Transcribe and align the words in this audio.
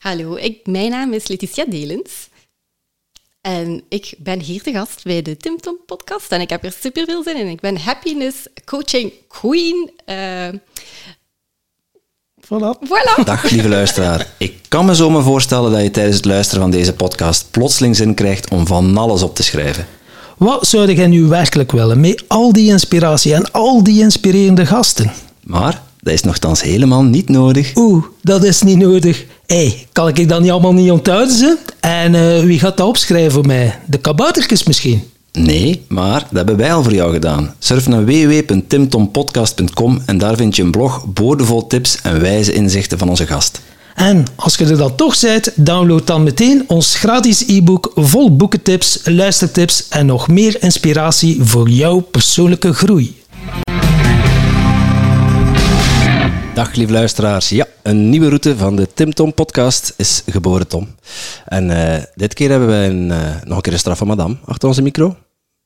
Hallo, 0.00 0.36
ik, 0.36 0.66
mijn 0.66 0.90
naam 0.90 1.12
is 1.12 1.28
Letitia 1.28 1.64
Delens. 1.68 2.28
En 3.40 3.82
ik 3.88 4.14
ben 4.18 4.40
hier 4.40 4.62
te 4.62 4.72
gast 4.72 5.04
bij 5.04 5.22
de 5.22 5.36
Tim 5.36 5.60
Tom 5.60 5.76
podcast. 5.86 6.32
En 6.32 6.40
ik 6.40 6.50
heb 6.50 6.64
er 6.64 6.74
super 6.80 7.04
veel 7.04 7.22
zin 7.22 7.36
in. 7.36 7.46
Ik 7.46 7.60
ben 7.60 7.76
happiness 7.78 8.36
coaching 8.64 9.12
queen. 9.28 9.90
Uh, 10.06 10.48
Voilà. 12.40 12.78
Voilà. 12.86 13.24
Dag 13.24 13.50
lieve 13.50 13.68
luisteraar. 13.68 14.26
Ik 14.38 14.54
kan 14.68 14.84
me 14.84 14.94
zo 14.94 15.10
maar 15.10 15.22
voorstellen 15.22 15.72
dat 15.72 15.82
je 15.82 15.90
tijdens 15.90 16.16
het 16.16 16.24
luisteren 16.24 16.62
van 16.62 16.70
deze 16.70 16.92
podcast 16.94 17.50
plotseling 17.50 17.96
zin 17.96 18.14
krijgt 18.14 18.50
om 18.50 18.66
van 18.66 18.96
alles 18.96 19.22
op 19.22 19.34
te 19.34 19.42
schrijven. 19.42 19.86
Wat 20.36 20.66
zou 20.66 20.92
jij 20.92 21.06
nu 21.06 21.24
werkelijk 21.24 21.72
willen 21.72 22.00
met 22.00 22.24
al 22.28 22.52
die 22.52 22.70
inspiratie 22.70 23.34
en 23.34 23.52
al 23.52 23.82
die 23.84 24.02
inspirerende 24.02 24.66
gasten? 24.66 25.12
Maar 25.42 25.82
dat 26.00 26.12
is 26.12 26.22
nogthans 26.22 26.62
helemaal 26.62 27.02
niet 27.02 27.28
nodig. 27.28 27.76
Oeh, 27.76 28.04
dat 28.22 28.44
is 28.44 28.62
niet 28.62 28.78
nodig. 28.78 29.24
Hé, 29.50 29.66
hey, 29.66 29.86
kan 29.92 30.08
ik 30.08 30.28
dat 30.28 30.40
niet 30.40 30.50
allemaal 30.50 30.72
niet 30.72 30.90
onthouden? 30.90 31.36
Ze? 31.36 31.56
En 31.80 32.14
uh, 32.14 32.40
wie 32.40 32.58
gaat 32.58 32.76
dat 32.76 32.86
opschrijven 32.86 33.32
voor 33.32 33.46
mij? 33.46 33.78
De 33.86 33.98
kaboutertjes 33.98 34.64
misschien? 34.64 35.02
Nee, 35.32 35.84
maar 35.88 36.20
dat 36.20 36.36
hebben 36.36 36.56
wij 36.56 36.72
al 36.74 36.82
voor 36.82 36.94
jou 36.94 37.12
gedaan. 37.12 37.54
Surf 37.58 37.88
naar 37.88 38.04
www.timtompodcast.com 38.04 40.02
en 40.06 40.18
daar 40.18 40.36
vind 40.36 40.56
je 40.56 40.62
een 40.62 40.70
blog 40.70 41.04
boordevol 41.06 41.66
tips 41.66 42.00
en 42.02 42.20
wijze 42.20 42.52
inzichten 42.52 42.98
van 42.98 43.08
onze 43.08 43.26
gast. 43.26 43.60
En 43.94 44.24
als 44.36 44.56
je 44.56 44.64
er 44.64 44.76
dan 44.76 44.94
toch 44.94 45.20
bent, 45.20 45.52
download 45.54 46.06
dan 46.06 46.22
meteen 46.22 46.64
ons 46.66 46.94
gratis 46.94 47.44
e-book 47.46 47.92
vol 47.94 48.36
boekentips, 48.36 49.00
luistertips 49.04 49.88
en 49.88 50.06
nog 50.06 50.28
meer 50.28 50.62
inspiratie 50.62 51.38
voor 51.42 51.68
jouw 51.68 52.00
persoonlijke 52.00 52.72
groei. 52.72 53.18
Dag 56.60 56.74
lieve 56.74 56.92
luisteraars. 56.92 57.48
Ja, 57.48 57.66
een 57.82 58.10
nieuwe 58.10 58.26
route 58.26 58.56
van 58.56 58.76
de 58.76 58.92
Tim 58.94 59.14
Tom 59.14 59.34
podcast 59.34 59.94
is 59.96 60.22
geboren 60.26 60.68
Tom. 60.68 60.94
En 61.44 61.70
uh, 61.70 61.96
dit 62.14 62.34
keer 62.34 62.50
hebben 62.50 62.68
we 62.68 62.74
een, 62.74 63.08
uh, 63.08 63.42
nog 63.44 63.56
een 63.56 63.62
keer 63.62 63.72
een 63.72 63.78
straf 63.78 63.98
van 63.98 64.06
madame 64.06 64.36
achter 64.44 64.68
onze 64.68 64.82
micro. 64.82 65.08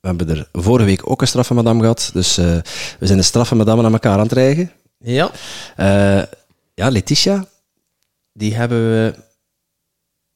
We 0.00 0.08
hebben 0.08 0.28
er 0.28 0.48
vorige 0.52 0.86
week 0.86 1.10
ook 1.10 1.20
een 1.20 1.26
straf 1.26 1.46
van 1.46 1.56
madame 1.56 1.80
gehad. 1.80 2.10
Dus 2.12 2.38
uh, 2.38 2.44
we 2.98 3.06
zijn 3.06 3.18
de 3.18 3.24
straf 3.24 3.48
van 3.48 3.56
madame 3.56 3.82
naar 3.82 3.92
elkaar 3.92 4.12
aan 4.12 4.22
het 4.22 4.32
rijgen. 4.32 4.72
Ja. 4.98 5.30
ja, 6.74 6.88
Letitia, 6.88 7.44
die 8.32 8.54
hebben 8.54 8.78
we 8.90 9.14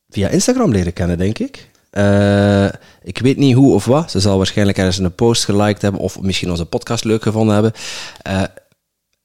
via 0.08 0.28
Instagram 0.28 0.72
leren 0.72 0.92
kennen, 0.92 1.18
denk 1.18 1.38
ik. 1.38 1.70
ik 3.02 3.18
weet 3.18 3.36
niet 3.36 3.54
hoe 3.54 3.74
of 3.74 3.84
wat. 3.84 4.10
Ze 4.10 4.20
zal 4.20 4.36
waarschijnlijk 4.36 4.78
ergens 4.78 4.98
een 4.98 5.14
post 5.14 5.44
geliked 5.44 5.82
hebben 5.82 6.00
of 6.00 6.20
misschien 6.20 6.50
onze 6.50 6.66
podcast 6.66 7.04
leuk 7.04 7.22
gevonden 7.22 7.54
hebben 7.54 7.72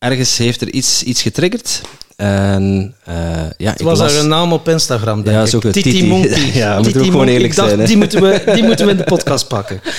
ergens 0.03 0.37
heeft 0.37 0.61
er 0.61 0.71
iets, 0.71 1.03
iets 1.03 1.21
getriggerd. 1.21 1.81
En, 2.15 2.95
uh, 3.09 3.15
ja, 3.57 3.71
het 3.71 3.81
was 3.81 3.99
er 3.99 4.19
een 4.19 4.27
naam 4.27 4.53
op 4.53 4.69
Instagram, 4.69 5.23
denk 5.23 5.47
ja, 5.47 5.57
ik. 5.57 5.61
Titi, 5.61 5.81
Titi 5.81 6.07
Monkey. 6.07 6.51
ja, 6.63 6.81
moet 6.81 6.97
ook 6.97 7.03
gewoon 7.03 7.27
eerlijk 7.27 7.55
dacht, 7.55 7.69
zijn. 7.69 7.85
Die 7.85 7.97
moeten, 7.97 8.21
we, 8.21 8.41
die 8.55 8.63
moeten 8.63 8.85
we 8.85 8.91
in 8.91 8.97
de 8.97 9.03
podcast 9.03 9.47
pakken. 9.47 9.81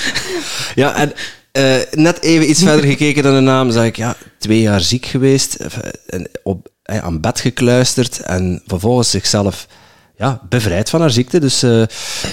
Ja, 0.75 0.97
en 0.97 1.12
uh, 1.52 1.77
net 1.91 2.22
even 2.22 2.50
iets 2.50 2.62
verder 2.62 2.84
gekeken 2.84 3.22
dan 3.22 3.34
de 3.34 3.41
naam, 3.41 3.70
zag 3.70 3.84
ik, 3.84 3.97
ja, 3.97 4.16
twee 4.38 4.60
jaar 4.60 4.80
ziek 4.80 5.06
geweest, 5.06 5.55
en 6.06 6.28
op, 6.42 6.69
aan 6.82 7.20
bed 7.20 7.41
gekluisterd 7.41 8.20
en 8.20 8.62
vervolgens 8.66 9.10
zichzelf 9.10 9.66
ja, 10.16 10.41
bevrijd 10.48 10.91
van 10.91 11.00
haar 11.00 11.10
ziekte. 11.10 11.41
Dus 11.41 11.62
uh, 11.62 11.84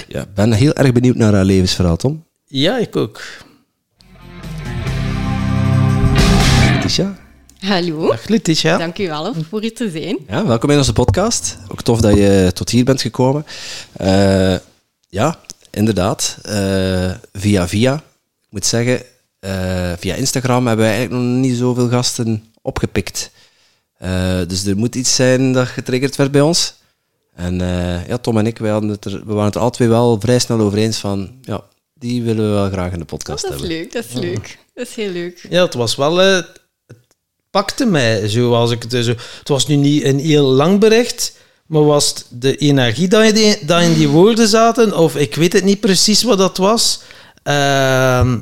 ja, 0.08 0.24
ben 0.34 0.52
heel 0.52 0.72
erg 0.72 0.92
benieuwd 0.92 1.16
naar 1.16 1.34
haar 1.34 1.44
levensverhaal, 1.44 1.96
Tom. 1.96 2.26
Ja, 2.44 2.78
ik 2.78 2.96
ook. 2.96 3.22
Letitia? 6.74 7.14
Hallo. 7.62 8.08
Dag 8.08 8.28
Letitia. 8.28 8.78
Dank 8.78 8.98
u 8.98 9.06
wel 9.06 9.34
voor 9.48 9.60
hier 9.60 9.74
te 9.74 9.90
zijn. 9.90 10.18
Ja, 10.28 10.46
welkom 10.46 10.70
in 10.70 10.78
onze 10.78 10.92
podcast. 10.92 11.58
Ook 11.68 11.82
tof 11.82 12.00
dat 12.00 12.16
je 12.16 12.50
tot 12.54 12.70
hier 12.70 12.84
bent 12.84 13.00
gekomen. 13.00 13.46
Uh, 14.00 14.56
ja, 15.08 15.38
inderdaad. 15.70 16.38
Uh, 16.46 17.10
via 17.32 17.68
via. 17.68 17.94
Ik 17.94 18.48
moet 18.50 18.66
zeggen, 18.66 19.02
uh, 19.40 19.92
via 19.98 20.14
Instagram 20.14 20.66
hebben 20.66 20.84
wij 20.84 20.94
eigenlijk 20.94 21.24
nog 21.24 21.40
niet 21.40 21.56
zoveel 21.56 21.88
gasten 21.88 22.44
opgepikt. 22.62 23.30
dus 24.46 24.66
er 24.66 24.76
moet 24.76 24.94
iets 24.94 25.14
zijn 25.14 25.52
dat 25.52 25.66
getriggerd 25.66 26.16
werd 26.16 26.30
bij 26.30 26.40
ons. 26.40 26.74
En 27.34 27.58
ja, 28.06 28.18
Tom 28.18 28.38
en 28.38 28.46
ik, 28.46 28.58
wij 28.58 28.70
hadden 28.70 28.90
het 28.90 29.04
er, 29.04 29.12
we 29.26 29.32
waren 29.32 29.44
het 29.44 29.54
er 29.54 29.60
alle 29.60 29.70
twee 29.70 29.88
wel 29.88 30.20
vrij 30.20 30.38
snel 30.38 30.60
over 30.60 30.78
eens 30.78 30.98
van, 30.98 31.30
ja, 31.42 31.64
die 31.94 32.22
willen 32.22 32.44
we 32.44 32.54
wel 32.54 32.70
graag 32.70 32.92
in 32.92 32.98
de 32.98 33.04
podcast 33.04 33.44
oh, 33.44 33.50
dat 33.50 33.60
is 33.60 33.66
hebben. 33.66 33.78
leuk, 33.78 33.92
dat 33.92 34.04
is 34.04 34.12
leuk. 34.12 34.58
Dat 34.74 34.86
is 34.86 34.94
heel 34.94 35.10
leuk. 35.10 35.46
Ja, 35.50 35.64
het 35.64 35.74
was 35.74 35.96
wel 35.96 36.42
pakte 37.52 37.86
mij 37.86 38.28
zoals 38.28 38.70
ik 38.70 38.82
het 38.82 39.04
zo. 39.04 39.14
Het 39.38 39.48
was 39.48 39.66
nu 39.66 39.76
niet 39.76 40.04
een 40.04 40.18
heel 40.18 40.46
lang 40.46 40.80
bericht, 40.80 41.36
maar 41.66 41.84
was 41.84 42.08
het 42.08 42.26
de 42.30 42.56
energie 42.56 43.08
dat, 43.08 43.34
die, 43.34 43.58
dat 43.66 43.82
in 43.82 43.94
die 43.94 44.08
woorden 44.08 44.48
zaten, 44.48 44.96
of 44.96 45.16
ik 45.16 45.34
weet 45.34 45.52
het 45.52 45.64
niet 45.64 45.80
precies 45.80 46.22
wat 46.22 46.38
dat 46.38 46.56
was. 46.56 47.00
Uh, 47.44 48.34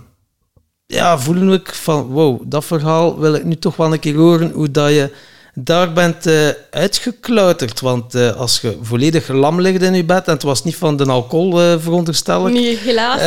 ja, 0.87 1.19
voelde 1.19 1.53
ik 1.53 1.75
van 1.75 2.07
wow, 2.07 2.43
dat 2.45 2.65
verhaal 2.65 3.19
wil 3.19 3.35
ik 3.35 3.45
nu 3.45 3.57
toch 3.57 3.77
wel 3.77 3.93
een 3.93 3.99
keer 3.99 4.17
horen 4.17 4.51
hoe 4.51 4.71
dat 4.71 4.91
je 4.91 5.11
daar 5.55 5.93
bent 5.93 6.27
uh, 6.27 6.49
uitgeklauterd. 6.71 7.81
Want 7.81 8.15
uh, 8.15 8.37
als 8.37 8.61
je 8.61 8.79
volledig 8.83 9.29
lam 9.29 9.61
ligt 9.61 9.83
in 9.83 9.95
je 9.95 10.05
bed 10.05 10.27
en 10.27 10.33
het 10.33 10.43
was 10.43 10.65
niet 10.65 10.77
van 10.77 10.97
de 10.97 11.05
alcohol, 11.05 11.63
uh, 11.63 11.75
veronderstel 11.79 12.49
ik. 12.49 12.55
Nee, 12.55 12.79
helaas. 12.79 13.21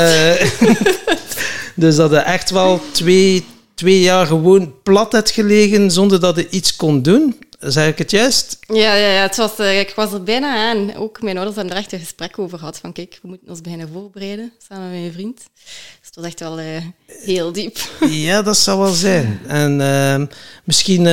dus 1.75 1.95
dat 1.95 2.11
je 2.11 2.17
echt 2.17 2.49
wel 2.49 2.81
twee, 2.91 3.45
twee 3.75 3.99
jaar 3.99 4.25
gewoon 4.25 4.73
plat 4.83 5.11
hebt 5.11 5.29
gelegen 5.29 5.91
zonder 5.91 6.19
dat 6.19 6.35
je 6.35 6.49
iets 6.49 6.75
kon 6.75 7.01
doen. 7.01 7.35
Zeg 7.59 7.87
ik 7.87 7.97
het 7.97 8.11
juist? 8.11 8.57
Ja, 8.67 8.95
ja, 8.95 9.07
ja 9.13 9.21
het 9.21 9.35
was, 9.35 9.59
uh, 9.59 9.79
ik 9.79 9.93
was 9.95 10.11
er 10.11 10.23
bijna 10.23 10.69
aan. 10.69 10.95
Ook 10.95 11.21
mijn 11.21 11.37
ouders 11.37 11.55
hebben 11.55 11.75
er 11.75 11.81
echt 11.81 11.91
een 11.91 11.99
gesprek 11.99 12.39
over 12.39 12.57
gehad. 12.57 12.77
Van 12.77 12.93
kijk, 12.93 13.19
we 13.21 13.27
moeten 13.27 13.49
ons 13.49 13.61
beginnen 13.61 13.89
voorbereiden 13.93 14.53
samen 14.67 14.91
met 14.91 14.99
mijn 14.99 15.13
vriend. 15.13 15.37
Dus 15.37 16.05
het 16.05 16.15
was 16.15 16.25
echt 16.25 16.39
wel 16.39 16.59
uh, 16.59 16.65
heel 17.07 17.51
diep. 17.51 17.77
Ja, 18.09 18.41
dat 18.41 18.57
zou 18.57 18.79
wel 18.79 18.93
zijn. 18.93 19.39
En 19.47 19.79
uh, 19.79 20.27
misschien 20.63 21.05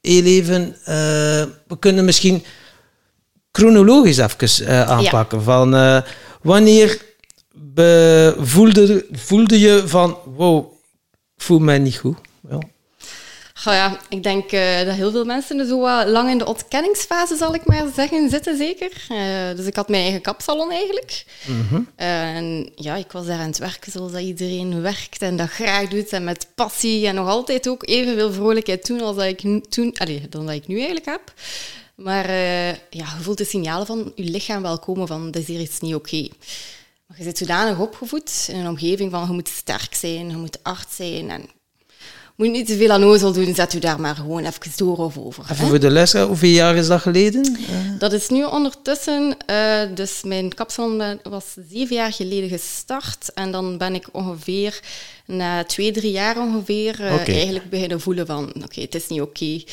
heel 0.00 0.24
even, 0.24 0.76
we 1.66 1.78
kunnen 1.78 2.04
misschien 2.04 2.44
chronologisch 3.52 4.18
even 4.18 4.86
aanpakken. 4.86 5.38
Ja. 5.38 5.44
Van 5.44 6.02
wanneer 6.42 7.00
voelde, 8.38 9.06
voelde 9.12 9.58
je 9.58 9.82
van 9.86 10.18
wow, 10.24 10.75
voel 11.36 11.58
mij 11.58 11.78
niet 11.78 11.96
goed. 11.96 12.16
Ja. 12.50 12.58
Oh 13.64 13.72
ja, 13.72 13.98
ik 14.08 14.22
denk 14.22 14.52
uh, 14.52 14.80
dat 14.84 14.94
heel 14.94 15.10
veel 15.10 15.24
mensen 15.24 15.66
zo 15.66 15.86
uh, 15.86 16.02
lang 16.06 16.30
in 16.30 16.38
de 16.38 16.46
ontkenningsfase, 16.46 17.36
zal 17.36 17.54
ik 17.54 17.66
maar 17.66 17.84
zeggen, 17.94 18.30
zitten 18.30 18.56
zeker. 18.56 19.06
Uh, 19.10 19.56
dus 19.56 19.66
ik 19.66 19.76
had 19.76 19.88
mijn 19.88 20.02
eigen 20.02 20.20
kapsalon 20.20 20.70
eigenlijk. 20.70 21.24
Mm 21.46 21.66
-hmm. 21.68 21.88
en 21.96 22.70
ja, 22.74 22.94
ik 22.94 23.12
was 23.12 23.26
daar 23.26 23.38
aan 23.38 23.46
het 23.46 23.58
werken 23.58 23.92
zoals 23.92 24.12
dat 24.12 24.20
iedereen 24.20 24.82
werkt 24.82 25.22
en 25.22 25.36
dat 25.36 25.50
graag 25.50 25.88
doet 25.88 26.08
en 26.08 26.24
met 26.24 26.48
passie 26.54 27.06
en 27.06 27.14
nog 27.14 27.28
altijd 27.28 27.68
ook 27.68 27.88
evenveel 27.88 28.32
vrolijkheid 28.32 28.84
toen 28.84 29.00
als 29.00 29.16
dat 29.16 29.24
ik 29.24 29.42
nu, 29.42 29.60
toen, 29.60 29.94
allez, 29.96 30.20
dan 30.28 30.46
dat 30.46 30.54
ik 30.54 30.66
nu 30.66 30.76
eigenlijk 30.76 31.06
heb. 31.06 31.32
Maar 31.94 32.30
ja, 32.30 32.78
je 32.90 33.22
voelt 33.22 33.38
de 33.38 33.44
signalen 33.44 33.86
van 33.86 34.12
je 34.14 34.24
lichaam 34.24 34.62
wel 34.62 34.78
komen 34.78 35.06
van, 35.06 35.30
dat 35.30 35.42
is 35.42 35.48
hier 35.48 35.60
iets 35.60 35.80
niet 35.80 35.94
oké. 35.94 36.14
Okay. 36.14 36.30
Maar 37.06 37.16
je 37.18 37.24
zit 37.24 37.38
zodanig 37.38 37.78
opgevoed 37.78 38.46
in 38.50 38.56
een 38.56 38.68
omgeving 38.68 39.10
van 39.10 39.26
je 39.26 39.32
moet 39.32 39.48
sterk 39.48 39.94
zijn, 39.94 40.30
je 40.30 40.36
moet 40.36 40.62
arts 40.62 40.96
zijn 40.96 41.30
en 41.30 41.50
moet 42.36 42.50
niet 42.50 42.66
te 42.66 42.76
veel 42.76 42.90
aan 42.90 43.04
ozel 43.04 43.32
doen, 43.32 43.54
zet 43.54 43.74
u 43.74 43.78
daar 43.78 44.00
maar 44.00 44.14
gewoon 44.14 44.44
even 44.44 44.72
door 44.76 44.96
of 44.96 45.18
over. 45.18 45.44
Even 45.50 45.66
voor 45.68 45.80
de 45.80 45.90
luisteraar, 45.90 46.26
hoeveel 46.26 46.50
jaar 46.50 46.76
is 46.76 46.86
dat 46.86 47.00
geleden? 47.00 47.56
Uh. 47.60 47.98
Dat 47.98 48.12
is 48.12 48.28
nu 48.28 48.44
ondertussen, 48.44 49.36
uh, 49.50 49.80
dus 49.94 50.22
mijn 50.22 50.54
kapsalon 50.54 51.20
was 51.22 51.44
zeven 51.68 51.96
jaar 51.96 52.12
geleden 52.12 52.48
gestart 52.48 53.32
en 53.34 53.50
dan 53.50 53.78
ben 53.78 53.94
ik 53.94 54.08
ongeveer 54.12 54.80
na 55.26 55.64
twee, 55.64 55.92
drie 55.92 56.10
jaar 56.10 56.38
ongeveer 56.38 57.00
uh, 57.00 57.12
okay. 57.12 57.34
eigenlijk 57.34 57.70
beginnen 57.70 58.00
voelen 58.00 58.26
van 58.26 58.48
oké, 58.48 58.64
okay, 58.64 58.84
het 58.84 58.94
is 58.94 59.06
niet 59.08 59.20
oké. 59.20 59.30
Okay. 59.30 59.66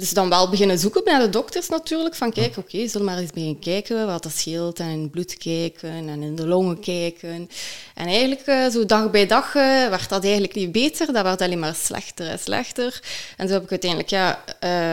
Dus 0.00 0.10
dan 0.10 0.28
wel 0.28 0.50
beginnen 0.50 0.78
zoeken 0.78 1.02
naar 1.04 1.20
de 1.20 1.28
dokters 1.28 1.68
natuurlijk, 1.68 2.14
van 2.14 2.32
kijk, 2.32 2.56
oké, 2.56 2.58
okay, 2.58 2.88
zullen 2.88 3.06
maar 3.06 3.18
eens 3.18 3.30
beginnen 3.30 3.58
kijken 3.58 4.06
wat 4.06 4.22
dat 4.22 4.32
scheelt 4.32 4.80
en 4.80 4.88
in 4.88 5.00
het 5.00 5.10
bloed 5.10 5.36
kijken 5.36 5.90
en 5.90 6.22
in 6.22 6.36
de 6.36 6.46
longen 6.46 6.80
kijken. 6.80 7.48
En 7.94 8.06
eigenlijk 8.06 8.46
uh, 8.46 8.68
zo 8.68 8.86
dag 8.86 9.10
bij 9.10 9.26
dag 9.26 9.54
uh, 9.54 9.62
werd 9.88 10.08
dat 10.08 10.22
eigenlijk 10.22 10.54
niet 10.54 10.72
beter, 10.72 11.12
dat 11.12 11.22
werd 11.22 11.40
alleen 11.40 11.58
maar 11.58 11.74
slechter 11.74 12.28
en 12.28 12.38
slechter. 12.38 13.02
En 13.36 13.48
zo 13.48 13.54
heb 13.54 13.62
ik 13.62 13.70
uiteindelijk 13.70 14.10
ja, 14.10 14.44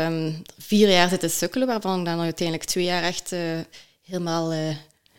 um, 0.08 0.42
vier 0.58 0.90
jaar 0.90 1.10
zitten 1.10 1.30
sukkelen, 1.30 1.68
waarvan 1.68 2.00
ik 2.00 2.06
dan 2.06 2.20
uiteindelijk 2.20 2.70
twee 2.70 2.84
jaar 2.84 3.04
echt 3.04 3.32
uh, 3.32 3.40
helemaal 4.06 4.54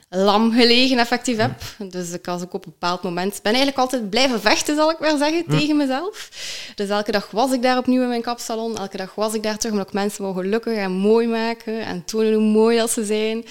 lam 0.08 0.52
gelegen 0.52 0.98
effectief 0.98 1.36
heb. 1.36 1.62
Dus 1.90 2.12
ik 2.12 2.24
was 2.24 2.42
ook 2.42 2.52
op 2.52 2.66
een 2.66 2.72
bepaald 2.78 3.02
moment... 3.02 3.42
ben 3.42 3.52
eigenlijk 3.52 3.78
altijd 3.78 4.10
blijven 4.10 4.40
vechten, 4.40 4.76
zal 4.76 4.90
ik 4.90 4.98
maar 4.98 5.18
zeggen, 5.18 5.44
tegen 5.48 5.76
mezelf. 5.76 6.30
Dus 6.74 6.88
elke 6.88 7.12
dag 7.12 7.30
was 7.30 7.52
ik 7.52 7.62
daar 7.62 7.78
opnieuw 7.78 8.02
in 8.02 8.08
mijn 8.08 8.22
kapsalon. 8.22 8.76
Elke 8.76 8.96
dag 8.96 9.14
was 9.14 9.34
ik 9.34 9.42
daar 9.42 9.56
terug, 9.56 9.72
omdat 9.72 9.86
ik 9.86 9.92
mensen 9.92 10.22
wou 10.22 10.34
gelukkig 10.34 10.76
en 10.76 10.92
mooi 10.92 11.26
maken. 11.26 11.80
En 11.80 12.04
tonen 12.04 12.32
hoe 12.32 12.42
mooi 12.42 12.76
dat 12.76 12.90
ze 12.90 13.04
zijn. 13.04 13.44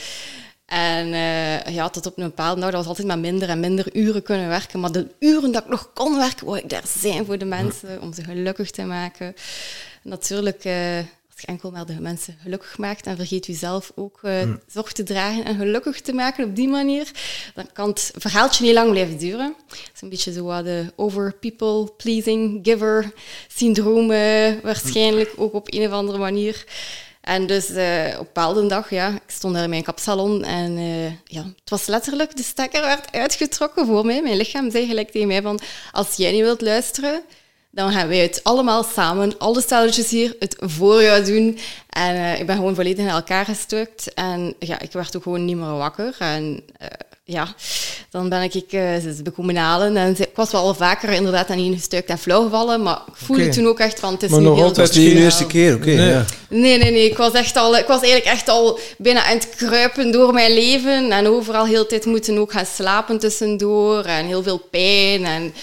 En 0.66 1.08
uh, 1.08 1.66
ja, 1.66 1.90
tot 1.90 2.06
op 2.06 2.18
een 2.18 2.24
bepaalde 2.24 2.62
dag, 2.62 2.70
dat 2.70 2.80
was 2.80 2.88
altijd 2.88 3.08
maar 3.08 3.20
minder 3.20 3.50
en 3.50 3.60
minder 3.60 3.96
uren 3.96 4.24
kunnen 4.24 4.48
werken. 4.48 4.80
Maar 4.80 4.92
de 4.92 5.08
uren 5.20 5.52
dat 5.52 5.64
ik 5.64 5.70
nog 5.70 5.92
kon 5.94 6.18
werken, 6.18 6.46
wou 6.46 6.58
ik 6.58 6.70
daar 6.70 6.84
zijn 7.00 7.26
voor 7.26 7.38
de 7.38 7.46
mensen, 7.46 8.02
om 8.02 8.14
ze 8.14 8.24
gelukkig 8.24 8.72
te 8.72 8.84
maken. 8.84 9.36
Natuurlijk... 10.02 10.66
Uh, 10.66 11.00
als 11.38 11.46
je 11.46 11.52
enkel 11.52 11.72
maar 11.72 11.86
de 11.86 12.02
mensen 12.02 12.38
gelukkig 12.42 12.78
maakt 12.78 13.06
en 13.06 13.16
vergeet 13.16 13.46
jezelf 13.46 13.92
ook 13.96 14.20
uh, 14.24 14.54
zorg 14.68 14.92
te 14.92 15.04
dragen 15.04 15.46
en 15.46 15.56
gelukkig 15.56 16.02
te 16.02 16.14
maken 16.14 16.46
op 16.46 16.56
die 16.56 16.68
manier, 16.68 17.12
dan 17.56 17.70
kan 17.74 17.90
het 17.90 18.12
verhaaltje 18.16 18.64
niet 18.64 18.74
lang 18.74 18.90
blijven 18.90 19.18
duren. 19.18 19.56
Het 19.68 19.92
is 19.96 20.02
een 20.02 20.10
beetje 20.10 20.34
zo 20.34 20.44
wat 20.44 20.64
de 20.64 20.94
over 20.96 21.34
people 21.34 21.92
pleasing 21.98 22.60
giver 22.64 23.12
syndroom 23.48 24.08
waarschijnlijk 24.62 25.34
ook 25.36 25.54
op 25.54 25.74
een 25.74 25.88
of 25.88 25.92
andere 25.92 26.18
manier. 26.18 26.66
En 27.22 27.48
dus 27.48 27.70
uh, 27.70 28.06
op 28.14 28.20
een 28.20 28.24
bepaalde 28.26 28.68
dag, 28.68 28.90
ja, 28.90 29.10
ik 29.10 29.22
stond 29.28 29.54
daar 29.54 29.64
in 29.64 29.70
mijn 29.70 29.84
kapsalon 29.84 30.44
en 30.44 30.78
uh, 30.78 31.06
ja, 31.24 31.44
het 31.60 31.70
was 31.70 31.86
letterlijk, 31.86 32.38
de 32.38 32.44
stekker 32.44 32.82
werd 32.82 33.12
uitgetrokken 33.12 33.86
voor 33.86 34.06
mij. 34.06 34.22
Mijn 34.22 34.38
lichaam 34.38 34.72
zei 34.72 34.88
gelijk 34.88 35.12
tegen 35.12 35.28
mij 35.28 35.42
van, 35.42 35.60
als 35.92 36.16
jij 36.16 36.32
niet 36.32 36.42
wilt 36.42 36.62
luisteren, 36.62 37.22
dan 37.72 37.92
gaan 37.92 38.08
wij 38.08 38.18
het 38.18 38.40
allemaal 38.44 38.84
samen, 38.84 39.38
alle 39.38 39.62
stelletjes 39.62 40.10
hier, 40.10 40.36
het 40.40 40.56
voor 40.60 41.04
jou 41.04 41.24
doen. 41.24 41.58
En 41.90 42.16
uh, 42.16 42.40
ik 42.40 42.46
ben 42.46 42.56
gewoon 42.56 42.76
volledig 42.76 43.06
in 43.06 43.12
elkaar 43.12 43.46
gestukt. 43.46 44.14
En 44.14 44.54
ja, 44.60 44.80
ik 44.80 44.92
werd 44.92 45.16
ook 45.16 45.24
gewoon 45.24 45.46
niet 45.46 45.58
meer 45.58 45.78
wakker. 45.78 46.16
En 46.20 46.64
uh, 46.82 46.88
ja, 47.24 47.48
dan 48.10 48.30
ben 48.30 48.42
ik 48.42 48.72
uh, 48.72 48.94
bekomen 49.24 49.56
halen. 49.56 49.98
En 49.98 50.20
ik 50.20 50.36
was 50.36 50.52
wel 50.52 50.74
vaker 50.74 51.10
inderdaad 51.10 51.50
aan 51.50 51.58
één 51.58 51.74
gestuikt 51.74 52.10
en 52.10 52.18
flauw 52.18 52.44
gevallen. 52.44 52.84
Maar 52.84 53.02
ik 53.08 53.16
voelde 53.16 53.42
okay. 53.42 53.54
toen 53.54 53.68
ook 53.68 53.80
echt 53.80 54.00
van, 54.00 54.14
het 54.14 54.24
is 54.24 54.30
maar 54.30 54.40
nu 54.40 54.46
nog 54.46 54.56
heel 54.56 54.66
altijd 54.66 54.94
de 54.94 55.02
eerste 55.02 55.46
keer, 55.46 55.76
oké. 55.76 55.82
Okay, 55.82 55.96
nee. 55.96 56.10
Ja. 56.10 56.26
nee, 56.50 56.78
nee, 56.78 56.92
nee. 56.92 57.10
Ik 57.10 57.18
was, 57.18 57.32
echt 57.32 57.56
al, 57.56 57.78
ik 57.78 57.88
was 57.88 58.02
eigenlijk 58.02 58.32
echt 58.36 58.50
al 58.50 58.80
bijna 58.98 59.24
aan 59.24 59.36
het 59.36 59.50
kruipen 59.56 60.12
door 60.12 60.34
mijn 60.34 60.54
leven. 60.54 61.12
En 61.12 61.28
overal 61.28 61.66
heel 61.66 61.82
de 61.82 61.88
tijd 61.88 62.06
moeten 62.06 62.38
ook 62.38 62.52
gaan 62.52 62.66
slapen 62.66 63.20
tussendoor. 63.20 64.04
En 64.04 64.26
heel 64.26 64.44
veel 64.44 64.62
pijn 64.72 65.26
en... 65.26 65.54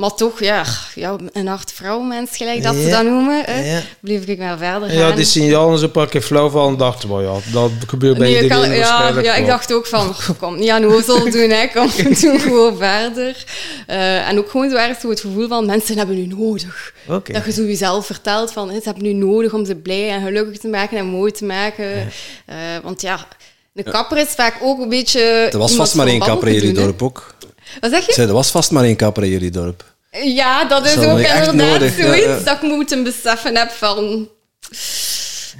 Maar 0.00 0.14
toch, 0.14 0.40
ja, 0.40 0.64
ja 0.94 1.16
een 1.32 1.46
hard 1.46 1.72
vrouwmens, 1.72 2.36
gelijk 2.36 2.62
dat 2.62 2.74
Ja, 2.74 2.82
ze 2.82 2.88
dat 2.90 3.04
noemen, 3.04 3.42
hè, 3.44 3.72
ja. 3.74 3.80
bleef 4.00 4.24
ik 4.24 4.38
maar 4.38 4.58
verder 4.58 4.88
gaan. 4.88 4.98
Ja, 4.98 5.10
die 5.12 5.24
signalen 5.24 5.78
zo 5.78 5.88
pak 5.88 6.14
ik 6.14 6.22
flauw 6.22 6.48
van 6.48 6.76
dachten, 6.76 7.08
maar 7.08 7.22
ja, 7.22 7.34
dat 7.52 7.70
gebeurt 7.86 8.18
bij 8.18 8.30
Nee, 8.32 8.42
iedereen 8.42 8.62
kan- 8.62 8.76
ja, 8.76 9.08
ja, 9.22 9.34
ik 9.34 9.44
wel. 9.44 9.46
dacht 9.46 9.72
ook 9.72 9.86
van, 9.86 10.14
kom, 10.38 10.58
niet 10.58 10.68
aan 10.70 10.82
hozel 10.82 11.30
doen, 11.30 11.50
hè, 11.50 11.66
kom, 11.66 11.90
doe 12.20 12.38
gewoon 12.38 12.76
verder. 12.76 13.44
Eh, 13.86 14.28
en 14.28 14.38
ook 14.38 14.50
gewoon 14.50 14.70
zo 14.70 14.76
ergens 14.76 15.00
zo 15.00 15.08
het 15.10 15.20
gevoel 15.20 15.48
van, 15.48 15.66
mensen 15.66 15.96
hebben 15.98 16.18
u 16.18 16.26
nodig. 16.26 16.94
Dat 17.06 17.44
je 17.44 17.52
zo 17.52 17.62
jezelf 17.62 18.06
vertelt 18.06 18.52
van, 18.52 18.68
ze 18.68 18.80
hebben 18.82 19.02
nu 19.02 19.12
nodig 19.12 19.52
om 19.52 19.64
ze 19.64 19.74
blij 19.74 20.10
en 20.10 20.22
gelukkig 20.22 20.58
te 20.58 20.68
maken 20.68 20.98
en 20.98 21.06
mooi 21.06 21.32
te 21.32 21.44
maken. 21.44 22.08
Eh, 22.46 22.56
want 22.82 23.00
ja, 23.00 23.26
de 23.72 23.82
kapper 23.82 24.18
is 24.18 24.28
vaak 24.28 24.54
ook 24.62 24.80
een 24.80 24.88
beetje... 24.88 25.20
Er 25.52 25.58
was 25.58 25.74
vast 25.74 25.94
maar 25.94 26.06
één 26.06 26.20
kapper 26.20 26.48
in 26.48 26.54
jullie 26.54 26.72
dorp 26.72 27.02
ook. 27.02 27.34
Wat 27.80 27.90
zeg 27.90 28.06
je? 28.06 28.12
zei, 28.12 28.26
er 28.28 28.32
was 28.34 28.50
vast 28.50 28.70
maar 28.70 28.84
één 28.84 28.96
kapper 28.96 29.24
in 29.24 29.30
jullie 29.30 29.50
dorp. 29.50 29.84
Ja, 30.10 30.64
dat 30.64 30.86
is 30.86 30.96
ook 30.96 31.18
inderdaad 31.18 31.54
nodig, 31.54 31.96
ja, 31.96 32.04
zoiets 32.04 32.26
ja. 32.26 32.38
dat 32.38 32.62
ik 32.62 32.62
moeten 32.62 33.02
beseffen 33.02 33.56
heb 33.56 33.70
van... 33.70 34.28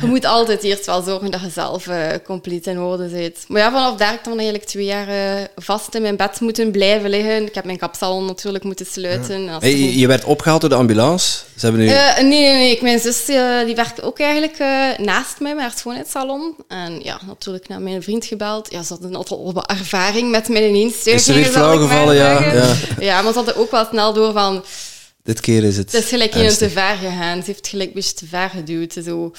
Je 0.01 0.07
moet 0.07 0.25
altijd 0.25 0.63
eerst 0.63 0.87
wel 0.87 1.03
zorgen 1.03 1.31
dat 1.31 1.41
je 1.41 1.51
zelf 1.51 1.87
eh, 1.87 1.99
compleet 2.25 2.67
in 2.67 2.81
orde 2.81 3.09
zit. 3.09 3.45
Maar 3.49 3.61
ja, 3.61 3.71
vanaf 3.71 3.97
daar 3.97 4.09
heb 4.11 4.19
ik 4.19 4.25
dan 4.25 4.35
eigenlijk 4.35 4.65
twee 4.69 4.85
jaar 4.85 5.09
eh, 5.09 5.45
vast 5.57 5.95
in 5.95 6.03
mijn 6.03 6.17
bed 6.17 6.41
moeten 6.41 6.71
blijven 6.71 7.11
liggen. 7.11 7.47
Ik 7.47 7.55
heb 7.55 7.65
mijn 7.65 7.79
kapsalon 7.79 8.25
natuurlijk 8.25 8.65
moeten 8.65 8.87
sluiten. 8.87 9.35
En 9.35 9.49
als 9.49 9.63
Hey, 9.63 9.77
je, 9.77 10.07
werd 10.07 10.25
opgehaald 10.25 10.61
door 10.61 10.71
de 10.71 10.77
ambulance. 10.77 11.39
Ze 11.57 11.67
hebben 11.67 11.81
nu... 11.81 11.89
Eh, 11.89 12.15
nee, 12.17 12.25
nee, 12.25 12.53
nee. 12.55 12.71
Ik- 12.71 12.83
Mijn 12.83 12.99
zus 13.01 13.25
die 13.67 13.75
werkte 13.75 14.03
ook 14.03 14.19
eigenlijk 14.19 14.59
naast 14.99 15.41
mij 15.41 15.55
met 15.55 15.63
haar 15.63 15.73
schoonheidssalon. 15.77 16.55
En 16.69 17.01
ja, 17.03 17.19
natuurlijk 17.27 17.69
naar 17.69 17.81
mijn 17.81 18.03
vriend 18.03 18.25
gebeld. 18.25 18.69
Ja, 18.71 18.83
ze 18.83 18.93
hadden 18.93 19.15
altijd 19.15 19.41
al 19.41 19.53
wat 19.53 19.71
ervaring 19.71 20.31
met 20.31 20.49
mijn 20.49 20.65
ineenstuigingen. 20.65 21.41
Is 21.41 21.47
er 21.47 21.53
flauw 21.53 21.79
gevallen, 21.79 22.15
ja, 22.15 22.39
zeggen. 22.43 23.05
Ja, 23.05 23.23
maar 23.23 23.31
ze 23.33 23.37
hadden 23.39 23.57
ook 23.57 23.71
wel 23.71 23.85
snel 23.91 24.13
door 24.13 24.33
van... 24.33 24.65
Dit 25.23 25.41
keer 25.41 25.65
is 25.65 25.77
het 25.77 25.93
Het 25.93 26.03
is 26.03 26.09
gelijk 26.09 26.35
een 26.35 26.45
ernstig. 26.45 26.69
te 26.69 26.73
ver 26.75 26.97
gegaan. 26.97 27.39
Ze 27.41 27.47
heeft 27.47 27.69
gelijk 27.69 27.89
een 27.89 27.95
beetje 27.95 28.15
te 28.15 28.27
ver 28.27 28.51
geduwd. 28.51 28.93
Zo. 29.05 29.33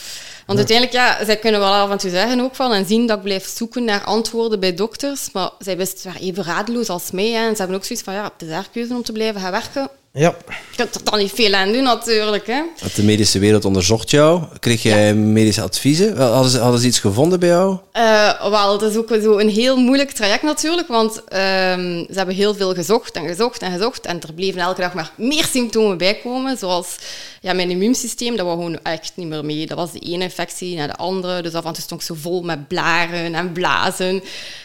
Want 0.46 0.58
uiteindelijk, 0.58 0.92
ja, 0.98 1.26
zij 1.26 1.38
kunnen 1.38 1.60
wel 1.60 1.74
af 1.74 1.90
en 1.90 1.98
toe 1.98 2.10
zeggen 2.10 2.40
ook 2.40 2.56
van 2.56 2.74
en 2.74 2.86
zien 2.86 3.08
dat 3.08 3.18
ik 3.18 3.24
blijf 3.24 3.48
zoeken 3.48 3.84
naar 3.84 4.04
antwoorden 4.04 4.60
bij 4.60 4.74
dokters. 4.74 5.32
Maar 5.32 5.50
zij 5.60 5.78
wisten 5.78 6.14
wel 6.14 6.22
even 6.22 6.44
radeloos 6.44 6.90
als 6.90 7.12
mij. 7.12 7.30
Hè. 7.30 7.48
En 7.48 7.52
ze 7.52 7.58
hebben 7.58 7.76
ook 7.78 7.86
zoiets 7.86 8.06
van, 8.06 8.14
ja, 8.14 8.24
het 8.38 8.48
is 8.48 8.54
haar 8.54 8.70
keuze 8.72 8.94
om 8.94 9.04
te 9.04 9.12
blijven 9.12 9.42
gaan 9.42 9.52
werken. 9.52 9.90
Ja, 10.14 10.36
Je 10.48 10.76
kunt 10.76 10.96
er 10.96 11.04
dan 11.04 11.20
niet 11.20 11.32
veel 11.32 11.54
aan 11.54 11.72
doen, 11.74 11.84
natuurlijk. 11.84 12.48
Hè. 12.48 12.62
Want 12.80 12.96
De 12.96 13.04
medische 13.04 13.40
wereld 13.40 13.66
onderzocht 13.66 14.10
jou. 14.10 14.44
Kreeg 14.60 14.84
jij 14.84 15.14
medische 15.14 15.62
adviezen? 15.62 16.18
Hadden 16.18 16.52
ze, 16.52 16.60
hadden 16.60 16.80
ze 16.80 16.88
iets 16.88 17.00
gevonden 17.00 17.40
bij 17.40 17.50
jou? 17.50 17.78
Eh, 17.92 18.50
wel, 18.50 18.72
het 18.72 18.92
is 18.92 18.98
ook 18.98 19.10
zo 19.22 19.38
een 19.38 19.50
heel 19.50 19.78
moeilijk 19.78 20.12
traject 20.12 20.44
natuurlijk, 20.44 20.88
want 20.88 21.24
ehm, 21.24 21.98
ze 21.98 22.14
hebben 22.14 22.36
heel 22.36 22.56
veel 22.56 22.74
gezocht 22.74 23.16
en 23.16 23.28
gezocht 23.28 23.62
en 23.62 23.72
gezocht 23.72 24.06
en 24.06 24.22
er 24.22 24.34
bleven 24.34 24.62
elke 24.62 24.82
dag 24.82 24.94
maar 24.94 25.12
meer 25.18 25.46
symptomen 25.46 25.98
bij 25.98 26.20
komen, 26.24 26.58
zoals 26.58 26.96
ja, 27.44 27.54
mijn 27.54 27.70
immuunsysteem, 27.70 28.36
dat 28.36 28.46
was 28.46 28.56
gewoon 28.56 28.80
echt 28.84 29.12
niet 29.16 29.28
meer 29.28 29.46
mee. 29.46 29.66
Dat 29.66 29.78
was 29.78 29.92
de 29.92 30.00
ene 30.00 30.24
infectie 30.24 30.78
naar 30.78 30.88
de 30.88 30.96
andere, 30.96 31.42
dus 31.42 31.54
af 31.54 31.66
en 31.66 31.74
toe 31.74 31.84
stond 31.84 32.02
ik 32.02 32.08
zo 32.08 32.16
vol 32.18 32.42
met 32.42 32.68
blaren 32.68 33.36
en 33.36 33.52
blazen. 33.52 34.08
En 34.08 34.22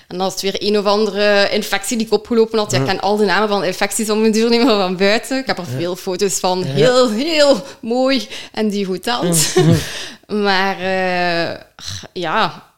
dan 0.08 0.18
was 0.18 0.32
het 0.32 0.42
weer 0.42 0.54
een 0.58 0.78
of 0.78 0.84
andere 0.84 1.48
infectie 1.52 1.96
die 1.96 2.06
ik 2.06 2.12
opgelopen 2.12 2.58
had. 2.58 2.70
Ja, 2.70 2.78
ik 2.78 2.86
ken 2.86 3.00
al 3.00 3.16
de 3.16 3.24
namen 3.24 3.48
van 3.48 3.64
infecties 3.64 4.10
om 4.10 4.20
mijn 4.20 4.32
duur 4.32 4.50
niet 4.50 4.64
meer 4.64 4.76
van 4.76 4.96
buiten. 4.96 5.38
Ik 5.38 5.46
heb 5.46 5.58
er 5.58 5.66
veel 5.66 5.96
foto's 5.96 6.38
van. 6.38 6.62
Heel, 6.62 7.10
heel 7.10 7.62
mooi. 7.80 8.28
En 8.52 8.68
die 8.68 8.84
goed 8.84 9.02
telt. 9.02 9.54
maar 10.26 10.80
eh, 10.80 11.60
ja, 12.12 12.72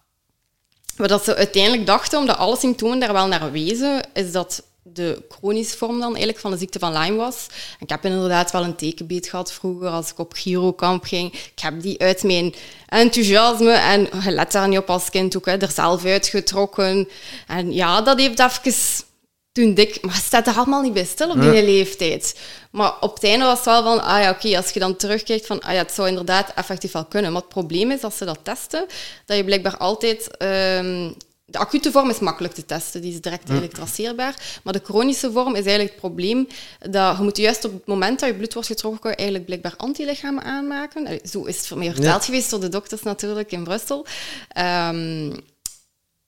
wat 0.97 1.09
dat 1.09 1.25
ze 1.25 1.37
uiteindelijk 1.37 1.87
dachten, 1.87 2.19
omdat 2.19 2.37
alle 2.37 2.57
symptomen 2.57 2.99
daar 2.99 3.13
wel 3.13 3.27
naar 3.27 3.53
wezen, 3.53 4.03
is 4.13 4.33
dat 4.33 4.63
de 4.93 5.23
chronische 5.29 5.77
vorm 5.77 5.99
dan 5.99 6.09
eigenlijk 6.09 6.39
van 6.39 6.51
de 6.51 6.59
ziekte 6.59 6.79
van 6.79 6.99
Lyme 6.99 7.17
was. 7.17 7.47
En 7.51 7.85
ik 7.85 7.89
heb 7.89 8.05
inderdaad 8.05 8.51
wel 8.51 8.65
een 8.65 8.77
tekenbeet 8.77 9.29
gehad 9.29 9.53
vroeger 9.53 9.89
als 9.89 10.11
ik 10.11 10.19
op 10.19 10.33
Girokamp 10.33 11.05
ging. 11.05 11.33
Ik 11.33 11.61
heb 11.61 11.81
die 11.83 12.01
uit 12.01 12.23
mijn 12.23 12.55
enthousiasme 12.87 13.73
en 13.73 14.09
je 14.25 14.31
let 14.31 14.53
daar 14.53 14.69
niet 14.69 14.79
op 14.79 14.91
als 14.91 15.11
kind 15.11 15.37
ook, 15.37 15.47
hè, 15.47 15.57
er 15.57 15.71
zelf 15.71 16.05
uitgetrokken. 16.05 17.09
En 17.47 17.73
ja, 17.73 18.03
dat 18.03 18.19
heeft 18.19 18.39
even 18.39 19.07
toen 19.53 19.75
dik, 19.75 20.03
maar 20.03 20.15
staat 20.15 20.47
er 20.47 20.57
allemaal 20.57 20.83
niet 20.83 20.93
bij 20.93 21.05
stil 21.05 21.31
op 21.31 21.41
die 21.41 21.65
leeftijd. 21.65 22.41
Maar 22.71 22.93
op 23.01 23.15
het 23.15 23.25
einde 23.25 23.45
was 23.45 23.57
het 23.57 23.65
wel 23.65 23.83
van, 23.83 24.03
ah 24.03 24.23
ja, 24.23 24.31
oké, 24.31 24.57
als 24.57 24.71
je 24.71 24.81
dan 24.81 24.97
terugkijkt 24.97 25.47
van, 25.47 25.61
ah 25.61 25.73
ja, 25.73 25.79
het 25.79 25.93
zou 25.93 26.09
inderdaad 26.09 26.53
effectief 26.55 26.93
wel 26.93 27.05
kunnen. 27.05 27.33
Maar 27.33 27.41
het 27.41 27.51
probleem 27.51 27.91
is, 27.91 28.03
als 28.03 28.17
ze 28.17 28.25
dat 28.25 28.39
testen, 28.43 28.87
dat 29.27 29.37
je 29.37 29.45
blijkbaar 29.45 29.77
altijd... 29.77 30.37
ehm, 30.37 31.11
de 31.51 31.59
acute 31.59 31.91
vorm 31.91 32.11
is 32.11 32.19
makkelijk 32.19 32.55
te 32.55 32.65
testen, 32.67 33.01
die 33.01 33.13
is 33.13 33.21
direct 33.21 33.49
eigenlijk 33.49 33.79
traceerbaar. 33.79 34.61
Maar 34.63 34.73
de 34.73 34.81
chronische 34.85 35.33
vorm 35.33 35.49
is 35.55 35.65
eigenlijk 35.65 35.91
het 35.91 36.01
probleem 36.01 36.49
dat 36.91 37.17
je 37.17 37.23
moet 37.23 37.37
juist 37.37 37.65
op 37.65 37.73
het 37.73 37.87
moment 37.87 38.21
dat 38.21 38.29
je 38.29 38.35
bloed 38.35 38.53
wordt 38.55 38.69
getrokken 38.69 39.15
eigenlijk 39.17 39.47
blijkbaar 39.47 39.75
antilichamen 39.77 40.43
aanmaken. 40.43 41.07
Allee, 41.07 41.21
Zo 41.31 41.45
is 41.45 41.57
het 41.57 41.67
voor 41.67 41.79
mij 41.79 41.93
verteld 41.93 42.25
geweest 42.25 42.51
door 42.51 42.61
de 42.61 42.69
dokters 42.69 43.03
natuurlijk 43.03 43.53
in 43.53 43.65
Brussel. 43.65 44.07
Ehm, 44.49 45.33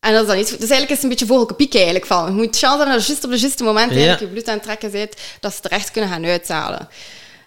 en 0.00 0.12
dat 0.12 0.20
is 0.20 0.26
dan 0.26 0.36
niet... 0.36 0.48
Dus 0.48 0.58
eigenlijk 0.58 0.90
is 0.90 0.96
het 0.96 1.02
een 1.02 1.08
beetje 1.08 1.26
vogelkopiek 1.26 1.74
eigenlijk 1.74 2.06
van. 2.06 2.26
Je 2.26 2.32
moet 2.32 2.56
chance 2.56 2.76
hebben 2.76 2.94
dat 2.94 3.00
je 3.00 3.08
juist 3.08 3.24
op 3.24 3.30
het 3.30 3.40
juiste 3.40 3.64
moment 3.64 3.90
eigenlijk 3.90 4.20
Ja. 4.20 4.26
je 4.26 4.32
bloed 4.32 4.48
aan 4.48 4.54
het 4.54 4.62
trekken 4.62 4.90
bent, 4.90 5.14
dat 5.40 5.52
ze 5.52 5.58
het 5.60 5.70
terecht 5.70 5.90
kunnen 5.90 6.10
gaan 6.10 6.24
uithalen. 6.24 6.88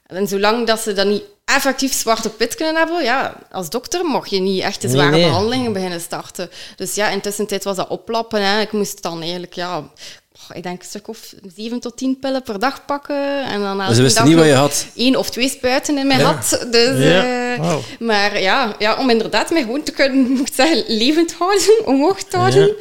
En 0.06 0.28
zolang 0.28 0.68
dat 0.68 0.80
ze 0.80 0.94
dat 0.94 1.08
niet 1.08 1.24
effectief 1.46 1.94
zwart 1.94 2.26
op 2.26 2.38
wit 2.38 2.56
kunnen 2.56 2.76
hebben, 2.76 3.04
ja, 3.04 3.36
als 3.52 3.70
dokter 3.70 4.06
mocht 4.06 4.30
je 4.30 4.40
niet 4.40 4.62
echt 4.62 4.82
de 4.82 4.90
zware 4.90 5.10
nee. 5.12 5.26
behandelingen 5.26 5.74
beginnen 5.74 6.02
starten. 6.02 6.50
Dus 6.76 6.96
ja, 6.96 7.10
intussen 7.10 7.48
tijd 7.48 7.64
was 7.64 7.76
dat 7.76 7.88
oplappen. 7.88 8.42
Hè. 8.42 8.62
Ik 8.62 8.72
moest 8.72 9.02
dan 9.02 9.22
eigenlijk, 9.22 9.54
ja, 9.54 9.78
oh, 9.78 10.56
ik 10.56 10.64
denk 10.64 10.80
een 10.80 10.88
stuk 10.88 11.08
of 11.08 11.34
zeven 11.56 11.80
tot 11.80 11.98
tien 11.98 12.20
pillen 12.20 12.44
per 12.44 12.60
dag 12.60 12.86
pakken. 12.86 13.44
En 13.46 13.62
dan 13.62 13.78
Dus 13.78 13.82
elke 13.86 13.96
ze 13.96 14.02
wisten 14.02 14.22
dag 14.22 14.30
niet 14.32 14.40
wat 14.40 14.50
je 14.50 14.54
had. 14.54 14.86
één 14.96 15.16
of 15.16 15.30
twee 15.30 15.50
spuiten 15.50 15.98
in 15.98 16.08
mijn 16.08 16.22
had. 16.22 16.66
Dus, 16.72 17.04
Ja. 17.04 17.54
eh. 17.54 17.76
Maar 18.00 18.42
ja, 18.42 18.76
ja, 18.80 18.96
om 18.98 19.10
inderdaad 19.10 19.50
mij 19.52 19.62
gewoon 19.62 19.84
te 19.84 19.92
kunnen, 19.92 20.30
moet 20.38 20.48
ik 20.48 20.54
zeggen, 20.54 20.84
levend 20.88 21.34
houden, 21.34 21.86
omhoog 21.86 22.24
te 22.24 22.38
houden. 22.38 22.76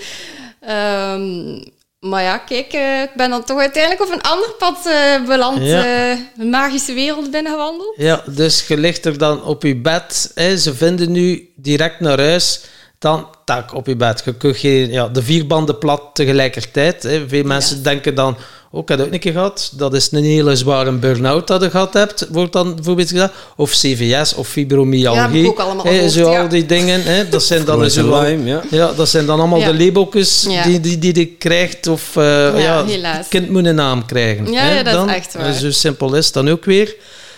Ehm, 0.60 1.62
maar 2.02 2.22
ja, 2.22 2.38
kijk, 2.38 2.72
eh, 2.72 3.02
ik 3.02 3.10
ben 3.14 3.30
dan 3.30 3.44
toch 3.44 3.58
uiteindelijk 3.58 4.02
op 4.02 4.12
een 4.12 4.22
ander 4.22 4.50
pad 4.58 4.86
eh, 4.86 5.26
beland. 5.26 5.62
Ja. 5.62 5.84
eh, 5.84 6.18
een 6.38 6.50
magische 6.50 6.92
wereld 6.92 7.30
binnengewandeld. 7.30 7.94
ja, 7.96 8.22
dus 8.26 8.66
je 8.66 8.76
ligt 8.76 9.04
er 9.04 9.18
dan 9.18 9.44
op 9.44 9.62
je 9.62 9.76
bed. 9.76 10.30
Hè, 10.34 10.56
ze 10.56 10.74
vinden 10.74 11.12
nu 11.12 11.50
direct 11.56 12.00
naar 12.00 12.18
huis. 12.18 12.60
Dan 13.02 13.26
tak 13.44 13.74
op 13.74 13.86
je 13.86 13.96
bed. 13.96 14.22
Je 14.24 14.34
kunt 14.34 14.56
geen, 14.56 14.90
ja, 14.90 15.08
de 15.08 15.22
vier 15.22 15.46
banden 15.46 15.78
plat 15.78 16.02
tegelijkertijd. 16.12 17.02
Hè. 17.02 17.28
Veel 17.28 17.44
mensen 17.44 17.82
denken 17.82 18.14
dan, 18.14 18.36
oh, 18.70 18.80
ik 18.82 18.88
heb 18.88 18.98
dat 18.98 19.06
ook 19.06 19.12
een 19.12 19.18
keer 19.20 19.32
gehad. 19.32 19.72
Dat 19.76 19.94
is 19.94 20.12
een 20.12 20.24
hele 20.24 20.56
zware 20.56 20.92
burn-out 20.92 21.46
dat 21.46 21.62
je 21.62 21.70
gehad 21.70 21.92
hebt, 21.92 22.26
wordt 22.30 22.52
dan 22.52 22.74
bijvoorbeeld 22.74 23.08
gezegd. 23.08 23.32
Of 23.56 23.70
CVS 23.70 24.34
of 24.34 24.48
fibromyalgie. 24.48 25.20
Ja, 25.22 25.26
heb 25.28 25.34
ik 25.44 25.46
ook 25.46 25.58
allemaal 25.58 25.84
Hè, 25.84 25.92
gehoord, 25.92 26.12
zo 26.12 26.30
ja. 26.30 26.40
al 26.42 26.48
die 26.48 26.66
dingen. 26.66 27.02
Hè. 27.02 27.28
Dat 27.28 27.42
zijn 27.42 27.64
dan 27.64 27.90
zo 27.90 28.20
Lyme, 28.20 28.44
ja. 28.50 28.62
Ja, 28.70 28.92
dat 28.92 29.08
zijn 29.08 29.26
dan 29.26 29.38
allemaal 29.38 29.58
Ja. 29.58 29.72
de 29.72 29.84
labeltjes 29.84 30.46
Ja. 30.48 30.62
die, 30.64 30.80
die, 30.80 30.98
die 30.98 31.18
je 31.18 31.26
krijgt. 31.26 31.86
Of 31.86 32.16
eh, 32.16 32.62
ja, 32.62 32.84
het 32.86 33.28
kind 33.28 33.50
moet 33.50 33.64
een 33.66 33.74
naam 33.74 34.06
krijgen. 34.06 34.52
Ja, 34.52 34.62
hè, 34.62 34.70
ja, 34.76 34.82
dat 34.82 34.92
is 34.92 34.98
dan. 34.98 35.08
echt 35.08 35.34
waar. 35.34 35.52
Zo 35.52 35.70
simpel 35.70 36.14
is 36.14 36.24
het 36.24 36.34
dan 36.34 36.48
ook 36.50 36.64
weer. 36.64 36.94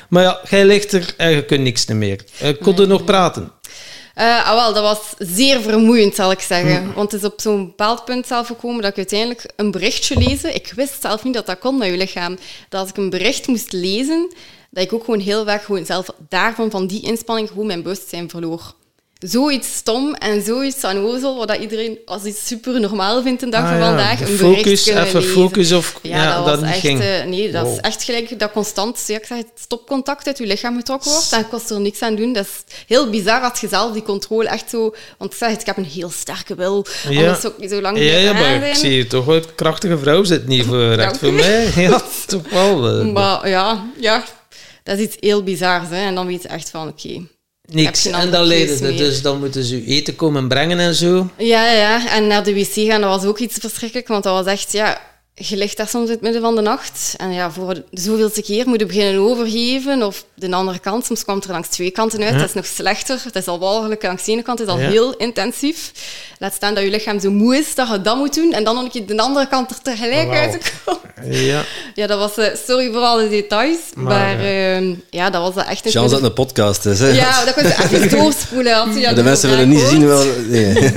Maar 0.09 0.23
ja, 0.23 0.41
jij 0.49 0.65
ligt 0.65 0.93
er 0.93 1.15
en 1.17 1.31
je 1.31 1.45
kunt 1.45 1.61
niks 1.61 1.87
meer. 1.87 2.21
Uh, 2.43 2.49
kon 2.63 2.75
je 2.77 2.87
nog 2.87 3.05
praten? 3.05 3.51
Eh, 4.15 4.47
ah, 4.47 4.55
wel, 4.55 4.73
dat 4.75 4.83
was 4.83 5.01
zeer 5.19 5.61
vermoeiend, 5.61 6.15
zal 6.15 6.31
ik 6.31 6.41
zeggen. 6.41 6.83
Hm. 6.83 6.93
Want 6.93 7.13
het 7.13 7.23
is 7.23 7.29
op 7.29 7.41
zo'n 7.41 7.67
bepaald 7.67 8.05
punt 8.05 8.27
zelf 8.27 8.47
gekomen 8.47 8.83
dat 8.83 8.91
ik 8.91 8.97
uiteindelijk 8.97 9.53
een 9.57 9.71
berichtje 9.71 10.19
lezen. 10.19 10.55
Ik 10.55 10.73
wist 10.77 11.01
zelf 11.03 11.25
niet 11.25 11.35
dat 11.35 11.47
dat 11.47 11.59
kon 11.59 11.79
met 11.79 11.89
je 11.89 11.97
lichaam. 11.97 12.39
Dat 12.69 12.81
als 12.81 12.91
ik 12.91 12.97
een 12.97 13.11
bericht 13.11 13.47
moest 13.47 13.73
lezen, 13.73 14.33
dat 14.71 14.85
ik 14.85 14.93
ook 14.93 15.05
gewoon 15.05 15.21
heel 15.21 15.45
vaak 15.45 15.63
gewoon 15.63 15.87
zelf 15.87 16.07
daarvan, 16.29 16.71
van 16.71 16.87
die 16.87 17.03
inspanning, 17.03 17.49
gewoon 17.49 17.67
mijn 17.67 17.83
bewustzijn 17.83 18.31
verloor 18.31 18.75
zoiets 19.25 19.75
stom 19.75 20.15
en 20.15 20.43
zoiets 20.43 20.85
aan 20.85 20.99
ozel, 20.99 21.37
wat 21.37 21.57
iedereen 21.57 21.99
als 22.05 22.25
iets 22.25 22.47
super 22.47 22.81
normaal 22.81 23.23
vindt 23.23 23.43
een 23.43 23.51
dag 23.51 23.63
ah, 23.63 23.69
van 23.71 23.81
vandaag. 23.81 24.21
Een 24.21 24.27
focus, 24.27 24.87
even 24.87 25.03
lezen. 25.03 25.23
focus 25.23 25.73
of 25.73 25.99
ja, 26.03 26.45
dat, 26.45 26.61
was 26.61 26.71
echt, 26.71 26.81
ging. 26.81 27.01
Uh, 27.01 27.25
nee, 27.25 27.51
dat 27.51 27.67
is 27.67 27.77
echt 27.77 28.03
gelijk 28.03 28.39
dat 28.39 28.53
constant, 28.53 29.05
ja, 29.07 29.17
ik 29.17 29.25
zeg, 29.25 29.39
stopcontact 29.55 30.27
uit 30.27 30.39
je 30.39 30.47
lichaam 30.47 30.77
getrokken 30.77 31.11
wordt. 31.11 31.31
Dan 31.31 31.49
kost 31.49 31.71
er 31.71 31.81
niks 31.81 32.03
aan 32.03 32.15
doen. 32.15 32.33
Dat 32.33 32.45
is 32.45 32.85
heel 32.87 33.11
bizar 33.11 33.41
als 33.41 33.61
je 33.61 33.69
zelf 33.69 33.93
die 33.93 34.03
controle 34.03 34.49
echt 34.49 34.71
zo... 34.71 34.95
Want 35.19 35.33
ik 35.33 35.39
zeg 35.39 35.51
het, 35.51 35.61
ik 35.61 35.67
heb 35.67 35.77
een 35.77 35.85
heel 35.85 36.11
sterke 36.11 36.55
wil. 36.55 36.87
Ja, 37.09 37.35
zo, 37.35 37.53
zo 37.69 37.81
lang 37.81 37.99
ja, 37.99 38.17
ja, 38.17 38.33
maar 38.33 38.69
ik 38.69 38.75
zie 38.75 38.97
je 38.97 39.07
toch 39.07 39.25
wel 39.25 39.37
een 39.37 39.55
krachtige 39.55 39.99
vrouw 39.99 40.25
zit 40.25 40.47
niet 40.47 40.65
voor 40.65 40.93
recht 40.93 41.19
voor 41.19 41.33
mij. 41.33 41.73
Ja, 41.85 42.03
toch 42.27 42.51
wel. 42.51 43.01
Uh, 43.01 43.13
maar 43.13 43.49
ja, 43.49 43.85
ja, 44.01 44.25
dat 44.83 44.99
is 44.99 45.05
iets 45.05 45.17
heel 45.21 45.43
bizars. 45.43 45.89
Hè. 45.89 46.07
En 46.07 46.15
dan 46.15 46.27
weet 46.27 46.43
je 46.43 46.49
echt 46.49 46.71
van, 46.71 46.89
oké... 46.89 47.27
Niks. 47.73 48.07
En 48.07 48.31
dan 48.31 48.45
leiden 48.45 48.77
ze, 48.77 48.95
dus 48.95 49.23
dan 49.23 49.39
moeten 49.39 49.65
ze 49.65 49.85
eten 49.85 50.17
komen 50.17 50.49
brengen 50.49 50.79
en 50.79 50.95
zo. 50.95 51.31
Ja, 51.39 51.71
ja, 51.71 52.09
en 52.09 52.27
naar 52.27 52.45
de 52.45 52.55
wc 52.55 52.73
gaan, 52.73 53.01
dat 53.01 53.21
was 53.21 53.25
ook 53.25 53.39
iets 53.39 53.57
verschrikkelijk, 53.61 54.09
want 54.09 54.25
dat 54.25 54.45
was 54.45 54.53
echt, 54.53 54.73
ja, 54.73 55.01
je 55.37 55.57
ligt 55.57 55.77
daar 55.77 55.89
soms 55.89 56.07
in 56.07 56.13
het 56.13 56.21
midden 56.21 56.43
van 56.43 56.55
de 56.55 56.61
nacht. 56.61 57.15
En 57.17 57.33
ja, 57.33 57.51
voor 57.51 57.75
de 57.75 57.85
zoveelste 57.91 58.43
keer 58.43 58.69
moet 58.69 58.81
je 58.81 58.87
beginnen 58.87 59.21
overgeven. 59.21 60.03
Of 60.03 60.25
de 60.35 60.53
andere 60.53 60.79
kant, 60.79 61.05
soms 61.05 61.23
kwam 61.23 61.37
het 61.37 61.45
er 61.45 61.51
langs 61.51 61.69
twee 61.69 61.91
kanten 61.91 62.23
uit. 62.23 62.39
Dat 62.39 62.49
is 62.49 62.55
nog 62.55 62.67
slechter. 62.67 63.21
Het 63.25 63.37
is 63.37 63.47
al 63.47 63.59
walgelijk 63.59 64.03
langs 64.03 64.25
de 64.25 64.33
ene 64.33 64.43
kant, 64.43 64.59
het 64.59 64.69
is 64.69 64.75
al 64.75 64.81
heel 64.81 65.17
intensief. 65.17 65.93
Laat 66.39 66.55
staan 66.55 66.75
dat 66.75 66.85
je 66.85 66.91
lichaam 66.91 67.21
zo 67.21 67.31
moe 67.31 67.57
is 67.57 67.75
dat 67.75 67.89
je 67.89 68.01
dat 68.01 68.17
moet 68.17 68.35
doen. 68.35 68.53
En 68.53 68.65
dan 68.65 68.75
nog 68.75 68.95
een 68.95 69.07
de 69.07 69.19
andere 69.19 69.49
kant 69.49 69.71
er 69.71 69.83
tegelijk 69.83 70.27
wow. 70.27 70.35
uit 70.35 70.53
te 70.53 70.71
komen. 70.85 71.45
Ja. 71.45 71.65
ja, 71.95 72.07
dat 72.07 72.19
was... 72.19 72.39
Uh, 72.39 72.55
sorry 72.67 72.93
voor 72.93 73.01
alle 73.01 73.29
details. 73.29 73.79
Maar, 73.95 74.37
maar 74.37 74.41
uh, 74.41 74.97
ja, 75.11 75.31
dat 75.31 75.55
was 75.55 75.65
echt... 75.65 75.85
Een 75.85 75.91
Chance 75.91 76.15
dat 76.15 76.23
een 76.23 76.33
podcast 76.33 76.87
is, 76.87 76.99
hè? 76.99 77.09
Ja, 77.09 77.45
dat 77.45 77.55
kon 77.55 77.63
je 77.63 77.75
echt 77.75 78.11
doorspoelen. 78.11 78.75
Als 78.75 78.97
je 78.97 79.15
de 79.15 79.23
mensen 79.23 79.51
willen 79.51 79.69
niet 79.69 79.81
zien 79.81 80.07
wel... 80.07 80.25
Nee. 80.47 80.73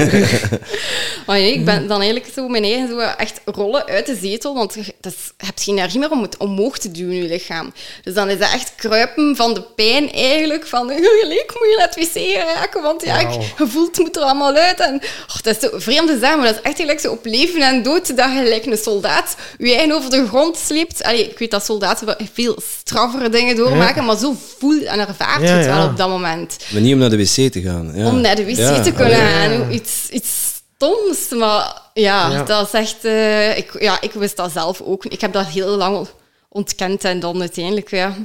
maar 1.27 1.37
nee, 1.37 1.53
ik 1.53 1.65
ben 1.65 1.87
dan 1.87 2.01
eigenlijk 2.01 2.33
zo 2.33 2.47
mijn 2.47 2.63
eigen 2.63 2.87
zo 2.87 2.99
echt 2.99 3.41
rollen 3.45 3.85
uit 3.85 4.05
de 4.05 4.15
zetel. 4.29 4.53
Want 4.53 4.73
je, 4.73 4.93
dat 5.01 5.11
is, 5.11 5.31
je 5.37 5.45
hebt 5.45 5.63
geen 5.63 5.77
energie 5.77 5.99
meer 5.99 6.11
om 6.11 6.21
het 6.21 6.37
omhoog 6.37 6.77
te 6.77 6.91
duwen 6.91 7.15
in 7.15 7.23
je 7.23 7.29
lichaam. 7.29 7.73
Dus 8.03 8.13
dan 8.13 8.29
is 8.29 8.39
dat 8.39 8.51
echt 8.53 8.71
kruipen 8.75 9.35
van 9.35 9.53
de 9.53 9.61
pijn 9.61 10.11
eigenlijk. 10.11 10.67
Van, 10.67 10.87
gelijk 10.89 11.55
moet 11.59 11.69
je 11.69 11.75
naar 11.77 11.89
het 11.95 12.13
wc 12.13 12.35
raken. 12.55 12.81
Want 12.81 13.03
ja, 13.03 13.27
wow. 13.27 13.41
je 13.57 13.67
voelt 13.67 13.95
het 13.95 14.05
moet 14.05 14.15
er 14.15 14.21
allemaal 14.21 14.55
uit. 14.55 14.79
En 14.79 15.01
oh, 15.27 15.41
dat 15.41 15.55
is 15.55 15.69
zo 15.69 15.79
vreemd 15.79 16.07
te 16.07 16.17
zeggen, 16.19 16.37
maar 16.37 16.47
dat 16.47 16.55
is 16.55 16.61
echt 16.61 16.77
gelijk 16.77 16.99
zo 16.99 17.11
op 17.11 17.25
leven 17.25 17.61
en 17.61 17.83
dood. 17.83 18.17
Dat 18.17 18.31
je 18.31 18.37
gelijk 18.37 18.65
een 18.65 18.77
soldaat 18.77 19.35
je 19.57 19.75
eigen 19.75 19.95
over 19.95 20.09
de 20.09 20.27
grond 20.27 20.57
sleept. 20.57 21.03
Allee, 21.03 21.29
ik 21.29 21.39
weet 21.39 21.51
dat 21.51 21.65
soldaten 21.65 22.15
veel 22.33 22.57
straffere 22.79 23.29
dingen 23.29 23.55
doormaken, 23.55 24.05
maar 24.05 24.17
zo 24.17 24.35
voel 24.57 24.81
en 24.81 24.99
ervaart 24.99 25.41
je 25.41 25.47
het 25.47 25.65
wel 25.65 25.85
op 25.85 25.97
dat 25.97 26.09
moment. 26.09 26.57
Maar 26.69 26.81
niet 26.81 26.93
om 26.93 26.99
naar 26.99 27.09
de 27.09 27.17
wc 27.17 27.51
te 27.51 27.61
gaan. 27.61 27.95
Om 27.95 28.21
naar 28.21 28.35
de 28.35 28.45
wc 28.45 28.83
te 28.83 28.91
kunnen 28.91 29.17
gaan. 29.17 29.71
Iets, 29.71 30.09
iets 30.09 30.56
stoms, 30.77 31.29
maar 31.29 31.81
ja, 31.93 32.43
dat 32.43 32.65
is 32.67 32.73
echt... 32.73 33.05
Uh, 33.05 33.57
ik, 33.57 33.81
ja, 33.81 34.01
ik 34.01 34.11
wist 34.11 34.37
dat 34.37 34.51
zelf 34.51 34.81
ook. 34.81 35.05
Ik 35.05 35.21
heb 35.21 35.33
dat 35.33 35.45
heel 35.45 35.77
lang 35.77 36.07
ontkend 36.49 37.03
en 37.03 37.19
dan 37.19 37.39
uiteindelijk, 37.39 37.89
ja... 37.89 38.15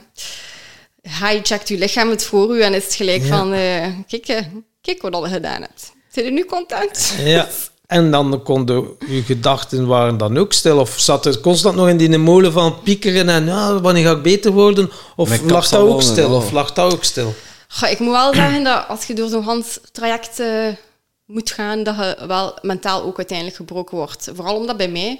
Highcheckt 1.02 1.68
je 1.68 1.78
lichaam 1.78 2.10
het 2.10 2.24
voor 2.24 2.56
u 2.56 2.62
en 2.62 2.74
is 2.74 2.84
het 2.84 2.94
gelijk 2.94 3.22
van... 3.22 3.52
Uh, 3.52 3.86
kijk, 4.08 4.28
uh, 4.28 4.38
kijk 4.80 5.02
wat 5.02 5.24
je 5.24 5.28
gedaan 5.28 5.60
hebt. 5.60 5.92
Zijn 6.12 6.24
je 6.26 6.32
nu 6.32 6.44
content? 6.44 7.14
Ja. 7.18 7.48
En 7.86 8.10
dan 8.10 8.42
konden 8.42 8.88
je 9.08 9.22
gedachten 9.22 9.86
waren 9.86 10.18
dan 10.18 10.38
ook 10.38 10.52
stil? 10.52 10.78
Of 10.78 10.94
zat 10.98 11.26
er 11.26 11.40
constant 11.40 11.76
nog 11.76 11.88
in 11.88 11.96
die 11.96 12.18
molen 12.18 12.52
van 12.52 12.82
piekeren 12.82 13.28
en 13.28 13.46
ja, 13.46 13.80
wanneer 13.80 14.04
ga 14.04 14.10
ik 14.10 14.22
beter 14.22 14.52
worden? 14.52 14.90
Of 15.16 15.42
lag 15.50 15.68
dat 15.68 15.80
ook 15.80 16.02
stil? 16.02 16.34
Of 16.34 16.50
lag 16.50 16.72
dat 16.72 16.92
ook 16.92 17.04
stil? 17.04 17.34
Ga, 17.68 17.86
ik 17.86 17.98
moet 17.98 18.12
wel 18.12 18.34
zeggen 18.34 18.64
dat 18.64 18.84
als 18.88 19.04
je 19.04 19.14
door 19.14 19.28
zo'n 19.28 19.42
Hans 19.42 19.78
traject 19.92 20.40
uh, 20.40 20.68
moet 21.26 21.50
gaan, 21.50 21.82
dat 21.82 21.96
je 21.96 22.26
wel 22.26 22.58
mentaal 22.62 23.02
ook 23.02 23.16
uiteindelijk 23.16 23.56
gebroken 23.56 23.96
wordt. 23.96 24.30
Vooral 24.34 24.56
omdat 24.56 24.76
bij 24.76 24.88
mij 24.88 25.18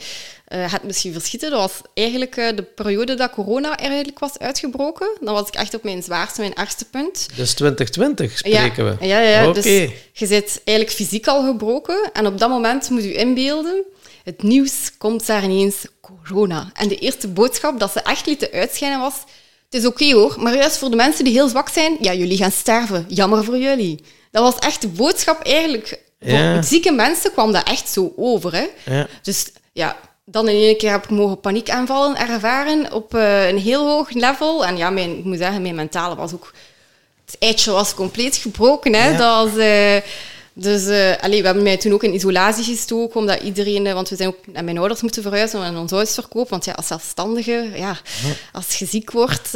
uh, 0.48 0.72
het 0.72 0.82
misschien 0.82 1.12
verschieten. 1.12 1.50
Dat 1.50 1.60
was 1.60 1.80
eigenlijk 1.94 2.36
uh, 2.36 2.56
de 2.56 2.62
periode 2.62 3.14
dat 3.14 3.30
corona 3.30 3.76
eigenlijk 3.76 4.18
was 4.18 4.38
uitgebroken. 4.38 5.16
Dan 5.20 5.34
was 5.34 5.48
ik 5.48 5.54
echt 5.54 5.74
op 5.74 5.82
mijn 5.82 6.02
zwaarste, 6.02 6.40
mijn 6.40 6.54
ergste 6.54 6.84
punt. 6.84 7.28
Dus 7.36 7.54
2020 7.54 8.38
spreken 8.38 8.84
we? 8.84 9.06
Ja, 9.06 9.20
ja. 9.20 9.48
Okay. 9.48 9.62
Dus 9.62 9.90
je 10.12 10.26
zit 10.26 10.60
eigenlijk 10.64 10.96
fysiek 10.96 11.26
al 11.26 11.44
gebroken. 11.44 12.10
En 12.12 12.26
op 12.26 12.38
dat 12.38 12.48
moment 12.48 12.90
moet 12.90 13.04
je 13.04 13.14
inbeelden, 13.14 13.84
het 14.24 14.42
nieuws 14.42 14.96
komt 14.98 15.26
daar 15.26 15.44
ineens 15.44 15.86
corona. 16.00 16.70
En 16.74 16.88
de 16.88 16.98
eerste 16.98 17.28
boodschap 17.28 17.80
dat 17.80 17.92
ze 17.92 18.02
echt 18.02 18.26
lieten 18.26 18.50
uitschijnen 18.52 19.00
was... 19.00 19.14
Het 19.70 19.80
is 19.80 19.86
oké 19.86 20.12
hoor, 20.12 20.34
maar 20.38 20.54
juist 20.54 20.76
voor 20.76 20.90
de 20.90 20.96
mensen 20.96 21.24
die 21.24 21.32
heel 21.32 21.48
zwak 21.48 21.68
zijn, 21.68 21.96
ja, 22.00 22.14
jullie 22.14 22.36
gaan 22.36 22.50
sterven. 22.50 23.04
Jammer 23.08 23.44
voor 23.44 23.58
jullie. 23.58 24.04
Dat 24.32 24.42
was 24.42 24.58
echt 24.58 24.80
de 24.80 24.88
boodschap 24.88 25.42
eigenlijk. 25.42 26.00
Voor 26.20 26.64
zieke 26.64 26.92
mensen 26.92 27.32
kwam 27.32 27.52
dat 27.52 27.68
echt 27.68 27.88
zo 27.88 28.12
over. 28.16 28.52
Hè? 28.54 28.66
Ja. 28.84 29.06
Dus 29.22 29.52
ja, 29.72 29.96
dan 30.24 30.48
in 30.48 30.56
één 30.56 30.76
keer 30.76 30.90
heb 30.90 31.04
ik 31.04 31.10
mogen 31.10 31.40
paniekaanvallen 31.40 32.16
ervaren 32.16 32.92
op 32.92 33.14
uh, 33.14 33.48
een 33.48 33.58
heel 33.58 33.88
hoog 33.88 34.10
level. 34.10 34.66
En 34.66 34.76
ja, 34.76 34.90
mijn, 34.90 35.18
ik 35.18 35.24
moet 35.24 35.38
zeggen, 35.38 35.62
mijn 35.62 35.74
mentale 35.74 36.14
was 36.14 36.32
ook... 36.32 36.52
Het 37.24 37.36
eitje 37.38 37.70
was 37.70 37.94
compleet 37.94 38.36
gebroken. 38.36 38.94
Hè? 38.94 39.16
Dat 39.16 39.44
was, 39.44 39.56
uh, 39.56 39.96
dus 40.54 40.86
uh, 40.86 41.12
allee, 41.20 41.40
we 41.40 41.46
hebben 41.46 41.62
mij 41.62 41.76
toen 41.76 41.92
ook 41.92 42.02
in 42.02 42.14
isolatie 42.14 42.64
gestoken, 42.64 43.20
omdat 43.20 43.40
iedereen... 43.40 43.94
Want 43.94 44.08
we 44.08 44.16
zijn 44.16 44.28
ook 44.28 44.46
naar 44.46 44.64
mijn 44.64 44.78
ouders 44.78 45.02
moeten 45.02 45.22
verhuizen 45.22 45.62
en 45.62 45.76
ons 45.76 45.90
huis 45.90 46.14
verkopen. 46.14 46.50
Want 46.50 46.64
ja, 46.64 46.72
als 46.72 46.86
zelfstandige, 46.86 47.70
ja, 47.74 47.96
als 48.52 48.76
je 48.76 48.86
ziek 48.86 49.10
wordt... 49.10 49.48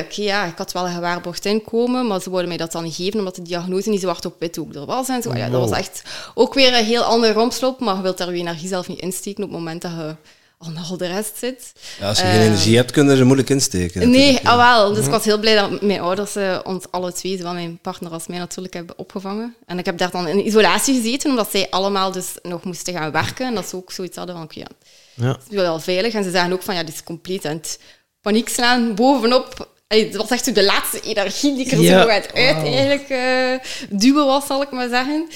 Oké, 0.00 0.22
ja, 0.22 0.44
ik 0.44 0.58
had 0.58 0.72
wel 0.72 0.86
een 0.86 0.94
gewaarborgd 0.94 1.44
inkomen, 1.44 2.06
maar 2.06 2.20
ze 2.20 2.30
wilden 2.30 2.48
mij 2.48 2.56
dat 2.56 2.72
dan 2.72 2.82
niet 2.82 2.94
geven, 2.94 3.18
omdat 3.18 3.34
de 3.34 3.42
diagnose 3.42 3.90
niet 3.90 4.00
zwart 4.00 4.24
op 4.24 4.34
wit 4.38 4.58
ook 4.58 4.74
er 4.74 4.86
was. 4.86 5.08
En 5.08 5.22
zo. 5.22 5.34
Ja, 5.34 5.48
dat 5.48 5.68
was 5.68 5.78
echt 5.78 6.02
ook 6.34 6.54
weer 6.54 6.74
een 6.78 6.84
heel 6.84 7.02
andere 7.02 7.32
rompslop, 7.32 7.80
maar 7.80 7.96
je 7.96 8.02
wilt 8.02 8.18
daar 8.18 8.32
je 8.34 8.40
energie 8.40 8.68
zelf 8.68 8.88
niet 8.88 9.00
insteken 9.00 9.44
op 9.44 9.50
het 9.50 9.58
moment 9.58 9.82
dat 9.82 9.90
je 9.90 10.14
al 10.64 10.90
al 10.90 10.96
de 10.96 11.06
rest 11.06 11.32
zit. 11.38 11.72
Ja, 12.00 12.08
als 12.08 12.18
je 12.18 12.24
geen 12.24 12.40
energie 12.40 12.76
hebt, 12.76 12.90
kunnen 12.90 13.16
ze 13.16 13.24
moeilijk 13.24 13.50
insteken. 13.50 14.10
Nee, 14.10 14.40
ah, 14.48 14.56
wel. 14.56 14.94
Dus 14.94 15.04
ik 15.04 15.10
was 15.10 15.24
heel 15.24 15.38
blij 15.38 15.54
dat 15.54 15.82
mijn 15.82 16.00
ouders 16.00 16.36
uh, 16.36 16.58
ons 16.64 16.84
alle 16.90 17.12
twee, 17.12 17.36
zowel 17.36 17.52
mijn 17.52 17.78
partner 17.78 18.12
als 18.12 18.26
mij 18.26 18.38
natuurlijk, 18.38 18.74
hebben 18.74 18.98
opgevangen. 18.98 19.54
En 19.66 19.78
ik 19.78 19.84
heb 19.84 19.98
daar 19.98 20.10
dan 20.10 20.28
in 20.28 20.46
isolatie 20.46 20.94
gezeten, 20.94 21.30
omdat 21.30 21.50
zij 21.50 21.66
allemaal 21.70 22.12
dus 22.12 22.26
nog 22.42 22.64
moesten 22.64 22.94
gaan 22.94 23.12
werken. 23.12 23.46
En 23.46 23.54
dat 23.54 23.68
ze 23.68 23.76
ook 23.76 23.92
zoiets 23.92 24.16
hadden 24.16 24.36
van, 24.36 24.48
ja, 24.50 24.66
ja. 25.14 25.28
het 25.28 25.42
is 25.48 25.56
wel 25.56 25.80
veilig. 25.80 26.14
En 26.14 26.24
ze 26.24 26.30
zeggen 26.30 26.52
ook 26.52 26.62
van, 26.62 26.74
ja, 26.74 26.82
dit 26.82 26.94
is 26.94 27.02
compleet 27.02 27.44
aan 27.44 27.56
het 27.56 27.78
paniek 28.20 28.48
slaan 28.48 28.94
bovenop 28.94 29.72
het 29.88 30.16
was 30.16 30.30
echt 30.30 30.54
de 30.54 30.64
laatste 30.64 31.00
energie 31.00 31.54
die 31.54 31.66
ik 31.66 31.72
er 31.72 31.84
zo 31.84 32.08
uit, 32.08 32.32
uit 32.34 32.56
eigenlijk 32.56 33.08
uh, 33.08 33.98
duwen 34.00 34.26
was, 34.26 34.46
zal 34.46 34.62
ik 34.62 34.70
maar 34.70 34.88
zeggen. 34.88 35.28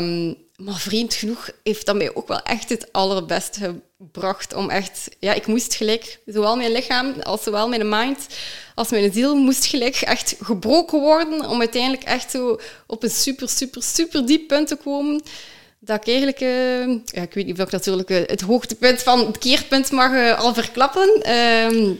Um, 0.00 0.45
maar 0.56 0.78
vreemd 0.78 1.14
genoeg 1.14 1.50
heeft 1.62 1.86
dat 1.86 1.96
mij 1.96 2.14
ook 2.14 2.28
wel 2.28 2.42
echt 2.42 2.68
het 2.68 2.92
allerbeste 2.92 3.80
gebracht 3.98 4.54
om 4.54 4.70
echt... 4.70 5.08
Ja, 5.18 5.32
ik 5.32 5.46
moest 5.46 5.74
gelijk, 5.74 6.18
zowel 6.26 6.56
mijn 6.56 6.72
lichaam 6.72 7.14
als 7.22 7.42
zowel 7.42 7.68
mijn 7.68 7.88
mind 7.88 8.26
als 8.74 8.90
mijn 8.90 9.12
ziel 9.12 9.36
moest 9.36 9.66
gelijk 9.66 9.96
echt 9.96 10.36
gebroken 10.40 11.00
worden 11.00 11.48
om 11.48 11.58
uiteindelijk 11.58 12.02
echt 12.02 12.30
zo 12.30 12.60
op 12.86 13.02
een 13.02 13.10
super, 13.10 13.48
super, 13.48 13.82
super 13.82 14.26
diep 14.26 14.48
punt 14.48 14.68
te 14.68 14.76
komen 14.76 15.22
dat 15.78 15.96
ik 15.96 16.06
eigenlijk, 16.06 16.40
uh, 16.40 16.98
ja, 17.04 17.22
ik 17.22 17.34
weet 17.34 17.46
niet 17.46 17.60
of 17.60 17.66
ik 17.66 17.72
natuurlijk 17.72 18.10
uh, 18.10 18.18
het 18.26 18.40
hoogtepunt 18.40 19.02
van 19.02 19.26
het 19.26 19.38
keerpunt 19.38 19.90
mag 19.90 20.12
uh, 20.12 20.38
al 20.38 20.54
verklappen. 20.54 21.22
Ehm, 21.22 21.92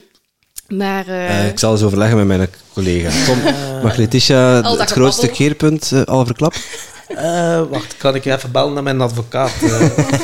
maar, 0.68 1.08
ik 1.46 1.58
zal 1.58 1.72
eens 1.72 1.82
overleggen 1.82 2.16
met 2.16 2.26
mijn 2.26 2.48
collega. 2.72 3.24
Tom, 3.26 3.38
mag 3.82 3.96
Letitia 3.96 4.76
het 4.76 4.90
grootste 4.90 5.28
keerpunt 5.28 5.92
al 6.04 6.26
verklappen? 6.26 6.60
Uh, 7.08 7.62
wacht, 7.70 7.96
kan 7.96 8.14
ik 8.14 8.24
even 8.24 8.50
bellen 8.50 8.72
naar 8.74 8.82
mijn 8.82 9.00
advocaat? 9.00 9.52
Uh, 9.62 9.80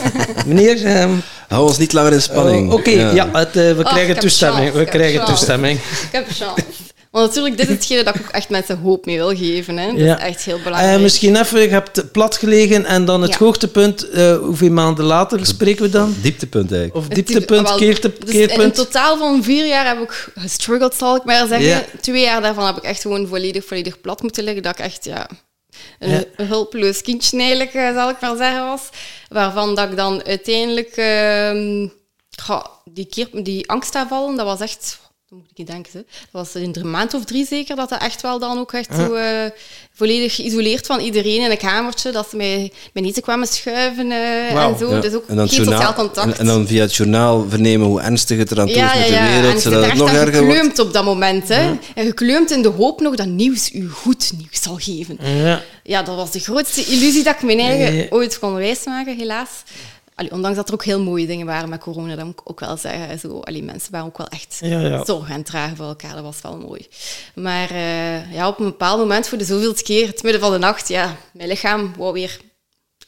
meneer... 0.47 1.03
Um... 1.03 1.23
Hou 1.49 1.67
ons 1.67 1.79
niet 1.79 1.93
langer 1.93 2.13
in 2.13 2.23
spanning. 2.23 2.67
Uh, 2.67 2.73
Oké, 2.73 2.91
okay, 2.91 3.15
ja, 3.15 3.29
het, 3.33 3.55
we 3.55 3.75
oh, 3.79 3.93
krijgen 3.93 4.19
toestemming. 4.19 4.73
we 4.73 4.85
krijgen 4.85 5.25
toestemming. 5.25 5.79
Ik 6.07 6.09
heb 6.11 6.27
chance. 6.27 6.65
Want 7.11 7.27
natuurlijk, 7.27 7.57
dit 7.57 7.69
is 7.69 7.75
hetgene 7.75 8.05
dat 8.05 8.15
ik 8.15 8.21
ook 8.21 8.31
echt 8.31 8.49
mensen 8.49 8.79
hoop 8.79 9.07
mee 9.07 9.17
wil 9.17 9.37
geven. 9.37 9.77
Hè. 9.77 9.87
Dat 9.87 9.99
ja. 9.99 10.19
is 10.19 10.25
echt 10.25 10.43
heel 10.43 10.59
belangrijk. 10.65 11.01
misschien 11.01 11.37
even, 11.37 11.61
je 11.61 11.69
hebt 11.69 12.13
plat 12.13 12.37
gelegen 12.37 12.85
en 12.85 13.05
dan 13.05 13.23
het 13.23 13.31
ja. 13.31 13.39
hoogtepunt. 13.39 14.07
hoeveel 14.41 14.71
maanden 14.71 15.05
later 15.05 15.47
spreken 15.47 15.83
we 15.83 15.91
dan? 15.91 16.15
Dieptepunt 16.23 16.73
eigenlijk. 16.73 16.97
Of 16.97 17.15
dieptepunt, 17.15 17.69
wel, 17.69 17.77
keerpunt. 17.77 18.27
Dus 18.27 18.35
in 18.35 18.73
totaal 18.73 19.19
van 19.19 19.43
vier 19.43 19.67
jaar 19.67 19.87
heb 19.87 19.99
ik 20.03 20.31
gestruggeld, 20.35 20.95
zal 20.95 21.17
ik 21.17 21.25
maar 21.25 21.47
zeggen. 21.47 21.85
Twee 22.01 22.23
jaar 22.23 22.43
daarvan 22.43 22.67
heb 22.67 22.77
ik 22.77 22.83
echt 22.83 23.01
gewoon 23.01 23.27
volledig, 23.27 23.65
volledig 23.65 24.01
plat 24.01 24.23
moeten 24.23 24.45
liggen. 24.45 24.63
Dat 24.63 24.79
ik 24.79 24.85
echt, 24.85 25.05
ja 25.05 25.29
een 25.99 26.47
hulpeloos 26.47 27.03
kindje 27.03 27.39
eigenlijk, 27.39 27.75
eh, 27.75 27.95
zal 27.95 28.11
ik 28.11 28.21
maar 28.21 28.37
zeggen, 28.37 28.65
was. 28.65 28.89
Waarvan 29.29 29.75
dat 29.75 29.91
ik 29.91 29.97
dan 29.97 30.25
uiteindelijk... 30.25 30.97
Uh, 30.97 31.89
die, 32.85 33.07
keer, 33.07 33.29
die 33.33 33.71
angstaanvallen, 33.71 34.37
dat 34.37 34.47
was 34.47 34.61
echt 34.61 35.01
moet 35.37 35.51
ik 35.55 35.67
denken. 35.67 35.93
Dat 35.93 36.05
was 36.31 36.55
in 36.55 36.77
een 36.79 36.91
maand 36.91 37.15
of 37.15 37.25
drie 37.25 37.47
zeker, 37.47 37.77
dat 37.77 37.89
dat 37.89 38.01
echt 38.01 38.23
wel 38.23 38.39
dan 38.39 38.59
ook 38.59 38.73
echt 38.73 38.95
zo 38.95 39.15
uh, 39.15 39.23
volledig 39.93 40.35
geïsoleerd 40.35 40.87
van 40.87 41.01
iedereen 41.01 41.43
in 41.43 41.51
een 41.51 41.57
kamertje, 41.57 42.11
dat 42.11 42.29
ze 42.31 42.37
mij, 42.37 42.73
mij 42.93 43.03
niet 43.03 43.21
kwamen 43.21 43.47
schuiven 43.47 44.07
uh, 44.07 44.55
en 44.55 44.79
zo. 44.79 45.01
Dus 45.01 45.15
ook 45.15 45.27
en 45.27 45.37
dan 45.37 45.49
geen 45.49 45.65
sociaal 45.65 45.95
contact. 45.95 46.39
En, 46.39 46.47
dan 46.47 46.67
via 46.67 46.83
het 46.83 46.95
journaal 46.95 47.47
vernemen 47.49 47.87
hoe 47.87 48.01
ernstig 48.01 48.39
het 48.39 48.51
eraan 48.51 48.67
toe 48.67 48.77
is 48.77 48.99
met 48.99 49.07
de 49.07 49.41
wereld, 49.41 49.61
zodat 49.61 49.85
het 49.85 49.95
nog 49.95 50.13
erger 50.13 50.45
wordt. 50.45 50.57
gekleumd 50.59 50.79
op 50.79 50.93
dat 50.93 51.05
moment. 51.05 51.49
Hè. 51.49 51.79
En 51.95 52.07
gekleumd 52.07 52.51
in 52.51 52.63
de 52.63 52.69
hoop 52.69 53.01
nog 53.01 53.15
dat 53.15 53.27
nieuws 53.27 53.73
u 53.73 53.89
goed 53.89 54.33
nieuws 54.37 54.63
zal 54.63 54.77
geven. 54.77 55.19
Ja. 55.21 55.63
ja, 55.83 56.03
dat 56.03 56.17
was 56.17 56.31
de 56.31 56.41
grootste 56.41 56.85
illusie 56.85 57.23
dat 57.23 57.35
ik 57.35 57.43
mijn 57.43 57.61
eigen 57.61 58.13
ooit 58.13 58.39
kon 58.39 58.55
wijsmaken, 58.55 59.17
helaas 59.17 59.51
ondanks 60.31 60.57
dat 60.57 60.69
er 60.69 60.75
ook 60.75 60.85
heel 60.85 61.03
mooie 61.03 61.27
dingen 61.27 61.47
waren 61.47 61.69
met 61.69 61.81
corona, 61.81 62.17
dat 62.17 62.25
moet 62.25 62.41
ik 62.41 62.51
ook 62.51 62.61
wel 62.61 62.77
zeggen. 62.77 63.19
Zo, 63.19 63.41
allee, 63.41 63.63
mensen 63.63 63.93
waren 63.93 64.07
ook 64.07 64.19
wel 64.19 64.29
echt 64.29 64.59
ja, 64.61 65.05
zorg 65.05 65.31
aan 65.31 65.37
het 65.37 65.47
dragen 65.47 65.77
voor 65.77 65.87
elkaar. 65.87 66.15
Dat 66.15 66.23
was 66.23 66.41
wel 66.41 66.57
mooi. 66.57 66.87
Maar 67.35 67.73
uh, 67.73 68.33
ja, 68.33 68.49
op 68.49 68.59
een 68.59 68.65
bepaald 68.65 68.99
moment, 68.99 69.29
voor 69.29 69.39
de 69.39 69.45
zoveelste 69.45 69.83
keer, 69.83 70.07
het 70.07 70.23
midden 70.23 70.41
van 70.41 70.53
de 70.53 70.59
nacht, 70.59 70.89
ja, 70.89 71.17
mijn 71.33 71.49
lichaam 71.49 71.95
wou 71.97 72.13
weer 72.13 72.41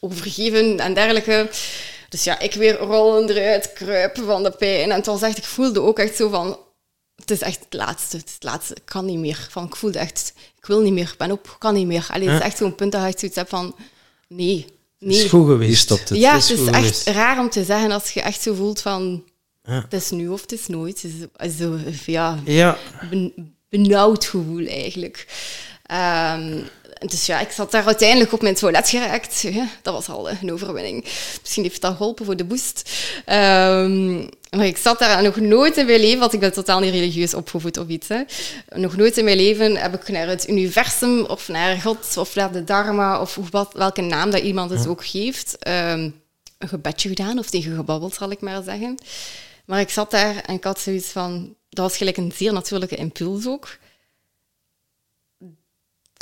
overgeven 0.01 0.81
en 0.81 0.95
dergelijke. 0.95 1.51
Dus 2.09 2.25
ja, 2.25 2.39
ik 2.39 2.53
weer 2.55 2.77
rollen 2.77 3.31
eruit, 3.31 3.73
kruipen 3.73 4.25
van 4.25 4.43
de 4.43 4.51
pijn. 4.51 4.91
En 4.91 4.97
het 4.97 5.07
was 5.07 5.23
echt, 5.23 5.39
ik 5.39 5.45
voelde 5.45 5.81
ook 5.81 5.99
echt 5.99 6.17
zo 6.17 6.29
van... 6.29 6.59
Het 7.15 7.31
is 7.31 7.41
echt 7.41 7.61
het 7.65 7.73
laatste, 7.75 8.17
het, 8.17 8.27
is 8.27 8.35
het 8.35 8.43
laatste. 8.43 8.75
Ik 8.75 8.85
kan 8.85 9.05
niet 9.05 9.19
meer. 9.19 9.47
Van, 9.51 9.65
ik 9.65 9.77
voelde 9.77 9.99
echt, 9.99 10.33
ik 10.59 10.67
wil 10.67 10.81
niet 10.81 10.93
meer, 10.93 11.11
ik 11.13 11.19
ben 11.19 11.31
op, 11.31 11.47
ik 11.47 11.57
kan 11.59 11.75
niet 11.75 11.87
meer. 11.87 12.07
Allee, 12.11 12.29
het 12.29 12.39
is 12.39 12.47
echt 12.47 12.57
zo'n 12.57 12.75
punt 12.75 12.93
dat 12.93 13.03
je 13.03 13.19
zoiets 13.19 13.37
hebt 13.37 13.49
van... 13.49 13.75
Nee, 14.29 14.67
Nee. 15.05 15.17
Het 15.17 15.25
is 15.25 15.31
goed 15.31 15.47
geweest. 15.47 15.83
Stopt 15.83 16.09
het. 16.09 16.19
Ja, 16.19 16.35
het 16.35 16.51
is, 16.51 16.67
echt 16.67 17.07
raar 17.07 17.39
om 17.39 17.51
te 17.51 17.65
zeggen 17.65 17.91
als 17.91 18.11
je 18.11 18.21
echt 18.21 18.43
zo 18.43 18.55
voelt 18.55 18.81
van... 18.81 19.25
Het 19.63 19.93
is 19.93 20.11
nu 20.11 20.29
of 20.29 20.41
het 20.41 20.53
is 20.53 20.67
nooit. 20.67 21.03
Het 21.03 21.13
is 21.37 21.57
zo, 21.59 21.79
ja, 22.07 22.39
ja. 22.45 22.79
benauwd 23.69 24.25
gevoel 24.25 24.67
eigenlijk. 24.67 25.27
Um, 25.93 26.65
dus 26.99 27.27
ja, 27.27 27.41
ik 27.41 27.51
zat 27.51 27.71
daar 27.71 27.87
uiteindelijk 27.87 28.33
op 28.33 28.43
mijn 28.43 28.55
toilet 28.55 28.89
geraakt. 28.89 29.41
Ja, 29.41 29.69
dat 29.83 29.95
was 29.95 30.09
al 30.09 30.31
een 30.31 30.53
overwinning. 30.53 31.05
Misschien 31.41 31.63
heeft 31.63 31.81
dat 31.81 31.97
geholpen 31.97 32.25
voor 32.25 32.37
de 32.37 32.45
boost. 32.45 32.91
Um, 33.27 34.29
maar 34.51 34.67
ik 34.67 34.77
zat 34.77 34.99
daar 34.99 35.23
nog 35.23 35.37
nooit 35.37 35.77
in 35.77 35.87
mijn 35.87 36.01
leven, 36.01 36.19
want 36.19 36.33
ik 36.33 36.41
ben 36.41 36.53
totaal 36.53 36.81
niet 36.81 36.93
religieus 36.93 37.35
opgevoed 37.35 37.79
of 37.79 37.89
iets. 37.89 38.09
Hè. 38.09 38.23
Nog 38.75 38.97
nooit 38.97 39.19
in 39.19 39.25
mijn 39.25 39.37
leven 39.37 39.77
heb 39.77 39.95
ik 39.95 40.09
naar 40.09 40.29
het 40.29 40.49
universum 40.49 41.25
of 41.25 41.49
naar 41.49 41.77
God 41.77 42.17
of 42.17 42.35
naar 42.35 42.53
de 42.53 42.65
Dharma 42.65 43.21
of 43.21 43.39
wat, 43.51 43.73
welke 43.73 44.01
naam 44.01 44.31
dat 44.31 44.43
iemand 44.43 44.71
het 44.71 44.87
ook 44.87 45.07
geeft, 45.07 45.57
um, 45.69 46.23
een 46.59 46.69
gebedje 46.69 47.09
gedaan 47.09 47.39
of 47.39 47.51
tegen 47.51 47.77
gebabbeld, 47.77 48.15
zal 48.15 48.31
ik 48.31 48.41
maar 48.41 48.63
zeggen. 48.63 48.99
Maar 49.65 49.81
ik 49.81 49.91
zat 49.91 50.11
daar 50.11 50.37
en 50.47 50.55
ik 50.55 50.65
had 50.65 50.81
zoiets 50.81 51.09
van, 51.09 51.55
dat 51.69 51.89
was 51.89 51.97
gelijk 51.97 52.17
een 52.17 52.33
zeer 52.37 52.53
natuurlijke 52.53 52.97
impuls 52.97 53.47
ook 53.47 53.69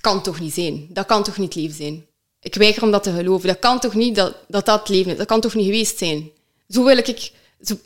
kan 0.02 0.22
toch 0.22 0.40
niet 0.40 0.54
zijn. 0.54 0.86
Dat 0.90 1.06
kan 1.06 1.22
toch 1.24 1.38
niet 1.38 1.54
leven 1.54 1.76
zijn. 1.76 2.06
Ik 2.40 2.54
weiger 2.54 2.82
om 2.82 2.90
dat 2.90 3.02
te 3.02 3.12
geloven. 3.12 3.48
Dat 3.48 3.58
kan 3.58 3.80
toch 3.80 3.94
niet 3.94 4.14
dat 4.14 4.36
dat, 4.48 4.66
dat 4.66 4.88
leven 4.88 5.12
is. 5.12 5.18
Dat 5.18 5.26
kan 5.26 5.40
toch 5.40 5.54
niet 5.54 5.64
geweest 5.64 5.98
zijn. 5.98 6.30
Zo 6.68 6.84
wil 6.84 6.96
ik... 6.96 7.32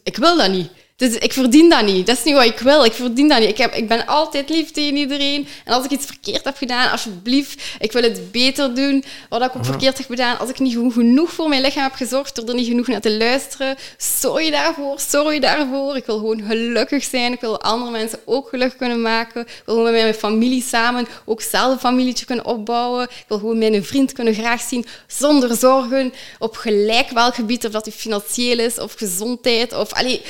Ik 0.03 0.17
wil 0.17 0.37
dat 0.37 0.51
niet. 0.51 0.71
Dus 0.97 1.15
ik 1.15 1.33
verdien 1.33 1.71
dat 1.71 1.85
niet. 1.85 2.07
Dat 2.07 2.17
is 2.17 2.25
niet 2.25 2.35
wat 2.35 2.45
ik 2.45 2.59
wil. 2.59 2.85
Ik 2.85 2.93
verdien 2.93 3.29
dat 3.29 3.39
niet. 3.39 3.49
Ik, 3.49 3.57
heb, 3.57 3.75
ik 3.75 3.89
ben 3.89 4.07
altijd 4.07 4.49
lief 4.49 4.71
tegen 4.71 4.97
iedereen. 4.97 5.49
En 5.65 5.73
als 5.73 5.85
ik 5.85 5.91
iets 5.91 6.07
verkeerd 6.07 6.45
heb 6.45 6.57
gedaan, 6.57 6.91
alsjeblieft, 6.91 7.63
ik 7.79 7.93
wil 7.93 8.03
het 8.03 8.33
beter 8.33 8.75
doen. 8.75 9.05
Wat 9.29 9.43
ik 9.43 9.57
ook 9.57 9.65
verkeerd 9.65 9.99
heb 9.99 10.07
gedaan, 10.07 10.39
als 10.39 10.51
ik 10.51 10.59
niet 10.59 10.77
goed 10.77 10.93
genoeg 10.93 11.33
voor 11.33 11.49
mijn 11.49 11.63
lichaam 11.63 11.83
heb 11.83 11.93
gezorgd, 11.93 12.37
door 12.37 12.49
er 12.49 12.55
niet 12.55 12.67
genoeg 12.67 12.87
naar 12.87 13.01
te 13.01 13.17
luisteren, 13.17 13.77
sorry 13.97 14.51
daarvoor, 14.51 15.01
sorry 15.01 15.39
daarvoor. 15.39 15.97
Ik 15.97 16.07
wil 16.07 16.19
gewoon 16.19 16.43
gelukkig 16.43 17.05
zijn. 17.05 17.33
Ik 17.33 17.41
wil 17.41 17.61
andere 17.61 17.91
mensen 17.91 18.19
ook 18.25 18.49
gelukkig 18.49 18.79
kunnen 18.79 19.01
maken. 19.01 19.41
Ik 19.41 19.63
wil 19.65 19.75
gewoon 19.75 19.93
met 19.93 20.03
mijn 20.03 20.15
familie 20.15 20.63
samen 20.63 21.07
ook 21.25 21.41
zelf 21.41 21.73
een 21.73 21.79
familietje 21.79 22.27
kunnen 22.27 22.45
opbouwen. 22.45 23.03
Ik 23.03 23.25
wil 23.29 23.39
gewoon 23.39 23.59
mijn 23.59 23.85
vriend 23.85 24.13
kunnen 24.13 24.35
graag 24.35 24.61
zien 24.61 24.87
zonder 25.07 25.57
zorgen, 25.57 26.13
op 26.39 26.57
gelijk 26.57 27.11
welk 27.11 27.35
gebied, 27.35 27.67
of 27.67 27.73
dat 27.73 27.85
het 27.85 27.95
financieel 27.95 28.59
is, 28.59 28.79
of 28.79 28.95
gezondheid, 28.95 29.75
of... 29.75 29.93
Allee, 29.93 30.23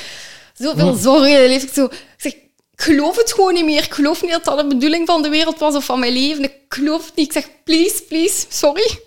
zoveel 0.57 0.93
zorgen 0.93 1.43
in 1.43 1.61
Ik 1.61 1.69
zo, 1.73 1.85
ik 1.85 1.91
zeg, 2.17 2.33
ik 2.33 2.49
geloof 2.75 3.15
het 3.15 3.33
gewoon 3.33 3.53
niet 3.53 3.65
meer. 3.65 3.83
Ik 3.83 3.93
geloof 3.93 4.21
niet 4.21 4.31
dat 4.31 4.45
dat 4.45 4.57
de 4.57 4.67
bedoeling 4.67 5.07
van 5.07 5.21
de 5.21 5.29
wereld 5.29 5.59
was 5.59 5.75
of 5.75 5.85
van 5.85 5.99
mijn 5.99 6.13
leven. 6.13 6.43
Ik 6.43 6.55
geloof 6.69 7.05
het 7.05 7.15
niet. 7.15 7.25
Ik 7.25 7.31
zeg, 7.31 7.49
please, 7.63 8.03
please, 8.03 8.45
sorry. 8.49 8.99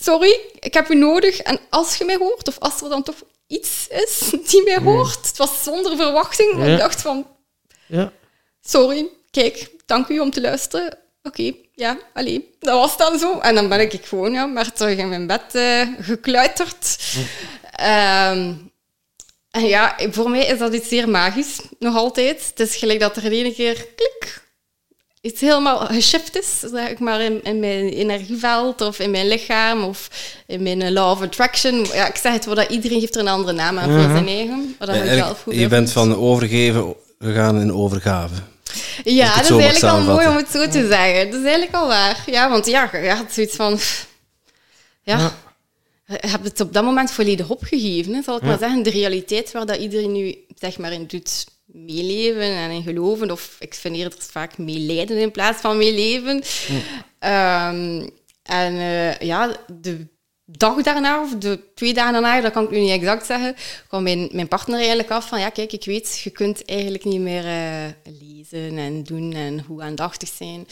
Sorry, 0.00 0.40
ik 0.58 0.74
heb 0.74 0.90
u 0.90 0.94
nodig. 0.94 1.38
En 1.38 1.60
als 1.70 1.96
je 1.96 2.04
mij 2.04 2.16
hoort, 2.16 2.48
of 2.48 2.58
als 2.58 2.80
er 2.82 2.88
dan 2.88 3.02
toch 3.02 3.16
iets 3.46 3.86
is 3.88 4.30
die 4.48 4.62
mij 4.64 4.78
hoort, 4.78 5.26
het 5.26 5.36
was 5.36 5.62
zonder 5.62 5.96
verwachting. 5.96 6.56
Ja. 6.56 6.64
Ik 6.64 6.78
dacht 6.78 7.02
van, 7.02 7.26
ja. 7.86 8.12
sorry, 8.62 9.08
kijk, 9.30 9.70
dank 9.86 10.08
u 10.08 10.18
om 10.18 10.30
te 10.30 10.40
luisteren. 10.40 10.98
Oké, 11.22 11.52
ja, 11.74 11.98
alleen, 12.12 12.44
dat 12.58 12.78
was 12.78 12.96
dan 12.96 13.18
zo. 13.18 13.38
En 13.38 13.54
dan 13.54 13.68
ben 13.68 13.80
ik 13.80 14.04
gewoon 14.04 14.32
ja, 14.32 14.46
maar 14.46 14.72
terug 14.72 14.98
in 14.98 15.08
mijn 15.08 15.26
bed 15.26 15.42
uh, 15.52 15.88
gekluiterd. 16.00 16.98
Um, 18.30 18.71
en 19.52 19.66
ja, 19.66 19.96
voor 20.10 20.30
mij 20.30 20.46
is 20.46 20.58
dat 20.58 20.74
iets 20.74 20.88
zeer 20.88 21.08
magisch, 21.08 21.60
nog 21.78 21.96
altijd. 21.96 22.46
Het 22.46 22.60
is 22.60 22.76
gelijk 22.76 23.00
dat 23.00 23.16
er 23.16 23.24
in 23.24 23.32
ene 23.32 23.54
keer 23.54 23.86
klik, 23.96 24.42
iets 25.20 25.40
helemaal 25.40 25.78
geshift 25.78 26.38
is, 26.38 26.60
zeg 26.60 26.88
ik 26.88 26.98
maar, 26.98 27.20
in, 27.20 27.42
in, 27.42 27.60
mijn 27.60 27.88
energieveld 27.88 28.80
of 28.80 28.98
in 28.98 29.10
mijn 29.10 29.28
lichaam 29.28 29.82
of 29.82 30.08
in 30.46 30.62
mijn 30.62 30.92
law 30.92 31.10
of 31.10 31.22
attraction. 31.22 31.86
Ja, 31.92 32.08
ik 32.08 32.16
zeg 32.16 32.32
het, 32.32 32.44
dat 32.44 32.70
iedereen 32.70 33.00
geeft 33.00 33.14
er 33.14 33.20
een 33.20 33.28
andere 33.28 33.52
naam 33.52 33.78
aan 33.78 33.90
voor 33.90 34.10
zijn 34.10 34.28
eigen. 34.28 34.76
dat 34.78 34.94
ja, 34.94 35.34
je 35.46 35.68
bent 35.68 35.92
van 35.92 36.16
overgeven 36.16 36.94
gegaan 37.18 37.60
in 37.60 37.72
overgave. 37.72 38.34
Ja, 39.04 39.36
dat 39.36 39.44
is 39.44 39.50
eigenlijk 39.50 39.94
al 39.94 40.00
mooi 40.00 40.28
om 40.28 40.36
het 40.36 40.50
zo 40.50 40.68
te 40.68 40.86
zeggen. 40.88 41.30
Dat 41.30 41.40
is 41.40 41.46
eigenlijk 41.46 41.74
al 41.74 41.86
waar. 41.86 42.22
Ja, 42.26 42.50
want 42.50 42.66
ja, 42.66 42.90
je 42.92 43.10
had 43.10 43.32
zoiets 43.32 43.56
van... 43.56 43.78
ja 45.02 45.32
hebt 46.20 46.44
het 46.44 46.60
op 46.60 46.72
dat 46.72 46.84
moment 46.84 47.10
volledig 47.10 47.50
opgegeven, 47.50 48.14
hè, 48.14 48.22
zal 48.22 48.36
ik 48.36 48.42
maar 48.42 48.58
zeggen. 48.58 48.82
De 48.82 48.90
realiteit 48.90 49.52
waar 49.52 49.66
dat 49.66 49.76
iedereen 49.76 50.12
nu 50.12 50.36
zeg 50.58 50.78
maar, 50.78 50.92
in 50.92 51.06
doet 51.06 51.46
meeleven 51.64 52.42
en 52.42 52.70
in 52.70 52.82
geloven, 52.82 53.30
of 53.30 53.56
ik 53.58 53.74
vind 53.74 53.96
eerder 53.96 54.18
vaak 54.18 54.58
meelijden 54.58 55.18
in 55.18 55.30
plaats 55.30 55.60
van 55.60 55.76
meeleven. 55.76 56.42
Ja. 57.20 57.68
Um, 57.68 58.10
en 58.42 58.74
uh, 58.74 59.18
ja, 59.18 59.56
de 59.80 60.06
dag 60.56 60.82
daarna, 60.82 61.22
of 61.22 61.34
de 61.38 61.60
twee 61.74 61.94
dagen 61.94 62.12
daarna, 62.12 62.40
dat 62.40 62.52
kan 62.52 62.64
ik 62.64 62.70
nu 62.70 62.78
niet 62.78 62.90
exact 62.90 63.26
zeggen, 63.26 63.56
kwam 63.88 64.02
mijn, 64.02 64.28
mijn 64.32 64.48
partner 64.48 64.78
eigenlijk 64.78 65.10
af 65.10 65.28
van, 65.28 65.40
ja, 65.40 65.48
kijk, 65.48 65.72
ik 65.72 65.84
weet, 65.84 66.20
je 66.24 66.30
kunt 66.30 66.64
eigenlijk 66.64 67.04
niet 67.04 67.20
meer 67.20 67.44
uh, 67.44 68.14
lezen 68.20 68.78
en 68.78 69.02
doen 69.02 69.32
en 69.32 69.64
hoe 69.66 69.82
aandachtig 69.82 70.28
zijn. 70.36 70.66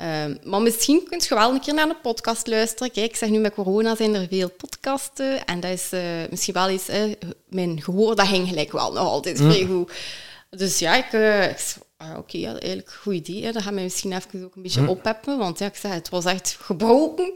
Uh, 0.00 0.36
maar 0.44 0.62
misschien 0.62 1.06
kunt 1.08 1.26
je 1.26 1.34
wel 1.34 1.52
een 1.52 1.60
keer 1.60 1.74
naar 1.74 1.88
een 1.88 2.00
podcast 2.02 2.46
luisteren. 2.46 2.92
Kijk, 2.92 3.10
ik 3.10 3.16
zeg 3.16 3.28
nu, 3.28 3.38
met 3.38 3.54
corona 3.54 3.96
zijn 3.96 4.14
er 4.14 4.26
veel 4.30 4.50
podcasten 4.50 5.44
en 5.44 5.60
dat 5.60 5.70
is 5.70 5.88
uh, 5.92 6.00
misschien 6.30 6.54
wel 6.54 6.70
iets, 6.70 6.86
mijn 7.48 7.82
gehoor, 7.82 8.16
dat 8.16 8.26
ging 8.26 8.48
gelijk 8.48 8.72
wel 8.72 8.92
nog 8.92 9.08
altijd 9.08 9.38
vrij 9.38 9.64
goed. 9.64 9.92
Dus 10.50 10.78
ja, 10.78 10.94
ik, 10.96 11.12
ik 11.50 11.76
ah, 11.96 12.10
oké, 12.10 12.18
okay, 12.18 12.40
ja, 12.40 12.48
eigenlijk 12.48 12.88
een 12.88 13.02
goed 13.02 13.14
idee. 13.14 13.52
Dat 13.52 13.62
gaat 13.62 13.72
mij 13.72 13.82
misschien 13.82 14.12
even 14.12 14.44
ook 14.44 14.56
een 14.56 14.62
beetje 14.62 14.88
oppeppen, 14.88 15.38
want 15.38 15.58
ja, 15.58 15.66
ik 15.66 15.76
zeg, 15.76 15.92
het 15.92 16.08
was 16.08 16.24
echt 16.24 16.56
gebroken. 16.60 17.32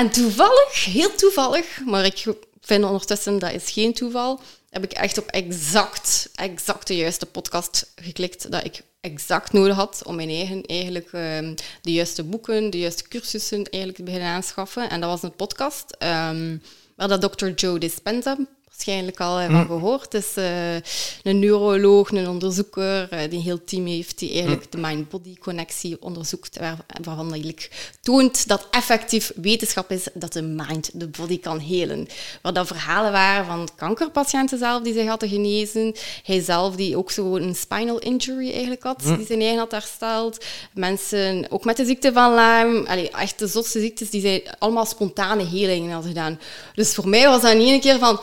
En 0.00 0.10
toevallig, 0.10 0.84
heel 0.84 1.14
toevallig, 1.14 1.80
maar 1.84 2.04
ik 2.04 2.24
vind 2.60 2.84
ondertussen 2.84 3.38
dat 3.38 3.52
is 3.52 3.70
geen 3.70 3.92
toeval, 3.92 4.40
heb 4.70 4.84
ik 4.84 4.92
echt 4.92 5.18
op 5.18 5.26
exact, 5.26 6.30
exact 6.34 6.86
de 6.86 6.96
juiste 6.96 7.26
podcast 7.26 7.92
geklikt 7.94 8.50
dat 8.50 8.64
ik 8.64 8.82
exact 9.00 9.52
nodig 9.52 9.76
had 9.76 10.02
om 10.04 10.16
mijn 10.16 10.28
eigen 10.28 10.62
eigenlijk 10.66 11.12
ehm, 11.12 11.54
de 11.82 11.92
juiste 11.92 12.24
boeken, 12.24 12.70
de 12.70 12.78
juiste 12.78 13.08
cursussen 13.08 13.64
eigenlijk 13.64 13.96
te 13.96 14.02
beginnen 14.02 14.28
aanschaffen. 14.28 14.90
En 14.90 15.00
dat 15.00 15.10
was 15.10 15.22
een 15.22 15.36
podcast 15.36 15.96
um, 15.98 16.62
waar 16.96 17.08
dat 17.08 17.38
Dr. 17.38 17.48
Joe 17.48 17.78
Dispenza 17.78 18.36
waarschijnlijk 18.84 19.20
al 19.20 19.50
van 19.50 19.66
gehoord. 19.66 20.12
Het 20.12 20.24
is 20.24 20.36
uh, 20.36 20.74
een 21.22 21.38
neuroloog, 21.38 22.10
een 22.10 22.28
onderzoeker 22.28 23.08
uh, 23.12 23.18
die 23.18 23.38
een 23.38 23.44
heel 23.44 23.64
team 23.64 23.86
heeft 23.86 24.18
die 24.18 24.32
eigenlijk 24.32 24.72
de 24.72 24.78
mind-body 24.78 25.36
connectie 25.38 25.96
onderzoekt, 26.00 26.58
waar, 26.58 26.76
waarvan 27.02 27.32
eigenlijk 27.32 27.70
toont 28.00 28.48
dat 28.48 28.66
effectief 28.70 29.32
wetenschap 29.36 29.90
is 29.90 30.06
dat 30.14 30.32
de 30.32 30.42
mind 30.42 30.90
de 30.92 31.08
body 31.08 31.40
kan 31.40 31.58
helen. 31.58 32.08
Waar 32.42 32.52
dat 32.52 32.66
verhalen 32.66 33.12
waren 33.12 33.46
van 33.46 33.68
kankerpatiënten 33.76 34.58
zelf 34.58 34.82
die 34.82 34.94
zich 34.94 35.08
hadden 35.08 35.28
genezen, 35.28 35.94
hij 36.24 36.40
zelf 36.40 36.76
die 36.76 36.96
ook 36.96 37.10
zo 37.10 37.36
een 37.36 37.54
spinal 37.54 37.98
injury 37.98 38.50
eigenlijk 38.50 38.82
had, 38.82 39.02
die 39.02 39.26
zijn 39.26 39.40
eigen 39.40 39.58
had 39.58 39.70
hersteld, 39.70 40.44
mensen 40.74 41.46
ook 41.50 41.64
met 41.64 41.76
de 41.76 41.84
ziekte 41.84 42.12
van 42.12 42.30
Lyme, 42.30 42.88
allee, 42.88 43.10
echt 43.10 43.38
de 43.38 43.46
zotste 43.46 43.80
ziektes, 43.80 44.10
die 44.10 44.20
zijn 44.20 44.42
allemaal 44.58 44.86
spontane 44.86 45.44
helingen 45.44 45.92
hadden 45.92 46.10
gedaan. 46.10 46.40
Dus 46.74 46.94
voor 46.94 47.08
mij 47.08 47.26
was 47.26 47.42
dat 47.42 47.52
in 47.52 47.60
één 47.60 47.80
keer 47.80 47.98
van 47.98 48.20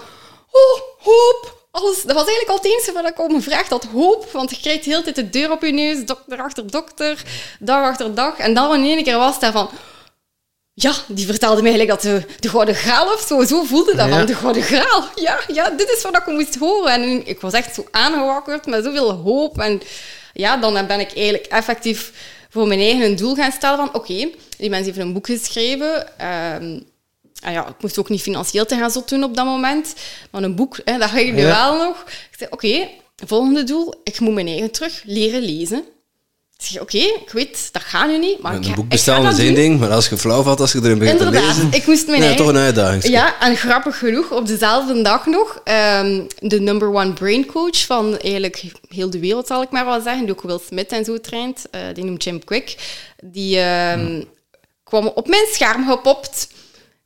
oh, 0.57 1.05
hoop. 1.05 1.55
Alles, 1.71 2.01
dat 2.03 2.15
was 2.15 2.27
eigenlijk 2.27 2.49
al 2.49 2.55
het 2.55 2.65
enige 2.65 2.91
wat 2.91 3.07
ik 3.09 3.19
om 3.19 3.35
gevraagd 3.35 3.69
had, 3.69 3.85
hoop. 3.93 4.31
Want 4.31 4.49
je 4.49 4.57
krijgt 4.57 4.83
de 4.83 4.89
hele 4.89 5.03
tijd 5.03 5.15
de 5.15 5.29
deur 5.29 5.51
op 5.51 5.61
je 5.61 5.71
neus, 5.71 6.05
dokter 6.05 6.41
achter 6.41 6.71
dokter, 6.71 7.23
dag 7.59 7.83
achter 7.83 8.15
dag. 8.15 8.37
En 8.37 8.53
dan 8.53 8.75
in 8.75 8.83
één 8.83 9.03
keer 9.03 9.17
was 9.17 9.35
het 9.39 9.51
van... 9.51 9.69
ja, 10.73 10.93
die 11.07 11.25
vertelde 11.25 11.61
mij 11.61 11.71
eigenlijk 11.71 12.01
dat 12.01 12.11
de, 12.11 12.33
de 12.39 12.49
Gouden 12.49 12.75
Graal 12.75 13.13
of 13.13 13.25
zo, 13.27 13.43
zo 13.43 13.63
voelde 13.63 13.95
dat 13.95 14.09
van 14.09 14.25
de 14.25 14.35
Gouden 14.35 14.63
Graal. 14.63 15.03
Ja, 15.15 15.39
ja, 15.47 15.69
dit 15.69 15.89
is 15.89 16.03
wat 16.03 16.17
ik 16.17 16.25
moest 16.25 16.55
horen. 16.55 16.91
En 16.91 17.27
ik 17.27 17.41
was 17.41 17.53
echt 17.53 17.75
zo 17.75 17.85
aangewakkerd 17.91 18.65
met 18.65 18.83
zoveel 18.83 19.11
hoop. 19.11 19.59
En 19.59 19.81
ja, 20.33 20.57
dan 20.57 20.87
ben 20.87 20.99
ik 20.99 21.13
eigenlijk 21.15 21.45
effectief 21.45 22.11
voor 22.49 22.67
mijn 22.67 22.79
eigen 22.79 23.15
doel 23.15 23.35
gaan 23.35 23.51
stellen 23.51 23.77
van 23.77 23.93
oké, 23.93 24.29
die 24.57 24.69
mensen 24.69 24.85
heeft 24.85 24.97
een 24.97 25.13
boek 25.13 25.25
geschreven. 25.25 26.07
Um, 26.61 26.85
ja, 27.41 27.67
ik 27.67 27.75
moest 27.79 27.97
ook 27.97 28.09
niet 28.09 28.21
financieel 28.21 28.65
te 28.65 28.75
gaan 28.75 28.91
zo 28.91 29.03
doen 29.05 29.23
op 29.23 29.35
dat 29.35 29.45
moment. 29.45 29.95
Maar 30.31 30.43
een 30.43 30.55
boek, 30.55 30.79
hè, 30.85 30.97
dat 30.97 31.09
ga 31.09 31.17
ik 31.17 31.33
nu 31.33 31.43
wel 31.43 31.77
nog. 31.77 32.03
Ik 32.07 32.37
zei, 32.37 32.49
oké, 32.49 32.87
volgende 33.25 33.63
doel, 33.63 33.93
ik 34.03 34.19
moet 34.19 34.33
mijn 34.33 34.47
eigen 34.47 34.71
terug 34.71 35.01
leren 35.05 35.41
lezen. 35.41 35.83
Ik 36.57 36.65
zeg, 36.65 36.81
oké, 36.81 36.97
ik 36.97 37.29
weet, 37.31 37.69
dat 37.71 37.81
gaat 37.81 38.07
nu 38.07 38.17
niet. 38.17 38.41
Maar 38.41 38.55
een 38.55 38.73
boek 38.75 38.89
bestellen 38.89 39.31
is 39.31 39.39
één 39.39 39.55
ding, 39.55 39.79
maar 39.79 39.91
als 39.91 40.09
je 40.09 40.17
flauw 40.17 40.41
valt, 40.41 40.59
als 40.59 40.71
je 40.71 40.79
erin 40.83 40.97
begint 40.97 41.19
te 41.19 41.29
lezen... 41.29 41.71
ik 41.71 41.87
moest 41.87 42.07
mijn 42.07 42.19
nee, 42.19 42.35
toch 42.35 42.47
een 42.47 42.57
uitdaging. 42.57 43.07
Ja, 43.07 43.39
en 43.39 43.57
grappig 43.57 43.97
genoeg, 43.97 44.31
op 44.31 44.47
dezelfde 44.47 45.01
dag 45.01 45.25
nog, 45.25 45.61
um, 45.63 46.27
de 46.39 46.59
number 46.59 46.93
one 46.93 47.13
brain 47.13 47.45
coach 47.45 47.85
van 47.85 48.17
eigenlijk 48.17 48.63
heel 48.89 49.09
de 49.09 49.19
wereld, 49.19 49.47
zal 49.47 49.61
ik 49.61 49.69
maar 49.69 49.85
wel 49.85 50.01
zeggen, 50.01 50.25
die 50.25 50.31
ook 50.35 50.41
Will 50.41 50.59
Smith 50.67 50.91
en 50.91 51.05
zo 51.05 51.19
traint, 51.19 51.65
uh, 51.71 51.81
die 51.93 52.03
noemt 52.03 52.23
Jim 52.23 52.43
Quick, 52.43 52.75
die 53.23 53.59
um, 53.59 54.25
kwam 54.83 55.07
op 55.07 55.27
mijn 55.27 55.45
scherm 55.51 55.87
gepopt 55.87 56.47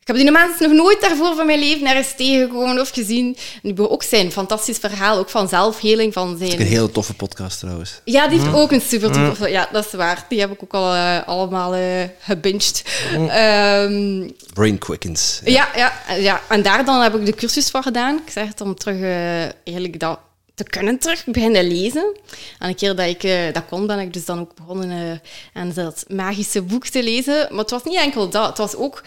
ik 0.01 0.07
heb 0.07 0.15
die 0.15 0.31
mensen 0.31 0.69
nog 0.69 0.77
nooit 0.77 1.01
daarvoor 1.01 1.35
van 1.35 1.45
mijn 1.45 1.59
leven 1.59 1.87
ergens 1.87 2.13
tegengekomen 2.15 2.79
of 2.79 2.89
gezien. 2.89 3.37
En 3.63 3.75
die 3.75 3.89
ook 3.89 4.03
zijn 4.03 4.31
fantastisch 4.31 4.77
verhaal, 4.77 5.17
ook 5.17 5.29
van 5.29 5.49
zelfheling. 5.49 6.13
Van 6.13 6.37
zijn... 6.37 6.49
Dat 6.49 6.59
is 6.59 6.65
een 6.65 6.71
hele 6.71 6.91
toffe 6.91 7.13
podcast 7.13 7.59
trouwens. 7.59 8.01
Ja, 8.03 8.27
die 8.27 8.39
heeft 8.39 8.53
ook 8.53 8.71
een 8.71 8.81
super 8.81 9.11
toffe... 9.11 9.49
Ja, 9.49 9.69
dat 9.71 9.85
is 9.85 9.91
waar. 9.91 10.25
Die 10.29 10.39
heb 10.39 10.51
ik 10.51 10.63
ook 10.63 10.73
al 10.73 10.95
uh, 10.95 11.27
allemaal 11.27 11.75
uh, 11.75 12.03
gebinged. 12.19 12.83
Um, 13.13 14.35
Brain 14.53 14.77
Quickens. 14.77 15.41
Ja. 15.43 15.69
ja. 15.75 15.93
Ja, 16.17 16.41
en 16.49 16.61
daar 16.61 16.85
dan 16.85 17.01
heb 17.01 17.15
ik 17.15 17.25
de 17.25 17.33
cursus 17.33 17.69
voor 17.69 17.83
gedaan. 17.83 18.21
Ik 18.25 18.31
zeg 18.31 18.47
het 18.47 18.61
om 18.61 18.75
terug 18.75 18.97
uh, 18.97 19.41
eigenlijk 19.41 19.99
dat 19.99 20.19
te 20.55 20.63
kunnen 20.63 20.99
terug 20.99 21.25
beginnen 21.25 21.67
lezen. 21.67 22.17
En 22.59 22.69
een 22.69 22.75
keer 22.75 22.95
dat 22.95 23.07
ik 23.07 23.53
dat 23.53 23.63
kon, 23.69 23.87
ben 23.87 23.99
ik 23.99 24.13
dus 24.13 24.25
dan 24.25 24.39
ook 24.39 24.55
begonnen 24.55 25.21
aan 25.53 25.71
dat 25.75 26.05
magische 26.07 26.61
boek 26.61 26.85
te 26.85 27.03
lezen. 27.03 27.47
Maar 27.49 27.59
het 27.59 27.69
was 27.69 27.83
niet 27.83 27.97
enkel 27.99 28.29
dat. 28.29 28.47
Het 28.47 28.57
was 28.57 28.75
ook 28.75 29.03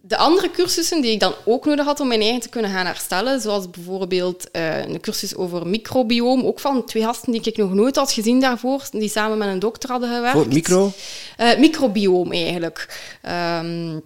de 0.00 0.16
andere 0.16 0.50
cursussen 0.50 1.00
die 1.00 1.12
ik 1.12 1.20
dan 1.20 1.34
ook 1.44 1.64
nodig 1.64 1.84
had 1.84 2.00
om 2.00 2.08
mijn 2.08 2.20
eigen 2.20 2.40
te 2.40 2.48
kunnen 2.48 2.70
gaan 2.70 2.86
herstellen, 2.86 3.40
zoals 3.40 3.70
bijvoorbeeld 3.70 4.48
uh, 4.52 4.86
een 4.86 5.00
cursus 5.00 5.36
over 5.36 5.66
microbioom, 5.66 6.44
ook 6.44 6.60
van 6.60 6.84
twee 6.84 7.02
gasten 7.02 7.32
die 7.32 7.42
ik 7.42 7.56
nog 7.56 7.74
nooit 7.74 7.96
had 7.96 8.12
gezien 8.12 8.40
daarvoor, 8.40 8.82
die 8.90 9.08
samen 9.08 9.38
met 9.38 9.48
een 9.48 9.58
dokter 9.58 9.90
hadden 9.90 10.14
gewerkt. 10.14 10.36
Voor 10.36 10.48
micro? 10.48 10.92
Uh, 11.40 11.58
microbioom 11.58 12.32
eigenlijk. 12.32 13.10
Um, 13.60 14.02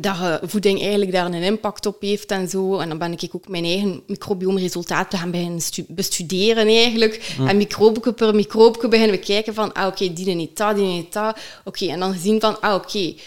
dat 0.00 0.40
voeding 0.42 0.80
eigenlijk 0.80 1.12
daar 1.12 1.26
een 1.26 1.34
impact 1.34 1.86
op 1.86 2.00
heeft 2.00 2.30
en 2.30 2.48
zo. 2.48 2.78
En 2.78 2.88
dan 2.88 2.98
ben 2.98 3.12
ik 3.12 3.30
ook 3.32 3.48
mijn 3.48 3.64
eigen 3.64 4.02
microbiomresultaten 4.06 5.18
gaan 5.18 5.30
beginnen 5.30 5.60
bestuderen 5.88 6.66
eigenlijk. 6.66 7.34
Mm. 7.38 7.48
En 7.48 7.56
microbe 7.56 8.12
per 8.12 8.34
microbe 8.34 8.88
beginnen 8.88 9.16
we 9.16 9.24
kijken 9.24 9.54
van, 9.54 9.72
ah 9.72 9.86
oké, 9.86 10.02
okay, 10.02 10.14
die 10.14 10.34
niet 10.34 10.56
dat, 10.56 10.76
die 10.76 10.84
niet 10.84 11.12
dat. 11.12 11.38
Oké, 11.64 11.86
en 11.86 12.00
dan 12.00 12.12
gezien 12.12 12.40
van, 12.40 12.60
ah 12.60 12.74
oké, 12.74 12.84
okay, 12.84 13.18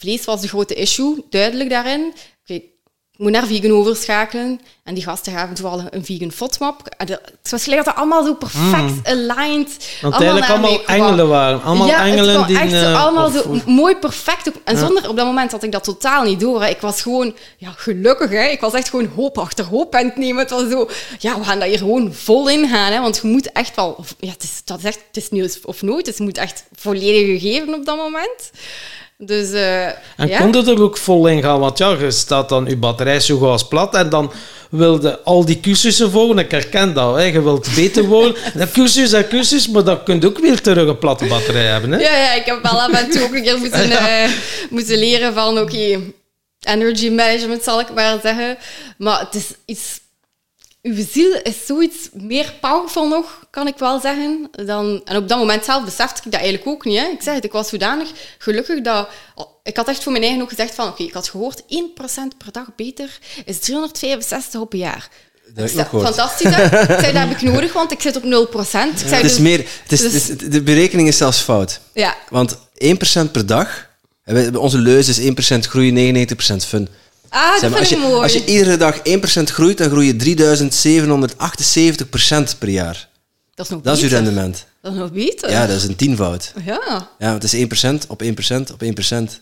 vlees 0.00 0.24
was 0.24 0.40
de 0.40 0.48
grote 0.48 0.74
issue, 0.74 1.24
duidelijk 1.30 1.70
daarin. 1.70 2.14
Okay, 2.42 2.56
ik 3.12 3.26
moet 3.26 3.30
naar 3.30 3.46
vegan 3.46 3.70
overschakelen. 3.70 4.60
En 4.84 4.94
die 4.94 5.04
gasten 5.04 5.32
gaven 5.32 5.54
toevallig 5.54 5.86
een 5.90 6.04
vegan 6.04 6.32
FODMAP. 6.32 6.82
Het 6.96 7.50
was 7.50 7.64
gelijk 7.64 7.84
dat 7.84 7.94
allemaal 7.94 8.24
zo 8.24 8.34
perfect 8.34 8.94
mm. 8.94 9.00
aligned. 9.04 9.98
Want 10.00 10.14
eigenlijk 10.14 10.50
allemaal 10.50 10.84
engelen 10.84 11.28
waren. 11.28 11.62
Allemaal 11.62 11.86
ja, 11.86 12.04
engelen 12.04 12.46
die... 12.46 12.58
echt 12.58 12.72
uh, 12.72 13.02
allemaal 13.02 13.30
zo 13.30 13.56
mooi 13.66 13.96
perfect. 13.96 14.50
En 14.64 14.78
zonder, 14.78 15.08
op 15.08 15.16
dat 15.16 15.26
moment 15.26 15.52
had 15.52 15.62
ik 15.62 15.72
dat 15.72 15.84
totaal 15.84 16.22
niet 16.22 16.40
door. 16.40 16.62
Hè. 16.62 16.68
Ik 16.68 16.80
was 16.80 17.02
gewoon, 17.02 17.34
ja, 17.56 17.72
gelukkig. 17.76 18.30
Hè. 18.30 18.44
Ik 18.44 18.60
was 18.60 18.72
echt 18.72 18.88
gewoon 18.88 19.10
hoop 19.14 19.38
achter 19.38 19.64
hoop 19.64 19.94
aan 19.94 20.04
het 20.04 20.16
nemen. 20.16 20.42
Het 20.42 20.50
was 20.50 20.70
zo, 20.70 20.88
ja, 21.18 21.38
we 21.38 21.44
gaan 21.44 21.58
dat 21.58 21.68
hier 21.68 21.78
gewoon 21.78 22.12
vol 22.14 22.48
in 22.48 22.68
gaan. 22.68 22.92
Hè. 22.92 23.00
Want 23.00 23.18
je 23.22 23.28
moet 23.28 23.52
echt 23.52 23.76
wel... 23.76 24.04
Ja, 24.18 24.30
het 24.30 24.42
is, 24.42 24.62
dat 24.64 24.78
is 24.78 24.84
echt, 24.84 25.00
het 25.06 25.16
is 25.16 25.30
nu 25.30 25.50
of 25.62 25.82
nooit. 25.82 26.04
Dus 26.04 26.16
je 26.16 26.22
moet 26.22 26.38
echt 26.38 26.64
volledig 26.72 27.40
geven 27.40 27.74
op 27.74 27.84
dat 27.84 27.96
moment. 27.96 28.50
Dus, 29.22 29.50
uh, 29.50 29.86
en 29.86 30.28
ja? 30.28 30.38
kon 30.38 30.54
het 30.54 30.66
er 30.66 30.82
ook 30.82 30.96
vol 30.96 31.26
in 31.26 31.42
gaan? 31.42 31.60
Want 31.60 31.78
ja, 31.78 31.90
je 31.90 32.10
staat 32.10 32.48
dan 32.48 32.66
je 32.66 32.76
batterij 32.76 33.20
zo 33.20 33.38
goed 33.38 33.48
als 33.48 33.68
plat 33.68 33.94
en 33.94 34.08
dan 34.08 34.32
wilde 34.70 35.20
al 35.22 35.44
die 35.44 35.60
cursussen 35.60 36.10
volgen. 36.10 36.38
Ik 36.38 36.50
herken 36.50 36.94
dat, 36.94 37.16
hè. 37.16 37.22
je 37.22 37.42
wilt 37.42 37.74
beter 37.74 38.04
worden. 38.04 38.36
En 38.58 38.70
cursus 38.72 39.12
en 39.12 39.28
cursus, 39.28 39.68
maar 39.68 39.84
dan 39.84 40.02
kun 40.02 40.20
je 40.20 40.26
ook 40.26 40.38
weer 40.38 40.60
terug 40.60 40.88
een 40.88 40.98
platte 40.98 41.26
batterij 41.26 41.64
hebben. 41.64 41.92
Hè? 41.92 41.98
Ja, 41.98 42.16
ja, 42.16 42.32
ik 42.32 42.44
heb 42.44 42.62
wel 42.62 42.80
aan 42.80 42.92
en 42.92 43.10
toe 43.10 43.22
ook 43.22 43.34
een 43.34 43.42
keer 43.42 43.58
moeten, 43.58 43.88
ja. 43.88 44.24
uh, 44.24 44.30
moeten 44.70 44.98
leren 44.98 45.34
van, 45.34 45.58
oké, 45.58 45.60
okay, 45.60 46.12
energy 46.60 47.10
management 47.10 47.62
zal 47.62 47.80
ik 47.80 47.94
maar 47.94 48.18
zeggen. 48.22 48.58
Maar 48.98 49.20
het 49.20 49.34
is 49.34 49.46
iets 49.64 50.00
uw 50.82 51.04
ziel 51.10 51.40
is 51.42 51.66
zoiets 51.66 52.08
meer 52.12 52.54
powerful 52.60 53.08
nog, 53.08 53.46
kan 53.50 53.66
ik 53.66 53.78
wel 53.78 54.00
zeggen. 54.00 54.48
Dan, 54.66 55.00
en 55.04 55.16
op 55.16 55.28
dat 55.28 55.38
moment 55.38 55.64
zelf 55.64 55.84
besefte 55.84 56.22
ik 56.24 56.32
dat 56.32 56.40
eigenlijk 56.40 56.70
ook 56.70 56.84
niet. 56.84 56.98
Hè. 56.98 57.06
Ik 57.06 57.22
zeg 57.22 57.34
het, 57.34 57.44
ik 57.44 57.52
was 57.52 57.68
zodanig 57.68 58.08
gelukkig 58.38 58.80
dat... 58.80 59.08
Ik 59.62 59.76
had 59.76 59.88
echt 59.88 60.02
voor 60.02 60.12
mijn 60.12 60.24
eigen 60.24 60.42
ook 60.42 60.48
gezegd 60.48 60.74
van... 60.74 60.88
Oké, 60.88 61.02
ik 61.02 61.12
had 61.12 61.28
gehoord, 61.28 61.62
1% 61.62 61.66
per 62.38 62.52
dag 62.52 62.66
beter 62.76 63.18
is 63.44 63.58
365 63.58 64.60
op 64.60 64.72
een 64.72 64.78
jaar. 64.78 65.08
Dat 65.54 65.70
is 65.70 65.82
fantastisch. 65.90 66.54
Hè? 66.54 66.64
ik 66.94 67.00
zei, 67.00 67.12
dat 67.12 67.28
heb 67.28 67.30
ik 67.30 67.42
nodig, 67.42 67.72
want 67.72 67.92
ik 67.92 68.00
zit 68.00 68.16
op 68.16 68.22
0%. 68.22 68.26
Ik 68.26 68.62
zei, 68.70 68.88
het 68.90 69.12
is 69.12 69.20
dus, 69.20 69.38
meer, 69.38 69.66
het 69.82 69.92
is, 69.92 70.00
dus, 70.00 70.26
de 70.26 70.62
berekening 70.62 71.08
is 71.08 71.16
zelfs 71.16 71.38
fout. 71.38 71.80
Ja. 71.94 72.16
Want 72.28 72.56
1% 72.56 73.30
per 73.32 73.46
dag... 73.46 73.88
Onze 74.54 74.78
leus 74.78 75.18
is 75.18 75.54
1% 75.56 75.58
groei, 75.58 76.14
99% 76.34 76.56
fun. 76.56 76.88
Ah, 77.30 77.60
dat 77.60 77.78
als, 77.78 77.88
je, 77.88 77.96
mooi. 77.96 78.22
als 78.22 78.32
je 78.32 78.44
iedere 78.44 78.76
dag 78.76 78.98
1% 78.98 79.02
groeit, 79.42 79.78
dan 79.78 79.90
groei 79.90 80.06
je 80.06 80.14
3778% 82.54 82.58
per 82.58 82.68
jaar. 82.68 83.08
Dat 83.54 83.66
is 83.66 83.72
nog 83.72 83.82
Dat 83.82 83.96
is 83.96 84.02
je 84.02 84.08
rendement. 84.08 84.66
Dat 84.82 84.92
is 84.92 84.98
nog 84.98 85.12
beter. 85.12 85.50
Ja, 85.50 85.66
dat 85.66 85.76
is 85.76 85.84
een 85.84 85.96
tienvoud. 85.96 86.52
Ja. 86.64 87.08
Ja, 87.18 87.32
het 87.32 87.42
is 87.42 87.54
1% 87.54 87.58
op 88.08 88.22
1% 88.22 88.26
op 88.72 88.82
1%. 88.82 88.86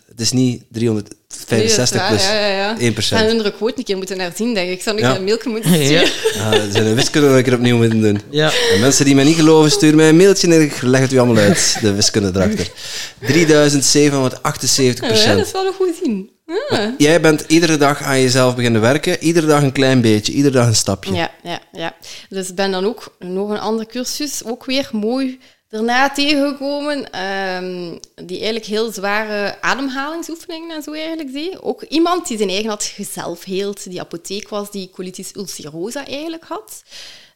Het 0.08 0.20
is 0.20 0.32
niet 0.32 0.62
365 0.72 2.08
plus 2.08 2.24
ja, 2.24 2.34
ja, 2.34 2.46
ja. 2.46 2.76
1%. 2.76 2.80
Ik 2.80 3.02
ga 3.02 3.24
hun 3.24 3.52
quote 3.56 3.78
een 3.78 3.84
keer 3.84 3.96
moeten 3.96 4.20
herzien, 4.20 4.54
denk 4.54 4.68
ik. 4.68 4.74
Ik 4.76 4.82
zou 4.82 4.96
nu 4.96 5.02
ja. 5.02 5.16
een 5.16 5.24
mailje 5.24 5.48
moeten 5.48 5.74
sturen. 5.74 5.90
Ja. 5.90 6.06
ja 6.34 6.50
dat 6.50 6.72
zijn 6.72 6.86
een 6.86 6.94
wiskunde 6.94 7.28
dat 7.28 7.38
ik 7.38 7.46
er 7.46 7.54
opnieuw 7.54 7.76
moeten 7.76 8.00
doen. 8.00 8.20
Ja. 8.30 8.52
En 8.72 8.80
mensen 8.80 9.04
die 9.04 9.14
mij 9.14 9.24
niet 9.24 9.36
geloven, 9.36 9.70
stuur 9.70 9.94
mij 9.94 10.08
een 10.08 10.16
mailtje 10.16 10.46
en 10.46 10.62
ik 10.62 10.82
leg 10.82 11.00
het 11.00 11.12
u 11.12 11.18
allemaal 11.18 11.42
uit, 11.42 11.78
de 11.80 11.94
wiskunde 11.94 12.30
erachter. 12.34 12.70
3778% 13.22 13.24
Ja, 13.24 15.34
dat 15.34 15.46
is 15.46 15.52
wel 15.52 15.64
nog 15.64 15.76
goed 15.76 15.94
zien. 16.02 16.30
Ja. 16.48 16.94
Jij 16.98 17.20
bent 17.20 17.44
iedere 17.46 17.76
dag 17.76 18.02
aan 18.02 18.20
jezelf 18.20 18.56
beginnen 18.56 18.80
werken, 18.80 19.22
iedere 19.22 19.46
dag 19.46 19.62
een 19.62 19.72
klein 19.72 20.00
beetje, 20.00 20.32
iedere 20.32 20.54
dag 20.54 20.66
een 20.66 20.74
stapje. 20.74 21.14
Ja, 21.14 21.30
ja, 21.42 21.60
ja. 21.72 21.94
Dus 22.28 22.48
ik 22.48 22.54
ben 22.54 22.70
dan 22.70 22.84
ook 22.84 23.16
nog 23.18 23.50
een 23.50 23.58
andere 23.58 23.88
cursus, 23.88 24.44
ook 24.44 24.64
weer 24.64 24.88
mooi 24.92 25.40
daarna 25.68 26.10
tegengekomen, 26.10 26.98
um, 26.98 27.98
die 28.14 28.36
eigenlijk 28.36 28.64
heel 28.64 28.92
zware 28.92 29.62
ademhalingsoefeningen 29.62 30.76
en 30.76 30.82
zo 30.82 30.92
eigenlijk 30.92 31.32
deed. 31.32 31.62
Ook 31.62 31.82
iemand 31.82 32.28
die 32.28 32.36
zijn 32.36 32.48
eigen 32.48 32.68
had 32.68 32.84
gezelfheeld, 32.84 33.90
die 33.90 34.00
apotheek 34.00 34.48
was, 34.48 34.70
die 34.70 34.90
colitis 34.90 35.30
ulcerosa 35.34 36.06
eigenlijk 36.06 36.44
had. 36.44 36.82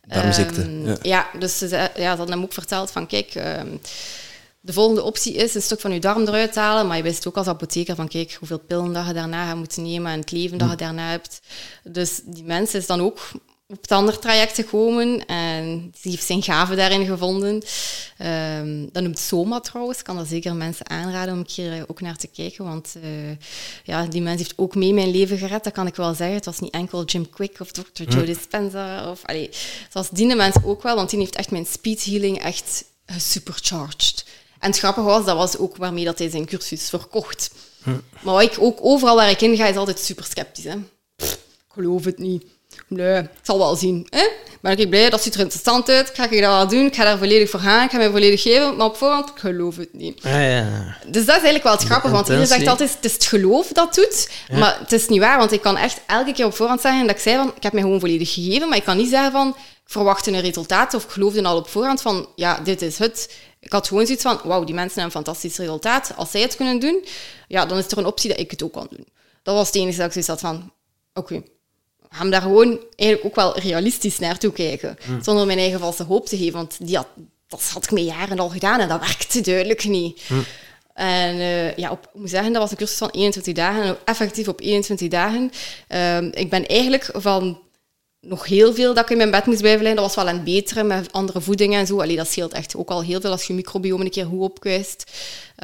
Darmziekte. 0.07 0.61
Um, 0.61 0.87
ja. 0.87 0.97
ja. 1.03 1.27
dus 1.39 1.59
ze, 1.59 1.69
ja, 1.69 1.91
ze 1.97 2.03
hadden 2.03 2.31
hem 2.31 2.43
ook 2.43 2.53
verteld 2.53 2.91
van, 2.91 3.07
kijk... 3.07 3.35
Um, 3.35 3.81
de 4.65 4.73
volgende 4.73 5.03
optie 5.03 5.35
is 5.35 5.55
een 5.55 5.63
stuk 5.63 5.81
van 5.81 5.93
je 5.93 6.01
darm 6.01 6.23
eruit 6.23 6.55
halen, 6.55 6.87
maar 6.87 6.97
je 6.97 7.03
wist 7.03 7.27
ook 7.27 7.37
als 7.37 7.47
apotheker 7.47 7.95
van 7.95 8.09
kijk 8.09 8.33
hoeveel 8.39 8.59
pillen 8.59 8.93
dat 8.93 9.07
je 9.07 9.13
daarna 9.13 9.47
gaat 9.47 9.57
moeten 9.57 9.83
nemen 9.83 10.13
en 10.13 10.21
het 10.21 10.31
leven 10.31 10.59
dat 10.59 10.71
je 10.71 10.77
daarna 10.77 11.11
hebt. 11.11 11.41
Dus 11.85 12.21
die 12.25 12.45
mens 12.45 12.75
is 12.75 12.87
dan 12.87 13.01
ook 13.01 13.19
op 13.69 13.83
het 13.83 13.93
andere 13.93 14.19
traject 14.19 14.55
gekomen 14.55 15.27
en 15.27 15.93
die 16.01 16.11
heeft 16.11 16.27
zijn 16.27 16.43
gave 16.43 16.75
daarin 16.75 17.07
gevonden. 17.07 17.63
Um, 18.59 18.89
dat 18.93 19.03
noemt 19.03 19.19
Soma 19.19 19.61
trouwens, 19.61 19.99
ik 19.99 20.05
kan 20.05 20.17
dat 20.17 20.27
zeker 20.27 20.55
mensen 20.55 20.91
aanraden 20.91 21.33
om 21.33 21.41
een 21.41 21.47
keer 21.47 21.85
ook 21.87 22.01
naar 22.01 22.17
te 22.17 22.27
kijken, 22.27 22.65
want 22.65 22.95
uh, 22.97 23.37
ja, 23.85 24.07
die 24.07 24.23
mens 24.23 24.39
heeft 24.39 24.53
ook 24.57 24.75
mee 24.75 24.95
mijn 24.95 25.11
leven 25.11 25.39
gered, 25.39 25.65
dat 25.65 25.73
kan 25.73 25.87
ik 25.87 25.97
wel 25.97 26.15
zeggen. 26.15 26.37
Het 26.37 26.45
was 26.45 26.59
niet 26.59 26.73
enkel 26.73 27.05
Jim 27.05 27.31
Quick 27.31 27.61
of 27.61 27.71
Dr. 27.71 28.03
Joe 28.03 28.25
Dispenza, 28.25 29.11
of, 29.11 29.25
allee, 29.25 29.49
het 29.85 29.93
was 29.93 30.11
die 30.11 30.35
mens 30.35 30.57
ook 30.65 30.83
wel, 30.83 30.97
want 30.97 31.11
die 31.11 31.19
heeft 31.19 31.37
echt 31.37 31.51
mijn 31.51 31.67
speed 31.67 32.05
healing 32.05 32.39
echt 32.39 32.85
supercharged. 33.17 34.25
En 34.63 34.71
het 34.71 34.79
grappige 34.79 35.07
was, 35.07 35.25
dat 35.25 35.37
was 35.37 35.59
ook 35.59 35.77
waarmee 35.77 36.05
dat 36.05 36.19
hij 36.19 36.31
zijn 36.31 36.47
cursus 36.47 36.89
verkocht. 36.89 37.51
Hm. 37.83 37.91
Maar 38.21 38.43
ik 38.43 38.57
ook 38.59 38.79
overal 38.81 39.17
waar 39.17 39.31
ik 39.31 39.41
in 39.41 39.57
ga, 39.57 39.67
is 39.67 39.77
altijd 39.77 39.99
super 39.99 40.25
sceptisch. 40.25 40.65
Hè. 40.65 40.75
Pff, 41.17 41.39
geloof 41.69 42.05
het 42.05 42.19
niet. 42.19 42.45
Nee, 42.89 43.19
ik 43.19 43.29
zal 43.43 43.59
wel 43.59 43.77
zien. 43.77 44.07
Hè? 44.11 44.29
Ben 44.61 44.79
ik 44.79 44.91
blij, 44.91 45.11
dat 45.11 45.23
ziet 45.23 45.35
er 45.35 45.41
interessant 45.41 45.89
uit. 45.89 46.11
Ga 46.15 46.25
ik 46.31 46.41
dat 46.41 46.51
wel 46.51 46.69
doen? 46.69 46.87
Ik 46.87 46.95
ga 46.95 47.05
daar 47.05 47.19
volledig 47.19 47.51
voor 47.51 47.61
gaan. 47.61 47.85
Ik 47.85 47.91
ga 47.91 47.97
mij 47.97 48.11
volledig 48.11 48.43
geven. 48.43 48.77
Maar 48.77 48.87
op 48.87 48.97
voorhand, 48.97 49.29
ik 49.29 49.39
geloof 49.39 49.77
het 49.77 49.93
niet. 49.93 50.25
Ah, 50.25 50.33
ja. 50.33 50.97
Dus 51.07 51.25
dat 51.25 51.37
is 51.37 51.43
eigenlijk 51.43 51.63
wel 51.63 51.73
het 51.73 51.83
grappige. 51.83 52.13
Want 52.13 52.27
iedereen 52.27 52.47
zegt 52.47 52.67
altijd, 52.67 52.95
het 52.95 53.05
is 53.05 53.13
het 53.13 53.25
geloof 53.25 53.69
dat 53.69 53.95
doet. 53.95 54.31
Maar 54.53 54.79
het 54.79 54.93
is 54.93 55.09
niet 55.09 55.21
waar. 55.21 55.39
Want 55.39 55.53
ik 55.53 55.61
kan 55.61 55.77
echt 55.77 56.01
elke 56.07 56.33
keer 56.33 56.45
op 56.45 56.55
voorhand 56.55 56.81
zeggen 56.81 57.07
dat 57.07 57.17
ik 57.17 57.23
zei 57.23 57.37
van, 57.37 57.53
ik 57.57 57.63
heb 57.63 57.73
mij 57.73 57.83
gewoon 57.83 58.01
volledig 58.01 58.33
gegeven. 58.33 58.69
Maar 58.69 58.79
ik 58.79 58.85
kan 58.85 58.97
niet 58.97 59.11
zeggen 59.11 59.33
van, 59.33 59.49
ik 59.49 59.91
verwachtte 59.91 60.33
een 60.33 60.41
resultaat. 60.41 60.95
Of 60.95 61.05
ik 61.05 61.11
geloofde 61.11 61.43
al 61.43 61.57
op 61.57 61.69
voorhand 61.69 62.03
van, 62.03 62.29
ja, 62.37 62.61
dit 62.65 62.83
is 62.83 62.99
het. 62.99 63.35
Ik 63.63 63.73
had 63.73 63.89
gewoon 63.89 64.07
zoiets 64.07 64.23
van, 64.23 64.41
wauw, 64.45 64.65
die 64.65 64.75
mensen 64.75 65.01
hebben 65.01 65.19
een 65.19 65.25
fantastisch 65.25 65.57
resultaat. 65.57 66.13
Als 66.17 66.31
zij 66.31 66.41
het 66.41 66.57
kunnen 66.57 66.81
doen, 66.81 67.05
ja, 67.49 67.67
dan 67.67 67.79
is 67.79 67.87
er 67.87 67.99
een 67.99 68.07
optie 68.07 68.31
dat 68.31 68.39
ik 68.39 68.51
het 68.51 68.63
ook 68.63 68.73
kan 68.73 68.87
doen. 68.91 69.07
Dat 69.43 69.55
was 69.55 69.67
het 69.67 69.77
enige 69.77 69.97
dat 69.97 70.07
ik 70.07 70.13
zoiets 70.13 70.31
had 70.31 70.41
van, 70.41 70.73
oké, 71.15 71.43
gaan 72.09 72.31
daar 72.31 72.43
gewoon 72.43 72.81
eigenlijk 72.97 73.25
ook 73.25 73.45
wel 73.45 73.59
realistisch 73.59 74.19
naartoe 74.19 74.53
kijken. 74.53 74.97
Hm. 75.05 75.23
Zonder 75.23 75.47
mijn 75.47 75.59
eigen 75.59 75.81
valse 75.81 76.03
hoop 76.03 76.27
te 76.27 76.37
geven. 76.37 76.53
Want 76.53 76.77
die 76.81 76.97
had, 76.97 77.07
dat 77.49 77.63
had 77.73 77.85
ik 77.85 77.91
me 77.91 78.05
jaren 78.05 78.39
al 78.39 78.49
gedaan 78.49 78.81
en 78.81 78.89
dat 78.89 79.01
werkte 79.01 79.41
duidelijk 79.41 79.85
niet. 79.85 80.21
Hm. 80.27 80.35
En 80.95 81.37
uh, 81.37 81.77
ja, 81.77 81.91
op, 81.91 82.11
ik 82.15 82.21
moet 82.21 82.31
zeggen, 82.31 82.53
dat 82.53 82.63
was 82.63 82.71
een 82.71 82.77
cursus 82.77 82.99
van 82.99 83.11
21 83.11 83.55
dagen. 83.55 83.83
En 83.83 83.97
effectief 84.05 84.49
op 84.49 84.61
21 84.61 85.09
dagen. 85.09 85.51
Uh, 85.89 86.23
ik 86.23 86.51
ben 86.51 86.67
eigenlijk 86.67 87.11
van 87.13 87.61
nog 88.27 88.47
heel 88.47 88.75
veel 88.75 88.95
dat 88.95 89.05
ik 89.05 89.11
in 89.11 89.17
mijn 89.17 89.31
bed 89.31 89.47
moest 89.47 89.61
blijven 89.61 89.83
liggen. 89.83 90.03
Dat 90.03 90.15
was 90.15 90.25
wel 90.25 90.35
een 90.35 90.45
betere 90.45 90.83
met 90.83 91.13
andere 91.13 91.41
voedingen 91.41 91.81
en 91.81 91.87
zo. 91.87 92.01
Allee, 92.01 92.17
dat 92.17 92.31
scheelt 92.31 92.53
echt 92.53 92.77
ook 92.77 92.91
al 92.91 93.03
heel 93.03 93.21
veel 93.21 93.31
als 93.31 93.45
je 93.45 93.53
microbiome 93.53 94.05
een 94.05 94.11
keer 94.11 94.27
goed 94.27 94.41
opkuist. 94.41 95.11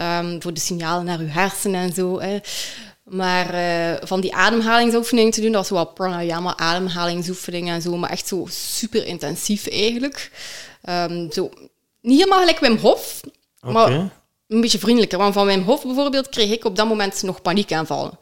Um, 0.00 0.42
voor 0.42 0.54
de 0.54 0.60
signalen 0.60 1.04
naar 1.04 1.20
je 1.20 1.26
hersenen 1.26 1.80
en 1.80 1.92
zo. 1.92 2.20
Hè. 2.20 2.38
Maar 3.04 3.54
uh, 3.54 3.96
van 4.06 4.20
die 4.20 4.34
ademhalingsoefeningen 4.34 5.30
te 5.30 5.40
doen, 5.40 5.52
dat 5.52 5.68
was 5.68 5.70
wel 5.70 5.92
pranayama, 5.92 6.56
ademhalingsoefeningen 6.56 7.74
en 7.74 7.82
zo, 7.82 7.96
maar 7.96 8.10
echt 8.10 8.28
zo 8.28 8.46
super 8.50 9.06
intensief 9.06 9.66
eigenlijk. 9.66 10.30
Um, 10.88 11.32
zo, 11.32 11.50
niet 12.00 12.18
helemaal 12.18 12.38
gelijk 12.38 12.58
Wim 12.58 12.76
Hof, 12.76 13.20
okay. 13.60 13.72
maar 13.72 13.90
een 14.48 14.60
beetje 14.60 14.78
vriendelijker. 14.78 15.18
Want 15.18 15.34
van 15.34 15.46
Wim 15.46 15.62
Hof 15.62 15.82
bijvoorbeeld 15.82 16.28
kreeg 16.28 16.50
ik 16.50 16.64
op 16.64 16.76
dat 16.76 16.88
moment 16.88 17.22
nog 17.22 17.42
paniekaanvallen. 17.42 18.18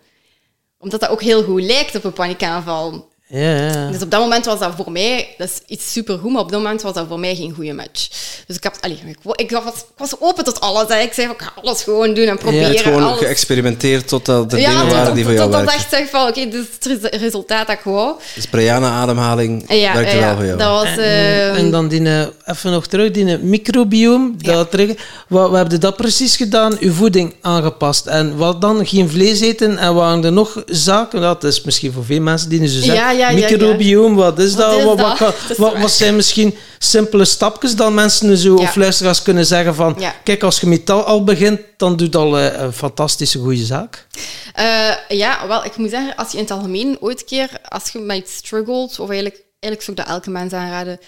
Omdat 0.78 1.00
dat 1.00 1.10
ook 1.10 1.22
heel 1.22 1.42
goed 1.42 1.62
lijkt 1.62 1.94
op 1.94 2.04
een 2.04 2.12
paniekaanval. 2.12 3.08
Ja, 3.28 3.88
Dus 3.90 4.02
op 4.02 4.10
dat 4.10 4.20
moment 4.20 4.44
was 4.44 4.58
dat 4.58 4.72
voor 4.76 4.92
mij, 4.92 5.34
dat 5.38 5.48
is 5.48 5.60
iets 5.66 5.92
supergoed, 5.92 6.32
maar 6.32 6.42
op 6.42 6.50
dat 6.50 6.60
moment 6.60 6.82
was 6.82 6.94
dat 6.94 7.06
voor 7.08 7.20
mij 7.20 7.34
geen 7.34 7.54
goede 7.54 7.72
match. 7.72 8.08
Dus 8.46 8.56
ik, 8.56 8.62
heb, 8.62 8.76
allee, 8.80 8.98
ik, 9.06 9.18
ik, 9.34 9.50
was, 9.50 9.74
ik 9.74 9.84
was 9.96 10.14
open 10.20 10.44
tot 10.44 10.60
alles. 10.60 10.88
Hè. 10.88 10.98
Ik 10.98 11.12
zei, 11.12 11.30
ik 11.30 11.42
ga 11.42 11.52
alles 11.62 11.82
gewoon 11.82 12.14
doen 12.14 12.26
en 12.26 12.38
proberen. 12.38 12.68
Je 12.68 12.74
hebt 12.74 12.80
gewoon 12.80 13.02
alles. 13.02 13.18
geëxperimenteerd 13.18 14.08
tot 14.08 14.28
er 14.28 14.48
dingen 14.48 14.88
waren 14.88 15.14
die 15.14 15.24
voor 15.24 15.32
jou 15.32 15.50
werkten. 15.50 15.50
werkten. 15.50 15.64
dat 15.64 15.74
echt 15.74 15.90
zeg 15.90 16.10
van, 16.10 16.28
oké, 16.28 16.48
dit 16.48 16.66
is 16.86 17.02
het 17.02 17.14
resultaat 17.14 17.66
dat 17.66 17.76
ik 17.76 17.82
wou. 17.84 18.14
Dus 18.34 18.46
Brianna-ademhaling 18.46 19.64
Ja, 19.68 19.94
werkte 19.94 20.16
ja, 20.16 20.26
wel 20.26 20.34
voor 20.36 20.44
jou. 20.44 20.58
Dat 20.58 20.70
was... 20.70 20.88
En, 20.88 20.98
eh, 20.98 21.58
en 21.58 21.70
dan 21.70 21.88
die, 21.88 22.08
eh, 22.08 22.26
even 22.44 22.70
nog 22.70 22.86
terug, 22.86 23.10
die 23.10 23.38
microbioom. 23.38 24.34
Dat 24.38 24.70
terug, 24.70 24.94
wat, 25.28 25.50
wat 25.50 25.58
heb 25.58 25.70
je 25.70 25.78
dat 25.78 25.96
precies 25.96 26.36
gedaan? 26.36 26.76
Uw 26.80 26.92
voeding 26.92 27.34
aangepast. 27.40 28.06
En 28.06 28.36
wat 28.36 28.60
dan? 28.60 28.86
Geen 28.86 29.08
vlees 29.10 29.40
eten 29.40 29.78
en 29.78 29.94
waren 29.94 30.24
er 30.24 30.32
nog 30.32 30.62
zaken? 30.66 31.20
Dat 31.20 31.44
is 31.44 31.62
misschien 31.62 31.92
voor 31.92 32.04
veel 32.04 32.20
mensen 32.20 32.48
die 32.48 32.60
nu 32.60 32.66
zo 32.66 32.80
zeggen. 32.80 33.15
Ja, 33.16 33.30
microbioom, 33.32 34.14
wat 34.14 34.38
is 34.38 34.54
Wat 34.54 34.60
dat? 34.70 34.78
is 34.78 34.84
wat, 34.84 34.98
dat? 34.98 35.18
wat, 35.18 35.36
Dat 35.48 35.74
is 35.74 35.80
wat, 35.82 35.90
zijn 35.90 36.16
misschien 36.16 36.56
simpele 36.78 37.24
stapjes 37.24 37.76
dat 37.76 37.92
mensen 37.92 38.36
zo, 38.36 38.54
of 38.54 38.76
luisteraars 38.76 39.22
kunnen 39.22 39.46
zeggen 39.46 39.74
van 39.74 39.96
Ja. 39.98 40.14
kijk, 40.24 40.42
als 40.42 40.60
je 40.60 40.66
met 40.66 40.86
dat 40.86 41.04
al 41.04 41.24
begint, 41.24 41.60
dan 41.76 41.96
doet 41.96 42.16
al 42.16 42.38
eh, 42.38 42.60
een 42.60 42.72
fantastische 42.72 43.38
goede 43.38 43.64
zaak. 43.64 44.06
Eh, 44.54 44.90
ja, 45.08 45.46
wel, 45.48 45.64
ik 45.64 45.76
moet 45.76 45.90
zeggen, 45.90 46.16
als 46.16 46.30
je 46.30 46.36
in 46.36 46.42
het 46.42 46.52
algemeen 46.52 46.96
ooit 47.00 47.24
keer, 47.24 47.48
als 47.68 47.88
je 47.90 47.98
met 47.98 48.16
iets 48.16 48.34
struggelt, 48.36 48.98
of 48.98 49.08
eigenlijk, 49.08 49.42
eigenlijk 49.60 49.82
zou 49.82 49.96
ik 49.96 50.04
dat 50.04 50.14
elke 50.14 50.30
mens 50.30 50.52
aanraden, 50.52 50.98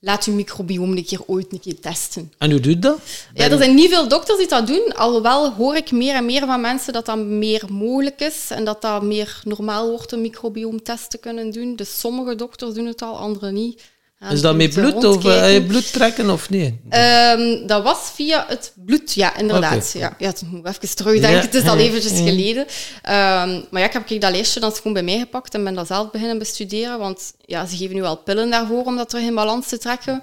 laat 0.00 0.24
je 0.24 0.30
microbiome 0.30 0.96
een 0.96 1.04
keer 1.04 1.20
ooit 1.26 1.52
een 1.52 1.60
keer 1.60 1.80
testen. 1.80 2.32
En 2.38 2.50
hoe 2.50 2.60
doet 2.60 2.82
dat? 2.82 2.98
Ja, 3.34 3.50
er 3.50 3.58
zijn 3.58 3.74
niet 3.74 3.90
veel 3.90 4.08
dokters 4.08 4.38
die 4.38 4.48
dat 4.48 4.66
doen, 4.66 4.92
alhoewel 4.94 5.52
hoor 5.52 5.76
ik 5.76 5.90
meer 5.90 6.14
en 6.14 6.24
meer 6.24 6.46
van 6.46 6.60
mensen 6.60 6.92
dat 6.92 7.06
dat 7.06 7.18
meer 7.18 7.62
mogelijk 7.68 8.20
is 8.20 8.50
en 8.50 8.64
dat 8.64 8.82
dat 8.82 9.02
meer 9.02 9.40
normaal 9.44 9.90
wordt, 9.90 10.12
een 10.12 10.20
microbioomtest 10.20 11.10
te 11.10 11.18
kunnen 11.18 11.50
doen. 11.50 11.76
Dus 11.76 12.00
sommige 12.00 12.34
dokters 12.34 12.74
doen 12.74 12.86
het 12.86 13.02
al, 13.02 13.18
andere 13.18 13.50
niet. 13.52 13.82
Ja, 14.20 14.28
Is 14.30 14.40
dat 14.40 14.56
met 14.56 14.74
bloed 14.74 15.04
of 15.04 15.22
je 15.22 15.64
bloed 15.66 15.92
trekken 15.92 16.30
of 16.30 16.50
niet? 16.50 16.74
Ehm, 16.88 17.66
dat 17.66 17.82
was 17.82 18.10
via 18.14 18.44
het 18.48 18.72
bloed, 18.84 19.12
ja, 19.14 19.36
inderdaad. 19.36 19.92
Ja, 19.92 20.14
ja, 20.18 20.26
het 20.28 20.42
moet 20.50 20.66
even 20.66 20.96
terugdenken, 20.96 21.38
Ja. 21.38 21.44
het 21.44 21.54
is 21.54 21.68
al 21.68 21.76
eventjes 21.76 22.18
Ja. 22.18 22.24
geleden. 22.24 22.66
Ehm, 23.02 23.60
maar 23.70 23.80
ja, 23.80 23.86
ik 23.86 23.92
heb 23.92 24.10
ik 24.10 24.20
dat 24.20 24.30
lijstje 24.30 24.60
dan 24.60 24.72
gewoon 24.72 24.92
bij 24.92 25.02
mij 25.02 25.18
gepakt 25.18 25.54
en 25.54 25.64
ben 25.64 25.74
dat 25.74 25.86
zelf 25.86 26.10
beginnen 26.10 26.38
bestuderen. 26.38 26.98
Want 26.98 27.32
ja, 27.44 27.66
ze 27.66 27.76
geven 27.76 27.94
nu 27.94 28.00
wel 28.00 28.16
pillen 28.16 28.50
daarvoor 28.50 28.84
om 28.84 28.96
dat 28.96 29.08
terug 29.08 29.24
in 29.24 29.34
balans 29.34 29.68
te 29.68 29.78
trekken. 29.78 30.22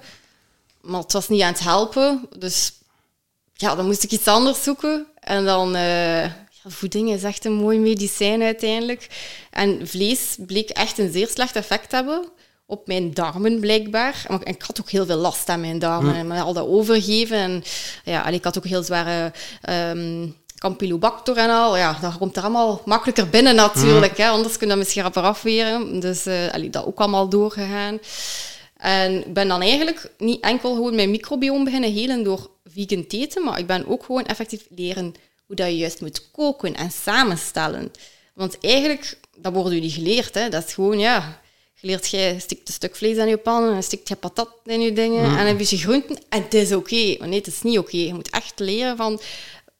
Maar 0.82 1.02
het 1.02 1.14
was 1.14 1.28
niet 1.30 1.42
aan 1.42 1.52
het 1.52 1.64
helpen. 1.64 2.28
Dus 2.38 2.74
ja, 3.54 3.76
dan 3.76 3.86
moest 3.86 4.04
ik 4.04 4.12
iets 4.12 4.28
anders 4.28 4.64
zoeken. 4.64 5.06
En 5.20 5.46
dan... 5.46 5.76
eh, 5.76 6.26
voeding 6.68 7.12
is 7.12 7.24
echt 7.24 7.46
een 7.46 7.54
mooi 7.54 7.80
medicijn 7.80 8.42
uiteindelijk. 8.42 9.08
En 9.52 9.88
vlees 9.88 10.36
bleek 10.38 10.70
echt 10.70 10.98
een 10.98 11.12
zeer 11.12 11.28
slecht 11.34 11.56
effect 11.56 11.90
te 11.90 11.96
hebben 11.96 12.26
op 12.74 12.88
mijn 12.88 13.14
darmen 13.14 13.60
blijkbaar. 13.60 14.26
En 14.30 14.40
ik 14.44 14.62
had 14.62 14.82
ook 14.82 14.90
heel 14.90 15.06
veel 15.06 15.18
last 15.18 15.50
aan 15.50 15.62
mijn 15.62 15.80
darmen 15.80 16.16
en 16.16 16.28
me 16.28 16.42
al 16.42 16.54
dat 16.54 16.68
overgeven. 16.68 17.38
En 17.38 17.64
ja, 18.04 18.22
allee, 18.22 18.38
ik 18.38 18.44
had 18.44 18.58
ook 18.58 18.66
heel 18.66 18.84
zware 18.84 19.32
ehm 19.62 20.28
Campylobacter 20.58 21.38
en 21.38 21.50
al. 21.50 21.78
Ja, 21.78 21.98
dat 22.02 22.18
komt 22.18 22.36
er 22.36 22.44
allemaal 22.44 22.82
makkelijker 22.86 23.30
binnen 23.30 23.56
natuurlijk. 23.56 24.18
Hè, 24.18 24.28
anders 24.28 24.58
kun 24.58 24.62
je 24.62 24.68
dat 24.68 24.78
misschien 24.78 25.04
rapper 25.04 25.24
afweren. 25.24 26.00
Dus 26.00 26.26
eh 26.26 26.54
allee, 26.54 26.70
dat 26.70 26.86
ook 26.86 27.00
allemaal 27.00 27.30
doorgegaan. 27.30 28.00
En 28.78 29.28
ik 29.28 29.34
ben 29.34 29.48
dan 29.48 29.62
eigenlijk 29.62 30.12
niet 30.18 30.44
enkel 30.44 30.74
gewoon 30.74 30.96
mijn 30.96 31.12
microbiome 31.12 31.64
beginnen 31.64 31.94
helen 31.94 32.24
door 32.24 32.50
vegan 32.66 33.08
te 33.08 33.18
eten, 33.18 33.44
maar 33.44 33.60
ik 33.60 33.68
ben 33.68 33.88
ook 33.88 34.04
gewoon 34.04 34.26
effectief 34.26 34.66
leren 34.70 35.14
hoe 35.46 35.56
dat 35.56 35.68
je 35.68 35.78
juist 35.78 36.02
moet 36.02 36.32
koken 36.32 36.76
en 36.76 36.92
samenstellen. 36.92 37.92
Want 38.34 38.58
eigenlijk, 38.62 39.18
dat 39.38 39.54
wordt 39.54 39.74
je 39.74 39.80
niet 39.80 39.94
geleerd. 39.94 40.34
Hè. 40.34 40.50
Dat 40.50 40.68
is 40.68 40.74
gewoon, 40.74 41.00
ja, 41.00 41.42
leert, 41.84 42.10
jij 42.10 42.40
stikt 42.40 42.68
een 42.68 42.74
stuk 42.74 42.96
vlees 42.96 43.18
in 43.18 43.28
je 43.28 43.38
pan 43.38 43.74
en 43.74 43.84
stikt 43.84 44.08
je 44.08 44.16
patat 44.16 44.50
in 44.66 44.82
je 44.82 44.94
dingen 44.94 45.38
en 45.38 45.48
een 45.48 45.58
beetje 45.58 45.78
groenten 45.78 46.18
en 46.30 46.44
het 46.44 46.54
is 46.54 46.74
oké. 46.74 47.16
Maar 47.20 47.28
nee, 47.28 47.38
het 47.38 47.48
is 47.48 47.62
niet 47.62 47.78
oké. 47.78 47.98
Je 47.98 48.14
moet 48.14 48.30
echt 48.30 48.60
leren 48.60 48.98
van, 48.98 49.22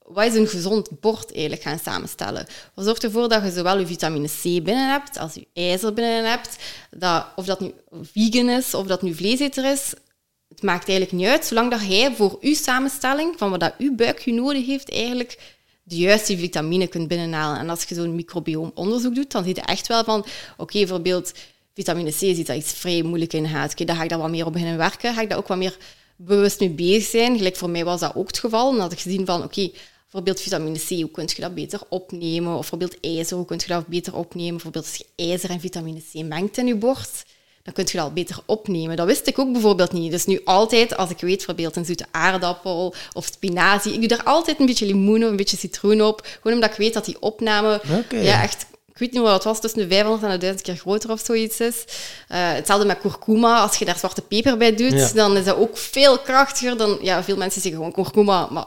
wat 0.04 0.26
is 0.26 0.34
een 0.34 0.48
gezond 0.48 1.00
bord 1.00 1.32
eigenlijk 1.32 1.62
gaan 1.62 1.78
samenstellen? 1.78 2.46
Wat 2.74 2.84
zorgt 2.84 3.04
ervoor 3.04 3.28
dat 3.28 3.42
je 3.42 3.50
zowel 3.50 3.78
je 3.78 3.86
vitamine 3.86 4.28
C 4.28 4.42
binnen 4.42 4.90
hebt 4.90 5.18
als 5.18 5.34
je 5.34 5.46
ijzer 5.52 5.92
binnen 5.92 6.30
hebt? 6.30 6.56
Dat, 6.90 7.26
of 7.36 7.44
dat 7.44 7.60
nu 7.60 7.72
vegan 8.02 8.48
is 8.48 8.74
of 8.74 8.86
dat 8.86 9.02
nu 9.02 9.14
vleeseter 9.14 9.72
is, 9.72 9.94
het 10.48 10.62
maakt 10.62 10.88
eigenlijk 10.88 11.18
niet 11.18 11.28
uit, 11.28 11.44
zolang 11.44 11.70
dat 11.70 11.86
jij 11.86 12.14
voor 12.14 12.38
uw 12.40 12.54
samenstelling, 12.54 13.34
van 13.36 13.50
wat 13.50 13.60
dat 13.60 13.74
uw 13.78 13.94
buikje 13.94 14.32
nodig 14.32 14.66
heeft, 14.66 14.90
eigenlijk 14.90 15.38
de 15.82 15.96
juiste 15.96 16.38
vitamine 16.38 16.86
kunt 16.86 17.08
binnenhalen. 17.08 17.58
En 17.58 17.70
als 17.70 17.84
je 17.84 17.94
zo'n 17.94 18.14
microbioom-onderzoek 18.14 19.14
doet, 19.14 19.32
dan 19.32 19.44
zie 19.44 19.54
je 19.54 19.60
echt 19.60 19.86
wel 19.86 20.04
van, 20.04 20.26
oké, 20.56 20.78
bijvoorbeeld 20.78 21.32
vitamine 21.74 22.10
C 22.10 22.14
ziet 22.14 22.46
dat 22.46 22.56
iets 22.56 22.72
vrij 22.72 23.02
moeilijk 23.02 23.32
in 23.32 23.48
gaat. 23.48 23.72
Oké, 23.72 23.84
daar 23.84 23.96
ga 23.96 24.02
ik 24.02 24.08
daar 24.08 24.18
wat 24.18 24.30
meer 24.30 24.46
op 24.46 24.52
beginnen 24.52 24.76
werken. 24.76 25.14
Ga 25.14 25.20
ik 25.20 25.28
daar 25.28 25.38
ook 25.38 25.48
wat 25.48 25.58
meer 25.58 25.76
bewust 26.16 26.60
mee 26.60 26.70
bezig 26.70 27.10
zijn. 27.10 27.36
Gelijk 27.36 27.56
voor 27.56 27.70
mij 27.70 27.84
was 27.84 28.00
dat 28.00 28.14
ook 28.14 28.26
het 28.26 28.38
geval. 28.38 28.70
Dan 28.70 28.80
had 28.80 28.92
ik 28.92 29.00
gezien 29.00 29.26
van, 29.26 29.42
oké, 29.42 29.70
bijvoorbeeld 30.02 30.40
vitamine 30.40 30.78
C, 30.78 30.88
hoe 30.88 31.10
kun 31.10 31.28
je 31.34 31.40
dat 31.40 31.54
beter 31.54 31.80
opnemen? 31.88 32.52
Of 32.52 32.58
bijvoorbeeld 32.60 32.96
ijzer, 33.00 33.36
hoe 33.36 33.46
kun 33.46 33.60
je 33.60 33.66
dat 33.66 33.86
beter 33.86 34.14
opnemen? 34.14 34.52
Bijvoorbeeld 34.52 34.84
als 34.84 34.96
je 34.96 35.24
ijzer 35.30 35.50
en 35.50 35.60
vitamine 35.60 36.00
C 36.12 36.24
mengt 36.24 36.58
in 36.58 36.66
je 36.66 36.76
bord, 36.76 37.24
dan 37.62 37.74
kun 37.74 37.84
je 37.86 37.96
dat 37.96 38.06
al 38.06 38.12
beter 38.12 38.38
opnemen. 38.46 38.96
Dat 38.96 39.06
wist 39.06 39.26
ik 39.26 39.38
ook 39.38 39.52
bijvoorbeeld 39.52 39.92
niet. 39.92 40.10
Dus 40.10 40.26
nu 40.26 40.40
altijd, 40.44 40.96
als 40.96 41.10
ik 41.10 41.20
weet, 41.20 41.36
bijvoorbeeld 41.36 41.76
een 41.76 41.84
zoete 41.84 42.06
aardappel 42.10 42.94
of 43.12 43.26
spinazie, 43.26 43.92
ik 43.92 43.98
doe 43.98 44.08
daar 44.08 44.22
altijd 44.22 44.60
een 44.60 44.66
beetje 44.66 44.86
limoen 44.86 45.24
of 45.24 45.30
een 45.30 45.36
beetje 45.36 45.56
citroen 45.56 46.02
op. 46.02 46.26
Gewoon 46.40 46.56
omdat 46.56 46.70
ik 46.70 46.76
weet 46.76 46.94
dat 46.94 47.04
die 47.04 47.20
opname 47.20 47.82
ja, 48.10 48.42
echt 48.42 48.66
ik 48.94 49.00
weet 49.00 49.12
niet 49.12 49.22
wat 49.22 49.32
het 49.32 49.44
was, 49.44 49.60
tussen 49.60 49.80
de 49.80 49.86
500 49.88 50.22
en 50.24 50.30
de 50.30 50.38
1000 50.38 50.62
keer 50.62 50.76
groter 50.76 51.10
of 51.10 51.20
zoiets 51.24 51.60
is. 51.60 51.84
Eh, 52.28 52.38
hetzelfde 52.52 52.86
met 52.86 52.98
kurkuma. 53.00 53.60
Als 53.60 53.76
je 53.76 53.84
daar 53.84 53.98
zwarte 53.98 54.20
peper 54.22 54.56
bij 54.56 54.74
doet, 54.74 54.92
Ja. 54.92 55.10
dan 55.14 55.36
is 55.36 55.44
dat 55.44 55.56
ook 55.56 55.78
veel 55.78 56.18
krachtiger 56.18 56.76
dan... 56.76 56.98
Ja, 57.02 57.24
veel 57.24 57.36
mensen 57.36 57.60
zeggen 57.60 57.80
gewoon 57.80 58.04
kurkuma, 58.04 58.48
maar 58.50 58.64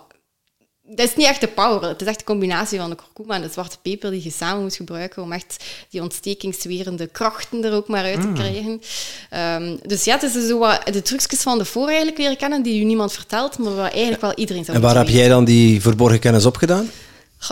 dat 0.90 1.08
is 1.08 1.16
niet 1.16 1.26
echt 1.28 1.42
de 1.42 1.48
power. 1.48 1.90
Het 1.90 2.02
is 2.02 2.08
echt 2.08 2.18
de 2.20 2.24
combinatie 2.26 2.80
van 2.80 2.90
de 2.90 2.96
kurkuma 2.96 3.36
en 3.36 3.42
de 3.42 3.50
zwarte 3.52 3.78
peper 3.82 4.12
die 4.12 4.24
je 4.24 4.32
samen 4.32 4.62
moet 4.62 4.76
gebruiken 4.76 5.24
om 5.24 5.32
echt 5.32 5.64
die 5.90 6.02
ontstekingswerende 6.02 7.08
krachten 7.08 7.64
er 7.64 7.74
ook 7.74 7.88
maar 7.88 8.04
uit 8.04 8.24
Mm. 8.24 8.36
te 8.36 8.42
krijgen. 8.42 8.82
Ehm, 9.30 9.76
dus 9.86 10.04
ja, 10.04 10.14
het 10.14 10.24
is 10.24 10.32
dus 10.34 10.48
zo 10.48 10.58
wat 10.60 10.82
de 10.92 11.02
trucjes 11.02 11.42
van 11.42 11.58
de 11.58 11.66
voor 11.66 11.88
eigenlijk 11.88 12.18
leren 12.18 12.38
kennen 12.38 12.62
die 12.62 12.80
je 12.80 12.86
niemand 12.86 13.12
vertelt, 13.14 13.58
maar 13.58 13.76
wat 13.76 13.92
eigenlijk 13.92 14.22
wel 14.22 14.34
iedereen 14.36 14.66
zou 14.66 14.78
En 14.78 14.84
waar 14.84 14.96
heb 14.98 15.08
jij 15.08 15.28
dan 15.28 15.46
die 15.46 15.82
verborgen 15.82 16.20
kennis 16.20 16.46
opgedaan? 16.46 16.86
Goh, 16.86 16.92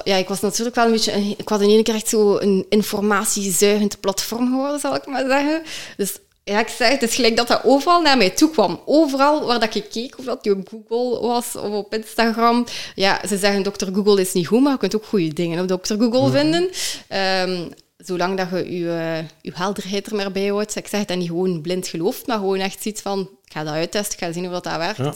Ja, 0.04 0.15
ik 0.15 0.28
was 0.28 0.39
natuurlijk 0.41 0.76
wel 0.76 0.86
een 0.86 0.91
beetje... 0.91 1.13
een- 1.13 1.34
Ik 1.38 1.50
was 1.50 1.62
in 1.62 1.69
één 1.69 1.84
keer 1.84 1.95
echt 1.95 2.08
zo 2.10 2.38
een 2.38 2.65
informatiezuigend 2.69 4.00
platform 4.00 4.48
geworden, 4.50 4.80
zal 4.80 4.95
ik 4.95 5.06
maar 5.06 5.26
zeggen. 5.28 5.62
Dus 5.98 6.17
ja, 6.43 6.60
ik 6.60 6.67
zeg, 6.67 6.89
het 6.89 7.02
is 7.04 7.15
gelijk 7.15 7.36
dat 7.38 7.48
dat 7.48 7.62
overal 7.63 8.02
naar 8.02 8.17
mij 8.17 8.30
toe 8.30 8.50
kwam. 8.50 8.82
Overal 8.86 9.45
waar 9.45 9.60
dat 9.60 9.76
ik 9.76 9.89
keek, 9.89 10.17
of 10.17 10.26
dat 10.26 10.45
nu 10.45 10.52
op 10.52 10.69
Google 10.89 11.28
was 11.28 11.56
of 11.56 11.71
op 11.74 11.93
Instagram. 11.93 12.65
Ja, 12.95 13.21
ze 13.28 13.38
zeggen, 13.38 13.63
dokter 13.63 13.93
Google 13.93 14.21
is 14.21 14.34
niet 14.34 14.48
goed, 14.48 14.62
maar 14.62 14.71
je 14.71 14.78
kunt 14.78 14.95
ook 14.95 15.06
goede 15.06 15.34
dingen 15.34 15.62
op 15.62 15.67
dokter 15.67 15.98
Google 16.00 16.32
vinden. 16.32 16.69
Ehm, 17.08 17.69
zolang 17.98 18.38
dat 18.38 18.48
je 18.52 18.78
je, 18.78 19.24
je 19.41 19.52
helderheid 19.54 20.06
er 20.08 20.15
maar 20.15 20.32
bij 20.32 20.48
houdt. 20.48 20.76
Ik 20.76 20.88
zeg 20.88 21.00
het 21.00 21.08
dan 21.10 21.17
niet 21.17 21.28
gewoon 21.28 21.62
blind 21.62 21.88
gelooft, 21.88 22.28
maar 22.28 22.38
gewoon 22.38 22.60
echt 22.60 22.82
ziet 22.82 23.02
van, 23.02 23.19
ik 23.45 23.52
ga 23.54 23.63
dat 23.63 23.74
uittesten, 23.74 24.13
ik 24.19 24.26
ga 24.26 24.32
zien 24.32 24.45
of 24.54 24.62
dat 24.62 24.78
werkt. 24.78 24.98
Ja. 24.98 25.13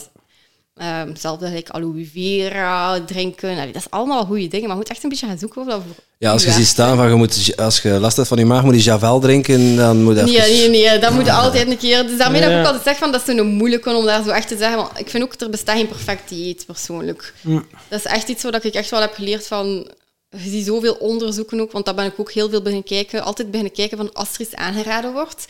Um, 0.82 1.08
hetzelfde 1.08 1.50
like 1.50 1.72
aloe 1.72 2.08
vera 2.12 3.00
drinken. 3.00 3.56
dat 3.56 3.74
is 3.74 3.90
allemaal 3.90 4.24
goede 4.24 4.48
dingen, 4.48 4.66
maar 4.66 4.76
je 4.76 4.82
moet 4.82 4.90
echt 4.90 5.02
een 5.02 5.08
beetje 5.08 5.26
gaan 5.26 5.38
zoeken 5.38 5.60
of 5.60 5.66
dat 5.66 5.82
Ja, 6.18 6.32
als 6.32 6.44
je 6.44 6.50
ziet 6.50 6.66
staan 6.66 6.96
van 6.96 7.08
je 7.08 7.14
moet, 7.14 7.52
als 7.56 7.82
je 7.82 7.88
last 7.88 8.16
hebt 8.16 8.28
van 8.28 8.38
je 8.38 8.44
maag, 8.44 8.62
moet 8.62 8.74
je 8.74 8.82
Javel 8.82 9.20
drinken, 9.20 9.76
dan 9.76 10.02
moet 10.02 10.14
dat. 10.14 10.24
Nee, 10.24 10.38
nee, 10.38 10.68
nee, 10.68 10.98
dat 10.98 11.12
moet 11.12 11.26
je 11.26 11.32
altijd 11.32 11.70
een 11.70 11.78
keer. 11.78 12.06
Dus 12.06 12.18
daarmee 12.18 12.40
dat 12.40 12.50
ik 12.50 12.58
ook 12.58 12.64
altijd 12.64 12.82
zeg 12.82 12.96
van 12.96 13.12
dat 13.12 13.28
is 13.28 13.36
zo 13.36 13.44
moeilijk 13.44 13.86
om 13.86 14.04
daar 14.04 14.22
zo 14.22 14.30
echt 14.30 14.48
te 14.48 14.56
zeggen. 14.56 14.76
Want 14.76 14.98
ik 14.98 15.10
vind 15.10 15.22
ook 15.22 15.34
er 15.34 15.50
bestaat 15.50 15.76
geen 15.76 15.88
perfect 15.88 16.28
dieet 16.28 16.66
persoonlijk. 16.66 17.34
Mm. 17.40 17.66
Dat 17.88 17.98
is 17.98 18.06
echt 18.06 18.28
iets 18.28 18.42
wat 18.42 18.64
ik 18.64 18.74
echt 18.74 18.90
wel 18.90 19.00
heb 19.00 19.14
geleerd 19.14 19.46
van. 19.46 19.90
Je 20.30 20.50
ziet 20.50 20.66
zoveel 20.66 20.94
onderzoeken 20.94 21.60
ook, 21.60 21.72
want 21.72 21.84
daar 21.84 21.94
ben 21.94 22.06
ik 22.06 22.20
ook 22.20 22.32
heel 22.32 22.48
veel 22.48 22.62
beginnen 22.62 22.86
kijken. 22.86 23.22
Altijd 23.22 23.50
beginnen 23.50 23.74
kijken 23.74 23.96
van 23.96 24.12
als 24.12 24.34
er 24.34 24.40
iets 24.40 24.54
aangeraden 24.54 25.12
wordt 25.12 25.46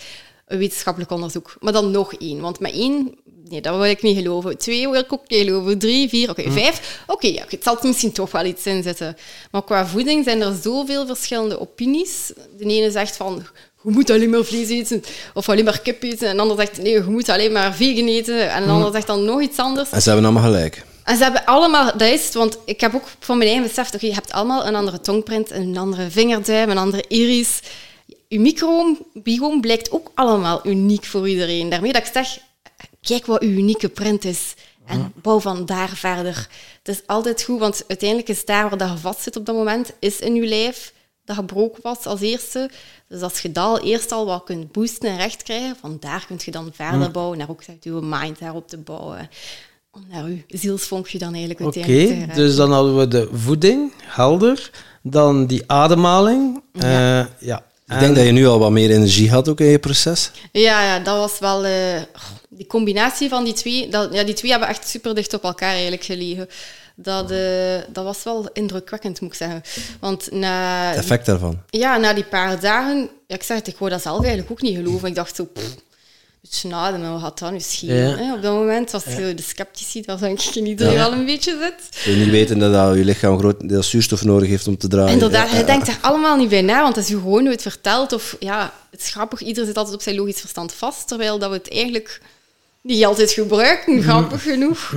een 0.51 0.59
wetenschappelijk 0.59 1.11
onderzoek. 1.11 1.57
Maar 1.61 1.73
dan 1.73 1.91
nog 1.91 2.15
één. 2.15 2.41
Want 2.41 2.61
met 2.61 2.73
één, 2.73 3.15
nee, 3.49 3.61
dat 3.61 3.77
wil 3.77 3.85
ik 3.85 4.03
niet 4.03 4.17
geloven. 4.17 4.59
Twee 4.59 4.89
wil 4.89 5.01
ik 5.01 5.13
ook 5.13 5.29
niet 5.29 5.41
geloven. 5.41 5.79
Drie, 5.79 6.09
vier, 6.09 6.31
oké, 6.31 6.51
vijf. 6.51 7.03
Oké, 7.07 7.27
ja, 7.27 7.45
het 7.49 7.63
zal 7.63 7.79
er 7.79 7.87
misschien 7.87 8.13
toch 8.13 8.31
wel 8.31 8.45
iets 8.45 8.67
in 8.67 8.83
zitten. 8.83 9.17
Maar 9.51 9.65
qua 9.65 9.87
voeding 9.87 10.25
zijn 10.25 10.41
er 10.41 10.55
zoveel 10.63 11.07
verschillende 11.07 11.61
opinies. 11.61 12.33
De 12.59 12.65
ene 12.65 12.91
zegt 12.91 13.17
van, 13.17 13.43
je 13.83 13.91
moet 13.91 14.11
alleen 14.11 14.31
maar 14.31 14.45
vlees 14.45 14.69
eten 14.69 15.03
of 15.35 15.49
alleen 15.49 15.65
maar 15.65 15.81
kip 15.81 16.03
eten. 16.03 16.29
En 16.29 16.37
de 16.37 16.43
ander 16.43 16.57
zegt, 16.57 16.83
nee, 16.83 16.93
je 16.93 17.03
moet 17.03 17.29
alleen 17.29 17.53
maar 17.53 17.75
vegan 17.75 18.07
eten. 18.07 18.51
En 18.51 18.65
de 18.65 18.71
ander 18.71 18.93
zegt 18.93 19.07
dan 19.07 19.25
nog 19.25 19.41
iets 19.41 19.59
anders. 19.59 19.91
En 19.91 20.03
ze 20.03 20.11
hebben 20.11 20.27
allemaal 20.27 20.51
gelijk. 20.53 20.85
En 21.05 21.17
ze 21.17 21.23
hebben 21.23 21.45
allemaal, 21.45 21.85
dat 21.97 22.09
is 22.09 22.25
het, 22.25 22.35
want 22.35 22.59
ik 22.65 22.81
heb 22.81 22.95
ook 22.95 23.05
van 23.19 23.39
mijn 23.39 23.51
eigen 23.51 23.69
beseft, 23.69 23.95
oké, 23.95 24.07
je 24.07 24.15
hebt 24.15 24.33
allemaal 24.33 24.67
een 24.67 24.75
andere 24.75 25.01
tongprint, 25.01 25.51
een 25.51 25.77
andere 25.77 26.11
vingerduim, 26.11 26.71
een 26.71 26.79
andere 26.79 27.05
iris 27.09 27.61
uw 28.31 28.41
microbiome 28.41 29.61
blijkt 29.61 29.91
ook 29.91 30.11
allemaal 30.15 30.67
uniek 30.67 31.05
voor 31.05 31.29
iedereen. 31.29 31.69
Daarmee 31.69 31.93
dat 31.93 32.07
ik 32.07 32.13
zeg, 32.13 32.39
kijk 33.01 33.27
wat 33.27 33.41
uw 33.41 33.51
unieke 33.51 33.89
print 33.89 34.25
is 34.25 34.55
en 34.87 35.13
bouw 35.15 35.41
van 35.41 35.67
daar 35.67 35.89
verder. 35.89 36.49
Het 36.83 36.97
is 36.97 37.07
altijd 37.07 37.43
goed, 37.43 37.59
want 37.59 37.85
uiteindelijk 37.89 38.29
is 38.29 38.45
daar 38.45 38.69
waar 38.69 38.79
dat 38.79 38.91
je 38.91 38.97
vast 38.97 39.23
zit 39.23 39.37
op 39.37 39.47
dat 39.47 39.55
moment, 39.55 39.93
is 39.99 40.19
in 40.19 40.35
je 40.35 40.47
lijf 40.47 40.93
dat 41.25 41.37
gebroken 41.37 41.83
was 41.83 42.07
als 42.07 42.21
eerste. 42.21 42.71
Dus 43.09 43.21
als 43.21 43.41
je 43.41 43.53
dat 43.53 43.83
eerst 43.83 44.13
al 44.13 44.27
wat 44.27 44.45
kunt 44.45 44.73
boosten 44.73 45.11
en 45.11 45.17
recht 45.17 45.43
krijgen, 45.43 45.77
van 45.81 45.97
daar 46.01 46.25
kun 46.27 46.39
je 46.45 46.51
dan 46.51 46.71
verder 46.73 47.11
bouwen, 47.11 47.39
naar 47.39 47.51
ook 47.51 47.63
je 47.81 47.91
mind 47.91 48.39
daarop 48.39 48.69
te 48.69 48.79
bouwen. 48.79 49.29
Om 49.91 50.05
naar 50.11 50.29
je 50.29 50.43
zielsvonkje 50.49 51.19
dan 51.19 51.35
eigenlijk 51.35 51.61
uiteindelijk 51.61 52.23
Oké, 52.23 52.35
dus 52.35 52.57
dan 52.57 52.73
hadden 52.73 52.99
we 52.99 53.09
de 53.09 53.29
voeding, 53.33 53.93
helder. 54.03 54.71
Dan 55.03 55.47
die 55.47 55.63
ademhaling. 55.67 56.63
ja 56.73 57.29
eh, 57.39 57.57
ik 57.91 57.99
denk 57.99 58.17
dat 58.17 58.25
je 58.25 58.33
nu 58.33 58.47
al 58.47 58.59
wat 58.59 58.71
meer 58.71 58.91
energie 58.91 59.31
had 59.31 59.49
ook 59.49 59.61
in 59.61 59.67
je 59.67 59.79
proces. 59.79 60.31
Ja, 60.53 60.83
ja 60.83 60.99
dat 60.99 61.17
was 61.17 61.39
wel... 61.39 61.67
Uh, 61.67 61.73
die 62.49 62.67
combinatie 62.67 63.29
van 63.29 63.45
die 63.45 63.53
twee... 63.53 63.89
Dat, 63.89 64.15
ja, 64.15 64.23
die 64.25 64.35
twee 64.35 64.51
hebben 64.51 64.69
echt 64.69 64.89
super 64.89 65.15
dicht 65.15 65.35
op 65.35 65.45
elkaar 65.45 65.73
eigenlijk 65.73 66.05
gelegen. 66.05 66.49
Dat, 66.95 67.31
uh, 67.31 67.39
dat 67.93 68.05
was 68.05 68.23
wel 68.23 68.49
indrukwekkend, 68.53 69.21
moet 69.21 69.31
ik 69.31 69.37
zeggen. 69.37 69.63
Want 70.01 70.33
na... 70.33 70.89
Het 70.89 70.99
effect 70.99 71.27
daarvan? 71.27 71.63
Ja, 71.71 71.97
na 71.97 72.13
die 72.13 72.25
paar 72.25 72.61
dagen... 72.61 73.09
Ja, 73.27 73.35
ik 73.35 73.43
zeg 73.43 73.57
het, 73.57 73.67
ik 73.67 73.79
wou 73.79 73.91
dat 73.91 74.03
zelf 74.03 74.19
eigenlijk 74.19 74.51
ook 74.51 74.63
niet 74.63 74.77
geloven. 74.77 75.09
Ik 75.09 75.15
dacht 75.15 75.37
zo 75.37 75.49
nadenken, 76.69 77.13
wat 77.13 77.21
gaat 77.21 77.39
dat 77.39 77.53
nu 77.53 77.61
schelen? 77.61 78.33
Op 78.33 78.43
dat 78.43 78.53
moment 78.53 78.91
was 78.91 79.05
ja. 79.05 79.33
de 79.33 79.43
sceptici, 79.43 80.03
dat 80.03 80.21
denk 80.21 80.41
ik 80.41 80.55
in 80.55 80.67
iedereen 80.67 80.95
wel 80.95 81.13
een 81.13 81.25
beetje 81.25 81.59
zit. 81.61 82.05
Je 82.05 82.17
niet 82.17 82.31
weten 82.31 82.59
dat 82.59 82.97
je 82.97 83.05
lichaam 83.05 83.39
groot 83.39 83.69
deel 83.69 83.83
zuurstof 83.83 84.25
nodig 84.25 84.49
heeft 84.49 84.67
om 84.67 84.77
te 84.77 84.89
draaien. 84.89 85.13
Inderdaad, 85.13 85.51
je 85.51 85.65
denkt 85.65 85.89
er 85.89 85.99
allemaal 86.01 86.37
niet 86.37 86.49
bij 86.49 86.63
na, 86.63 86.83
want 86.83 86.97
als 86.97 87.09
je 87.09 87.15
gewoon 87.15 87.45
nooit 87.45 87.63
vertelt, 87.63 88.13
of 88.13 88.37
ja, 88.41 88.73
het 88.91 89.01
is 89.01 89.11
grappig, 89.11 89.41
iedereen 89.41 89.67
zit 89.67 89.77
altijd 89.77 89.97
op 89.97 90.03
zijn 90.03 90.17
logisch 90.17 90.41
verstand 90.41 90.73
vast, 90.73 91.09
terwijl 91.09 91.39
dat 91.39 91.51
we 91.51 91.57
het 91.57 91.71
eigenlijk 91.71 92.21
niet 92.81 93.05
altijd 93.05 93.31
gebruiken, 93.31 93.95
mhm. 93.95 94.03
grappig 94.03 94.43
genoeg. 94.43 94.93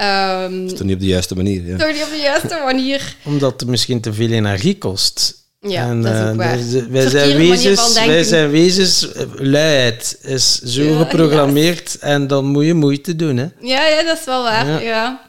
Um, 0.00 0.64
is 0.64 0.72
toch 0.72 0.82
niet 0.82 0.94
op 0.94 1.00
de 1.00 1.06
juiste 1.06 1.34
manier? 1.34 1.66
Ja. 1.66 1.76
Toch 1.76 1.92
niet 1.92 2.02
op 2.02 2.10
de 2.10 2.16
juiste 2.16 2.60
manier. 2.64 3.16
Omdat 3.24 3.60
het 3.60 3.68
misschien 3.68 4.00
te 4.00 4.12
veel 4.12 4.30
energie 4.30 4.78
kost. 4.78 5.37
Ja, 5.60 5.94
dat 5.94 6.12
is 6.14 6.20
ook 6.20 6.30
eh, 6.30 6.36
waar. 6.36 6.58
wij, 6.90 7.08
zijn 7.08 7.36
wezens, 7.36 7.94
wij 8.04 8.22
zijn 8.22 8.50
wezens, 8.50 9.08
luiheid 9.34 10.18
is 10.22 10.60
zo 10.60 10.96
geprogrammeerd 10.96 11.98
en 11.98 12.26
dan 12.26 12.44
moet 12.44 12.64
je 12.64 12.74
moeite 12.74 13.16
doen. 13.16 13.36
Hè? 13.36 13.46
Ja, 13.60 13.86
ja, 13.86 14.02
dat 14.02 14.18
is 14.18 14.24
wel 14.24 14.42
waar. 14.42 14.82
Ja. 14.82 15.20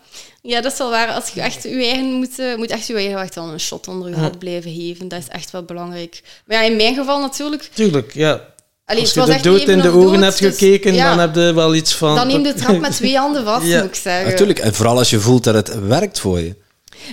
ja. 0.42 0.62
dat 0.62 0.72
is 0.72 0.78
wel 0.78 0.90
waar. 0.90 1.08
Als 1.08 1.30
je 1.30 1.42
echt 1.42 1.64
je 1.64 1.70
eigen 1.70 2.14
moet, 2.14 2.40
uh, 2.40 2.56
moet 2.56 2.70
echt 2.70 2.88
je 2.88 2.94
eigen 2.94 3.20
echt 3.20 3.36
wel 3.36 3.48
een 3.48 3.60
shot 3.60 3.88
onder 3.88 4.10
je 4.10 4.16
hand 4.16 4.40
blijven 4.40 4.74
geven. 4.74 5.08
Dat 5.08 5.20
is 5.20 5.28
echt 5.28 5.52
wel 5.52 5.64
belangrijk. 5.64 6.22
Maar 6.46 6.58
ja, 6.58 6.70
in 6.70 6.76
mijn 6.76 6.96
geval 6.96 7.20
natuurlijk. 7.20 7.70
Tuurlijk, 7.74 8.14
ja. 8.14 8.42
Als 8.86 9.14
je 9.14 9.26
de 9.26 9.40
dood 9.42 9.62
in 9.62 9.82
de 9.82 9.90
ogen 9.90 10.22
hebt 10.22 10.40
dus 10.40 10.58
gekeken, 10.58 10.96
dan 10.96 11.20
heb 11.20 11.36
je 11.36 11.54
wel 11.54 11.76
iets 11.76 11.96
van... 11.96 12.16
Dan 12.16 12.28
neem 12.28 12.44
de 12.44 12.54
trap 12.54 12.80
met 12.80 12.96
twee 12.98 13.18
handen 13.18 13.44
vast, 13.44 13.66
moet 13.66 13.84
ik 13.84 13.96
zeggen. 13.96 14.30
Natuurlijk, 14.30 14.60
en 14.60 14.74
vooral 14.74 14.98
als 14.98 15.10
je 15.10 15.20
voelt 15.20 15.44
dat 15.44 15.56
het 15.56 15.80
werkt 15.88 16.20
voor 16.20 16.40
je. 16.40 16.56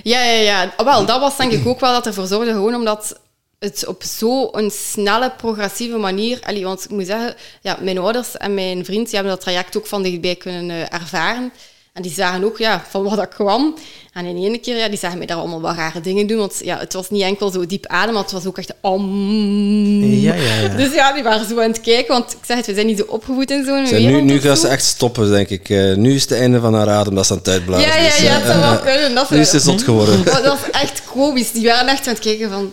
Ja, 0.03 0.23
ja, 0.23 0.41
ja. 0.41 0.83
Wel, 0.83 1.05
dat 1.05 1.19
was 1.19 1.37
denk 1.37 1.51
ik 1.51 1.67
ook 1.67 1.79
wel 1.79 1.91
dat 1.91 2.05
ervoor 2.05 2.27
zorgde, 2.27 2.51
gewoon 2.51 2.75
omdat 2.75 3.19
het 3.59 3.85
op 3.87 4.03
zo'n 4.03 4.71
snelle, 4.71 5.31
progressieve 5.37 5.97
manier... 5.97 6.39
Want 6.61 6.83
ik 6.83 6.89
moet 6.89 7.05
zeggen, 7.05 7.35
ja, 7.61 7.77
mijn 7.81 7.97
ouders 7.97 8.37
en 8.37 8.53
mijn 8.53 8.85
vriend 8.85 9.05
die 9.05 9.15
hebben 9.15 9.33
dat 9.33 9.41
traject 9.41 9.77
ook 9.77 9.85
van 9.85 10.03
dichtbij 10.03 10.35
kunnen 10.35 10.69
uh, 10.69 10.93
ervaren. 10.93 11.51
En 11.97 12.03
die 12.03 12.11
zagen 12.11 12.43
ook 12.43 12.57
ja, 12.57 12.83
van 12.89 13.03
wat 13.03 13.15
dat 13.15 13.27
kwam. 13.27 13.75
En 14.13 14.25
in 14.25 14.37
ene 14.37 14.57
keer, 14.57 14.77
ja, 14.77 14.89
die 14.89 14.97
zagen 14.97 15.17
mij 15.17 15.27
daar 15.27 15.37
allemaal 15.37 15.61
wat 15.61 15.75
rare 15.75 16.01
dingen 16.01 16.27
doen. 16.27 16.37
Want 16.37 16.61
ja, 16.63 16.79
het 16.79 16.93
was 16.93 17.09
niet 17.09 17.21
enkel 17.21 17.51
zo 17.51 17.65
diep 17.65 17.85
adem, 17.85 18.13
maar 18.13 18.23
het 18.23 18.31
was 18.31 18.45
ook 18.45 18.57
echt 18.57 18.73
om. 18.81 19.03
Ja, 20.03 20.33
ja, 20.33 20.61
ja. 20.61 20.67
Dus 20.67 20.93
ja, 20.93 21.13
die 21.13 21.23
waren 21.23 21.47
zo 21.47 21.61
aan 21.61 21.69
het 21.69 21.81
kijken. 21.81 22.13
Want 22.13 22.31
ik 22.31 22.45
zeg 22.45 22.57
het, 22.57 22.65
we 22.65 22.73
zijn 22.73 22.85
niet 22.85 22.97
zo 22.97 23.05
opgevoed 23.07 23.51
in 23.51 23.65
zo'n 23.65 23.89
wereld. 23.89 24.23
Nu, 24.23 24.33
nu 24.33 24.39
gaan 24.39 24.57
ze 24.57 24.67
echt 24.67 24.83
stoppen, 24.85 25.31
denk 25.31 25.49
ik. 25.49 25.69
Uh, 25.69 25.95
nu 25.95 26.15
is 26.15 26.21
het 26.21 26.31
einde 26.31 26.59
van 26.59 26.73
haar 26.73 26.89
adem, 26.89 27.15
dat 27.15 27.25
ze 27.25 27.31
aan 27.31 27.37
het 27.37 27.47
uitblazen. 27.47 27.87
Ja, 27.87 27.95
ja, 27.95 28.15
ja, 28.21 28.37
dat 28.39 28.47
zou 28.47 28.59
wel 28.59 28.77
kunnen. 28.77 29.15
Dat 29.15 29.29
nu 29.29 29.39
is 29.39 29.49
ze 29.49 29.59
zot 29.59 29.83
geworden. 29.83 30.25
dat 30.25 30.45
was 30.45 30.69
echt 30.71 31.01
komisch. 31.11 31.51
Die 31.51 31.65
waren 31.65 31.87
echt 31.87 32.07
aan 32.07 32.13
het 32.13 32.23
kijken 32.23 32.49
van 32.49 32.71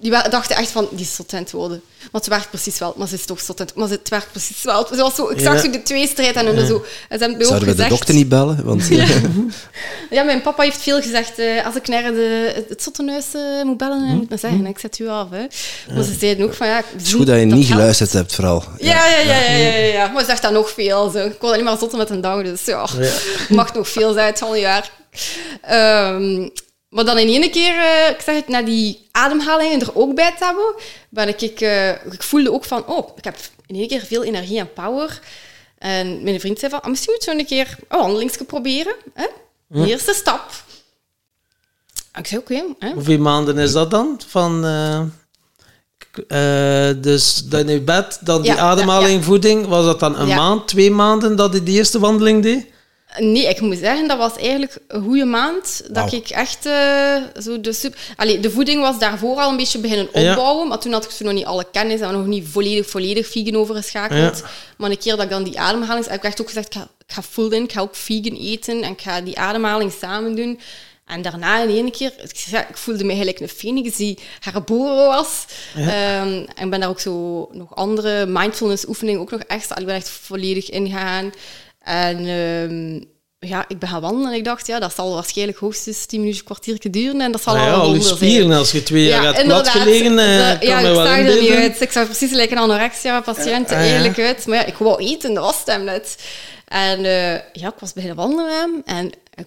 die 0.00 0.10
dachten 0.10 0.56
echt 0.56 0.70
van, 0.70 0.88
die 0.90 1.00
is 1.00 1.14
zot 1.14 1.32
aan 1.32 1.40
het 1.40 1.50
worden. 1.50 1.82
Want 2.10 2.24
ze 2.24 2.30
werkt 2.30 2.50
precies 2.50 2.78
wel, 2.78 2.94
maar 2.96 3.08
ze 3.08 3.14
is 3.14 3.24
toch 3.24 3.40
zot 3.40 3.76
Maar 3.76 3.88
het 3.88 4.08
werkt 4.08 4.30
precies 4.30 4.62
wel. 4.62 4.86
Ze 4.86 4.96
was 4.96 5.14
zo, 5.14 5.28
ik 5.28 5.40
zag 5.40 5.60
zo 5.60 5.70
de 5.70 5.82
twee 5.82 6.08
strijd 6.08 6.34
en 6.34 6.54
ja. 6.54 6.66
zo. 6.66 6.84
En 7.08 7.18
ze 7.18 7.24
hebben 7.24 7.46
Zouden 7.46 7.68
we 7.68 7.74
de 7.74 7.88
dokter 7.88 8.14
niet 8.14 8.28
bellen? 8.28 8.64
Want, 8.64 8.86
ja. 8.86 9.06
ja. 10.10 10.22
mijn 10.22 10.42
papa 10.42 10.62
heeft 10.62 10.82
veel 10.82 11.02
gezegd, 11.02 11.38
uh, 11.38 11.66
als 11.66 11.74
ik 11.74 11.88
naar 11.88 12.02
de, 12.02 12.64
het 12.68 12.82
zottenhuis 12.82 13.26
uh, 13.34 13.64
moet 13.64 13.76
bellen, 13.76 14.08
hm? 14.08 14.16
moet 14.16 14.30
me 14.30 14.36
zeggen, 14.36 14.66
ik 14.66 14.78
zet 14.78 14.98
u 14.98 15.08
af. 15.08 15.30
Hè. 15.30 15.46
Maar 15.94 16.04
ze 16.04 16.16
zeiden 16.18 16.44
ook 16.44 16.54
van, 16.54 16.66
ja... 16.66 16.82
Het 16.92 17.02
is 17.06 17.12
goed 17.12 17.26
dat 17.26 17.38
je 17.38 17.44
niet 17.44 17.66
geluisterd 17.66 18.12
hebt, 18.12 18.34
vooral. 18.34 18.64
Ja, 18.78 19.06
ja, 19.06 19.18
ja. 19.18 19.40
ja, 19.40 19.56
ja, 19.56 19.76
ja, 19.76 20.06
Maar 20.06 20.20
ze 20.20 20.26
zegt 20.26 20.42
dat 20.42 20.52
nog 20.52 20.70
veel. 20.70 21.10
Zo. 21.10 21.18
Ik 21.18 21.40
wil 21.40 21.52
alleen 21.52 21.64
maar 21.64 21.78
zotten 21.78 21.98
met 21.98 22.10
een 22.10 22.20
dag, 22.20 22.42
dus 22.42 22.64
ja. 22.64 22.86
mag 23.48 23.74
nog 23.74 23.88
veel 23.88 24.12
zijn, 24.12 24.26
het 24.26 24.42
jaar. 24.54 24.90
Um, 26.14 26.50
maar 26.90 27.04
dan 27.04 27.18
in 27.18 27.42
één 27.42 27.50
keer, 27.50 27.74
uh, 27.74 28.08
ik 28.08 28.20
zeg 28.20 28.34
het, 28.34 28.48
na 28.48 28.62
die 28.62 29.08
ademhalingen 29.10 29.80
er 29.80 29.96
ook 29.96 30.14
bij 30.14 30.34
te 30.38 30.44
hebben, 30.44 30.74
ben 31.08 31.28
ik, 31.28 31.40
ik, 31.40 31.60
uh, 31.60 31.90
ik 31.90 32.22
voelde 32.22 32.52
ook 32.52 32.64
van, 32.64 32.86
oh, 32.86 33.08
ik 33.16 33.24
heb 33.24 33.36
in 33.66 33.76
één 33.76 33.88
keer 33.88 34.00
veel 34.00 34.24
energie 34.24 34.58
en 34.58 34.72
power. 34.72 35.20
En 35.78 36.22
mijn 36.22 36.40
vriend 36.40 36.58
zei 36.58 36.70
van, 36.70 36.80
oh, 36.80 36.86
misschien 36.86 37.12
moet 37.12 37.24
je 37.24 37.30
een 37.30 37.46
keer 37.46 37.76
een 37.88 37.98
wandelingske 37.98 38.44
proberen. 38.44 38.94
Hè? 39.14 39.26
De 39.66 39.86
eerste 39.86 40.14
stap. 40.14 40.50
ik 42.18 42.26
zei, 42.26 42.40
oké. 42.40 42.52
Okay, 42.52 42.92
Hoeveel 42.92 43.18
maanden 43.18 43.58
is 43.58 43.72
dat 43.72 43.90
dan? 43.90 44.20
Van, 44.26 44.66
uh, 44.66 45.00
dus 46.96 47.42
dan 47.44 47.68
in 47.68 47.84
bed, 47.84 48.18
dan 48.20 48.42
die 48.42 48.60
ademhaling, 48.60 49.24
voeding. 49.24 49.66
Was 49.66 49.84
dat 49.84 50.00
dan 50.00 50.18
een 50.18 50.28
maand, 50.28 50.68
twee 50.68 50.90
maanden 50.90 51.36
dat 51.36 51.52
je 51.52 51.62
die 51.62 51.76
eerste 51.76 51.98
wandeling 51.98 52.42
deed? 52.42 52.66
Nee, 53.18 53.48
ik 53.48 53.60
moet 53.60 53.78
zeggen, 53.78 54.08
dat 54.08 54.18
was 54.18 54.36
eigenlijk 54.36 54.76
een 54.88 55.02
goede 55.02 55.24
maand. 55.24 55.82
Dat 55.90 56.12
ik 56.12 56.28
echt 56.28 56.66
uh, 56.66 57.16
zo 57.42 57.60
de 57.60 57.72
super... 57.72 57.98
Allee, 58.16 58.40
de 58.40 58.50
voeding 58.50 58.80
was 58.80 58.98
daarvoor 58.98 59.36
al 59.36 59.50
een 59.50 59.56
beetje 59.56 59.78
beginnen 59.78 60.06
opbouwen, 60.06 60.68
maar 60.68 60.78
toen 60.78 60.92
had 60.92 61.04
ik 61.04 61.10
zo 61.10 61.24
nog 61.24 61.34
niet 61.34 61.44
alle 61.44 61.66
kennis 61.72 62.00
en 62.00 62.12
nog 62.12 62.26
niet 62.26 62.48
volledig, 62.48 62.90
volledig 62.90 63.26
vegan 63.26 63.56
overgeschakeld. 63.56 64.42
Maar 64.76 64.90
een 64.90 64.98
keer 64.98 65.16
dat 65.16 65.24
ik 65.24 65.30
dan 65.30 65.42
die 65.42 65.60
ademhaling... 65.60 66.06
Heb 66.06 66.18
ik 66.18 66.24
echt 66.24 66.40
ook 66.40 66.46
gezegd, 66.46 66.66
ik 66.66 66.80
ga, 66.80 66.88
ik 67.06 67.14
ga 67.14 67.22
full 67.22 67.50
in, 67.50 67.62
ik 67.62 67.72
ga 67.72 67.80
ook 67.80 67.96
vegan 67.96 68.36
eten 68.36 68.82
en 68.82 68.92
ik 68.92 69.00
ga 69.00 69.20
die 69.20 69.38
ademhaling 69.38 69.92
samen 70.00 70.36
doen. 70.36 70.60
En 71.06 71.22
daarna 71.22 71.62
in 71.62 71.68
één 71.68 71.90
keer, 71.90 72.12
ik 72.50 72.76
voelde 72.76 73.04
me 73.04 73.14
gelijk 73.14 73.40
een 73.40 73.48
phoenix 73.48 73.96
die 73.96 74.18
herboren 74.40 75.06
was. 75.06 75.44
Um, 75.76 76.46
en 76.54 76.70
ben 76.70 76.80
daar 76.80 76.88
ook 76.88 77.00
zo 77.00 77.48
nog 77.52 77.76
andere 77.76 78.26
mindfulness 78.26 78.88
oefeningen 78.88 79.20
ook 79.20 79.30
nog 79.30 79.40
echt, 79.40 79.78
ik 79.78 79.86
ben 79.86 79.94
echt 79.94 80.08
volledig 80.08 80.70
ingegaan. 80.70 81.32
En 81.90 82.28
um, 82.28 83.04
ja, 83.38 83.64
ik 83.68 83.78
ben 83.78 83.88
gaan 83.88 84.00
wandelen 84.00 84.30
en 84.30 84.36
ik 84.36 84.44
dacht, 84.44 84.66
ja, 84.66 84.78
dat 84.78 84.94
zal 84.94 85.14
waarschijnlijk 85.14 85.58
hoogstens 85.58 86.06
10 86.06 86.20
minuten, 86.20 86.44
kwartier 86.44 86.90
duren 86.90 87.20
en 87.20 87.32
dat 87.32 87.42
zal 87.42 87.54
ah, 87.54 87.64
ja, 87.64 87.72
al 87.72 87.94
je 87.94 88.00
spieren, 88.00 88.52
als 88.52 88.72
je 88.72 88.82
twee 88.82 89.04
jaar 89.04 89.22
ja, 89.22 89.32
gaat 89.32 89.44
platgelegen, 89.44 90.12
uh, 90.12 90.60
ja, 90.60 90.78
ik 90.78 90.94
zag 90.94 91.18
er 91.18 91.40
niet 91.40 91.50
uit. 91.50 91.80
Ik 91.80 91.92
zag 91.92 92.04
precies 92.04 92.30
lijken 92.30 92.56
een 92.56 92.62
anorexia-patiënt, 92.62 93.70
uh, 93.70 93.92
eerlijk 93.92 94.18
uit. 94.18 94.46
Maar 94.46 94.56
ja, 94.56 94.64
ik 94.64 94.74
wou 94.74 95.04
eten, 95.04 95.34
dat 95.34 95.44
was 95.44 95.58
het 95.58 95.66
hem 95.66 95.84
net. 95.84 96.16
En 96.68 97.04
uh, 97.04 97.32
ja, 97.32 97.68
ik 97.68 97.78
was 97.78 97.92
beginnen 97.92 98.18
wandelen 98.18 98.82
en 98.84 99.10
ik 99.34 99.46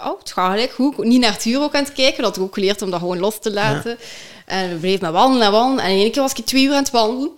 oh, 0.00 0.18
het 0.18 0.32
gaat 0.32 0.50
gelijk 0.50 0.72
goed. 0.72 0.98
Niet 0.98 1.20
naar 1.20 1.32
het 1.32 1.44
uur 1.44 1.60
ook 1.60 1.74
aan 1.74 1.84
het 1.84 1.92
kijken. 1.92 2.22
Dat 2.22 2.36
ik 2.36 2.42
ook 2.42 2.54
geleerd 2.54 2.82
om 2.82 2.90
dat 2.90 3.00
gewoon 3.00 3.18
los 3.18 3.38
te 3.40 3.52
laten. 3.52 3.98
En 4.46 4.70
we 4.70 4.76
bleven 4.76 5.02
maar 5.02 5.12
wandelen 5.12 5.46
en 5.46 5.52
wandelen. 5.52 5.84
En 5.84 5.90
in 5.90 6.00
één 6.00 6.10
keer 6.10 6.22
was 6.22 6.32
ik 6.32 6.46
twee 6.46 6.64
uur 6.64 6.72
aan 6.72 6.82
het 6.82 6.90
wandelen. 6.90 7.30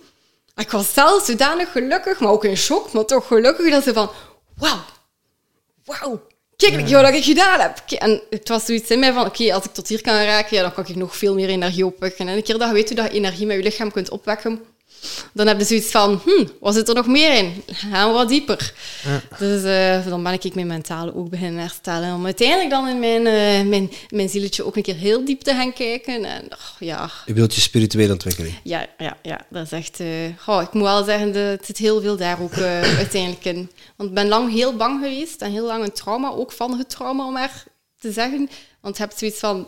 Ik 0.55 0.71
was 0.71 0.93
zelf 0.93 1.25
zodanig 1.25 1.71
gelukkig, 1.71 2.19
maar 2.19 2.31
ook 2.31 2.45
in 2.45 2.57
shock, 2.57 2.91
maar 2.91 3.05
toch 3.05 3.27
gelukkig 3.27 3.69
dat 3.71 3.83
ze 3.83 3.93
van, 3.93 4.09
wauw, 4.59 4.79
wauw, 5.85 6.27
kijk 6.55 6.87
ja. 6.87 7.01
wat 7.01 7.13
ik 7.13 7.23
gedaan 7.23 7.59
heb. 7.59 7.79
En 7.99 8.21
het 8.29 8.47
was 8.47 8.65
zoiets 8.65 8.89
in 8.89 8.99
mij 8.99 9.13
van, 9.13 9.25
oké, 9.25 9.53
als 9.53 9.65
ik 9.65 9.71
tot 9.71 9.87
hier 9.87 10.01
kan 10.01 10.13
raken, 10.13 10.55
ja, 10.55 10.61
dan 10.61 10.73
kan 10.73 10.87
ik 10.87 10.95
nog 10.95 11.15
veel 11.15 11.33
meer 11.33 11.49
energie 11.49 11.85
opwekken. 11.85 12.27
En 12.27 12.35
een 12.35 12.43
keer 12.43 12.57
dat 12.57 12.67
je 12.67 12.73
weet 12.73 12.87
hoe 12.87 12.97
dat 12.97 13.05
je 13.05 13.17
energie 13.17 13.45
met 13.45 13.57
je 13.57 13.63
lichaam 13.63 13.91
kunt 13.91 14.09
opwekken, 14.09 14.61
dan 15.33 15.47
heb 15.47 15.59
je 15.59 15.65
zoiets 15.65 15.91
van, 15.91 16.21
hm, 16.23 16.45
wat 16.59 16.73
zit 16.73 16.87
er 16.89 16.95
nog 16.95 17.07
meer 17.07 17.37
in? 17.37 17.63
Gaan 17.67 18.07
we 18.07 18.13
wat 18.13 18.27
dieper. 18.29 18.73
Ja. 19.03 19.37
Dus 19.37 19.63
uh, 19.63 20.07
dan 20.07 20.23
ben 20.23 20.33
ik 20.33 20.55
mijn 20.55 20.67
mentale 20.67 21.15
ook 21.15 21.29
beginnen 21.29 21.61
herstellen. 21.61 22.13
Om 22.13 22.25
uiteindelijk 22.25 22.69
dan 22.69 22.87
in 22.87 22.99
mijn, 22.99 23.21
uh, 23.21 23.69
mijn, 23.69 23.91
mijn 24.09 24.29
zieletje 24.29 24.65
ook 24.65 24.75
een 24.75 24.81
keer 24.81 24.95
heel 24.95 25.25
diep 25.25 25.41
te 25.41 25.53
gaan 25.53 25.73
kijken. 25.73 26.25
En, 26.25 26.43
oh, 26.43 26.79
ja. 26.79 27.09
Je 27.25 27.33
wilt 27.33 27.55
je 27.55 27.61
spirituele 27.61 28.13
ontwikkeling? 28.13 28.59
Ja, 28.63 28.85
ja, 28.97 29.17
ja 29.21 29.45
dat 29.49 29.65
is 29.65 29.71
echt... 29.71 29.99
Uh, 29.99 30.07
oh, 30.45 30.61
ik 30.61 30.73
moet 30.73 30.83
wel 30.83 31.03
zeggen, 31.03 31.31
de, 31.31 31.39
het 31.39 31.65
zit 31.65 31.77
heel 31.77 32.01
veel 32.01 32.17
daar 32.17 32.41
ook 32.41 32.53
uiteindelijk 33.03 33.45
in. 33.45 33.71
Want 33.95 34.09
ik 34.09 34.15
ben 34.15 34.27
lang 34.27 34.51
heel 34.51 34.75
bang 34.75 35.03
geweest 35.03 35.41
en 35.41 35.51
heel 35.51 35.65
lang 35.65 35.83
een 35.83 35.93
trauma, 35.93 36.29
ook 36.29 36.51
van 36.51 36.77
het 36.77 36.89
trauma, 36.89 37.25
om 37.25 37.33
maar 37.33 37.63
te 37.99 38.11
zeggen. 38.11 38.49
Want 38.81 38.97
je 38.97 39.03
hebt 39.03 39.19
zoiets 39.19 39.39
van... 39.39 39.67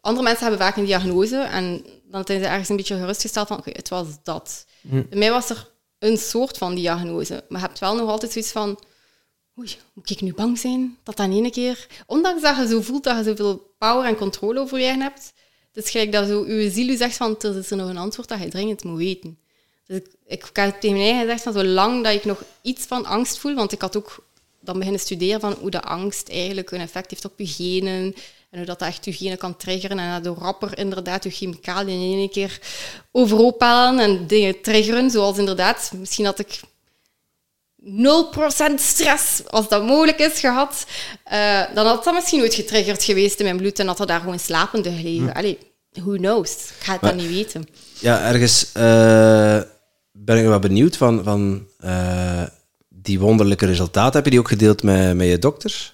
Andere 0.00 0.24
mensen 0.24 0.46
hebben 0.46 0.66
vaak 0.66 0.76
een 0.76 0.84
diagnose 0.84 1.36
en 1.36 1.84
dan 2.12 2.22
zijn 2.26 2.40
ze 2.40 2.46
ergens 2.46 2.68
een 2.68 2.76
beetje 2.76 2.96
gerustgesteld 2.96 3.48
van, 3.48 3.58
oké, 3.58 3.70
het 3.70 3.88
was 3.88 4.06
dat. 4.22 4.66
Hm. 4.88 5.02
Bij 5.08 5.18
mij 5.18 5.30
was 5.30 5.50
er 5.50 5.70
een 5.98 6.18
soort 6.18 6.58
van 6.58 6.74
diagnose. 6.74 7.44
Maar 7.48 7.60
je 7.60 7.66
hebt 7.66 7.78
wel 7.78 7.96
nog 7.96 8.08
altijd 8.08 8.32
zoiets 8.32 8.52
van... 8.52 8.78
Oei, 9.58 9.76
moet 9.92 10.10
ik 10.10 10.20
nu 10.20 10.34
bang 10.34 10.58
zijn 10.58 10.98
dat 11.02 11.18
in 11.18 11.32
één 11.32 11.50
keer... 11.50 11.86
Ondanks 12.06 12.42
dat 12.42 12.56
je 12.56 12.66
zo 12.66 12.80
voelt 12.80 13.04
dat 13.04 13.16
je 13.16 13.24
zoveel 13.24 13.74
power 13.78 14.04
en 14.06 14.16
controle 14.16 14.60
over 14.60 14.78
je 14.78 14.84
hebt, 14.84 15.32
het 15.72 15.94
is 15.94 16.10
dat 16.10 16.26
zo 16.26 16.46
je 16.46 16.70
ziel 16.70 16.88
u 16.88 16.96
zegt 16.96 17.16
van, 17.16 17.36
er 17.38 17.56
is 17.56 17.70
er 17.70 17.76
nog 17.76 17.88
een 17.88 17.96
antwoord 17.96 18.28
dat 18.28 18.38
je 18.38 18.48
dringend 18.48 18.84
moet 18.84 18.98
weten. 18.98 19.38
Dus 19.86 20.00
ik, 20.26 20.50
heb 20.52 20.80
tegen 20.80 20.96
mijn 20.96 21.08
eigen 21.08 21.20
gezegd 21.20 21.42
van, 21.42 21.52
zolang 21.52 22.04
dat 22.04 22.14
ik 22.14 22.24
nog 22.24 22.42
iets 22.62 22.84
van 22.84 23.06
angst 23.06 23.38
voel, 23.38 23.54
want 23.54 23.72
ik 23.72 23.80
had 23.80 23.96
ook 23.96 24.26
dan 24.60 24.76
beginnen 24.76 25.00
studeren 25.00 25.40
van 25.40 25.52
hoe 25.52 25.70
de 25.70 25.82
angst 25.82 26.28
eigenlijk 26.28 26.70
een 26.70 26.80
effect 26.80 27.10
heeft 27.10 27.24
op 27.24 27.38
je 27.38 27.46
genen, 27.46 28.14
en 28.52 28.58
hoe 28.58 28.66
dat 28.66 28.80
echt 28.80 29.04
je 29.04 29.12
genen 29.12 29.38
kan 29.38 29.56
triggeren. 29.56 29.98
En 29.98 30.22
door 30.22 30.36
rapper 30.36 30.78
inderdaad 30.78 31.24
je 31.24 31.30
chemicaliën 31.30 32.10
in 32.10 32.18
één 32.18 32.30
keer 32.30 32.60
overhoop 33.12 33.60
halen 33.60 33.98
en 33.98 34.26
dingen 34.26 34.60
triggeren. 34.60 35.10
Zoals 35.10 35.38
inderdaad, 35.38 35.92
misschien 35.96 36.24
had 36.24 36.38
ik 36.38 36.60
0% 37.82 38.74
stress, 38.74 39.42
als 39.48 39.68
dat 39.68 39.86
mogelijk 39.86 40.18
is, 40.18 40.40
gehad. 40.40 40.86
Uh, 41.32 41.62
dan 41.74 41.86
had 41.86 42.04
dat 42.04 42.14
misschien 42.14 42.40
ooit 42.40 42.54
getriggerd 42.54 43.02
geweest 43.02 43.38
in 43.38 43.44
mijn 43.44 43.56
bloed 43.56 43.78
en 43.78 43.86
had 43.86 44.00
er 44.00 44.06
daar 44.06 44.20
gewoon 44.20 44.38
slapende 44.38 44.90
gelegen. 44.90 45.30
Hm. 45.30 45.36
Allee, 45.36 45.58
who 45.92 46.16
knows? 46.16 46.52
Ik 46.52 46.84
ga 46.84 46.92
het 46.92 47.00
dan 47.00 47.16
niet 47.16 47.28
weten. 47.28 47.68
Ja, 47.98 48.28
ergens 48.28 48.70
uh, 48.76 49.60
ben 50.12 50.38
ik 50.38 50.44
wel 50.44 50.58
benieuwd 50.58 50.96
van, 50.96 51.24
van 51.24 51.66
uh, 51.84 52.42
die 52.88 53.20
wonderlijke 53.20 53.66
resultaten. 53.66 54.14
Heb 54.14 54.24
je 54.24 54.30
die 54.30 54.40
ook 54.40 54.48
gedeeld 54.48 54.82
met, 54.82 55.16
met 55.16 55.26
je 55.26 55.38
dokter? 55.38 55.92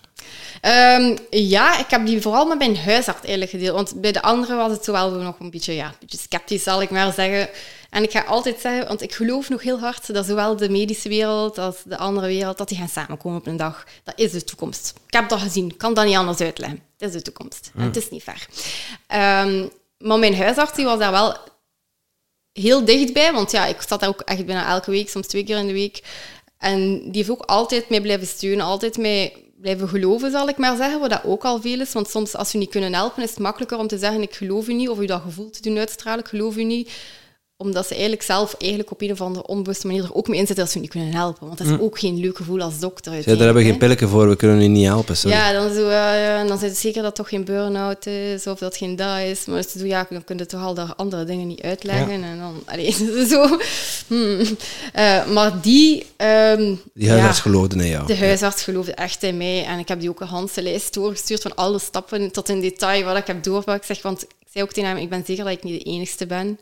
Um, 0.62 1.16
ja, 1.30 1.78
ik 1.78 1.90
heb 1.90 2.06
die 2.06 2.20
vooral 2.20 2.46
met 2.46 2.58
mijn 2.58 2.76
huisarts 2.76 3.20
eigenlijk 3.20 3.50
gedeeld. 3.50 3.74
Want 3.74 4.00
bij 4.00 4.12
de 4.12 4.22
anderen 4.22 4.56
was 4.56 4.70
het 4.70 4.86
wel 4.86 5.10
nog 5.10 5.40
een 5.40 5.50
beetje, 5.50 5.74
ja, 5.74 5.86
een 5.86 5.94
beetje 6.00 6.18
sceptisch, 6.18 6.62
zal 6.62 6.82
ik 6.82 6.90
maar 6.90 7.12
zeggen. 7.12 7.48
En 7.90 8.02
ik 8.02 8.10
ga 8.10 8.20
altijd 8.20 8.60
zeggen, 8.60 8.88
want 8.88 9.02
ik 9.02 9.14
geloof 9.14 9.48
nog 9.48 9.62
heel 9.62 9.78
hard 9.78 10.14
dat 10.14 10.26
zowel 10.26 10.56
de 10.56 10.68
medische 10.68 11.08
wereld 11.08 11.58
als 11.58 11.76
de 11.84 11.96
andere 11.96 12.26
wereld, 12.26 12.58
dat 12.58 12.68
die 12.68 12.78
gaan 12.78 12.88
samenkomen 12.88 13.38
op 13.38 13.46
een 13.46 13.56
dag. 13.56 13.84
Dat 14.04 14.14
is 14.16 14.32
de 14.32 14.44
toekomst. 14.44 14.94
Ik 15.06 15.12
heb 15.12 15.28
dat 15.28 15.40
gezien, 15.40 15.68
ik 15.68 15.78
kan 15.78 15.94
dat 15.94 16.04
niet 16.04 16.16
anders 16.16 16.40
uitleggen. 16.40 16.82
Dat 16.96 17.08
is 17.08 17.14
de 17.14 17.22
toekomst. 17.22 17.70
En 17.74 17.82
het 17.82 17.96
is 17.96 18.10
niet 18.10 18.22
ver. 18.22 18.46
Um, 19.44 19.70
maar 19.98 20.18
mijn 20.18 20.36
huisarts 20.36 20.74
die 20.74 20.84
was 20.84 20.98
daar 20.98 21.10
wel 21.10 21.36
heel 22.52 22.84
dichtbij, 22.84 23.32
want 23.32 23.50
ja, 23.50 23.66
ik 23.66 23.82
zat 23.88 24.00
daar 24.00 24.08
ook 24.08 24.20
echt 24.20 24.46
bijna 24.46 24.68
elke 24.68 24.90
week, 24.90 25.08
soms 25.08 25.26
twee 25.26 25.44
keer 25.44 25.58
in 25.58 25.66
de 25.66 25.72
week. 25.72 26.02
En 26.58 26.98
die 26.98 27.16
heeft 27.16 27.30
ook 27.30 27.42
altijd 27.42 27.88
mij 27.88 28.00
blijven 28.00 28.26
steunen, 28.26 28.64
altijd 28.64 28.96
mij 28.96 29.32
blijven 29.60 29.88
geloven, 29.88 30.30
zal 30.30 30.48
ik 30.48 30.56
maar 30.56 30.76
zeggen, 30.76 31.00
wat 31.00 31.10
dat 31.10 31.24
ook 31.24 31.44
al 31.44 31.60
veel 31.60 31.80
is. 31.80 31.92
Want 31.92 32.08
soms, 32.08 32.36
als 32.36 32.52
we 32.52 32.58
niet 32.58 32.70
kunnen 32.70 32.94
helpen, 32.94 33.22
is 33.22 33.30
het 33.30 33.38
makkelijker 33.38 33.78
om 33.78 33.86
te 33.86 33.98
zeggen, 33.98 34.22
ik 34.22 34.34
geloof 34.34 34.68
u 34.68 34.72
niet, 34.72 34.88
of 34.88 35.00
u 35.00 35.06
dat 35.06 35.22
gevoel 35.22 35.50
te 35.50 35.62
doen 35.62 35.78
uitstralen, 35.78 36.20
ik 36.20 36.28
geloof 36.28 36.56
u 36.56 36.64
niet 36.64 36.90
omdat 37.60 37.86
ze 37.86 37.92
eigenlijk 37.92 38.22
zelf 38.22 38.54
eigenlijk 38.58 38.90
op 38.90 39.02
een 39.02 39.10
of 39.10 39.20
andere 39.20 39.46
onbewuste 39.46 39.86
manier 39.86 40.04
er 40.04 40.14
ook 40.14 40.28
mee 40.28 40.38
inzetten 40.38 40.64
dat 40.64 40.72
ze 40.72 40.78
niet 40.78 40.90
kunnen 40.90 41.12
helpen. 41.12 41.46
Want 41.46 41.58
dat 41.58 41.66
is 41.66 41.72
hm. 41.72 41.82
ook 41.82 41.98
geen 41.98 42.20
leuk 42.20 42.36
gevoel 42.36 42.60
als 42.60 42.78
dokter. 42.78 43.12
Ja, 43.12 43.22
daar 43.24 43.36
hebben 43.36 43.54
we 43.54 43.68
geen 43.68 43.78
pilletje 43.78 44.08
voor, 44.08 44.28
we 44.28 44.36
kunnen 44.36 44.60
u 44.60 44.66
niet 44.66 44.86
helpen. 44.86 45.16
Sorry. 45.16 45.36
Ja, 45.36 45.52
dan, 45.52 45.74
zo, 45.74 45.88
uh, 45.88 46.48
dan 46.48 46.58
zijn 46.58 46.70
het 46.70 46.78
zeker 46.78 47.02
dat 47.02 47.04
het 47.04 47.14
toch 47.14 47.28
geen 47.28 47.44
burn-out 47.44 48.06
is 48.06 48.46
of 48.46 48.58
dat 48.58 48.68
het 48.68 48.76
geen 48.76 48.96
dat 48.96 49.18
is. 49.18 49.44
Maar 49.44 49.62
zo, 49.78 49.86
ja, 49.86 50.06
dan 50.10 50.24
kun 50.24 50.38
je 50.38 50.46
toch 50.46 50.62
al 50.62 50.74
daar 50.74 50.94
andere 50.96 51.24
dingen 51.24 51.46
niet 51.46 51.62
uitleggen. 51.62 52.22
En 52.22 52.38
dan, 52.38 52.62
allee, 52.64 52.92
zo. 53.30 53.58
Hmm. 54.06 54.40
Uh, 54.40 55.26
maar 55.26 55.60
die... 55.60 56.06
Um, 56.16 56.80
die 56.94 57.08
huisarts 57.08 57.36
ja, 57.36 57.42
geloofde 57.42 57.76
in 57.76 57.88
jou. 57.88 58.06
De 58.06 58.16
huisarts 58.16 58.62
geloofde 58.62 58.92
echt 58.92 59.22
in 59.22 59.36
mij. 59.36 59.64
En 59.64 59.78
ik 59.78 59.88
heb 59.88 60.00
die 60.00 60.08
ook 60.08 60.20
een 60.20 60.26
handse 60.26 60.62
lijst 60.62 60.94
doorgestuurd 60.94 61.42
van 61.42 61.54
alle 61.54 61.78
stappen 61.78 62.30
tot 62.30 62.48
in 62.48 62.60
detail 62.60 63.04
wat 63.04 63.16
ik 63.16 63.26
heb 63.26 63.42
doorgepakt. 63.42 63.86
Zeg, 63.86 64.02
want 64.02 64.22
ik 64.22 64.28
zei 64.52 64.64
ook 64.64 64.72
tegen 64.72 64.88
hem, 64.88 64.98
ik 64.98 65.08
ben 65.08 65.22
zeker 65.26 65.44
dat 65.44 65.52
ik 65.52 65.62
niet 65.62 65.84
de 65.84 65.90
enigste 65.90 66.26
ben 66.26 66.58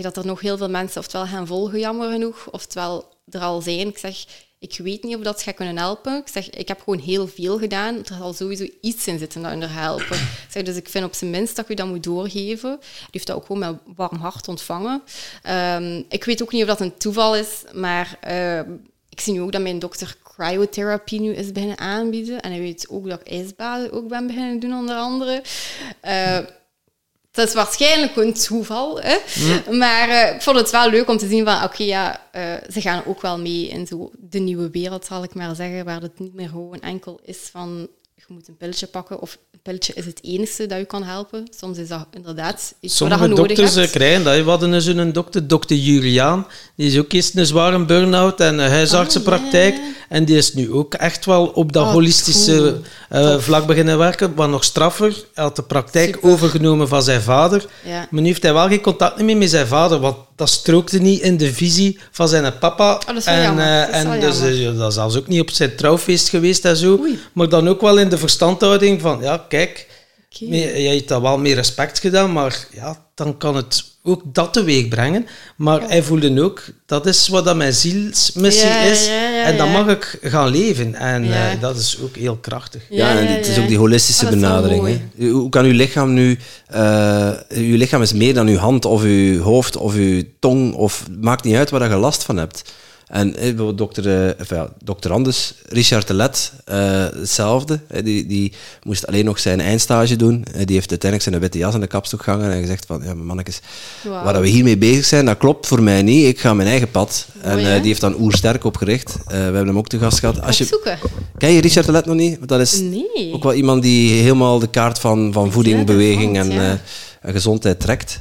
dat 0.00 0.16
er 0.16 0.26
nog 0.26 0.40
heel 0.40 0.56
veel 0.56 0.70
mensen 0.70 1.00
oftewel 1.00 1.26
gaan 1.26 1.46
volgen, 1.46 1.78
jammer 1.78 2.10
genoeg, 2.10 2.50
oftewel 2.50 3.08
er 3.30 3.40
al 3.40 3.60
zijn. 3.60 3.88
Ik 3.88 3.98
zeg, 3.98 4.24
ik 4.58 4.78
weet 4.82 5.02
niet 5.02 5.16
of 5.16 5.22
dat 5.22 5.42
gaat 5.42 5.54
kunnen 5.54 5.78
helpen. 5.78 6.16
Ik 6.16 6.28
zeg, 6.28 6.50
ik 6.50 6.68
heb 6.68 6.80
gewoon 6.80 6.98
heel 6.98 7.28
veel 7.28 7.58
gedaan. 7.58 7.96
Er 7.96 8.16
zal 8.18 8.32
sowieso 8.32 8.66
iets 8.80 9.06
in 9.06 9.18
zitten 9.18 9.42
dat 9.42 9.52
er 9.52 9.74
helpen. 9.74 10.16
Ik 10.16 10.46
zeg, 10.50 10.62
dus 10.62 10.76
ik 10.76 10.88
vind 10.88 11.04
op 11.04 11.14
zijn 11.14 11.30
minst 11.30 11.56
dat 11.56 11.68
je 11.68 11.74
dat 11.74 11.86
moet 11.86 12.02
doorgeven. 12.02 12.78
Die 12.80 13.08
heeft 13.10 13.26
dat 13.26 13.36
ook 13.36 13.46
gewoon 13.46 13.60
met 13.60 13.96
warm 13.96 14.16
hart 14.16 14.48
ontvangen. 14.48 15.02
Um, 15.50 16.04
ik 16.08 16.24
weet 16.24 16.42
ook 16.42 16.52
niet 16.52 16.62
of 16.62 16.68
dat 16.68 16.80
een 16.80 16.96
toeval 16.96 17.36
is, 17.36 17.62
maar 17.72 18.18
uh, 18.28 18.58
ik 19.08 19.20
zie 19.20 19.32
nu 19.32 19.40
ook 19.40 19.52
dat 19.52 19.62
mijn 19.62 19.78
dokter 19.78 20.16
cryotherapie 20.22 21.20
nu 21.20 21.34
is 21.34 21.52
beginnen 21.52 21.78
aanbieden. 21.78 22.40
En 22.40 22.50
hij 22.50 22.60
weet 22.60 22.86
ook 22.88 23.08
dat 23.08 23.20
ik 23.20 23.28
ijsbaden 23.28 23.92
ook 23.92 24.08
ben 24.08 24.26
beginnen 24.26 24.60
doen, 24.60 24.74
onder 24.74 24.96
andere. 24.96 25.42
Uh, 26.04 26.38
dat 27.32 27.48
is 27.48 27.54
waarschijnlijk 27.54 28.16
een 28.16 28.34
toeval. 28.34 29.00
Hè? 29.00 29.16
Maar 29.70 30.08
uh, 30.08 30.34
ik 30.34 30.42
vond 30.42 30.56
het 30.56 30.70
wel 30.70 30.90
leuk 30.90 31.08
om 31.08 31.16
te 31.16 31.28
zien 31.28 31.44
van, 31.44 31.62
oké, 31.64 31.82
ja, 31.82 32.20
uh, 32.36 32.42
ze 32.70 32.80
gaan 32.80 33.02
ook 33.06 33.20
wel 33.20 33.38
mee 33.38 33.68
in 33.68 33.86
zo 33.86 34.10
de 34.18 34.38
nieuwe 34.38 34.70
wereld, 34.70 35.04
zal 35.04 35.22
ik 35.22 35.34
maar 35.34 35.54
zeggen, 35.54 35.84
waar 35.84 36.00
het 36.00 36.18
niet 36.18 36.34
meer 36.34 36.48
gewoon 36.48 36.80
enkel 36.80 37.20
is 37.24 37.38
van, 37.50 37.88
je 38.26 38.34
moet 38.34 38.48
een 38.48 38.56
pilletje 38.56 38.86
pakken 38.86 39.20
of 39.20 39.38
een 39.52 39.60
pilletje 39.62 39.92
is 39.94 40.04
het 40.04 40.18
enige 40.22 40.66
dat 40.66 40.78
je 40.78 40.84
kan 40.84 41.02
helpen. 41.02 41.46
Soms 41.58 41.78
is 41.78 41.88
dat 41.88 42.06
inderdaad 42.10 42.74
iets 42.80 42.96
Sommige 42.96 43.20
wat 43.20 43.28
je 43.28 43.34
nodig 43.34 43.56
dokters 43.56 43.74
hebt. 43.74 43.86
Eh, 43.86 43.94
krijgen 43.94 44.24
dat. 44.24 44.36
We 44.36 44.50
hadden 44.50 44.70
dus 44.70 44.86
een 44.86 45.12
dokter, 45.12 45.48
dokter 45.48 45.76
Juliaan, 45.76 46.46
die 46.76 46.86
is 46.86 46.98
ook 46.98 47.12
eerst 47.12 47.36
een 47.36 47.46
zware 47.46 47.84
burn-out 47.84 48.40
en 48.40 48.58
een 48.58 48.70
huisartsenpraktijk. 48.70 49.74
Ah, 49.74 49.80
ja, 49.80 49.86
ja. 49.86 49.94
En 50.08 50.24
die 50.24 50.36
is 50.36 50.54
nu 50.54 50.72
ook 50.72 50.94
echt 50.94 51.24
wel 51.24 51.46
op 51.46 51.72
dat 51.72 51.86
Oh, 51.86 51.92
holistische 51.92 52.80
eh, 53.08 53.38
vlak 53.38 53.66
beginnen 53.66 53.98
werken. 53.98 54.34
Wat 54.34 54.48
nog 54.48 54.64
straffer, 54.64 55.24
hij 55.34 55.44
had 55.44 55.56
de 55.56 55.62
praktijk 55.62 56.14
Super. 56.14 56.30
overgenomen 56.30 56.88
van 56.88 57.02
zijn 57.02 57.22
vader. 57.22 57.66
Ja. 57.84 58.06
Maar 58.10 58.20
nu 58.22 58.26
heeft 58.26 58.42
hij 58.42 58.52
wel 58.52 58.68
geen 58.68 58.80
contact 58.80 59.22
meer 59.22 59.36
met 59.36 59.50
zijn 59.50 59.66
vader, 59.66 59.98
want 59.98 60.16
dat 60.42 60.50
strookte 60.50 60.98
niet 60.98 61.20
in 61.20 61.36
de 61.36 61.52
visie 61.54 61.98
van 62.10 62.28
zijn 62.28 62.58
papa. 62.58 62.94
Oh, 63.08 63.14
dat 63.14 63.24
en 63.24 63.58
eh, 63.58 63.80
Dat 63.80 63.88
is 63.88 63.94
en 64.04 64.20
dus 64.20 64.40
eh, 64.40 64.60
ja, 64.62 64.70
dat 64.72 64.88
is 64.88 64.94
zelfs 64.94 65.16
ook 65.16 65.26
niet 65.28 65.40
op 65.40 65.50
zijn 65.50 65.76
trouwfeest 65.76 66.28
geweest 66.28 66.64
en 66.64 66.76
zo. 66.76 66.98
Oei. 67.00 67.18
Maar 67.32 67.48
dan 67.48 67.68
ook 67.68 67.80
wel 67.80 67.98
in 67.98 68.08
de 68.08 68.18
verstandhouding 68.18 69.00
van, 69.00 69.18
ja, 69.22 69.44
kijk, 69.48 69.86
Oké. 70.34 70.44
mee- 70.50 70.82
jij 70.82 70.94
hebt 70.94 71.08
dat 71.08 71.22
wel 71.22 71.38
meer 71.38 71.54
respect 71.54 71.98
gedaan, 71.98 72.32
maar 72.32 72.66
ja, 72.72 73.06
dan 73.24 73.36
kan 73.38 73.56
het 73.56 73.84
ook 74.02 74.22
dat 74.24 74.52
teweeg 74.52 74.88
brengen. 74.88 75.26
Maar 75.56 75.80
hij 75.88 76.02
voelde 76.02 76.42
ook, 76.42 76.62
dat 76.86 77.06
is 77.06 77.28
wat 77.28 77.44
dat 77.44 77.56
mijn 77.56 77.72
zielsmissie 77.72 78.66
Ja, 78.68 78.80
is. 78.80 79.06
ja, 79.06 79.12
ja, 79.28 79.44
en 79.44 79.56
dan 79.56 79.66
ja. 79.70 79.72
mag 79.82 79.88
ik 79.96 80.18
gaan 80.22 80.48
leven. 80.48 80.94
En 80.94 81.24
Ja. 81.24 81.50
eh, 81.50 81.60
dat 81.60 81.76
is 81.76 81.98
ook 82.02 82.16
heel 82.16 82.36
krachtig. 82.36 82.82
Ja, 82.90 83.18
en 83.18 83.26
het 83.26 83.46
is 83.46 83.58
ook 83.58 83.68
die 83.68 83.78
holistische 83.78 84.24
Ah, 84.24 84.30
benadering. 84.30 85.00
hè. 85.16 85.28
Hoe 85.28 85.48
kan 85.48 85.64
uw 85.64 85.72
lichaam 85.72 86.12
nu... 86.12 86.38
eh 86.66 87.30
uw 87.48 87.76
lichaam 87.76 88.02
is 88.02 88.12
meer 88.12 88.34
dan 88.34 88.46
uw 88.46 88.56
hand 88.56 88.84
of 88.84 89.02
uw 89.02 89.40
hoofd 89.40 89.76
of 89.76 89.94
uw 89.94 90.22
tong. 90.38 90.74
Of, 90.74 91.04
maakt 91.20 91.44
niet 91.44 91.56
uit 91.56 91.70
waar 91.70 91.90
je 91.90 91.96
last 91.96 92.22
van 92.22 92.36
hebt. 92.36 92.62
En 93.12 93.36
eh, 93.36 93.58
dokter, 93.74 94.34
eh, 94.38 94.46
ja, 94.48 94.68
dokter 94.84 95.12
Anders, 95.12 95.54
Richard 95.68 96.06
de 96.06 96.14
Let, 96.14 96.52
eh, 96.64 97.04
hetzelfde. 97.14 97.80
Die, 98.04 98.26
die 98.26 98.52
moest 98.82 99.06
alleen 99.06 99.24
nog 99.24 99.38
zijn 99.38 99.60
eindstage 99.60 100.16
doen. 100.16 100.44
Die 100.64 100.74
heeft 100.74 100.90
uiteindelijk 100.90 101.22
zijn 101.22 101.40
witte 101.40 101.58
jas 101.58 101.74
aan 101.74 101.80
de 101.80 101.86
kapstok 101.86 102.22
gehangen 102.22 102.50
en 102.52 102.60
gezegd 102.60 102.86
van, 102.86 103.02
ja, 103.04 103.14
mannetjes, 103.14 103.60
Wauw. 104.02 104.24
waar 104.24 104.40
we 104.40 104.48
hiermee 104.48 104.78
bezig 104.78 105.04
zijn, 105.04 105.24
dat 105.24 105.36
klopt 105.38 105.66
voor 105.66 105.82
mij 105.82 106.02
niet. 106.02 106.26
Ik 106.26 106.40
ga 106.40 106.54
mijn 106.54 106.68
eigen 106.68 106.90
pad. 106.90 107.26
en 107.40 107.52
Mooi, 107.52 107.64
eh, 107.64 107.70
hè? 107.70 107.78
die 107.78 107.86
heeft 107.88 108.00
dan 108.00 108.20
Oersterk 108.20 108.64
opgericht. 108.64 109.16
Eh, 109.26 109.26
we 109.26 109.34
hebben 109.36 109.66
hem 109.66 109.78
ook 109.78 109.88
te 109.88 109.98
gast 109.98 110.18
gehad. 110.18 110.40
Als 110.42 110.58
je. 110.58 110.98
Ken 111.38 111.50
je 111.52 111.60
Richard 111.60 111.86
de 111.86 111.92
Let 111.92 112.06
nog 112.06 112.16
niet? 112.16 112.36
Want 112.36 112.48
dat 112.48 112.60
is 112.60 112.80
Nee. 112.80 113.32
ook 113.32 113.42
wel 113.42 113.54
iemand 113.54 113.82
die 113.82 114.10
helemaal 114.22 114.58
de 114.58 114.70
kaart 114.70 114.98
van, 114.98 115.32
van 115.32 115.52
voeding, 115.52 115.78
Ja, 115.78 115.84
beweging 115.84 116.36
en, 116.38 116.50
ja. 116.50 116.78
en 117.20 117.32
gezondheid 117.32 117.80
trekt. 117.80 118.20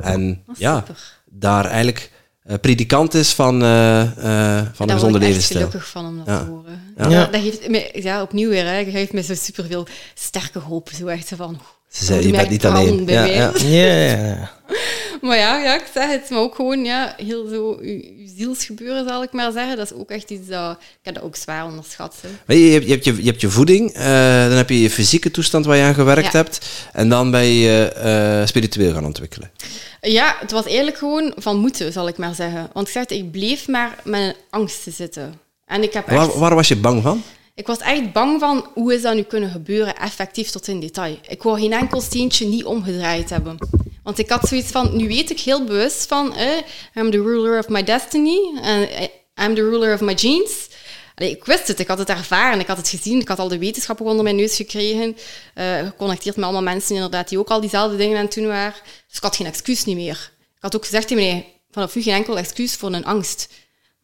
En 0.00 0.42
Oh, 0.48 0.56
ja, 0.58 0.84
daar 1.30 1.64
eigenlijk 1.64 2.10
predikant 2.60 3.14
is 3.14 3.32
van, 3.32 3.60
van 4.72 4.86
de 4.86 4.92
gezonde 4.92 5.18
levensstijl. 5.18 5.60
Daar 5.60 5.70
ben 5.70 5.80
ik 5.80 5.84
gelukkig 5.84 5.88
van 5.88 6.06
om 6.06 6.16
dat 6.16 6.26
te 6.26 6.50
horen. 6.50 7.10
Ja. 7.10 7.26
Dat, 7.26 7.40
geeft 7.40 7.68
me, 7.68 7.90
ja, 7.94 8.22
opnieuw 8.22 8.48
weer, 8.48 8.66
hè, 8.66 8.84
geeft 8.84 9.12
me 9.12 9.22
zo 9.22 9.34
superveel 9.34 9.86
sterke 10.14 10.58
hoop. 10.58 10.90
Zo 10.98 11.06
echt 11.06 11.32
van... 11.36 11.60
Ze 11.88 12.04
zei, 12.04 12.26
je 12.26 12.32
bent 12.32 12.50
niet 12.50 12.66
alleen. 12.66 13.06
Ja, 13.06 13.24
ja. 13.24 13.52
ja, 13.64 14.50
maar 15.26 15.36
ja, 15.36 15.62
ja, 15.62 15.74
ik 15.74 15.86
zeg 15.94 16.10
het, 16.10 16.30
maar 16.30 16.38
ook 16.38 16.54
gewoon 16.54 16.84
ja, 16.84 17.14
heel 17.16 17.48
zo 17.48 17.78
je, 17.82 18.32
zielsgebeuren, 18.36 19.08
zal 19.08 19.22
ik 19.22 19.32
maar 19.32 19.52
zeggen. 19.52 19.76
Dat 19.76 19.90
is 19.90 19.96
ook 19.96 20.10
echt 20.10 20.30
iets 20.30 20.48
dat... 20.48 20.76
Ik 20.80 20.98
heb 21.02 21.14
dat 21.14 21.22
ook 21.22 21.36
zwaar 21.36 21.64
onderschat. 21.64 22.16
Hè. 22.46 22.54
Je, 22.54 22.70
je, 22.70 22.90
hebt, 22.90 23.04
je, 23.04 23.16
je 23.16 23.28
hebt 23.30 23.40
je 23.40 23.48
voeding, 23.48 23.96
uh, 23.96 24.02
dan 24.48 24.56
heb 24.56 24.68
je 24.68 24.80
je 24.80 24.90
fysieke 24.90 25.30
toestand 25.30 25.66
waar 25.66 25.76
je 25.76 25.82
aan 25.82 25.94
gewerkt 25.94 26.32
hebt, 26.32 26.60
en 26.92 27.08
dan 27.08 27.30
ben 27.30 27.44
je 27.44 27.92
uh, 28.40 28.46
spiritueel 28.46 28.92
gaan 28.92 29.04
ontwikkelen. 29.04 29.50
Ja, 30.00 30.36
het 30.40 30.50
was 30.50 30.64
eigenlijk 30.64 30.96
gewoon 30.96 31.32
van 31.36 31.56
moeten, 31.56 31.92
zal 31.92 32.08
ik 32.08 32.16
maar 32.16 32.34
zeggen. 32.34 32.70
Want 32.72 32.86
ik 32.86 32.92
zeg, 32.92 33.06
ik 33.06 33.30
bleef 33.30 33.68
maar 33.68 33.98
met 34.04 34.36
angst 34.50 34.82
te 34.82 34.90
zitten. 34.90 35.40
En 35.64 35.82
ik 35.82 35.92
heb 35.92 36.08
echt... 36.08 36.16
waar, 36.16 36.38
waar 36.38 36.54
was 36.54 36.68
je 36.68 36.76
bang 36.76 37.02
van? 37.02 37.22
Ik 37.54 37.66
was 37.66 37.78
echt 37.78 38.12
bang 38.12 38.40
van 38.40 38.66
hoe 38.74 38.94
is 38.94 39.02
dat 39.02 39.14
nu 39.14 39.22
kunnen 39.22 39.50
gebeuren, 39.50 39.96
effectief 39.96 40.50
tot 40.50 40.68
in 40.68 40.80
detail. 40.80 41.18
Ik 41.28 41.42
wou 41.42 41.60
geen 41.60 41.72
enkel 41.72 42.00
steentje 42.00 42.46
niet 42.46 42.64
omgedraaid 42.64 43.30
hebben. 43.30 43.58
Want 44.06 44.18
ik 44.18 44.30
had 44.30 44.48
zoiets 44.48 44.70
van, 44.70 44.96
nu 44.96 45.08
weet 45.08 45.30
ik 45.30 45.40
heel 45.40 45.64
bewust 45.64 46.06
van, 46.06 46.34
eh, 46.34 46.56
I'm 46.94 47.10
the 47.10 47.22
ruler 47.22 47.58
of 47.58 47.68
my 47.68 47.82
destiny, 47.82 48.38
and 48.62 48.88
I'm 49.34 49.54
the 49.54 49.70
ruler 49.70 49.94
of 49.94 50.00
my 50.00 50.18
genes. 50.18 50.68
ik 51.16 51.44
wist 51.44 51.68
het, 51.68 51.80
ik 51.80 51.88
had 51.88 51.98
het 51.98 52.08
ervaren, 52.08 52.60
ik 52.60 52.66
had 52.66 52.76
het 52.76 52.88
gezien, 52.88 53.20
ik 53.20 53.28
had 53.28 53.38
al 53.38 53.48
de 53.48 53.58
wetenschappen 53.58 54.06
onder 54.06 54.24
mijn 54.24 54.36
neus 54.36 54.56
gekregen, 54.56 55.16
uh, 55.54 55.78
geconnecteerd 55.78 56.36
met 56.36 56.44
allemaal 56.44 56.62
mensen 56.62 56.94
inderdaad 56.94 57.28
die 57.28 57.38
ook 57.38 57.48
al 57.48 57.60
diezelfde 57.60 57.96
dingen 57.96 58.16
aan 58.16 58.24
het 58.24 58.34
doen 58.34 58.46
waren. 58.46 58.80
Dus 59.06 59.16
ik 59.16 59.22
had 59.22 59.36
geen 59.36 59.46
excuus 59.46 59.84
niet 59.84 59.96
meer. 59.96 60.30
Ik 60.38 60.62
had 60.62 60.76
ook 60.76 60.84
gezegd 60.84 61.08
tegen 61.08 61.24
meneer, 61.24 61.44
vanaf 61.70 61.94
nu 61.94 62.02
geen 62.02 62.14
enkel 62.14 62.38
excuus 62.38 62.74
voor 62.74 62.92
een 62.92 63.04
angst. 63.04 63.48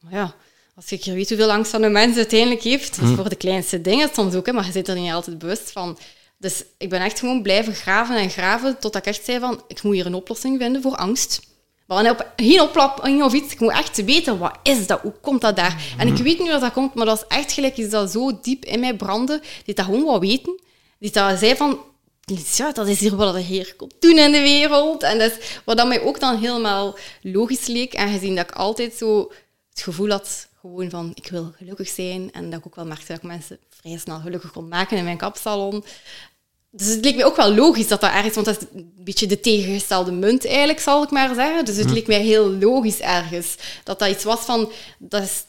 Maar 0.01 0.13
ja, 0.13 0.35
als 0.75 0.89
je 0.89 1.13
weet 1.13 1.29
hoeveel 1.29 1.53
angst 1.53 1.73
dan 1.73 1.83
een 1.83 1.93
mens 1.93 2.17
uiteindelijk 2.17 2.63
heeft, 2.63 2.97
hm. 2.97 3.15
voor 3.15 3.29
de 3.29 3.37
kleinste 3.37 3.81
dingen 3.81 4.11
soms 4.13 4.35
ook, 4.35 4.47
hè, 4.47 4.53
maar 4.53 4.67
je 4.67 4.73
zit 4.73 4.89
er 4.89 4.97
niet 4.97 5.13
altijd 5.13 5.39
bewust 5.39 5.73
van. 5.73 5.99
Dus 6.43 6.65
ik 6.79 6.89
ben 6.89 7.01
echt 7.01 7.19
gewoon 7.19 7.43
blijven 7.43 7.75
graven 7.75 8.17
en 8.17 8.31
graven 8.31 8.79
totdat 8.79 9.07
ik 9.07 9.13
echt 9.13 9.25
zei 9.25 9.39
van, 9.39 9.63
ik 9.69 9.83
moet 9.83 9.95
hier 9.95 10.07
een 10.07 10.15
oplossing 10.15 10.59
vinden 10.61 10.83
voor 10.83 10.97
angst. 10.97 11.41
Maar 11.87 12.11
op, 12.11 12.33
geen 12.37 12.61
oplossing 12.61 13.23
of 13.23 13.33
iets, 13.33 13.53
ik 13.53 13.61
moet 13.61 13.73
echt 13.73 14.05
weten, 14.05 14.39
wat 14.39 14.59
is 14.63 14.87
dat? 14.87 15.01
Hoe 15.01 15.13
komt 15.21 15.41
dat 15.41 15.57
daar? 15.57 15.95
En 15.99 16.09
ik 16.09 16.17
hm. 16.17 16.23
weet 16.23 16.39
niet 16.39 16.51
hoe 16.51 16.61
dat 16.61 16.73
komt, 16.73 16.95
maar 16.95 17.07
dat 17.07 17.17
is 17.17 17.37
echt 17.37 17.53
gelijk, 17.53 17.77
is 17.77 17.91
dat 17.91 18.11
zo 18.11 18.39
diep 18.43 18.65
in 18.65 18.81
mij 18.81 18.97
brandde, 18.97 19.41
die 19.65 19.75
dat 19.75 19.85
gewoon 19.85 20.05
wat 20.05 20.21
weten. 20.21 20.61
Die 20.99 21.11
dat 21.11 21.39
zei 21.39 21.57
van, 21.57 21.79
ja, 22.57 22.73
dat 22.73 22.89
is 22.89 23.01
hier 23.01 23.17
wat 23.17 23.35
de 23.35 23.41
Heer 23.41 23.75
komt 23.77 23.95
doen 23.99 24.19
in 24.19 24.33
de 24.33 24.41
wereld. 24.41 25.03
En 25.03 25.19
dat 25.19 25.31
is 25.31 25.61
wat 25.65 25.77
dat 25.77 25.89
mij 25.89 26.03
ook 26.03 26.21
dan 26.21 26.39
helemaal 26.39 26.97
logisch 27.23 27.67
leek, 27.67 27.97
aangezien 27.97 28.37
dat 28.37 28.49
ik 28.49 28.55
altijd 28.55 28.95
zo 28.95 29.33
het 29.71 29.81
gevoel 29.83 30.11
had 30.11 30.49
gewoon 30.61 30.91
van, 30.91 31.13
ik 31.15 31.29
wil 31.31 31.53
gelukkig 31.57 31.89
zijn. 31.89 32.33
En 32.33 32.51
dat 32.51 32.59
ik 32.59 32.67
ook 32.67 32.75
wel 32.75 32.87
merkte 32.87 33.07
dat 33.07 33.17
ik 33.17 33.23
mensen 33.23 33.59
vrij 33.69 33.99
snel 33.99 34.21
gelukkig 34.21 34.53
kon 34.53 34.69
maken 34.69 34.97
in 34.97 35.05
mijn 35.05 35.17
kapsalon. 35.17 35.85
Dus 36.75 36.87
het 36.87 37.05
leek 37.05 37.15
mij 37.15 37.25
ook 37.25 37.37
wel 37.37 37.55
logisch 37.55 37.89
dat 37.89 38.01
dat 38.01 38.11
ergens, 38.11 38.35
want 38.35 38.47
dat 38.47 38.61
is 38.61 38.67
een 38.75 38.93
beetje 38.97 39.27
de 39.27 39.41
tegengestelde 39.41 40.13
munt 40.13 40.47
eigenlijk, 40.47 40.81
zal 40.81 41.03
ik 41.03 41.11
maar 41.11 41.35
zeggen. 41.35 41.65
Dus 41.65 41.77
het 41.77 41.87
hm. 41.87 41.93
leek 41.93 42.07
mij 42.07 42.21
heel 42.21 42.51
logisch 42.51 43.01
ergens 43.01 43.57
dat 43.85 43.99
dat 43.99 44.09
iets 44.09 44.25
was 44.25 44.41
van, 44.41 44.73
dat 44.99 45.23
is 45.23 45.45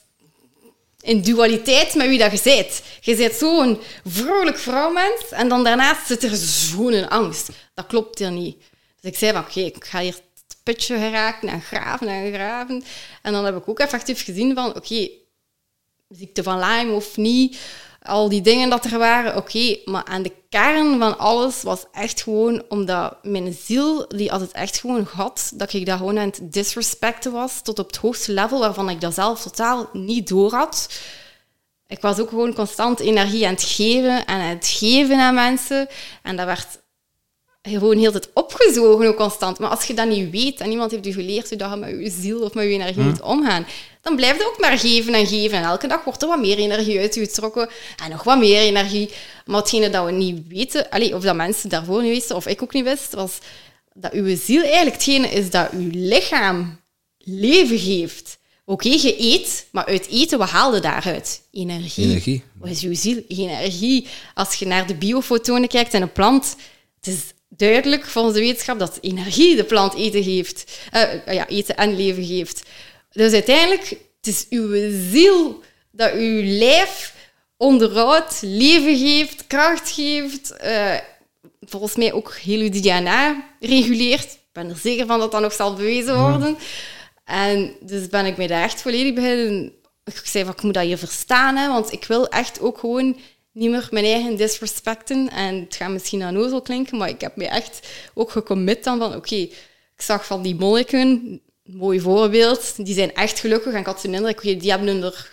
in 1.01 1.21
dualiteit 1.21 1.95
met 1.95 2.07
wie 2.07 2.17
dat 2.17 2.31
je 2.31 2.39
bent. 2.43 2.81
Je 3.01 3.15
bent 3.15 3.33
zo'n 3.33 3.79
vrolijk 4.05 4.57
vrouwmens 4.57 5.29
en 5.29 5.47
dan 5.47 5.63
daarnaast 5.63 6.07
zit 6.07 6.23
er 6.23 6.35
zo'n 6.35 7.09
angst. 7.09 7.49
Dat 7.73 7.87
klopt 7.87 8.19
hier 8.19 8.31
niet. 8.31 8.57
Dus 9.01 9.11
ik 9.11 9.17
zei 9.17 9.31
van, 9.31 9.41
oké, 9.41 9.59
ik 9.59 9.85
ga 9.85 9.99
hier 9.99 10.15
putje 10.63 10.97
geraakt 10.97 11.43
en 11.43 11.61
graven 11.61 12.07
en 12.07 12.33
graven. 12.33 12.83
En 13.21 13.33
dan 13.33 13.45
heb 13.45 13.57
ik 13.57 13.69
ook 13.69 13.79
effectief 13.79 14.23
gezien 14.23 14.55
van, 14.55 14.75
oké, 14.75 15.09
ziekte 16.09 16.43
van 16.43 16.59
Lyme 16.59 16.91
of 16.91 17.17
niet, 17.17 17.57
al 18.03 18.29
die 18.29 18.41
dingen 18.41 18.69
dat 18.69 18.85
er 18.85 18.97
waren, 18.97 19.35
oké, 19.35 19.77
maar 19.85 20.03
aan 20.05 20.21
de 20.21 20.33
kern 20.49 20.99
van 20.99 21.17
alles 21.17 21.63
was 21.63 21.85
echt 21.91 22.21
gewoon 22.21 22.63
omdat 22.69 23.17
mijn 23.23 23.53
ziel, 23.53 24.07
die 24.07 24.29
had 24.29 24.39
het 24.39 24.51
echt 24.51 24.79
gewoon 24.79 25.05
gehad, 25.07 25.51
dat 25.55 25.73
ik 25.73 25.85
dat 25.85 25.97
gewoon 25.97 26.19
aan 26.19 26.27
het 26.27 26.39
disrespecten 26.43 27.31
was, 27.31 27.61
tot 27.61 27.79
op 27.79 27.87
het 27.87 27.95
hoogste 27.95 28.31
level, 28.31 28.59
waarvan 28.59 28.89
ik 28.89 29.01
dat 29.01 29.13
zelf 29.13 29.41
totaal 29.41 29.89
niet 29.93 30.27
door 30.27 30.51
had. 30.51 30.89
Ik 31.87 32.01
was 32.01 32.19
ook 32.19 32.29
gewoon 32.29 32.53
constant 32.53 32.99
energie 32.99 33.45
aan 33.45 33.53
het 33.53 33.63
geven 33.63 34.25
en 34.25 34.39
het 34.39 34.67
geven 34.67 35.19
aan 35.19 35.33
mensen. 35.33 35.87
En 36.23 36.35
dat 36.35 36.45
werd 36.45 36.67
gewoon 37.71 37.97
heel 37.97 38.13
het 38.13 38.29
opgezogen, 38.33 39.07
ook 39.07 39.15
constant. 39.15 39.59
Maar 39.59 39.69
als 39.69 39.85
je 39.85 39.93
dat 39.93 40.07
niet 40.07 40.31
weet 40.31 40.59
en 40.59 40.69
niemand 40.69 40.91
heeft 40.91 41.05
je 41.05 41.13
geleerd 41.13 41.49
hoe 41.49 41.69
je 41.69 41.75
met 41.75 41.89
je 41.89 42.09
ziel 42.09 42.41
of 42.41 42.53
met 42.53 42.63
je 42.63 42.69
energie 42.69 43.01
hm. 43.01 43.09
moet 43.09 43.21
omgaan, 43.21 43.65
dan 44.01 44.15
blijf 44.15 44.37
je 44.37 44.47
ook 44.47 44.59
maar 44.59 44.77
geven 44.77 45.13
en 45.13 45.27
geven. 45.27 45.57
En 45.57 45.63
elke 45.63 45.87
dag 45.87 46.03
wordt 46.03 46.21
er 46.21 46.27
wat 46.27 46.39
meer 46.39 46.57
energie 46.57 46.99
uit 46.99 47.15
je 47.15 47.21
getrokken 47.21 47.69
en 48.03 48.09
nog 48.09 48.23
wat 48.23 48.39
meer 48.39 48.59
energie. 48.59 49.09
Maar 49.45 49.59
hetgene 49.59 49.89
dat 49.89 50.05
we 50.05 50.11
niet 50.11 50.47
weten, 50.47 50.89
allez, 50.89 51.11
of 51.11 51.23
dat 51.23 51.35
mensen 51.35 51.69
daarvoor 51.69 52.01
niet 52.01 52.11
wisten, 52.11 52.35
of 52.35 52.47
ik 52.47 52.63
ook 52.63 52.73
niet 52.73 52.83
wist, 52.83 53.13
was 53.13 53.37
dat 53.93 54.11
uw 54.11 54.35
ziel 54.35 54.61
eigenlijk 54.61 54.95
hetgene 54.95 55.27
is 55.27 55.49
dat 55.49 55.69
uw 55.71 55.89
lichaam 55.91 56.79
leven 57.17 57.79
geeft. 57.79 58.37
Oké, 58.65 58.89
je 58.89 59.15
eet, 59.19 59.67
maar 59.71 59.85
uit 59.85 60.07
eten, 60.07 60.37
wat 60.37 60.49
haalde 60.49 60.79
daaruit? 60.79 61.41
Energie. 61.51 62.05
Energie. 62.05 62.43
Wat 62.59 62.69
is 62.69 62.81
uw 62.81 62.95
ziel? 62.95 63.23
Energie. 63.27 64.07
Als 64.33 64.55
je 64.55 64.65
naar 64.65 64.87
de 64.87 64.95
biofotonen 64.95 65.67
kijkt 65.67 65.93
en 65.93 66.01
een 66.01 66.11
plant, 66.11 66.55
het 66.95 67.13
is 67.13 67.33
duidelijk 67.57 68.05
volgens 68.05 68.35
de 68.35 68.39
wetenschap 68.39 68.79
dat 68.79 68.97
energie 69.01 69.55
de 69.55 69.63
plant 69.63 69.95
eten 69.95 70.23
geeft. 70.23 70.79
Uh, 70.93 71.33
ja, 71.33 71.47
eten 71.47 71.75
en 71.75 71.95
leven 71.95 72.25
geeft. 72.25 72.63
Dus 73.11 73.33
uiteindelijk, 73.33 73.89
het 73.89 74.27
is 74.27 74.45
uw 74.49 74.91
ziel 75.11 75.63
dat 75.91 76.13
uw 76.13 76.41
lijf 76.43 77.13
onderhoudt, 77.57 78.39
leven 78.41 78.97
geeft, 78.97 79.47
kracht 79.47 79.91
geeft. 79.91 80.53
Uh, 80.63 80.95
volgens 81.61 81.95
mij 81.95 82.13
ook 82.13 82.35
heel 82.35 82.59
uw 82.59 82.69
DNA 82.69 83.49
reguleert. 83.59 84.31
Ik 84.31 84.39
ben 84.51 84.69
er 84.69 84.77
zeker 84.77 85.05
van 85.05 85.19
dat 85.19 85.31
dat 85.31 85.41
nog 85.41 85.53
zal 85.53 85.73
bewezen 85.73 86.19
worden. 86.19 86.57
En 87.25 87.75
dus 87.79 88.07
ben 88.07 88.25
ik 88.25 88.37
mij 88.37 88.47
daar 88.47 88.63
echt 88.63 88.81
volledig 88.81 89.13
bij. 89.13 89.71
Ik 90.05 90.21
zei 90.23 90.45
van, 90.45 90.53
ik 90.53 90.61
moet 90.61 90.73
dat 90.73 90.83
hier 90.83 90.97
verstaan, 90.97 91.55
hè, 91.55 91.67
want 91.67 91.91
ik 91.91 92.05
wil 92.05 92.27
echt 92.27 92.59
ook 92.59 92.77
gewoon 92.77 93.17
niet 93.53 93.69
meer 93.69 93.87
mijn 93.91 94.05
eigen 94.05 94.35
disrespecten. 94.35 95.29
En 95.29 95.59
het 95.59 95.75
gaat 95.75 95.91
misschien 95.91 96.23
aan 96.23 96.37
ozel 96.37 96.61
klinken, 96.61 96.97
maar 96.97 97.09
ik 97.09 97.21
heb 97.21 97.35
me 97.35 97.47
echt 97.47 97.87
ook 98.13 98.31
gecommit 98.31 98.83
dan 98.83 98.99
van 98.99 99.15
oké, 99.15 99.35
ik 99.35 100.01
zag 100.01 100.25
van 100.25 100.41
die 100.41 100.55
monniken, 100.55 101.41
mooi 101.63 101.99
voorbeeld, 101.99 102.85
die 102.85 102.93
zijn 102.93 103.13
echt 103.13 103.39
gelukkig. 103.39 103.73
En 103.73 103.79
ik 103.79 103.85
had 103.85 104.01
zo'n 104.01 104.13
indruk, 104.13 104.39
okay, 104.39 104.57
die 104.57 104.69
hebben 104.69 104.87
hun 104.87 105.03
er 105.03 105.31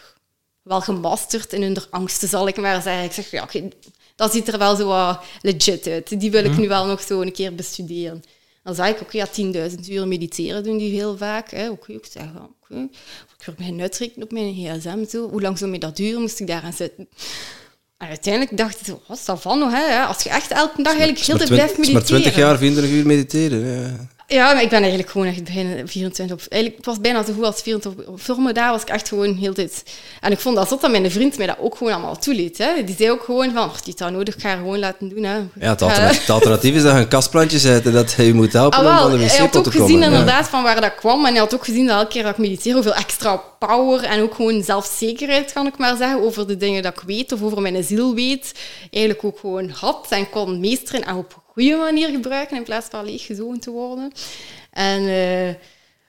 wel 0.62 0.80
gemasterd 0.80 1.52
in 1.52 1.62
hun 1.62 1.76
angsten, 1.90 2.28
zal 2.28 2.48
ik 2.48 2.56
maar 2.56 2.82
zeggen. 2.82 3.04
Ik 3.04 3.12
zeg, 3.12 3.30
ja, 3.30 3.42
oké, 3.42 3.68
dat 4.16 4.32
ziet 4.32 4.48
er 4.48 4.58
wel 4.58 4.76
zo 4.76 4.86
wat 4.86 5.20
legit 5.42 5.86
uit. 5.86 6.20
Die 6.20 6.30
wil 6.30 6.44
ik 6.44 6.50
mhm. 6.50 6.60
nu 6.60 6.68
wel 6.68 6.86
nog 6.86 7.02
zo 7.02 7.20
een 7.20 7.32
keer 7.32 7.54
bestuderen. 7.54 8.22
Dan 8.62 8.74
zei 8.74 8.92
ik, 8.92 9.00
oké, 9.00 9.16
ja, 9.16 9.28
10.000 9.70 9.88
uur 9.88 10.08
mediteren 10.08 10.64
doen 10.64 10.78
die 10.78 10.92
heel 10.92 11.16
vaak. 11.16 11.50
Hè. 11.50 11.70
Oké, 11.70 11.92
ik 11.92 12.06
zeg, 12.10 12.24
oké. 12.62 12.88
Ik 13.38 13.44
wil 13.44 13.54
mij 13.58 13.80
uitrekenen 13.80 14.24
op 14.24 14.32
mijn 14.32 14.54
gsm. 14.54 15.04
Zo. 15.08 15.28
Hoe 15.28 15.40
lang 15.40 15.58
zou 15.58 15.70
mij 15.70 15.78
dat 15.78 15.96
duren? 15.96 16.20
Moest 16.20 16.40
ik 16.40 16.46
daaraan 16.46 16.72
zitten? 16.72 17.08
En 18.00 18.08
uiteindelijk 18.08 18.56
dacht 18.56 18.88
ik, 18.88 18.94
wat 19.06 19.18
is 19.18 19.24
dat 19.24 19.40
van? 19.40 19.72
Hè? 19.72 20.04
Als 20.04 20.22
je 20.22 20.28
echt 20.28 20.50
elke 20.50 20.82
dag 20.82 20.92
eigenlijk 20.92 21.24
heel 21.24 21.38
de 21.38 21.46
blijft 21.46 21.78
mediteren. 21.78 21.92
maar 21.92 22.04
20 22.04 22.36
jaar, 22.36 22.58
24 22.58 22.94
uur 22.94 23.06
mediteren. 23.06 23.82
Ja. 23.82 24.19
Ja, 24.32 24.52
maar 24.52 24.62
ik 24.62 24.68
ben 24.68 24.78
eigenlijk 24.80 25.10
gewoon 25.10 25.26
echt 25.26 25.44
bijna 25.54 25.86
24 25.86 26.36
op... 26.36 26.42
Eigenlijk, 26.48 26.76
het 26.76 26.86
was 26.86 27.00
bijna 27.00 27.24
zo 27.24 27.32
goed 27.32 27.44
als 27.44 27.62
24 27.62 28.06
op 28.06 28.20
vormen. 28.20 28.54
Daar 28.54 28.70
was 28.70 28.82
ik 28.82 28.88
echt 28.88 29.08
gewoon 29.08 29.34
heel 29.34 29.54
tijd... 29.54 29.82
En 30.20 30.32
ik 30.32 30.38
vond 30.38 30.56
dat 30.56 30.68
zot 30.68 30.80
dat 30.80 30.90
mijn 30.90 31.10
vriend 31.10 31.38
mij 31.38 31.46
dat 31.46 31.56
ook 31.58 31.76
gewoon 31.76 31.92
allemaal 31.92 32.18
toeliet. 32.18 32.58
Hè. 32.58 32.84
Die 32.84 32.94
zei 32.98 33.10
ook 33.10 33.22
gewoon 33.22 33.52
van, 33.52 33.70
die 33.84 33.94
dat 33.96 34.10
nodig, 34.10 34.34
ik 34.34 34.40
ga 34.40 34.56
gewoon 34.56 34.78
laten 34.78 35.08
doen. 35.08 35.24
Hè. 35.24 35.36
Ja, 35.36 35.70
het 35.70 36.30
alternatief, 36.30 36.74
is 36.74 36.82
dat 36.82 36.92
je 36.92 36.98
een 36.98 37.08
kastplantje 37.08 37.58
zet 37.58 37.86
en 37.86 37.92
dat 37.92 38.12
je 38.12 38.34
moet 38.34 38.52
helpen 38.52 38.78
ah, 38.78 38.86
om 38.86 38.96
van 38.96 39.10
de 39.10 39.24
wc 39.24 39.30
Hij 39.30 39.38
had 39.38 39.56
ook 39.56 39.72
gezien 39.72 40.02
inderdaad 40.02 40.48
van 40.48 40.62
waar 40.62 40.80
dat 40.80 40.94
kwam. 40.94 41.24
En 41.24 41.30
hij 41.30 41.40
had 41.40 41.54
ook 41.54 41.64
gezien 41.64 41.86
dat 41.86 41.96
elke 41.96 42.10
keer 42.10 42.22
dat 42.22 42.32
ik 42.32 42.38
mediteer, 42.38 42.74
hoeveel 42.74 42.94
extra 42.94 43.42
power 43.58 44.04
en 44.04 44.22
ook 44.22 44.34
gewoon 44.34 44.62
zelfzekerheid, 44.62 45.52
kan 45.52 45.66
ik 45.66 45.78
maar 45.78 45.96
zeggen, 45.96 46.22
over 46.22 46.46
de 46.46 46.56
dingen 46.56 46.82
dat 46.82 46.92
ik 46.92 47.02
weet 47.06 47.32
of 47.32 47.42
over 47.42 47.60
mijn 47.60 47.84
ziel 47.84 48.14
weet, 48.14 48.54
eigenlijk 48.90 49.24
ook 49.24 49.38
gewoon 49.38 49.70
had 49.70 50.06
en 50.10 50.30
kon 50.30 50.60
meesteren 50.60 51.04
en 51.04 51.14
op 51.14 51.39
goede 51.60 51.76
manier 51.76 52.08
gebruiken 52.08 52.56
in 52.56 52.64
plaats 52.64 52.86
van 52.90 53.04
leeggezogen 53.04 53.60
te 53.60 53.70
worden. 53.70 54.12
En 54.70 55.02
uh, 55.02 55.54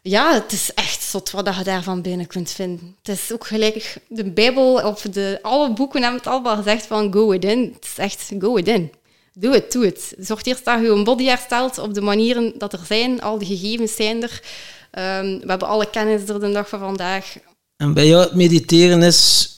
ja, 0.01 0.33
het 0.33 0.51
is 0.51 0.73
echt 0.73 1.03
zot 1.03 1.31
wat 1.31 1.55
je 1.57 1.63
daarvan 1.63 2.01
binnen 2.01 2.27
kunt 2.27 2.51
vinden. 2.51 2.95
Het 3.01 3.17
is 3.17 3.31
ook 3.33 3.47
gelijk 3.47 3.97
de 4.07 4.31
Bijbel 4.31 4.73
of 4.73 5.01
de, 5.01 5.39
alle 5.41 5.73
boeken 5.73 6.01
hebben 6.01 6.19
het 6.19 6.29
allemaal 6.29 6.55
gezegd 6.55 6.85
van 6.85 7.13
go 7.13 7.27
within. 7.27 7.71
Het 7.75 7.85
is 7.85 7.97
echt 7.97 8.31
go 8.39 8.53
within. 8.53 8.91
Doe 9.33 9.53
het, 9.53 9.71
doe 9.71 9.85
het. 9.85 10.13
Zorg 10.17 10.43
eerst 10.43 10.65
dat 10.65 10.81
je 10.81 10.87
een 10.87 11.03
body 11.03 11.25
herstelt 11.25 11.77
op 11.77 11.93
de 11.93 12.01
manieren 12.01 12.53
dat 12.57 12.73
er 12.73 12.85
zijn. 12.87 13.21
Al 13.21 13.37
die 13.37 13.57
gegevens 13.57 13.95
zijn 13.95 14.23
er. 14.23 14.41
Um, 15.19 15.39
we 15.39 15.47
hebben 15.47 15.67
alle 15.67 15.89
kennis 15.89 16.29
er 16.29 16.39
de 16.39 16.51
dag 16.51 16.69
van 16.69 16.79
vandaag. 16.79 17.35
En 17.77 17.93
bij 17.93 18.07
jou 18.07 18.35
mediteren 18.35 19.03
is 19.03 19.49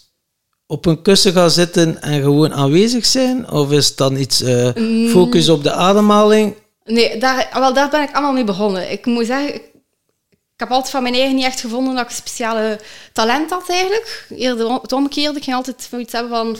op 0.74 0.86
een 0.86 1.02
kussen 1.02 1.34
gaan 1.34 1.52
zitten 1.52 2.02
en 2.02 2.22
gewoon 2.22 2.54
aanwezig 2.54 3.06
zijn? 3.06 3.52
Of 3.52 3.72
is 3.72 3.88
het 3.88 3.98
dan 3.98 4.16
iets 4.16 4.42
uh, 4.42 4.70
focus 5.10 5.50
op 5.50 5.64
de 5.64 5.72
ademhaling? 5.72 6.56
Nee, 6.84 7.18
daar, 7.18 7.50
wel, 7.54 7.74
daar 7.74 7.90
ben 7.90 8.02
ik 8.02 8.14
allemaal 8.14 8.34
mee 8.34 8.44
begonnen. 8.44 8.92
Ik 8.92 9.06
moet 9.06 9.26
zeggen, 9.26 9.56
ik 9.56 10.60
heb 10.60 10.72
altijd 10.72 10.90
van 10.90 11.04
mijn 11.04 11.14
eigen 11.14 11.36
niet 11.36 11.46
echt 11.46 11.60
gevonden 11.60 11.96
dat 11.96 12.04
ik 12.04 12.10
een 12.10 12.16
speciale 12.16 12.80
talent 13.12 13.50
had 13.50 13.70
eigenlijk. 13.70 14.28
Eerder 14.30 14.72
het 14.72 14.92
omgekeerde. 14.92 15.38
Ik 15.38 15.44
ging 15.44 15.56
altijd 15.56 15.88
zoiets 15.90 16.14
hebben 16.14 16.32
van... 16.32 16.58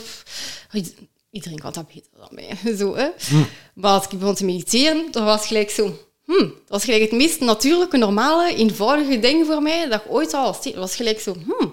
Iedereen 1.32 1.60
kan 1.60 1.74
dat 1.74 1.88
beter 1.88 2.10
dan 2.18 2.30
mij. 2.32 2.58
Zo, 2.80 2.96
hè. 2.96 3.08
Hm. 3.30 3.44
Maar 3.74 3.92
als 3.92 4.04
ik 4.04 4.20
begon 4.20 4.36
te 4.36 4.46
mediteren, 4.46 5.08
dan 5.12 5.26
was 5.26 5.36
het 5.36 5.46
gelijk 5.46 5.70
zo... 5.70 5.98
Hm, 6.26 6.40
dat 6.40 6.68
was 6.68 6.84
gelijk 6.84 7.02
het 7.02 7.12
meest 7.12 7.40
natuurlijke, 7.40 7.98
normale, 7.98 8.56
eenvoudige 8.56 9.20
ding 9.20 9.46
voor 9.46 9.62
mij 9.62 9.90
dat 9.90 10.02
ik 10.02 10.12
ooit 10.12 10.34
al 10.34 10.44
was. 10.44 10.64
Dat 10.64 10.76
was 10.76 10.96
gelijk 10.96 11.20
zo... 11.20 11.36
Hm, 11.46 11.68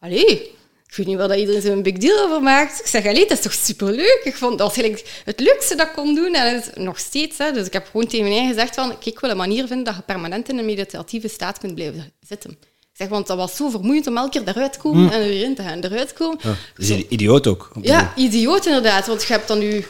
allee, 0.00 0.56
ik 0.88 0.96
weet 0.96 1.06
niet 1.06 1.16
wat 1.16 1.34
iedereen 1.34 1.62
zo'n 1.62 1.82
big 1.82 1.96
deal 1.96 2.24
over 2.24 2.42
maakt. 2.42 2.80
Ik 2.80 2.86
zeg, 2.86 3.06
allee, 3.06 3.26
dat 3.26 3.38
is 3.38 3.40
toch 3.40 3.52
superleuk? 3.52 4.20
Ik 4.24 4.36
vond 4.36 4.58
dat 4.58 4.76
was 4.76 4.86
het 5.24 5.40
leukste 5.40 5.74
dat 5.76 5.86
ik 5.86 5.92
kon 5.92 6.14
doen. 6.14 6.34
En 6.34 6.54
het 6.54 6.66
is 6.66 6.82
nog 6.82 6.98
steeds. 6.98 7.38
Hè. 7.38 7.52
Dus 7.52 7.66
ik 7.66 7.72
heb 7.72 7.86
gewoon 7.90 8.06
tegen 8.06 8.28
mij 8.28 8.46
gezegd 8.46 8.74
van, 8.74 8.88
kijk, 8.88 9.06
ik 9.06 9.20
wil 9.20 9.30
een 9.30 9.36
manier 9.36 9.66
vinden 9.66 9.84
dat 9.84 9.94
je 9.96 10.02
permanent 10.02 10.48
in 10.48 10.58
een 10.58 10.64
meditatieve 10.64 11.28
staat 11.28 11.58
kunt 11.58 11.74
blijven 11.74 12.12
zitten. 12.20 12.50
Ik 12.80 13.04
zeg, 13.04 13.08
want 13.08 13.26
dat 13.26 13.36
was 13.36 13.56
zo 13.56 13.68
vermoeiend 13.68 14.06
om 14.06 14.16
elke 14.16 14.30
keer 14.30 14.48
eruit 14.54 14.72
te 14.72 14.78
komen 14.78 15.02
mm. 15.02 15.08
en 15.08 15.20
er 15.20 15.28
weer 15.28 15.44
in 15.44 15.54
te 15.54 15.62
gaan. 15.62 15.80
Eruit 15.80 16.12
komen. 16.12 16.38
Ja, 16.42 16.48
dat 16.48 16.88
is 16.88 16.90
idioot 17.08 17.46
ook. 17.46 17.70
Ja, 17.82 18.12
idioot 18.16 18.66
inderdaad. 18.66 19.06
Want 19.06 19.22
je 19.22 19.32
hebt 19.32 19.48
dan 19.48 19.60
je 19.60 19.84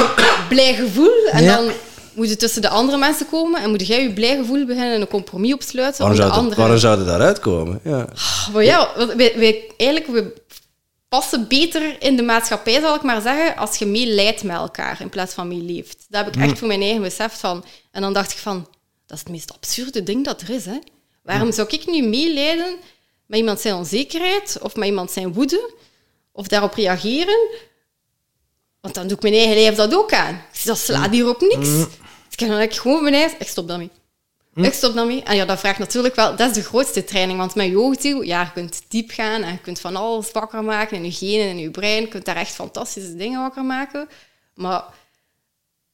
blij 0.48 0.74
gevoel 0.74 1.26
en 1.30 1.46
dan 1.46 1.70
moet 2.14 2.28
je 2.28 2.36
tussen 2.36 2.62
de 2.62 2.68
andere 2.68 2.98
mensen 2.98 3.28
komen 3.28 3.62
en 3.62 3.70
moet 3.70 3.86
jij 3.86 4.02
je 4.02 4.12
blij 4.12 4.36
gevoel 4.36 4.66
beginnen 4.66 4.94
en 4.94 5.00
een 5.00 5.08
compromis 5.08 5.52
opsluiten. 5.54 6.00
Waarom, 6.00 6.18
zou, 6.18 6.30
andere... 6.30 6.60
waarom 6.60 6.78
zou 6.78 6.98
je 6.98 7.04
daaruit 7.04 7.38
komen? 7.38 7.80
Ja. 7.84 8.08
Ah, 8.14 8.48
maar 8.52 8.64
ja, 8.64 9.06
wij, 9.16 9.32
wij, 9.36 9.70
eigenlijk, 9.76 10.10
we 10.10 10.42
passen 11.08 11.48
beter 11.48 12.02
in 12.02 12.16
de 12.16 12.22
maatschappij, 12.22 12.80
zal 12.80 12.94
ik 12.94 13.02
maar 13.02 13.20
zeggen, 13.20 13.56
als 13.56 13.76
je 13.76 13.86
meeleidt 13.86 14.42
met 14.42 14.56
elkaar 14.56 15.00
in 15.00 15.08
plaats 15.08 15.34
van 15.34 15.48
meeleeft. 15.48 16.06
Dat 16.08 16.24
heb 16.24 16.34
ik 16.34 16.40
echt 16.40 16.50
mm. 16.50 16.56
voor 16.56 16.68
mijn 16.68 16.82
eigen 16.82 17.02
besef 17.02 17.38
van. 17.38 17.64
En 17.90 18.02
dan 18.02 18.12
dacht 18.12 18.32
ik 18.32 18.38
van, 18.38 18.68
dat 19.06 19.16
is 19.16 19.18
het 19.18 19.28
meest 19.28 19.52
absurde 19.52 20.02
ding 20.02 20.24
dat 20.24 20.40
er 20.40 20.50
is. 20.50 20.64
Hè? 20.64 20.78
Waarom 21.22 21.52
zou 21.52 21.68
ik 21.70 21.86
nu 21.86 22.08
meeleiden 22.08 22.76
met 23.26 23.38
iemand 23.38 23.60
zijn 23.60 23.74
onzekerheid 23.74 24.58
of 24.62 24.76
met 24.76 24.88
iemand 24.88 25.10
zijn 25.10 25.32
woede 25.32 25.74
of 26.32 26.46
daarop 26.46 26.74
reageren? 26.74 27.48
Want 28.80 28.94
dan 28.94 29.06
doe 29.06 29.16
ik 29.16 29.22
mijn 29.22 29.34
eigen 29.34 29.54
lijf 29.54 29.74
dat 29.74 29.94
ook 29.94 30.12
aan. 30.12 30.42
Dat 30.64 30.78
slaat 30.78 31.10
hier 31.10 31.28
op 31.28 31.40
niks. 31.40 31.68
Ik 32.36 32.46
kan 32.46 32.58
dan 32.58 32.72
gewoon 32.72 33.02
mijn 33.02 33.14
eigen... 33.14 33.40
Ik 33.40 33.48
stop 33.48 33.68
daarmee. 33.68 33.90
Hm? 34.54 34.64
Ik 34.64 34.72
stop 34.72 34.94
daarmee. 34.94 35.22
En 35.22 35.36
ja, 35.36 35.44
dat 35.44 35.58
vraagt 35.58 35.78
natuurlijk 35.78 36.14
wel... 36.14 36.36
Dat 36.36 36.48
is 36.48 36.54
de 36.54 36.62
grootste 36.62 37.04
training. 37.04 37.38
Want 37.38 37.54
met 37.54 37.66
yoga, 37.66 38.24
ja, 38.24 38.42
je 38.42 38.52
kunt 38.52 38.82
diep 38.88 39.10
gaan 39.10 39.42
en 39.42 39.52
je 39.52 39.58
kunt 39.58 39.80
van 39.80 39.96
alles 39.96 40.32
wakker 40.32 40.64
maken 40.64 40.96
in 40.96 41.04
je 41.04 41.12
genen 41.12 41.48
en 41.48 41.58
je 41.58 41.70
brein. 41.70 42.02
Je 42.02 42.08
kunt 42.08 42.24
daar 42.24 42.36
echt 42.36 42.54
fantastische 42.54 43.16
dingen 43.16 43.40
wakker 43.40 43.64
maken. 43.64 44.08
Maar 44.54 44.84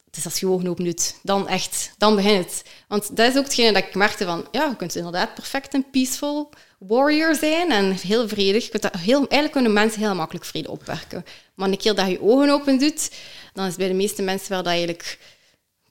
het 0.06 0.16
is 0.16 0.24
als 0.24 0.40
je 0.40 0.48
ogen 0.48 0.68
open 0.68 0.84
doet, 0.84 1.14
dan 1.22 1.48
echt, 1.48 1.94
dan 1.98 2.16
begint 2.16 2.44
het. 2.44 2.64
Want 2.88 3.16
dat 3.16 3.30
is 3.30 3.38
ook 3.38 3.44
hetgene 3.44 3.72
dat 3.72 3.84
ik 3.84 3.94
merkte 3.94 4.24
van, 4.24 4.46
ja, 4.50 4.66
je 4.68 4.76
kunt 4.76 4.96
inderdaad 4.96 5.34
perfect 5.34 5.74
een 5.74 5.90
peaceful 5.90 6.50
warrior 6.78 7.34
zijn 7.34 7.70
en 7.70 7.92
heel 7.92 8.28
vredig. 8.28 8.64
Je 8.64 8.70
kunt 8.70 8.82
dat 8.82 8.96
heel, 8.96 9.18
eigenlijk 9.18 9.52
kunnen 9.52 9.72
mensen 9.72 10.00
heel 10.00 10.14
makkelijk 10.14 10.44
vrede 10.44 10.70
opwerken. 10.70 11.24
Maar 11.54 11.68
een 11.68 11.76
keer 11.76 11.94
dat 11.94 12.08
je 12.08 12.22
ogen 12.22 12.50
open 12.50 12.78
doet, 12.78 13.10
dan 13.52 13.66
is 13.66 13.76
bij 13.76 13.88
de 13.88 13.94
meeste 13.94 14.22
mensen 14.22 14.50
wel 14.50 14.62
dat 14.62 14.72
eigenlijk 14.72 15.18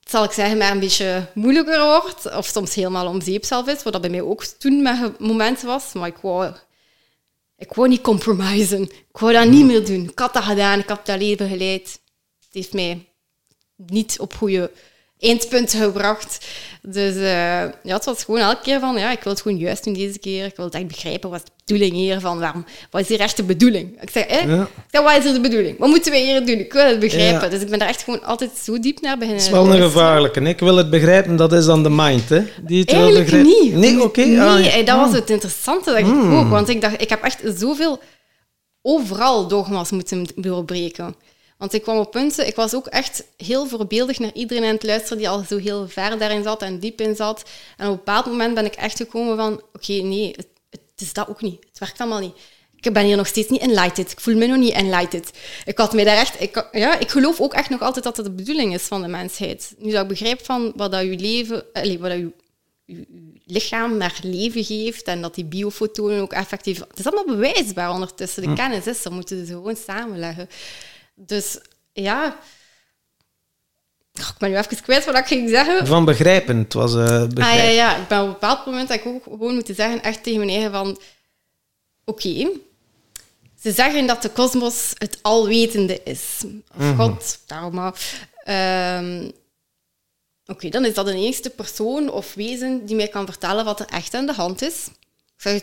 zal 0.10 0.24
ik 0.24 0.32
zeggen, 0.32 0.58
maar 0.58 0.72
een 0.72 0.80
beetje 0.80 1.28
moeilijker 1.34 1.86
wordt. 1.86 2.36
Of 2.36 2.46
soms 2.46 2.76
helemaal 2.76 3.08
om 3.08 3.22
zeep 3.22 3.46
zelf 3.46 3.68
is, 3.68 3.84
wat 3.84 3.94
dat 3.94 4.02
bij 4.02 4.12
mij 4.12 4.22
ook 4.22 4.44
toen 4.44 4.82
met 4.82 5.20
momenten 5.20 5.68
was. 5.68 5.94
Maar 5.94 6.08
ik 6.08 6.18
wou, 6.18 6.54
ik 7.58 7.74
wou 7.74 7.88
niet 7.88 8.02
compromiseren. 8.02 8.84
Ik 8.84 9.18
wou 9.20 9.34
dat 9.34 9.48
niet 9.48 9.66
meer 9.66 9.86
doen. 9.86 10.04
Ik 10.10 10.20
had 10.20 10.34
dat 10.34 10.44
gedaan, 10.44 10.80
ik 10.80 10.88
heb 10.88 11.06
dat 11.06 11.20
leven 11.20 11.50
geleid. 11.50 12.00
Het 12.40 12.54
heeft 12.54 12.74
mij 12.74 13.06
niet 13.76 14.20
op 14.20 14.34
goede 14.34 14.72
eindpunten 15.20 15.80
gebracht. 15.80 16.48
Dus 16.82 17.16
uh, 17.16 17.22
ja, 17.84 17.96
het 17.96 18.06
was 18.06 18.24
gewoon 18.24 18.40
elke 18.40 18.62
keer 18.62 18.80
van, 18.80 18.98
ja, 18.98 19.12
ik 19.12 19.24
wil 19.24 19.34
het 19.34 19.42
gewoon 19.42 19.58
juist 19.58 19.84
doen 19.84 19.94
deze 19.94 20.20
keer. 20.20 20.46
Ik 20.46 20.56
wil 20.56 20.66
het 20.66 20.74
echt 20.74 20.88
begrijpen, 20.88 21.30
wat 21.30 21.40
is 21.40 21.46
de 21.46 21.52
bedoeling 21.66 21.94
hier 21.94 22.20
van, 22.20 22.40
waarom, 22.40 22.66
wat 22.92 23.02
is 23.02 23.08
hier 23.08 23.20
echt 23.20 23.38
de 23.38 23.44
bedoeling? 23.44 24.02
Ik 24.02 24.10
zeg, 24.10 24.24
eh, 24.24 24.46
ja. 24.48 24.62
ik 24.62 24.68
zeg, 24.92 25.02
wat 25.02 25.18
is 25.18 25.24
hier 25.24 25.34
de 25.34 25.40
bedoeling? 25.40 25.78
Wat 25.78 25.90
moeten 25.90 26.12
we 26.12 26.18
hier 26.18 26.46
doen? 26.46 26.60
Ik 26.60 26.74
wil 26.74 26.86
het 26.86 27.00
begrijpen. 27.00 27.50
Dus 27.50 27.62
ik 27.62 27.70
ben 27.70 27.80
er 27.80 27.88
echt 27.88 28.04
gewoon 28.04 28.24
altijd 28.24 28.52
zo 28.64 28.80
diep 28.80 29.02
naar 29.02 29.18
beginnen. 29.18 29.44
Het 29.44 29.54
is 29.54 29.60
wel 29.60 29.74
een 29.74 29.82
gevaarlijke. 29.82 30.42
Ik 30.42 30.60
wil 30.60 30.76
het 30.76 30.90
begrijpen, 30.90 31.36
dat 31.36 31.54
is 31.54 31.66
dan 31.66 31.84
de 31.84 31.90
mind, 31.90 32.30
hè? 32.30 32.44
Die 32.62 32.80
het 32.80 32.92
Eigenlijk 32.92 33.30
wil 33.30 33.44
niet. 33.44 33.74
Nee, 33.74 34.04
oké. 34.04 34.26
Nee, 34.26 34.40
ah, 34.40 34.86
dat 34.86 34.96
was 34.96 35.08
hmm. 35.08 35.16
het 35.16 35.30
interessante 35.30 35.90
dat 35.90 36.00
ik 36.00 36.06
hmm. 36.06 36.36
ook. 36.36 36.50
Want 36.50 36.70
ik 36.70 36.82
dacht, 36.82 37.02
ik 37.02 37.10
heb 37.10 37.24
echt 37.24 37.42
zoveel 37.58 38.00
overal 38.82 39.48
dogma's 39.48 39.92
moeten 39.92 40.28
doorbreken. 40.36 41.16
Want 41.60 41.74
ik 41.74 41.82
kwam 41.82 41.98
op 41.98 42.12
punten, 42.12 42.48
ik 42.48 42.56
was 42.56 42.76
ook 42.76 42.88
echt 42.88 43.24
heel 43.38 43.68
voorbeeldig 43.68 44.20
naar 44.20 44.34
iedereen 44.34 44.64
aan 44.64 44.74
het 44.74 44.84
luisteren 44.84 45.18
die 45.18 45.30
al 45.30 45.44
zo 45.50 45.58
heel 45.58 45.88
ver 45.88 46.18
daarin 46.18 46.44
zat 46.44 46.62
en 46.62 46.80
diep 46.80 47.02
in 47.02 47.16
zat. 47.16 47.44
En 47.78 47.86
op 47.86 47.92
een 47.92 47.98
bepaald 47.98 48.26
moment 48.26 48.54
ben 48.54 48.66
ik 48.66 48.74
echt 48.74 48.98
gekomen 48.98 49.38
van, 49.38 49.62
oké, 49.74 49.94
nee, 49.94 50.34
het, 50.36 50.48
het, 50.70 50.82
is 50.98 51.14
dat 51.14 51.30
ook 51.30 51.42
niet. 51.42 51.66
Het 51.70 51.80
werkt 51.80 52.00
allemaal 52.00 52.20
niet. 52.20 52.36
Ik 52.76 52.94
ben 52.94 53.06
hier 53.06 53.18
nog 53.18 53.28
steeds 53.28 53.50
niet 53.50 53.62
enlightened. 53.62 54.12
Ik 54.12 54.20
voel 54.20 54.36
me 54.36 54.46
nog 54.46 54.58
niet 54.58 54.74
enlightened. 54.74 55.32
Ik 55.66 55.78
had 55.78 55.94
mij 55.94 56.04
daar 56.04 56.18
echt... 56.18 56.42
Ik, 56.42 56.68
ja, 56.72 57.00
ik 57.00 57.10
geloof 57.10 57.42
ook 57.42 57.54
echt 57.54 57.70
nog 57.70 57.82
altijd 57.82 58.04
dat 58.04 58.18
het 58.18 58.26
de 58.26 58.32
bedoeling 58.32 58.74
is 58.74 58.84
van 58.84 59.02
de 59.02 59.08
mensheid. 59.08 59.74
Nu 59.78 59.92
dat 59.92 60.02
ik 60.02 60.08
begrijp 60.08 60.46
van 60.46 60.74
wat 60.76 60.92
dat 60.92 61.02
je 61.02 61.20
leven... 61.20 61.64
Allez, 61.74 61.98
wat 61.98 62.10
dat 62.10 62.20
je, 62.20 62.32
je, 62.86 63.06
lichaam 63.46 63.98
naar 63.98 64.20
leven 64.22 64.64
geeft 64.64 65.04
en 65.04 65.22
dat 65.22 65.36
die 65.36 65.46
biofotonen 65.46 66.22
ook 66.22 66.34
effectief... 66.34 66.80
Het 66.80 67.00
is 67.00 67.06
allemaal 67.06 67.36
bewijsbaar 67.36 67.92
ondertussen. 67.92 68.42
De 68.42 68.50
hm. 68.50 68.56
kennis 68.56 68.88
is 68.88 69.06
er, 69.06 69.12
moeten 69.14 69.46
ze 69.46 69.54
gewoon 69.54 69.76
samenleggen. 69.76 70.50
Dus 71.22 71.60
ja... 71.94 72.40
ik 74.14 74.36
ben 74.38 74.50
nu 74.50 74.58
even 74.58 74.82
kwijt 74.82 75.06
wat 75.06 75.18
ik 75.18 75.26
ging 75.26 75.50
zeggen. 75.50 75.88
Van 75.88 76.06
begrijpen. 76.06 76.58
Het 76.58 76.74
was 76.74 76.94
uh, 76.94 77.04
begrijpen. 77.04 77.44
Ah, 77.44 77.56
ja, 77.56 77.64
ja. 77.64 77.98
Ik 77.98 78.08
ben 78.08 78.20
op 78.20 78.26
een 78.26 78.32
bepaald 78.32 78.66
moment 78.66 78.88
dat 78.88 78.98
ik 78.98 79.06
ook 79.06 79.24
gewoon 79.24 79.54
moeten 79.54 79.76
zeggen, 79.76 80.04
echt 80.04 80.24
tegen 80.24 80.40
mijn 80.40 80.52
eigen 80.52 80.72
van... 80.72 81.00
Oké, 82.06 82.50
ze 83.62 83.72
zeggen 83.72 84.08
dat 84.08 84.22
de 84.22 84.30
kosmos 84.30 84.94
het 84.98 85.20
alwetende 85.22 86.04
is. 86.04 86.44
Of 86.78 86.84
mm 86.84 86.96
God, 86.96 87.40
daarom 87.46 87.74
maar. 87.74 87.94
Ehm, 88.44 89.30
oké, 90.46 90.70
dan 90.70 90.86
is 90.86 90.94
dat 90.94 91.06
de 91.06 91.14
enige 91.14 91.50
persoon 91.50 92.12
of 92.12 92.34
wezen 92.34 92.86
die 92.86 92.96
mij 92.96 93.08
kan 93.08 93.26
vertellen 93.26 93.66
wat 93.66 93.80
er 93.80 93.86
echt 93.86 94.14
aan 94.14 94.26
de 94.26 94.34
hand 94.34 94.62
is. 94.62 94.88
Ik 95.36 95.42
zeg, 95.42 95.62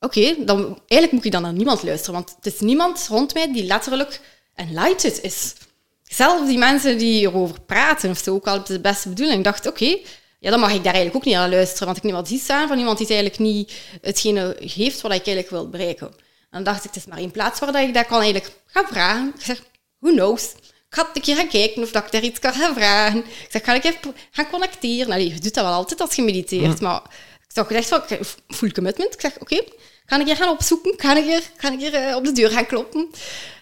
oké, 0.00 0.44
dan 0.44 0.80
eigenlijk 0.86 1.12
moet 1.12 1.24
je 1.24 1.30
dan 1.30 1.42
naar 1.42 1.52
niemand 1.52 1.82
luisteren, 1.82 2.14
want 2.14 2.34
het 2.36 2.54
is 2.54 2.60
niemand 2.60 3.06
rond 3.08 3.34
mij 3.34 3.52
die 3.52 3.64
letterlijk 3.64 4.20
enlightened 4.56 5.22
is. 5.22 5.54
Zelfs 6.02 6.46
die 6.46 6.58
mensen 6.58 6.98
die 6.98 7.20
erover 7.20 7.60
praten, 7.60 8.10
of 8.10 8.18
zo, 8.18 8.34
ook 8.34 8.46
al 8.46 8.64
de 8.64 8.80
beste 8.80 9.08
bedoeling, 9.08 9.44
dacht 9.44 9.66
oké, 9.66 9.96
ja, 10.40 10.50
dan 10.50 10.60
mag 10.60 10.70
ik 10.70 10.84
daar 10.84 10.94
eigenlijk 10.94 11.16
ook 11.16 11.24
niet 11.24 11.34
naar 11.34 11.50
luisteren, 11.50 11.86
want 11.86 11.96
ik 11.96 12.02
neem 12.02 12.14
wat 12.14 12.28
zie 12.28 12.38
staan 12.38 12.68
van 12.68 12.78
iemand 12.78 12.98
die 12.98 13.06
eigenlijk 13.06 13.38
niet 13.38 13.72
hetgene 14.00 14.56
heeft 14.58 15.00
wat 15.00 15.12
ik 15.12 15.26
eigenlijk 15.26 15.50
wil 15.50 15.68
bereiken. 15.68 16.06
En 16.06 16.62
dan 16.62 16.64
dacht 16.64 16.84
ik, 16.84 16.84
het 16.84 16.96
is 16.96 17.06
maar 17.06 17.18
één 17.18 17.30
plaats 17.30 17.60
waar 17.60 17.82
ik 17.82 17.94
dat 17.94 18.06
kan 18.06 18.20
eigenlijk 18.20 18.52
gaan 18.66 18.86
vragen. 18.86 19.32
Ik 19.36 19.44
zeg, 19.44 19.62
who 19.98 20.10
knows? 20.10 20.52
Ik 20.88 21.02
ga 21.02 21.10
een 21.14 21.20
keer 21.20 21.36
gaan 21.36 21.48
kijken 21.48 21.82
of 21.82 21.90
dat 21.90 22.04
ik 22.04 22.12
daar 22.12 22.22
iets 22.22 22.38
kan 22.38 22.52
gaan 22.52 22.74
vragen. 22.74 23.18
Ik 23.18 23.48
zeg, 23.50 23.64
ga 23.64 23.74
ik 23.74 23.84
even 23.84 24.14
gaan 24.30 24.50
connecteren? 24.50 25.08
Nou, 25.08 25.20
je 25.20 25.40
doet 25.40 25.54
dat 25.54 25.64
wel 25.64 25.72
altijd 25.72 26.00
als 26.00 26.14
je 26.14 26.22
mediteert, 26.22 26.80
maar 26.80 27.02
ik 27.46 27.52
zag 27.52 27.70
echt 27.70 27.88
van, 27.88 28.02
full 28.48 28.72
commitment. 28.72 29.14
Ik 29.14 29.20
zeg, 29.20 29.34
oké, 29.34 29.54
okay, 29.54 29.68
ga 30.06 30.20
ik 30.20 30.26
hier 30.26 30.36
gaan 30.36 30.48
opzoeken? 30.48 30.94
Ga 30.96 31.16
ik 31.16 31.24
hier, 31.24 31.42
ga 31.56 31.72
ik 31.72 31.78
hier 31.78 32.08
uh, 32.08 32.16
op 32.16 32.24
de 32.24 32.32
deur 32.32 32.50
gaan 32.50 32.66
kloppen? 32.66 33.10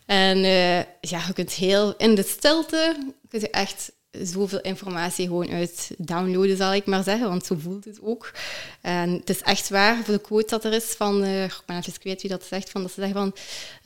En 0.07 0.39
uh, 0.39 0.79
ja, 1.01 1.27
je 1.27 1.33
kunt 1.35 1.53
heel 1.53 1.97
in 1.97 2.15
de 2.15 2.23
stilte, 2.23 2.97
kun 3.29 3.41
je 3.41 3.51
echt 3.51 3.93
zoveel 4.23 4.61
informatie 4.61 5.27
gewoon 5.27 5.51
uit 5.51 5.91
downloaden, 5.99 6.57
zal 6.57 6.75
ik 6.75 6.87
maar 6.87 7.03
zeggen, 7.03 7.29
want 7.29 7.47
zo 7.47 7.57
voelt 7.59 7.85
het 7.85 7.99
ook. 8.03 8.33
En 8.81 9.11
het 9.11 9.31
is 9.31 9.43
echt 9.43 9.69
waar, 9.69 10.05
voor 10.05 10.15
de 10.15 10.21
quote 10.21 10.47
dat 10.47 10.65
er 10.65 10.73
is 10.73 10.85
van, 10.85 11.25
uh, 11.25 11.45
ik 11.45 11.63
ben 11.67 11.77
even 11.77 11.99
kwijt 11.99 12.23
wie 12.23 12.31
dat 12.31 12.45
zegt, 12.45 12.71
van, 12.71 12.83
dat 12.83 12.93
ze 12.93 13.01
zeggen 13.01 13.19
van, 13.19 13.35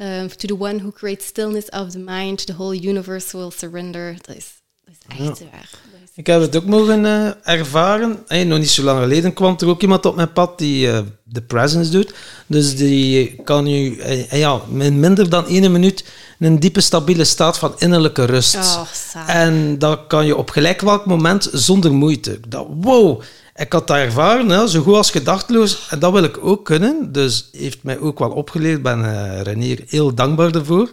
uh, 0.07 0.25
to 0.25 0.47
the 0.47 0.61
one 0.61 0.79
who 0.79 0.91
creates 0.91 1.27
stillness 1.27 1.69
of 1.69 1.91
the 1.91 1.99
mind, 1.99 2.47
the 2.47 2.55
whole 2.55 2.89
universe 2.89 3.37
will 3.37 3.51
surrender. 3.51 4.17
Dat 4.21 4.37
is, 4.37 4.47
dat 4.85 4.95
is 5.19 5.21
echt 5.21 5.51
waar. 5.51 5.71
Ik 6.19 6.27
heb 6.27 6.41
het 6.41 6.57
ook 6.57 6.65
mogen 6.65 7.05
uh, 7.05 7.31
ervaren. 7.43 8.19
Hey, 8.27 8.45
nog 8.45 8.59
niet 8.59 8.71
zo 8.71 8.83
lang 8.83 9.01
geleden 9.01 9.33
kwam 9.33 9.57
er 9.59 9.69
ook 9.69 9.83
iemand 9.83 10.07
op 10.07 10.17
mijn 10.17 10.33
pad 10.33 10.59
die 10.59 10.91
de 11.25 11.43
presence 11.43 11.91
doet. 11.91 12.15
Dus 12.47 12.77
die 12.77 13.41
kan 13.45 13.67
u 13.67 14.03
ja, 14.31 14.61
in 14.79 15.01
minder 15.01 15.31
dan 15.31 15.47
één 15.47 15.73
minuut 15.73 16.05
een 16.39 16.61
diepe, 16.61 16.81
stabiele 16.81 17.25
staat 17.25 17.59
van 17.59 17.75
innerlijke 17.79 18.25
rust. 18.25 18.57
Oh, 18.57 18.83
en 19.27 19.79
dat 19.79 20.01
kan 20.07 20.27
je 20.27 20.37
op 20.37 20.51
gelijk 20.51 20.81
welk 20.81 21.07
moment 21.07 21.49
zonder 21.53 21.93
moeite. 21.93 22.41
Dat, 22.49 22.67
wow, 22.81 23.23
ik 23.55 23.73
had 23.73 23.87
dat 23.87 23.97
ervaren, 23.97 24.49
hè, 24.49 24.69
zo 24.69 24.83
goed 24.83 24.95
als 24.95 25.11
gedachteloos. 25.11 25.87
En 25.91 25.99
dat 25.99 26.13
wil 26.13 26.23
ik 26.23 26.39
ook 26.45 26.65
kunnen. 26.65 27.13
Dus 27.13 27.49
heeft 27.53 27.83
mij 27.83 27.99
ook 27.99 28.19
wel 28.19 28.31
opgeleerd. 28.31 28.77
Ik 28.77 28.83
ben 28.83 29.01
uh, 29.01 29.41
Renier 29.41 29.85
heel 29.87 30.15
dankbaar 30.15 30.53
daarvoor. 30.53 30.93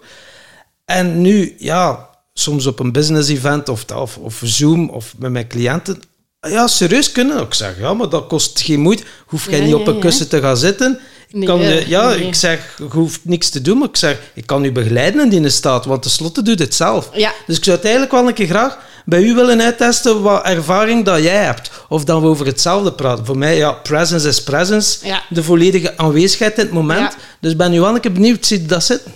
En 0.85 1.21
nu, 1.21 1.55
ja, 1.57 2.09
soms 2.39 2.65
op 2.65 2.79
een 2.79 2.91
business 2.91 3.29
event 3.29 3.69
of, 3.69 3.85
of, 3.91 4.17
of 4.17 4.41
Zoom 4.43 4.89
of 4.89 5.13
met 5.17 5.31
mijn 5.31 5.47
cliënten. 5.47 6.01
Ja, 6.39 6.67
serieus 6.67 7.11
kunnen. 7.11 7.41
Ik 7.41 7.53
zeg, 7.53 7.79
ja, 7.79 7.93
maar 7.93 8.09
dat 8.09 8.27
kost 8.27 8.61
geen 8.61 8.79
moeite. 8.79 9.03
Hoef 9.25 9.49
jij 9.49 9.59
niet 9.59 9.73
op 9.73 9.87
een 9.87 9.99
kussen 9.99 10.29
te 10.29 10.39
gaan 10.39 10.57
zitten 10.57 10.99
kan 11.43 11.87
ja, 11.87 12.13
ik 12.13 12.35
zeg, 12.35 12.75
je 12.77 12.83
hoeft 12.89 13.19
niks 13.23 13.49
te 13.49 13.61
doen, 13.61 13.77
maar 13.77 13.87
ik 13.87 13.95
zeg, 13.95 14.19
ik 14.33 14.45
kan 14.45 14.65
u 14.65 14.71
begeleiden 14.71 15.31
in 15.31 15.41
die 15.41 15.49
staat, 15.49 15.85
want 15.85 16.01
tenslotte 16.01 16.41
doet 16.41 16.59
het 16.59 16.75
zelf. 16.75 17.09
Ja. 17.13 17.33
Dus 17.47 17.57
ik 17.57 17.63
zou 17.63 17.75
het 17.75 17.85
eigenlijk 17.85 18.15
wel 18.15 18.27
een 18.27 18.33
keer 18.33 18.47
graag 18.47 18.77
bij 19.05 19.21
u 19.21 19.33
willen 19.33 19.61
uittesten 19.61 20.21
wat 20.21 20.43
ervaring 20.43 21.05
dat 21.05 21.23
jij 21.23 21.43
hebt. 21.43 21.71
Of 21.89 22.03
dan 22.03 22.21
we 22.21 22.27
over 22.27 22.45
hetzelfde 22.45 22.93
praten. 22.93 23.25
Voor 23.25 23.37
mij, 23.37 23.57
ja, 23.57 23.71
presence 23.71 24.27
is 24.27 24.43
presence. 24.43 25.07
Ja. 25.07 25.21
De 25.29 25.43
volledige 25.43 25.97
aanwezigheid 25.97 26.57
in 26.57 26.63
het 26.63 26.73
moment. 26.73 27.11
Ja. 27.11 27.19
Dus 27.39 27.55
ben 27.55 27.73
u 27.73 27.79
wel 27.79 27.95
een 27.95 28.01
keer 28.01 28.11
benieuwd, 28.11 28.45
ziet 28.45 28.69
dat 28.69 28.83
zitten? 28.83 29.11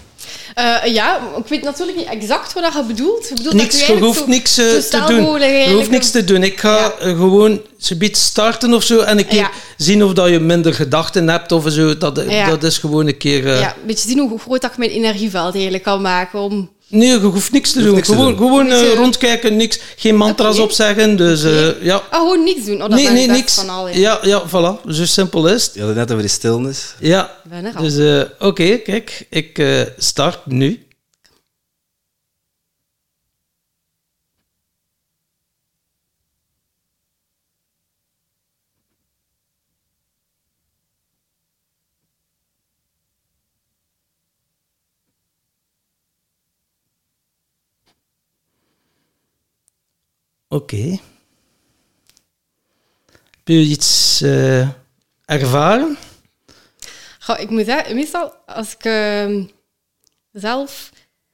Eh, 0.60 0.94
ja, 0.94 1.20
ik 1.38 1.48
weet 1.48 1.64
natuurlijk 1.64 1.98
niet 1.98 2.08
exact 2.08 2.54
wat 2.54 2.74
je 2.74 2.84
bedoelt. 2.88 3.28
Je 3.30 3.36
bedoelt 3.36 3.54
Niks, 3.56 3.66
dat 3.66 3.80
je 3.80 3.86
eigenlijk 3.86 4.16
hoeft 4.16 4.28
niks 4.28 4.58
eh, 4.58 4.66
te 4.66 5.04
doen. 5.08 5.40
Je 5.42 5.72
hoeft 5.74 5.90
niks 5.90 6.12
te 6.12 6.24
doen. 6.24 6.44
Ik 6.44 6.60
ga 6.60 6.76
Ja. 6.78 6.92
eh, 7.00 7.08
gewoon 7.18 7.62
zoiets 7.78 8.24
starten 8.24 8.74
of 8.74 8.84
zo 8.84 9.00
en 9.00 9.18
een 9.18 9.28
keer 9.28 9.38
Ja. 9.40 9.52
zien 9.78 10.04
of 10.04 10.14
dat 10.14 10.30
je 10.30 10.40
minder 10.40 10.74
gedachten 10.74 11.28
hebt 11.30 11.52
of 11.52 11.64
zo. 11.70 11.98
Dat, 11.98 12.24
Ja. 12.30 12.50
dat 12.50 12.64
is 12.64 12.78
gewoon 12.78 13.08
een 13.08 13.18
keer... 13.18 13.48
eh, 13.54 13.60
Ja, 13.60 13.68
een 13.82 13.88
beetje 13.88 14.10
zien 14.10 14.20
hoe 14.20 14.40
groot 14.40 14.62
dat 14.62 14.72
ik 14.72 14.78
mijn 14.78 14.92
energieveld 14.92 15.54
eigenlijk 15.54 15.84
kan 15.84 16.02
maken 16.02 16.40
om... 16.40 16.70
Nee, 16.92 17.10
je 17.10 17.20
hoeft 17.20 17.52
niks 17.52 17.72
te 17.72 17.82
doen. 17.84 17.96
niks 17.96 18.08
te 18.08 18.14
gewoon 18.14 18.28
doen. 18.36 18.38
gewoon 18.38 18.72
eh, 18.72 18.94
rondkijken, 18.94 19.56
niks. 19.56 19.80
Geen 19.96 20.16
mantra's 20.16 20.54
Oké. 20.54 20.64
opzeggen. 20.64 21.16
Dus 21.18 21.44
eh, 21.44 21.82
ja. 21.84 22.04
Ah, 22.10 22.20
gewoon 22.20 22.44
niks 22.44 22.66
doen. 22.66 22.76
Oh, 22.76 22.90
dat 22.90 22.90
Nee, 22.90 23.10
nee, 23.10 23.28
niks. 23.28 23.54
van 23.56 23.70
al. 23.70 23.88
Ja. 23.88 23.96
Ja, 23.98 24.20
ja, 24.24 24.44
voilà. 24.48 24.90
Zo 24.92 25.06
simpel 25.06 25.48
is 25.48 25.64
het. 25.66 25.74
Je 25.74 25.80
had 25.80 25.90
het 25.90 25.98
net 25.98 26.12
over 26.12 26.24
de 26.24 26.30
stilnis. 26.30 26.94
Ja. 27.00 27.24
Ik 27.44 27.50
ben 27.50 27.66
er 27.66 27.76
al. 27.76 27.84
Dus 27.84 27.98
eh, 27.98 28.48
oké, 28.48 28.78
kijk. 28.78 29.26
Ik 29.30 29.58
eh, 29.58 29.82
start 29.98 30.40
nu. 30.46 30.84
Oké. 50.52 51.00
Heb 53.38 53.48
je 53.48 53.62
iets 53.62 54.22
eh, 54.22 54.70
ervaren? 55.26 55.98
Goh, 57.20 57.40
ik 57.40 57.50
moet 57.50 57.66
zeggen, 57.66 57.96
meestal 57.96 58.34
als 58.46 58.74
ik 58.74 58.84
ehm, 58.84 59.46
zelf... 60.32 60.92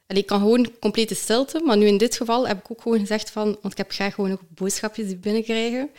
Ik 0.08 0.26
kan 0.26 0.40
gewoon 0.40 0.80
complete 0.80 1.16
stilte, 1.16 1.60
maar 1.60 1.78
nu 1.78 1.86
in 1.86 1.98
dit 1.98 2.18
geval 2.18 2.48
heb 2.48 2.58
ik 2.58 2.72
ook 2.72 2.82
gewoon 2.82 3.00
gezegd 3.00 3.30
van... 3.30 3.58
Want 3.62 3.72
ik 3.72 3.78
heb 3.78 3.92
graag 3.92 4.14
gewoon 4.14 4.32
ook 4.32 4.42
boodschapjes 4.50 5.08
die 5.08 5.18
binnenkrijgen. 5.18 5.90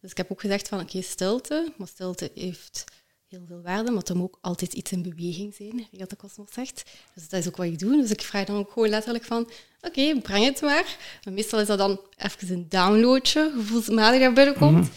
Dus 0.00 0.10
ik 0.10 0.16
heb 0.16 0.32
ook 0.32 0.40
gezegd 0.40 0.68
van, 0.68 0.80
oké, 0.80 1.02
stilte. 1.02 1.72
Maar 1.76 1.88
stilte 1.88 2.30
heeft 2.34 2.84
heel 3.30 3.44
veel 3.46 3.62
waarde, 3.62 3.90
maar 3.90 4.02
er 4.06 4.16
moet 4.16 4.26
ook 4.26 4.38
altijd 4.40 4.72
iets 4.72 4.92
in 4.92 5.02
beweging 5.02 5.54
zijn, 5.54 5.86
wie 5.90 5.98
dat 5.98 6.10
de 6.10 6.16
kosmos 6.16 6.52
zegt. 6.52 6.82
Dus 7.14 7.28
dat 7.28 7.40
is 7.40 7.48
ook 7.48 7.56
wat 7.56 7.66
ik 7.66 7.78
doe. 7.78 8.00
Dus 8.00 8.10
ik 8.10 8.22
vraag 8.22 8.44
dan 8.44 8.56
ook 8.56 8.72
gewoon 8.72 8.88
letterlijk 8.88 9.24
van, 9.24 9.50
oké, 9.80 10.20
breng 10.20 10.44
het 10.44 10.60
maar. 10.60 10.96
Meestal 11.30 11.60
is 11.60 11.66
dat 11.66 11.78
dan 11.78 12.00
even 12.16 12.50
een 12.50 12.66
downloadje, 12.68 13.52
gevoelsmatig 13.56 14.20
dat 14.20 14.34
binnenkomt. 14.34 14.88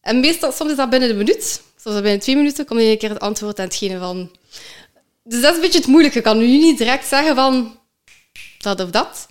En 0.00 0.20
meestal, 0.20 0.52
soms 0.52 0.70
is 0.70 0.76
dat 0.76 0.90
binnen 0.90 1.08
de 1.08 1.14
minuut. 1.14 1.42
Soms 1.42 1.62
is 1.76 1.82
dat 1.82 2.02
binnen 2.02 2.20
twee 2.20 2.36
minuten, 2.36 2.66
komt 2.66 2.80
in 2.80 2.86
een 2.86 2.98
keer 2.98 3.08
het 3.10 3.20
antwoord 3.20 3.58
aan 3.58 3.64
hetgene 3.64 3.98
van... 3.98 4.36
Dus 5.24 5.40
dat 5.40 5.50
is 5.50 5.56
een 5.56 5.62
beetje 5.62 5.78
het 5.78 5.88
moeilijke. 5.88 6.18
Ik 6.18 6.24
kan 6.24 6.38
nu 6.38 6.46
niet 6.46 6.78
direct 6.78 7.06
zeggen 7.06 7.34
van 7.34 7.78
dat 8.58 8.80
of 8.80 8.90
dat. 8.90 9.28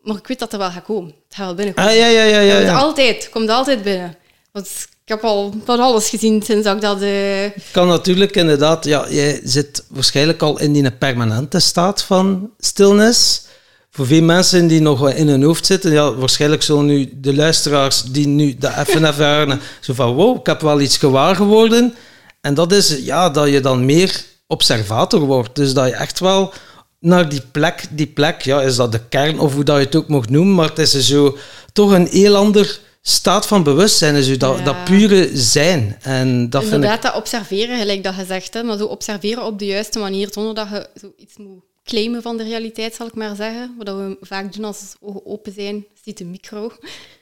Maar 0.00 0.16
ik 0.16 0.26
weet 0.26 0.38
dat 0.38 0.52
er 0.52 0.58
wel 0.58 0.70
gaat 0.70 0.84
komen. 0.84 1.14
Het 1.24 1.34
gaat 1.34 1.46
wel 1.46 1.54
binnenkomen. 1.54 1.90
Ah, 1.90 1.96
ja, 1.96 2.06
ja, 2.06 2.22
ja, 2.22 2.40
ja. 2.40 2.54
Het 2.54 2.66
ja. 2.66 2.68
komt 2.68 2.82
altijd, 2.82 3.16
het 3.22 3.32
komt 3.32 3.48
altijd 3.48 3.82
binnen. 3.82 4.16
Want 4.52 4.88
ik 5.06 5.12
heb 5.12 5.24
al 5.24 5.54
van 5.64 5.80
alles 5.80 6.08
gezien 6.08 6.42
sinds 6.42 6.66
ik 6.68 6.80
dat... 6.80 7.00
eh, 7.00 7.50
kan 7.72 7.88
natuurlijk 7.88 8.36
inderdaad, 8.36 8.84
ja, 8.84 9.06
jij 9.10 9.40
zit 9.44 9.84
waarschijnlijk 9.88 10.42
al 10.42 10.60
in 10.60 10.72
die 10.72 10.90
permanente 10.90 11.58
staat 11.58 12.02
van 12.02 12.50
stilnis. 12.58 13.42
Voor 13.90 14.06
veel 14.06 14.22
mensen 14.22 14.66
die 14.66 14.80
nog 14.80 15.10
in 15.10 15.28
hun 15.28 15.42
hoofd 15.42 15.66
zitten, 15.66 15.92
ja, 15.92 16.14
waarschijnlijk 16.14 16.62
zullen 16.62 16.86
nu 16.86 17.10
de 17.20 17.34
luisteraars 17.34 18.02
die 18.02 18.26
nu 18.26 18.56
dat 18.58 18.72
even 18.76 19.04
ervaren, 19.12 19.60
zo 19.80 19.94
van 19.94 20.14
wow, 20.14 20.38
ik 20.38 20.46
heb 20.46 20.60
wel 20.60 20.80
iets 20.80 20.96
gewaar 20.96 21.36
geworden. 21.36 21.94
En 22.40 22.54
dat 22.54 22.72
is 22.72 22.96
ja, 22.98 23.30
dat 23.30 23.48
je 23.48 23.60
dan 23.60 23.84
meer 23.84 24.24
observator 24.46 25.20
wordt. 25.20 25.54
Dus 25.54 25.74
dat 25.74 25.86
je 25.86 25.94
echt 25.94 26.20
wel 26.20 26.52
naar 27.00 27.28
die 27.28 27.42
plek, 27.52 27.84
die 27.90 28.06
plek, 28.06 28.42
ja, 28.42 28.62
is 28.62 28.76
dat 28.76 28.92
de 28.92 29.00
kern 29.08 29.38
of 29.38 29.54
hoe 29.54 29.64
dat 29.64 29.76
je 29.76 29.84
het 29.84 29.96
ook 29.96 30.08
mocht 30.08 30.30
noemen, 30.30 30.54
maar 30.54 30.68
het 30.68 30.78
is 30.78 31.06
zo 31.06 31.36
toch 31.72 31.90
een 31.90 32.06
heel 32.06 32.36
ander 32.36 32.84
staat 33.08 33.46
van 33.46 33.62
bewustzijn, 33.62 34.14
is 34.14 34.26
zo 34.26 34.36
dat, 34.36 34.58
Ja. 34.58 34.64
dat 34.64 34.84
pure 34.84 35.30
zijn. 35.32 35.96
En 36.02 36.50
dat 36.50 36.60
vind 36.62 36.74
ik 36.74 36.80
Inderdaad, 36.82 37.02
dat 37.02 37.14
observeren, 37.14 37.78
gelijk 37.78 38.04
dat 38.04 38.14
je 38.16 38.24
zegt. 38.24 38.54
Hè, 38.54 38.62
maar 38.62 38.76
zo 38.76 38.84
observeren 38.86 39.44
op 39.44 39.58
de 39.58 39.66
juiste 39.66 39.98
manier, 39.98 40.28
zonder 40.32 40.54
dat 40.54 40.68
je 40.70 40.86
zoiets 40.94 41.36
moet 41.36 41.62
claimen 41.84 42.22
van 42.22 42.36
de 42.36 42.42
realiteit, 42.44 42.94
zal 42.94 43.06
ik 43.06 43.14
maar 43.14 43.36
zeggen. 43.36 43.74
Wat 43.78 43.88
we 43.96 44.16
vaak 44.20 44.52
doen 44.52 44.64
als 44.64 44.78
ogen 45.00 45.26
open 45.26 45.52
zijn, 45.56 45.84
ziet 46.04 46.18
de 46.18 46.24
micro. 46.24 46.72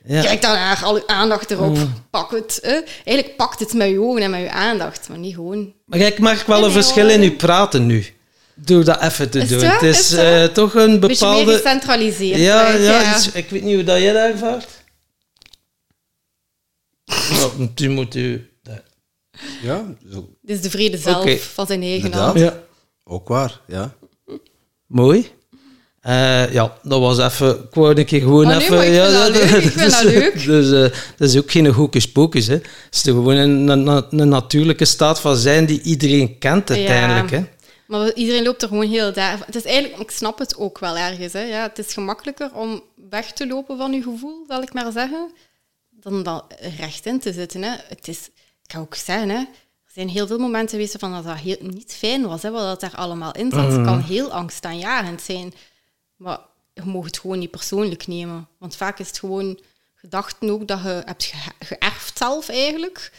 Ja. 0.04 0.22
Kijk 0.22 0.42
daarnaar, 0.42 0.80
al 0.84 0.96
je 0.96 1.06
aandacht 1.06 1.50
erop. 1.50 1.78
Pak 2.10 2.30
het. 2.30 2.58
Hè. 2.62 2.80
Eigenlijk 3.04 3.36
pakt 3.36 3.60
het 3.60 3.72
met 3.72 3.88
je 3.88 4.00
ogen 4.00 4.22
en 4.22 4.30
met 4.30 4.40
je 4.40 4.50
aandacht, 4.50 5.08
maar 5.08 5.18
niet 5.18 5.34
gewoon... 5.34 5.72
Maar 5.86 5.98
ik 5.98 6.18
merk 6.18 6.46
wel 6.46 6.64
een 6.64 6.70
verschil 6.70 7.08
in 7.08 7.20
uw 7.22 7.36
praten 7.36 7.86
nu. 7.86 8.06
Door 8.54 8.84
dat 8.84 9.02
even 9.02 9.30
te 9.30 9.38
Is 9.38 9.48
doen. 9.48 9.60
het 9.64 9.82
is 9.82 10.12
eh, 10.12 10.44
toch 10.44 10.74
een 10.74 10.80
Een 10.90 11.00
beetje 11.00 11.26
meer 11.26 11.34
bepaalde... 11.44 11.60
gecentraliseerd. 11.62 12.38
Ja, 12.40 12.70
ja, 12.72 13.14
iets- 13.16 13.32
ik 13.32 13.50
weet 13.50 13.62
niet 13.62 13.74
hoe 13.74 13.84
dat 13.84 13.98
jij 14.00 14.12
dat 14.12 14.22
ervaart. 14.32 14.66
Ja, 17.30 17.50
u... 18.14 18.48
Ja, 19.62 19.84
zo. 20.12 20.28
Dit 20.42 20.56
is 20.56 20.62
de 20.62 20.70
vrede 20.70 20.98
zelf 20.98 21.52
van 21.54 21.66
zijn 21.66 21.82
eigen 21.82 22.12
hand. 22.12 22.38
Ja, 22.38 22.62
ook 23.04 23.28
waar. 23.28 23.60
Ja. 23.66 23.94
mooi. 24.86 25.30
Eh, 26.00 26.52
ja, 26.52 26.78
dat 26.82 27.00
was 27.00 27.18
even... 27.18 27.58
Ik 27.58 27.74
wou 27.74 27.96
een 27.98 28.04
keer 28.04 28.20
gewoon 28.20 28.46
Oh, 28.46 28.56
nee, 28.56 28.60
even... 28.60 28.92
ja, 28.92 29.06
vind 29.06 29.12
dat 29.12 29.32
dat- 29.34 29.42
leuk, 29.50 29.62
ik 29.64 29.70
vind 29.70 29.90
dat 29.90 30.02
dus, 30.02 30.12
leuk. 30.12 30.44
Dus 30.44 30.90
eh, 30.90 30.98
dat 31.16 31.28
is 31.28 31.36
ook 31.38 31.50
geen 31.50 31.66
hocus 31.66 32.12
pocus, 32.12 32.46
hè. 32.46 32.54
Het 32.54 32.66
is 32.90 33.02
gewoon 33.02 33.36
een, 33.36 33.68
een, 33.68 34.04
een 34.20 34.28
natuurlijke 34.28 34.84
staat 34.84 35.20
van 35.20 35.36
zijn 35.36 35.66
die 35.66 35.80
iedereen 35.82 36.38
kent 36.38 36.70
uiteindelijk, 36.70 37.30
hè. 37.30 37.44
Maar 37.86 38.12
iedereen 38.12 38.42
loopt 38.42 38.62
er 38.62 38.68
gewoon 38.68 38.88
heel 38.88 39.12
daar. 39.12 39.42
Het 39.46 39.54
is 39.54 39.64
eigenlijk, 39.64 40.02
ik 40.02 40.10
snap 40.10 40.38
het 40.38 40.56
ook 40.56 40.78
wel 40.78 40.96
ergens. 40.96 41.32
Hè. 41.32 41.42
Ja, 41.42 41.62
het 41.62 41.78
is 41.78 41.92
gemakkelijker 41.92 42.50
om 42.54 42.82
weg 43.10 43.32
te 43.32 43.46
lopen 43.46 43.76
van 43.76 43.92
je 43.92 44.02
gevoel, 44.02 44.44
zal 44.48 44.62
ik 44.62 44.72
maar 44.72 44.92
zeggen, 44.92 45.30
dan 46.04 46.22
dan 46.22 46.42
recht 46.78 47.06
in 47.06 47.20
te 47.20 47.32
zitten. 47.32 47.62
Hè. 47.62 47.76
Het 47.88 48.08
is, 48.08 48.26
ik 48.62 48.72
ga 48.72 48.78
ook 48.78 48.94
zeggen, 48.94 49.28
hè, 49.28 49.36
er 49.38 49.92
zijn 49.92 50.08
heel 50.08 50.26
veel 50.26 50.38
momenten 50.38 50.70
geweest 50.70 50.96
van 50.98 51.12
dat 51.12 51.24
dat 51.24 51.36
heel, 51.36 51.56
niet 51.60 51.94
fijn 51.94 52.26
was, 52.26 52.42
hè, 52.42 52.50
wat 52.50 52.62
dat 52.62 52.80
daar 52.80 52.94
allemaal 53.00 53.32
in 53.32 53.50
zat. 53.50 53.72
Het 53.72 53.84
kan 53.86 54.00
heel 54.00 54.32
angstaanjagend 54.32 55.22
zijn. 55.22 55.54
Maar 56.16 56.38
je 56.74 56.82
mag 56.84 57.04
het 57.04 57.18
gewoon 57.18 57.38
niet 57.38 57.50
persoonlijk 57.50 58.06
nemen. 58.06 58.48
Want 58.58 58.76
vaak 58.76 58.98
is 58.98 59.06
het 59.08 59.18
gewoon 59.18 59.60
gedachten 59.94 60.50
ook 60.50 60.68
dat 60.68 60.82
je 60.82 61.02
hebt 61.04 61.24
ge- 61.24 61.52
geërfd 61.58 62.18
zelf 62.18 62.48
eigenlijk. 62.48 63.12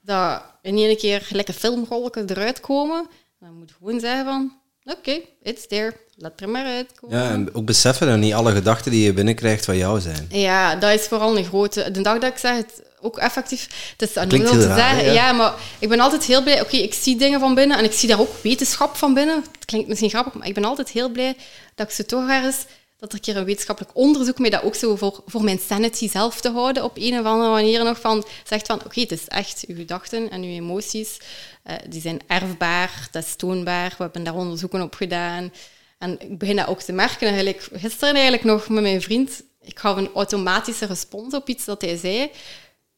Dat 0.00 0.42
in 0.62 0.76
één 0.76 0.96
keer 0.96 1.26
lekker 1.30 1.54
filmrollen 1.54 2.30
eruit 2.30 2.60
komen. 2.60 3.06
Dan 3.38 3.54
moet 3.58 3.68
je 3.68 3.74
gewoon 3.78 4.00
zeggen 4.00 4.24
van, 4.24 4.58
oké, 4.84 5.20
it's 5.42 5.66
there. 5.66 5.96
Laat 6.16 6.40
er 6.40 6.48
maar 6.48 6.66
uitkomen. 6.66 7.18
ja, 7.18 7.30
en 7.30 7.54
ook 7.54 7.64
beseffen 7.64 8.06
dat 8.06 8.18
niet 8.18 8.32
alle 8.34 8.52
gedachten 8.52 8.90
die 8.90 9.04
je 9.04 9.12
binnenkrijgt 9.12 9.64
van 9.64 9.76
jou 9.76 10.00
zijn. 10.00 10.26
Ja, 10.28 10.76
dat 10.76 11.00
is 11.00 11.06
vooral 11.06 11.38
een 11.38 11.44
grote. 11.44 11.90
De 11.90 12.00
dag 12.00 12.18
dat 12.18 12.30
ik 12.32 12.38
zeg 12.38 12.56
het 12.56 12.82
ook 13.00 13.18
effectief. 13.18 13.92
Het 13.96 14.10
is 14.10 14.16
aan 14.16 14.28
te 14.28 14.36
raar, 14.36 14.78
zeggen. 14.78 14.96
hè, 14.96 15.02
ja. 15.02 15.12
Ja, 15.12 15.32
maar 15.32 15.54
ik 15.78 15.88
ben 15.88 16.00
altijd 16.00 16.24
heel 16.24 16.42
blij. 16.42 16.60
Oké, 16.60 16.76
ik 16.76 16.94
zie 16.94 17.16
dingen 17.16 17.40
van 17.40 17.54
binnen 17.54 17.78
en 17.78 17.84
ik 17.84 17.92
zie 17.92 18.08
daar 18.08 18.20
ook 18.20 18.42
wetenschap 18.42 18.96
van 18.96 19.14
binnen. 19.14 19.36
Het 19.36 19.64
klinkt 19.64 19.88
misschien 19.88 20.10
grappig, 20.10 20.34
maar 20.34 20.46
ik 20.46 20.54
ben 20.54 20.64
altijd 20.64 20.90
heel 20.90 21.08
blij 21.08 21.36
dat 21.74 21.86
ik 21.86 21.92
ze 21.92 22.06
toch 22.06 22.28
ergens 22.28 22.56
dat 22.98 23.12
er 23.12 23.18
een 23.18 23.24
keer 23.24 23.36
een 23.36 23.44
wetenschappelijk 23.44 23.96
onderzoek 23.96 24.38
mee 24.38 24.50
dat 24.50 24.62
ook 24.62 24.74
zo 24.74 24.96
voor, 24.96 25.22
voor 25.26 25.44
mijn 25.44 25.60
sanity 25.68 26.10
zelf 26.10 26.40
te 26.40 26.50
houden 26.50 26.84
op 26.84 26.96
een 26.96 27.18
of 27.18 27.24
andere 27.24 27.50
manier 27.50 27.84
nog 27.84 28.00
van 28.00 28.24
zegt 28.44 28.66
van 28.66 28.84
oké, 28.84 29.00
het 29.00 29.12
is 29.12 29.28
echt 29.28 29.64
uw 29.66 29.76
gedachten 29.76 30.30
en 30.30 30.42
uw 30.42 30.50
emoties 30.50 31.18
eh, 31.64 31.76
die 31.88 32.00
zijn 32.00 32.20
erfbaar, 32.26 33.08
dat 33.10 33.24
is 33.24 33.36
toonbaar. 33.36 33.88
We 33.88 34.02
hebben 34.02 34.24
daar 34.24 34.34
onderzoeken 34.34 34.82
op 34.82 34.94
gedaan. 34.94 35.52
En 35.98 36.20
ik 36.20 36.38
begin 36.38 36.56
dat 36.56 36.66
ook 36.66 36.80
te 36.80 36.92
merken. 36.92 37.26
Eigenlijk, 37.26 37.68
gisteren 37.72 38.14
eigenlijk 38.14 38.44
nog 38.44 38.68
met 38.68 38.82
mijn 38.82 39.02
vriend. 39.02 39.42
Ik 39.60 39.78
gaf 39.78 39.96
een 39.96 40.10
automatische 40.14 40.86
respons 40.86 41.34
op 41.34 41.48
iets 41.48 41.64
dat 41.64 41.80
hij 41.80 41.96
zei. 41.96 42.30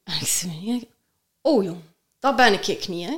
En 0.05 0.15
ik 0.21 0.27
zei, 0.27 0.89
oh 1.41 1.65
jong, 1.65 1.81
dat 2.19 2.37
ben 2.37 2.53
ik 2.53 2.89
niet. 2.89 3.09
Hè. 3.09 3.17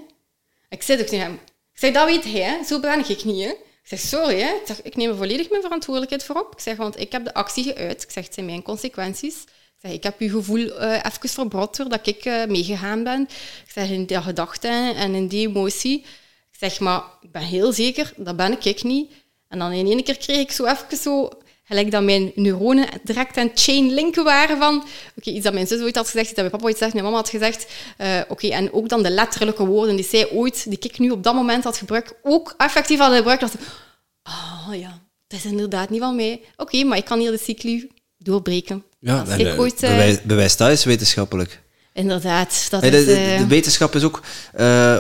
Ik 0.68 0.82
zei 0.82 0.98
ik 1.00 1.84
zeg, 1.84 1.92
dat 1.92 2.06
weet 2.06 2.24
hij, 2.24 2.64
zo 2.64 2.80
ben 2.80 3.08
ik 3.08 3.24
niet. 3.24 3.44
Hè. 3.44 3.50
Ik 3.50 3.98
zeg, 3.98 4.00
sorry, 4.00 4.40
hè. 4.40 4.54
Ik, 4.66 4.78
ik 4.82 4.96
neem 4.96 5.16
volledig 5.16 5.50
mijn 5.50 5.62
verantwoordelijkheid 5.62 6.24
voor 6.24 6.36
op. 6.36 6.52
Ik 6.52 6.60
zeg, 6.60 6.76
want 6.76 7.00
ik 7.00 7.12
heb 7.12 7.24
de 7.24 7.34
actie 7.34 7.64
geuit. 7.64 8.02
Ik 8.02 8.10
zeg, 8.10 8.24
het 8.24 8.34
zijn 8.34 8.46
mijn 8.46 8.62
consequenties. 8.62 9.44
Ik 9.82 10.02
heb 10.02 10.20
uw 10.20 10.28
gevoel 10.30 10.78
eh 10.78 10.92
even 10.92 11.28
verbrot 11.28 11.76
doordat 11.76 12.06
ik 12.06 12.24
eh, 12.24 12.46
meegegaan 12.46 13.04
ben. 13.04 13.20
Ik 13.64 13.70
zeg, 13.72 13.90
in 13.90 14.04
die 14.04 14.22
gedachten 14.22 14.94
en 14.96 15.14
in 15.14 15.28
die 15.28 15.48
emotie. 15.48 15.98
Ik 16.52 16.58
zeg, 16.58 16.80
maar 16.80 17.02
ik 17.20 17.32
ben 17.32 17.42
heel 17.42 17.72
zeker, 17.72 18.12
dat 18.16 18.36
ben 18.36 18.58
ik 18.62 18.82
niet. 18.82 19.12
En 19.48 19.58
dan 19.58 19.72
in 19.72 19.86
één 19.86 20.04
keer 20.04 20.16
kreeg 20.18 20.38
ik 20.38 20.50
zo 20.52 20.64
even 20.64 20.96
zo... 20.96 21.28
Gelijk 21.64 21.90
dat 21.90 22.02
mijn 22.02 22.32
neuronen 22.34 22.88
direct 23.02 23.36
aan 23.36 23.50
chain 23.54 23.94
linken 23.94 24.24
waren 24.24 24.58
van... 24.58 24.84
Oké, 25.16 25.30
iets 25.30 25.44
dat 25.44 25.52
mijn 25.52 25.66
zus 25.66 25.80
ooit 25.80 25.96
had 25.96 26.04
gezegd, 26.04 26.26
iets 26.26 26.34
dat 26.34 26.44
mijn 26.44 26.50
papa 26.50 26.64
ooit 26.64 26.76
gezegd, 26.76 26.92
mijn 26.92 27.04
mama 27.04 27.16
had 27.16 27.28
gezegd. 27.28 27.72
eh, 27.96 28.20
Oké, 28.28 28.48
en 28.48 28.72
ook 28.72 28.88
dan 28.88 29.02
de 29.02 29.10
letterlijke 29.10 29.66
woorden 29.66 29.96
die 29.96 30.04
zij 30.04 30.30
ooit, 30.30 30.64
die 30.68 30.78
ik 30.78 30.98
nu 30.98 31.10
op 31.10 31.22
dat 31.22 31.34
moment 31.34 31.64
had 31.64 31.76
gebruikt, 31.76 32.14
ook 32.22 32.54
effectief 32.56 32.98
had 32.98 33.14
gebruikt. 33.14 33.40
Dat 33.40 33.54
oh 34.24 34.68
ja, 34.72 35.02
dat 35.26 35.38
is 35.38 35.44
inderdaad 35.44 35.90
niet 35.90 36.00
van 36.00 36.16
mij. 36.16 36.40
Oké, 36.56 36.84
maar 36.84 36.98
ik 36.98 37.04
kan 37.04 37.18
hier 37.18 37.30
de 37.30 37.38
cycli 37.38 37.90
doorbreken. 38.18 38.82
Ja, 38.98 39.20
Als 39.20 39.28
en, 39.28 39.40
ik 39.40 39.46
eh, 39.46 39.58
ooit, 39.60 39.82
eh, 39.82 39.90
bewijs, 39.90 40.22
bewijs 40.22 40.56
dat 40.56 40.70
is 40.70 40.84
wetenschappelijk. 40.84 41.62
Inderdaad, 41.92 42.66
dat 42.70 42.80
Hey, 42.80 42.90
de, 42.90 42.98
is... 42.98 43.04
de- 43.04 43.14
eh, 43.14 43.38
de 43.38 43.46
wetenschap 43.46 43.94
is 43.94 44.02
ook... 44.04 44.20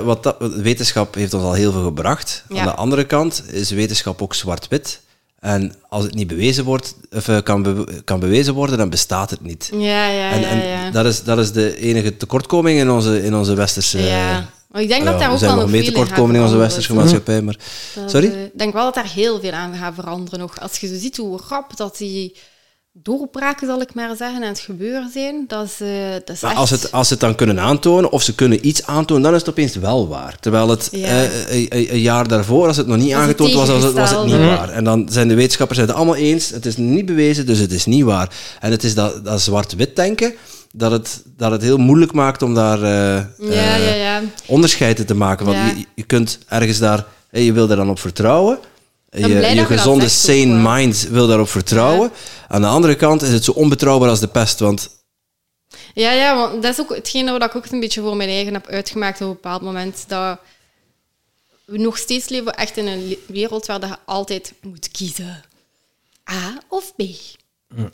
wat 0.04 0.22
dat, 0.22 0.36
wetenschap 0.38 1.14
heeft 1.14 1.34
ons 1.34 1.42
al 1.44 1.52
heel 1.52 1.72
veel 1.72 1.82
gebracht. 1.84 2.44
Ja. 2.48 2.58
Aan 2.60 2.66
de 2.66 2.74
andere 2.74 3.04
kant 3.04 3.42
is 3.52 3.70
wetenschap 3.70 4.22
ook 4.22 4.34
zwart-wit. 4.34 5.00
En 5.40 5.74
als 5.88 6.04
het 6.04 6.14
niet 6.14 6.26
bewezen 6.26 6.64
wordt, 6.64 6.94
of, 7.10 7.42
kan, 7.42 7.62
be- 7.62 8.02
kan 8.04 8.20
bewezen 8.20 8.54
worden, 8.54 8.78
dan 8.78 8.90
bestaat 8.90 9.30
het 9.30 9.40
niet. 9.40 9.70
ja, 9.72 10.08
ja, 10.08 10.30
en 10.30 10.40
ja, 10.40 10.48
en 10.48 10.66
ja. 10.66 10.90
Dat, 10.90 11.06
is, 11.06 11.22
dat 11.22 11.38
is 11.38 11.52
de 11.52 11.76
enige 11.78 12.16
tekortkoming 12.16 12.78
in 12.78 12.90
onze, 12.90 13.22
in 13.24 13.34
onze 13.34 13.54
westerse... 13.54 13.98
ja. 14.00 14.48
Maar 14.68 14.82
ik 14.82 14.88
denk 14.88 15.04
dat 15.04 15.18
daar 15.18 15.32
ook 15.32 15.38
wel 15.38 15.56
nog 15.56 15.70
veel 15.70 15.84
tekortkomingen 15.84 16.36
in 16.40 16.42
onze 16.46 16.56
westerse 16.56 16.94
maatschappij, 16.94 17.42
maar... 17.42 17.56
Dat, 17.94 18.10
Sorry? 18.10 18.26
Ik 18.26 18.58
denk 18.58 18.72
wel 18.72 18.84
dat 18.84 18.94
daar 18.94 19.12
heel 19.12 19.40
veel 19.40 19.52
aan 19.52 19.74
gaat 19.76 19.94
veranderen 19.94 20.38
nog. 20.38 20.60
Als 20.60 20.78
je 20.78 20.86
zo 20.86 20.94
ziet 20.98 21.16
hoe 21.16 21.40
rap 21.48 21.76
dat 21.76 21.96
die 21.96 22.36
doorbraken, 23.02 23.66
zal 23.66 23.80
ik 23.80 23.94
maar 23.94 24.16
zeggen, 24.16 24.42
aan 24.42 24.48
het 24.48 24.58
gebeuren 24.58 25.10
zijn, 25.12 25.44
dat 25.48 25.74
eh, 25.78 25.88
dat 26.24 26.30
is 26.36 26.40
Maar 26.40 26.50
echt... 26.50 26.60
als, 26.60 26.70
het, 26.70 26.92
als 26.92 27.06
ze 27.06 27.12
het 27.12 27.22
dan 27.22 27.34
kunnen 27.34 27.60
aantonen, 27.60 28.10
of 28.10 28.22
ze 28.22 28.34
kunnen 28.34 28.66
iets 28.66 28.86
aantonen, 28.86 29.22
dan 29.22 29.34
is 29.34 29.40
het 29.40 29.48
opeens 29.48 29.76
wel 29.76 30.08
waar. 30.08 30.36
Terwijl 30.40 30.68
het 30.68 30.88
Ja. 30.92 31.06
eh, 31.24 31.66
een, 31.68 32.00
jaar 32.00 32.28
daarvoor, 32.28 32.66
als 32.66 32.76
het 32.76 32.86
nog 32.86 32.96
niet 32.96 33.14
Als 33.14 33.22
aangetoond 33.22 33.52
was, 33.54 33.68
was 33.68 33.82
het, 33.82 33.92
was 33.92 34.10
het 34.10 34.24
niet 34.24 34.36
waar. 34.36 34.68
En 34.68 34.84
dan 34.84 35.08
zijn 35.10 35.28
de 35.28 35.34
wetenschappers 35.34 35.78
het 35.78 35.92
allemaal 35.92 36.16
eens, 36.16 36.50
het 36.50 36.66
is 36.66 36.76
niet 36.76 37.06
bewezen, 37.06 37.46
dus 37.46 37.58
het 37.58 37.72
is 37.72 37.86
niet 37.86 38.04
waar. 38.04 38.28
En 38.60 38.70
het 38.70 38.84
is 38.84 38.94
dat, 38.94 39.24
dat 39.24 39.40
zwart-wit 39.40 39.96
denken, 39.96 40.34
dat 40.72 40.90
het, 40.90 41.22
dat 41.36 41.50
het 41.50 41.62
heel 41.62 41.78
moeilijk 41.78 42.12
maakt 42.12 42.42
om 42.42 42.54
daar 42.54 42.82
eh, 42.82 43.24
Ja, 43.38 43.74
eh, 43.76 43.86
ja, 43.88 43.94
ja. 43.94 44.20
onderscheid 44.46 44.98
in 44.98 45.06
te 45.06 45.14
maken. 45.14 45.46
Want 45.46 45.58
Ja. 45.58 45.66
je, 45.66 45.84
je 45.94 46.02
kunt 46.02 46.38
ergens 46.48 46.78
daar, 46.78 47.04
je 47.30 47.52
wil 47.52 47.66
daar 47.66 47.76
dan 47.76 47.90
op 47.90 47.98
vertrouwen. 48.00 48.58
Je, 49.10 49.64
gezonde, 49.66 50.08
sane 50.08 50.70
mind 50.72 51.08
wil 51.10 51.26
daarop 51.26 51.48
vertrouwen. 51.48 52.12
Aan 52.48 52.60
de 52.60 52.66
andere 52.66 52.94
kant 52.94 53.22
is 53.22 53.32
het 53.32 53.44
zo 53.44 53.52
onbetrouwbaar 53.52 54.08
als 54.08 54.20
de 54.20 54.28
pest. 54.28 54.58
Want 54.58 54.90
Ja, 55.94 56.12
ja, 56.12 56.36
want 56.36 56.62
dat 56.62 56.72
is 56.72 56.80
ook 56.80 56.94
hetgene 56.94 57.30
wat 57.30 57.42
ik 57.42 57.56
ook 57.56 57.66
een 57.66 57.80
beetje 57.80 58.00
voor 58.00 58.16
mijn 58.16 58.28
eigen 58.28 58.52
heb 58.52 58.66
uitgemaakt 58.66 59.20
op 59.20 59.26
een 59.26 59.32
bepaald 59.32 59.62
moment. 59.62 60.04
Dat 60.08 60.38
we 61.64 61.78
nog 61.78 61.98
steeds 61.98 62.28
leven 62.28 62.54
echt 62.54 62.76
in 62.76 62.86
een 62.86 63.16
wereld 63.26 63.66
waar 63.66 63.80
je 63.80 63.96
altijd 64.04 64.52
moet 64.60 64.90
kiezen. 64.90 65.44
A 66.30 66.58
of 66.68 66.94
B. 66.96 67.02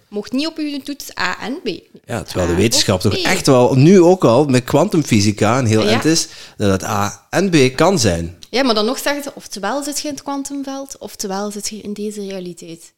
Mocht 0.08 0.32
niet 0.32 0.46
op 0.46 0.56
je 0.56 0.82
toets 0.82 1.18
A 1.18 1.40
en 1.40 1.60
B. 1.62 1.68
Ja, 2.04 2.22
terwijl 2.22 2.48
de 2.48 2.54
wetenschap 2.54 3.00
toch 3.00 3.16
echt 3.16 3.46
wel, 3.46 3.74
nu 3.74 4.00
ook 4.00 4.24
al, 4.24 4.44
met 4.44 4.64
kwantumfysica, 4.64 5.58
een 5.58 5.66
heel 5.66 5.88
Ja. 5.88 6.02
is, 6.04 6.28
dat 6.56 6.70
het 6.70 6.84
A 6.84 7.26
en 7.30 7.50
B 7.50 7.76
kan 7.76 7.98
zijn. 7.98 8.38
Ja, 8.50 8.62
maar 8.62 8.74
dan 8.74 8.84
nog 8.84 8.98
zeggen 8.98 9.22
ze, 9.22 9.32
oftewel 9.34 9.82
zit 9.82 10.00
je 10.00 10.08
in 10.08 10.14
het 10.14 10.22
kwantumveld, 10.22 10.98
oftewel 10.98 11.50
zit 11.50 11.68
je 11.68 11.76
in 11.80 11.92
deze 11.92 12.26
realiteit. 12.26 12.92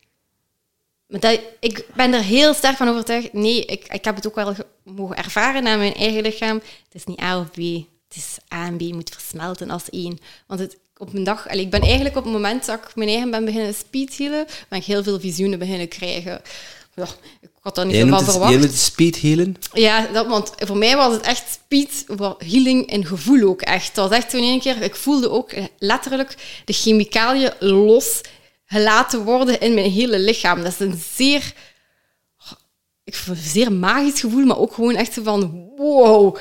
Maar 1.06 1.20
dat, 1.20 1.40
ik 1.60 1.86
ben 1.94 2.12
er 2.12 2.22
heel 2.22 2.54
sterk 2.54 2.76
van 2.76 2.88
overtuigd. 2.88 3.32
Nee, 3.32 3.64
ik, 3.64 3.84
ik 3.92 4.04
heb 4.04 4.16
het 4.16 4.26
ook 4.26 4.34
wel 4.34 4.54
ge- 4.54 4.66
mogen 4.84 5.16
ervaren 5.16 5.62
naar 5.62 5.78
mijn 5.78 5.94
eigen 5.94 6.22
lichaam. 6.22 6.56
Het 6.56 6.94
is 6.94 7.04
niet 7.04 7.20
A 7.20 7.38
of 7.38 7.50
B. 7.50 7.56
Het 8.08 8.16
is 8.16 8.36
A 8.54 8.66
en 8.66 8.76
B 8.76 8.80
moet 8.80 9.10
versmelten 9.10 9.70
als 9.70 9.90
één. 9.90 10.18
Want 10.46 10.60
het, 10.60 10.76
op 10.98 11.14
een 11.14 11.24
dag, 11.24 11.48
allee, 11.48 11.64
ik 11.64 11.70
ben 11.70 11.80
eigenlijk 11.80 12.16
op 12.16 12.24
het 12.24 12.32
moment 12.32 12.66
dat 12.66 12.78
ik 12.78 12.94
mijn 12.94 13.08
eigen 13.08 13.30
ben 13.30 13.44
beginnen 13.44 13.74
speedhealen, 13.74 14.46
ben 14.68 14.78
ik 14.78 14.84
heel 14.84 15.02
veel 15.02 15.20
visioenen 15.20 15.58
beginnen 15.58 15.88
krijgen. 15.88 16.40
Ja, 16.94 17.06
ik 17.40 17.50
had 17.60 17.74
dat 17.74 17.86
niet 17.86 18.08
van 18.08 18.24
verwacht. 18.24 18.50
jij 18.50 18.58
noemt 18.58 18.70
het 18.70 18.80
speed 18.80 19.20
healen. 19.20 19.56
Ja, 19.72 20.06
dat, 20.06 20.26
want 20.26 20.52
voor 20.56 20.76
mij 20.76 20.96
was 20.96 21.12
het 21.12 21.22
echt 21.22 21.44
speed, 21.52 22.04
healing 22.38 22.90
en 22.90 23.06
gevoel 23.06 23.48
ook 23.48 23.62
echt. 23.62 23.86
Het 23.86 23.96
was 23.96 24.10
echt 24.10 24.30
zo 24.30 24.36
in 24.36 24.42
één 24.42 24.60
keer, 24.60 24.82
ik 24.82 24.96
voelde 24.96 25.30
ook 25.30 25.52
letterlijk 25.78 26.34
de 26.64 26.72
chemicaliën 26.72 27.52
losgelaten 27.58 29.24
worden 29.24 29.60
in 29.60 29.74
mijn 29.74 29.90
hele 29.90 30.18
lichaam. 30.18 30.62
Dat 30.62 30.72
is 30.72 30.78
een 30.78 31.02
zeer, 31.14 31.52
ik 33.04 33.22
een 33.28 33.36
zeer 33.36 33.72
magisch 33.72 34.20
gevoel, 34.20 34.44
maar 34.44 34.58
ook 34.58 34.74
gewoon 34.74 34.94
echt 34.94 35.18
van, 35.22 35.70
wow. 35.76 36.38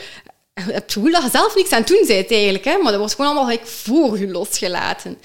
Je 0.65 0.71
hebt 0.71 0.83
het 0.83 0.93
gevoel 0.93 1.11
dat 1.11 1.23
je 1.23 1.29
zelf 1.29 1.55
niks 1.55 1.71
aan 1.71 1.79
het 1.79 1.87
doen 1.87 2.03
bent 2.07 2.31
eigenlijk, 2.31 2.65
hè? 2.65 2.77
maar 2.77 2.91
dat 2.91 2.99
wordt 2.99 3.15
gewoon 3.15 3.31
allemaal 3.31 3.49
gelijk 3.49 3.67
voor 3.67 4.19
je 4.19 4.27
losgelaten. 4.27 5.17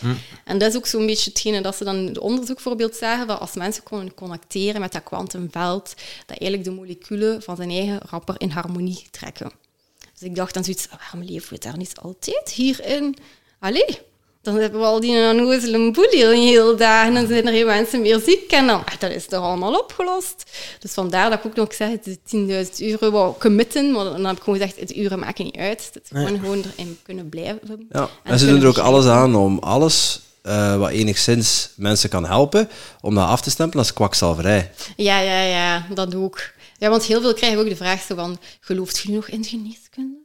En 0.44 0.58
dat 0.58 0.70
is 0.70 0.76
ook 0.76 0.86
zo'n 0.86 1.06
beetje 1.06 1.30
hetgene 1.30 1.60
dat 1.60 1.76
ze 1.76 1.84
dan 1.84 1.96
in 1.96 2.06
het 2.06 2.18
onderzoek 2.18 2.60
voorbeeld 2.60 2.96
zagen, 2.96 3.26
dat 3.26 3.40
als 3.40 3.54
mensen 3.54 3.82
konden 3.82 4.14
connecteren 4.14 4.80
met 4.80 4.92
dat 4.92 5.02
kwantumveld, 5.02 5.94
dat 6.26 6.38
eigenlijk 6.38 6.64
de 6.64 6.70
moleculen 6.70 7.42
van 7.42 7.56
zijn 7.56 7.70
eigen 7.70 8.00
rapper 8.10 8.34
in 8.38 8.50
harmonie 8.50 9.06
trekken. 9.10 9.52
Dus 10.12 10.28
ik 10.28 10.34
dacht 10.34 10.54
dan 10.54 10.64
zoiets, 10.64 10.88
waarom 10.98 11.22
leven 11.22 11.52
we 11.52 11.58
daar 11.58 11.76
niet 11.76 11.98
altijd 11.98 12.50
hierin? 12.50 13.16
Allee, 13.58 13.98
dan 14.42 14.54
hebben 14.54 14.80
we 14.80 14.86
al 14.86 15.00
die 15.00 15.28
onnozele 15.30 15.90
boel 15.90 16.10
hier 16.10 16.30
een 16.30 16.46
hele 16.46 16.74
dag 16.74 17.06
en 17.06 17.14
dan 17.14 17.26
zijn 17.26 17.46
er 17.46 17.52
geen 17.52 17.66
mensen 17.66 18.00
meer 18.00 18.20
ziek 18.24 18.50
en 18.50 18.66
dan, 18.66 18.84
ah, 18.84 18.98
dat 18.98 19.10
is 19.10 19.26
toch 19.26 19.40
allemaal 19.40 19.78
opgelost. 19.78 20.50
Dus 20.78 20.92
vandaar 20.92 21.30
dat 21.30 21.38
ik 21.38 21.46
ook 21.46 21.54
nog 21.54 21.74
zeg, 21.74 21.90
is 21.90 22.16
10.000 22.24 22.78
uren 22.78 23.12
wou 23.12 23.34
committen, 23.38 23.92
maar 23.92 24.04
dan 24.04 24.24
heb 24.24 24.36
ik 24.36 24.42
gewoon 24.42 24.58
gezegd, 24.58 24.80
het 24.80 24.96
uren 24.96 25.18
maken 25.18 25.44
niet 25.44 25.56
uit. 25.56 25.90
Het 25.92 26.02
is 26.02 26.18
gewoon, 26.18 26.38
gewoon 26.38 26.62
erin 26.76 26.98
kunnen 27.02 27.28
blijven. 27.28 27.86
Ja. 27.90 28.00
En 28.00 28.32
En 28.32 28.38
ze 28.38 28.46
doen 28.46 28.60
er 28.60 28.68
ook 28.68 28.78
alles 28.78 29.06
aan 29.06 29.34
om 29.34 29.58
alles 29.58 30.20
eh, 30.42 30.76
wat 30.76 30.90
enigszins 30.90 31.70
mensen 31.76 32.08
kan 32.08 32.26
helpen, 32.26 32.68
om 33.00 33.14
dat 33.14 33.28
af 33.28 33.40
te 33.40 33.50
stempelen 33.50 33.84
als 33.84 33.92
kwakzalverij. 33.92 34.70
Ja, 34.96 35.18
ja, 35.18 35.42
ja, 35.42 35.86
dat 35.94 36.14
ook. 36.14 36.40
Ja, 36.78 36.90
want 36.90 37.04
heel 37.04 37.20
veel 37.20 37.34
krijgen 37.34 37.58
ook 37.58 37.68
de 37.68 37.76
vraag 37.76 38.02
zo 38.02 38.14
van, 38.14 38.38
gelooft 38.60 38.98
je 38.98 39.08
nu 39.08 39.14
nog 39.14 39.28
in 39.28 39.44
geneeskunde? 39.44 40.19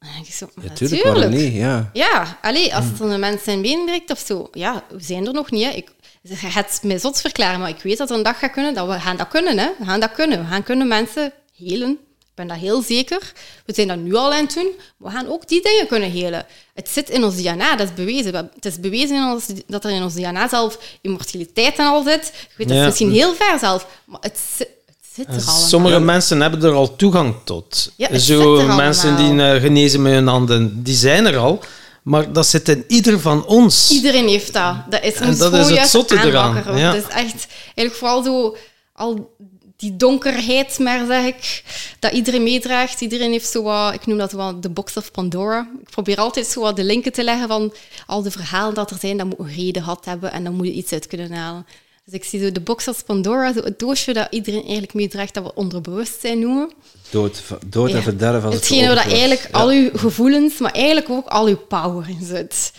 En 0.00 0.06
dan 0.06 0.14
denk 0.14 0.26
ik 0.26 0.32
zo, 0.34 0.48
maar 0.54 0.64
Ja, 0.64 0.72
tuurlijk, 0.72 1.02
waarom 1.02 1.30
niet? 1.30 1.52
Ja. 1.54 1.90
Ja, 1.92 2.38
allee, 2.42 2.74
als 2.74 2.84
er 3.00 3.06
een 3.10 3.20
mens 3.20 3.42
zijn 3.44 3.62
been 3.62 3.84
breekt 3.84 4.10
of 4.10 4.18
zo, 4.26 4.48
ja, 4.52 4.84
we 4.88 5.02
zijn 5.02 5.26
er 5.26 5.32
nog 5.32 5.50
niet. 5.50 5.64
Hè. 5.64 5.70
Ik, 5.70 5.88
je 6.22 6.34
gaat 6.36 6.80
mij 6.82 6.98
zot 6.98 7.20
verklaren, 7.20 7.60
maar 7.60 7.68
ik 7.68 7.82
weet 7.82 7.98
dat 7.98 8.10
er 8.10 8.16
een 8.16 8.22
dag 8.22 8.38
gaat 8.38 8.50
kunnen, 8.52 8.74
dat 8.74 8.86
we 8.88 9.00
gaan 9.00 9.16
dat 9.16 9.28
kunnen. 9.28 9.58
Hè. 9.58 9.68
We 9.78 9.84
gaan 9.84 10.00
dat 10.00 10.12
kunnen. 10.12 10.38
We 10.38 10.46
gaan 10.46 10.62
kunnen 10.62 10.88
mensen 10.88 11.32
helen. 11.56 11.90
Ik 12.20 12.46
ben 12.46 12.46
dat 12.48 12.56
heel 12.56 12.82
zeker. 12.82 13.32
We 13.66 13.74
zijn 13.74 13.88
dat 13.88 13.98
nu 13.98 14.14
al 14.14 14.32
aan 14.32 14.44
het 14.44 14.54
doen. 14.54 14.70
We 14.96 15.10
gaan 15.10 15.28
ook 15.28 15.48
die 15.48 15.62
dingen 15.62 15.86
kunnen 15.86 16.10
helen. 16.10 16.46
Het 16.74 16.88
zit 16.88 17.10
in 17.10 17.24
ons 17.24 17.36
DNA, 17.36 17.76
dat 17.76 17.88
is 17.88 17.94
bewezen. 17.94 18.32
We- 18.32 18.48
Het 18.54 18.64
is 18.64 18.80
bewezen 18.80 19.16
in 19.16 19.24
ons, 19.24 19.46
dat 19.66 19.84
er 19.84 19.90
in 19.90 20.02
ons 20.02 20.14
DNA 20.14 20.48
zelf 20.48 20.78
immortaliteit 21.00 21.76
en 21.78 21.86
al 21.86 22.02
zit. 22.02 22.26
Ik 22.26 22.54
weet 22.56 22.68
dat 22.68 22.76
Ja. 22.76 22.82
is 22.82 22.88
misschien 22.88 23.12
heel 23.12 23.34
ver 23.34 23.58
zelf, 23.58 23.86
maar 24.04 24.20
het, 24.20 24.40
het 24.58 24.68
zit 25.14 25.26
er 25.26 25.32
allemaal. 25.32 25.54
Sommige 25.54 26.00
mensen 26.00 26.40
hebben 26.40 26.62
er 26.62 26.72
al 26.72 26.96
toegang 26.96 27.34
tot. 27.44 27.92
Ja, 27.96 28.18
Zo 28.18 28.66
mensen 28.66 29.16
die 29.16 29.42
eh, 29.42 29.60
genezen 29.60 30.02
met 30.02 30.12
hun 30.12 30.26
handen, 30.26 30.82
die 30.82 30.94
zijn 30.94 31.26
er 31.26 31.36
al. 31.36 31.60
Maar 32.02 32.32
dat 32.32 32.46
zit 32.46 32.68
in 32.68 32.84
ieder 32.88 33.20
van 33.20 33.46
ons. 33.46 33.90
Iedereen 33.90 34.28
heeft 34.28 34.52
dat. 34.52 34.74
Dat 34.90 35.02
is, 35.02 35.14
En 35.14 35.28
moet 35.28 35.38
dat 35.38 35.54
is 35.54 35.78
het 35.78 35.88
zotte 35.88 36.18
eraan, 36.24 36.76
ja. 36.78 36.94
Het 36.94 37.04
is 37.04 37.08
echt 37.08 37.46
eigenlijk 37.74 37.94
vooral 37.94 38.22
zo 38.22 38.56
al 38.92 39.34
die 39.76 39.96
donkerheid, 39.96 40.78
maar 40.78 41.06
zeg 41.06 41.24
ik, 41.24 41.62
dat 41.98 42.12
iedereen 42.12 42.42
meedraagt. 42.42 43.00
Iedereen 43.00 43.30
heeft 43.30 43.50
zo 43.50 43.62
wat, 43.62 43.94
ik 43.94 44.06
noem 44.06 44.18
dat 44.18 44.32
wel 44.32 44.60
de 44.60 44.70
box 44.70 44.96
of 44.96 45.10
Pandora. 45.10 45.70
Ik 45.80 45.90
probeer 45.90 46.16
altijd 46.16 46.46
zo 46.46 46.60
wat 46.60 46.76
de 46.76 46.84
linken 46.84 47.12
te 47.12 47.24
leggen 47.24 47.48
van 47.48 47.72
al 48.06 48.22
de 48.22 48.30
verhalen 48.30 48.74
dat 48.74 48.90
er 48.90 48.96
zijn, 49.00 49.16
dat 49.16 49.26
moet 49.26 49.38
een 49.38 49.54
reden 49.54 49.82
gehad 49.82 50.04
hebben 50.04 50.32
en 50.32 50.44
dan 50.44 50.54
moet 50.54 50.66
je 50.66 50.72
iets 50.72 50.92
uit 50.92 51.06
kunnen 51.06 51.32
halen. 51.32 51.66
Dus 52.10 52.18
ik 52.18 52.24
zie 52.24 52.40
zo 52.40 52.52
de 52.52 52.60
box 52.60 52.88
of 52.88 53.04
Pandora, 53.04 53.52
zo 53.52 53.60
het 53.60 53.78
doosje 53.78 54.12
dat 54.12 54.26
iedereen 54.30 54.62
eigenlijk 54.62 54.94
meedraagt, 54.94 55.34
dat 55.34 55.44
we 55.44 55.54
onderbewustzijn 55.54 56.38
noemen. 56.38 56.70
Dood, 57.10 57.42
dood 57.66 57.90
en 57.90 57.96
Ja. 57.96 58.02
verderf 58.02 58.44
als 58.44 58.54
het 58.54 58.68
Hetgene 58.68 58.94
waar 58.94 59.06
eigenlijk 59.06 59.48
al 59.50 59.68
uw 59.68 59.90
gevoelens, 59.94 60.58
maar 60.58 60.72
eigenlijk 60.72 61.10
ook 61.10 61.26
al 61.26 61.46
uw 61.46 61.56
power 61.56 62.08
in 62.08 62.26
zit. 62.26 62.72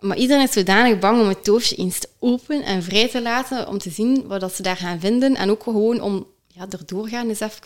Maar 0.00 0.16
iedereen 0.16 0.42
is 0.42 0.52
zodanig 0.52 0.98
bang 0.98 1.20
om 1.20 1.28
het 1.28 1.44
doosje 1.44 1.74
eens 1.74 1.98
te 1.98 2.08
openen 2.18 2.64
en 2.64 2.82
vrij 2.82 3.08
te 3.08 3.22
laten 3.22 3.68
om 3.68 3.78
te 3.78 3.90
zien 3.90 4.24
wat 4.26 4.40
dat 4.40 4.54
ze 4.54 4.62
daar 4.62 4.76
gaan 4.76 5.00
vinden. 5.00 5.36
En 5.36 5.50
ook 5.50 5.62
gewoon 5.62 6.00
om 6.00 6.26
ja, 6.46 6.66
erdoor 6.70 7.08
gaan 7.08 7.30
is 7.30 7.40
even... 7.40 7.60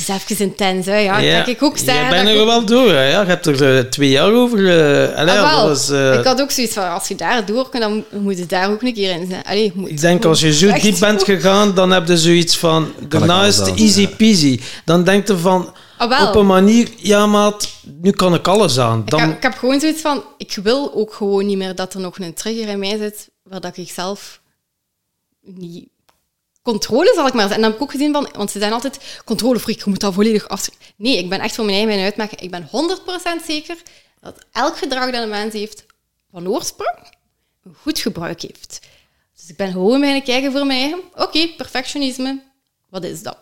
Is 0.00 0.08
even 0.08 0.44
intens, 0.46 0.86
hè. 0.86 0.96
Ja, 0.96 1.18
Ja. 1.18 1.34
Kijk, 1.42 1.46
ik 1.56 1.62
ook 1.62 1.76
Je 1.78 1.84
zeggen 1.84 2.08
bent 2.08 2.24
dat 2.26 2.34
er 2.34 2.40
ik 2.40 2.46
wel 2.46 2.64
door. 2.64 2.88
Hè? 2.92 3.08
Ja, 3.08 3.20
je 3.20 3.26
hebt 3.26 3.46
er 3.46 3.76
eh, 3.76 3.84
twee 3.84 4.08
jaar 4.08 4.32
over. 4.32 4.58
allee, 4.58 5.38
Ah, 5.38 5.50
wel. 5.54 5.58
dat 5.58 5.68
was, 5.68 5.90
eh, 5.90 6.14
Ik 6.18 6.24
had 6.24 6.40
ook 6.40 6.50
zoiets 6.50 6.74
van, 6.74 6.90
als 6.92 7.08
je 7.08 7.14
daar 7.14 7.46
door 7.46 7.68
kunt, 7.68 7.82
dan 7.82 8.04
moet 8.20 8.38
je 8.38 8.46
daar 8.46 8.70
ook 8.70 8.82
een 8.82 8.94
keer 8.94 9.10
in 9.20 9.26
zijn. 9.30 9.42
Allee, 9.44 9.72
moet- 9.74 9.90
Ik 9.90 10.00
denk 10.00 10.24
als 10.24 10.40
je 10.40 10.52
zo 10.54 10.72
diep 10.72 10.98
bent 11.00 11.24
gegaan, 11.24 11.74
dan 11.74 11.90
heb 11.90 12.08
je 12.08 12.16
zoiets 12.18 12.56
van, 12.58 12.92
daarna 13.08 13.44
is 13.44 13.56
het 13.56 13.74
easy 13.74 14.08
peasy. 14.08 14.60
Dan 14.84 15.04
denk 15.04 15.26
je 15.28 15.36
van, 15.36 15.74
Ah, 15.98 16.28
op 16.28 16.34
een 16.34 16.46
manier, 16.46 16.88
ja 16.96 17.26
maat, 17.26 17.68
nu 18.00 18.10
kan 18.10 18.34
ik 18.34 18.48
alles 18.48 18.78
aan. 18.78 19.00
Ik, 19.00 19.10
Dan, 19.10 19.20
heb, 19.20 19.30
ik 19.36 19.42
heb 19.42 19.54
gewoon 19.54 19.80
zoiets 19.80 20.00
van, 20.00 20.22
ik 20.36 20.58
wil 20.62 20.94
ook 20.94 21.14
gewoon 21.14 21.46
niet 21.46 21.56
meer 21.58 21.74
dat 21.74 21.94
er 21.94 22.00
nog 22.00 22.18
een 22.18 22.34
trigger 22.34 22.68
in 22.68 22.78
mij 22.78 22.98
zit, 22.98 23.28
waar 23.42 23.60
dat 23.60 23.76
ik 23.76 23.90
zelf 23.90 24.40
niet... 25.42 25.88
Controle 26.62 27.12
zal 27.14 27.26
ik 27.26 27.32
maar 27.32 27.48
zeggen. 27.48 27.56
En 27.56 27.62
dan 27.62 27.70
heb 27.70 27.80
ik 27.80 27.82
ook 27.82 27.90
gezien 27.90 28.12
van, 28.12 28.28
want 28.32 28.50
ze 28.50 28.58
zijn 28.58 28.72
altijd 28.72 29.20
controlefreak, 29.24 29.78
je 29.78 29.90
moet 29.90 30.00
dat 30.00 30.14
volledig 30.14 30.48
af. 30.48 30.68
Nee, 30.96 31.18
ik 31.18 31.28
ben 31.28 31.40
echt 31.40 31.54
voor 31.54 31.64
mijn 31.64 31.88
eigen 31.88 32.04
uitmaken. 32.04 32.38
Ik 32.38 32.50
ben 32.50 32.68
100% 33.42 33.44
zeker 33.46 33.76
dat 34.20 34.44
elk 34.52 34.78
gedrag 34.78 35.10
dat 35.10 35.22
een 35.22 35.28
mens 35.28 35.52
heeft 35.52 35.84
van 36.30 36.48
oorsprong 36.48 37.18
een 37.62 37.74
goed 37.74 37.98
gebruik 37.98 38.42
heeft. 38.42 38.80
Dus 39.36 39.48
ik 39.50 39.56
ben 39.56 39.72
gewoon 39.72 40.00
mijn 40.00 40.22
kijken 40.22 40.52
voor 40.52 40.66
mijn 40.66 40.80
eigen. 40.80 41.00
Oké, 41.14 41.48
perfectionisme, 41.56 42.42
wat 42.88 43.04
is 43.04 43.22
dat? 43.22 43.38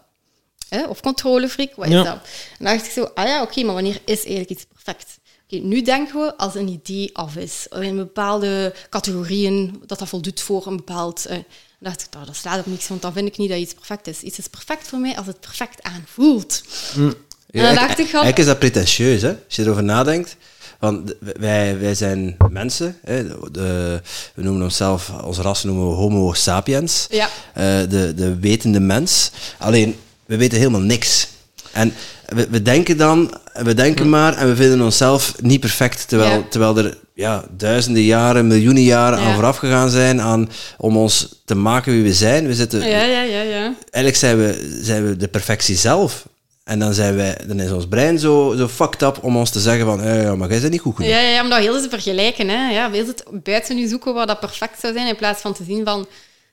Of 0.89 1.01
controlefreak, 1.01 1.75
wat 1.75 1.87
is 1.87 1.93
dat? 1.93 2.07
En 2.07 2.21
dan 2.59 2.73
dacht 2.73 2.87
ik 2.87 2.93
zo, 2.93 3.05
ah 3.15 3.27
ja, 3.27 3.43
oké, 3.43 3.63
maar 3.63 3.75
wanneer 3.75 4.01
is 4.05 4.19
eigenlijk 4.19 4.51
iets 4.51 4.65
perfect? 4.65 5.19
Oké, 5.45 5.57
nu 5.57 5.83
denken 5.83 6.21
we 6.21 6.37
als 6.37 6.55
een 6.55 6.69
idee 6.69 7.17
af 7.17 7.37
is, 7.37 7.67
in 7.81 7.97
bepaalde 7.97 8.75
categorieën, 8.91 9.83
dat 9.87 9.99
dat 9.99 10.09
voldoet 10.09 10.41
voor 10.41 10.67
een 10.67 10.77
bepaald... 10.77 11.27
eh, 11.27 11.39
Dan 11.81 11.93
dacht 11.93 12.09
ik, 12.11 12.21
oh, 12.21 12.27
dat 12.27 12.37
slaat 12.37 12.59
op 12.59 12.67
niks, 12.67 12.89
want 12.89 13.03
dan 13.03 13.13
vind 13.13 13.29
ik 13.29 13.37
niet 13.37 13.49
dat 13.49 13.59
iets 13.59 13.75
perfect 13.75 14.07
is. 14.07 14.21
Iets 14.21 14.39
is 14.39 14.47
perfect 14.47 14.89
voor 14.89 14.99
mij 14.99 15.17
als 15.17 15.27
het 15.27 15.41
perfect 15.41 15.83
aanvoelt. 15.83 16.63
Mm. 16.95 17.15
En 17.51 17.63
dan 17.63 17.75
dacht 17.75 17.99
ik. 17.99 18.05
Eigenlijk 18.05 18.39
is 18.39 18.47
dat 18.47 18.59
pretentieus, 18.59 19.23
hè? 19.23 19.29
Als 19.47 19.57
je 19.57 19.63
erover 19.63 19.85
nadenkt. 19.85 20.37
Want 20.79 21.15
wij, 21.39 21.79
wij 21.79 21.95
zijn 21.95 22.37
mensen. 22.51 22.99
Hè? 23.05 23.25
De, 23.51 24.01
we 24.35 24.43
noemen 24.43 24.63
onszelf, 24.63 25.11
onze 25.25 25.43
ras 25.43 25.65
noemen 25.65 25.89
we 25.89 25.95
Homo 25.95 26.33
sapiens. 26.33 27.07
Ja. 27.11 27.27
Uh, 27.27 27.65
de, 27.91 28.13
de 28.17 28.39
wetende 28.39 28.81
mens. 28.81 29.31
Alleen, 29.59 29.97
we 30.27 30.37
weten 30.37 30.59
helemaal 30.59 30.81
niks. 30.81 31.29
En 31.73 31.95
we, 32.27 32.49
we 32.49 32.63
denken 32.63 32.97
dan, 32.97 33.41
we 33.53 33.75
denken 33.75 34.09
maar 34.09 34.37
en 34.37 34.49
we 34.49 34.57
vinden 34.57 34.81
onszelf 34.81 35.35
niet 35.41 35.61
perfect. 35.61 36.09
Terwijl, 36.09 36.39
Ja. 36.39 36.47
terwijl 36.51 36.79
er 36.79 36.99
ja, 37.19 37.45
duizenden 37.51 38.03
jaren, 38.03 38.47
miljoenen 38.47 38.83
jaren 38.83 39.19
Ja. 39.19 39.25
aan 39.25 39.35
vooraf 39.35 39.57
gegaan 39.57 39.91
zijn 39.91 40.21
aan, 40.21 40.51
om 40.77 40.97
ons 40.97 41.29
te 41.45 41.55
maken 41.55 41.93
wie 41.93 42.03
we 42.03 42.13
zijn. 42.13 42.47
We 42.47 42.55
zitten, 42.55 42.89
Ja, 42.89 43.03
ja, 43.03 43.23
ja, 43.23 43.43
ja. 43.43 43.75
Eigenlijk 43.91 44.17
zijn 44.17 44.39
we, 44.39 44.79
zijn 44.83 45.09
we 45.09 45.17
de 45.17 45.29
perfectie 45.29 45.77
zelf. 45.77 46.27
En 46.65 46.79
dan, 46.79 46.95
zijn 46.95 47.17
wij, 47.17 47.39
dan 47.47 47.61
is 47.61 47.71
ons 47.71 47.89
brein 47.89 48.19
zo, 48.19 48.55
zo 48.57 48.69
fucked 48.69 49.03
up 49.03 49.19
om 49.23 49.37
ons 49.37 49.51
te 49.51 49.61
zeggen 49.61 49.85
van, 49.87 50.03
eh, 50.03 50.23
ja, 50.23 50.35
maar 50.35 50.51
jij 50.51 50.61
bent 50.61 50.73
niet 50.73 50.81
goed 50.81 50.97
genoeg. 50.97 51.11
Ja, 51.11 51.21
ja, 51.21 51.29
ja, 51.29 51.43
om 51.43 51.49
dat 51.51 51.59
heel 51.59 51.83
te 51.83 51.89
vergelijken. 51.89 52.49
Hè. 52.49 52.71
Ja, 52.71 52.91
heel 52.91 53.07
het 53.07 53.25
buiten 53.33 53.77
nu 53.77 53.87
zoeken 53.87 54.15
waar 54.15 54.27
dat 54.27 54.41
perfect 54.41 54.81
zou 54.81 54.93
zijn, 54.93 55.07
in 55.07 55.17
plaats 55.17 55.41
van 55.41 55.55
te 55.55 55.65
zien 55.65 55.85
van, 55.85 55.99
het 55.99 56.09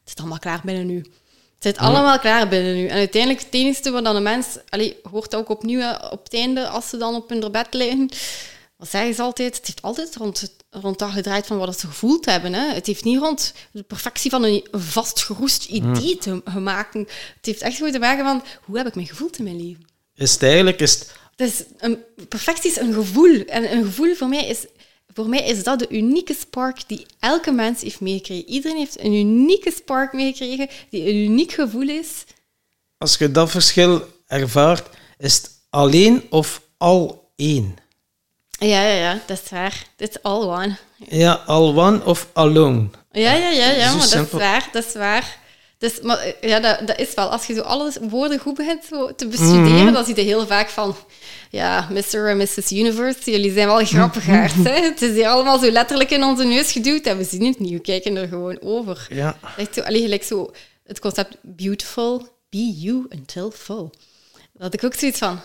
zit 0.06 0.20
allemaal 0.20 0.40
klaar 0.40 0.62
binnen 0.64 0.86
nu. 0.86 0.98
Het 0.98 1.64
zit 1.64 1.78
allemaal 1.78 2.20
klaar 2.20 2.48
binnen 2.48 2.76
nu. 2.76 2.88
En 2.88 2.98
uiteindelijk, 2.98 3.44
het 3.44 3.54
enige 3.54 3.92
wat 3.92 4.04
dan 4.04 4.16
een 4.16 4.24
mens... 4.24 4.48
Allee, 4.70 4.98
hoort 5.12 5.32
dat 5.32 5.40
ook 5.40 5.50
opnieuw 5.50 5.80
hè, 5.80 5.92
op 5.92 6.24
het 6.24 6.34
einde, 6.34 6.68
als 6.68 6.90
ze 6.90 6.98
dan 6.98 7.16
op 7.16 7.30
hun 7.30 7.52
bed 7.52 7.68
liggen. 7.72 8.10
Wat 8.78 8.90
zeggen 8.90 9.14
ze 9.14 9.22
altijd? 9.22 9.56
Het 9.58 9.66
heeft 9.68 9.82
altijd 9.82 10.16
rond, 10.16 10.42
het- 10.42 10.54
rond 10.70 11.00
dat 11.00 11.12
gedraaid 11.12 11.46
van 11.46 11.58
wat 11.58 11.80
ze 11.80 11.88
gevoeld 11.88 12.26
hebben. 12.26 12.54
Hè. 12.54 12.74
Het 12.74 12.86
heeft 12.86 13.04
niet 13.04 13.20
rond 13.20 13.54
de 13.72 13.84
perfectie 13.84 14.30
van 14.32 14.44
een 14.44 14.68
vastgeroest 14.72 15.66
idee 15.66 16.18
te 16.18 16.42
gemaakt. 16.46 16.94
Het 16.94 17.10
heeft 17.42 17.62
echt 17.62 17.76
gewoon 17.78 17.92
te 17.92 18.00
maken 18.00 18.26
van, 18.26 18.44
hoe 18.66 18.78
heb 18.78 18.88
ik 18.88 18.96
me 18.96 19.06
gevoeld 19.06 19.38
in 19.38 19.44
mijn 19.44 19.66
leven? 19.68 19.86
Is 20.16 20.32
het 20.34 20.44
eigenlijk... 20.44 20.80
Is 20.80 20.94
het, 20.94 21.12
Dus 21.36 21.64
een, 21.78 21.98
perfectie 22.30 22.70
is 22.72 22.78
een 22.78 22.94
gevoel. 22.94 23.46
En 23.46 23.72
een 23.78 23.84
gevoel 23.86 24.16
voor 24.16 24.28
mij 24.28 24.46
is, 24.48 24.66
voor 25.14 25.30
mij 25.30 25.44
is 25.48 25.64
dat 25.64 25.80
de 25.80 25.90
unieke 25.90 26.34
spark 26.34 26.88
die 26.88 27.06
elke 27.20 27.52
mens 27.52 27.82
heeft 27.82 28.00
meegekregen. 28.00 28.50
Iedereen 28.50 28.78
heeft 28.78 29.00
een 29.00 29.14
unieke 29.14 29.72
spark 29.72 30.14
meegekregen, 30.14 30.70
die 30.90 31.10
een 31.10 31.16
uniek 31.16 31.52
gevoel 31.52 31.90
is. 31.90 32.08
als 32.98 33.16
je 33.18 33.32
dat 33.32 33.52
verschil 33.52 34.08
ervaart, 34.28 34.88
is 35.18 35.34
het 35.36 35.52
alleen 35.70 36.24
of 36.30 36.62
al 36.78 37.32
één? 37.36 37.76
Ja, 38.60 38.82
ja, 38.82 38.94
ja, 38.94 39.20
dat 39.26 39.42
is 39.44 39.50
waar. 39.50 39.86
Dit 39.96 40.10
is 40.10 40.24
all 40.24 40.44
one. 40.44 40.76
Ja, 40.98 41.34
all 41.46 41.76
one 41.78 42.06
of 42.06 42.28
alone. 42.34 42.88
Ja, 43.12 43.34
ja, 43.34 43.50
ja, 43.50 43.70
ja 43.70 43.96
maar 43.96 44.10
dat 44.10 44.26
is 44.26 44.32
waar, 44.32 44.70
dat 44.72 44.86
is 44.86 44.94
waar. 44.94 45.38
Dus, 45.78 46.02
maar 46.02 46.34
ja, 46.42 46.60
dat, 46.60 46.88
dat 46.88 47.00
is 47.00 47.14
wel. 47.14 47.30
Als 47.30 47.46
je 47.46 47.54
zo 47.54 47.62
alle 47.62 47.94
woorden 48.02 48.40
goed 48.40 48.54
begint 48.54 48.86
zo 48.86 49.16
te 49.16 49.28
bestuderen, 49.28 49.94
dan 49.94 50.06
zie 50.06 50.16
je 50.16 50.22
heel 50.22 50.48
vaak 50.48 50.70
van... 50.70 50.96
Ja, 51.50 51.88
Mr. 51.92 52.30
en 52.30 52.38
Mrs. 52.38 52.72
Universe, 52.72 53.32
jullie 53.32 53.54
zijn 53.54 53.68
wel 53.68 53.86
grappigaard. 53.86 54.54
hè? 54.64 54.82
Het 54.82 55.02
is 55.02 55.12
hier 55.12 55.28
allemaal 55.28 55.60
zo 55.60 55.72
letterlijk 55.72 56.10
in 56.10 56.24
onze 56.24 56.44
neus 56.44 56.72
geduwd 56.72 57.06
en 57.06 57.18
we 57.18 57.24
zien 57.24 57.46
het 57.46 57.60
niet. 57.60 57.72
We 57.72 57.80
kijken 57.80 58.16
er 58.16 58.28
gewoon 58.28 58.62
over. 58.62 59.08
Ja. 59.10 59.38
Echt 59.58 59.74
zo, 59.74 59.82
gelijk 59.86 60.24
zo 60.24 60.52
het 60.84 61.00
concept 61.00 61.38
beautiful, 61.42 62.28
be 62.50 62.74
you 62.78 63.06
until 63.10 63.52
full. 63.52 63.90
Dat 64.54 64.62
had 64.62 64.74
ik 64.74 64.84
ook 64.84 64.94
zoiets 64.94 65.20
van... 65.20 65.40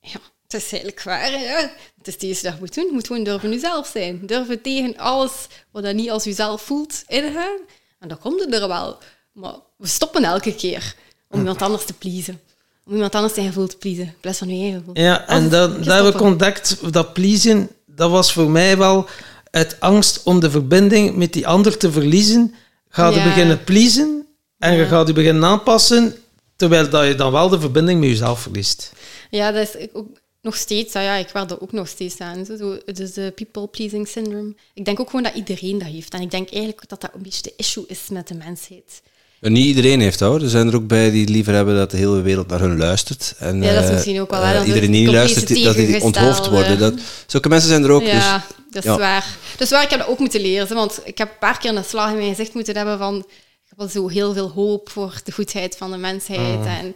Ja, 0.00 0.18
het 0.48 0.54
is 0.62 0.70
eigenlijk 0.72 1.02
waar. 1.02 1.30
Hè? 1.30 1.66
Het 2.02 2.22
is 2.22 2.42
dat 2.42 2.52
je 2.52 2.58
moet 2.60 2.74
doen. 2.74 2.84
Je 2.86 2.92
moet 2.92 3.06
gewoon 3.06 3.24
durven 3.24 3.50
jezelf 3.50 3.86
zijn. 3.92 4.20
Durven 4.26 4.60
tegen 4.60 4.96
alles 4.96 5.32
wat 5.70 5.82
dat 5.82 5.94
niet 5.94 6.10
als 6.10 6.24
jezelf 6.24 6.62
voelt 6.62 7.04
ingaan. 7.06 7.58
En 7.98 8.08
dan 8.08 8.18
komt 8.18 8.40
het 8.44 8.54
er 8.54 8.68
wel. 8.68 8.98
Maar 9.32 9.54
we 9.76 9.86
stoppen 9.86 10.24
elke 10.24 10.54
keer 10.54 10.94
om 11.30 11.38
iemand 11.38 11.62
anders 11.62 11.84
te 11.84 11.92
pleasen. 11.92 12.40
Om 12.84 12.92
iemand 12.94 13.14
anders 13.14 13.34
zijn 13.34 13.46
gevoel 13.46 13.66
te 13.66 13.76
pleasen. 13.76 14.02
In 14.04 14.14
plaats 14.20 14.38
van 14.38 14.48
je 14.48 14.62
eigen 14.62 14.78
gevoel. 14.78 14.98
Ja, 15.04 15.26
en 15.28 15.48
dat, 15.48 15.84
dat 15.84 16.04
heb 16.04 16.14
ik 16.14 16.20
ontdekt, 16.20 16.92
dat 16.92 17.12
pleasen, 17.12 17.68
dat 17.86 18.10
was 18.10 18.32
voor 18.32 18.50
mij 18.50 18.76
wel 18.76 19.08
uit 19.50 19.80
angst 19.80 20.22
om 20.22 20.40
de 20.40 20.50
verbinding 20.50 21.16
met 21.16 21.32
die 21.32 21.46
ander 21.46 21.76
te 21.76 21.92
verliezen. 21.92 22.54
Ga 22.88 23.08
je 23.08 23.16
Ja. 23.16 23.24
beginnen 23.24 23.64
pleasen 23.64 24.26
en 24.58 24.72
je 24.72 24.78
Ja. 24.82 24.86
gaat 24.88 25.06
je 25.06 25.12
beginnen 25.12 25.44
aanpassen, 25.44 26.14
terwijl 26.56 26.90
dat 26.90 27.06
je 27.06 27.14
dan 27.14 27.32
wel 27.32 27.48
de 27.48 27.60
verbinding 27.60 28.00
met 28.00 28.08
jezelf 28.08 28.40
verliest. 28.40 28.92
Ja, 29.30 29.52
dat 29.52 29.74
is 29.74 29.86
ook 29.92 30.06
nog 30.46 30.56
steeds. 30.56 30.94
ah 30.94 31.02
Ja, 31.02 31.14
ik 31.14 31.28
werk 31.28 31.50
er 31.50 31.60
ook 31.60 31.72
nog 31.72 31.88
steeds 31.88 32.18
aan. 32.18 32.44
Zo, 32.44 32.78
dus 32.92 33.12
de 33.12 33.32
people-pleasing 33.34 34.08
syndrome. 34.08 34.54
Ik 34.74 34.84
denk 34.84 35.00
ook 35.00 35.10
gewoon 35.10 35.22
dat 35.22 35.34
iedereen 35.34 35.78
dat 35.78 35.88
heeft. 35.88 36.12
En 36.12 36.20
ik 36.20 36.30
denk 36.30 36.50
eigenlijk 36.50 36.88
dat 36.88 37.00
dat 37.00 37.10
een 37.14 37.22
beetje 37.22 37.42
de 37.42 37.52
issue 37.56 37.84
is 37.86 38.00
met 38.10 38.28
de 38.28 38.34
mensheid. 38.34 39.02
En 39.40 39.52
niet 39.52 39.64
iedereen 39.66 40.00
heeft 40.00 40.18
dat 40.18 40.30
hoor. 40.30 40.42
Er 40.42 40.48
zijn 40.48 40.68
er 40.68 40.74
ook 40.74 40.86
bij 40.86 41.10
die 41.10 41.28
liever 41.28 41.54
hebben 41.54 41.76
dat 41.76 41.90
de 41.90 41.96
hele 41.96 42.20
wereld 42.20 42.48
naar 42.48 42.60
hun 42.60 42.78
luistert. 42.78 43.34
En, 43.38 43.62
Ja, 43.62 43.72
dat 43.74 43.82
is 43.82 43.88
eh, 43.88 43.94
misschien 43.94 44.20
ook 44.20 44.30
wel 44.30 44.38
eh, 44.38 44.44
waar, 44.44 44.54
dat 44.54 44.66
iedereen 44.66 44.82
het 44.88 44.92
die 44.92 45.04
niet 45.06 45.14
luistert, 45.14 45.46
die- 45.46 45.64
dat 45.64 45.76
die 45.76 46.02
onthoofd 46.02 46.48
worden. 46.48 46.78
Dat, 46.78 46.94
zulke 47.26 47.48
mensen 47.48 47.68
zijn 47.68 47.84
er 47.84 47.90
ook. 47.90 48.02
ja, 48.02 48.36
dus, 48.36 48.56
dat 48.70 48.84
is 48.84 48.90
ja. 48.90 48.98
waar. 48.98 49.36
Dus 49.56 49.70
waar 49.70 49.82
ik 49.82 49.90
heb 49.90 49.98
dat 49.98 50.08
ook 50.08 50.18
moeten 50.18 50.40
leren. 50.40 50.74
Want 50.76 51.00
ik 51.04 51.18
heb 51.18 51.28
een 51.28 51.38
paar 51.38 51.58
keer 51.58 51.76
een 51.76 51.84
slag 51.84 52.10
in 52.10 52.16
mijn 52.16 52.28
gezicht 52.28 52.54
moeten 52.54 52.76
hebben 52.76 52.98
van... 52.98 53.16
Ik 53.18 53.72
heb 53.72 53.78
wel 53.78 54.02
zo 54.02 54.08
heel 54.08 54.32
veel 54.32 54.50
hoop 54.50 54.88
voor 54.88 55.20
de 55.24 55.32
goedheid 55.32 55.76
van 55.76 55.90
de 55.90 55.96
mensheid. 55.96 56.58
Ah. 56.58 56.78
En 56.78 56.94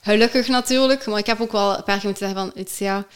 gelukkig 0.00 0.48
natuurlijk. 0.48 1.06
Maar 1.06 1.18
ik 1.18 1.26
heb 1.26 1.40
ook 1.40 1.52
wel 1.52 1.76
een 1.76 1.84
paar 1.84 1.98
keer 1.98 2.08
moeten 2.08 2.26
zeggen 2.28 2.38
van... 2.38 2.60
Het 2.60 2.70
is, 2.70 2.78
ja, 2.78 3.06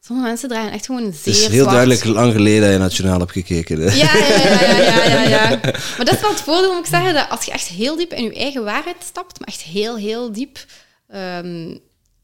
sommige 0.00 0.28
mensen 0.28 0.48
dragen 0.48 0.72
echt 0.72 0.86
gewoon 0.86 1.04
een 1.04 1.12
zeer 1.12 1.34
het 1.34 1.42
is 1.42 1.48
heel 1.48 1.66
duidelijk 1.66 2.04
lang 2.04 2.32
geleden 2.32 2.62
dat 2.62 2.72
je 2.72 2.78
nationaal 2.78 3.18
hebt 3.18 3.32
gekeken. 3.32 3.80
hè. 3.80 3.94
Ja, 3.94 4.16
ja, 4.16 4.26
ja, 4.26 4.60
ja, 4.60 5.04
ja, 5.04 5.22
ja, 5.22 5.22
ja. 5.22 5.48
Maar 5.96 6.04
dat 6.04 6.14
is 6.14 6.20
wel 6.20 6.30
het 6.30 6.40
voordeel, 6.40 6.72
moet 6.72 6.84
ik 6.84 6.90
zeggen, 6.90 7.14
dat 7.14 7.28
als 7.30 7.44
je 7.44 7.50
echt 7.50 7.66
heel 7.66 7.96
diep 7.96 8.12
in 8.12 8.24
je 8.24 8.34
eigen 8.34 8.64
waarheid 8.64 8.96
stapt, 9.04 9.38
maar 9.38 9.48
echt 9.48 9.62
heel, 9.62 9.96
heel 9.96 10.32
diep, 10.32 10.64
ehm, 11.08 11.76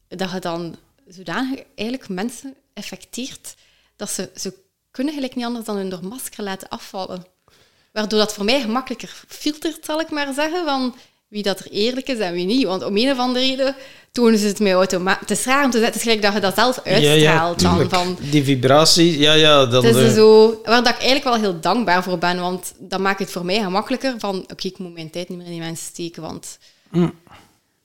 dat 0.07 0.31
je 0.31 0.39
dan 0.39 0.75
zodanig 1.07 1.59
eigenlijk 1.75 2.09
mensen 2.09 2.53
effecteert 2.73 3.55
dat 3.95 4.09
ze, 4.09 4.29
ze 4.35 4.53
kunnen 4.91 5.13
gelijk 5.13 5.35
niet 5.35 5.45
anders 5.45 5.65
dan 5.65 5.75
hun 5.75 5.89
door 5.89 6.05
masker 6.05 6.43
laten 6.43 6.69
afvallen. 6.69 7.25
Waardoor 7.91 8.19
dat 8.19 8.33
voor 8.33 8.45
mij 8.45 8.61
gemakkelijker 8.61 9.23
filtert, 9.27 9.85
zal 9.85 9.99
ik 9.99 10.09
maar 10.09 10.33
zeggen, 10.33 10.65
van 10.65 10.95
wie 11.29 11.43
dat 11.43 11.59
er 11.59 11.71
eerlijk 11.71 12.07
is 12.07 12.17
en 12.17 12.33
wie 12.33 12.45
niet. 12.45 12.65
Want 12.65 12.83
om 12.83 12.97
een 12.97 13.11
of 13.11 13.17
andere 13.19 13.45
reden 13.45 13.75
tonen 14.11 14.39
ze 14.39 14.47
het 14.47 14.59
mij 14.59 14.73
automatisch. 14.73 15.19
Het 15.29 15.37
is 15.39 15.45
raar 15.45 15.63
om 15.65 15.71
te 15.71 15.77
zeggen, 15.77 15.85
het 15.93 15.95
is 15.95 16.01
gelijk 16.01 16.21
dat 16.21 16.33
je 16.33 16.39
dat 16.39 16.55
zelf 16.55 16.81
uitstraalt. 16.83 17.59
dan, 17.61 17.71
tuurlijk. 17.71 17.93
van, 17.95 18.17
Die 18.29 18.43
vibratie, 18.43 19.19
ja, 19.19 19.33
ja. 19.33 19.65
Dan 19.65 19.85
het 19.85 19.95
is 19.95 20.01
de- 20.07 20.13
zo, 20.13 20.47
waar 20.63 20.83
dat 20.83 20.93
ik 20.93 20.99
eigenlijk 21.01 21.23
wel 21.23 21.35
heel 21.35 21.59
dankbaar 21.59 22.03
voor 22.03 22.17
ben, 22.17 22.39
want 22.39 22.73
dat 22.77 22.99
maakt 22.99 23.19
het 23.19 23.31
voor 23.31 23.45
mij 23.45 23.59
gemakkelijker 23.61 24.13
van, 24.17 24.37
oké, 24.51 24.67
ik 24.67 24.77
moet 24.77 24.93
mijn 24.93 25.09
tijd 25.09 25.29
niet 25.29 25.37
meer 25.37 25.47
in 25.47 25.53
die 25.53 25.61
mensen 25.61 25.85
steken, 25.87 26.21
want 26.21 26.57
Mm. 26.91 27.13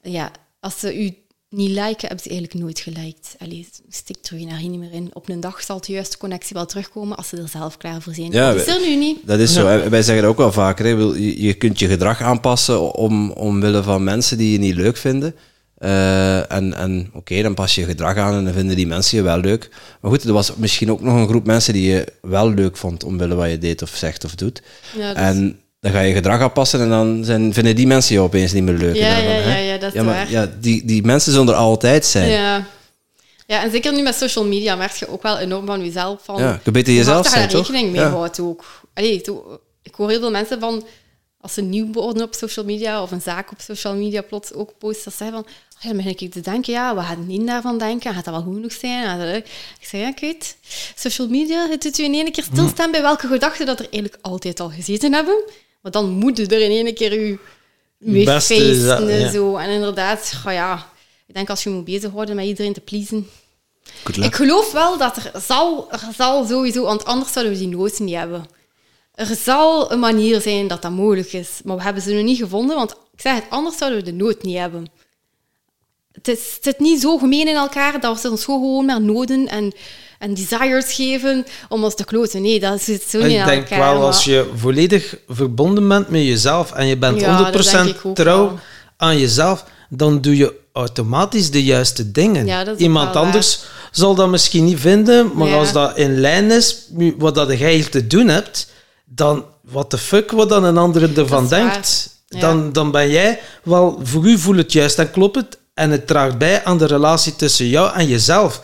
ja, 0.03 0.30
als 0.61 0.78
ze 0.78 1.03
u 1.05 1.14
niet 1.57 1.68
liken, 1.68 2.09
hebben 2.09 2.20
ze 2.20 2.28
eigenlijk 2.28 2.55
nooit 2.55 2.80
geliked. 2.80 3.34
Allee, 3.38 3.68
stik 3.88 4.16
er 4.22 4.38
je 4.38 4.46
energie 4.46 4.68
niet 4.68 4.80
meer 4.80 4.92
in. 4.92 5.11
Op 5.12 5.28
een 5.28 5.40
dag 5.40 5.62
zal 5.62 5.80
de 5.80 5.92
juiste 5.92 6.18
connectie 6.18 6.57
wel 6.57 6.66
terugkomen 6.66 7.16
als 7.16 7.28
ze 7.28 7.36
er 7.36 7.48
zelf 7.48 7.76
klaar 7.76 8.02
voor 8.02 8.14
zijn. 8.14 8.32
Ja, 8.32 8.52
dat 8.52 8.66
is 8.66 8.74
er 8.74 8.80
nu 8.80 8.96
niet. 8.96 9.18
Dat 9.26 9.38
is 9.38 9.52
zo. 9.52 9.64
Wij 9.64 10.02
zeggen 10.02 10.22
dat 10.22 10.30
ook 10.30 10.38
wel 10.38 10.52
vaker. 10.52 10.84
Hè. 10.84 10.90
Je, 10.90 11.42
je 11.42 11.55
kunt 11.55 11.78
je 11.78 11.88
gedrag 11.88 12.22
aanpassen 12.22 12.94
om, 12.94 13.30
omwille 13.30 13.82
van 13.82 14.05
mensen 14.05 14.38
die 14.38 14.52
je 14.52 14.59
niet 14.59 14.74
leuk 14.74 14.96
vinden. 14.96 15.34
Eh, 15.78 16.52
en 16.52 16.74
en 16.74 17.11
oké, 17.12 17.42
dan 17.42 17.55
pas 17.55 17.74
je 17.74 17.80
je 17.80 17.86
gedrag 17.86 18.16
aan 18.16 18.34
en 18.34 18.44
dan 18.44 18.52
vinden 18.52 18.76
die 18.76 18.86
mensen 18.86 19.18
je 19.18 19.24
wel 19.24 19.38
leuk. 19.38 19.68
Maar 20.00 20.11
goed, 20.11 20.24
er 20.24 20.32
was 20.32 20.57
misschien 20.57 20.90
ook 20.90 21.00
nog 21.00 21.14
een 21.14 21.28
groep 21.28 21.46
mensen 21.46 21.72
die 21.72 21.90
je 21.90 22.07
wel 22.20 22.50
leuk 22.50 22.76
vond 22.76 23.05
omwille 23.05 23.34
wat 23.34 23.50
je 23.50 23.59
deed 23.59 23.82
of 23.82 23.90
zegt 23.90 24.24
of 24.24 24.34
doet. 24.34 24.62
Ja, 24.96 25.14
En 25.14 25.59
dan 25.85 25.93
ga 25.93 26.01
je 26.01 26.14
gedrag 26.14 26.41
aanpassen 26.41 26.80
en 26.80 26.89
dan 26.89 27.24
zijn, 27.24 27.55
vinden 27.55 27.76
die 27.76 27.87
mensen 27.87 28.14
je 28.14 28.20
opeens 28.20 28.53
niet 28.53 28.62
meer 28.62 28.74
leuk. 28.74 28.95
Ja, 28.97 29.14
dan 29.14 29.24
ja, 29.24 29.39
ja, 29.39 29.57
ja, 29.57 29.78
dat 29.78 29.89
is 29.89 29.95
ja, 29.95 30.03
maar, 30.03 30.14
waar. 30.14 30.30
Ja, 30.30 30.51
die, 30.61 30.85
die 30.85 31.03
mensen 31.03 31.32
zullen 31.32 31.49
er 31.49 31.55
altijd 31.55 32.07
zijn. 32.07 32.30
Ja. 32.30 32.66
ja, 33.47 33.62
en 33.62 33.70
zeker 33.70 33.93
nu 33.93 34.03
met 34.03 34.14
social 34.14 34.45
media 34.45 34.76
merk 34.76 34.93
je 34.93 35.09
ook 35.09 35.22
wel 35.22 35.39
enorm 35.39 35.66
van 35.66 35.85
jezelf. 35.85 36.20
Van, 36.24 36.41
Ja, 36.41 36.61
je 36.64 36.70
beter 36.70 36.93
jezelf 36.93 37.26
zijn, 37.26 37.41
daar 37.41 37.51
toch? 37.51 37.66
rekening 37.66 37.93
mee 37.93 38.05
houdt 38.05 38.41
ook. 38.41 38.64
Allee, 38.95 39.22
ik 39.82 39.95
hoor 39.95 40.09
heel 40.11 40.20
veel 40.20 40.30
mensen 40.30 40.61
van, 40.61 40.87
als 41.41 41.55
ze 41.55 41.62
nieuw 41.62 41.93
worden 41.93 42.22
op 42.22 42.35
social 42.35 42.64
media, 42.64 43.03
of 43.03 43.11
een 43.11 43.22
zaak 43.22 43.51
op 43.51 43.61
social 43.61 43.95
media 43.95 44.22
plots 44.22 44.53
ook 44.53 44.78
posten, 44.78 45.05
dat 45.05 45.14
zeggen 45.14 45.37
van, 45.37 45.47
oh 45.47 45.80
ja, 45.80 45.89
dan 45.89 45.97
begin 45.97 46.26
ik 46.26 46.32
te 46.32 46.41
denken, 46.41 46.72
ja, 46.72 46.95
wat 46.95 47.05
gaat 47.05 47.18
niet 47.18 47.47
daarvan 47.47 47.78
denken? 47.78 48.14
Gaat 48.14 48.24
dat 48.24 48.35
wel 48.35 48.43
goed 48.43 48.55
genoeg 48.55 48.72
zijn? 48.72 49.35
Ik 49.35 49.47
zeg, 49.80 50.01
ja, 50.01 50.09
ik 50.09 50.20
weet, 50.20 50.57
social 50.95 51.28
media, 51.28 51.68
het 51.68 51.82
doet 51.82 51.99
u 51.99 52.05
in 52.05 52.14
één 52.14 52.32
keer 52.32 52.45
stilstaan 52.45 52.91
bij 52.91 53.03
welke 53.03 53.26
gedachten 53.26 53.66
dat 53.66 53.78
er 53.78 53.87
eigenlijk 53.91 54.24
altijd 54.24 54.61
al 54.61 54.70
gezeten 54.70 55.12
hebben. 55.12 55.43
Maar 55.85 55.93
dan 55.93 56.11
moet 56.11 56.37
je 56.37 56.47
er 56.47 56.61
in 56.61 56.87
één 56.87 56.95
keer 56.95 57.39
Beste 57.99 58.55
is 58.55 58.87
dat, 58.87 58.99
feesten 58.99 59.09
en 59.09 59.20
ja. 59.20 59.30
zo. 59.30 59.57
En 59.57 59.70
inderdaad, 59.70 60.32
oh 60.47 60.53
ja, 60.53 60.91
ik 61.26 61.35
denk 61.35 61.51
als 61.51 61.62
je 61.62 61.70
moet 61.70 61.85
bezighouden 61.85 62.37
met 62.37 62.45
iedereen 62.45 62.72
te 62.72 62.80
pleasen, 62.80 63.28
ik 64.20 64.35
geloof 64.35 64.72
wel 64.72 64.99
dat 64.99 65.16
er 65.16 65.41
zal, 65.41 65.91
er 65.91 66.09
zal 66.16 66.47
sowieso, 66.47 66.82
want 66.82 67.05
anders 67.05 67.32
zouden 67.32 67.53
we 67.55 67.59
die 67.59 67.68
nood 67.68 67.99
niet 67.99 68.14
hebben. 68.14 68.47
Er 69.14 69.37
zal 69.45 69.93
een 69.93 69.99
manier 69.99 70.41
zijn 70.41 70.68
dat 70.68 70.82
dat 70.82 70.91
mogelijk 70.91 71.32
is, 71.32 71.61
maar 71.64 71.76
we 71.76 71.82
hebben 71.82 72.03
ze 72.03 72.14
nog 72.14 72.24
niet 72.24 72.39
gevonden, 72.39 72.76
want 72.76 72.91
ik 72.91 73.20
zeg 73.20 73.35
het, 73.35 73.45
anders 73.49 73.76
zouden 73.76 73.99
we 73.99 74.05
de 74.05 74.12
nood 74.12 74.43
niet 74.43 74.59
hebben. 74.59 74.87
Het, 76.12 76.28
is, 76.28 76.53
het 76.55 76.64
zit 76.64 76.78
niet 76.78 77.01
zo 77.01 77.18
gemeen 77.18 77.49
in 77.49 77.55
elkaar 77.55 78.01
dat 78.01 78.22
we 78.22 78.30
ons 78.30 78.45
gewoon 78.45 78.85
maar 78.85 79.01
noden 79.01 79.49
en 79.49 79.72
en 80.18 80.34
desires 80.34 80.92
geven 80.92 81.44
om 81.68 81.84
ons 81.84 81.94
te 81.94 82.04
kloten. 82.04 82.42
Nee, 82.42 82.60
dat 82.60 82.82
zit 82.82 83.02
zo 83.08 83.18
niet 83.22 83.38
Ik 83.38 83.44
denk 83.44 83.68
wel, 83.68 84.04
als 84.04 84.24
je 84.24 84.50
volledig 84.56 85.16
verbonden 85.28 85.88
bent 85.88 86.08
met 86.08 86.22
jezelf 86.22 86.72
en 86.72 86.86
je 86.86 86.96
bent 86.96 87.20
Ja, 87.20 87.50
dat 87.50 87.62
denk 87.62 87.86
100% 87.86 87.96
ik 87.96 88.04
ook 88.06 88.14
trouw 88.14 88.46
wel. 88.46 88.58
aan 88.96 89.18
jezelf, 89.18 89.64
dan 89.88 90.20
doe 90.20 90.36
je 90.36 90.54
automatisch 90.72 91.50
de 91.50 91.64
juiste 91.64 92.10
dingen. 92.12 92.46
Ja, 92.46 92.66
is 92.66 92.78
Iemand 92.78 93.16
anders 93.16 93.60
zal 93.90 94.14
dat 94.14 94.28
misschien 94.28 94.64
niet 94.64 94.80
vinden, 94.80 95.30
maar 95.34 95.48
Ja. 95.48 95.54
als 95.56 95.72
dat 95.72 95.96
in 95.98 96.20
lijn 96.20 96.50
is 96.50 96.88
wat 97.18 97.34
dat 97.34 97.58
jij 97.58 97.74
hier 97.74 97.88
te 97.88 98.06
doen 98.06 98.28
hebt, 98.28 98.66
dan 99.04 99.44
what 99.60 99.90
the 99.90 99.98
fuck 99.98 100.30
wat 100.30 100.48
dan 100.48 100.64
een 100.64 100.78
andere 100.78 101.08
ervan 101.16 101.42
is 101.44 101.48
denkt, 101.48 102.10
Ja. 102.28 102.40
dan, 102.40 102.72
dan 102.72 102.90
ben 102.90 103.10
jij 103.10 103.40
wel, 103.62 104.00
voor 104.02 104.24
u 104.26 104.38
voelt 104.38 104.56
het 104.56 104.72
juist 104.72 104.98
en 104.98 105.10
klopt 105.10 105.36
het 105.36 105.58
en 105.74 105.90
het 105.90 106.06
draagt 106.06 106.38
bij 106.38 106.64
aan 106.64 106.78
de 106.78 106.86
relatie 106.86 107.36
tussen 107.36 107.68
jou 107.68 107.94
en 107.94 108.06
jezelf. 108.06 108.60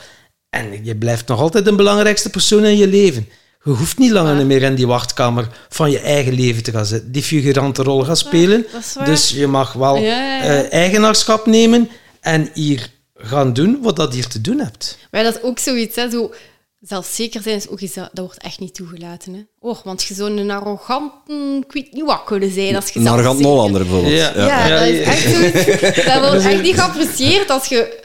En 0.50 0.84
je 0.84 0.96
blijft 0.96 1.26
nog 1.28 1.40
altijd 1.40 1.64
de 1.64 1.74
belangrijkste 1.74 2.30
persoon 2.30 2.64
in 2.64 2.76
je 2.76 2.86
leven. 2.86 3.28
Je 3.64 3.70
hoeft 3.70 3.98
niet 3.98 4.10
langer 4.10 4.46
meer 4.46 4.62
in 4.62 4.74
die 4.74 4.86
wachtkamer 4.86 5.48
van 5.68 5.90
je 5.90 5.98
eigen 5.98 6.32
leven 6.32 6.62
te 6.62 6.70
gaan 6.70 6.86
zitten, 6.86 7.12
die 7.12 7.22
figurante 7.22 7.82
rol 7.82 8.04
gaan 8.04 8.16
spelen. 8.16 8.66
dat 8.72 8.80
is 8.80 8.94
waar. 8.94 9.04
Dus 9.04 9.30
je 9.30 9.46
mag 9.46 9.72
wel 9.72 9.96
Ja, 9.96 10.02
ja, 10.02 10.36
ja. 10.36 10.42
eh, 10.42 10.72
eigenaarschap 10.72 11.46
nemen 11.46 11.90
en 12.20 12.50
hier 12.54 12.90
gaan 13.14 13.52
doen 13.52 13.78
wat 13.82 13.96
dat 13.96 14.14
hier 14.14 14.26
te 14.26 14.40
doen 14.40 14.58
hebt. 14.58 14.98
Maar 15.10 15.22
dat 15.22 15.36
is 15.36 15.42
ook 15.42 15.58
zoiets, 15.58 15.96
hè, 15.96 16.10
zo 16.10 16.32
zelfzeker 16.80 17.42
zijn 17.42 17.56
is 17.56 17.68
ook 17.68 17.80
iets 17.80 17.94
dat, 17.94 18.10
dat 18.12 18.24
wordt 18.24 18.42
echt 18.42 18.60
niet 18.60 18.74
toegelaten. 18.74 19.34
Hè. 19.34 19.40
Och, 19.58 19.82
want 19.82 20.02
je 20.02 20.14
zou 20.14 20.30
een 20.38 20.50
arrogante, 20.50 21.62
ik 21.66 21.72
weet 21.72 21.92
niet 21.92 22.04
wat 22.04 22.24
kunnen 22.24 22.52
zijn 22.52 22.76
als 22.76 22.88
je 22.88 23.00
Een 23.00 23.08
arrogant 23.08 23.44
Hollander 23.44 23.80
bijvoorbeeld. 23.82 24.12
Ja. 24.14 24.32
Ja, 24.36 24.66
Ja, 24.66 24.78
dat 24.78 24.88
is 24.88 25.00
echt 25.00 25.34
zoiets. 25.34 26.04
Dat 26.12 26.28
wordt 26.28 26.44
echt 26.44 26.62
niet 26.62 26.74
geapprecieerd 26.74 27.50
als 27.50 27.66
je, 27.66 28.04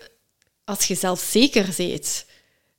als 0.65 0.85
je 0.85 0.95
zelfzeker 0.95 1.65
bent. 1.77 2.25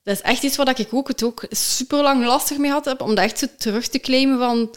Dat 0.06 0.14
is 0.14 0.20
echt 0.22 0.42
iets 0.42 0.56
waar 0.56 0.78
ik 0.80 0.88
ook 0.90 1.08
het 1.08 1.22
ook 1.22 1.44
super 1.50 2.02
lang 2.02 2.24
lastig 2.26 2.58
mee 2.58 2.70
had 2.70 2.84
heb, 2.84 3.00
om 3.00 3.14
dat 3.14 3.24
echt 3.24 3.38
zo 3.38 3.46
terug 3.58 3.88
te 3.88 3.98
claimen 3.98 4.38
van... 4.38 4.74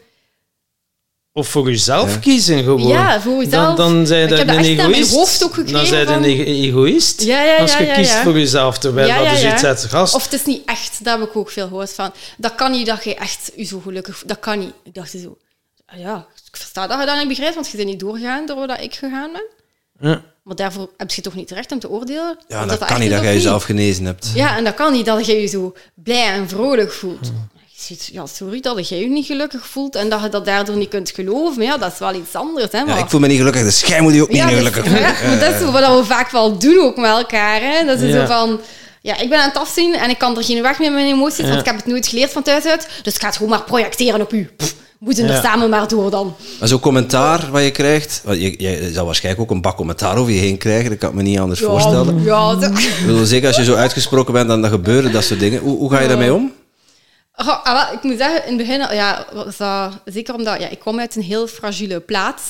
Of 1.32 1.48
voor 1.48 1.68
jezelf 1.70 2.12
Ja. 2.12 2.18
kiezen 2.18 2.62
gewoon. 2.64 2.86
Ja, 2.88 3.20
voor 3.20 3.44
jezelf. 3.44 3.76
Dan, 3.76 3.94
dan 3.96 4.06
zijn 4.06 4.22
Ik 4.22 4.28
je 4.30 4.34
heb 4.36 4.46
dat 4.46 4.56
een 4.56 4.62
echt 4.64 4.76
naar 4.76 4.88
mijn 4.88 4.92
egoïst. 5.02 5.14
hoofd 5.14 5.44
ook 5.44 5.54
gekregen 5.54 5.78
Dan 5.78 5.86
zijn 5.86 6.06
van- 6.06 6.14
een 6.14 6.24
ego- 6.24 6.42
egoïst. 6.42 7.22
Ja, 7.22 7.42
ja, 7.42 7.56
als 7.56 7.72
je 7.76 7.82
ja, 7.84 7.88
ja, 7.90 7.94
kiest 7.94 8.12
ja. 8.12 8.22
voor 8.22 8.32
jezelf, 8.38 8.78
terwijl 8.78 9.06
Ja, 9.08 9.16
dat 9.16 9.24
ja, 9.26 9.32
is 9.32 9.40
ja. 9.42 9.52
iets 9.54 9.64
uit 9.64 9.84
gast. 9.84 10.14
Of 10.14 10.24
het 10.24 10.32
is 10.32 10.44
niet 10.44 10.62
echt, 10.66 11.04
dat 11.04 11.18
heb 11.18 11.28
ik 11.28 11.36
ook 11.36 11.50
veel 11.50 11.66
gehoord 11.68 11.92
van. 11.92 12.12
Dat 12.36 12.54
kan 12.54 12.70
niet 12.70 12.86
dat 12.86 13.04
je 13.04 13.14
echt 13.14 13.52
je 13.56 13.64
zo 13.64 13.80
gelukkig 13.80 14.16
voelt. 14.16 14.28
Dat 14.28 14.38
kan 14.40 14.58
niet. 14.58 14.72
Ik 14.84 14.94
dacht 14.94 15.10
zo, 15.10 15.38
ah 15.86 15.98
ja, 15.98 16.26
ik 16.50 16.56
versta 16.56 16.86
dat 16.86 17.00
je 17.00 17.06
dat 17.06 17.18
niet 17.18 17.28
begrijpt, 17.28 17.54
want 17.54 17.68
je 17.70 17.76
bent 17.76 17.88
niet 17.88 18.00
doorgegaan 18.00 18.46
door 18.46 18.66
wat 18.66 18.80
ik 18.80 18.94
gegaan 18.94 19.30
ben. 19.32 19.46
Ja. 20.10 20.22
Maar 20.50 20.58
daarvoor 20.58 20.90
heb 20.96 21.10
je 21.10 21.22
toch 21.22 21.34
niet 21.34 21.50
recht 21.50 21.72
om 21.72 21.78
te 21.78 21.90
oordelen? 21.90 22.38
Ja, 22.48 22.66
dat, 22.66 22.78
echt 22.80 22.90
kan 22.90 23.00
niet 23.00 23.10
dat 23.10 23.22
jij 23.22 23.32
jezelf 23.34 23.62
genezen 23.64 24.04
hebt. 24.04 24.30
Ja, 24.34 24.56
en 24.56 24.64
dat 24.64 24.74
kan 24.74 24.92
niet 24.92 25.06
dat 25.06 25.26
je 25.26 25.40
je 25.40 25.46
zo 25.46 25.72
blij 25.94 26.26
en 26.32 26.48
vrolijk 26.48 26.92
voelt. 26.92 27.26
Je 27.54 27.82
ziet, 27.86 28.08
Ja, 28.12 28.26
sorry 28.26 28.60
dat 28.60 28.88
je 28.88 28.96
je 28.98 29.08
niet 29.08 29.26
gelukkig 29.26 29.66
voelt 29.66 29.94
en 29.96 30.08
dat 30.08 30.22
je 30.22 30.28
dat 30.28 30.44
daardoor 30.44 30.76
niet 30.76 30.88
kunt 30.88 31.10
geloven. 31.10 31.56
Maar 31.56 31.66
ja, 31.66 31.76
dat 31.78 31.92
is 31.92 31.98
wel 31.98 32.14
iets 32.14 32.34
anders. 32.34 32.66
Hè, 32.72 32.78
Ja, 32.78 32.84
maar... 32.84 32.98
ik 32.98 33.08
voel 33.10 33.20
me 33.20 33.26
niet 33.26 33.36
gelukkig, 33.38 33.62
dus 33.62 33.80
jij 33.80 34.00
moet 34.00 34.14
je 34.14 34.22
ook 34.22 34.28
niet 34.28 34.36
Ja, 34.36 34.46
dus- 34.46 34.56
gelukkig 34.56 34.84
voelen. 34.88 35.00
ja, 35.02 35.12
maar 35.26 35.38
dat 35.38 35.54
is 35.54 35.60
zo 35.60 35.70
wat 35.70 35.98
we 35.98 36.04
vaak 36.04 36.30
wel 36.30 36.58
doen 36.58 36.78
ook 36.84 36.96
met 36.96 37.10
elkaar. 37.10 37.60
Hè? 37.60 37.84
Dat 37.84 38.00
is 38.00 38.12
Ja. 38.12 38.20
zo 38.20 38.32
van... 38.32 38.60
Ja, 39.02 39.18
ik 39.18 39.28
ben 39.28 39.38
aan 39.40 39.48
het 39.48 39.58
afzien 39.58 39.94
en 39.94 40.10
ik 40.10 40.18
kan 40.18 40.36
er 40.36 40.44
geen 40.44 40.62
weg 40.62 40.78
meer 40.78 40.92
met 40.92 41.02
mijn 41.02 41.14
emoties, 41.14 41.46
want 41.48 41.60
ik 41.60 41.66
heb 41.66 41.76
het 41.76 41.86
nooit 41.86 42.06
geleerd 42.06 42.32
van 42.32 42.42
thuis 42.42 42.64
uit. 42.64 42.88
Dus 43.02 43.14
ik 43.14 43.20
ga 43.20 43.26
het 43.26 43.36
gewoon 43.36 43.50
maar 43.50 43.62
projecteren 43.64 44.20
op 44.20 44.32
u. 44.32 44.50
Pff, 44.56 44.74
moeten 45.00 45.28
er 45.28 45.42
samen 45.42 45.70
maar 45.70 45.88
door 45.88 46.10
dan. 46.10 46.34
Maar 46.58 46.68
zo'n 46.68 46.80
commentaar 46.80 47.50
wat 47.50 47.62
je 47.62 47.70
krijgt, 47.70 48.22
want 48.24 48.40
je, 48.40 48.62
je 48.62 48.90
zal 48.92 49.06
waarschijnlijk 49.06 49.44
ook 49.44 49.50
een 49.56 49.62
bak 49.62 49.76
commentaar 49.76 50.16
over 50.16 50.32
je 50.32 50.38
heen 50.38 50.58
krijgen, 50.58 50.90
dat 50.90 50.98
kan 50.98 51.08
ik 51.08 51.14
me 51.14 51.22
niet 51.22 51.38
anders 51.38 51.60
voorstellen. 51.60 52.22
Ja. 52.22 52.52
Ik 52.60 53.02
bedoel, 53.06 53.24
zeker 53.24 53.46
als 53.46 53.56
je 53.56 53.64
zo 53.64 53.74
uitgesproken 53.74 54.32
bent, 54.32 54.48
dan, 54.48 54.60
dan 54.60 54.70
gebeuren 54.70 55.12
dat 55.12 55.24
soort 55.24 55.40
dingen. 55.40 55.60
Hoe, 55.60 55.78
hoe 55.78 55.90
ga 55.90 56.00
je 56.00 56.08
daarmee 56.08 56.34
om? 56.34 56.52
Oh, 57.34 57.64
ah, 57.64 57.72
wel, 57.72 57.96
ik 57.96 58.02
moet 58.02 58.18
zeggen, 58.18 58.46
in 58.46 58.58
het 58.58 58.66
begin, 58.66 58.94
ja, 58.96 59.26
was 59.32 59.56
dat, 59.56 60.00
zeker 60.04 60.34
omdat 60.34 60.60
ja, 60.60 60.68
ik 60.68 60.78
kwam 60.78 60.98
uit 60.98 61.16
een 61.16 61.22
heel 61.22 61.46
fragiele 61.46 62.00
plaats. 62.00 62.42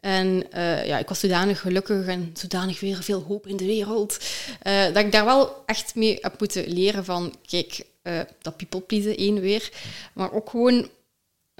En 0.00 0.50
eh, 0.50 0.86
ja, 0.86 0.98
ik 0.98 1.08
was 1.08 1.20
zodanig 1.20 1.60
gelukkig 1.60 2.06
en 2.06 2.30
zodanig 2.34 2.80
weer 2.80 3.02
veel 3.02 3.24
hoop 3.28 3.46
in 3.46 3.56
de 3.56 3.66
wereld. 3.66 4.18
eh, 4.62 4.84
dat 4.84 4.96
ik 4.96 5.12
daar 5.12 5.24
wel 5.24 5.62
echt 5.66 5.94
mee 5.94 6.18
heb 6.20 6.34
moeten 6.38 6.68
leren 6.68 7.04
van, 7.04 7.34
kijk, 7.46 7.84
eh, 8.02 8.20
dat 8.42 8.56
people 8.56 8.80
pleasen 8.80 9.16
één 9.16 9.40
weer. 9.40 9.70
Maar 10.12 10.32
ook 10.32 10.50
gewoon 10.50 10.88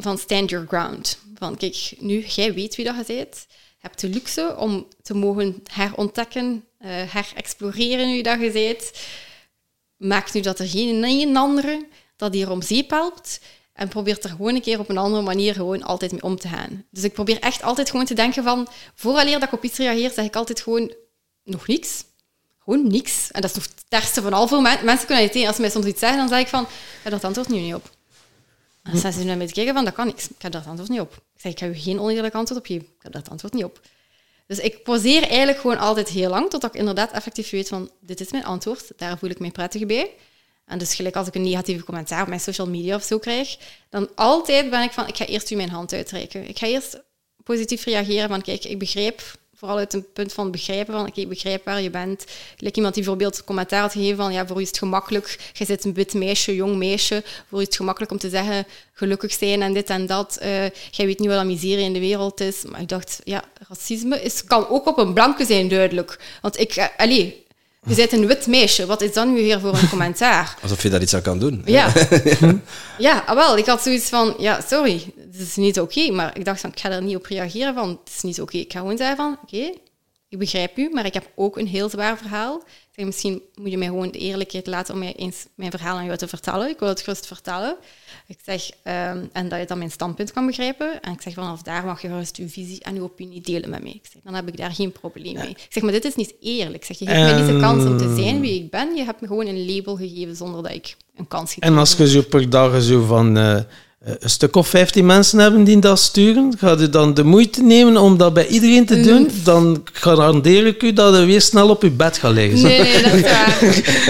van 0.03 0.19
stand 0.19 0.51
your 0.51 0.67
ground. 0.67 1.19
Van, 1.35 1.57
kijk, 1.57 1.93
nu, 1.99 2.25
jij 2.25 2.55
weet 2.55 2.77
wie 2.77 2.85
dat 2.85 2.97
je 2.97 3.15
bent. 3.15 3.47
Je 3.49 3.89
hebt 3.89 4.01
de 4.01 4.09
luxe 4.09 4.57
om 4.59 4.87
te 5.03 5.15
mogen 5.15 5.63
herontdekken, 5.73 6.65
eh 6.79 6.91
herexploreren 6.91 8.07
wie 8.07 8.23
dat 8.23 8.41
je 8.41 8.51
bent. 8.51 8.93
Maak 9.97 10.33
nu 10.33 10.41
dat 10.41 10.59
er 10.59 10.69
geen 10.69 11.05
een 11.05 11.37
andere 11.37 11.87
dat 12.17 12.35
hier 12.35 12.51
om 12.51 12.63
zeep 12.63 12.91
helpt. 12.91 13.41
En 13.73 13.89
probeer 13.89 14.19
er 14.23 14.29
gewoon 14.29 14.55
een 14.55 14.61
keer 14.61 14.79
op 14.79 14.89
een 14.89 14.99
andere 14.99 15.23
manier 15.23 15.55
gewoon 15.55 15.83
altijd 15.83 16.13
mee 16.13 16.23
om 16.23 16.37
te 16.37 16.49
gaan. 16.49 16.85
Dus 16.91 17.05
ik 17.05 17.13
probeer 17.13 17.39
echt 17.41 17.63
altijd 17.63 17.91
gewoon 17.91 18.07
te 18.07 18.15
denken 18.15 18.43
van... 18.43 18.69
Vooraleer 18.95 19.39
dat 19.39 19.49
ik 19.49 19.53
op 19.53 19.65
iets 19.65 19.79
reageer, 19.79 20.11
zeg 20.11 20.25
ik 20.25 20.37
altijd 20.37 20.61
gewoon 20.61 20.95
nog 21.45 21.67
niks. 21.67 22.05
Gewoon 22.59 22.87
niks. 22.87 23.31
En 23.31 23.41
dat 23.41 23.51
is 23.51 23.57
nog 23.57 23.67
het 23.89 24.09
van 24.09 24.33
al 24.33 24.49
voor 24.49 24.63
men- 24.63 24.85
mensen 24.85 25.07
kunnen. 25.07 25.47
Als 25.47 25.57
ze 25.57 25.61
mij 25.61 25.71
soms 25.71 25.87
iets 25.87 26.01
zeggen, 26.01 26.19
dan 26.19 26.29
zeg 26.29 26.41
ik 26.41 26.49
van... 26.49 26.67
Dat 27.03 27.25
antwoord 27.25 27.49
nu 27.49 27.61
niet 27.61 27.75
op. 27.75 27.91
En 28.83 29.01
dan 29.01 29.13
zijn 29.13 29.27
naar 29.27 29.37
mij 29.37 29.47
te 29.47 29.53
kijken 29.53 29.75
van... 29.75 29.85
Dat 29.85 29.95
kan 29.95 30.07
niks. 30.07 30.29
Ik 30.29 30.43
heb 30.43 30.53
dat 30.53 30.67
antwoord 30.67 30.91
niet 30.91 31.01
op. 31.01 31.13
Ik 31.13 31.41
zeg, 31.41 31.53
ik 31.53 31.59
ga 31.59 31.67
u 31.67 31.75
geen 31.75 32.01
oneerlijk 32.01 32.35
antwoord 32.35 32.61
op 32.61 32.67
geven. 32.67 32.87
Ik 32.87 33.03
heb 33.03 33.13
dat 33.13 33.31
antwoord 33.31 33.53
niet 33.53 33.65
op. 33.65 33.81
Dus 34.47 34.59
ik 34.59 34.83
poseer 34.83 35.23
eigenlijk 35.23 35.59
gewoon 35.59 35.79
altijd 35.79 36.09
heel 36.09 36.31
lang, 36.31 36.51
totdat 36.51 36.75
ik 36.75 36.81
inderdaad 36.81 37.13
effectief 37.13 37.51
weet 37.51 37.69
van, 37.69 37.91
dit 38.01 38.21
is 38.21 38.33
mijn 38.33 38.45
antwoord, 38.45 38.93
daar 38.97 39.19
voel 39.19 39.31
ik 39.31 39.39
mij 39.39 39.51
prettig 39.51 39.87
bij. 39.87 40.11
En 40.65 40.79
dus 40.79 40.95
gelijk 40.95 41.17
als 41.17 41.27
ik 41.27 41.35
een 41.35 41.43
negatieve 41.43 41.85
commentaar 41.85 42.23
op 42.23 42.29
mijn 42.29 42.41
social 42.41 42.69
media 42.69 42.95
of 42.95 43.03
zo 43.03 43.19
krijg, 43.19 43.57
dan 43.91 44.09
altijd 44.15 44.71
ben 44.71 44.83
ik 44.83 44.93
van, 44.93 45.09
ik 45.09 45.17
ga 45.17 45.27
eerst 45.27 45.51
u 45.51 45.55
mijn 45.55 45.69
hand 45.71 45.93
uitreiken. 45.93 46.49
Ik 46.49 46.59
ga 46.59 46.67
eerst 46.67 47.03
positief 47.45 47.85
reageren 47.85 48.29
van, 48.29 48.43
kijk, 48.43 48.65
ik 48.65 48.79
begrijp, 48.79 49.23
vooral 49.63 49.81
uit 49.81 49.93
een 49.93 50.13
punt 50.13 50.33
van 50.33 50.51
begrijpen 50.51 50.95
van, 50.95 51.07
oké, 51.07 51.21
ik 51.21 51.29
begrijp 51.29 51.65
waar 51.65 51.81
je 51.81 51.91
bent. 51.91 52.25
Gelijk 52.57 52.77
iemand 52.77 52.95
die 52.95 53.03
bijvoorbeeld 53.03 53.45
commentaar 53.45 53.81
had 53.81 53.93
gegeven 53.93 54.17
van, 54.17 54.33
ja, 54.33 54.47
voor 54.47 54.59
u 54.59 54.61
is 54.61 54.69
het 54.69 54.79
gemakkelijk, 54.79 55.39
je 55.53 55.65
zit 55.65 55.85
een 55.85 55.95
wit 55.95 56.15
meisje, 56.15 56.55
jong 56.55 56.77
meisje, 56.77 57.23
voor 57.49 57.59
u 57.59 57.61
is 57.61 57.67
het 57.67 57.77
gemakkelijk 57.77 58.13
om 58.13 58.19
te 58.19 58.29
zeggen, 58.29 58.67
gelukkig 58.93 59.33
zijn 59.33 59.63
en 59.63 59.73
dit 59.73 59.91
en 59.91 60.07
dat. 60.07 60.37
Eh, 60.37 60.71
jij 60.91 61.07
weet 61.07 61.19
niet 61.19 61.29
wat 61.29 61.37
dat 61.37 61.47
miserie 61.47 61.85
in 61.85 61.93
de 61.93 62.01
wereld 62.01 62.41
is. 62.41 62.65
Maar 62.65 62.81
ik 62.81 62.89
dacht, 62.89 63.21
ja, 63.25 63.45
racisme 63.69 64.23
is, 64.23 64.45
kan 64.45 64.69
ook 64.69 64.87
op 64.87 64.99
een 64.99 65.13
blanke 65.13 65.45
zijn, 65.45 65.69
duidelijk. 65.69 66.19
Want 66.41 66.59
ik, 66.59 66.77
uh, 66.77 66.85
je 67.89 67.95
bent 67.95 68.13
een 68.13 68.27
wit 68.27 68.47
meisje, 68.47 68.87
wat 68.87 69.01
is 69.01 69.13
dan 69.13 69.33
nu 69.33 69.43
weer 69.43 69.61
voor 69.61 69.75
een 69.75 69.89
commentaar? 69.89 70.57
Alsof 70.63 70.83
je 70.83 70.89
daar 70.89 71.03
iets 71.03 71.15
aan 71.15 71.23
kan 71.23 71.39
doen. 71.39 71.63
Ja. 71.65 71.93
ja, 72.99 73.23
ah, 73.27 73.35
wel. 73.35 73.59
Ik 73.59 73.67
had 73.67 73.83
zoiets 73.83 74.09
van, 74.09 74.35
ja, 74.39 74.61
sorry, 74.61 75.13
het 75.17 75.41
is 75.41 75.57
niet 75.57 75.81
oké. 75.81 76.11
maar 76.11 76.37
ik 76.37 76.45
dacht 76.45 76.61
van, 76.61 76.71
ik 76.71 76.81
ga 76.81 76.91
er 76.91 77.03
niet 77.03 77.17
op 77.17 77.27
reageren 77.27 77.75
van, 77.75 77.89
het 77.89 78.15
is 78.15 78.23
niet 78.23 78.41
oké. 78.41 78.57
Ik 78.57 78.73
ga 78.73 78.79
gewoon 78.79 78.97
zeggen 78.97 79.17
van, 79.17 79.39
oké, 79.43 79.73
ik 80.29 80.39
begrijp 80.39 80.79
u, 80.79 80.91
maar 80.93 81.07
ik 81.07 81.15
heb 81.15 81.31
ook 81.35 81.59
een 81.59 81.67
heel 81.67 81.89
zwaar 81.89 82.19
verhaal. 82.19 82.63
Ik 82.93 82.99
zeg, 82.99 83.07
misschien 83.07 83.43
moet 83.55 83.71
je 83.71 83.79
mij 83.79 83.87
gewoon 83.87 84.11
de 84.11 84.19
eerlijkheid 84.19 84.67
laten 84.67 84.95
om 84.95 85.01
mij 85.01 85.15
eens 85.15 85.47
mijn 85.55 85.71
verhaal 85.71 85.97
aan 85.97 86.05
jou 86.05 86.17
te 86.17 86.29
vertellen. 86.29 86.69
Ik 86.69 86.79
wil 86.79 86.89
het 86.89 87.01
gerust 87.01 87.27
vertellen. 87.27 87.77
Ik 88.27 88.39
zeg, 88.45 88.71
ehm, 88.83 89.25
en 89.33 89.49
dat 89.49 89.59
je 89.59 89.67
dan 89.67 89.79
mijn 89.79 89.91
standpunt 89.91 90.33
kan 90.33 90.47
begrijpen. 90.47 91.01
En 91.01 91.13
ik 91.13 91.21
zeg, 91.21 91.35
vanaf 91.35 91.63
daar 91.63 91.85
mag 91.85 92.03
je 92.03 92.09
gerust 92.09 92.37
uw 92.37 92.49
visie 92.49 92.81
en 92.81 92.97
uw 92.97 93.03
opinie 93.03 93.41
delen 93.41 93.71
met 93.71 93.83
mij. 93.83 93.93
Ik 93.93 94.09
zeg, 94.13 94.23
dan 94.23 94.35
heb 94.35 94.49
ik 94.49 94.57
daar 94.57 94.73
geen 94.73 94.93
probleem 94.93 95.35
mee. 95.35 95.49
Ik 95.49 95.67
zeg, 95.69 95.83
maar 95.83 95.93
dit 95.93 96.05
is 96.05 96.15
niet 96.15 96.35
eerlijk. 96.41 96.77
Ik 96.77 96.85
zeg, 96.85 96.99
je 96.99 97.07
geeft 97.07 97.21
mij 97.21 97.43
niet 97.43 97.53
de 97.53 97.61
kans 97.61 97.85
om 97.85 97.99
te 97.99 98.15
zijn 98.17 98.41
wie 98.41 98.63
ik 98.63 98.71
ben. 98.71 98.97
Je 98.97 99.05
hebt 99.05 99.21
me 99.21 99.27
gewoon 99.27 99.47
een 99.47 99.75
label 99.75 99.97
gegeven 99.97 100.37
zonder 100.37 100.63
dat 100.63 100.73
ik 100.73 100.97
een 101.17 101.29
kans 101.29 101.53
gegeven 101.53 101.75
En 101.75 101.79
als 101.79 101.97
je 101.97 102.09
zo 102.09 102.23
per 102.23 102.51
dag 102.51 102.83
zo 102.83 103.05
van 103.05 103.37
eh, 103.37 103.61
een 104.05 104.31
stuk 104.31 104.57
of 104.57 104.69
15 104.69 105.07
mensen 105.07 105.39
hebben 105.39 105.65
die 105.65 105.79
dat 105.79 105.99
sturen, 105.99 106.55
ga 106.59 106.77
je 106.79 106.89
dan 106.89 107.15
de 107.15 107.25
moeite 107.25 107.63
nemen 107.63 107.97
om 107.97 108.17
dat 108.17 108.35
bij 108.35 108.47
iedereen 108.47 108.87
te 108.87 109.01
doen, 109.01 109.31
dan 109.45 109.85
garandeer 109.93 110.67
ik 110.67 110.83
u 110.83 110.93
dat 110.93 111.17
je 111.17 111.25
weer 111.25 111.41
snel 111.41 111.69
op 111.69 111.83
je 111.83 111.91
bed 111.91 112.19
gaat 112.19 112.33
liggen. 112.33 112.63
Nee, 112.63 112.81
nee, 112.81 113.03
dat 113.03 113.13
is 113.13 113.21
waar. 113.21 113.59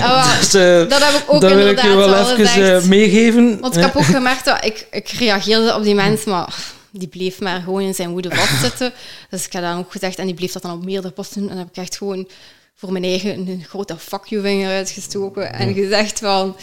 Ah, 0.10 0.38
Dus, 0.38 0.54
eh, 0.54 0.88
dat 0.88 1.04
heb 1.04 1.22
ik 1.22 1.24
ook 1.26 1.40
dat 1.40 1.52
wil 1.52 1.66
ik 1.66 1.82
je 1.82 1.96
wel 1.96 2.14
even 2.14 2.76
eh, 2.76 2.84
meegeven. 2.84 3.60
Want 3.60 3.76
ik 3.76 3.82
heb 3.82 3.96
ook 3.96 4.04
gemerkt 4.04 4.44
dat 4.44 4.64
ik, 4.64 4.86
ik 4.90 5.08
reageerde 5.08 5.74
op 5.74 5.82
die 5.82 5.94
mensen, 5.94 6.30
maar 6.30 6.54
die 6.90 7.08
bleef 7.08 7.40
maar 7.40 7.60
gewoon 7.60 7.82
in 7.82 7.94
zijn 7.94 8.10
woede 8.10 8.30
vastzitten. 8.34 8.92
Dus 9.30 9.46
ik 9.46 9.52
heb 9.52 9.62
dan 9.62 9.78
ook 9.78 9.92
gezegd, 9.92 10.18
en 10.18 10.26
die 10.26 10.34
bleef 10.34 10.52
dat 10.52 10.62
dan 10.62 10.72
op 10.72 10.84
meerdere 10.84 11.12
posten. 11.12 11.42
En 11.42 11.48
dan 11.48 11.56
heb 11.56 11.68
ik 11.68 11.76
echt 11.76 11.96
gewoon 11.96 12.28
voor 12.74 12.92
mijn 12.92 13.04
eigen 13.04 13.48
een 13.48 13.64
grote 13.68 13.96
fuck 13.98 14.24
you 14.24 14.42
vinger 14.42 14.70
uitgestoken 14.70 15.52
en 15.52 15.74
gezegd 15.74 16.18
van... 16.18 16.56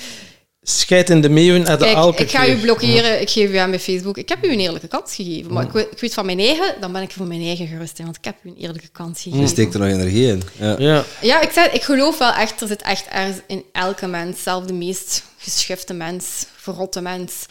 Scheid 0.77 1.09
in 1.09 1.21
de 1.21 1.29
meeuwen 1.29 1.65
en 1.65 1.77
de 1.77 1.83
Kijk, 1.83 1.95
elke 1.95 2.23
ik 2.23 2.29
ga 2.31 2.47
u 2.47 2.57
blokkeren, 2.57 3.21
ik 3.21 3.29
geef 3.29 3.49
u 3.51 3.55
aan 3.55 3.69
mijn 3.69 3.81
Facebook. 3.81 4.17
Ik 4.17 4.29
heb 4.29 4.45
u 4.45 4.51
een 4.51 4.59
eerlijke 4.59 4.87
kans 4.87 5.15
gegeven. 5.15 5.53
Maar 5.53 5.63
ik, 5.65 5.71
weet- 5.71 5.91
ik 5.91 5.99
weet 5.99 6.13
van 6.13 6.25
mijn 6.25 6.39
eigen, 6.39 6.75
dan 6.81 6.91
ben 6.91 7.01
ik 7.01 7.11
voor 7.11 7.27
mijn 7.27 7.41
eigen 7.41 7.67
gerust. 7.67 7.97
hè, 7.97 8.03
Want 8.03 8.17
ik 8.17 8.23
heb 8.25 8.35
u 8.43 8.49
een 8.49 8.55
eerlijke 8.57 8.87
kans 8.87 9.23
Je 9.23 9.29
gegeven. 9.29 9.49
steekt 9.49 9.73
er 9.73 9.79
nog 9.79 9.89
energie 9.89 10.27
in. 10.27 10.43
Ja. 10.59 10.75
Ja. 10.79 11.03
Ja, 11.21 11.41
ik, 11.41 11.51
zei, 11.51 11.69
ik 11.71 11.81
geloof 11.83 12.17
wel 12.17 12.31
echt, 12.33 12.61
er 12.61 12.67
zit 12.67 12.81
echt 12.81 13.07
ergens 13.07 13.37
in 13.47 13.63
elke 13.71 14.07
mens, 14.07 14.43
zelfs 14.43 14.67
de 14.67 14.73
meest 14.73 15.23
geschifte 15.37 15.93
mens, 15.93 16.45
verrotte 16.55 17.01
mens, 17.01 17.45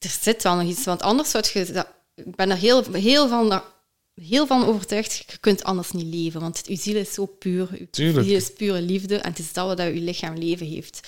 er 0.00 0.14
zit 0.22 0.42
wel 0.42 0.54
nog 0.56 0.68
iets. 0.70 0.84
Want 0.84 1.02
anders 1.02 1.30
zou 1.30 1.44
je... 1.52 1.64
dat- 1.72 1.86
Ik 2.14 2.36
ben 2.36 2.50
er 2.50 2.56
heel, 2.56 2.84
heel, 2.92 3.28
van, 3.28 3.62
heel 4.14 4.46
van 4.46 4.66
overtuigd, 4.66 5.24
je 5.28 5.38
kunt 5.40 5.64
anders 5.64 5.90
niet 5.90 6.14
leven. 6.14 6.40
Want 6.40 6.62
uw 6.68 6.76
ziel 6.76 6.96
is 6.96 7.12
zo 7.12 7.26
puur. 7.26 7.68
Uw 7.72 7.86
ziel 8.24 8.36
is 8.36 8.52
pure 8.52 8.80
liefde 8.80 9.16
en 9.16 9.30
het 9.30 9.38
is 9.38 9.52
dat 9.52 9.66
wat 9.66 9.80
uw 9.80 10.04
lichaam 10.04 10.36
leven 10.38 10.66
heeft. 10.66 11.00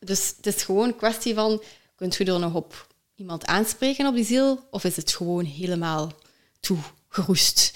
Dus 0.00 0.34
het 0.36 0.46
is 0.54 0.62
gewoon 0.62 0.86
een 0.86 0.96
kwestie 0.96 1.34
van, 1.34 1.62
kunt 1.96 2.16
je 2.16 2.24
er 2.24 2.38
nog 2.38 2.54
op 2.54 2.86
iemand 3.16 3.46
aanspreken 3.46 4.06
op 4.06 4.14
die 4.14 4.24
ziel? 4.24 4.60
Of 4.70 4.84
is 4.84 4.96
het 4.96 5.12
gewoon 5.12 5.44
helemaal 5.44 6.12
toegeroest? 6.60 7.72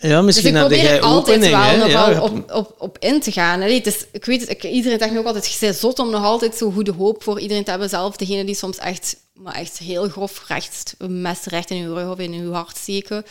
Ja, 0.00 0.22
misschien 0.22 0.52
dus 0.52 0.62
ik 0.62 0.68
probeer 0.68 0.84
jij 0.84 1.00
altijd 1.00 1.40
wel 1.50 1.76
nog 1.76 1.88
ja, 1.88 2.22
op, 2.22 2.50
op, 2.52 2.74
op 2.78 2.96
in 2.98 3.20
te 3.20 3.32
gaan. 3.32 3.58
Nee, 3.58 3.80
dus, 3.80 4.06
ik 4.12 4.24
weet 4.24 4.50
ik, 4.50 4.64
iedereen 4.64 4.98
zegt 4.98 5.18
ook 5.18 5.26
altijd, 5.26 5.46
je 5.46 5.56
bent 5.60 5.76
zot 5.76 5.98
om 5.98 6.10
nog 6.10 6.24
altijd 6.24 6.56
zo 6.56 6.70
goede 6.70 6.92
hoop 6.92 7.22
voor 7.22 7.40
iedereen 7.40 7.64
te 7.64 7.70
hebben. 7.70 7.88
Zelf 7.88 8.16
degene 8.16 8.44
die 8.44 8.54
soms 8.54 8.78
echt, 8.78 9.16
maar 9.34 9.54
echt 9.54 9.78
heel 9.78 10.08
grof 10.08 10.44
recht, 10.46 10.94
een 10.98 11.22
mes 11.22 11.44
recht 11.44 11.70
in 11.70 11.76
je 11.76 11.92
rug 11.94 12.10
of 12.10 12.18
in 12.18 12.32
je 12.32 12.50
hart 12.50 12.76
steken. 12.76 13.24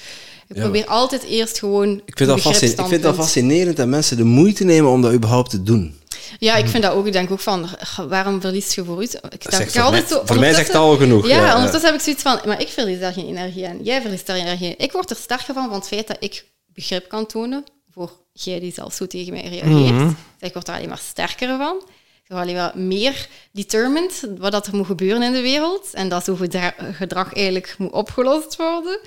Ik 0.48 0.56
probeer 0.56 0.86
altijd 0.86 1.24
eerst 1.24 1.60
gewoon 1.60 2.02
ik 2.06 2.18
vind, 2.18 2.30
dat 2.30 2.38
ik 2.80 2.88
vind 2.88 3.04
dat 3.04 3.16
fascinerend 3.16 3.78
dat 3.78 3.88
mensen 3.88 4.18
de 4.18 4.24
moeite 4.24 4.64
nemen 4.64 4.92
om 4.92 5.02
dat 5.02 5.14
überhaupt 5.14 5.50
te 5.50 5.64
doen. 5.64 5.99
Ja, 6.40 6.56
ik 6.56 6.68
vind 6.68 6.84
dat 6.84 6.92
ook. 6.92 7.06
Ik 7.06 7.14
denk 7.14 7.32
ook 7.32 7.40
van, 7.40 7.70
waarom 8.08 8.42
verlies 8.42 8.76
je 8.76 8.86
vooruit? 8.86 9.14
Ik 9.14 9.50
denk, 9.52 9.70
voor, 9.70 9.92
mij, 9.92 10.06
zo, 10.08 10.22
voor 10.26 10.40
mij 10.40 10.54
zegt 10.54 10.76
al 10.76 10.98
genoeg. 10.98 11.28
Ja, 11.28 11.46
ja, 11.46 11.56
ondertussen 11.56 11.90
heb 11.90 12.00
ik 12.00 12.04
zoiets 12.04 12.22
van, 12.22 12.40
maar 12.46 12.62
ik 12.62 12.68
verlies 12.68 13.00
daar 13.00 13.14
geen 13.14 13.28
energie 13.28 13.68
aan. 13.68 13.84
Jij 13.84 14.02
verliest 14.02 14.26
daar 14.26 14.36
energie 14.36 14.68
aan. 14.68 14.86
Ik 14.86 14.92
word 14.92 15.10
er 15.10 15.16
sterker 15.16 15.54
van, 15.54 15.68
van 15.68 15.74
het 15.74 15.88
feit 15.88 16.08
dat 16.08 16.18
ik 16.20 16.46
begrip 16.74 17.10
kan 17.10 17.26
tonen 17.26 17.64
voor 17.92 18.12
jij 18.34 18.60
die 18.60 18.74
zelf 18.74 18.94
zo 18.94 19.08
tegen 19.08 19.34
mij 19.34 19.48
reageert. 19.48 19.92
Mm 19.92 20.18
Ik 20.40 20.54
word 20.54 20.68
er 20.68 20.74
alleen 20.74 20.90
maar 20.90 20.98
sterker 20.98 21.58
van. 21.58 21.76
Ik 22.24 22.36
word 22.36 22.42
alleen 22.42 22.56
maar 22.56 22.78
meer 22.78 23.28
determined 23.52 24.28
wat 24.38 24.52
dat 24.52 24.68
er 24.68 24.76
moet 24.76 24.86
gebeuren 24.86 25.24
in 25.24 25.32
de 25.32 25.42
wereld. 25.42 25.94
En 25.94 26.10
dat 26.10 26.24
zo'n 26.24 26.38
gedrag 26.94 27.34
eigenlijk 27.34 27.76
moet 27.78 27.92
opgelost 27.92 28.56
worden. 28.56 29.00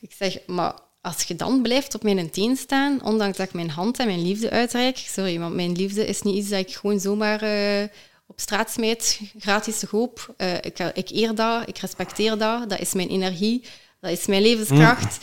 Ik 0.00 0.12
zeg, 0.18 0.38
maar 0.46 0.74
als 1.00 1.22
je 1.22 1.36
dan 1.36 1.62
blijft 1.62 1.94
op 1.94 2.02
mijn 2.02 2.30
teen 2.30 2.56
staan, 2.56 3.00
ondanks 3.02 3.36
dat 3.36 3.46
ik 3.46 3.54
mijn 3.54 3.70
hand 3.70 3.98
en 3.98 4.06
mijn 4.06 4.22
liefde 4.22 4.50
uitreik, 4.50 4.96
sorry, 4.96 5.38
want 5.38 5.54
mijn 5.54 5.72
liefde 5.72 6.06
is 6.06 6.22
niet 6.22 6.34
iets 6.34 6.48
dat 6.48 6.58
ik 6.58 6.74
gewoon 6.74 7.00
zomaar 7.00 7.42
uh, 7.42 7.82
op 8.26 8.40
straat 8.40 8.70
smijt, 8.70 9.20
gratis 9.38 9.78
te 9.78 9.86
hoop. 9.90 10.34
Uh, 10.38 10.54
ik, 10.54 10.78
ik 10.94 11.10
eer 11.10 11.34
dat, 11.34 11.68
ik 11.68 11.78
respecteer 11.78 12.38
dat, 12.38 12.70
dat 12.70 12.80
is 12.80 12.92
mijn 12.92 13.08
energie, 13.08 13.64
dat 14.00 14.10
is 14.10 14.26
mijn 14.26 14.42
levenskracht. 14.42 15.18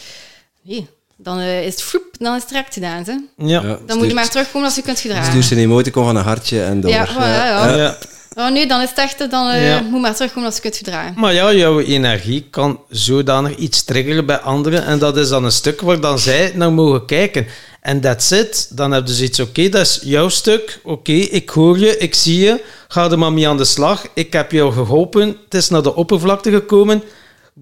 Mm. 0.61 0.71
Nee, 0.71 0.87
dan 1.15 1.39
uh, 1.39 1.65
is 1.65 1.91
het 1.91 2.01
dan 2.19 2.35
is 2.35 2.41
het 2.41 2.49
direct 2.49 2.73
gedaan. 2.73 3.03
Hè? 3.03 3.45
Ja. 3.45 3.79
Dan 3.85 3.97
moet 3.97 4.07
je 4.07 4.13
maar 4.13 4.29
terugkomen 4.29 4.67
als 4.67 4.75
je 4.75 4.81
kunt 4.81 4.99
gedragen. 4.99 5.33
Dus 5.33 5.49
een 5.49 5.57
emoticon 5.57 6.05
van 6.05 6.15
een 6.15 6.23
hartje 6.23 6.63
en 6.63 6.81
dan... 6.81 6.91
Ja, 6.91 7.07
ja, 7.17 7.75
ja. 7.75 7.97
Oh, 8.39 8.51
nee, 8.51 8.67
dan 8.67 8.81
is 8.81 8.89
het 8.89 8.97
echt, 8.97 9.31
dan 9.31 9.55
uh, 9.55 9.81
moet 9.81 10.01
maar 10.01 10.15
terugkomen 10.15 10.45
als 10.45 10.55
je 10.55 10.61
kunt 10.61 10.77
gedragen. 10.77 11.13
Maar 11.15 11.33
ja, 11.33 11.53
jouw 11.53 11.79
energie 11.79 12.47
kan 12.49 12.79
zodanig 12.89 13.55
iets 13.55 13.83
triggeren 13.83 14.25
bij 14.25 14.37
anderen. 14.37 14.85
En 14.85 14.99
dat 14.99 15.17
is 15.17 15.29
dan 15.29 15.43
een 15.43 15.51
stuk 15.51 15.81
waar 15.81 15.99
dan 15.99 16.19
zij 16.19 16.51
naar 16.55 16.71
mogen 16.71 17.05
kijken. 17.05 17.47
En 17.81 18.01
that's 18.01 18.31
it. 18.31 18.77
Dan 18.77 18.91
heb 18.91 19.07
je 19.07 19.13
zoiets, 19.13 19.39
oké, 19.39 19.69
dat 19.69 19.81
is 19.81 19.99
jouw 20.03 20.29
stuk. 20.29 20.79
Oké, 20.83 21.11
ik 21.11 21.49
hoor 21.49 21.79
je, 21.79 21.97
ik 21.97 22.15
zie 22.15 22.39
je. 22.39 22.63
Ga 22.87 23.11
er 23.11 23.19
maar 23.19 23.33
mee 23.33 23.47
aan 23.47 23.57
de 23.57 23.65
slag. 23.65 24.05
Ik 24.13 24.33
heb 24.33 24.51
jou 24.51 24.73
geholpen. 24.73 25.27
Het 25.43 25.53
is 25.53 25.69
naar 25.69 25.83
de 25.83 25.95
oppervlakte 25.95 26.51
gekomen. 26.51 27.03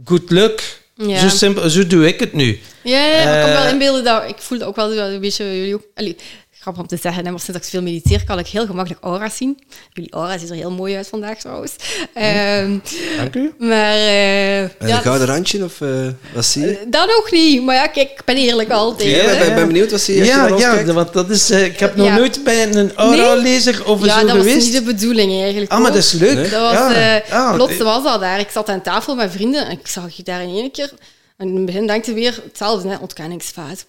Good 0.03 0.29
luck. 0.29 0.83
Ja. 0.95 1.19
Zo, 1.19 1.29
simpel, 1.29 1.69
zo 1.69 1.87
doe 1.87 2.07
ik 2.07 2.19
het 2.19 2.33
nu. 2.33 2.59
Ja, 2.83 3.05
ja 3.05 3.17
ik 3.17 3.41
kan 3.41 3.51
wel 3.51 3.63
eh, 3.63 3.71
inbeelden 3.71 4.03
dat... 4.03 4.29
Ik 4.29 4.35
voelde 4.37 4.65
ook 4.65 4.75
wel 4.75 4.91
een 4.91 5.19
beetje... 5.19 5.57
Jullie 5.57 5.75
ook, 5.75 5.83
grappig 6.65 6.83
om 6.83 6.97
te 6.97 7.01
zeggen, 7.01 7.23
maar 7.23 7.39
sinds 7.39 7.59
ik 7.59 7.65
veel 7.65 7.81
mediteer, 7.81 8.23
kan 8.23 8.39
ik 8.39 8.47
heel 8.47 8.65
gemakkelijk 8.65 9.03
aura's 9.03 9.37
zien. 9.37 9.59
Jullie 9.93 10.11
aura 10.11 10.37
ziet 10.37 10.49
er 10.49 10.55
heel 10.55 10.71
mooi 10.71 10.95
uit 10.95 11.07
vandaag 11.07 11.37
trouwens. 11.39 11.75
Um, 12.15 12.81
Dank 13.17 13.35
u. 13.35 13.53
Maar... 13.57 13.95
Uh, 13.95 14.61
ja, 14.61 14.67
een 14.79 15.01
gouden 15.01 15.27
randje 15.27 15.63
of 15.63 15.79
uh, 15.79 16.07
wat 16.33 16.45
zie 16.45 16.61
je? 16.61 16.85
dat 16.87 17.07
nog 17.07 17.31
niet, 17.31 17.63
maar 17.63 17.75
ja, 17.75 17.87
kijk, 17.87 18.09
ik 18.09 18.21
ben 18.25 18.35
eerlijk 18.35 18.69
altijd. 18.69 19.09
Ja, 19.09 19.31
ik 19.31 19.39
ben, 19.39 19.55
ben, 19.55 19.67
benieuwd 19.67 19.91
wat 19.91 20.01
zie 20.01 20.15
je 20.15 20.23
Ja, 20.23 20.47
ja 20.47 20.93
want 20.93 21.13
dat 21.13 21.29
is... 21.29 21.51
Uh, 21.51 21.65
ik 21.65 21.79
heb 21.79 21.95
nog 21.95 22.07
ja. 22.07 22.15
nooit 22.15 22.43
bij 22.43 22.73
een 22.73 22.95
aura-lezer 22.95 23.73
nee? 23.73 23.85
of 23.85 24.05
ja, 24.05 24.19
zo 24.19 24.27
geweest. 24.27 24.27
Ja, 24.27 24.43
dat 24.43 24.53
was 24.53 24.63
niet 24.63 24.73
de 24.73 24.81
bedoeling 24.81 25.41
eigenlijk. 25.41 25.71
Ah, 25.71 25.81
maar 25.81 25.91
dat 25.91 26.03
is 26.03 26.11
leuk. 26.11 26.35
Nee? 26.35 26.49
Dat 26.49 26.61
was, 26.61 26.95
ja. 26.95 27.21
Ah, 27.29 27.53
plots 27.53 27.77
was 27.77 28.03
dat 28.03 28.19
daar. 28.19 28.39
Ik 28.39 28.49
zat 28.49 28.69
aan 28.69 28.81
tafel 28.81 29.15
met 29.15 29.31
vrienden 29.31 29.65
en 29.65 29.71
ik 29.71 29.87
zag 29.87 30.15
je 30.15 30.23
daar 30.23 30.41
in 30.41 30.55
één 30.55 30.71
keer 30.71 30.91
en 31.37 31.47
in 31.47 31.55
het 31.55 31.65
begin 31.65 31.87
denk 31.87 32.05
je 32.05 32.13
weer 32.13 32.39
hetzelfde, 32.43 32.89
hè, 32.89 32.95
ontkenningsfase. 32.97 33.83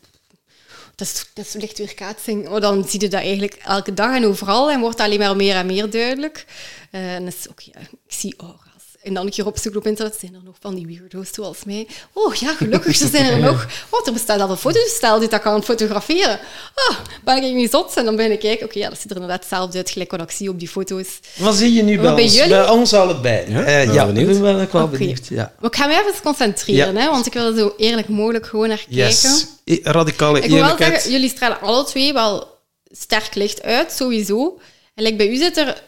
Dat 0.97 1.07
is, 1.07 1.31
dat 1.35 1.47
is 1.47 1.55
weerkaatsing. 1.79 2.49
Maar 2.49 2.61
dan 2.61 2.89
zie 2.89 3.01
je 3.01 3.09
dat 3.09 3.21
eigenlijk 3.21 3.55
elke 3.55 3.95
dag 3.95 4.15
en 4.15 4.25
overal 4.25 4.71
en 4.71 4.81
wordt 4.81 5.01
alleen 5.01 5.19
maar 5.19 5.37
meer 5.37 5.55
en 5.55 5.67
meer 5.67 5.91
duidelijk. 5.91 6.45
Uh, 6.93 7.15
en 7.15 7.27
is 7.27 7.49
ook, 7.51 7.61
ja, 7.61 7.81
ik 7.81 8.13
zie 8.13 8.35
aura. 8.37 8.66
En 9.07 9.15
dan 9.15 9.25
een 9.25 9.33
keer 9.33 9.47
opzoeken 9.47 9.81
op 9.81 9.87
internet, 9.87 10.17
zijn 10.21 10.35
er 10.35 10.41
nog 10.45 10.57
van 10.61 10.75
die 10.75 10.87
weirdo's 10.87 11.29
zoals 11.33 11.65
mij. 11.65 11.87
Oh 12.13 12.35
ja, 12.35 12.55
gelukkig 12.55 12.97
zijn 12.97 13.33
er 13.33 13.39
nog. 13.39 13.67
Oh, 13.91 14.07
er 14.07 14.13
bestaat 14.13 14.41
al 14.41 14.51
een 14.51 14.57
fotostel 14.57 15.19
die 15.19 15.29
dat 15.29 15.41
kan 15.41 15.65
fotograferen. 15.65 16.39
Ah, 16.75 16.97
ben 17.25 17.43
ik 17.43 17.55
niet 17.55 17.71
zot? 17.71 17.97
En 17.97 18.05
dan 18.05 18.17
ben 18.17 18.33
ik 18.33 18.39
kijken, 18.39 18.67
oké, 18.67 18.79
ja, 18.79 18.89
dat 18.89 18.99
ziet 18.99 19.11
er 19.11 19.17
inderdaad 19.17 19.41
hetzelfde 19.41 19.79
uit, 19.79 19.91
gelijk 19.91 20.11
wat 20.11 20.21
ik 20.21 20.31
zie 20.31 20.49
op 20.49 20.59
die 20.59 20.69
foto's. 20.69 21.07
Wat 21.37 21.55
zie 21.55 21.73
je 21.73 21.83
nu 21.83 22.01
bij, 22.01 22.15
bij 22.15 22.25
ons? 22.25 22.35
Jullie? 22.35 22.49
Bij 22.49 22.69
ons 22.69 22.95
allebei. 22.95 23.51
Ja, 23.51 23.61
uh, 23.61 23.95
ja 23.95 24.07
benieuwd. 24.07 24.41
ben 24.41 24.61
ik 24.61 24.71
wel 24.71 24.83
okay. 24.83 24.99
benieuwd. 24.99 25.27
Ja. 25.29 25.53
Maar 25.61 25.71
ik 25.71 25.77
ga 25.77 25.87
me 25.87 25.93
even 25.93 26.23
concentreren, 26.23 26.97
hè, 26.97 27.11
want 27.11 27.27
ik 27.27 27.33
wil 27.33 27.47
er 27.47 27.59
zo 27.59 27.75
eerlijk 27.77 28.09
mogelijk 28.09 28.47
gewoon 28.47 28.69
naar 28.69 28.85
kijken. 28.91 29.05
Yes. 29.05 29.47
Radicale 29.83 30.41
ik 30.41 30.51
wil 30.51 30.59
wel 30.59 30.77
zeggen, 30.77 31.11
jullie 31.11 31.29
stralen 31.29 31.61
alle 31.61 31.85
twee 31.85 32.13
wel 32.13 32.59
sterk 32.91 33.35
licht 33.35 33.63
uit, 33.63 33.93
sowieso. 33.93 34.59
En 34.95 35.03
like 35.03 35.17
bij 35.17 35.29
u 35.29 35.37
zit 35.37 35.57
er 35.57 35.83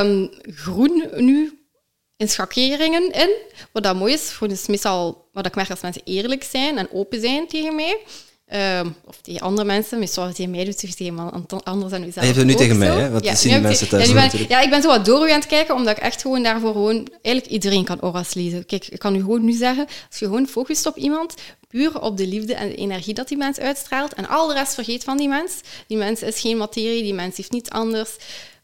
um, 0.00 0.30
groen 0.46 1.08
nu 1.16 1.63
in 2.16 2.28
schakeringen 2.28 3.10
in. 3.12 3.30
Wat 3.72 3.82
dat 3.82 3.96
mooi 3.96 4.12
is, 4.12 4.28
gewoon 4.28 4.52
is 4.52 4.66
meestal 4.66 5.28
wat 5.32 5.46
ik 5.46 5.54
merk 5.54 5.70
als 5.70 5.80
mensen 5.80 6.02
eerlijk 6.04 6.44
zijn 6.44 6.78
en 6.78 6.88
open 6.92 7.20
zijn 7.20 7.48
tegen 7.48 7.74
mij. 7.74 7.98
Uh, 8.52 8.80
of 9.04 9.20
tegen 9.20 9.40
andere 9.40 9.66
mensen, 9.66 9.98
meestal 9.98 10.32
tegen 10.32 10.50
mij 10.50 10.64
doet 10.64 10.78
tegen 10.78 11.04
iemand 11.04 11.64
anders 11.64 11.92
dan 11.92 12.02
uzelf. 12.02 12.14
Je 12.14 12.32
hebt 12.32 12.36
het 12.36 12.46
nu 12.46 12.54
tegen 12.54 12.78
mij, 12.78 12.88
hè? 12.88 13.10
Wat 13.10 13.24
ja, 13.24 13.34
zien 13.34 13.62
mensen 13.62 13.88
thuis 13.88 14.08
ja, 14.08 14.28
ben, 14.30 14.46
ja, 14.48 14.60
ik 14.60 14.70
ben 14.70 14.82
zo 14.82 14.88
wat 14.88 15.04
door 15.04 15.28
u 15.28 15.30
aan 15.30 15.38
het 15.38 15.48
kijken, 15.48 15.74
omdat 15.74 15.96
ik 15.96 16.02
echt 16.02 16.20
gewoon 16.20 16.42
daarvoor 16.42 16.72
gewoon... 16.72 17.08
Eigenlijk 17.22 17.54
iedereen 17.54 17.84
kan 17.84 18.00
auras 18.00 18.34
lezen. 18.34 18.66
Kijk, 18.66 18.86
ik 18.88 18.98
kan 18.98 19.14
u 19.14 19.18
gewoon 19.18 19.44
nu 19.44 19.52
zeggen, 19.52 19.86
als 20.10 20.18
je 20.18 20.24
gewoon 20.24 20.46
focust 20.46 20.86
op 20.86 20.96
iemand, 20.96 21.34
puur 21.68 22.00
op 22.00 22.16
de 22.16 22.26
liefde 22.26 22.54
en 22.54 22.68
de 22.68 22.74
energie 22.74 23.14
dat 23.14 23.28
die 23.28 23.36
mens 23.36 23.58
uitstraalt, 23.58 24.14
en 24.14 24.28
al 24.28 24.46
de 24.46 24.54
rest 24.54 24.74
vergeet 24.74 25.04
van 25.04 25.16
die 25.16 25.28
mens. 25.28 25.60
Die 25.86 25.96
mens 25.96 26.22
is 26.22 26.40
geen 26.40 26.56
materie, 26.56 27.02
die 27.02 27.14
mens 27.14 27.36
heeft 27.36 27.52
niets 27.52 27.70
anders 27.70 28.10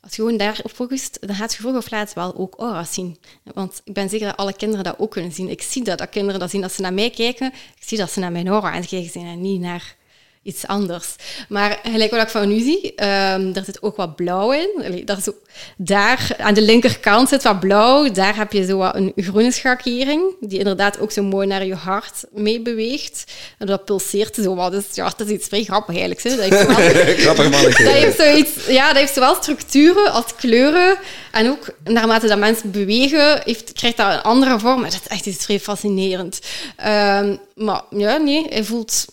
als 0.01 0.17
je 0.17 0.23
gewoon 0.23 0.37
daarop 0.37 0.71
focust, 0.71 1.19
dan 1.21 1.37
gaat 1.37 1.53
je 1.53 1.59
vroeg 1.59 1.77
of 1.77 1.91
laat 1.91 2.13
wel 2.13 2.37
ook 2.37 2.55
aura's 2.59 2.95
zien. 2.95 3.19
Want 3.55 3.81
ik 3.85 3.93
ben 3.93 4.09
zeker 4.09 4.27
dat 4.27 4.37
alle 4.37 4.53
kinderen 4.53 4.85
dat 4.85 4.99
ook 4.99 5.11
kunnen 5.11 5.33
zien. 5.33 5.49
Ik 5.49 5.63
zie 5.63 5.85
dat, 5.85 5.99
dat 5.99 6.09
kinderen 6.09 6.41
dat 6.41 6.51
zien. 6.51 6.63
Als 6.63 6.75
ze 6.75 6.81
naar 6.81 6.95
mij 6.95 7.11
kijken, 7.11 7.47
ik 7.77 7.83
zie 7.89 7.99
dat 7.99 8.11
ze 8.11 8.21
naar 8.21 8.33
mijn 8.33 8.49
aura 8.49 8.71
aan 8.71 8.81
het 8.81 8.89
kijken 8.89 9.11
zijn 9.11 9.27
en 9.27 9.41
niet 9.41 9.61
naar 9.61 9.97
iets 10.43 10.67
anders. 10.67 11.15
Maar 11.49 11.81
gelijk 11.83 12.11
wat 12.11 12.23
ik 12.23 12.29
van 12.29 12.49
nu 12.49 12.61
zie, 12.61 12.87
um, 12.87 13.55
er 13.55 13.65
zit 13.65 13.83
ook 13.83 13.97
wat 13.97 14.17
blauw 14.17 14.53
in. 14.53 15.03
daar, 15.05 15.21
zo, 15.21 15.35
daar 15.77 16.29
aan 16.39 16.55
de 16.55 16.63
linkerkant 16.63 17.29
zit 17.29 17.43
wat 17.43 17.61
blauw. 17.61 18.11
Daar 18.11 18.37
heb 18.37 18.53
je 18.53 18.65
zo 18.65 18.77
wat 18.77 18.95
een 18.95 19.13
groene 19.17 19.53
schakering, 19.53 20.23
die 20.41 20.59
inderdaad 20.59 20.99
ook 20.99 21.11
zo 21.11 21.23
mooi 21.23 21.47
naar 21.47 21.65
je 21.65 21.75
hart 21.75 22.25
mee 22.33 22.61
beweegt. 22.61 23.25
En 23.59 23.67
dat 23.67 23.85
pulseert 23.85 24.35
zo 24.35 24.55
wat. 24.55 24.73
Dus 24.73 24.85
ja, 24.93 25.13
dat 25.17 25.27
is 25.27 25.33
iets 25.33 25.47
vrij 25.47 25.65
grappig 25.65 25.97
eigenlijk. 25.97 26.23
Hè. 26.23 26.37
Dat 26.37 26.59
heeft 26.59 27.21
Grappig 27.25 27.51
mannetje. 27.51 27.85
Dat 27.85 27.93
heeft, 27.93 28.17
zoiets, 28.17 28.67
ja, 28.67 28.89
dat 28.89 28.97
heeft 28.97 29.15
zowel 29.15 29.35
structuren 29.35 30.13
als 30.13 30.35
kleuren. 30.37 30.97
En 31.33 31.51
ook 31.51 31.69
naarmate 31.85 32.27
dat 32.27 32.39
mensen 32.39 32.71
bewegen, 32.71 33.41
heeft, 33.45 33.73
krijgt 33.73 33.97
dat 33.97 34.13
een 34.13 34.23
andere 34.23 34.59
vorm. 34.59 34.85
En 34.85 34.91
dat 34.91 35.01
is 35.05 35.09
echt 35.09 35.27
iets 35.27 35.45
vrij 35.45 35.61
fascinerend. 35.61 36.41
Um, 36.87 37.39
maar 37.55 37.83
ja, 37.91 38.17
nee, 38.17 38.47
hij 38.49 38.65
voelt 38.65 39.07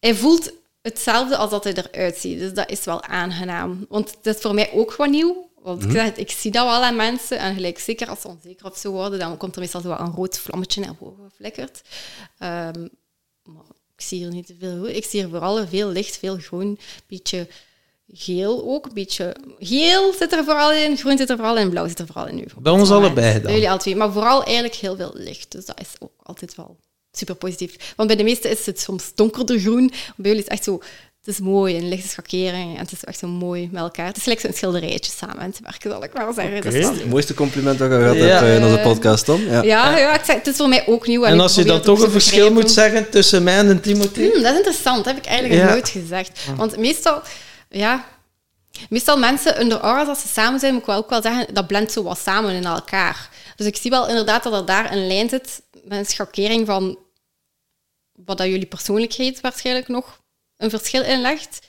hij 0.00 0.14
voelt 0.14 0.52
hetzelfde 0.82 1.36
als 1.36 1.50
dat 1.50 1.64
hij 1.64 1.74
eruit 1.74 2.16
ziet. 2.16 2.38
Dus 2.38 2.54
dat 2.54 2.70
is 2.70 2.84
wel 2.84 3.02
aangenaam. 3.02 3.86
Want 3.88 4.16
dat 4.22 4.34
is 4.34 4.40
voor 4.40 4.54
mij 4.54 4.72
ook 4.72 4.90
gewoon 4.90 5.10
nieuw. 5.10 5.48
Want 5.62 5.82
ik, 5.82 5.88
mhm. 5.88 5.96
zeg, 5.96 6.16
ik 6.16 6.30
zie 6.30 6.50
dat 6.50 6.64
wel 6.64 6.84
aan 6.84 6.96
mensen. 6.96 7.38
En 7.38 7.54
gelijk, 7.54 7.78
zeker 7.78 8.08
als 8.08 8.20
ze 8.20 8.28
onzeker 8.28 8.66
of 8.66 8.76
zo 8.76 8.90
worden, 8.90 9.18
dan 9.18 9.36
komt 9.36 9.54
er 9.54 9.60
meestal 9.60 9.80
zo 9.80 9.90
een 9.90 10.12
rood 10.12 10.38
vlammetje 10.38 10.80
naar 10.80 10.94
boven 10.98 11.24
geflikkerd. 11.28 11.82
Um, 12.38 12.90
maar 13.42 13.64
ik 13.96 14.00
zie 14.06 14.24
er 14.24 14.32
niet 14.32 14.46
te 14.46 14.54
veel 14.58 14.88
Ik 14.88 15.04
zie 15.04 15.22
er 15.22 15.28
vooral 15.28 15.66
veel 15.66 15.88
licht, 15.88 16.16
veel 16.16 16.36
groen, 16.36 16.78
beetje 17.06 17.48
geel 18.12 18.64
ook. 18.64 18.86
Een 18.86 18.94
beetje 18.94 19.36
geel 19.58 20.12
zit 20.12 20.32
er 20.32 20.44
vooral 20.44 20.72
in, 20.72 20.96
groen 20.96 21.16
zit 21.16 21.30
er 21.30 21.36
vooral 21.36 21.56
in, 21.56 21.70
blauw 21.70 21.88
zit 21.88 21.98
er 21.98 22.06
vooral 22.06 22.26
in. 22.26 22.34
Nu. 22.34 22.46
Bij 22.58 22.72
ons 22.72 22.90
allebei 22.90 23.40
dan? 23.40 23.52
jullie 23.52 23.70
alle 23.70 23.78
twee. 23.78 23.96
Maar 23.96 24.12
vooral 24.12 24.44
eigenlijk 24.44 24.74
heel 24.74 24.96
veel 24.96 25.12
licht. 25.14 25.52
Dus 25.52 25.64
dat 25.64 25.80
is 25.80 25.92
ook 25.98 26.12
altijd 26.22 26.54
wel 26.54 26.76
super 27.20 27.34
positief. 27.34 27.92
Want 27.96 28.08
bij 28.08 28.16
de 28.16 28.24
meeste 28.24 28.48
is 28.48 28.66
het 28.66 28.80
soms 28.80 29.12
donkerder 29.14 29.58
groen. 29.58 29.88
Bij 29.88 30.30
jullie 30.30 30.38
is 30.38 30.44
het 30.44 30.52
echt 30.52 30.64
zo... 30.64 30.80
Het 31.24 31.28
is 31.28 31.40
mooi, 31.40 31.76
een 31.76 31.88
lichte 31.88 32.08
schakering. 32.08 32.74
En 32.74 32.80
het 32.80 32.92
is 32.92 33.04
echt 33.04 33.18
zo 33.18 33.28
mooi 33.28 33.68
met 33.72 33.82
elkaar. 33.82 34.06
Het 34.06 34.16
is 34.16 34.22
gelijk 34.22 34.40
zo'n 34.40 34.52
schilderijtje 34.52 35.12
samen 35.12 35.38
aan 35.38 35.50
te 35.50 35.62
werken, 35.62 35.90
zal 35.90 36.04
ik 36.04 36.12
maar 36.12 36.34
zeggen. 36.34 36.56
Okay. 36.56 36.80
Dat 36.80 36.92
is 36.92 36.98
het 36.98 37.10
mooiste 37.10 37.34
compliment 37.34 37.78
dat 37.78 37.90
je 37.90 37.96
gehad 37.96 38.16
ja. 38.16 38.22
hebt 38.22 38.58
in 38.58 38.64
onze 38.64 38.80
podcast, 38.82 39.24
Tom. 39.24 39.42
Ja, 39.42 39.62
ja, 39.62 39.98
ja 39.98 40.14
ik 40.14 40.24
zeg, 40.24 40.36
het 40.36 40.46
is 40.46 40.56
voor 40.56 40.68
mij 40.68 40.86
ook 40.86 41.06
nieuw. 41.06 41.24
En, 41.24 41.32
en 41.32 41.40
als 41.40 41.54
je 41.54 41.64
dan 41.64 41.80
toch 41.80 42.02
een 42.02 42.10
verschil 42.10 42.52
moet 42.52 42.70
zeggen 42.70 43.10
tussen 43.10 43.42
mij 43.42 43.58
en 43.58 43.80
Timothy? 43.80 44.30
Hmm, 44.30 44.42
dat 44.42 44.52
is 44.52 44.56
interessant. 44.56 44.96
Dat 44.96 45.14
heb 45.14 45.16
ik 45.16 45.26
eigenlijk 45.26 45.62
nog 45.62 45.70
nooit 45.70 45.88
gezegd. 45.88 46.40
Want 46.56 46.76
meestal... 46.76 47.22
Ja, 47.68 48.04
Meestal 48.88 49.18
mensen 49.18 49.60
onder 49.60 49.80
aura's, 49.80 50.08
als 50.08 50.20
ze 50.20 50.28
samen 50.28 50.60
zijn, 50.60 50.72
moet 50.72 50.80
ik 50.80 50.86
wel 50.86 50.96
ook 50.96 51.10
wel 51.10 51.22
zeggen, 51.22 51.54
dat 51.54 51.66
blendt 51.66 51.92
zo 51.92 52.02
wat 52.02 52.18
samen 52.18 52.54
in 52.54 52.64
elkaar. 52.64 53.28
Dus 53.56 53.66
ik 53.66 53.76
zie 53.76 53.90
wel 53.90 54.08
inderdaad 54.08 54.42
dat 54.42 54.52
er 54.52 54.64
daar 54.64 54.92
een 54.92 55.06
lijn 55.06 55.28
zit 55.28 55.62
met 55.84 55.98
een 55.98 56.06
schakering 56.06 56.66
van 56.66 56.98
wat 58.24 58.38
dat 58.38 58.46
jullie 58.46 58.66
persoonlijkheid 58.66 59.40
waarschijnlijk 59.40 59.88
nog 59.88 60.22
een 60.56 60.70
verschil 60.70 61.02
inlegt. 61.02 61.68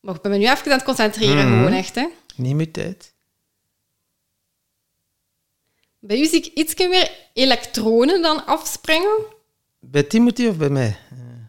Maar 0.00 0.14
ik 0.14 0.22
ben 0.22 0.30
me 0.30 0.38
nu 0.38 0.44
even 0.44 0.64
aan 0.64 0.70
het 0.70 0.82
concentreren, 0.82 1.48
mhm. 1.48 1.56
gewoon 1.56 1.72
echt. 1.72 1.94
Hè. 1.94 2.06
Niet 2.36 2.54
meer 2.54 2.70
tijd. 2.70 3.14
Bij 5.98 6.18
u 6.18 6.24
zie 6.24 6.38
ik 6.38 6.46
iets 6.54 6.74
meer 6.74 7.10
elektronen 7.32 8.22
dan 8.22 8.46
afspringen. 8.46 9.24
Bij 9.78 10.02
Timothy 10.02 10.46
of 10.46 10.56
bij 10.56 10.68
mij? 10.68 10.98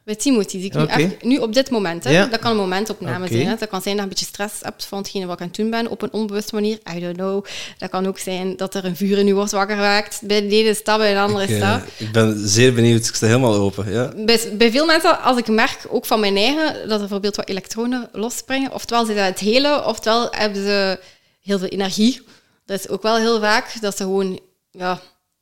Bij 0.09 0.17
Timothy 0.17 0.57
zie 0.59 0.65
ik 0.65 0.73
nu, 0.73 0.85
echt- 0.85 1.23
nu 1.23 1.37
op 1.37 1.53
dit 1.53 1.69
moment. 1.69 2.03
Hè. 2.03 2.09
Ja. 2.11 2.25
Dat 2.25 2.39
kan 2.39 2.51
een 2.51 2.57
momentopname 2.57 3.27
zijn. 3.27 3.47
Hè. 3.47 3.55
Dat 3.55 3.69
kan 3.69 3.81
zijn 3.81 3.95
dat 3.95 3.95
je 3.95 4.01
een 4.01 4.09
beetje 4.09 4.25
stress 4.25 4.53
hebt 4.61 4.85
van 4.85 4.97
hetgene 4.97 5.25
wat 5.25 5.35
ik 5.35 5.41
aan 5.41 5.47
het 5.47 5.55
doen 5.55 5.69
ben 5.69 5.87
op 5.87 6.01
een 6.01 6.11
onbewuste 6.11 6.55
manier. 6.55 6.77
I 6.95 6.99
don't 6.99 7.15
know. 7.15 7.45
Dat 7.77 7.89
kan 7.89 8.07
ook 8.07 8.17
zijn 8.19 8.55
dat 8.57 8.75
er 8.75 8.85
een 8.85 8.95
vuur 8.95 9.17
in 9.17 9.27
u 9.27 9.33
wordt 9.35 9.51
wakker 9.51 9.75
geraakt. 9.75 10.19
Bij 10.23 10.41
de 10.41 10.55
ene 10.55 10.73
stap, 10.73 10.97
bij 10.97 11.13
de 11.13 11.19
andere 11.19 11.43
Ik, 11.43 11.49
eh, 11.49 11.55
stap. 11.57 11.87
ik 11.97 12.11
ben 12.11 12.47
zeer 12.47 12.73
benieuwd. 12.73 13.07
Ik 13.07 13.15
sta 13.15 13.25
helemaal 13.27 13.53
open. 13.55 13.91
Ja. 13.91 14.11
Bij, 14.25 14.39
bij 14.57 14.71
veel 14.71 14.85
mensen, 14.85 15.21
als 15.21 15.37
ik 15.37 15.47
merk, 15.47 15.77
ook 15.89 16.05
van 16.05 16.19
mijn 16.19 16.37
eigen, 16.37 16.73
dat 16.73 16.91
er 16.91 16.99
bijvoorbeeld 16.99 17.35
wat 17.35 17.47
elektronen 17.49 18.09
losspringen, 18.11 18.73
oftewel 18.73 19.05
zijn 19.05 19.17
dat 19.17 19.25
het 19.27 19.39
hele, 19.39 19.83
oftewel 19.85 20.27
hebben 20.31 20.63
ze 20.63 20.99
heel 21.41 21.59
veel 21.59 21.67
energie. 21.67 22.21
Dat 22.65 22.79
is 22.79 22.89
ook 22.89 23.01
wel 23.01 23.17
heel 23.17 23.39
vaak 23.39 23.81
dat 23.81 23.97
ze 23.97 24.03
gewoon, 24.03 24.39
ja, 24.71 24.99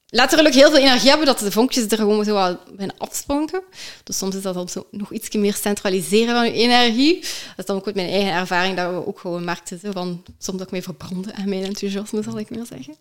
letterlijk 0.10 0.56
heel 0.56 0.70
veel 0.70 0.80
energie 0.80 1.10
hebben, 1.10 1.26
dat 1.26 1.40
de 1.40 1.52
vonkjes 1.52 1.86
er 1.88 1.98
gewoon 1.98 2.26
zo 2.26 2.34
wel 2.34 2.60
bijna 2.76 2.94
afspronken. 2.98 3.62
Dus 4.04 4.18
soms 4.18 4.36
is 4.36 4.42
dat 4.42 4.54
dan 4.54 4.70
zo 4.70 4.88
nog 4.92 5.12
iets 5.12 5.36
meer 5.36 5.54
centraliseren 5.54 6.36
van 6.36 6.46
je 6.46 6.52
energie. 6.52 7.20
Dat 7.20 7.58
is 7.58 7.66
dan 7.66 7.76
ook 7.76 7.86
met 7.86 7.96
mijn 7.96 8.10
eigen 8.10 8.32
ervaring, 8.32 8.76
dat 8.76 8.92
we 8.92 9.08
ook 9.08 9.20
gewoon 9.20 9.44
merkten, 9.44 9.80
zo 9.80 9.92
van, 9.92 10.24
soms 10.38 10.58
dat 10.58 10.68
ik 10.68 10.72
mij 10.72 10.82
verbrandde 10.82 11.34
aan 11.34 11.50
mijn 11.50 11.64
enthousiasme, 11.64 12.24
zal 12.24 12.40
ik 12.40 12.56
maar 12.56 12.66
zeggen. 12.66 12.96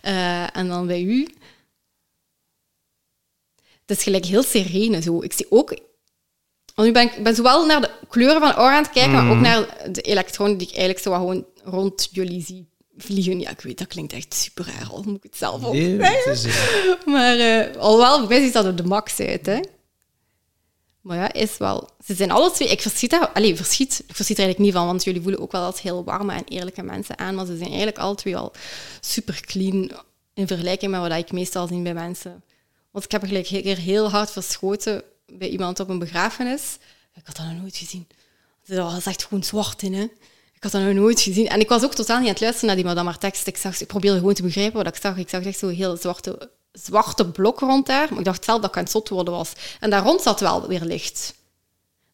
Eh, 0.00 0.56
en 0.56 0.68
dan 0.68 0.86
bij 0.86 1.02
u, 1.02 1.28
het 3.86 3.98
is 3.98 4.02
gelijk 4.02 4.24
heel 4.24 4.42
serene 4.42 5.02
zo. 5.02 5.22
Ik 5.22 5.32
zie 5.32 5.46
ook... 5.50 5.78
Want 6.74 6.88
nu 6.88 6.94
ben 6.94 7.02
ik 7.02 7.22
ben 7.22 7.34
zowel 7.34 7.66
naar 7.66 7.80
de 7.80 7.90
kleuren 8.08 8.40
van 8.40 8.52
aura 8.52 8.76
aan 8.76 8.82
het 8.82 8.92
kijken, 8.92 9.12
maar 9.12 9.30
ook 9.30 9.40
naar 9.40 9.90
de 9.92 10.00
elektronen 10.00 10.56
die 10.56 10.68
ik 10.68 10.76
eigenlijk 10.76 11.04
zo 11.04 11.12
gewoon 11.12 11.46
rond 11.64 12.08
jullie 12.12 12.44
zie 12.44 12.69
vliegen. 13.00 13.40
Ja, 13.40 13.50
ik 13.50 13.60
weet, 13.60 13.78
dat 13.78 13.86
klinkt 13.86 14.12
echt 14.12 14.34
super 14.34 14.66
raar, 14.66 14.88
al 14.90 15.02
moet 15.02 15.16
ik 15.16 15.22
het 15.22 15.36
zelf 15.36 15.64
ook 15.64 15.72
Nee, 15.72 15.98
zeggen. 15.98 16.30
het 16.30 16.38
is, 16.38 16.44
eh, 16.44 17.06
Maar 17.06 17.36
uh, 17.38 17.76
alhoewel, 17.76 18.18
voor 18.18 18.28
mij 18.28 18.42
ziet 18.42 18.52
dat 18.52 18.66
op 18.66 18.76
de 18.76 18.84
max 18.84 19.20
uit, 19.20 19.46
hè. 19.46 19.60
Maar 21.00 21.16
ja, 21.16 21.32
is 21.32 21.56
wel... 21.56 21.88
Ze 22.04 22.14
zijn 22.14 22.30
alle 22.30 22.50
twee... 22.50 22.68
Ik 22.68 22.80
verschiet 22.80 23.10
daar... 23.10 23.28
Allee, 23.28 23.56
verschiet, 23.56 24.02
ik 24.08 24.14
verschiet 24.14 24.38
er 24.38 24.44
eigenlijk 24.44 24.58
niet 24.58 24.72
van, 24.72 24.86
want 24.86 25.04
jullie 25.04 25.22
voelen 25.22 25.40
ook 25.40 25.52
wel 25.52 25.62
als 25.64 25.80
heel 25.80 26.04
warme 26.04 26.32
en 26.32 26.44
eerlijke 26.44 26.82
mensen 26.82 27.18
aan, 27.18 27.34
maar 27.34 27.46
ze 27.46 27.56
zijn 27.56 27.68
eigenlijk 27.68 27.98
alle 27.98 28.14
twee 28.14 28.36
al 28.36 28.52
super 29.00 29.40
clean 29.40 29.90
in 30.34 30.46
vergelijking 30.46 30.90
met 30.90 31.00
wat 31.00 31.18
ik 31.18 31.32
meestal 31.32 31.66
zie 31.66 31.82
bij 31.82 31.94
mensen. 31.94 32.42
Want 32.90 33.04
ik 33.04 33.10
heb 33.10 33.24
gelijk 33.24 33.50
een 33.50 33.62
keer 33.62 33.76
heel 33.76 34.10
hard 34.10 34.30
verschoten 34.30 35.02
bij 35.26 35.48
iemand 35.48 35.80
op 35.80 35.88
een 35.88 35.98
begrafenis. 35.98 36.78
Ik 37.14 37.22
had 37.24 37.36
dat 37.36 37.46
nog 37.46 37.60
nooit 37.60 37.76
gezien. 37.76 38.08
Dat 38.66 38.92
was 38.92 39.06
echt 39.06 39.24
gewoon 39.24 39.44
zwart 39.44 39.82
in, 39.82 39.94
hè. 39.94 40.06
Ik 40.60 40.70
had 40.70 40.80
dat 40.80 40.90
nog 40.90 40.94
nooit 40.94 41.20
gezien. 41.20 41.48
En 41.48 41.60
ik 41.60 41.68
was 41.68 41.84
ook 41.84 41.94
totaal 41.94 42.18
niet 42.18 42.26
aan 42.26 42.32
het 42.32 42.40
luisteren 42.40 42.66
naar 42.68 42.76
die 42.76 42.84
madame 42.84 43.08
haar 43.08 43.18
tekst. 43.18 43.46
Ik, 43.46 43.56
zag, 43.56 43.80
ik 43.80 43.86
probeerde 43.86 44.18
gewoon 44.18 44.34
te 44.34 44.42
begrijpen 44.42 44.84
wat 44.84 44.94
ik 44.94 45.02
zag. 45.02 45.16
Ik 45.16 45.28
zag 45.28 45.44
echt 45.44 45.58
zo'n 45.58 45.70
heel 45.70 45.96
zwarte, 45.96 46.50
zwarte 46.72 47.30
blok 47.30 47.60
rond 47.60 47.86
daar. 47.86 48.06
Maar 48.10 48.18
ik 48.18 48.24
dacht 48.24 48.44
zelf 48.44 48.60
dat 48.60 48.70
ik 48.70 48.76
aan 48.76 48.82
het 48.82 48.92
zot 48.92 49.08
worden 49.08 49.34
was. 49.34 49.52
En 49.80 49.90
daar 49.90 50.02
rond 50.02 50.22
zat 50.22 50.40
wel 50.40 50.68
weer 50.68 50.80
licht. 50.84 51.34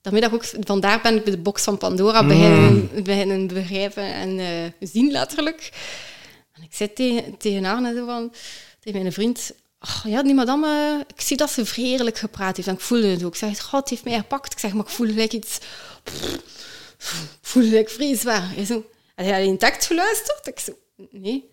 Ik 0.03 0.33
ook, 0.33 0.45
vandaar 0.61 1.01
ben 1.01 1.17
ik 1.17 1.25
de 1.25 1.39
box 1.39 1.63
van 1.63 1.79
Pandora 1.79 2.27
beginnen, 2.27 2.91
beginnen 3.05 3.47
begrijpen 3.47 4.03
en 4.05 4.39
eh, 4.39 4.89
zien, 4.89 5.11
letterlijk. 5.11 5.71
En 6.53 6.63
ik 6.63 6.75
zei 6.75 6.93
tegen, 6.93 7.37
tegen 7.37 7.65
Arne 7.65 7.95
zo 7.95 8.07
van, 8.07 8.33
tegen 8.81 9.01
mijn 9.01 9.13
vriend... 9.13 9.53
"Oh, 9.81 10.13
ja, 10.13 10.23
die 10.23 10.35
madame, 10.35 11.05
ik 11.15 11.21
zie 11.21 11.37
dat 11.37 11.51
ze 11.51 11.65
vredelijk 11.65 12.19
gepraat 12.19 12.57
heeft. 12.57 12.69
En 12.69 12.75
ik 12.75 12.81
voelde 12.81 13.07
het 13.07 13.25
ook. 13.25 13.33
Ik 13.33 13.39
zeg, 13.39 13.63
god, 13.63 13.89
heeft 13.89 14.05
mij 14.05 14.19
gepakt. 14.19 14.53
Ik 14.53 14.59
zeg, 14.59 14.73
maar 14.73 14.85
ik 14.85 14.91
voel 14.91 15.07
gelijk 15.07 15.33
iets... 15.33 15.59
voel 17.43 17.63
gelijk 17.63 17.91
vreesbaar. 17.91 18.55
Hij 18.55 18.65
zo, 18.65 18.85
een 19.15 19.59
tekst 19.59 19.87
geluisterd? 19.87 20.47
Ik 20.47 20.59
zo, 20.59 20.73
nee. 21.11 21.51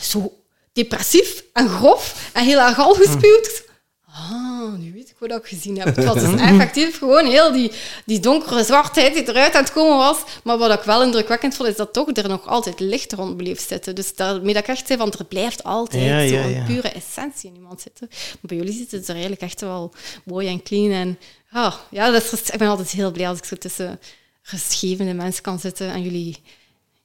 Zo 0.00 0.42
depressief 0.72 1.44
en 1.52 1.68
grof 1.68 2.30
en 2.32 2.44
heel 2.44 2.60
erg 2.60 2.78
al 2.78 2.94
gespuwd. 2.94 3.46
Ik 3.46 3.70
Ah, 4.14 4.72
nu 4.78 4.92
weet 4.92 5.10
ik 5.10 5.16
wat 5.18 5.30
ik 5.30 5.46
gezien 5.46 5.78
heb. 5.78 5.96
Het 5.96 6.04
was 6.04 6.14
dus 6.14 6.40
effectief 6.50 6.98
gewoon 6.98 7.26
heel 7.26 7.52
die, 7.52 7.72
die 8.04 8.20
donkere 8.20 8.64
zwartheid 8.64 9.14
die 9.14 9.28
eruit 9.28 9.54
aan 9.54 9.62
het 9.62 9.72
komen 9.72 9.96
was. 9.96 10.18
Maar 10.44 10.58
wat 10.58 10.72
ik 10.78 10.84
wel 10.84 11.02
indrukwekkend 11.02 11.54
vond, 11.54 11.68
is 11.68 11.76
dat 11.76 11.92
toch 11.92 12.16
er 12.16 12.28
nog 12.28 12.46
altijd 12.46 12.80
licht 12.80 13.12
rond 13.12 13.36
bleef 13.36 13.66
zitten. 13.68 13.94
Dus 13.94 14.14
daarmee 14.14 14.54
dat 14.54 14.62
ik 14.62 14.68
echt 14.68 14.86
zei, 14.86 14.98
van 14.98 15.12
er 15.18 15.24
blijft 15.24 15.62
altijd 15.62 16.02
Ja, 16.02 16.18
ja, 16.18 16.42
zo'n 16.42 16.52
ja. 16.52 16.64
pure 16.64 16.88
essentie 16.88 17.50
in 17.50 17.56
iemand 17.56 17.80
zitten. 17.80 18.08
Maar 18.10 18.38
bij 18.40 18.56
jullie 18.56 18.72
zit 18.72 18.90
het 18.90 19.04
er 19.04 19.12
eigenlijk 19.12 19.42
echt 19.42 19.60
wel 19.60 19.92
mooi 20.24 20.48
en 20.48 20.62
clean. 20.62 20.90
En 20.90 21.18
ah, 21.50 21.74
ja, 21.90 22.10
dat 22.10 22.32
is, 22.32 22.50
ik 22.50 22.58
ben 22.58 22.68
altijd 22.68 22.90
heel 22.90 23.10
blij 23.10 23.28
als 23.28 23.38
ik 23.38 23.44
zo 23.44 23.56
tussen 23.56 24.00
rustgevende 24.42 25.14
mensen 25.14 25.42
kan 25.42 25.58
zitten 25.58 25.90
en 25.92 26.02
jullie 26.02 26.36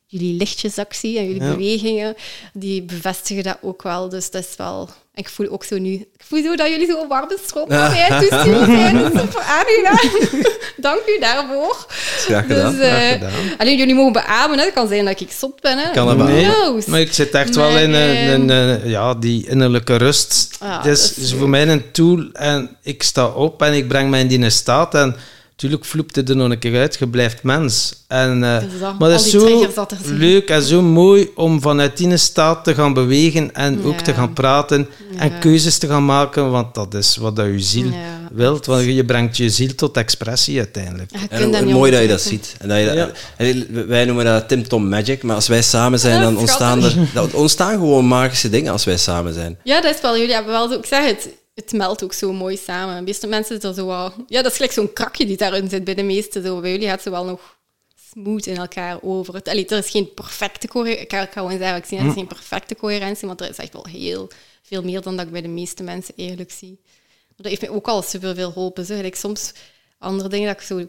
jullie 0.10 0.34
lichtjesactie 0.38 1.18
en 1.18 1.26
jullie 1.26 1.42
Ja. 1.44 1.52
bewegingen, 1.52 2.16
die 2.54 2.82
bevestigen 2.84 3.44
dat 3.44 3.58
ook 3.62 3.84
wel. 3.84 4.10
Dus 4.10 4.32
dat 4.32 4.44
is 4.50 4.56
wel... 4.58 4.90
Ik 5.14 5.30
voel 5.30 5.48
ook 5.50 5.64
zo 5.64 5.78
nu... 5.78 5.94
Ik 5.94 6.24
voel 6.28 6.44
zo 6.44 6.56
dat 6.56 6.68
jullie 6.70 6.86
zo 6.88 7.08
warme 7.08 7.38
stroom 7.46 7.70
naar 7.70 7.92
mij 7.92 8.08
toesturen 8.30 8.66
zijn. 8.66 8.98
Dat 8.98 9.14
is 9.14 9.20
super 9.20 9.42
aangenaam. 9.42 10.44
Dank 10.78 11.02
u 11.08 11.20
daarvoor. 11.20 11.86
Graag 12.18 12.46
gedaan. 12.46 12.76
Dus, 12.76 12.88
gedaan. 13.12 13.32
alleen 13.58 13.78
jullie 13.78 13.96
mogen 13.96 14.14
beamen. 14.14 14.58
Hè. 14.58 14.64
Het 14.66 14.74
kan 14.74 14.88
zijn 14.88 15.06
dat 15.06 15.20
ik 15.20 15.32
zot 15.32 15.62
ben. 15.62 15.78
Hè. 15.78 15.92
Kan 15.92 16.18
dat 16.18 16.28
Nee, 16.28 16.48
maar 16.88 17.00
ik 17.00 17.14
zit 17.14 17.32
echt 17.32 17.56
wel 17.56 17.70
in 17.78 17.94
een, 17.94 18.30
een, 18.34 18.50
een- 18.50 18.90
ja, 18.90 19.14
die 19.14 19.48
innerlijke 19.48 19.96
rust. 19.96 20.56
Het 20.64 20.86
is, 20.86 21.10
dat 21.16 21.24
is 21.24 21.34
voor 21.34 21.50
mij 21.50 21.68
een 21.68 21.92
tool 21.92 22.30
en 22.34 22.78
ik 22.82 23.04
sta 23.04 23.28
op 23.28 23.62
en 23.62 23.74
ik 23.74 23.88
breng 23.88 24.10
mij 24.10 24.20
in 24.22 24.28
die 24.28 24.50
staat 24.50 24.96
en 24.96 25.16
natuurlijk 25.58 25.86
vloept 25.90 26.16
het 26.16 26.30
er 26.30 26.36
nog 26.36 26.50
een 26.50 26.60
keer 26.60 26.80
uit, 26.80 26.96
je 27.00 27.08
blijft 27.08 27.44
mens. 27.44 28.04
En, 28.08 28.44
eh, 28.44 28.60
Dus 28.60 28.80
dat- 28.80 29.00
maar 29.00 29.12
is 29.12 29.30
zo 29.30 29.40
triggers 29.46 29.74
dat 29.76 29.92
er 29.92 29.98
zijn. 30.04 30.18
leuk 30.18 30.50
en 30.50 30.62
zo 30.64 30.82
mooi 30.82 31.30
om 31.36 31.62
vanuit 31.62 31.98
die 31.98 32.18
staat 32.18 32.64
te 32.64 32.74
gaan 32.76 32.94
bewegen 32.94 33.54
en 33.56 33.84
ook 33.84 34.00
te 34.00 34.14
gaan 34.14 34.34
praten 34.34 34.88
en 35.18 35.40
keuzes 35.40 35.78
te 35.78 35.88
gaan 35.88 36.06
maken, 36.06 36.52
want 36.52 36.76
dat 36.76 36.94
is 36.94 37.16
wat 37.16 37.36
dat 37.36 37.46
je 37.46 37.60
ziel 37.60 37.86
Ja. 37.86 37.96
wilt, 38.32 38.66
want 38.66 38.84
je 38.86 39.06
brengt 39.06 39.38
je 39.38 39.50
ziel 39.50 39.76
tot 39.76 39.98
expressie 39.98 40.58
uiteindelijk. 40.58 41.12
En 41.30 41.52
dat 41.52 41.66
niet 41.66 41.74
mooi 41.74 41.92
dat 41.92 42.02
je 42.02 42.08
dat 42.08 42.22
ziet. 42.22 42.56
En 42.60 42.68
dat 42.68 42.78
je 42.80 42.94
dat- 42.94 43.12
en 43.38 43.88
wij 43.88 44.06
noemen 44.06 44.26
dat 44.26 44.48
Tim 44.48 44.68
Tom 44.68 44.90
Magic, 44.90 45.24
maar 45.24 45.36
als 45.36 45.48
wij 45.48 45.62
samen 45.62 46.00
zijn, 46.00 46.22
dan 46.22 46.38
ontstaan 46.38 46.84
er, 46.84 46.94
dat 47.14 47.34
ontstaan 47.34 47.72
gewoon 47.74 48.06
magische 48.08 48.50
dingen 48.50 48.72
als 48.72 48.84
wij 48.86 48.98
samen 48.98 49.34
zijn. 49.34 49.58
Ja, 49.64 49.82
dat 49.82 49.96
is 49.96 50.02
wel. 50.02 50.18
Jullie 50.18 50.34
hebben 50.34 50.52
wel 50.52 50.70
zo... 50.70 50.78
Ik 50.78 50.86
zeg 50.86 51.06
het, 51.06 51.30
het 51.58 51.72
meldt 51.72 52.04
ook 52.04 52.14
zo 52.14 52.34
mooi 52.34 52.58
samen. 52.58 52.96
De 52.96 53.02
meeste 53.02 53.28
mensen 53.28 53.52
zitten 53.52 53.70
er 53.70 53.76
zo 53.76 53.86
wel... 53.86 54.14
Ja, 54.28 54.42
dat 54.42 54.52
is 54.52 54.58
gelijk 54.58 54.74
zo'n 54.74 54.94
krakje 54.94 55.26
die 55.26 55.38
daarin 55.38 55.70
zit 55.70 55.84
bij 55.84 55.94
de 55.94 56.04
meesten. 56.04 56.44
Zo. 56.44 56.60
Bij 56.60 56.72
jullie 56.72 56.88
gaat 56.88 57.02
ze 57.02 57.10
wel 57.10 57.26
nog 57.26 57.58
smooth 58.12 58.46
in 58.46 58.58
elkaar 58.58 59.02
over. 59.02 59.34
Het, 59.34 59.48
allee, 59.48 59.68
er 59.68 59.78
is 59.78 59.90
geen 59.90 60.14
perfecte 60.14 60.68
coherentie. 60.68 61.04
Ik 61.04 61.08
kan 61.08 61.22
ik 61.22 61.30
kan 61.30 61.44
gewoon 61.44 61.60
zeggen, 61.60 61.78
ik 61.78 61.86
zie, 61.86 61.98
er 61.98 62.06
is 62.06 62.14
geen 62.14 62.28
perfecte 62.28 62.76
coherentie, 62.76 63.28
want 63.28 63.42
er 63.42 63.50
is 63.50 63.58
echt 63.58 63.74
wel 63.74 63.86
heel 63.86 64.30
veel 64.62 64.84
meer 64.84 65.02
dan 65.02 65.18
dat 65.18 65.26
ik 65.26 65.32
bij 65.32 65.42
de 65.42 65.48
meeste 65.48 65.84
mensen 65.84 66.14
eerlijk 66.16 66.52
zie. 66.52 66.80
Maar 67.28 67.36
dat 67.36 67.48
heeft 67.48 67.62
mij 67.62 67.70
ook 67.70 67.88
al 67.88 68.02
superveel 68.02 68.52
geholpen. 68.52 68.86
Zo. 68.86 68.96
Gelijk 68.96 69.16
soms 69.16 69.54
andere 69.98 70.30
dingen 70.30 70.48
dat 70.48 70.56
ik 70.56 70.68
zo, 70.68 70.86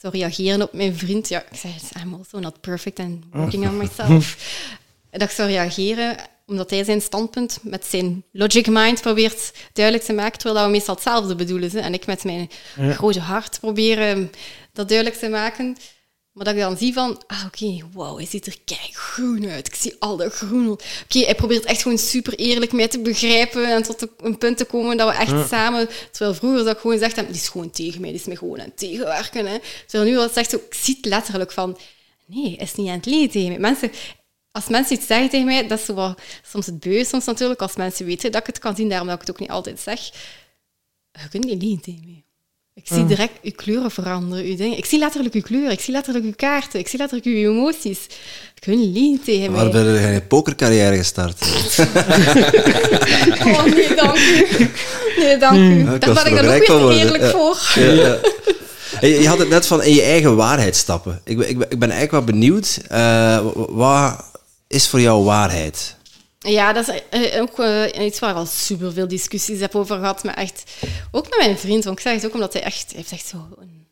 zo 0.00 0.08
reageren 0.08 0.62
op 0.62 0.72
mijn 0.72 0.96
vriend. 0.96 1.28
Ja, 1.28 1.44
ik 1.50 1.58
zeg, 1.58 2.02
I'm 2.02 2.14
also 2.14 2.38
not 2.38 2.60
perfect 2.60 2.98
and 2.98 3.24
working 3.32 3.68
on 3.68 3.76
myself. 3.76 4.36
dat 5.10 5.22
ik 5.22 5.30
zou 5.30 5.48
reageren 5.48 6.16
omdat 6.48 6.70
hij 6.70 6.84
zijn 6.84 7.00
standpunt 7.00 7.58
met 7.62 7.84
zijn 7.84 8.24
logic 8.32 8.66
mind 8.66 9.00
probeert 9.00 9.52
duidelijk 9.72 10.06
te 10.06 10.12
maken, 10.12 10.38
terwijl 10.38 10.64
we 10.66 10.70
meestal 10.70 10.94
hetzelfde 10.94 11.34
bedoelen. 11.34 11.70
Hè. 11.70 11.78
En 11.78 11.94
ik 11.94 12.06
met 12.06 12.24
mijn 12.24 12.50
grote 12.74 13.20
hart 13.20 13.60
proberen 13.60 14.30
dat 14.72 14.88
duidelijk 14.88 15.18
te 15.18 15.28
maken. 15.28 15.76
Maar 16.32 16.46
dat 16.46 16.56
ik 16.56 16.60
dan 16.60 16.76
zie 16.76 16.92
van, 16.92 17.22
ah 17.26 17.44
oké, 17.46 17.78
wow, 17.92 18.16
hij 18.16 18.26
ziet 18.26 18.46
er 18.46 18.56
kijk 18.64 18.90
groen 18.92 19.48
uit. 19.48 19.66
Ik 19.66 19.74
zie 19.74 19.96
al 19.98 20.16
dat 20.16 20.32
groen. 20.32 20.70
Oké, 20.70 21.18
hij 21.18 21.34
probeert 21.34 21.64
echt 21.64 21.82
gewoon 21.82 21.98
super 21.98 22.34
eerlijk 22.34 22.72
mij 22.72 22.88
te 22.88 22.98
begrijpen 22.98 23.72
en 23.72 23.82
tot 23.82 24.06
een 24.16 24.38
punt 24.38 24.56
te 24.56 24.64
komen 24.64 24.96
dat 24.96 25.08
we 25.08 25.14
echt 25.16 25.48
samen... 25.48 25.88
Terwijl 26.10 26.34
vroeger 26.34 26.64
dat 26.64 26.74
ik 26.74 26.80
gewoon 26.80 26.98
heb, 26.98 27.14
die 27.14 27.34
is 27.34 27.48
gewoon 27.48 27.70
tegen 27.70 28.00
mij, 28.00 28.10
die 28.10 28.18
is 28.18 28.26
mij 28.26 28.36
gewoon 28.36 28.60
aan 28.60 28.64
het 28.64 28.78
tegenwerken. 28.78 29.46
Hè. 29.46 29.58
Terwijl 29.86 30.10
nu 30.10 30.16
wel 30.16 30.28
zegt, 30.28 30.52
ik 30.52 30.74
zie 30.74 30.96
het 30.96 31.06
letterlijk 31.06 31.52
van, 31.52 31.78
nee, 32.26 32.54
hij 32.56 32.66
is 32.66 32.74
niet 32.74 32.88
aan 32.88 32.94
het 32.94 33.32
tegen 33.32 33.48
mij. 33.48 33.58
Mensen, 33.58 33.90
als 34.58 34.68
mensen 34.68 34.96
iets 34.96 35.06
zeggen 35.06 35.28
tegen 35.30 35.46
mij, 35.46 35.66
dat 35.66 35.78
is 35.78 35.84
zo 35.84 35.94
wat, 35.94 36.20
soms 36.50 36.66
het 36.66 36.80
beu, 36.80 37.04
soms 37.04 37.24
natuurlijk, 37.24 37.60
als 37.62 37.76
mensen 37.76 38.06
weten 38.06 38.32
dat 38.32 38.40
ik 38.40 38.46
het 38.46 38.58
kan 38.58 38.76
zien, 38.76 38.88
daarom 38.88 39.06
dat 39.08 39.14
ik 39.20 39.20
het 39.26 39.30
ook 39.30 39.40
niet 39.40 39.50
altijd 39.50 39.80
zeg. 39.80 40.00
Je 41.12 41.28
kunt 41.30 41.44
niet 41.44 41.62
liegen 41.62 41.80
tegen 41.82 42.00
mij. 42.04 42.22
Ik 42.74 42.86
zie 42.86 43.06
direct 43.06 43.32
uw 43.42 43.50
kleuren 43.56 43.90
veranderen, 43.90 44.44
uw 44.44 44.56
dingen. 44.56 44.76
Ik 44.78 44.84
zie 44.84 44.98
letterlijk 44.98 45.34
uw 45.34 45.40
kleuren, 45.40 45.70
ik 45.70 45.80
zie 45.80 45.92
letterlijk 45.92 46.24
uw 46.24 46.32
kaarten, 46.36 46.80
ik 46.80 46.88
zie 46.88 46.98
letterlijk 46.98 47.28
uw 47.28 47.50
emoties. 47.50 47.98
Je 48.54 48.60
kunt 48.60 48.92
niet 48.92 49.24
tegen 49.24 49.52
mij. 49.52 49.62
Waar 49.62 49.70
ben 49.70 49.84
je 49.84 49.98
een 50.14 50.26
pokercarrière 50.26 50.96
gestart? 50.96 51.40
Oh 53.44 53.64
nee, 53.64 53.94
dank 53.94 54.16
u. 54.16 54.70
Nee, 55.18 55.36
dank 55.36 55.56
u. 55.56 55.84
Ja, 55.84 55.92
ik 55.94 56.00
Daar 56.00 56.14
ben 56.14 56.26
ik 56.26 56.38
er 56.38 56.42
dan 56.66 56.82
ook 56.82 56.88
weer 56.88 56.98
eerlijk 56.98 57.22
Ja. 57.22 57.30
voor. 57.30 57.58
Ja, 57.74 57.90
ja. 57.92 58.18
Hey, 59.00 59.20
Je 59.20 59.28
had 59.28 59.38
het 59.38 59.48
net 59.48 59.66
van 59.66 59.82
in 59.82 59.94
je 59.94 60.02
eigen 60.02 60.36
waarheid 60.36 60.76
stappen. 60.76 61.20
Ik 61.24 61.36
ben, 61.36 61.48
ik 61.48 61.58
ben, 61.58 61.68
ik 61.70 61.80
eigenlijk 61.80 62.10
wel 62.10 62.24
benieuwd, 62.24 62.78
eh, 62.88 62.98
wa- 63.54 63.66
wat 63.68 64.30
is 64.68 64.88
voor 64.88 65.00
jou 65.00 65.24
waarheid? 65.24 65.96
Ja, 66.38 66.72
dat 66.72 66.88
is 66.88 67.02
eh, 67.10 67.40
ook 67.40 67.58
eh, 67.58 68.04
iets 68.06 68.18
waar 68.18 68.30
ik 68.30 68.36
al 68.36 68.46
superveel 68.46 69.08
discussies 69.08 69.60
heb 69.60 69.74
over 69.74 69.96
gehad. 69.96 70.24
Maar 70.24 70.34
echt, 70.34 70.62
ook 71.10 71.28
met 71.28 71.38
mijn 71.38 71.58
vriend. 71.58 71.84
Want 71.84 71.96
ik 71.96 72.02
zeg 72.02 72.14
het 72.14 72.26
ook 72.26 72.34
omdat 72.34 72.52
hij 72.52 72.62
echt, 72.62 72.86
hij 72.86 72.96
heeft 72.96 73.12
echt 73.12 73.26
zo 73.26 73.48
een 73.58 73.86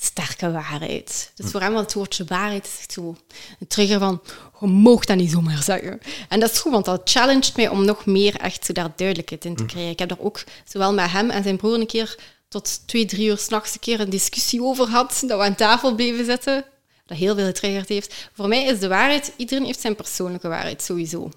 sterke 0.00 0.52
waarheid. 0.52 1.32
Dus 1.34 1.50
voor 1.50 1.60
hem 1.60 1.72
was 1.72 1.82
het 1.82 1.94
woordje 1.94 2.24
waarheid 2.24 2.64
is 2.64 2.78
echt 2.78 2.92
zo 2.92 3.16
een 3.60 3.66
trigger 3.66 3.98
van, 3.98 4.20
je 4.60 4.66
mag 4.66 5.04
dat 5.04 5.16
niet 5.16 5.30
zomaar 5.30 5.62
zeggen. 5.62 6.00
En 6.28 6.40
dat 6.40 6.50
is 6.50 6.58
goed, 6.58 6.72
want 6.72 6.84
dat 6.84 7.00
challenged 7.04 7.56
mij 7.56 7.68
om 7.68 7.84
nog 7.84 8.06
meer 8.06 8.36
echt 8.36 8.64
zo 8.64 8.72
daar 8.72 8.92
duidelijkheid 8.96 9.44
in 9.44 9.56
te 9.56 9.64
krijgen. 9.64 9.90
Ik 9.90 9.98
heb 9.98 10.10
er 10.10 10.20
ook 10.20 10.44
zowel 10.64 10.94
met 10.94 11.10
hem 11.10 11.30
en 11.30 11.42
zijn 11.42 11.56
broer 11.56 11.74
een 11.74 11.86
keer 11.86 12.18
tot 12.48 12.80
twee, 12.86 13.04
drie 13.04 13.28
uur 13.28 13.38
s'nachts 13.38 13.72
een 13.74 13.80
keer 13.80 14.00
een 14.00 14.10
discussie 14.10 14.62
over 14.62 14.86
gehad, 14.86 15.22
dat 15.26 15.38
we 15.38 15.44
aan 15.44 15.54
tafel 15.54 15.94
bleven 15.94 16.24
zitten, 16.24 16.64
dat 17.10 17.18
heel 17.18 17.34
veel 17.34 17.46
getriggerd 17.46 17.88
heeft. 17.88 18.28
Voor 18.32 18.48
mij 18.48 18.64
is 18.64 18.78
de 18.78 18.88
waarheid, 18.88 19.32
iedereen 19.36 19.64
heeft 19.64 19.80
zijn 19.80 19.96
persoonlijke 19.96 20.48
waarheid, 20.48 20.82
sowieso. 20.82 21.30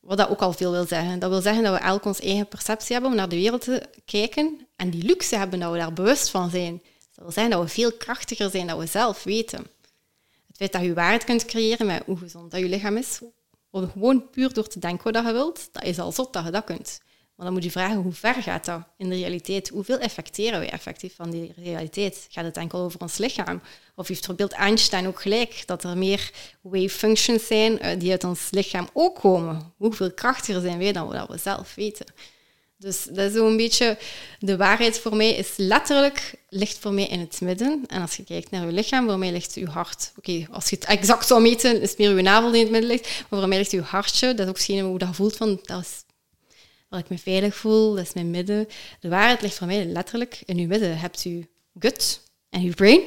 Wat 0.00 0.18
dat 0.18 0.28
ook 0.28 0.40
al 0.40 0.52
veel 0.52 0.70
wil 0.70 0.86
zeggen. 0.86 1.18
Dat 1.18 1.30
wil 1.30 1.40
zeggen 1.40 1.62
dat 1.62 1.72
we 1.72 1.78
elk 1.78 2.04
onze 2.04 2.22
eigen 2.22 2.48
perceptie 2.48 2.92
hebben 2.92 3.10
om 3.10 3.16
naar 3.16 3.28
de 3.28 3.36
wereld 3.36 3.60
te 3.60 3.82
kijken 4.04 4.66
en 4.76 4.90
die 4.90 5.02
luxe 5.02 5.36
hebben 5.36 5.60
dat 5.60 5.72
we 5.72 5.78
daar 5.78 5.92
bewust 5.92 6.30
van 6.30 6.50
zijn. 6.50 6.82
Dat 7.14 7.24
wil 7.24 7.32
zeggen 7.32 7.52
dat 7.52 7.62
we 7.62 7.68
veel 7.68 7.92
krachtiger 7.92 8.50
zijn 8.50 8.66
dan 8.66 8.78
we 8.78 8.86
zelf 8.86 9.24
weten. 9.24 9.58
Het 10.46 10.56
feit 10.56 10.72
dat 10.72 10.82
je 10.82 10.94
waarheid 10.94 11.24
kunt 11.24 11.44
creëren 11.44 11.86
met 11.86 12.02
hoe 12.06 12.16
gezond 12.16 12.50
dat 12.50 12.60
je 12.60 12.68
lichaam 12.68 12.96
is, 12.96 13.20
gewoon 13.72 14.30
puur 14.30 14.52
door 14.52 14.68
te 14.68 14.78
denken 14.78 15.12
wat 15.12 15.26
je 15.26 15.32
wilt, 15.32 15.68
dat 15.72 15.84
is 15.84 15.98
al 15.98 16.12
zot 16.12 16.32
dat 16.32 16.44
je 16.44 16.50
dat 16.50 16.64
kunt. 16.64 17.00
Maar 17.38 17.46
dan 17.46 17.56
moet 17.56 17.64
je 17.64 17.70
vragen, 17.70 17.96
hoe 17.96 18.12
ver 18.12 18.42
gaat 18.42 18.64
dat 18.64 18.80
in 18.96 19.08
de 19.08 19.14
realiteit? 19.14 19.68
Hoeveel 19.68 19.98
effecteren 19.98 20.60
we 20.60 20.66
effectief 20.66 21.14
van 21.14 21.30
die 21.30 21.52
realiteit? 21.56 22.26
Gaat 22.30 22.44
het 22.44 22.56
enkel 22.56 22.80
over 22.80 23.00
ons 23.00 23.18
lichaam? 23.18 23.60
Of 23.94 24.08
heeft 24.08 24.26
voorbeeld 24.26 24.52
Einstein 24.52 25.06
ook 25.06 25.22
gelijk 25.22 25.62
dat 25.66 25.84
er 25.84 25.98
meer 25.98 26.30
wave 26.60 26.88
functions 26.88 27.46
zijn 27.46 27.80
eh, 27.80 28.00
die 28.00 28.10
uit 28.10 28.24
ons 28.24 28.48
lichaam 28.50 28.88
ook 28.92 29.18
komen? 29.18 29.72
Hoeveel 29.76 30.12
krachtiger 30.12 30.60
zijn 30.60 30.78
wij 30.78 30.92
dan 30.92 31.08
we 31.08 31.38
zelf 31.38 31.74
weten? 31.74 32.06
Dus 32.76 33.04
dat 33.04 33.30
is 33.30 33.32
zo'n 33.32 33.56
beetje... 33.56 33.98
De 34.38 34.56
waarheid 34.56 34.98
voor 34.98 35.16
mij 35.16 35.30
is 35.30 35.52
letterlijk, 35.56 36.34
ligt 36.48 36.78
voor 36.78 36.92
mij 36.92 37.06
in 37.06 37.20
het 37.20 37.40
midden. 37.40 37.84
En 37.86 38.00
als 38.00 38.16
je 38.16 38.24
kijkt 38.24 38.50
naar 38.50 38.66
je 38.66 38.72
lichaam, 38.72 39.06
voor 39.06 39.18
mij 39.18 39.32
ligt 39.32 39.54
je 39.54 39.66
hart. 39.66 40.12
Oké, 40.16 40.46
als 40.50 40.70
je 40.70 40.76
het 40.76 40.84
exact 40.84 41.26
zou 41.26 41.42
meten, 41.42 41.80
is 41.80 41.96
meer 41.96 42.16
je 42.16 42.22
navel 42.22 42.50
die 42.50 42.58
in 42.58 42.62
het 42.62 42.72
midden 42.72 42.90
ligt. 42.90 43.24
Maar 43.28 43.38
voor 43.40 43.48
mij 43.48 43.58
ligt 43.58 43.70
je 43.70 43.80
hartje. 43.80 44.34
Dat 44.34 44.46
is 44.46 44.50
ook 44.50 44.58
zien 44.58 44.84
hoe 44.84 44.98
dat 44.98 45.14
voelt 45.14 45.36
van... 45.36 45.60
Dat 45.62 45.80
is 45.80 46.06
waar 46.88 47.00
ik 47.00 47.08
me 47.08 47.18
veilig 47.18 47.54
voel, 47.54 47.94
dat 47.94 48.04
is 48.04 48.12
mijn 48.12 48.30
midden. 48.30 48.68
De 49.00 49.08
waarheid 49.08 49.42
ligt 49.42 49.56
voor 49.56 49.66
mij 49.66 49.84
letterlijk 49.84 50.42
in 50.44 50.58
uw 50.58 50.66
midden. 50.66 50.98
Hebt 50.98 51.22
uw 51.22 51.42
gut 51.78 52.22
en 52.50 52.62
uw 52.62 52.74
brain. 52.74 53.02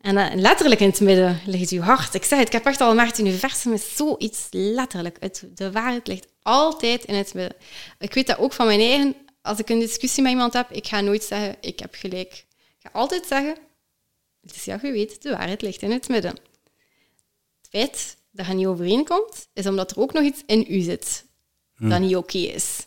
En 0.00 0.40
letterlijk 0.40 0.80
in 0.80 0.88
het 0.88 1.00
midden 1.00 1.40
ligt 1.46 1.70
uw 1.70 1.80
hart. 1.80 2.14
Ik 2.14 2.24
zeg 2.24 2.38
het, 2.38 2.46
ik 2.46 2.52
heb 2.52 2.66
echt 2.66 2.80
al 2.80 2.94
maar 2.94 3.06
het 3.06 3.18
universum 3.18 3.72
is 3.72 3.96
zoiets 3.96 4.46
letterlijk. 4.50 5.40
De 5.54 5.72
waarheid 5.72 6.06
ligt 6.06 6.26
altijd 6.42 7.04
in 7.04 7.14
het 7.14 7.34
midden. 7.34 7.56
Ik 7.98 8.14
weet 8.14 8.26
dat 8.26 8.38
ook 8.38 8.52
van 8.52 8.66
mijn 8.66 8.80
eigen. 8.80 9.16
Als 9.42 9.58
ik 9.58 9.68
een 9.68 9.78
discussie 9.78 10.22
met 10.22 10.32
iemand 10.32 10.52
heb, 10.52 10.70
ik 10.70 10.86
ga 10.86 11.00
nooit 11.00 11.24
zeggen, 11.24 11.56
ik 11.60 11.78
heb 11.78 11.94
gelijk. 11.94 12.46
Ik 12.58 12.76
ga 12.78 12.90
altijd 12.92 13.26
zeggen, 13.26 13.56
het 14.40 14.56
is 14.56 14.64
je 14.64 14.78
weet, 14.80 15.22
de 15.22 15.30
waarheid 15.30 15.62
ligt 15.62 15.82
in 15.82 15.90
het 15.90 16.08
midden. 16.08 16.30
Het 16.30 17.68
feit 17.70 18.16
dat 18.30 18.46
je 18.46 18.54
niet 18.54 18.66
overeenkomt, 18.66 19.48
is 19.52 19.66
omdat 19.66 19.90
er 19.90 20.00
ook 20.00 20.12
nog 20.12 20.22
iets 20.22 20.42
in 20.46 20.66
u 20.68 20.80
zit 20.80 21.25
dat 21.78 21.90
hmm. 21.90 22.00
niet 22.00 22.16
oké 22.16 22.38
is. 22.38 22.86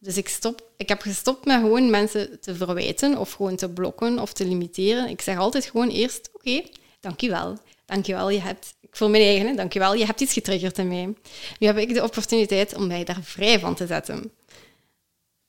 Dus 0.00 0.16
ik, 0.16 0.28
stop, 0.28 0.70
ik 0.76 0.88
heb 0.88 1.00
gestopt 1.00 1.44
met 1.44 1.60
gewoon 1.60 1.90
mensen 1.90 2.40
te 2.40 2.54
verwijten 2.54 3.16
of 3.16 3.32
gewoon 3.32 3.56
te 3.56 3.68
blokken 3.68 4.18
of 4.18 4.32
te 4.32 4.46
limiteren. 4.46 5.08
Ik 5.08 5.20
zeg 5.20 5.38
altijd 5.38 5.64
gewoon 5.64 5.88
eerst, 5.88 6.30
oké, 6.32 6.48
okay, 6.48 6.70
dankjewel. 7.00 7.58
Dankjewel, 7.84 8.30
je 8.30 8.40
hebt, 8.40 8.74
voor 8.90 9.10
mijn 9.10 9.22
eigen, 9.22 9.56
dankjewel, 9.56 9.94
je 9.94 10.04
hebt 10.04 10.20
iets 10.20 10.32
getriggerd 10.32 10.78
in 10.78 10.88
mij. 10.88 11.14
Nu 11.58 11.66
heb 11.66 11.76
ik 11.76 11.94
de 11.94 12.02
opportuniteit 12.02 12.74
om 12.74 12.86
mij 12.86 13.04
daar 13.04 13.22
vrij 13.22 13.58
van 13.58 13.74
te 13.74 13.86
zetten. 13.86 14.32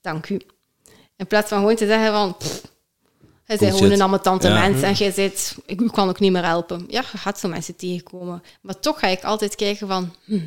Dank 0.01 0.29
u. 0.29 0.41
In 1.15 1.27
plaats 1.27 1.49
van 1.49 1.59
gewoon 1.59 1.75
te 1.75 1.85
zeggen 1.85 2.11
van, 2.11 2.35
hij 3.43 3.57
is 3.57 3.75
gewoon 3.75 3.91
een 3.91 4.01
amatante 4.01 4.47
ja. 4.47 4.59
mens 4.59 4.81
en 4.81 4.93
jij 4.93 5.11
zegt, 5.11 5.55
ik 5.65 5.87
kan 5.91 6.09
ook 6.09 6.19
niet 6.19 6.31
meer 6.31 6.45
helpen. 6.45 6.85
Ja, 6.87 7.03
je 7.11 7.17
gaat 7.17 7.39
zo 7.39 7.47
mensen 7.47 7.75
tegenkomen. 7.75 8.43
Maar 8.61 8.79
toch 8.79 8.99
ga 8.99 9.07
ik 9.07 9.23
altijd 9.23 9.55
kijken 9.55 9.87
van, 9.87 10.15
hm, 10.25 10.39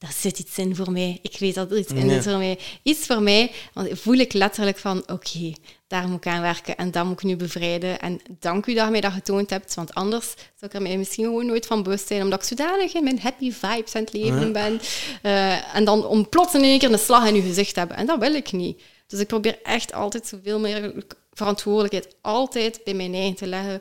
daar 0.00 0.12
zit 0.12 0.38
iets 0.38 0.58
in 0.58 0.76
voor 0.76 0.92
mij. 0.92 1.18
Ik 1.22 1.36
weet 1.38 1.54
dat 1.54 1.70
er 1.70 1.78
iets 1.78 1.92
in 1.92 2.10
is 2.10 2.24
voor 2.24 2.38
mij. 2.38 2.58
Iets 2.82 3.06
voor 3.06 3.22
mij, 3.22 3.52
want 3.72 3.98
voel 3.98 4.14
ik 4.14 4.32
letterlijk 4.32 4.78
van, 4.78 5.02
oké, 5.10 5.52
daar 5.86 6.08
moet 6.08 6.24
ik 6.24 6.32
aan 6.32 6.40
werken 6.40 6.76
en 6.76 6.90
dat 6.90 7.04
moet 7.04 7.12
ik 7.12 7.22
nu 7.22 7.36
bevrijden. 7.36 8.00
En 8.00 8.20
dank 8.38 8.66
u 8.66 8.74
dat 8.74 8.84
je 8.84 8.90
mij 8.90 9.00
dat 9.00 9.12
getoond 9.12 9.50
hebt, 9.50 9.74
want 9.74 9.94
anders 9.94 10.26
zou 10.26 10.70
ik 10.70 10.74
er 10.74 10.82
mij 10.82 10.98
misschien 10.98 11.24
gewoon 11.24 11.46
nooit 11.46 11.66
van 11.66 11.82
bewust 11.82 12.06
zijn, 12.06 12.22
omdat 12.22 12.38
ik 12.38 12.48
zodanig 12.48 12.94
in 12.94 13.04
mijn 13.04 13.20
happy 13.20 13.52
vibes 13.52 13.94
aan 13.94 14.02
het 14.02 14.12
leven 14.12 14.52
ben. 14.52 14.80
Uh, 15.22 15.74
en 15.76 15.84
dan 15.84 16.06
om 16.06 16.28
plots 16.28 16.54
in 16.54 16.62
één 16.62 16.78
keer 16.78 16.92
een 16.92 16.98
slag 16.98 17.26
in 17.26 17.34
uw 17.34 17.42
gezicht 17.42 17.76
hebben. 17.76 17.96
En 17.96 18.06
dat 18.06 18.18
wil 18.18 18.34
ik 18.34 18.52
niet. 18.52 18.82
Dus 19.06 19.20
ik 19.20 19.26
probeer 19.26 19.58
echt 19.62 19.92
altijd 19.92 20.26
zoveel 20.26 20.58
meer 20.58 21.04
verantwoordelijkheid 21.32 22.16
altijd 22.20 22.80
bij 22.84 22.94
mijn 22.94 23.14
eigen 23.14 23.36
te 23.36 23.46
leggen 23.46 23.80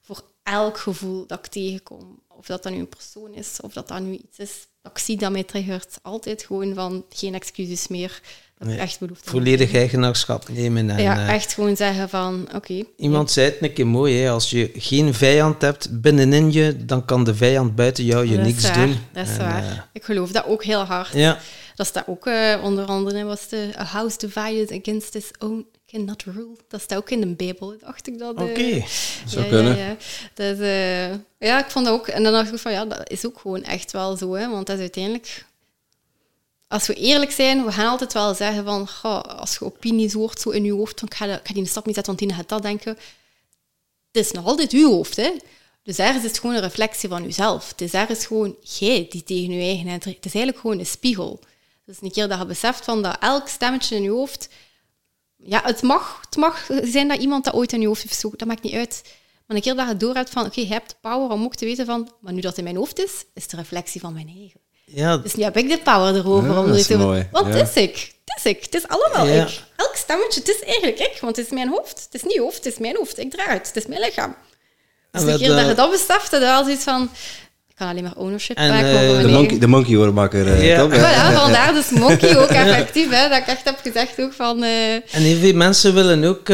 voor 0.00 0.22
elk 0.42 0.78
gevoel 0.78 1.26
dat 1.26 1.38
ik 1.38 1.46
tegenkom. 1.46 2.22
Of 2.28 2.46
dat 2.46 2.62
dat 2.62 2.72
nu 2.72 2.78
een 2.78 2.88
persoon 2.88 3.34
is, 3.34 3.58
of 3.60 3.72
dat 3.72 3.88
dat 3.88 4.00
nu 4.00 4.12
iets 4.12 4.38
is 4.38 4.68
ik 4.82 4.98
zie 4.98 5.16
dat 5.16 5.32
mij 5.32 5.44
triggert. 5.44 5.98
Altijd 6.02 6.44
gewoon 6.44 6.74
van 6.74 7.04
geen 7.08 7.34
excuses 7.34 7.88
meer. 7.88 8.20
Dat 8.58 8.68
nee, 8.68 8.78
echt 8.78 8.98
behoefte 8.98 9.30
Volledig 9.30 9.74
eigenaarschap 9.74 10.48
nemen. 10.48 10.90
En, 10.90 11.02
ja, 11.02 11.18
eh, 11.18 11.34
echt 11.34 11.54
gewoon 11.54 11.76
zeggen 11.76 12.08
van 12.08 12.48
oké. 12.54 12.84
iemand 12.96 13.30
zei 13.30 13.46
het 13.46 13.56
een 13.60 13.72
keer 13.72 13.86
mooi, 13.86 14.20
hè, 14.20 14.30
als 14.30 14.50
je 14.50 14.70
geen 14.74 15.14
vijand 15.14 15.62
hebt 15.62 16.00
binnenin 16.00 16.52
je, 16.52 16.84
dan 16.84 17.04
kan 17.04 17.24
de 17.24 17.34
vijand 17.34 17.74
buiten 17.74 18.04
jou 18.04 18.28
je 18.28 18.36
niks 18.36 18.72
doen. 18.72 18.96
Dat 19.12 19.28
is 19.28 19.36
waar. 19.36 19.62
Uh, 19.62 19.78
ik 19.92 20.04
geloof 20.04 20.30
dat 20.30 20.46
ook 20.46 20.64
heel 20.64 20.84
hard. 20.84 21.12
Ja. 21.12 21.38
Dat 21.74 21.86
staat 21.86 22.08
ook 22.08 22.26
uh, 22.26 22.54
onder 22.62 22.84
andere 22.84 23.24
was 23.24 23.48
de 23.48 23.72
A 23.78 23.84
House 23.84 24.18
Divided 24.18 24.80
Against 24.80 25.14
Its 25.14 25.30
Own 25.38 25.66
cannot 25.90 26.22
rule. 26.22 26.56
Dat 26.68 26.80
staat 26.80 26.98
ook 26.98 27.10
in 27.10 27.20
de 27.20 27.26
Bijbel, 27.26 27.74
dacht 27.80 28.06
ik 28.06 28.18
dat. 28.18 28.32
Oké, 28.32 28.42
okay. 28.42 28.86
zou 29.26 29.48
kunnen. 29.48 29.76
Ja, 29.76 29.96
Dus, 30.34 30.58
uh, 30.58 31.10
ja, 31.38 31.64
ik 31.64 31.70
vond 31.70 31.84
dat 31.84 31.94
ook. 31.94 32.08
En 32.08 32.22
dan 32.22 32.32
dacht 32.32 32.52
ik 32.52 32.58
van 32.58 32.72
ja, 32.72 32.84
dat 32.84 33.10
is 33.10 33.26
ook 33.26 33.38
gewoon 33.38 33.62
echt 33.62 33.92
wel 33.92 34.16
zo, 34.16 34.34
hè, 34.34 34.48
want 34.48 34.66
dat 34.66 34.76
is 34.76 34.82
uiteindelijk. 34.82 35.46
Als 36.68 36.86
we 36.86 36.94
eerlijk 36.94 37.30
zijn, 37.30 37.64
we 37.64 37.72
gaan 37.72 37.88
altijd 37.88 38.12
wel 38.12 38.34
zeggen 38.34 38.64
van, 38.64 38.88
goh, 38.88 39.20
als 39.20 39.54
je 39.54 39.64
opinies 39.64 40.12
hoort 40.12 40.40
zo 40.40 40.50
in 40.50 40.64
je 40.64 40.72
hoofd, 40.72 41.00
dan 41.00 41.10
ga, 41.12 41.24
je, 41.24 41.40
ga 41.42 41.52
die 41.52 41.62
een 41.62 41.68
stap 41.68 41.86
niet 41.86 41.94
zetten, 41.94 42.16
want 42.16 42.28
die 42.28 42.38
gaat 42.38 42.48
dat 42.48 42.62
denken. 42.62 42.98
Het 44.12 44.24
is 44.24 44.30
nog 44.30 44.44
altijd 44.46 44.72
uw 44.72 44.90
hoofd, 44.90 45.16
hè. 45.16 45.30
Dus 45.82 45.98
ergens 45.98 46.24
is 46.24 46.30
het 46.30 46.38
gewoon 46.38 46.54
een 46.54 46.62
reflectie 46.62 47.08
van 47.08 47.22
jezelf. 47.22 47.68
Het 47.68 47.80
is 47.80 47.92
ergens 47.92 48.26
gewoon 48.26 48.56
jij 48.62 49.06
die 49.10 49.22
tegen 49.22 49.52
je 49.52 49.62
eigen... 49.62 49.88
Het 49.88 50.06
is 50.06 50.34
eigenlijk 50.34 50.58
gewoon 50.58 50.78
een 50.78 50.86
spiegel. 50.86 51.40
Dus 51.84 51.96
een 52.00 52.10
keer 52.10 52.28
dat 52.28 52.38
je 52.38 52.46
beseft 52.46 52.84
van 52.84 53.02
dat 53.02 53.16
elk 53.20 53.48
stemmetje 53.48 53.96
in 53.96 54.02
je 54.02 54.10
hoofd 54.10 54.48
ja, 55.42 55.60
het 55.64 55.82
mag, 55.82 56.20
het 56.24 56.36
mag 56.36 56.66
zijn 56.82 57.08
dat 57.08 57.18
iemand 57.18 57.44
dat 57.44 57.54
ooit 57.54 57.72
in 57.72 57.80
je 57.80 57.86
hoofd 57.86 58.02
heeft 58.02 58.14
gezocht, 58.14 58.38
dat 58.38 58.48
maakt 58.48 58.62
niet 58.62 58.74
uit. 58.74 59.02
Maar 59.46 59.56
een 59.56 59.62
keer 59.62 59.74
dat 59.74 59.88
je 59.88 59.96
door 59.96 60.14
hebt 60.14 60.30
van, 60.30 60.46
oké, 60.46 60.60
je 60.60 60.66
hebt 60.66 60.96
power 61.00 61.30
om 61.30 61.44
ook 61.44 61.54
te 61.54 61.64
weten 61.64 61.86
van, 61.86 62.12
maar 62.20 62.32
nu 62.32 62.40
dat 62.40 62.58
in 62.58 62.64
mijn 62.64 62.76
hoofd 62.76 62.98
is, 62.98 63.24
is 63.34 63.42
het 63.42 63.52
een 63.52 63.58
reflectie 63.58 64.00
van 64.00 64.12
mijn 64.12 64.28
eigen. 64.28 64.60
Ja. 64.84 65.16
Dus 65.16 65.34
nu 65.34 65.42
heb 65.42 65.56
ik 65.56 65.68
de 65.68 65.78
power 65.78 66.14
erover 66.14 66.58
om 66.58 66.72
er 66.72 66.86
te 66.86 66.96
mooi. 66.96 67.28
Want 67.30 67.46
ja. 67.46 67.52
het 67.52 67.68
is 67.68 67.82
ik. 67.82 68.14
Het 68.24 68.36
is 68.36 68.44
ik. 68.44 68.64
Het 68.64 68.74
is 68.74 68.88
allemaal 68.88 69.26
ik. 69.26 69.62
Elk 69.76 69.94
stemmetje, 69.94 70.40
het 70.40 70.48
is 70.48 70.60
eigenlijk 70.62 70.98
ik, 70.98 71.18
want 71.20 71.36
het 71.36 71.46
is 71.46 71.52
mijn 71.52 71.68
hoofd. 71.68 72.02
Het 72.04 72.14
is 72.14 72.22
niet 72.22 72.38
hoofd, 72.38 72.56
het 72.56 72.66
is 72.66 72.78
mijn 72.78 72.96
hoofd. 72.96 73.18
Ik 73.18 73.30
draag 73.30 73.52
het. 73.52 73.66
Het 73.66 73.76
is 73.76 73.86
mijn 73.86 74.00
lichaam. 74.00 74.36
Dus 75.10 75.22
een 75.22 75.38
keer 75.38 75.48
dat 75.48 75.66
je 75.66 75.74
dat 75.74 75.90
beseft, 75.90 76.30
dan 76.30 76.40
wel 76.40 76.64
zoiets 76.64 76.84
van 76.84 77.10
kan 77.80 77.88
alleen 77.88 78.02
maar 78.02 78.16
ownership 78.16 78.56
en, 78.56 78.84
uh, 78.84 79.22
de, 79.22 79.28
monkey, 79.28 79.58
de 79.58 79.66
monkey 79.66 79.94
hoormaker. 79.94 80.46
Uh, 80.46 80.66
ja. 80.68 80.82
Ja, 80.82 81.32
vandaar 81.32 81.72
dus 81.74 81.90
monkey 81.90 82.36
ook 82.36 82.48
effectief. 82.64 83.10
Hè, 83.10 83.28
dat 83.28 83.38
ik 83.38 83.46
echt 83.46 83.64
heb 83.64 83.78
gezegd 83.82 84.20
ook 84.20 84.32
van... 84.32 84.62
Uh... 84.62 84.94
En 84.94 85.02
heel 85.22 85.38
veel 85.38 85.54
mensen 85.54 85.94
willen 85.94 86.24
ook 86.24 86.48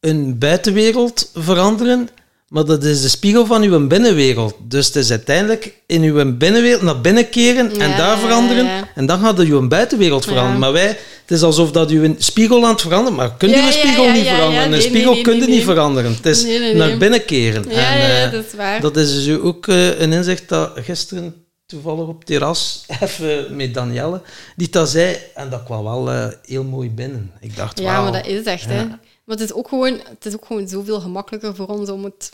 een 0.00 0.38
buitenwereld 0.38 1.30
veranderen, 1.34 2.08
maar 2.48 2.64
dat 2.64 2.84
is 2.84 3.02
de 3.02 3.08
spiegel 3.08 3.46
van 3.46 3.62
uw 3.62 3.86
binnenwereld. 3.86 4.54
Dus 4.58 4.86
het 4.86 4.96
is 4.96 5.10
uiteindelijk 5.10 5.74
in 5.86 6.02
uw 6.02 6.36
binnenwereld 6.36 6.82
naar 6.82 7.00
binnen 7.00 7.28
keren 7.28 7.80
en 7.80 7.96
daar 7.96 8.18
veranderen. 8.18 8.88
En 8.94 9.06
dan 9.06 9.20
gaat 9.20 9.38
uw 9.38 9.68
buitenwereld 9.68 10.24
veranderen. 10.24 10.58
Maar 10.58 10.72
wij 10.72 10.98
het 11.28 11.36
is 11.36 11.42
alsof 11.42 11.70
dat 11.70 11.90
een 11.90 12.16
spiegel 12.18 12.64
aan 12.64 12.72
het 12.72 12.80
veranderen, 12.80 13.16
maar 13.16 13.36
kun 13.36 13.48
je 13.48 13.56
een 13.56 13.72
spiegel 13.72 14.10
niet 14.10 14.26
veranderen? 14.26 14.72
een 14.72 14.82
spiegel 14.82 15.12
nee, 15.12 15.22
kun 15.22 15.36
je 15.40 15.46
niet 15.46 15.64
veranderen. 15.64 16.12
Het 16.12 16.26
is 16.26 16.44
naar 16.74 16.96
binnen 16.96 17.24
keren. 17.24 17.68
En, 17.68 18.26
uh, 18.26 18.32
dat 18.32 18.44
is 18.44 18.52
waar. 18.52 18.80
Dat 18.80 18.96
is 18.96 19.24
dus 19.24 19.38
ook 19.38 19.66
uh, 19.66 20.00
een 20.00 20.12
inzicht 20.12 20.48
dat 20.48 20.70
gisteren 20.74 21.34
toevallig 21.66 22.06
op 22.06 22.24
terras, 22.24 22.84
even 23.00 23.56
met 23.56 23.74
Danielle, 23.74 24.20
die 24.56 24.68
dat 24.68 24.90
zei, 24.90 25.16
en 25.34 25.50
dat 25.50 25.62
kwam 25.64 25.84
wel 25.84 26.12
uh, 26.12 26.26
heel 26.44 26.64
mooi 26.64 26.90
binnen. 26.90 27.32
Ik 27.40 27.56
dacht, 27.56 27.78
Ja, 27.78 28.02
maar 28.02 28.12
dat 28.12 28.26
is 28.26 28.44
echt, 28.44 28.64
hè. 28.64 28.84
Maar 29.28 29.36
het 29.36 29.50
is, 29.50 29.52
ook 29.52 29.68
gewoon, 29.68 30.00
het 30.08 30.26
is 30.26 30.34
ook 30.34 30.44
gewoon 30.44 30.68
zoveel 30.68 31.00
gemakkelijker 31.00 31.54
voor 31.54 31.66
ons 31.66 31.90
om 31.90 32.04
het 32.04 32.30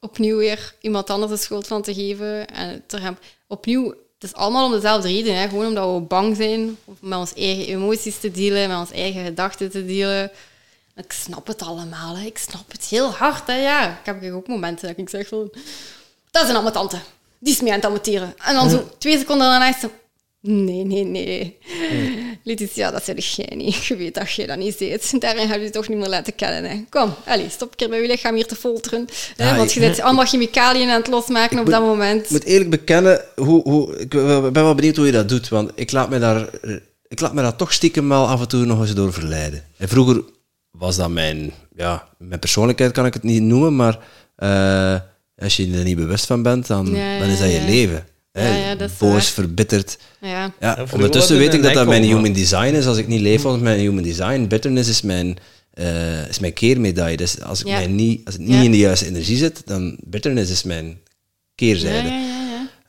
opnieuw 0.00 0.36
weer 0.36 0.74
iemand 0.80 1.10
anders 1.10 1.32
de 1.32 1.38
schuld 1.38 1.66
van 1.66 1.82
te 1.82 1.94
geven 1.94 2.46
en 2.48 2.82
te 2.86 3.14
opnieuw 3.46 3.94
het 4.18 4.32
is 4.32 4.34
allemaal 4.34 4.66
om 4.66 4.72
dezelfde 4.72 5.08
reden. 5.08 5.36
Hè. 5.36 5.48
Gewoon 5.48 5.66
omdat 5.66 5.94
we 5.94 6.00
bang 6.00 6.36
zijn 6.36 6.76
om 6.84 6.96
met 7.00 7.18
onze 7.18 7.34
eigen 7.34 7.66
emoties 7.66 8.18
te 8.18 8.30
dealen, 8.30 8.68
met 8.68 8.78
onze 8.78 8.94
eigen 8.94 9.24
gedachten 9.24 9.70
te 9.70 9.86
dealen. 9.86 10.30
Ik 10.96 11.12
snap 11.12 11.46
het 11.46 11.62
allemaal. 11.62 12.16
Hè. 12.16 12.26
Ik 12.26 12.38
snap 12.38 12.72
het 12.72 12.84
heel 12.84 13.10
hard. 13.10 13.46
Hè. 13.46 13.56
Ja, 13.56 13.90
ik 13.90 14.04
heb 14.04 14.32
ook 14.32 14.46
momenten 14.46 14.88
dat 14.88 14.98
ik 14.98 15.08
zeg 15.08 15.28
van... 15.28 15.52
Dat 16.30 16.42
is 16.42 16.48
een 16.48 16.56
amatante. 16.56 16.98
Die 17.38 17.52
is 17.52 17.60
mee 17.60 17.70
aan 17.70 17.76
het 17.76 17.86
amateren. 17.86 18.34
En 18.38 18.54
dan 18.54 18.70
zo 18.70 18.88
twee 18.98 19.18
seconden 19.18 19.48
daarna 19.48 19.68
is 19.68 19.84
zo... 20.44 20.50
Nee, 20.52 20.84
nee, 20.84 21.04
nee. 21.04 21.58
Letitia, 22.42 22.90
dat 22.90 23.04
zeg 23.04 23.24
jij 23.24 23.56
niet. 23.56 23.84
Je 23.86 23.96
weet 23.96 24.14
dat 24.14 24.32
je 24.32 24.46
dat 24.46 24.58
niet 24.58 24.76
ziet. 24.78 25.20
Daarin 25.20 25.48
heb 25.48 25.60
je 25.60 25.70
toch 25.70 25.88
niet 25.88 25.98
meer 25.98 26.08
laten 26.08 26.34
kennen. 26.34 26.70
Hè. 26.70 26.84
Kom, 26.88 27.14
allez, 27.26 27.52
stop 27.52 27.70
een 27.70 27.76
keer 27.76 27.88
bij 27.88 28.00
je 28.00 28.08
lichaam 28.08 28.34
hier 28.34 28.46
te 28.46 28.56
folteren. 28.56 29.06
Hè, 29.36 29.56
want 29.56 29.72
je 29.72 29.80
zit 29.80 30.00
allemaal 30.00 30.26
chemicaliën 30.26 30.88
aan 30.88 31.00
het 31.00 31.08
losmaken 31.10 31.58
op 31.58 31.66
dat 31.66 31.80
moment. 31.80 32.24
Ik 32.24 32.30
moet 32.30 32.44
eerlijk 32.44 32.70
bekennen, 32.70 33.20
hoe, 33.36 33.62
hoe, 33.62 33.98
ik 33.98 34.08
ben 34.08 34.52
wel 34.52 34.74
benieuwd 34.74 34.96
hoe 34.96 35.06
je 35.06 35.12
dat 35.12 35.28
doet. 35.28 35.48
Want 35.48 35.70
ik 35.74 35.92
laat 35.92 36.10
me 36.10 36.18
daar, 36.18 36.48
ik 37.08 37.20
laat 37.20 37.34
me 37.34 37.42
daar 37.42 37.56
toch 37.56 37.72
stiekem 37.72 38.08
wel 38.08 38.28
af 38.28 38.40
en 38.40 38.48
toe 38.48 38.64
nog 38.64 38.80
eens 38.80 38.94
door 38.94 39.12
verleiden. 39.12 39.64
En 39.76 39.88
vroeger 39.88 40.22
was 40.70 40.96
dat 40.96 41.10
mijn, 41.10 41.52
ja, 41.76 42.08
mijn 42.18 42.40
persoonlijkheid, 42.40 42.92
kan 42.92 43.06
ik 43.06 43.14
het 43.14 43.22
niet 43.22 43.42
noemen, 43.42 43.76
maar 43.76 43.98
uh, 44.38 45.00
als 45.38 45.56
je 45.56 45.72
er 45.72 45.84
niet 45.84 45.96
bewust 45.96 46.26
van 46.26 46.42
bent, 46.42 46.66
dan, 46.66 46.84
dan 46.84 47.28
is 47.28 47.38
dat 47.38 47.52
je 47.52 47.64
leven. 47.66 47.94
Ja, 47.94 48.13
dat 48.78 48.90
is 48.90 48.96
boos, 48.96 49.28
verbitterd. 49.28 49.98
Ja. 50.20 50.52
Ja, 50.60 50.86
ondertussen 50.92 51.38
weet 51.38 51.54
ik 51.54 51.62
dat 51.62 51.74
dat 51.74 51.86
mijn 51.86 52.02
human 52.02 52.32
design 52.32 52.74
is. 52.74 52.86
Als 52.86 52.98
ik 52.98 53.06
niet 53.06 53.20
leef 53.20 53.40
volgens 53.40 53.62
mijn 53.62 53.78
human 53.78 54.02
design, 54.02 54.46
bitterness 54.46 54.88
is 54.88 55.02
mijn, 55.02 55.36
uh, 55.74 56.28
is 56.28 56.38
mijn 56.38 56.52
keermedaille. 56.52 57.16
Dus 57.16 57.40
als, 57.40 57.60
ik 57.60 57.66
mij 57.66 57.86
niet, 57.86 58.20
als 58.24 58.34
het 58.34 58.46
niet 58.46 58.64
in 58.64 58.70
de 58.70 58.78
juiste 58.78 59.06
energie 59.06 59.36
zit, 59.36 59.62
dan 59.64 59.98
bitterness 60.04 60.50
is 60.50 60.62
mijn 60.62 60.98
keerzijde. 61.54 62.32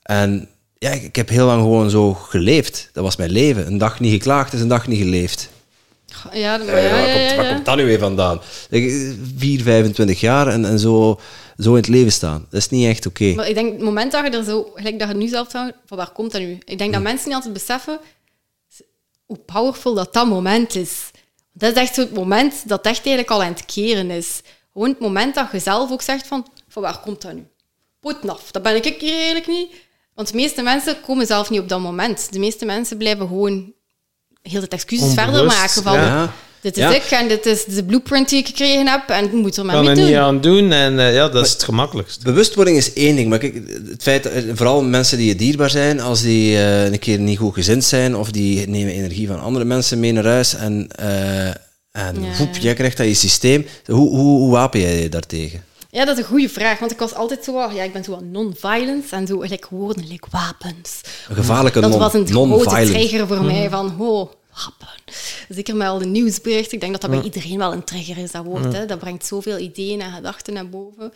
En 0.04 0.48
ja, 0.78 0.90
ik, 0.90 1.04
ik, 1.04 1.16
heb 1.16 1.30
heel 1.30 1.46
lang 1.46 1.62
gewoon 1.62 1.90
zo 1.90 2.14
geleefd. 2.14 2.90
Dat 2.94 3.04
was 3.04 3.16
mijn 3.16 3.32
leven. 3.32 3.68
Een 3.68 3.78
dag 3.78 4.00
niet 4.00 4.12
geklaagd 4.12 4.54
is 4.54 4.62
een 4.62 4.68
dag 4.68 4.88
niet 4.88 5.00
geleefd. 5.00 5.50
Ja, 6.34 6.58
maar, 6.58 6.82
ja, 6.82 6.90
waar, 6.90 7.28
komt, 7.28 7.36
waar 7.36 7.54
komt 7.54 7.66
dat 7.66 7.76
nu 7.76 7.86
weer 7.86 8.00
vandaan? 8.00 8.42
4, 8.70 9.62
25 9.62 10.20
jaar 10.20 10.48
en, 10.48 10.66
en 10.66 10.80
zo 10.80 11.20
zo 11.58 11.70
in 11.70 11.76
het 11.76 11.88
leven 11.88 12.12
staan. 12.12 12.48
Dat 12.50 12.60
is 12.60 12.70
niet 12.70 12.88
echt 12.88 13.06
oké. 13.06 13.34
Maar 13.34 13.48
ik 13.48 13.56
denk, 13.56 13.74
het 13.74 13.82
moment 13.82 14.12
dat 14.12 14.26
je 14.26 14.38
er 14.38 14.44
zo, 14.44 14.72
gelijk 14.76 15.00
dat 15.00 15.08
je 15.08 15.14
nu 15.14 15.28
zelf 15.28 15.48
van 15.52 15.72
waar 15.88 16.12
komt 16.12 16.32
dat 16.32 16.42
nu? 16.42 16.58
Ik 16.66 16.78
denk 16.78 16.94
dat 16.94 17.02
mensen 17.02 17.28
niet 17.28 17.36
altijd 17.36 17.54
beseffen 17.54 18.00
hoe 19.26 19.38
powerful 19.38 19.94
dat 19.94 20.14
dat 20.14 20.28
moment 20.28 20.76
is. 20.76 21.12
Dat 21.54 21.72
is 21.72 21.82
echt 21.82 21.94
zo 21.94 22.02
het 22.02 22.14
moment 22.14 22.68
dat 22.68 22.86
echt 22.86 23.06
eigenlijk 23.06 23.30
al 23.30 23.44
aan 23.44 23.54
het 23.54 23.66
keren 23.66 24.12
is. 24.12 24.42
Gewoon 24.74 24.90
het 24.90 25.00
moment 25.00 25.36
dat 25.36 25.52
je 25.52 25.60
zelf 25.60 25.92
ook 25.92 26.02
zegt 26.02 26.28
van, 26.28 26.48
van 26.68 26.82
waar 26.82 27.00
komt 27.00 27.22
dat 27.22 27.34
nu? 27.34 27.48
Poten 28.00 28.30
af, 28.30 28.52
dat 28.52 28.64
ben 28.64 28.76
ik 28.76 29.02
hier 29.02 29.14
eigenlijk 29.14 29.48
niet. 29.48 29.68
Want 30.14 30.28
de 30.28 30.36
meeste 30.36 30.62
mensen 30.62 31.02
komen 31.02 31.26
zelf 31.26 31.50
niet 31.50 31.60
op 31.60 31.70
dat 31.70 31.80
moment. 31.80 32.34
De 32.34 32.40
meeste 32.40 32.66
mensen 32.66 32.98
blijven 32.98 33.28
gewoon 33.28 33.74
heel 34.50 34.62
de 34.62 34.68
excuses 34.68 35.14
verder 35.14 35.46
maken 35.46 35.84
van... 35.84 35.94
Ja 35.94 36.34
dit 36.66 36.78
is 36.78 36.96
ik 36.96 37.04
en 37.04 37.28
dit 37.28 37.46
is 37.46 37.66
de 37.66 37.84
blueprint 37.84 38.30
die 38.30 38.40
ik 38.40 38.48
gekregen 38.48 38.88
heb 38.88 39.10
en 39.10 39.26
ik 39.26 39.32
moet 39.32 39.58
er 39.58 39.66
maar 39.66 39.76
mee 39.76 39.86
doen. 39.86 39.94
Kan 39.94 40.04
er 40.04 40.10
niet 40.10 40.20
aan 40.20 40.42
doen 40.42 40.72
en 40.72 40.94
uh, 40.94 41.14
ja, 41.14 41.30
dat 41.30 41.46
is 41.46 41.52
het 41.52 41.64
gemakkelijkst. 41.64 42.24
Bewustwording 42.24 42.78
is 42.78 42.94
één 42.94 43.16
ding, 43.16 43.30
maar 43.30 43.40
kijk, 43.40 43.54
het 43.90 44.04
feit, 44.04 44.24
dat, 44.24 44.34
vooral 44.54 44.84
mensen 44.84 45.18
die 45.18 45.28
je 45.28 45.36
dierbaar 45.36 45.70
zijn, 45.70 46.02
als 46.02 46.22
die 46.22 46.52
uh, 46.52 46.86
een 46.86 47.00
keer 47.00 47.20
niet 47.20 47.38
goed 47.38 47.54
gezind 47.54 47.84
zijn 47.84 48.16
of 48.16 48.32
die 48.32 48.68
nemen 48.68 48.94
energie 48.94 49.28
van 49.28 49.40
andere 49.40 49.66
mensen 49.66 50.00
mee 50.00 50.12
naar 50.12 50.26
huis 50.26 50.56
en, 50.56 50.88
uh, 51.00 51.48
en 51.48 51.56
ja, 51.92 52.38
woep, 52.38 52.56
jij 52.56 52.74
krijgt 52.74 52.98
dat 52.98 53.08
je 53.08 53.14
systeem. 53.14 53.66
Hoe, 53.86 54.10
hoe, 54.10 54.40
hoe 54.40 54.52
wapen 54.52 54.80
jij 54.80 55.02
je 55.02 55.10
daartegen? 55.10 55.64
Ja, 55.96 56.06
dat 56.06 56.18
is 56.18 56.24
een 56.24 56.30
goede 56.30 56.50
vraag, 56.50 56.80
want 56.80 56.92
ik 56.92 57.00
was 57.00 57.14
altijd 57.14 57.44
zo, 57.44 57.72
ja, 57.72 57.84
ik 57.84 57.94
ben 57.94 58.04
zo 58.04 58.20
non-violence 58.20 59.16
en 59.16 59.28
zo, 59.28 59.42
like 59.42 59.68
woorden, 59.70 60.08
like 60.08 60.28
wapens. 60.32 61.02
Een 61.30 61.36
gevaarlijke 61.36 61.80
non 61.80 61.92
Dat 61.92 62.00
was 62.00 62.14
een 62.14 62.28
grote 62.28 62.86
trigger 62.86 63.28
voor 63.28 63.44
mij, 63.44 63.70
van, 63.70 64.00
oh, 64.00 64.32
wapen. 64.54 65.16
Zeker 65.50 65.76
met 65.76 65.88
al 65.88 65.98
de 65.98 66.06
nieuwsberichten. 66.06 66.74
Ik 66.74 66.80
denk 66.80 66.92
dat 66.92 67.02
dat 67.02 67.12
bij 67.12 67.22
iedereen 67.22 67.58
wel 67.58 67.74
een 67.74 67.84
trigger 67.84 68.18
is, 68.18 68.32
dat 68.32 68.46
woord. 68.46 68.74
Hè. 68.74 68.86
Dat 68.86 69.00
brengt 69.00 69.26
zoveel 69.26 69.58
ideeën 69.58 70.02
en 70.02 70.12
gedachten 70.12 70.54
naar 70.54 70.70
boven. 70.70 71.14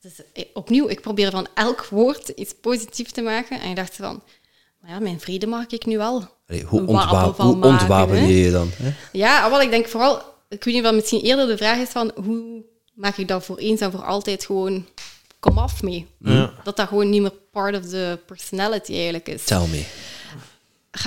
Dus 0.00 0.12
eh, 0.32 0.44
opnieuw, 0.54 0.88
ik 0.88 1.00
probeer 1.00 1.30
van 1.30 1.46
elk 1.54 1.86
woord 1.90 2.28
iets 2.28 2.54
positiefs 2.60 3.12
te 3.12 3.22
maken. 3.22 3.60
En 3.60 3.70
ik 3.70 3.76
dacht 3.76 3.96
van, 3.96 4.22
maar 4.80 4.90
ja, 4.90 4.98
mijn 4.98 5.20
vrede 5.20 5.46
mag 5.46 5.66
ik 5.66 5.86
nu 5.86 5.96
wel. 5.96 6.28
hoe, 6.66 6.86
ontwapen, 6.86 7.44
hoe 7.44 7.64
ontwapen 7.64 8.26
je 8.26 8.40
je 8.40 8.50
dan? 8.50 8.70
Hè? 8.72 8.92
Ja, 9.12 9.50
wel, 9.50 9.60
ik 9.60 9.70
denk 9.70 9.88
vooral, 9.88 10.22
ik 10.48 10.64
weet 10.64 10.74
niet 10.74 10.82
wat 10.82 10.94
misschien 10.94 11.20
eerder 11.20 11.46
de 11.46 11.56
vraag 11.56 11.78
is 11.78 11.88
van, 11.88 12.12
hoe 12.24 12.72
maak 12.94 13.16
ik 13.16 13.28
dat 13.28 13.44
voor 13.44 13.58
eens 13.58 13.80
en 13.80 13.90
voor 13.90 14.04
altijd 14.04 14.44
gewoon 14.46 14.86
kom 15.38 15.58
af 15.58 15.82
mee. 15.82 16.06
Dat 16.64 16.76
dat 16.76 16.88
gewoon 16.88 17.10
niet 17.10 17.22
meer 17.22 17.34
part 17.50 17.76
of 17.76 17.88
the 17.88 18.18
personality 18.26 18.92
eigenlijk 18.92 19.28
is. 19.28 19.44
Tell 19.44 19.66
me 19.66 19.84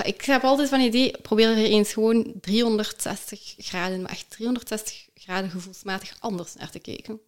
ik 0.04 0.24
heb 0.24 0.44
altijd 0.44 0.68
van 0.68 0.80
idee, 0.80 1.14
probeer 1.22 1.48
er 1.48 1.56
eens 1.56 1.92
gewoon 1.92 2.32
360 2.40 3.54
graden, 3.58 4.02
maar 4.02 4.10
echt 4.10 4.30
360 4.30 5.06
graden 5.14 5.50
gevoelsmatig 5.50 6.16
anders 6.20 6.54
naar 6.54 6.70
te 6.70 6.78
kijken. 6.78 7.20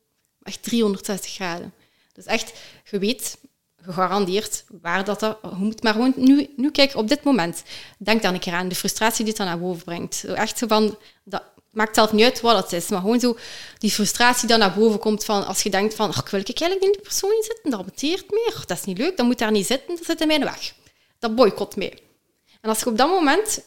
Echt 0.43 0.63
360 0.63 1.31
graden. 1.33 1.73
Dus 2.13 2.25
echt, 2.25 2.53
je 2.91 2.99
weet, 2.99 3.39
gegarandeerd 3.83 4.65
waar 4.81 5.05
dat, 5.05 5.21
dat 5.21 5.53
moet 5.53 5.83
maar 5.83 5.93
gewoon 5.93 6.13
nu, 6.17 6.51
nu 6.57 6.71
kijken 6.71 6.99
op 6.99 7.09
dit 7.09 7.23
moment. 7.23 7.63
Denk 7.99 8.23
dan 8.23 8.35
een 8.35 8.41
keer 8.41 8.53
aan 8.53 8.69
de 8.69 8.75
frustratie 8.75 9.25
die 9.25 9.29
het 9.29 9.37
dan 9.37 9.47
naar 9.47 9.59
boven 9.59 9.85
brengt. 9.85 10.25
Echt 10.25 10.59
zo 10.59 10.67
van, 10.67 10.99
dat 11.25 11.43
maakt 11.71 11.95
zelf 11.95 12.13
niet 12.13 12.25
uit 12.25 12.41
wat 12.41 12.63
het 12.63 12.73
is, 12.73 12.89
maar 12.89 13.01
gewoon 13.01 13.21
zo 13.21 13.37
die 13.79 13.91
frustratie 13.91 14.49
dan 14.49 14.59
naar 14.59 14.75
boven 14.75 14.99
komt 14.99 15.25
van 15.25 15.47
als 15.47 15.63
je 15.63 15.71
denkt 15.71 15.95
van, 15.95 16.09
ik 16.09 16.29
wil 16.29 16.41
ik 16.41 16.61
eigenlijk 16.61 16.83
in 16.83 16.93
die 16.93 17.01
persoon 17.01 17.43
zitten, 17.43 17.71
dat 17.71 17.85
beteert 17.85 18.31
meer, 18.31 18.63
dat 18.67 18.79
is 18.79 18.85
niet 18.85 18.99
leuk, 18.99 19.17
dat 19.17 19.27
moet 19.27 19.39
daar 19.39 19.51
niet 19.51 19.67
zitten, 19.67 19.97
dat 19.97 20.05
zit 20.05 20.21
in 20.21 20.27
mijn 20.27 20.45
weg. 20.45 20.75
Dat 21.19 21.35
boycott 21.35 21.77
mee. 21.77 21.95
En 22.61 22.69
als 22.69 22.79
je 22.79 22.87
op 22.87 22.97
dat 22.97 23.09
moment, 23.09 23.61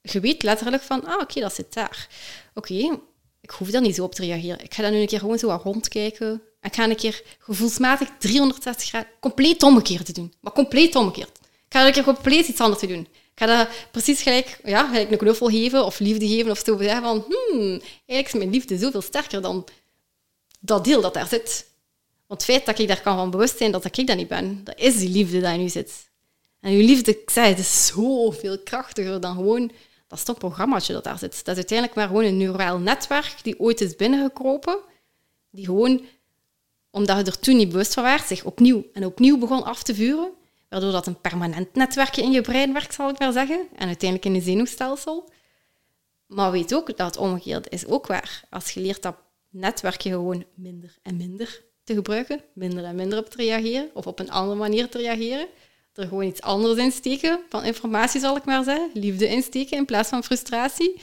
je 0.00 0.20
weet 0.20 0.42
letterlijk 0.42 0.82
van, 0.82 1.04
ah, 1.04 1.20
oké, 1.20 1.40
dat 1.40 1.54
zit 1.54 1.74
daar. 1.74 2.08
Oké, 2.54 2.98
ik 3.40 3.50
hoef 3.50 3.70
daar 3.70 3.80
niet 3.80 3.94
zo 3.94 4.04
op 4.04 4.14
te 4.14 4.22
reageren. 4.22 4.64
Ik 4.64 4.74
ga 4.74 4.82
dan 4.82 4.92
nu 4.92 4.98
een 4.98 5.06
keer 5.06 5.18
gewoon 5.18 5.38
zo 5.38 5.60
rondkijken. 5.62 6.42
Ik 6.60 6.74
ga 6.74 6.84
een 6.84 6.96
keer 6.96 7.22
gevoelsmatig 7.38 8.08
360 8.18 8.88
graden 8.88 9.08
compleet 9.20 9.62
omgekeerd 9.62 10.14
doen. 10.14 10.34
Maar 10.40 10.52
compleet 10.52 10.94
omgekeerd. 10.94 11.38
Ik 11.40 11.80
ga 11.80 11.86
een 11.86 11.92
keer 11.92 12.04
compleet 12.04 12.48
iets 12.48 12.60
anders 12.60 12.80
doen. 12.80 13.08
Ik 13.34 13.40
ga 13.40 13.46
dat 13.46 13.68
precies 13.90 14.22
gelijk, 14.22 14.58
ja, 14.64 14.86
gelijk 14.86 15.10
een 15.10 15.18
knuffel 15.18 15.48
geven 15.48 15.84
of 15.84 15.98
liefde 15.98 16.28
geven 16.28 16.50
of 16.50 16.62
zo. 16.64 16.78
Zeggen 16.78 17.02
van, 17.02 17.24
hmm, 17.28 17.70
eigenlijk 18.06 18.26
is 18.26 18.32
mijn 18.32 18.50
liefde 18.50 18.78
zoveel 18.78 19.02
sterker 19.02 19.42
dan 19.42 19.64
dat 20.60 20.84
deel 20.84 21.00
dat 21.00 21.14
daar 21.14 21.26
zit. 21.26 21.66
Want 22.26 22.40
het 22.40 22.50
feit 22.50 22.66
dat 22.66 22.78
ik 22.78 22.88
daar 22.88 23.00
kan 23.00 23.16
van 23.16 23.30
bewust 23.30 23.58
zijn 23.58 23.70
dat 23.70 23.84
ik 23.84 24.06
dat 24.06 24.16
niet 24.16 24.28
ben, 24.28 24.60
dat 24.64 24.78
is 24.78 24.98
die 24.98 25.08
liefde 25.08 25.40
die 25.40 25.58
nu 25.58 25.68
zit. 25.68 26.08
En 26.60 26.72
je 26.72 26.82
liefde, 26.82 27.10
ik 27.20 27.30
zei, 27.30 27.48
het 27.48 27.58
is 27.58 27.86
zoveel 27.86 28.58
krachtiger 28.58 29.20
dan 29.20 29.34
gewoon 29.34 29.70
dat 30.08 30.18
stopprogrammaatje 30.18 30.92
dat 30.92 31.04
daar 31.04 31.18
zit. 31.18 31.44
Dat 31.44 31.48
is 31.48 31.56
uiteindelijk 31.56 31.98
maar 31.98 32.06
gewoon 32.06 32.24
een 32.24 32.36
neuraal 32.36 32.78
netwerk 32.78 33.34
die 33.42 33.60
ooit 33.60 33.80
is 33.80 33.96
binnengekropen, 33.96 34.78
die 35.50 35.64
gewoon, 35.64 36.04
omdat 36.90 37.16
je 37.16 37.24
er 37.24 37.38
toen 37.38 37.56
niet 37.56 37.68
bewust 37.68 37.94
van 37.94 38.02
werd, 38.02 38.26
zich 38.26 38.44
opnieuw 38.44 38.84
en 38.92 39.04
opnieuw 39.04 39.38
begon 39.38 39.64
af 39.64 39.82
te 39.82 39.94
vuren, 39.94 40.32
waardoor 40.74 40.92
dat 40.92 41.06
een 41.06 41.20
permanent 41.20 41.74
netwerkje 41.74 42.22
in 42.22 42.30
je 42.30 42.40
brein 42.40 42.72
werkt, 42.72 42.94
zal 42.94 43.08
ik 43.08 43.18
maar 43.18 43.32
zeggen, 43.32 43.68
en 43.76 43.86
uiteindelijk 43.86 44.24
in 44.24 44.34
je 44.34 44.40
zenuwstelsel. 44.40 45.30
Maar 46.26 46.50
weet 46.50 46.74
ook 46.74 46.96
dat 46.96 47.06
het 47.06 47.16
omgekeerde 47.16 47.68
is 47.68 47.86
ook 47.86 48.06
waar. 48.06 48.44
Als 48.50 48.70
je 48.70 48.80
leert 48.80 49.02
dat 49.02 49.16
netwerkje 49.50 50.10
gewoon 50.10 50.44
minder 50.54 50.96
en 51.02 51.16
minder 51.16 51.62
te 51.84 51.94
gebruiken, 51.94 52.40
minder 52.52 52.84
en 52.84 52.94
minder 52.94 53.18
op 53.18 53.30
te 53.30 53.36
reageren, 53.36 53.90
of 53.92 54.06
op 54.06 54.18
een 54.18 54.30
andere 54.30 54.58
manier 54.58 54.88
te 54.88 54.98
reageren, 54.98 55.46
er 55.92 56.08
gewoon 56.08 56.24
iets 56.24 56.40
anders 56.40 56.78
in 56.78 56.92
steken, 56.92 57.40
van 57.48 57.64
informatie 57.64 58.20
zal 58.20 58.36
ik 58.36 58.44
maar 58.44 58.64
zeggen, 58.64 58.90
liefde 58.94 59.28
insteken 59.28 59.76
in 59.76 59.84
plaats 59.84 60.08
van 60.08 60.24
frustratie. 60.24 61.00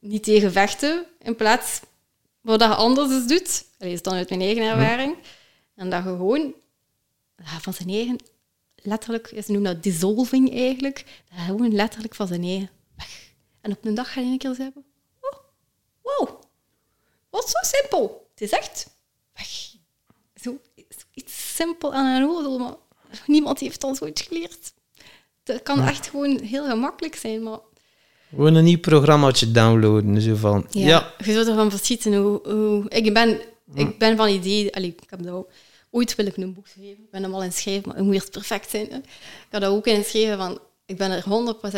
Niet 0.00 0.22
tegen 0.22 0.52
vechten, 0.52 1.06
in 1.18 1.36
plaats 1.36 1.80
wat 2.40 2.60
je 2.60 2.66
anders 2.66 3.10
eens 3.10 3.26
doet. 3.26 3.64
Dat 3.78 3.88
is 3.88 4.02
dan 4.02 4.14
uit 4.14 4.28
mijn 4.28 4.40
eigen 4.40 4.62
ervaring. 4.62 5.16
En 5.74 5.90
dat 5.90 6.02
je 6.02 6.08
gewoon 6.08 6.54
van 7.60 7.74
zijn 7.74 7.88
eigen, 7.88 8.18
letterlijk, 8.82 9.26
ze 9.28 9.52
noemen 9.52 9.74
dat 9.74 9.82
dissolving 9.82 10.54
eigenlijk, 10.54 11.22
dat 11.28 11.44
gewoon 11.44 11.74
letterlijk 11.74 12.14
van 12.14 12.26
zijn 12.26 12.42
eigen 12.42 12.70
weg. 12.96 13.32
En 13.60 13.70
op 13.72 13.84
een 13.84 13.94
dag 13.94 14.12
ga 14.12 14.20
je 14.20 14.26
een 14.26 14.38
keer 14.38 14.54
zeggen, 14.54 14.84
oh, 15.20 15.38
wow, 16.02 16.42
wat 17.30 17.50
zo 17.50 17.78
simpel. 17.78 18.28
Het 18.30 18.40
is 18.40 18.50
echt 18.50 18.90
weg. 19.34 19.48
Zo, 20.42 20.58
iets 21.14 21.54
simpel 21.54 21.94
aan 21.94 22.06
een 22.06 22.28
oordeel, 22.28 22.58
maar 22.58 22.74
Niemand 23.26 23.60
heeft 23.60 23.84
ons 23.84 24.00
ooit 24.02 24.20
geleerd. 24.20 24.72
Dat 25.42 25.62
kan 25.62 25.82
echt 25.82 26.08
gewoon 26.08 26.40
heel 26.40 26.68
gemakkelijk 26.68 27.16
zijn, 27.16 27.42
maar... 27.42 27.58
Gewoon 28.28 28.54
een 28.54 28.64
nieuw 28.64 28.78
programmaatje 28.78 29.50
downloaden, 29.50 30.20
zo 30.20 30.34
van... 30.34 30.66
Ja, 30.70 31.14
je 31.24 31.32
zou 31.32 31.48
ervan 31.48 31.70
verschieten 31.70 32.14
hoe... 32.14 32.40
hoe 32.44 32.88
ik, 32.88 33.14
ben, 33.14 33.40
ik 33.74 33.98
ben 33.98 34.16
van 34.16 34.28
idee... 34.28 34.74
Allee, 34.74 34.94
ik 34.98 35.10
heb 35.10 35.22
dat 35.22 35.46
ooit 35.90 36.14
wil 36.14 36.26
ik 36.26 36.36
een 36.36 36.54
boek 36.54 36.66
schrijven. 36.66 37.04
Ik 37.04 37.10
ben 37.10 37.22
hem 37.22 37.34
al 37.34 37.42
in 37.42 37.52
schrijven, 37.52 37.88
maar 37.88 37.96
het 37.96 38.04
moet 38.04 38.14
eerst 38.14 38.30
perfect 38.30 38.70
zijn. 38.70 38.86
Ik 38.92 39.04
had 39.50 39.60
dat 39.60 39.70
ook 39.70 39.86
in 39.86 40.04
schrijven 40.04 40.38
van... 40.38 40.60
Ik 40.86 40.96
ben 40.96 41.10
er 41.10 41.24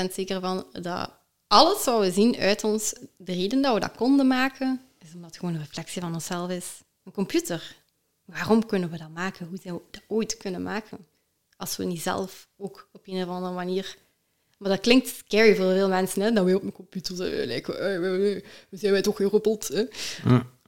100% 0.08 0.12
zeker 0.12 0.40
van 0.40 0.66
dat 0.72 1.10
alles 1.46 1.84
wat 1.84 2.00
we 2.00 2.10
zien 2.10 2.36
uit 2.36 2.64
ons, 2.64 2.94
de 3.16 3.32
reden 3.32 3.62
dat 3.62 3.74
we 3.74 3.80
dat 3.80 3.96
konden 3.96 4.26
maken, 4.26 4.80
is 4.98 5.14
omdat 5.14 5.30
het 5.30 5.38
gewoon 5.38 5.54
een 5.54 5.60
reflectie 5.60 6.00
van 6.00 6.14
onszelf 6.14 6.50
is. 6.50 6.80
Een 7.04 7.12
computer. 7.12 7.76
Waarom 8.24 8.66
kunnen 8.66 8.90
we 8.90 8.98
dat 8.98 9.10
maken? 9.10 9.46
Hoe 9.46 9.58
zijn 9.62 9.74
we 9.74 9.80
dat 9.90 10.02
ooit 10.08 10.36
kunnen 10.36 10.62
maken? 10.62 11.06
als 11.62 11.76
we 11.76 11.84
niet 11.84 12.02
zelf 12.02 12.48
ook 12.56 12.88
op 12.92 13.00
een 13.04 13.22
of 13.22 13.28
andere 13.28 13.54
manier... 13.54 13.96
Maar 14.58 14.70
dat 14.70 14.80
klinkt 14.80 15.08
scary 15.08 15.56
voor 15.56 15.72
veel 15.72 15.88
mensen, 15.88 16.22
hè, 16.22 16.32
dat 16.32 16.44
we 16.44 16.54
op 16.54 16.62
een 16.62 16.72
computer 16.72 17.16
zijn. 17.16 17.46
Like, 17.46 17.72
we 18.68 18.76
zijn 18.76 18.92
wij 18.92 19.02
toch 19.02 19.16
geroppeld. 19.16 19.68
Hè. 19.68 19.84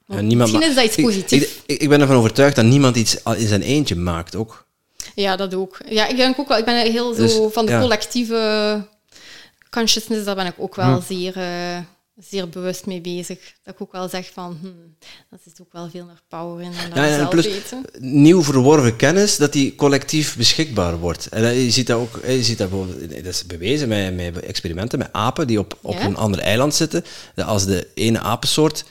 Niemand 0.06 0.38
misschien 0.38 0.70
is 0.70 0.74
dat 0.74 0.84
iets 0.84 0.96
positiefs. 0.96 1.48
Ik, 1.66 1.80
ik, 1.80 1.88
ben 1.88 2.00
ervan 2.00 2.16
overtuigd 2.16 2.56
dat 2.56 2.64
niemand 2.64 2.96
iets 2.96 3.22
in 3.36 3.48
zijn 3.48 3.62
eentje 3.62 3.96
maakt, 3.96 4.36
ook. 4.36 4.66
Ja, 5.14 5.36
dat 5.36 5.54
ook. 5.54 5.78
Ja, 5.88 6.06
ik 6.06 6.16
denk 6.16 6.38
ook 6.38 6.48
wel. 6.48 6.58
Ik 6.58 6.64
ben 6.64 6.90
heel 6.90 7.14
zo 7.14 7.20
dus, 7.20 7.38
van 7.52 7.66
de 7.66 7.78
collectieve 7.78 8.82
consciousness, 9.74 10.24
daar 10.24 10.34
ben 10.34 10.46
ik 10.46 10.54
ook 10.56 10.74
wel 10.74 11.02
zeer, 11.08 11.36
uh, 11.36 11.78
zeer 12.16 12.48
bewust 12.48 12.86
mee 12.86 13.00
bezig. 13.00 13.38
Dat 13.62 13.74
ik 13.74 13.80
ook 13.80 13.92
wel 13.92 14.08
zeg 14.08 14.30
van, 14.32 14.58
hmm, 14.60 14.96
dat 15.30 15.40
is 15.44 15.52
ook 15.60 15.72
wel 15.72 15.90
veel 15.90 16.04
meer 16.04 16.20
power 16.28 16.64
in 16.64 16.70
dan 16.94 17.04
ja, 17.04 17.16
zelf 17.16 17.28
plus, 17.28 17.46
weten. 17.46 17.84
Nieuw 17.98 18.42
verworven 18.42 18.96
kennis, 18.96 19.36
dat 19.36 19.52
die 19.52 19.74
collectief 19.74 20.36
beschikbaar 20.36 20.98
wordt. 20.98 21.28
En 21.28 21.54
je 21.54 21.70
ziet 21.70 21.86
dat 21.86 21.98
ook, 21.98 22.20
je 22.26 22.42
ziet 22.42 22.58
dat, 22.58 22.70
dat 22.70 23.24
is 23.24 23.46
bewezen 23.46 23.88
met, 23.88 24.14
met 24.14 24.40
experimenten 24.40 24.98
met 24.98 25.12
apen 25.12 25.46
die 25.46 25.58
op, 25.58 25.78
op 25.80 26.00
een 26.00 26.16
ander 26.16 26.40
eiland 26.40 26.74
zitten. 26.74 27.04
Dat 27.34 27.46
als 27.46 27.66
de 27.66 27.88
ene 27.94 28.18
apensoort 28.18 28.84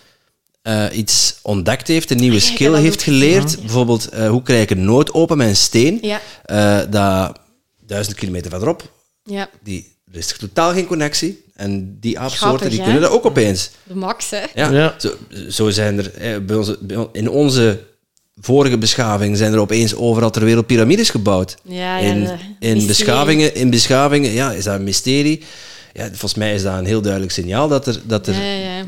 uh, 0.64 0.85
iets 0.91 1.40
ontdekt 1.41 1.88
heeft, 1.88 2.11
een 2.11 2.18
nieuwe 2.18 2.40
skill 2.40 2.73
heeft 2.73 3.03
geleerd. 3.03 3.60
Bijvoorbeeld, 3.60 4.14
uh, 4.14 4.30
hoe 4.30 4.41
krijg 4.41 4.61
ik 4.61 4.69
een 4.69 4.85
nood 4.85 5.14
open 5.14 5.38
met 5.38 5.48
een 5.48 5.56
steen? 5.56 5.99
Ja. 6.02 6.22
Uh, 6.45 6.91
dat 6.91 7.40
duizend 7.85 8.15
kilometer 8.15 8.49
verderop, 8.49 8.91
ja. 9.23 9.49
die, 9.64 9.95
er 10.11 10.18
is 10.18 10.38
totaal 10.38 10.73
geen 10.73 10.85
connectie. 10.85 11.41
En 11.53 11.98
die 11.99 12.19
aapsoorten 12.19 12.69
die 12.69 12.81
kunnen 12.81 13.02
dat 13.02 13.11
ook 13.11 13.26
opeens. 13.26 13.72
De 13.84 13.95
max, 13.95 14.30
hè? 14.30 14.44
Ja, 14.53 14.72
ja. 14.72 14.95
Zo, 14.98 15.11
zo, 15.49 15.69
zijn 15.69 15.98
er 15.98 16.45
bij 16.45 16.56
onze, 16.56 16.80
in 17.11 17.30
onze 17.30 17.80
vorige 18.41 18.77
beschaving 18.77 19.38
zijn 19.38 19.53
er 19.53 19.60
opeens 19.60 19.95
overal 19.95 20.30
ter 20.30 20.44
wereld 20.44 20.65
piramides 20.65 21.10
gebouwd. 21.10 21.57
Ja, 21.64 21.98
ja, 21.98 22.14
in, 22.14 22.30
in, 22.60 22.88
beschavingen, 22.88 23.56
in 23.56 23.69
beschavingen 23.69 24.31
ja, 24.31 24.52
is 24.52 24.64
dat 24.64 24.76
een 24.76 24.84
mysterie 24.84 25.44
ja, 25.94 26.07
volgens 26.07 26.34
mij 26.34 26.53
is 26.53 26.64
dat 26.64 26.78
een 26.78 26.86
heel 26.86 27.02
duidelijk 27.02 27.32
signaal 27.32 27.68
dat, 27.68 27.88
er, 27.88 28.02
dat, 28.06 28.28
er, 28.28 28.36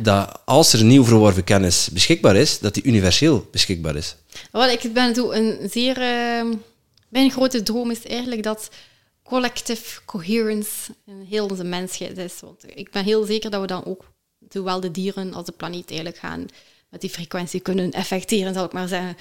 dat 0.03 0.39
als 0.45 0.73
er 0.73 0.83
nieuw 0.83 1.03
verworven 1.03 1.43
kennis 1.43 1.89
beschikbaar 1.91 2.35
is, 2.35 2.59
dat 2.59 2.73
die 2.73 2.83
universeel 2.83 3.47
beschikbaar 3.51 3.95
is. 3.95 4.15
Wat 4.51 4.71
ik 4.71 4.93
ben 4.93 5.13
toe 5.13 5.35
een 5.35 5.69
zeer... 5.69 5.97
Uh, 5.97 6.53
mijn 7.09 7.31
grote 7.31 7.63
droom 7.63 7.91
is 7.91 8.05
eigenlijk 8.05 8.43
dat 8.43 8.69
collective 9.23 10.01
coherence 10.05 10.91
in 11.05 11.25
heel 11.29 11.47
onze 11.47 11.63
mensheid 11.63 12.17
is. 12.17 12.39
Want 12.39 12.63
ik 12.75 12.91
ben 12.91 13.03
heel 13.03 13.23
zeker 13.23 13.49
dat 13.49 13.61
we 13.61 13.67
dan 13.67 13.85
ook, 13.85 14.03
zowel 14.49 14.79
de 14.79 14.91
dieren 14.91 15.33
als 15.33 15.45
de 15.45 15.51
planeet 15.51 15.87
eigenlijk 15.89 16.19
gaan 16.19 16.45
met 16.89 17.01
die 17.01 17.09
frequentie 17.09 17.59
kunnen 17.59 17.91
effecteren, 17.91 18.53
zal 18.53 18.65
ik 18.65 18.73
maar 18.73 18.87
zeggen. 18.87 19.17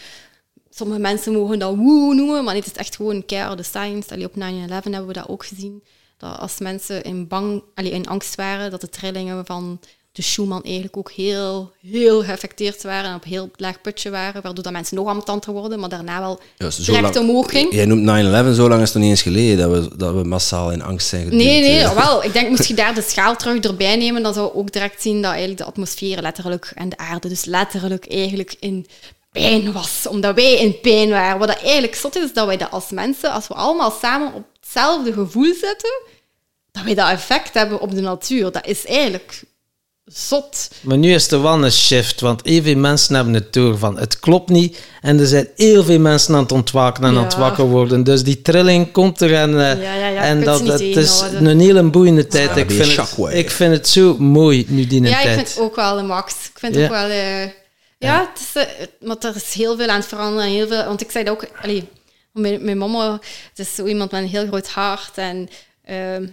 Sommige 0.71 1.01
mensen 1.01 1.33
mogen 1.33 1.59
dat 1.59 1.77
woe 1.77 2.15
noemen, 2.15 2.45
maar 2.45 2.55
het 2.55 2.67
is 2.67 2.73
echt 2.73 2.97
gewoon 2.97 3.23
de 3.27 3.63
science. 3.63 4.11
Allee, 4.11 4.27
op 4.27 4.35
9-11 4.35 4.39
hebben 4.69 5.07
we 5.07 5.13
dat 5.13 5.29
ook 5.29 5.47
gezien 5.47 5.83
dat 6.25 6.39
als 6.39 6.59
mensen 6.59 7.03
in, 7.03 7.29
bang, 7.29 7.63
allee, 7.75 7.91
in 7.91 8.07
angst 8.07 8.35
waren, 8.35 8.71
dat 8.71 8.81
de 8.81 8.89
trillingen 8.89 9.47
van 9.47 9.81
de 10.13 10.23
Schumann 10.23 10.63
eigenlijk 10.65 10.97
ook 10.97 11.11
heel, 11.11 11.73
heel 11.81 12.23
geaffecteerd 12.23 12.83
waren 12.83 13.11
en 13.11 13.17
op 13.17 13.25
heel 13.25 13.51
laag 13.57 13.81
putje 13.81 14.11
waren, 14.11 14.43
waardoor 14.43 14.65
dat 14.65 14.73
mensen 14.73 14.97
nog 14.97 15.07
ambetanter 15.07 15.53
worden, 15.53 15.81
maar 15.81 15.89
daarna 15.89 16.21
wel 16.21 16.41
direct 16.77 17.17
omhoog 17.17 17.51
ging. 17.51 17.75
Jij 17.75 17.85
noemt 17.85 18.53
9-11, 18.53 18.57
zo 18.57 18.69
lang 18.69 18.83
is 18.83 18.89
het 18.89 18.95
nog 18.95 19.03
niet 19.03 19.11
eens 19.11 19.23
geleden 19.23 19.59
dat 19.59 19.71
we, 19.71 19.97
dat 19.97 20.15
we 20.15 20.25
massaal 20.25 20.71
in 20.71 20.83
angst 20.83 21.09
zijn 21.09 21.25
geduwd. 21.25 21.41
Nee, 21.41 21.61
nee, 21.61 21.95
wel. 21.95 22.25
Ik 22.25 22.33
denk, 22.33 22.49
moest 22.49 22.65
je 22.65 22.75
daar 22.85 22.95
de 22.95 23.03
schaal 23.03 23.37
terug 23.37 23.61
erbij 23.61 23.97
nemen, 23.97 24.23
dan 24.23 24.35
zou 24.35 24.47
je 24.47 24.55
ook 24.55 24.73
direct 24.73 25.03
zien 25.03 25.23
dat 25.23 25.31
eigenlijk 25.31 25.61
de 25.61 25.67
atmosfeer 25.67 26.21
letterlijk 26.21 26.73
en 26.75 26.89
de 26.89 26.97
aarde 26.97 27.29
dus 27.29 27.45
letterlijk 27.45 28.07
eigenlijk 28.07 28.57
in 28.61 28.87
pijn 29.33 29.73
was, 29.73 30.07
omdat 30.07 30.35
wij 30.35 30.55
in 30.55 30.81
pijn 30.81 31.11
waren. 31.11 31.39
Wat 31.39 31.49
dat 31.49 31.63
eigenlijk 31.63 31.95
zot 31.95 32.17
is, 32.17 32.33
dat 32.33 32.47
wij 32.47 32.57
dat 32.57 32.71
als 32.71 32.91
mensen, 32.91 33.33
als 33.33 33.49
we 33.49 33.55
allemaal 33.55 33.91
samen 33.91 34.35
op 34.35 34.45
hetzelfde 34.61 35.13
gevoel 35.13 35.55
zitten, 35.55 36.03
dat 36.75 36.85
wij 36.85 36.95
dat 36.95 37.11
effect 37.11 37.55
hebben 37.55 37.81
op 37.81 37.95
de 37.95 38.01
natuur. 38.01 38.53
Dat 38.53 38.67
is 38.67 38.87
eigenlijk 38.87 39.43
zot. 40.05 40.71
Maar 40.81 40.99
nu 40.99 41.13
is 41.13 41.31
er 41.31 41.43
wel 41.43 41.65
een 41.65 41.73
shift, 41.73 42.21
want 42.21 42.41
heel 42.45 42.63
veel 42.63 42.77
mensen 42.77 43.15
hebben 43.15 43.35
het 43.35 43.53
door 43.53 43.79
van 43.79 43.99
het 43.99 44.19
klopt 44.19 44.49
niet. 44.49 44.79
En 45.01 45.19
er 45.19 45.27
zijn 45.27 45.49
heel 45.57 45.85
veel 45.85 45.99
mensen 45.99 46.35
aan 46.35 46.43
het 46.43 46.53
ontwaken 46.53 47.05
en 47.05 47.17
aan 47.17 47.25
het 47.25 47.37
wakker 47.37 47.65
worden. 47.65 48.05
Dus 48.05 48.23
die 48.23 48.43
trilling 48.43 48.93
komt 48.93 49.21
er 49.21 49.35
en, 49.35 49.51
uh, 49.51 49.83
ja, 49.83 49.95
ja, 49.95 50.23
en 50.23 50.45
dat, 50.45 50.61
het 50.61 50.81
is 50.81 51.21
een 51.21 51.61
hele 51.61 51.83
boeiende 51.83 52.27
tijd. 52.27 52.57
Ik, 52.57 52.71
vind 52.71 52.97
het, 52.97 53.35
ik 53.35 53.51
vind 53.51 53.73
het 53.73 53.89
zo 53.89 54.19
mooi 54.19 54.65
nu 54.69 54.87
die 54.87 55.03
tijd. 55.03 55.13
Ja, 55.13 55.21
ik 55.21 55.35
vind 55.35 55.49
het 55.49 55.59
ook 55.59 55.77
wel 55.77 55.97
de 55.97 56.03
max. 56.03 56.33
Ik 56.33 56.59
vind 56.59 56.75
het 56.75 56.85
ook 56.85 56.91
wel... 56.91 57.09
Uh, 57.09 57.45
ja, 57.99 58.31
het 58.33 58.41
is, 58.41 58.63
uh, 58.63 58.87
maar 59.09 59.17
er 59.21 59.37
is 59.37 59.53
heel 59.53 59.77
veel 59.77 59.89
aan 59.89 59.99
het 59.99 60.07
veranderen. 60.07 60.51
Heel 60.51 60.67
veel, 60.67 60.85
want 60.85 61.01
ik 61.01 61.11
zei 61.11 61.25
dat 61.25 61.35
ook... 61.35 61.47
Allee, 61.63 61.89
mijn, 62.33 62.65
mijn 62.65 62.79
mama 62.79 63.13
het 63.49 63.59
is 63.59 63.75
zo 63.75 63.87
iemand 63.87 64.11
met 64.11 64.23
een 64.23 64.29
heel 64.29 64.47
groot 64.47 64.69
hart 64.69 65.19
en... 65.19 65.49
Ehm, 65.85 66.27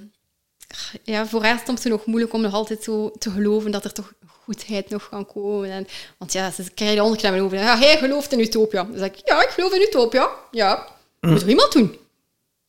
ja, 1.03 1.27
voor 1.27 1.43
haar 1.43 1.59
stond 1.59 1.84
het 1.84 1.91
nog 1.91 2.05
moeilijk 2.05 2.34
om 2.34 2.41
nog 2.41 2.53
altijd 2.53 2.84
zo 2.84 3.11
te 3.19 3.30
geloven 3.30 3.72
dat 3.72 3.84
er 3.84 3.93
toch 3.93 4.13
goedheid 4.43 4.89
nog 4.89 5.09
kan 5.09 5.26
komen. 5.26 5.69
En, 5.69 5.88
want 6.18 6.34
ja, 6.34 6.51
ze 6.51 6.63
krijgen 6.73 7.03
onderklemmen 7.03 7.41
over. 7.41 7.57
Ja, 7.57 7.77
hij 7.77 7.97
gelooft 7.97 8.31
in 8.31 8.39
utopia. 8.39 8.84
Dan 8.84 8.97
zeg 8.97 9.07
ik, 9.07 9.22
ja, 9.26 9.43
ik 9.43 9.49
geloof 9.49 9.73
in 9.73 9.81
utopia. 9.81 10.30
Ja, 10.51 10.88
moet 11.19 11.41
er 11.41 11.49
iemand 11.49 11.72
doen. 11.72 11.97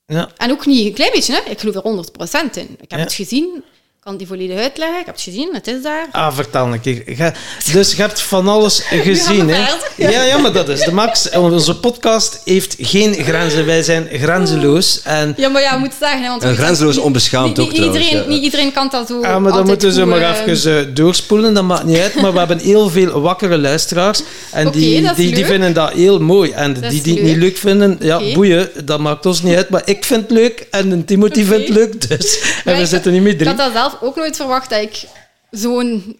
Ja. 0.06 0.30
En 0.36 0.50
ook 0.50 0.66
niet 0.66 0.86
een 0.86 0.94
klein 0.94 1.12
beetje, 1.12 1.34
hè. 1.34 1.50
ik 1.50 1.58
geloof 1.58 1.74
er 1.74 2.46
100% 2.50 2.50
in. 2.54 2.76
Ik 2.80 2.90
heb 2.90 3.00
het 3.00 3.12
gezien, 3.12 3.64
kan 4.04 4.16
die 4.16 4.26
volledig 4.26 4.58
uitleggen. 4.58 5.00
Ik 5.00 5.06
heb 5.06 5.14
het 5.14 5.24
gezien, 5.24 5.50
het 5.52 5.66
is 5.66 5.82
daar. 5.82 6.06
Ah, 6.12 6.34
vertel 6.34 6.66
een 6.72 6.80
keer. 6.80 7.34
dus 7.72 7.92
je 7.92 8.02
hebt 8.02 8.20
van 8.20 8.48
alles 8.48 8.80
gezien, 9.08 9.48
hè? 9.48 9.64
Ja, 9.96 10.22
ja, 10.22 10.38
maar 10.38 10.52
dat 10.52 10.68
is 10.68 10.80
de 10.80 10.92
max. 10.92 11.30
Onze 11.30 11.76
podcast 11.76 12.40
heeft 12.44 12.76
geen 12.78 13.14
grenzen. 13.14 13.66
Wij 13.66 13.82
zijn 13.82 14.08
grenzeloos. 14.12 15.00
En 15.04 15.34
ja, 15.36 15.48
maar 15.48 15.62
ja, 15.62 15.76
moet 15.76 15.94
zeggen... 16.00 16.28
Want 16.28 16.42
en 16.42 16.56
grenzeloos 16.56 16.98
onbeschaamd 16.98 17.56
niet, 17.56 17.58
ook, 17.58 17.72
niet 17.72 17.82
iedereen, 17.82 18.28
Niet 18.28 18.42
iedereen 18.42 18.72
kan 18.72 18.88
dat 18.90 19.08
zo 19.08 19.20
Ja, 19.20 19.38
maar 19.38 19.52
dan 19.52 19.66
moeten 19.66 19.92
ze 19.92 20.04
maar 20.04 20.20
eh, 20.20 20.46
even 20.46 20.88
uh, 20.88 20.94
doorspoelen. 20.94 21.54
Dat 21.54 21.64
maakt 21.64 21.84
niet 21.84 21.98
uit. 21.98 22.14
Maar 22.14 22.32
we 22.32 22.38
hebben 22.38 22.58
heel 22.58 22.90
veel 22.90 23.20
wakkere 23.20 23.58
luisteraars. 23.58 24.22
En 24.50 24.70
die, 24.70 25.12
die, 25.14 25.34
die 25.34 25.44
vinden 25.44 25.72
dat 25.72 25.92
heel 25.92 26.18
mooi. 26.18 26.50
En 26.50 26.72
die 26.72 27.02
die 27.02 27.14
het 27.14 27.22
niet 27.22 27.36
leuk 27.36 27.56
vinden, 27.56 27.96
ja, 28.00 28.20
boeien. 28.34 28.70
Dat 28.84 29.00
maakt 29.00 29.26
ons 29.26 29.42
niet 29.42 29.56
uit. 29.56 29.68
Maar 29.68 29.82
ik 29.84 30.04
vind 30.04 30.22
het 30.22 30.30
leuk. 30.30 30.66
En 30.70 31.04
Timothy 31.04 31.44
vindt 31.44 31.68
het 31.68 31.76
leuk. 31.76 32.08
Dus, 32.08 32.40
en 32.64 32.76
we 32.76 32.86
zitten 32.86 33.12
niet 33.12 33.22
meer 33.22 33.38
drie. 33.38 33.54
Zelf 33.92 34.02
ook 34.02 34.16
nooit 34.16 34.36
verwacht 34.36 34.70
dat 34.70 34.82
ik 34.82 35.08
zo'n... 35.50 36.18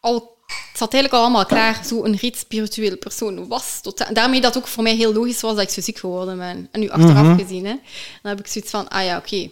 Al, 0.00 0.36
het 0.46 0.78
zat 0.78 0.92
eigenlijk 0.92 1.12
al 1.12 1.20
allemaal 1.20 1.46
klaar, 1.46 1.80
zo'n 1.84 2.16
riet 2.16 2.36
spirituele 2.36 2.96
persoon 2.96 3.48
was. 3.48 3.80
Tot, 3.82 4.14
daarmee 4.14 4.40
dat 4.40 4.56
ook 4.56 4.66
voor 4.66 4.82
mij 4.82 4.94
heel 4.94 5.12
logisch 5.12 5.40
was 5.40 5.54
dat 5.54 5.62
ik 5.62 5.70
zo 5.70 5.80
ziek 5.80 5.98
geworden 5.98 6.38
ben. 6.38 6.68
En 6.72 6.80
nu 6.80 6.88
achteraf 6.88 7.26
mhm. 7.26 7.38
gezien, 7.38 7.64
hè, 7.64 7.74
dan 8.22 8.30
heb 8.30 8.40
ik 8.40 8.46
zoiets 8.46 8.70
van, 8.70 8.88
ah 8.88 9.04
ja, 9.04 9.16
oké. 9.16 9.50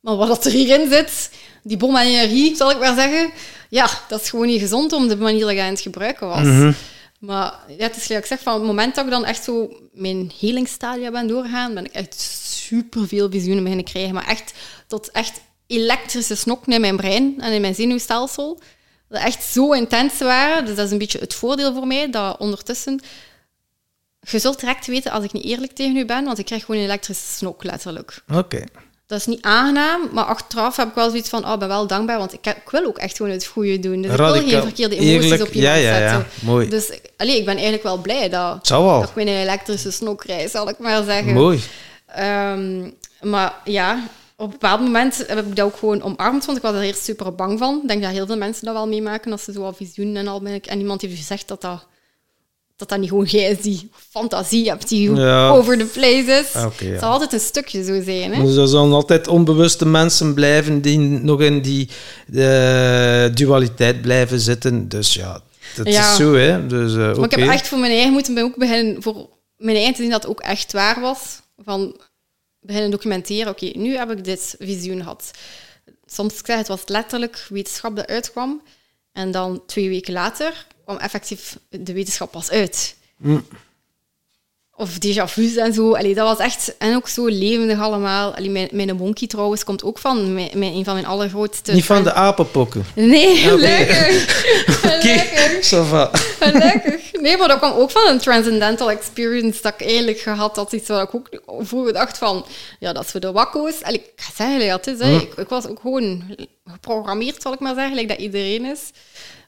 Maar 0.00 0.16
wat 0.16 0.44
er 0.44 0.52
hierin 0.52 0.90
zit, 0.90 1.30
die 1.62 1.76
bom 1.76 1.96
en 1.96 2.06
energie, 2.06 2.56
zal 2.56 2.70
ik 2.70 2.78
maar 2.78 2.94
zeggen, 2.94 3.30
ja, 3.68 3.88
dat 4.08 4.20
is 4.20 4.30
gewoon 4.30 4.46
niet 4.46 4.60
gezond 4.60 4.92
om 4.92 5.08
de 5.08 5.16
manier 5.16 5.44
dat 5.44 5.54
je 5.54 5.62
aan 5.62 5.70
het 5.70 5.80
gebruiken 5.80 6.26
was. 6.26 6.46
Mhm. 6.46 6.72
Maar 7.18 7.54
ja, 7.68 7.82
het 7.84 7.96
is 7.96 8.10
ik 8.10 8.26
zeg, 8.26 8.40
van 8.40 8.54
het 8.54 8.62
moment 8.62 8.94
dat 8.94 9.04
ik 9.04 9.10
dan 9.10 9.24
echt 9.24 9.44
zo 9.44 9.76
mijn 9.92 10.32
helingsstadia 10.40 11.10
ben 11.10 11.26
doorgegaan, 11.26 11.74
ben 11.74 11.84
ik 11.84 11.92
echt 11.92 12.20
super 12.44 13.08
veel 13.08 13.30
visioenen 13.30 13.62
beginnen 13.62 13.86
krijgen. 13.86 14.14
Maar 14.14 14.26
echt 14.26 14.52
tot 14.86 15.10
echt 15.10 15.40
elektrische 15.66 16.36
snokken 16.36 16.72
in 16.72 16.80
mijn 16.80 16.96
brein 16.96 17.34
en 17.40 17.52
in 17.52 17.60
mijn 17.60 17.74
zenuwstelsel. 17.74 18.60
Dat 19.08 19.22
echt 19.22 19.42
zo 19.42 19.72
intens 19.72 20.18
waren. 20.18 20.64
Dus 20.64 20.76
dat 20.76 20.86
is 20.86 20.92
een 20.92 20.98
beetje 20.98 21.18
het 21.18 21.34
voordeel 21.34 21.74
voor 21.74 21.86
mij, 21.86 22.10
dat 22.10 22.38
ondertussen... 22.38 23.00
Je 24.20 24.38
zult 24.38 24.60
direct 24.60 24.86
weten 24.86 25.10
als 25.10 25.24
ik 25.24 25.32
niet 25.32 25.44
eerlijk 25.44 25.72
tegen 25.72 25.96
u 25.96 26.04
ben, 26.04 26.24
want 26.24 26.38
ik 26.38 26.44
krijg 26.44 26.64
gewoon 26.64 26.80
een 26.80 26.86
elektrische 26.86 27.32
snok, 27.32 27.64
letterlijk. 27.64 28.22
Oké. 28.34 28.64
Dat 29.06 29.18
is 29.18 29.26
niet 29.26 29.42
aangenaam, 29.42 30.08
maar 30.12 30.24
achteraf 30.24 30.76
heb 30.76 30.88
ik 30.88 30.94
wel 30.94 31.10
zoiets 31.10 31.28
van, 31.28 31.44
oh, 31.44 31.58
ben 31.58 31.68
wel 31.68 31.86
dankbaar, 31.86 32.18
want 32.18 32.32
ik, 32.32 32.46
ik 32.46 32.70
wil 32.70 32.84
ook 32.84 32.98
echt 32.98 33.16
gewoon 33.16 33.32
het 33.32 33.46
goede 33.46 33.78
doen. 33.78 34.02
Dus 34.02 34.10
ik 34.10 34.16
wil 34.16 34.32
geen 34.32 34.62
verkeerde 34.62 34.96
emoties 34.96 35.30
eerlijk, 35.30 35.48
op 35.48 35.52
je 35.52 35.60
ja, 35.60 35.74
ja, 35.74 35.98
ja, 35.98 36.26
Mooi. 36.42 36.68
Dus 36.68 36.98
allee, 37.16 37.38
ik 37.38 37.44
ben 37.44 37.54
eigenlijk 37.54 37.82
wel 37.82 37.96
blij 37.98 38.28
dat, 38.28 38.66
dat 38.66 39.08
ik 39.08 39.16
een 39.16 39.28
elektrische 39.28 39.90
snok 39.90 40.18
krijg, 40.18 40.50
zal 40.50 40.68
ik 40.68 40.78
maar 40.78 41.04
zeggen. 41.04 41.32
Mooi. 41.32 41.62
Um, 42.18 42.94
maar 43.20 43.54
ja, 43.64 44.08
op 44.36 44.44
een 44.46 44.50
bepaald 44.50 44.80
moment 44.80 45.24
heb 45.26 45.46
ik 45.46 45.56
dat 45.56 45.66
ook 45.66 45.76
gewoon 45.76 46.02
omarmd, 46.02 46.44
want 46.44 46.58
ik 46.58 46.64
was 46.64 46.74
er 46.74 46.82
eerst 46.82 47.04
super 47.04 47.34
bang 47.34 47.58
van. 47.58 47.80
Ik 47.82 47.88
denk 47.88 48.02
dat 48.02 48.10
heel 48.10 48.26
veel 48.26 48.36
mensen 48.36 48.64
dat 48.64 48.74
wel 48.74 48.88
meemaken 48.88 49.32
als 49.32 49.44
ze 49.44 49.52
zo 49.52 49.64
al 49.64 49.72
visioenen 49.72 50.16
en 50.16 50.28
al 50.28 50.40
ben 50.42 50.60
En 50.60 50.78
iemand 50.78 51.00
heeft 51.00 51.16
gezegd 51.16 51.48
dat 51.48 51.60
dat, 51.60 51.86
dat, 52.76 52.88
dat 52.88 52.98
niet 52.98 53.08
gewoon 53.08 53.24
jij 53.24 53.50
is 53.50 53.60
die 53.60 53.90
fantasie 54.10 54.68
hebt 54.68 54.88
die 54.88 55.10
over 55.50 55.78
the 55.78 55.84
place 55.84 56.42
is. 56.44 56.52
Het 56.88 57.00
zal 57.00 57.10
altijd 57.10 57.32
een 57.32 57.40
stukje 57.40 57.84
zo 57.84 58.02
zijn. 58.02 58.34
Hè? 58.34 58.42
Dus 58.42 58.56
er 58.56 58.68
zullen 58.68 58.92
altijd 58.92 59.28
onbewuste 59.28 59.86
mensen 59.86 60.34
blijven 60.34 60.80
die 60.80 60.98
nog 60.98 61.40
in 61.40 61.62
die 61.62 61.88
uh, 62.30 63.34
dualiteit 63.34 64.00
blijven 64.00 64.40
zitten. 64.40 64.88
Dus 64.88 65.14
ja, 65.14 65.40
dat 65.76 65.86
is 65.86 66.16
zo. 66.16 66.34
Hè? 66.34 66.66
Dus, 66.66 66.92
uh, 66.92 67.14
maar 67.14 67.24
ik 67.24 67.30
heb 67.30 67.48
echt 67.48 67.68
voor 67.68 67.78
mijn 67.78 67.92
eigen 67.92 68.12
moeten 68.12 68.38
ook 68.38 68.56
beginnen 68.56 69.02
voor 69.02 69.28
mijn 69.56 69.76
eigen 69.76 69.94
te 69.94 70.02
zien 70.02 70.10
dat 70.10 70.22
het 70.22 70.30
ook 70.30 70.40
echt 70.40 70.72
waar 70.72 71.00
was. 71.00 71.40
Van 71.64 71.96
beginnen 72.66 72.90
documenteren. 72.90 73.52
Oké, 73.52 73.66
nu 73.66 73.96
heb 73.96 74.10
ik 74.10 74.24
dit 74.24 74.54
visioen 74.58 74.98
gehad. 74.98 75.30
Soms 76.06 76.38
ik 76.38 76.46
zeg, 76.46 76.56
het 76.56 76.68
was 76.68 76.82
letterlijk 76.86 77.46
wetenschap 77.48 77.96
dat 77.96 78.06
uitkwam. 78.06 78.62
En 79.12 79.30
dan 79.30 79.66
twee 79.66 79.88
weken 79.88 80.12
later 80.12 80.66
kwam 80.84 80.96
effectief 80.96 81.58
de 81.68 81.92
wetenschap 81.92 82.30
pas 82.30 82.50
uit. 82.50 82.96
Mm. 83.16 83.46
Of 84.78 84.98
déjà 84.98 85.24
vu's 85.26 85.56
en 85.56 85.72
zo. 85.72 85.94
Allee, 85.94 86.14
dat 86.14 86.28
was 86.28 86.38
echt... 86.38 86.74
En 86.78 86.94
ook 86.94 87.08
zo 87.08 87.26
levendig 87.26 87.80
allemaal. 87.80 88.34
Allee, 88.34 88.50
mijn, 88.50 88.68
mijn 88.72 88.96
monkey 88.96 89.26
trouwens 89.28 89.64
komt 89.64 89.84
ook 89.84 89.98
van 89.98 90.34
mijn, 90.34 90.62
een 90.62 90.84
van 90.84 90.94
mijn 90.94 91.06
allergrootste... 91.06 91.72
Niet 91.72 91.84
van 91.84 92.02
de 92.02 92.12
apenpokken? 92.12 92.84
Nee, 92.94 93.52
okay. 93.52 93.86
gelukkig. 93.86 94.44
Oké, 94.84 94.96
okay. 94.96 96.10
Gelukkig. 96.38 97.12
Nee, 97.20 97.36
maar 97.36 97.48
dat 97.48 97.58
kwam 97.58 97.72
ook 97.72 97.90
van 97.90 98.08
een 98.08 98.18
transcendental 98.18 98.90
experience 98.90 99.62
dat 99.62 99.74
ik 99.78 99.86
eigenlijk 99.86 100.18
gehad 100.18 100.56
had. 100.56 100.72
Iets 100.72 100.88
wat 100.88 101.02
ik 101.02 101.14
ook 101.14 101.28
vroeger 101.66 101.92
dacht 101.92 102.18
van, 102.18 102.44
ja, 102.78 102.92
dat 102.92 103.04
is 103.04 103.10
voor 103.10 103.20
de 103.20 103.32
wakko's. 103.32 103.80
En 103.80 103.94
ik 103.94 104.02
ga 104.16 104.30
zeggen, 104.36 104.68
dat 104.68 104.86
is, 104.86 104.98
hè. 104.98 105.16
Ik, 105.16 105.34
ik, 105.34 105.48
was 105.48 105.66
ook 105.66 105.80
gewoon 105.80 106.36
geprogrammeerd, 106.66 107.42
zal 107.42 107.52
ik 107.52 107.60
maar 107.60 107.74
zeggen, 107.74 107.94
like 107.94 108.08
dat 108.08 108.18
iedereen 108.18 108.64
is. 108.64 108.80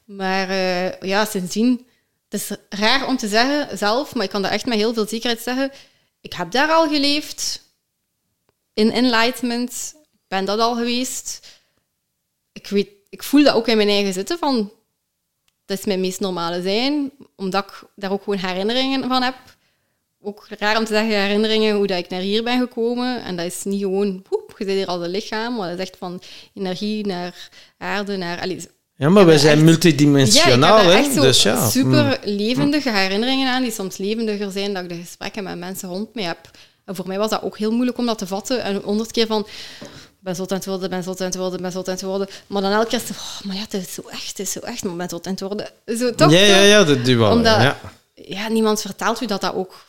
Maar 0.05 0.49
uh, 0.49 0.91
ja, 0.91 1.25
sindsdien, 1.25 1.85
het 2.29 2.41
is 2.41 2.57
raar 2.69 3.07
om 3.07 3.17
te 3.17 3.27
zeggen 3.27 3.77
zelf, 3.77 4.15
maar 4.15 4.23
ik 4.23 4.29
kan 4.29 4.41
dat 4.41 4.51
echt 4.51 4.65
met 4.65 4.77
heel 4.77 4.93
veel 4.93 5.07
zekerheid 5.07 5.41
zeggen. 5.41 5.71
Ik 6.21 6.33
heb 6.33 6.51
daar 6.51 6.69
al 6.69 6.87
geleefd, 6.87 7.61
in 8.73 8.91
enlightenment, 8.91 9.93
ik 9.95 10.27
ben 10.27 10.45
dat 10.45 10.59
al 10.59 10.75
geweest. 10.75 11.47
Ik, 12.51 12.67
weet, 12.67 12.89
ik 13.09 13.23
voel 13.23 13.43
dat 13.43 13.55
ook 13.55 13.67
in 13.67 13.77
mijn 13.77 13.89
eigen 13.89 14.13
zitten 14.13 14.37
van 14.37 14.71
dat 15.65 15.77
is 15.77 15.85
mijn 15.85 15.99
meest 15.99 16.19
normale 16.19 16.61
zijn, 16.61 17.11
omdat 17.35 17.65
ik 17.65 17.83
daar 17.95 18.11
ook 18.11 18.23
gewoon 18.23 18.39
herinneringen 18.39 19.07
van 19.07 19.21
heb. 19.21 19.35
Ook 20.21 20.47
raar 20.49 20.77
om 20.77 20.85
te 20.85 20.93
zeggen, 20.93 21.21
herinneringen 21.21 21.75
hoe 21.75 21.87
dat 21.87 21.97
ik 21.97 22.09
naar 22.09 22.21
hier 22.21 22.43
ben 22.43 22.59
gekomen. 22.59 23.23
En 23.23 23.35
dat 23.35 23.45
is 23.45 23.63
niet 23.63 23.81
gewoon, 23.81 24.21
poep, 24.21 24.55
je 24.57 24.65
zit 24.65 24.75
hier 24.75 24.87
als 24.87 25.01
een 25.01 25.09
lichaam, 25.09 25.55
maar 25.55 25.69
dat 25.69 25.79
is 25.79 25.85
echt 25.85 25.97
van 25.97 26.21
energie 26.53 27.05
naar 27.05 27.49
aarde, 27.77 28.17
naar... 28.17 28.41
Allez, 28.41 28.65
ja, 28.99 29.09
maar 29.09 29.25
wij 29.25 29.37
zijn 29.37 29.63
multidimensionaal, 29.63 30.89
ja, 30.89 30.97
echt 30.97 31.13
dus 31.13 31.43
ja. 31.43 31.69
super 31.69 32.03
mm. 32.03 32.17
levendige 32.23 32.91
herinneringen 32.91 33.51
aan, 33.51 33.61
die 33.61 33.71
soms 33.71 33.97
levendiger 33.97 34.51
zijn 34.51 34.73
dan 34.73 34.83
ik 34.83 34.89
de 34.89 34.95
gesprekken 34.95 35.43
met 35.43 35.57
mensen 35.57 35.89
rond 35.89 36.15
me 36.15 36.21
heb. 36.21 36.37
En 36.85 36.95
voor 36.95 37.07
mij 37.07 37.17
was 37.17 37.29
dat 37.29 37.41
ook 37.41 37.57
heel 37.57 37.71
moeilijk 37.71 37.97
om 37.97 38.05
dat 38.05 38.17
te 38.17 38.27
vatten. 38.27 38.63
En 38.63 38.81
honderd 38.83 39.11
keer 39.11 39.27
van, 39.27 39.47
ben 40.19 40.35
zot 40.35 40.51
aan 40.51 40.57
het 40.57 40.65
worden, 40.65 40.89
ben 40.89 41.03
zot 41.03 41.21
aan 41.21 41.27
het 41.27 41.35
worden, 41.35 41.61
ben 41.61 41.71
zot 41.71 41.87
aan 41.87 41.93
het 41.93 42.03
worden. 42.03 42.27
Maar 42.47 42.61
dan 42.61 42.71
elke 42.71 42.89
keer 42.89 43.01
oh, 43.11 43.41
maar 43.43 43.55
ja, 43.55 43.61
het 43.61 43.73
is 43.73 43.93
zo 43.93 44.01
echt, 44.09 44.27
het 44.27 44.39
is 44.39 44.51
zo 44.51 44.59
echt, 44.59 44.83
maar 44.83 44.95
ben 44.95 45.09
zot 45.09 45.25
aan 45.25 45.31
het 45.31 45.41
worden. 45.41 45.69
Zo, 45.97 46.15
toch? 46.15 46.31
Ja, 46.31 46.39
ja, 46.39 46.61
ja, 46.61 46.83
dat 46.83 47.07
wel. 47.07 47.31
Omdat, 47.31 47.61
ja. 47.61 47.79
ja, 48.13 48.47
niemand 48.47 48.81
vertelt 48.81 49.21
u 49.21 49.25
dat 49.25 49.41
dat 49.41 49.53
ook 49.53 49.85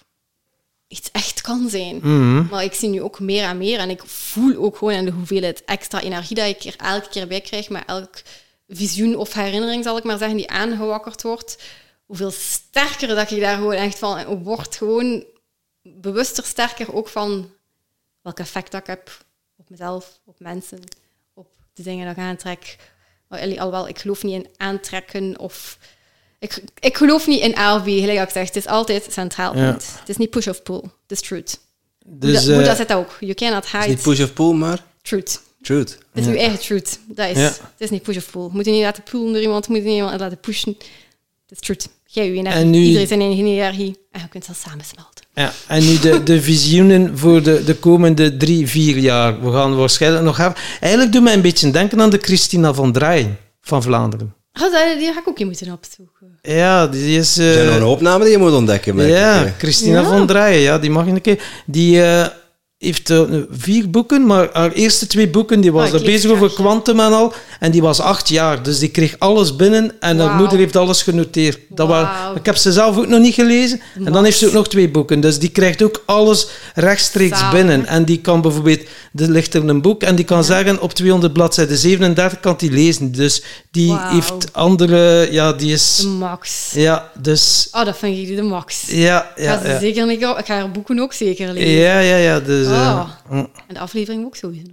iets 0.88 1.08
echt 1.12 1.40
kan 1.40 1.68
zijn. 1.68 1.98
Mhm. 2.02 2.46
Maar 2.50 2.64
ik 2.64 2.74
zie 2.74 2.88
nu 2.88 3.02
ook 3.02 3.20
meer 3.20 3.44
en 3.44 3.58
meer 3.58 3.78
en 3.78 3.90
ik 3.90 4.02
voel 4.06 4.56
ook 4.56 4.76
gewoon 4.76 4.94
in 4.94 5.04
de 5.04 5.10
hoeveelheid 5.10 5.62
extra 5.64 6.00
energie 6.00 6.36
dat 6.36 6.46
ik 6.46 6.62
er 6.62 6.74
elke 6.76 7.08
keer 7.08 7.26
bij 7.26 7.40
krijg 7.40 7.68
met 7.68 7.82
elk 7.86 8.10
visioen 8.70 9.16
of 9.16 9.32
herinnering, 9.32 9.84
zal 9.84 9.97
ik 9.97 10.05
maar 10.05 10.18
zeggen, 10.18 10.36
die 10.36 10.51
aangewakkerd 10.51 11.22
wordt. 11.22 11.62
Hoeveel 12.06 12.30
sterker 12.30 13.09
dat 13.09 13.30
ik 13.30 13.40
daar 13.40 13.56
gewoon 13.56 13.72
echt 13.72 13.98
van 13.98 14.42
word. 14.42 14.76
Gewoon 14.76 15.24
bewuster 15.82 16.44
sterker 16.44 16.94
ook 16.94 17.09
van 17.09 17.51
welk 18.22 18.38
effect 18.38 18.72
dat 18.72 18.80
ik 18.80 18.86
heb 18.86 19.10
mezelf, 19.70 20.18
op 20.24 20.34
mensen, 20.38 20.78
op 21.34 21.47
de 21.72 21.82
dingen 21.82 22.06
dat 22.06 22.16
ik 22.16 22.22
aantrek. 22.22 22.76
Alhoewel, 23.28 23.88
ik 23.88 23.98
geloof 23.98 24.22
niet 24.22 24.34
in 24.34 24.48
aantrekken 24.56 25.38
of... 25.38 25.78
Ik, 26.38 26.62
ik 26.78 26.97
geloof 26.97 27.26
niet 27.26 27.40
in 27.40 27.56
A 27.56 27.76
of 27.76 27.82
B, 27.82 27.86
gelijk 27.86 28.20
ik 28.20 28.30
zeg. 28.30 28.47
Het 28.47 28.56
is 28.56 28.66
altijd 28.66 29.06
centraal 29.10 29.52
punt. 29.52 29.97
Het 29.98 30.09
is 30.09 30.16
niet 30.16 30.30
push 30.30 30.47
of 30.47 30.62
pull. 30.62 30.82
Het 30.82 30.92
is 31.06 31.20
truth. 31.20 31.60
Dus, 32.06 32.47
Boeddha 32.47 32.70
uh, 32.70 32.76
zegt 32.76 32.92
ook. 32.92 33.16
You 33.20 33.34
cannot 33.34 33.64
hide... 33.64 33.76
Het 33.76 33.88
is 33.88 33.94
niet 33.94 34.02
push 34.02 34.20
of 34.20 34.32
pull, 34.32 34.52
maar... 34.52 34.84
Truth. 35.02 35.42
Truth. 35.62 35.98
Het 36.12 36.24
is 36.24 36.26
uw 36.26 36.38
eigen 36.38 36.58
truth. 36.58 36.98
Dat 37.08 37.28
is, 37.28 37.36
Het 37.36 37.60
is 37.78 37.90
niet 37.90 38.02
push 38.02 38.16
of 38.16 38.30
pull. 38.30 38.48
Moet 38.52 38.64
je 38.64 38.70
niet 38.70 38.82
laten 38.82 39.02
pullen 39.02 39.32
door 39.32 39.42
iemand, 39.42 39.68
moet 39.68 39.76
je 39.76 39.82
niet 39.82 39.94
iemand 39.94 40.20
laten 40.20 40.40
pushen. 40.40 40.76
Het 41.48 41.58
is 41.58 41.58
truth. 41.58 41.88
Jij 42.06 42.26
je 42.26 42.36
energie, 42.36 42.64
nu... 42.64 42.78
iedereen 42.78 43.06
zijn 43.06 43.20
eigen 43.20 43.46
energie. 43.46 43.96
En 44.10 44.20
je 44.20 44.28
kunt 44.28 44.44
ze 44.44 44.52
samen 44.54 44.84
smelten. 44.84 45.24
Ja, 45.34 45.52
en 45.68 45.84
nu 45.86 45.98
de, 45.98 46.22
de 46.22 46.42
visioenen 46.42 47.18
voor 47.18 47.42
de, 47.42 47.64
de 47.64 47.74
komende 47.74 48.36
drie, 48.36 48.66
vier 48.68 48.96
jaar. 48.96 49.44
We 49.44 49.52
gaan 49.52 49.76
waarschijnlijk 49.76 50.24
nog 50.24 50.36
hebben. 50.36 50.62
Eigenlijk 50.80 51.12
doet 51.12 51.22
mij 51.22 51.34
een 51.34 51.40
beetje 51.40 51.70
denken 51.70 52.00
aan 52.00 52.10
de 52.10 52.18
Christina 52.18 52.74
van 52.74 52.92
Draaien 52.92 53.38
van 53.60 53.82
Vlaanderen. 53.82 54.34
Oh, 54.60 54.98
die 54.98 55.12
ga 55.12 55.20
ik 55.20 55.28
ook 55.28 55.38
niet 55.38 55.46
moeten 55.46 55.72
opzoeken. 55.72 56.38
Ja, 56.42 56.86
die 56.86 57.18
is... 57.18 57.38
Uh, 57.38 57.48
er 57.48 57.54
zijn 57.54 57.66
nog 57.66 57.76
een 57.76 57.82
opname 57.84 58.24
die 58.24 58.32
je 58.32 58.38
moet 58.38 58.52
ontdekken. 58.52 59.06
Ja, 59.08 59.54
Christina 59.58 60.04
van 60.04 60.26
Draaien, 60.26 60.60
ja, 60.60 60.78
die 60.78 60.90
mag 60.90 61.04
je 61.04 61.10
een 61.10 61.20
keer... 61.20 61.42
Die, 61.66 61.96
uh, 61.96 62.26
heeft 62.81 63.11
uh, 63.11 63.23
vier 63.51 63.90
boeken, 63.90 64.27
maar 64.27 64.48
haar 64.52 64.73
eerste 64.73 65.07
twee 65.07 65.28
boeken, 65.28 65.61
die 65.61 65.73
was 65.73 65.93
oh, 65.93 66.01
bezig 66.05 66.31
over 66.31 66.52
kwantum 66.52 67.01
en 67.01 67.12
al. 67.12 67.32
En 67.59 67.70
die 67.70 67.82
was 67.82 68.01
acht 68.01 68.28
jaar, 68.28 68.62
dus 68.62 68.78
die 68.78 68.89
kreeg 68.89 69.16
alles 69.19 69.57
binnen 69.57 69.93
en 70.01 70.19
haar 70.19 70.35
moeder 70.35 70.59
heeft 70.59 70.77
alles 70.77 71.02
genoteerd. 71.02 71.59
Dat 71.69 71.89
wow. 71.89 72.36
ik 72.36 72.47
heb 72.47 72.57
ze 72.57 72.73
zelf 72.73 72.98
ook 72.98 73.07
nog 73.07 73.20
niet 73.20 73.35
gelezen. 73.35 73.81
En 74.05 74.12
dan 74.12 74.24
heeft 74.24 74.39
ze 74.39 74.47
ook 74.47 74.52
nog 74.52 74.69
twee 74.69 74.90
boeken, 74.90 75.20
dus 75.20 75.39
die 75.39 75.48
krijgt 75.48 75.82
ook 75.82 76.02
alles 76.07 76.48
rechtstreeks 76.74 77.51
binnen. 77.51 77.86
En 77.86 78.05
die 78.05 78.20
kan 78.20 78.40
bijvoorbeeld, 78.40 78.81
er 79.15 79.31
ligt 79.31 79.55
er 79.55 79.69
een 79.69 79.82
boek 79.82 80.02
en 80.02 80.15
die 80.15 80.24
kan 80.24 80.44
zeggen 80.44 80.81
op 80.81 80.93
200 80.93 81.32
bladzijden 81.32 81.77
37 81.77 82.40
kan 82.40 82.55
die 82.59 82.70
lezen. 82.70 83.12
Dus 83.12 83.43
die 83.70 83.97
heeft 83.98 84.52
andere, 84.52 85.28
ja, 85.31 85.52
die 85.52 85.73
is... 85.73 85.97
De 85.97 86.09
max. 86.09 86.70
Ja, 86.74 87.11
dus... 87.20 87.69
Oh, 87.73 87.85
dat 87.85 87.98
vind 87.98 88.28
ik 88.28 88.36
de 88.36 88.43
max. 88.43 88.85
Ja, 88.86 89.32
ja. 89.36 89.57
Ga 89.57 89.69
ja. 89.69 89.78
zeker 89.78 90.07
niet... 90.07 90.20
Ik 90.20 90.47
ga 90.47 90.55
haar 90.55 90.70
boeken 90.70 90.98
ook 90.98 91.12
zeker 91.12 91.52
lezen. 91.52 91.70
Ja, 91.70 91.98
ja, 91.98 92.16
ja, 92.16 92.40
dus... 92.40 92.69
Oh. 92.70 93.09
En 93.30 93.48
de 93.66 93.78
aflevering 93.78 94.24
ook 94.24 94.36
sowieso. 94.36 94.66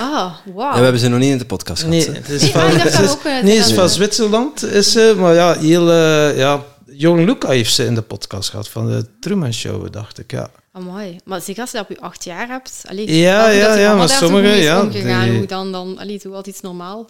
Ah, 0.00 0.34
wow. 0.44 0.60
Ja, 0.60 0.74
we 0.74 0.82
hebben 0.82 1.00
ze 1.00 1.08
nog 1.08 1.18
niet 1.18 1.30
in 1.30 1.38
de 1.38 1.46
podcast 1.46 1.82
gehad. 1.82 1.96
Nee, 2.06 2.16
het 2.16 2.28
is 2.28 2.50
van, 2.50 2.66
nee, 2.66 2.78
het 2.78 3.00
is, 3.00 3.16
nee, 3.42 3.56
is 3.56 3.72
van 3.72 3.88
Zwitserland. 3.88 4.64
Is 4.64 4.92
ze, 4.92 5.14
maar 5.18 5.34
ja, 5.34 5.58
heel... 5.58 5.88
Uh, 5.88 6.38
ja, 6.38 6.64
Johan 6.86 7.24
Luca 7.24 7.48
heeft 7.48 7.74
ze 7.74 7.84
in 7.84 7.94
de 7.94 8.02
podcast 8.02 8.50
gehad 8.50 8.68
van 8.68 8.86
de 8.86 9.06
Truman 9.20 9.52
Show, 9.52 9.92
dacht 9.92 10.18
ik, 10.18 10.30
ja. 10.30 10.50
Mooi. 10.72 11.16
Maar 11.24 11.40
zeker 11.40 11.60
als 11.60 11.70
je 11.70 11.76
dat 11.76 11.90
op 11.90 11.96
je 11.96 12.02
acht 12.02 12.24
jaar 12.24 12.48
hebt. 12.48 12.82
Allee, 12.88 13.18
ja, 13.18 13.48
ja, 13.48 13.74
ja, 13.74 13.94
maar 13.94 14.08
sommige... 14.08 14.48
Ja, 14.48 14.82
omgegaan, 14.82 15.36
hoe 15.36 15.46
dan, 15.46 15.72
dan 15.72 15.98
allee, 15.98 16.18
zo 16.18 16.32
altijd 16.32 16.62
normaal. 16.62 17.08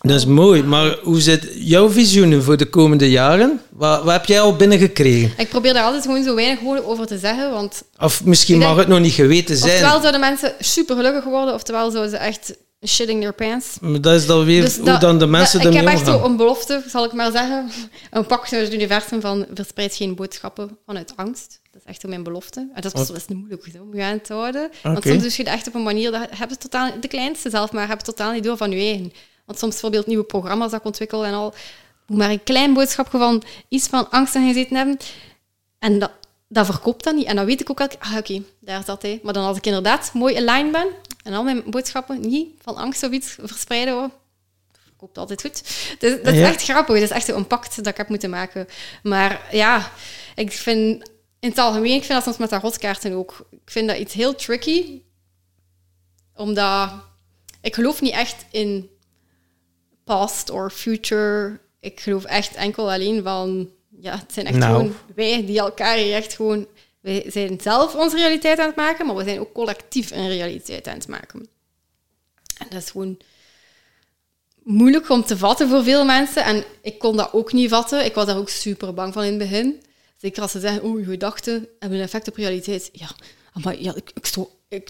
Dat 0.00 0.16
is 0.16 0.26
mooi, 0.26 0.62
maar 0.62 0.98
hoe 1.02 1.20
zit 1.20 1.48
jouw 1.54 1.90
visioenen 1.90 2.42
voor 2.42 2.56
de 2.56 2.66
komende 2.68 3.10
jaren? 3.10 3.60
Wat, 3.70 4.02
wat 4.02 4.12
heb 4.12 4.24
jij 4.24 4.40
al 4.40 4.56
binnengekregen? 4.56 5.32
Ik 5.36 5.48
probeer 5.48 5.72
daar 5.72 5.84
altijd 5.84 6.02
gewoon 6.02 6.22
zo 6.22 6.34
weinig 6.34 6.84
over 6.84 7.06
te 7.06 7.18
zeggen, 7.18 7.50
want... 7.50 7.82
Of 7.98 8.24
misschien 8.24 8.58
mag 8.58 8.76
het 8.76 8.88
nog 8.88 9.00
niet 9.00 9.12
geweten 9.12 9.56
zijn. 9.56 9.72
Oftewel 9.72 10.00
zouden 10.00 10.20
mensen 10.20 10.54
super 10.58 10.96
gelukkig 10.96 11.24
worden, 11.24 11.54
oftewel 11.54 11.90
zouden 11.90 12.10
ze 12.10 12.16
echt 12.16 12.54
shitting 12.86 13.20
their 13.20 13.32
pants. 13.34 13.76
Maar 13.80 14.00
dat 14.00 14.14
is 14.14 14.26
dan 14.26 14.44
weer 14.44 14.62
dus 14.62 14.76
hoe 14.76 14.98
dan 14.98 15.18
de 15.18 15.26
mensen 15.26 15.62
dat, 15.62 15.72
Ik 15.72 15.78
heb 15.78 15.88
echt 15.88 16.06
zo 16.06 16.24
een 16.24 16.36
belofte, 16.36 16.82
zal 16.88 17.04
ik 17.04 17.12
maar 17.12 17.32
zeggen. 17.32 17.70
Een 18.10 18.26
pak 18.26 18.52
uit 18.52 18.64
het 18.64 18.74
universum 18.74 19.20
van 19.20 19.46
verspreid 19.54 19.94
geen 19.94 20.14
boodschappen 20.14 20.78
vanuit 20.86 21.12
angst. 21.16 21.60
Dat 21.70 21.82
is 21.84 21.90
echt 21.90 22.06
mijn 22.06 22.22
belofte. 22.22 22.68
En 22.74 22.82
dat 22.82 22.98
is 22.98 23.12
best 23.12 23.28
moeilijk 23.28 23.66
om 23.80 24.00
gaan 24.00 24.20
te 24.20 24.32
houden. 24.32 24.70
Want 24.82 25.02
soms 25.04 25.22
doe 25.22 25.30
je 25.30 25.42
het 25.42 25.52
echt 25.52 25.66
op 25.68 25.74
een 25.74 25.82
manier 25.82 26.10
dat 26.10 26.26
heb 26.30 26.50
je 26.50 26.56
totaal, 26.56 26.90
de 27.00 27.08
kleinste 27.08 27.50
zelf, 27.50 27.72
maar 27.72 27.88
heb 27.88 27.98
je 27.98 28.04
totaal 28.04 28.32
niet 28.32 28.44
door 28.44 28.56
van 28.56 28.70
je 28.70 28.76
eigen. 28.76 29.12
Want 29.44 29.58
soms 29.58 29.72
bijvoorbeeld 29.72 30.06
nieuwe 30.06 30.24
programma's 30.24 30.70
dat 30.70 30.80
ik 30.80 30.86
ontwikkel 30.86 31.24
en 31.24 31.32
al, 31.32 31.54
moet 32.06 32.18
maar 32.18 32.30
een 32.30 32.42
klein 32.42 32.74
boodschapje 32.74 33.18
van 33.18 33.42
iets 33.68 33.86
van 33.86 34.10
angst 34.10 34.34
en 34.34 34.46
gezeten 34.46 34.76
hebben. 34.76 34.98
En 35.78 35.98
dat, 35.98 36.10
dat 36.48 36.66
verkoopt 36.66 37.04
dat 37.04 37.14
niet. 37.14 37.26
En 37.26 37.36
dan 37.36 37.44
weet 37.44 37.60
ik 37.60 37.70
ook 37.70 37.80
elke 37.80 37.96
ah 37.98 38.16
oké, 38.16 38.42
daar 38.60 38.78
is 38.78 38.84
dat. 38.84 39.02
Hè. 39.02 39.20
Maar 39.22 39.32
dan 39.32 39.44
als 39.44 39.56
ik 39.56 39.66
inderdaad 39.66 40.10
mooi 40.12 40.36
aligned 40.36 40.72
ben 40.72 40.88
en 41.22 41.32
al 41.32 41.42
mijn 41.42 41.62
boodschappen 41.66 42.20
niet 42.20 42.48
van 42.62 42.76
angst 42.76 43.02
of 43.02 43.10
iets 43.10 43.36
verspreiden, 43.42 43.94
hoor, 43.94 44.10
verkoopt 44.82 45.18
altijd 45.18 45.40
goed. 45.40 45.62
Dus 45.98 46.22
dat 46.22 46.34
is 46.34 46.40
echt 46.40 46.62
grappig. 46.62 46.94
Dat 46.94 47.02
is 47.02 47.10
echt 47.10 47.28
een 47.28 47.46
pact 47.46 47.76
dat 47.76 47.86
ik 47.86 47.96
heb 47.96 48.08
moeten 48.08 48.30
maken. 48.30 48.66
Maar 49.02 49.48
ja, 49.50 49.92
ik 50.34 50.52
vind 50.52 51.10
in 51.40 51.48
het 51.48 51.58
algemeen, 51.58 51.94
ik 51.94 52.04
vind 52.04 52.12
dat 52.12 52.22
soms 52.22 52.36
met 52.36 52.50
dat 52.50 52.62
rotkaarten 52.62 53.12
ook, 53.12 53.46
ik 53.50 53.70
vind 53.70 53.88
dat 53.88 53.98
iets 53.98 54.14
heel 54.14 54.34
tricky. 54.34 55.02
Omdat 56.34 56.90
ik 57.60 57.74
geloof 57.74 58.00
niet 58.00 58.12
echt 58.12 58.44
in 58.50 58.90
past 60.04 60.50
or 60.50 60.70
future. 60.70 61.60
Ik 61.80 62.00
geloof 62.00 62.24
echt 62.24 62.54
enkel 62.54 62.92
alleen 62.92 63.22
van, 63.22 63.70
ja, 64.00 64.18
het 64.18 64.32
zijn 64.32 64.46
echt 64.46 64.56
nou. 64.56 64.76
gewoon 64.76 64.94
wij 65.14 65.46
die 65.46 65.58
elkaar 65.58 65.96
hier 65.96 66.14
echt 66.14 66.34
gewoon, 66.34 66.66
wij 67.00 67.24
zijn 67.26 67.60
zelf 67.60 67.94
onze 67.94 68.16
realiteit 68.16 68.58
aan 68.58 68.66
het 68.66 68.76
maken, 68.76 69.06
maar 69.06 69.16
we 69.16 69.24
zijn 69.24 69.40
ook 69.40 69.52
collectief 69.52 70.10
een 70.10 70.28
realiteit 70.28 70.88
aan 70.88 70.94
het 70.94 71.08
maken. 71.08 71.48
En 72.58 72.66
dat 72.70 72.82
is 72.82 72.90
gewoon 72.90 73.18
moeilijk 74.62 75.08
om 75.08 75.24
te 75.24 75.36
vatten 75.36 75.68
voor 75.68 75.82
veel 75.82 76.04
mensen. 76.04 76.44
En 76.44 76.64
ik 76.82 76.98
kon 76.98 77.16
dat 77.16 77.32
ook 77.32 77.52
niet 77.52 77.70
vatten. 77.70 78.04
Ik 78.04 78.14
was 78.14 78.26
daar 78.26 78.36
ook 78.36 78.48
super 78.48 78.94
bang 78.94 79.12
van 79.12 79.22
in 79.22 79.28
het 79.28 79.38
begin. 79.38 79.82
Zeker 80.16 80.42
als 80.42 80.50
ze 80.50 80.60
zeggen, 80.60 80.82
oh, 80.82 80.98
je 80.98 81.04
gedachten 81.04 81.68
hebben 81.78 81.98
een 81.98 82.04
effect 82.04 82.28
op 82.28 82.36
realiteit. 82.36 82.88
Ja, 82.92 83.08
maar 83.62 83.80
ja, 83.80 83.94
ik, 83.94 84.10
ik, 84.14 84.26
ik, 84.26 84.26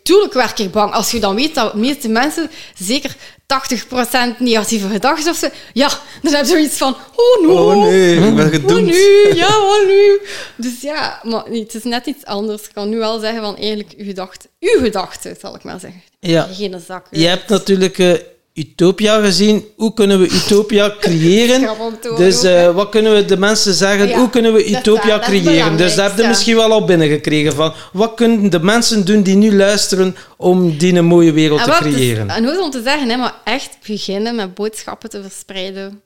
tuurlijk 0.03 0.33
werk 0.33 0.59
ik 0.59 0.71
bang. 0.71 0.93
Als 0.93 1.11
je 1.11 1.21
dan 1.21 1.35
weet 1.35 1.55
dat 1.55 1.73
de 1.73 1.79
meeste 1.79 2.09
mensen 2.09 2.51
zeker 2.79 3.17
80% 3.43 4.39
negatieve 4.39 4.89
gedachten 4.89 5.31
of 5.31 5.37
zo, 5.37 5.49
ja, 5.73 5.89
dan 6.23 6.33
heb 6.33 6.45
je 6.45 6.51
zoiets 6.51 6.77
van, 6.77 6.97
oh 7.17 7.47
no. 7.47 7.71
Oh 7.71 7.85
nee, 7.85 8.17
ik 8.17 8.37
ben 8.37 8.51
gedoemd. 8.51 8.81
Oh 8.81 8.95
nu, 8.95 9.35
ja, 9.35 9.61
oh 9.61 9.87
nu. 9.87 10.21
Dus 10.57 10.81
ja, 10.81 11.21
maar 11.23 11.45
nee, 11.49 11.63
het 11.63 11.75
is 11.75 11.85
net 11.85 12.07
iets 12.07 12.25
anders. 12.25 12.63
Ik 12.63 12.71
kan 12.75 12.89
nu 12.89 12.99
wel 12.99 13.21
zeggen 13.21 13.43
van 13.43 13.57
eigenlijk 13.57 13.95
uw 13.97 14.05
gedachten, 14.05 14.51
uw 14.61 14.81
gedachten, 14.81 15.37
zal 15.41 15.55
ik 15.55 15.65
maar 15.65 15.81
zeggen. 15.81 16.03
Ja. 16.21 16.49
Geen 16.53 16.83
zak. 16.87 17.07
Je 17.11 17.27
hebt 17.27 17.49
natuurlijk 17.49 17.99
uh, 17.99 18.15
Utopia 18.55 19.21
gezien. 19.21 19.65
Hoe 19.77 19.95
kunnen 19.95 20.21
we 20.21 20.27
Utopia 20.27 20.95
creëren? 21.01 21.77
dus 22.17 22.45
uh, 22.45 22.75
wat 22.75 22.89
kunnen 22.89 23.15
we 23.15 23.25
de 23.25 23.37
mensen 23.37 23.75
zeggen? 23.75 24.09
Ja, 24.09 24.19
hoe 24.19 24.31
kunnen 24.31 24.53
we 24.53 24.69
Utopia 24.69 25.19
dat, 25.19 25.27
creëren? 25.27 25.77
Dus 25.77 25.95
daar 25.95 26.09
heb 26.09 26.19
je 26.19 26.27
misschien 26.27 26.57
wel 26.57 26.73
al 26.73 26.85
binnengekregen 26.85 27.53
van. 27.53 27.75
Wat 27.93 28.15
kunnen 28.15 28.51
de 28.51 28.61
mensen 28.61 29.05
doen 29.05 29.23
die 29.23 29.37
nu 29.37 29.57
luisteren 29.57 30.17
om 30.37 30.79
die 30.79 30.95
een 30.95 31.05
mooie 31.05 31.33
wereld 31.33 31.61
en 31.61 31.67
te 31.67 31.73
creëren? 31.73 32.31
en 32.31 32.45
hoe 32.45 32.53
is 32.53 32.61
om 32.61 32.71
te 32.71 32.83
zeggen, 32.83 33.09
hè, 33.09 33.17
maar 33.17 33.35
echt 33.45 33.79
beginnen 33.87 34.35
met 34.35 34.55
boodschappen 34.55 35.11
te 35.11 35.23
verspreiden. 35.23 36.03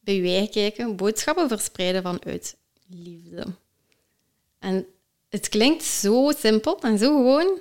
Bij 0.00 0.22
wij 0.22 0.48
kijken, 0.52 0.96
boodschappen 0.96 1.48
verspreiden 1.48 2.02
vanuit 2.02 2.56
liefde. 2.88 3.44
En 4.58 4.86
het 5.28 5.48
klinkt 5.48 5.84
zo 5.84 6.32
simpel 6.38 6.78
en 6.80 6.98
zo 6.98 7.16
gewoon. 7.16 7.58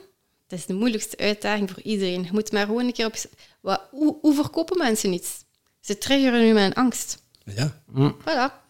Het 0.48 0.60
is 0.60 0.65
de 0.65 0.73
moeilijkste 0.73 1.18
uitdaging 1.18 1.72
voor 1.72 1.81
iedereen. 1.81 2.23
Je 2.23 2.30
moet 2.31 2.52
maar 2.52 2.65
gewoon 2.65 2.86
een 2.86 2.94
keer 2.94 3.06
op... 3.06 3.15
Wat, 3.60 3.81
hoe, 3.91 4.18
hoe 4.22 4.34
verkopen 4.34 4.77
mensen 4.77 5.14
iets? 5.14 5.44
Ze 5.80 5.98
triggeren 5.98 6.41
nu 6.41 6.53
mijn 6.53 6.73
angst. 6.73 7.23
Ja. 7.44 7.81
Mm. 7.86 8.18
Voilà. 8.22 8.68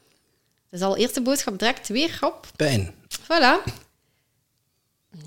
Dus 0.70 0.82
al 0.82 0.98
eerste 0.98 1.22
boodschap 1.22 1.60
direct 1.60 1.88
weer 1.88 2.18
op. 2.22 2.48
Pijn. 2.56 2.94
Voilà. 3.24 3.74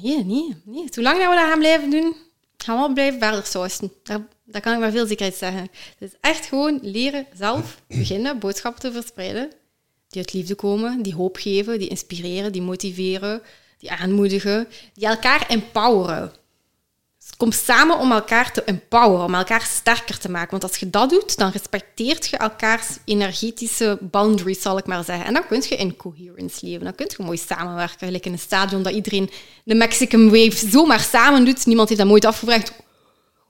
Nee, 0.01 0.25
nee, 0.25 0.57
nee. 0.65 0.87
Zolang 0.91 1.19
dat 1.19 1.29
we 1.29 1.35
dat 1.35 1.49
gaan 1.49 1.59
blijven 1.59 1.91
doen, 1.91 2.17
gaan 2.57 2.75
we 2.75 2.81
wel 2.81 2.93
blijven 2.93 3.21
verder 3.21 3.47
sausen. 3.47 3.93
Daar, 4.03 4.21
dat 4.45 4.63
kan 4.63 4.73
ik 4.73 4.79
maar 4.79 4.91
veel 4.91 5.07
zekerheid 5.07 5.39
zeggen. 5.39 5.69
Dus 5.99 6.11
echt 6.21 6.47
gewoon 6.47 6.79
leren 6.83 7.27
zelf 7.35 7.83
beginnen 7.89 8.39
boodschappen 8.39 8.81
te 8.81 8.93
verspreiden 8.93 9.53
die 10.13 10.23
uit 10.23 10.33
liefde 10.33 10.55
komen, 10.55 11.03
die 11.03 11.15
hoop 11.15 11.37
geven, 11.37 11.79
die 11.79 11.89
inspireren, 11.89 12.53
die 12.53 12.63
motiveren, 12.63 13.43
die 13.79 13.91
aanmoedigen, 13.91 14.69
die 14.95 15.07
elkaar 15.07 15.49
empoweren. 15.49 16.33
Kom 17.37 17.53
samen 17.53 17.99
om 17.99 18.13
elkaar 18.13 18.53
te 18.53 18.65
empoweren, 18.65 19.25
om 19.25 19.35
elkaar 19.35 19.63
sterker 19.63 20.19
te 20.19 20.31
maken. 20.31 20.51
Want 20.51 20.63
als 20.63 20.77
je 20.77 20.91
dat 20.91 21.11
doet, 21.11 21.37
dan 21.37 21.51
respecteert 21.51 22.27
je 22.27 22.37
elkaars 22.37 22.87
energetische 23.05 23.99
boundaries, 24.01 24.63
zal 24.63 24.79
ik 24.79 24.87
maar 24.87 25.05
zeggen. 25.05 25.27
En 25.27 25.33
dan 25.33 25.47
kun 25.47 25.65
je 25.69 25.77
in 25.77 25.97
coherence 25.97 26.67
leven. 26.67 26.85
Dan 26.85 26.95
kun 26.95 27.11
je 27.17 27.23
mooi 27.23 27.39
samenwerken, 27.39 28.07
gelijk 28.07 28.27
in 28.27 28.33
een 28.33 28.39
stadion 28.39 28.83
dat 28.83 28.93
iedereen 28.93 29.31
de 29.65 29.75
Mexican 29.75 30.25
Wave 30.25 30.69
zomaar 30.69 31.01
samen 31.01 31.45
doet. 31.45 31.67
Niemand 31.67 31.89
heeft 31.89 32.01
dat 32.01 32.11
nooit 32.11 32.25
afgevraagd. 32.25 32.73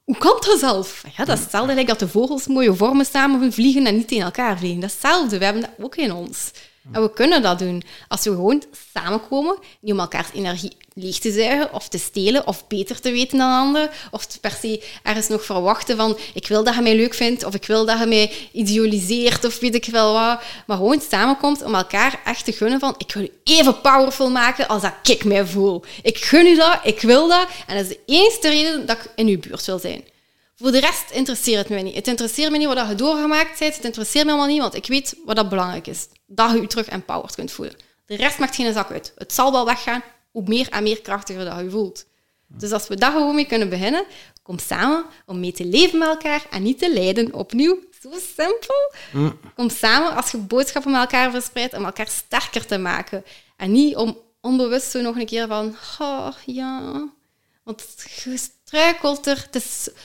Hoe 0.05 0.19
kan 0.19 0.37
dat 0.41 0.59
zelf? 0.59 1.03
Ja, 1.17 1.25
dat 1.25 1.37
is 1.37 1.43
hetzelfde 1.43 1.85
dat 1.85 1.99
de 1.99 2.09
vogels 2.09 2.47
mooie 2.47 2.75
vormen 2.75 3.07
samen 3.07 3.53
vliegen 3.53 3.87
en 3.87 3.97
niet 3.97 4.09
tegen 4.09 4.25
elkaar 4.25 4.59
vliegen. 4.59 4.81
Dat 4.81 4.91
is 4.91 4.97
hetzelfde. 5.03 5.39
We 5.39 5.45
hebben 5.45 5.63
dat 5.63 5.71
ook 5.79 5.97
in 5.97 6.13
ons. 6.13 6.51
En 6.93 7.03
we 7.03 7.13
kunnen 7.13 7.43
dat 7.43 7.59
doen 7.59 7.83
als 8.09 8.25
we 8.25 8.31
gewoon 8.31 8.63
samenkomen, 8.93 9.59
niet 9.81 9.93
om 9.93 10.01
elkaars 10.01 10.29
energie 10.35 10.77
leeg 10.95 11.19
te 11.19 11.33
zuigen 11.33 11.73
of 11.73 11.89
te 11.89 11.99
stelen 11.99 12.47
of 12.47 12.67
beter 12.67 13.01
te 13.01 13.11
weten 13.11 13.39
dan 13.39 13.51
anderen, 13.51 13.91
of 14.11 14.41
per 14.41 14.51
se 14.61 14.85
ergens 15.03 15.29
nog 15.29 15.45
verwachten 15.45 15.97
van 15.97 16.19
ik 16.35 16.47
wil 16.47 16.65
dat 16.65 16.75
je 16.75 16.81
mij 16.81 16.97
leuk 16.97 17.15
vindt 17.15 17.45
of 17.45 17.55
ik 17.55 17.67
wil 17.67 17.85
dat 17.85 17.99
je 17.99 18.07
mij 18.07 18.33
idealiseert 18.53 19.45
of 19.45 19.59
weet 19.59 19.75
ik 19.75 19.85
wel 19.85 20.13
wat. 20.13 20.41
Maar 20.67 20.77
gewoon 20.77 21.01
samenkomt 21.01 21.63
om 21.63 21.75
elkaar 21.75 22.21
echt 22.25 22.45
te 22.45 22.53
gunnen 22.53 22.81
van 22.81 22.95
ik 22.99 23.13
wil 23.13 23.23
je 23.23 23.33
even 23.45 23.81
powerful 23.81 24.31
maken 24.31 24.69
als 24.69 24.83
dat 24.83 24.95
ik 25.03 25.25
mij 25.25 25.47
voel. 25.47 25.85
Ik 26.03 26.19
gun 26.19 26.47
u 26.47 26.57
dat, 26.57 26.79
ik 26.83 27.01
wil 27.01 27.29
dat 27.29 27.49
en 27.67 27.77
dat 27.77 27.85
is 27.85 27.89
de 27.89 28.01
enige 28.07 28.49
reden 28.49 28.87
dat 28.87 28.97
ik 28.97 29.11
in 29.15 29.27
uw 29.27 29.39
buurt 29.39 29.67
wil 29.67 29.79
zijn. 29.79 30.05
Voor 30.63 30.73
de 30.73 30.81
rest 30.81 31.11
interesseert 31.11 31.59
het 31.59 31.69
mij 31.69 31.83
niet. 31.83 31.95
Het 31.95 32.09
interesseert 32.09 32.51
me 32.51 32.59
niet 32.59 32.67
wat 32.67 32.89
je 32.89 32.95
doorgemaakt 32.95 33.59
bent. 33.59 33.77
Het 33.77 33.85
interesseert 33.85 34.25
me 34.25 34.31
allemaal 34.31 34.49
niet, 34.49 34.61
want 34.61 34.75
ik 34.75 34.87
weet 34.87 35.17
wat 35.25 35.37
dat 35.37 35.49
belangrijk 35.49 35.87
is. 35.87 36.09
Dat 36.27 36.51
je 36.51 36.61
je 36.61 36.67
terug 36.67 36.89
empowered 36.89 37.35
kunt 37.35 37.53
voelen. 37.53 37.75
De 38.07 38.17
rest 38.17 38.39
maakt 38.39 38.55
geen 38.55 38.73
zak 38.73 38.91
uit. 38.91 39.13
Het 39.17 39.33
zal 39.33 39.53
wel 39.53 39.65
weggaan, 39.65 40.03
hoe 40.31 40.43
meer 40.47 40.69
en 40.69 40.83
meer 40.83 41.01
krachtiger 41.01 41.45
dat 41.45 41.59
je 41.59 41.71
voelt. 41.71 42.07
Dus 42.47 42.73
als 42.73 42.89
we 42.89 42.97
daar 42.97 43.13
gewoon 43.13 43.35
mee 43.35 43.47
kunnen 43.47 43.69
beginnen, 43.69 44.05
kom 44.43 44.59
samen 44.59 45.05
om 45.27 45.41
mee 45.41 45.53
te 45.53 45.65
leven 45.65 45.99
met 45.99 46.09
elkaar 46.09 46.47
en 46.51 46.63
niet 46.63 46.79
te 46.79 46.93
lijden. 46.93 47.35
Opnieuw, 47.35 47.79
zo 48.01 48.11
simpel. 48.37 48.93
Kom 49.55 49.71
samen 49.71 50.15
als 50.17 50.31
je 50.31 50.37
boodschappen 50.39 50.93
met 50.93 51.01
elkaar 51.01 51.31
verspreidt 51.31 51.75
om 51.75 51.85
elkaar 51.85 52.09
sterker 52.09 52.67
te 52.67 52.79
maken. 52.79 53.25
En 53.57 53.73
niet 53.73 53.97
om 53.97 54.19
onbewust 54.41 54.91
zo 54.91 55.01
nog 55.01 55.17
een 55.17 55.27
keer 55.27 55.47
van, 55.47 55.77
oh 55.99 56.33
ja, 56.47 57.03
want 57.65 57.87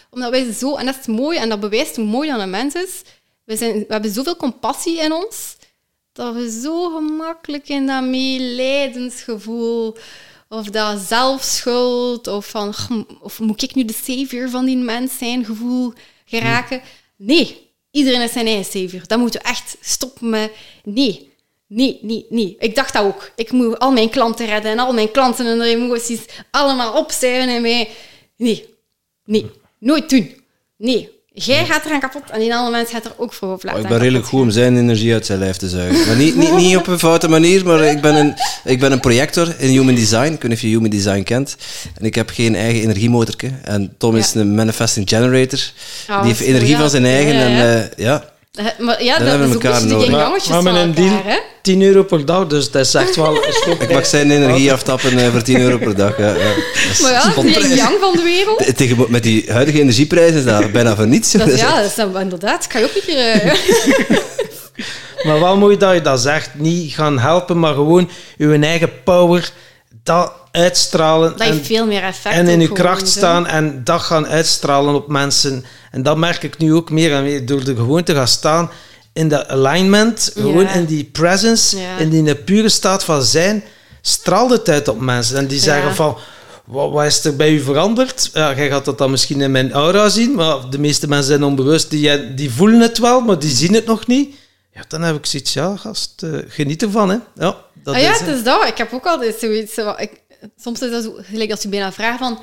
omdat 0.10 0.30
wij 0.30 0.54
zo, 0.54 0.76
en 0.76 0.86
dat 0.86 0.98
is 1.00 1.06
mooi 1.06 1.38
en 1.38 1.50
dat 1.50 1.60
bewijst 1.60 1.96
hoe 1.96 2.06
mooi 2.06 2.30
dat 2.30 2.40
een 2.40 2.50
mens 2.50 2.74
is. 2.74 3.02
We, 3.44 3.56
zijn, 3.56 3.74
we 3.74 3.86
hebben 3.88 4.12
zoveel 4.12 4.36
compassie 4.36 5.00
in 5.00 5.14
ons, 5.14 5.56
dat 6.14 6.34
we 6.34 6.60
zo 6.62 6.90
gemakkelijk 6.90 7.70
in 7.70 7.88
dat 7.88 8.04
meelijdensgevoel 8.04 9.98
of 10.50 10.66
dat 10.66 11.00
zelfschuld 11.00 12.28
of 12.28 12.50
van 12.50 12.74
of 13.22 13.40
moet 13.40 13.62
ik 13.62 13.76
nu 13.76 13.86
de 13.86 13.94
savior 14.04 14.50
van 14.50 14.66
die 14.66 14.78
mens 14.78 15.18
zijn 15.18 15.46
gevoel 15.46 15.94
geraken. 16.26 16.82
Nee, 17.16 17.72
iedereen 17.92 18.22
is 18.22 18.32
zijn 18.32 18.48
eigen 18.48 18.72
savior. 18.72 19.08
Dat 19.08 19.20
moeten 19.20 19.42
we 19.42 19.48
echt 19.48 19.78
stoppen 19.82 20.30
met. 20.30 20.52
Nee, 20.84 21.34
nee, 21.68 22.00
nee, 22.02 22.26
nee. 22.30 22.56
Ik 22.60 22.76
dacht 22.76 22.94
dat 22.94 23.04
ook. 23.04 23.32
Ik 23.36 23.52
moet 23.52 23.80
al 23.80 23.92
mijn 23.92 24.10
klanten 24.10 24.46
redden 24.46 24.72
en 24.72 24.80
al 24.80 24.94
mijn 24.94 25.12
klanten 25.12 25.46
en 25.46 25.60
hun 25.60 25.62
emoties 25.62 26.26
allemaal 26.52 26.94
opzuigen 26.94 27.50
in 27.50 27.62
mij. 27.62 27.90
Nee, 28.38 28.66
nee, 29.26 29.52
nooit 29.80 30.10
doen. 30.10 30.42
Nee, 30.78 31.18
Jij 31.46 31.66
gaat 31.66 31.86
er 31.86 31.92
aan 31.92 32.00
kapot 32.00 32.30
en 32.30 32.40
die 32.40 32.56
andere 32.56 32.76
mens 32.78 32.90
gaat 32.90 33.06
er 33.06 33.12
ook 33.18 33.34
voor 33.34 33.54
op 33.54 33.64
laten. 33.64 33.80
Oh, 33.80 33.86
ik 33.86 33.92
ben 33.92 34.00
redelijk 34.00 34.26
goed 34.26 34.42
om 34.42 34.50
zijn 34.50 34.78
energie 34.78 35.14
uit 35.14 35.26
zijn 35.26 35.40
lijf 35.40 35.58
te 35.58 35.70
zuigen. 35.70 36.08
Maar 36.08 36.16
niet, 36.16 36.36
niet, 36.36 36.54
niet 36.56 36.78
op 36.78 36.88
een 36.88 37.00
foute 37.00 37.28
manier, 37.28 37.66
maar 37.66 37.84
ik 37.84 38.02
ben 38.02 38.16
een, 38.16 38.34
ik 38.64 38.80
ben 38.80 38.92
een 38.92 39.00
projector 39.00 39.56
in 39.58 39.70
Human 39.70 39.96
Design. 39.96 40.24
Ik 40.34 40.42
weet 40.42 40.44
niet 40.44 40.52
of 40.52 40.62
je 40.62 40.68
Human 40.68 40.90
Design 40.90 41.24
kent. 41.24 41.56
En 42.00 42.06
ik 42.06 42.16
heb 42.16 42.30
geen 42.30 42.56
eigen 42.56 42.82
energiemotorke. 42.82 43.52
En 43.64 43.96
Tom 43.98 44.16
is 44.16 44.34
een 44.34 44.56
manifesting 44.56 45.10
generator. 45.10 45.60
Oh, 46.10 46.22
die 46.22 46.28
heeft 46.28 46.42
energie 46.42 46.70
ja. 46.70 46.80
van 46.80 46.90
zijn 46.90 47.06
eigen. 47.06 47.34
Ja, 47.34 47.42
en 47.42 47.52
ja. 47.52 47.90
ja, 47.98 48.22
Eh, 48.24 48.28
Maar 48.80 49.04
ja, 49.04 49.18
Dan 49.18 49.20
dat 49.20 49.28
hebben 49.30 49.48
is 49.48 49.54
we 49.54 49.58
ook 49.58 49.64
elkaar 49.64 49.82
een 49.82 49.88
beetje 49.88 50.06
de 50.06 50.12
nodig. 50.12 50.20
yin-yangetjes 50.20 50.50
maar 50.50 50.62
van 50.62 50.74
met 50.74 50.82
een 50.82 50.94
deal 50.94 51.08
elkaar, 51.16 51.32
hè? 51.32 51.38
10 51.62 51.82
euro 51.82 52.04
per 52.04 52.26
dag, 52.26 52.48
dus 52.48 52.72
dat 52.72 52.86
is 52.86 52.94
echt 52.94 53.16
wel 53.16 53.36
ik 53.80 53.92
mag 53.94 54.06
zijn 54.06 54.32
energie 54.32 54.72
aftappen 54.74 55.18
eh, 55.20 55.32
voor 55.32 55.42
10 55.42 55.60
euro 55.62 55.78
per 55.78 55.96
dag. 55.96 56.18
Ja, 56.18 56.28
ja. 56.28 56.34
Dat 56.36 56.92
is 56.92 57.02
Maar 57.02 57.12
ja, 57.12 57.24
de 57.24 57.32
spotprijs. 57.32 57.68
yin-yang 57.68 57.98
van 58.00 58.16
de 58.16 58.22
wereld. 58.24 58.58
Te- 58.66 58.74
Tegen, 58.74 59.06
met 59.10 59.24
die 59.24 59.52
huidige 59.52 59.80
energieprijzen 59.80 60.38
is 60.38 60.44
dat 60.46 60.72
bijna 60.72 60.96
voor 60.96 61.08
niets. 61.08 61.32
Dat, 61.32 61.48
is- 61.48 61.60
ja, 61.68 61.76
dat 61.76 61.86
is 61.86 61.96
dan 61.96 62.20
inderdaad. 62.20 62.68
Kan 62.68 62.82
je 62.82 62.88
ook 62.88 62.96
een 62.96 63.02
keer... 63.06 63.18
eh, 63.18 64.18
Maar 65.26 65.40
wel 65.40 65.58
mooi 65.58 65.78
dat 65.78 65.94
je 65.94 66.02
dat 66.02 66.20
zegt. 66.20 66.50
Niet 66.54 66.94
gaan 66.94 67.20
helpen, 67.20 67.60
maar 67.60 67.74
gewoon 67.74 68.10
je 68.38 68.58
eigen 68.62 68.90
power 69.04 69.52
dat 70.04 70.32
uitstralen. 70.52 71.32
dat 71.38 71.48
en, 71.48 71.66
veel 71.66 71.86
meer 71.86 72.04
effect. 72.04 72.36
en 72.36 72.48
in 72.48 72.60
je 72.60 72.72
kracht 72.72 73.08
staan 73.08 73.48
en 73.48 73.84
dat 73.84 74.02
gaan 74.02 74.28
uitstralen 74.28 74.96
op 74.96 75.08
mensen. 75.08 75.66
En 75.92 76.04
dat 76.04 76.18
merk 76.18 76.44
ik 76.44 76.58
nu 76.58 76.74
ook 76.74 76.90
meer 76.90 77.14
en 77.14 77.24
meer 77.24 77.46
door 77.46 77.60
er 77.60 77.76
gewoon 77.76 78.04
te 78.04 78.14
gaan 78.14 78.28
staan 78.28 78.70
in 79.14 79.28
dat 79.28 79.48
alignment, 79.48 80.32
gewoon 80.34 80.68
in 80.68 80.86
die 80.86 81.04
presence, 81.04 81.78
Ja. 81.78 81.98
in 81.98 82.10
die 82.10 82.36
pure 82.36 82.70
staat 82.70 83.04
van 83.04 83.24
zijn, 83.24 83.64
straalt 84.02 84.50
het 84.52 84.70
uit 84.70 84.88
op 84.88 85.00
mensen. 85.00 85.38
En 85.38 85.48
die 85.48 85.60
zeggen 85.60 85.88
Ja. 85.90 85.96
van, 85.96 86.18
wat, 86.66 86.92
wat 86.92 87.06
is 87.06 87.26
er 87.26 87.36
bij 87.36 87.52
u 87.52 87.60
veranderd? 87.60 88.30
Ja, 88.34 88.54
jij 88.56 88.70
gaat 88.70 88.86
dat 88.86 88.98
dan 88.98 89.12
misschien 89.12 89.42
in 89.42 89.52
mijn 89.52 89.72
aura 89.72 90.10
zien, 90.10 90.36
maar 90.36 90.70
de 90.70 90.80
meeste 90.80 91.08
mensen 91.08 91.28
zijn 91.28 91.44
onbewust, 91.44 91.90
die, 91.90 92.34
die 92.34 92.52
voelen 92.52 92.80
het 92.80 92.98
wel, 92.98 93.22
maar 93.22 93.40
die 93.40 93.56
zien 93.56 93.74
het 93.74 93.86
nog 93.86 94.08
niet. 94.08 94.36
Ja, 94.78 94.84
dan 94.88 95.02
heb 95.02 95.16
ik 95.16 95.26
zoiets, 95.26 95.54
ja, 95.54 95.76
gast, 95.76 96.24
eh, 96.24 96.40
geniet 96.48 96.82
ervan, 96.82 97.10
hè. 97.10 97.18
Ja, 97.36 97.58
dat 97.74 97.96
Ah 97.96 98.02
ja, 98.02 98.12
is, 98.14 98.20
het 98.20 98.28
is 98.28 98.44
dat. 98.44 98.68
Ik 98.68 98.78
heb 98.78 98.94
ook 98.94 99.06
altijd 99.06 99.36
zoiets... 99.40 99.74
zo, 99.74 99.94
ik, 99.98 100.22
soms 100.58 100.82
is 100.82 100.92
dat 100.92 101.04
zo, 101.04 101.18
gelijk 101.22 101.52
als 101.52 101.62
je 101.62 101.70
bijna 101.70 101.92
vraagt 101.92 102.20
van... 102.20 102.40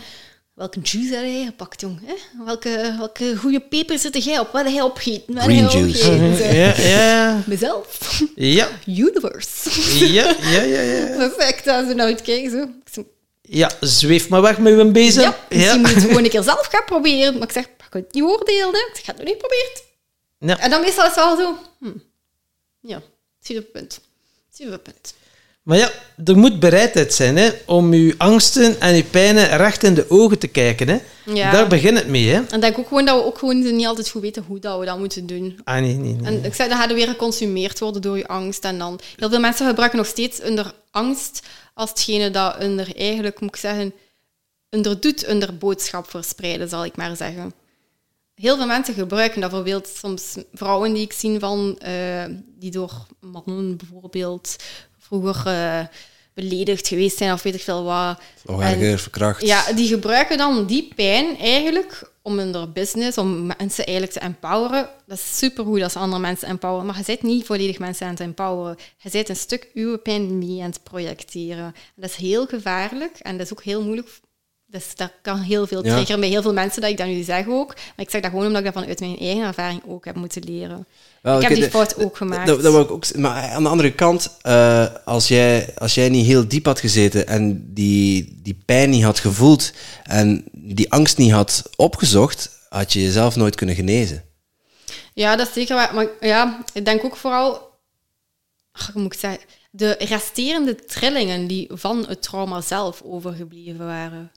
Welke 0.54 0.80
juice 0.82 1.14
heb 1.14 1.24
jij 1.24 1.44
gepakt, 1.44 1.80
jong? 1.80 2.00
Hè? 2.04 2.44
Welke, 2.44 2.94
welke 2.98 3.36
goede 3.36 3.60
peper 3.60 3.98
zit 3.98 4.24
jij 4.24 4.38
op? 4.38 4.52
Wat 4.52 4.64
heb 4.64 4.72
jij 4.72 4.82
opgegeten? 4.82 5.40
Green 5.40 5.68
jij 5.68 5.80
juice. 5.80 6.12
Ja, 6.54 6.74
ja, 6.76 7.42
Mezelf. 7.46 8.20
ja, 8.34 8.68
Universe. 8.86 9.70
ja, 10.12 10.34
ja, 10.40 10.62
ja, 10.62 10.80
ja. 10.80 11.16
Perfect, 11.28 11.66
als 11.68 11.86
ze 11.86 11.94
nou 11.94 12.14
kijken. 12.14 12.50
Zo. 12.92 13.04
Ja, 13.42 13.70
zweef 13.80 14.28
maar 14.28 14.42
weg 14.42 14.58
met 14.58 14.72
uw 14.72 14.90
bezem. 14.90 15.22
Ja, 15.22 15.36
misschien 15.48 15.80
moet 15.80 15.88
je 15.88 15.94
het 15.94 16.04
gewoon 16.04 16.24
een 16.24 16.30
keer 16.30 16.42
zelf 16.42 16.66
gaan 16.66 16.84
proberen. 16.84 17.32
Maar 17.32 17.42
ik 17.42 17.52
zeg, 17.52 17.64
ik 17.64 17.70
kan 17.90 18.00
het 18.00 18.14
niet 18.14 18.22
oordelen. 18.22 18.72
Hè. 18.72 18.88
Ik 18.94 19.04
ga 19.04 19.12
het 19.12 19.16
nog 19.16 19.26
niet 19.26 19.36
geprobeerd. 19.40 19.82
Ja. 20.38 20.58
En 20.58 20.70
dan 20.70 20.80
meestal 20.80 21.04
is 21.04 21.14
het 21.14 21.24
wel 21.24 21.36
zo... 21.36 21.58
Hm. 21.80 21.98
Ja, 22.86 23.02
zie 23.40 23.54
je 23.54 23.60
het 23.60 23.72
punt. 23.72 24.00
Zie 24.50 24.70
het 24.70 24.82
punt. 24.82 25.14
Maar 25.62 25.78
ja, 25.78 25.90
er 26.24 26.36
moet 26.36 26.60
bereidheid 26.60 27.14
zijn 27.14 27.36
hè, 27.36 27.50
om 27.66 27.92
uw 27.92 28.12
angsten 28.16 28.80
en 28.80 28.94
uw 28.94 29.04
pijnen 29.10 29.56
recht 29.56 29.82
in 29.82 29.94
de 29.94 30.10
ogen 30.10 30.38
te 30.38 30.46
kijken. 30.46 30.88
Hè. 30.88 30.98
Ja. 31.32 31.50
Daar 31.50 31.68
begint 31.68 31.98
het 31.98 32.08
mee. 32.08 32.28
Hè. 32.28 32.34
En 32.34 32.54
ik 32.54 32.60
denk 32.60 32.78
ook 32.78 32.88
gewoon 32.88 33.04
dat 33.04 33.18
we 33.18 33.24
ook 33.24 33.38
gewoon 33.38 33.76
niet 33.76 33.86
altijd 33.86 34.10
goed 34.10 34.22
weten 34.22 34.44
hoe 34.46 34.58
dat 34.58 34.78
we 34.78 34.84
dat 34.84 34.98
moeten 34.98 35.26
doen. 35.26 35.60
Ah, 35.64 35.80
nee, 35.80 35.94
nee, 35.94 36.14
nee. 36.14 36.26
En 36.26 36.44
ik 36.44 36.54
zei, 36.54 36.68
dan 36.68 36.78
gaat 36.78 36.88
er 36.88 36.94
weer 36.94 37.08
geconsumeerd 37.08 37.78
worden 37.78 38.02
door 38.02 38.18
je 38.18 38.26
angst. 38.26 38.64
En 38.64 38.78
dan, 38.78 39.00
heel 39.16 39.28
veel 39.28 39.40
mensen 39.40 39.66
gebruiken 39.66 39.98
nog 39.98 40.06
steeds 40.06 40.40
onder 40.40 40.72
angst 40.90 41.42
als 41.74 41.90
hetgene 41.90 42.30
dat 42.30 42.64
onder 42.64 42.96
eigenlijk, 42.96 43.40
moet 43.40 43.54
ik 43.54 43.60
zeggen, 43.60 43.94
onder 44.70 45.00
doet, 45.00 45.26
onder 45.26 45.56
boodschap 45.56 46.10
verspreiden, 46.10 46.68
zal 46.68 46.84
ik 46.84 46.96
maar 46.96 47.16
zeggen. 47.16 47.52
Heel 48.34 48.56
veel 48.56 48.66
mensen 48.66 48.94
gebruiken 48.94 49.40
dat 49.40 49.50
bijvoorbeeld 49.50 49.88
soms 49.88 50.36
vrouwen 50.52 50.92
die 50.92 51.02
ik 51.02 51.12
zie 51.12 51.38
van, 51.38 51.78
eh, 51.78 52.24
die 52.58 52.70
door 52.70 53.06
mannen 53.20 53.76
bijvoorbeeld 53.76 54.56
vroeger 54.98 55.46
eh, 55.46 55.86
beledigd 56.34 56.88
geweest 56.88 57.16
zijn 57.16 57.32
of 57.32 57.42
weet 57.42 57.54
ik 57.54 57.60
veel 57.60 57.84
wat. 57.84 58.20
Verkracht. 58.98 59.42
ja, 59.42 59.72
die 59.72 59.88
gebruiken 59.88 60.38
dan 60.38 60.66
die 60.66 60.92
pijn 60.94 61.38
eigenlijk 61.38 62.12
om 62.22 62.38
in 62.38 62.54
hun 62.54 62.72
business, 62.72 63.18
om 63.18 63.46
mensen 63.46 63.84
eigenlijk 63.84 64.12
te 64.12 64.20
empoweren. 64.20 64.88
Dat 65.06 65.18
is 65.18 65.38
supergoed 65.38 65.82
als 65.82 65.96
andere 65.96 66.22
mensen 66.22 66.48
empoweren, 66.48 66.86
maar 66.86 66.98
je 66.98 67.04
bent 67.06 67.22
niet 67.22 67.46
volledig 67.46 67.78
mensen 67.78 68.06
aan 68.06 68.12
het 68.12 68.20
empoweren. 68.20 68.76
Je 68.96 69.10
bent 69.10 69.28
een 69.28 69.36
stuk 69.36 69.70
uw 69.74 69.98
pijn 69.98 70.38
mee 70.38 70.62
aan 70.62 70.70
het 70.70 70.82
projecteren. 70.82 71.64
En 71.64 71.74
dat 71.96 72.10
is 72.10 72.16
heel 72.16 72.46
gevaarlijk 72.46 73.18
en 73.18 73.36
dat 73.36 73.46
is 73.46 73.52
ook 73.52 73.62
heel 73.62 73.82
moeilijk. 73.82 74.08
Dus 74.74 74.94
dat 74.94 75.12
kan 75.22 75.40
heel 75.40 75.66
veel 75.66 75.82
triggeren 75.82 76.20
bij 76.20 76.28
heel 76.28 76.42
veel 76.42 76.52
mensen 76.52 76.80
dat 76.80 76.90
ik 76.90 76.96
dat 76.96 77.06
nu 77.06 77.22
zeg 77.22 77.46
ook. 77.48 77.74
Maar 77.74 78.04
ik 78.04 78.10
zeg 78.10 78.20
dat 78.20 78.30
gewoon 78.30 78.46
omdat 78.46 78.58
ik 78.58 78.72
dat 78.72 78.82
vanuit 78.82 79.00
mijn 79.00 79.18
eigen 79.18 79.42
ervaring 79.44 79.82
ook 79.86 80.04
heb 80.04 80.14
moeten 80.14 80.42
leren. 80.42 80.86
Ik 81.22 81.42
heb 81.42 81.54
die 81.54 81.70
fout 81.70 81.96
ook 81.98 82.16
gemaakt. 82.16 82.46
Dat, 82.46 82.62
dat 82.62 82.84
ik 82.84 82.90
ook, 82.90 83.16
maar 83.16 83.42
aan 83.42 83.62
de 83.62 83.68
andere 83.68 83.92
kant, 83.92 84.36
uh, 84.42 84.86
als, 85.04 85.28
jij, 85.28 85.74
als 85.78 85.94
jij 85.94 86.08
niet 86.08 86.26
heel 86.26 86.48
diep 86.48 86.64
had 86.64 86.80
gezeten 86.80 87.26
en 87.26 87.72
die, 87.74 88.38
die 88.42 88.58
pijn 88.64 88.90
niet 88.90 89.02
had 89.02 89.18
gevoeld 89.18 89.72
en 90.02 90.44
die 90.52 90.92
angst 90.92 91.16
niet 91.16 91.32
had 91.32 91.62
opgezocht, 91.76 92.50
had 92.68 92.92
je 92.92 93.02
jezelf 93.02 93.36
nooit 93.36 93.54
kunnen 93.54 93.74
genezen. 93.74 94.24
Ja, 95.12 95.36
dat 95.36 95.46
is 95.46 95.52
zeker 95.52 95.74
waar. 95.74 95.94
Maar 95.94 96.06
ja, 96.20 96.64
ik 96.72 96.84
denk 96.84 97.04
ook 97.04 97.16
vooral... 97.16 97.72
Ach, 98.72 98.94
moet 98.94 99.14
ik 99.14 99.20
zeggen? 99.20 99.40
De 99.70 99.96
resterende 99.98 100.74
trillingen 100.74 101.46
die 101.46 101.70
van 101.72 102.04
het 102.08 102.22
trauma 102.22 102.60
zelf 102.60 103.02
overgebleven 103.02 103.86
waren. 103.86 104.30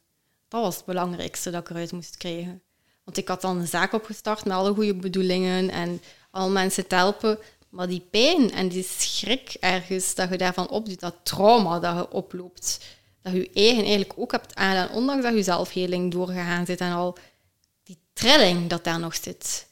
Dat 0.47 0.61
was 0.61 0.75
het 0.75 0.85
belangrijkste 0.85 1.49
dat 1.49 1.61
ik 1.61 1.69
eruit 1.69 1.91
moest 1.91 2.17
krijgen. 2.17 2.61
Want 3.03 3.17
ik 3.17 3.27
had 3.27 3.41
dan 3.41 3.57
een 3.57 3.67
zaak 3.67 3.93
opgestart 3.93 4.45
met 4.45 4.53
alle 4.53 4.73
goede 4.73 4.95
bedoelingen 4.95 5.69
en 5.69 6.01
al 6.31 6.49
mensen 6.49 6.87
te 6.87 6.95
helpen. 6.95 7.39
Maar 7.69 7.87
die 7.87 8.07
pijn 8.09 8.51
en 8.51 8.67
die 8.67 8.83
schrik 8.83 9.57
ergens 9.59 10.15
dat 10.15 10.29
je 10.29 10.37
daarvan 10.37 10.69
opdoet, 10.69 10.99
dat 10.99 11.15
trauma 11.23 11.79
dat 11.79 11.95
je 11.95 12.11
oploopt, 12.11 12.79
dat 13.21 13.33
je 13.33 13.49
eigen 13.53 13.81
eigenlijk 13.83 14.13
ook 14.15 14.31
hebt 14.31 14.55
aangedaan, 14.55 14.95
ondanks 14.95 15.23
dat 15.23 15.33
je 15.33 15.43
zelfheling 15.43 16.11
doorgegaan 16.11 16.65
zit 16.65 16.79
en 16.79 16.91
al 16.91 17.17
die 17.83 17.97
trilling 18.13 18.69
dat 18.69 18.83
daar 18.83 18.99
nog 18.99 19.15
zit, 19.15 19.67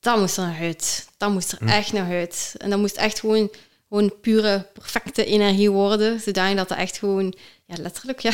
dat 0.00 0.18
moest 0.18 0.36
er 0.36 0.46
nog 0.46 0.60
uit. 0.60 1.08
Dat 1.16 1.30
moest 1.30 1.52
er 1.52 1.58
hm. 1.58 1.68
echt 1.68 1.92
nog 1.92 2.08
uit. 2.08 2.54
En 2.58 2.70
dat 2.70 2.78
moest 2.78 2.96
echt 2.96 3.20
gewoon, 3.20 3.50
gewoon 3.88 4.20
pure, 4.20 4.66
perfecte 4.72 5.24
energie 5.24 5.70
worden, 5.70 6.20
zodat 6.20 6.56
dat 6.56 6.70
echt 6.70 6.98
gewoon 6.98 7.34
ja, 7.66 7.74
letterlijk 7.82 8.20
ja, 8.20 8.32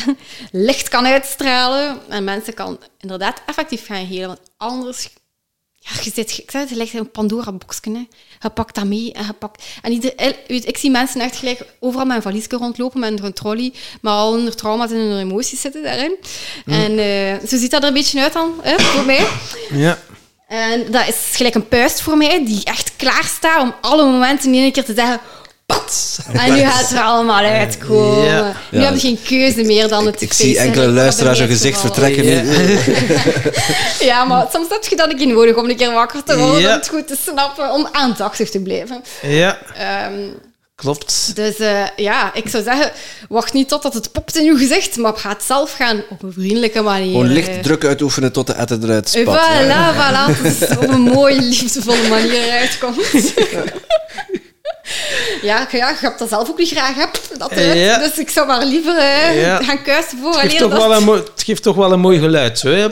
licht 0.51 0.89
kan 0.89 1.05
uitstralen 1.05 1.99
en 2.09 2.23
mensen 2.23 2.53
kan 2.53 2.79
inderdaad 2.99 3.41
effectief 3.45 3.85
gaan 3.85 4.05
helen. 4.05 4.27
Want 4.27 4.41
anders 4.57 5.09
ja, 5.79 5.91
je 6.03 6.11
zit, 6.13 6.37
ik 6.37 6.51
zei 6.51 6.63
het, 6.63 6.75
lijkt 6.75 6.93
een 6.93 7.11
Pandora-boxje. 7.11 8.07
Je 8.39 8.49
pakt 8.49 8.75
dat 8.75 8.85
mee 8.85 9.13
en 9.13 9.25
je 9.25 9.33
pakt... 9.33 9.63
En 9.81 9.91
ieder, 9.91 10.13
ik 10.47 10.77
zie 10.77 10.91
mensen 10.91 11.21
echt 11.21 11.35
gelijk 11.35 11.65
overal 11.79 12.05
met 12.05 12.15
een 12.15 12.21
valiesje 12.21 12.55
rondlopen, 12.55 12.99
met 12.99 13.23
een 13.23 13.33
trolley, 13.33 13.73
maar 14.01 14.13
al 14.13 14.33
hun 14.33 14.55
trauma's 14.55 14.91
en 14.91 14.97
hun 14.97 15.19
emoties 15.19 15.61
zitten 15.61 15.83
daarin. 15.83 16.17
Mm. 16.65 16.73
En 16.73 16.91
uh, 16.91 17.47
zo 17.49 17.57
ziet 17.57 17.71
dat 17.71 17.81
er 17.81 17.87
een 17.87 17.93
beetje 17.93 18.21
uit 18.21 18.33
dan, 18.33 18.59
hè, 18.61 18.79
voor 18.79 19.05
mij. 19.05 19.27
Ja. 19.71 19.99
En 20.47 20.91
dat 20.91 21.07
is 21.07 21.15
gelijk 21.31 21.55
een 21.55 21.67
puist 21.67 22.01
voor 22.01 22.17
mij, 22.17 22.45
die 22.45 22.63
echt 22.63 22.95
klaar 22.95 23.23
staat 23.23 23.61
om 23.61 23.73
alle 23.81 24.03
momenten 24.03 24.53
in 24.53 24.61
één 24.61 24.71
keer 24.71 24.85
te 24.85 24.93
zeggen 24.93 25.19
en 26.33 26.53
nu 26.53 26.59
gaat 26.59 26.81
het 26.81 26.91
er 26.91 27.03
allemaal 27.03 27.43
uitkomen. 27.43 28.25
Ja. 28.25 28.55
Nu 28.71 28.79
heb 28.79 28.93
je 28.93 28.99
geen 28.99 29.19
keuze 29.27 29.61
meer 29.61 29.87
dan 29.87 30.05
het 30.05 30.15
Ik, 30.15 30.21
ik 30.21 30.33
zie 30.33 30.57
enkele 30.57 30.87
luisteraars 30.87 31.39
hun 31.39 31.47
gezicht 31.47 31.79
vertrekken. 31.79 32.27
Ja. 33.99 34.23
maar 34.23 34.47
soms 34.51 34.69
heb 34.69 34.85
je 34.85 34.95
dat 34.95 35.11
ik 35.11 35.19
in 35.19 35.27
nodig 35.27 35.55
om 35.55 35.69
een 35.69 35.75
keer 35.75 35.91
wakker 35.91 36.23
te 36.23 36.37
worden, 36.37 36.57
om 36.57 36.65
het 36.65 36.87
goed 36.87 37.07
te 37.07 37.17
snappen, 37.23 37.71
om 37.71 37.87
aandachtig 37.91 38.49
te 38.49 38.59
blijven. 38.59 39.03
Ja. 39.21 39.57
Um, 40.11 40.33
Klopt. 40.79 41.31
Dus 41.35 41.59
uh, 41.59 41.81
ja, 41.95 42.33
ik 42.33 42.49
zou 42.49 42.63
zeggen, 42.63 42.91
wacht 43.29 43.53
niet 43.53 43.67
totdat 43.69 43.93
het 43.93 44.11
popt 44.11 44.37
in 44.37 44.43
je 44.43 44.57
gezicht, 44.57 44.97
maar 44.97 45.13
ga 45.15 45.29
het 45.29 45.43
zelf 45.43 45.71
gaan 45.71 46.03
op 46.09 46.23
een 46.23 46.33
vriendelijke 46.33 46.81
manier. 46.81 47.11
Gewoon 47.11 47.27
licht 47.27 47.63
druk 47.63 47.85
uitoefenen 47.85 48.31
tot 48.31 48.47
de 48.47 48.53
etter 48.53 48.83
eruit 48.83 49.09
spat. 49.09 49.39
Voilà, 49.39 49.95
voilà. 49.99 50.59
Dat 50.59 50.77
op 50.77 50.89
een 50.89 51.01
mooie, 51.01 51.41
liefdevolle 51.41 52.07
manier 52.09 52.49
uitkomt. 52.51 53.05
Ja, 55.41 55.67
ja, 55.71 55.89
je 55.89 55.97
hebt 55.99 56.19
dat 56.19 56.29
zelf 56.29 56.49
ook 56.49 56.57
niet 56.57 56.69
graag 56.69 56.95
hebt. 56.95 57.39
Dat 57.39 57.49
Dus 57.49 58.17
ik 58.17 58.29
zou 58.29 58.47
maar 58.47 58.65
liever 58.65 58.95
uh, 58.95 59.55
gaan 59.55 59.81
kuisen 59.83 60.17
voor 60.17 60.33
het 60.33 60.41
geeft, 60.41 60.57
toch 60.57 60.71
wel 60.71 60.95
een 60.95 61.03
mooi, 61.03 61.21
het 61.21 61.43
geeft 61.43 61.63
toch 61.63 61.75
wel 61.75 61.91
een 61.91 61.99
mooi 61.99 62.19
geluid. 62.19 62.59
Zo, 62.59 62.69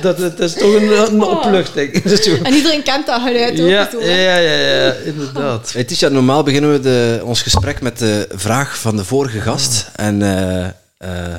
dat, 0.00 0.18
dat, 0.18 0.40
is 0.40 0.52
toch 0.52 0.74
een, 0.74 0.98
een 0.98 1.22
oh. 1.22 1.30
opluchting. 1.30 1.92
en 2.46 2.54
iedereen 2.54 2.82
kent 2.82 3.06
dat 3.06 3.20
geluid 3.20 3.60
ook. 3.60 3.68
Ja, 3.68 3.88
ja, 4.00 4.36
ja, 4.36 4.56
ja, 4.56 4.92
inderdaad. 4.92 5.72
Hey, 5.72 5.84
Tisha, 5.84 6.08
normaal 6.08 6.42
beginnen 6.42 6.72
we 6.72 6.80
de, 6.80 7.20
ons 7.24 7.42
gesprek 7.42 7.80
met 7.80 7.98
de 7.98 8.28
vraag 8.34 8.78
van 8.78 8.96
de 8.96 9.04
vorige 9.04 9.40
gast. 9.40 9.90
En 9.96 10.20
uh, 10.20 10.60
uh, 10.60 10.70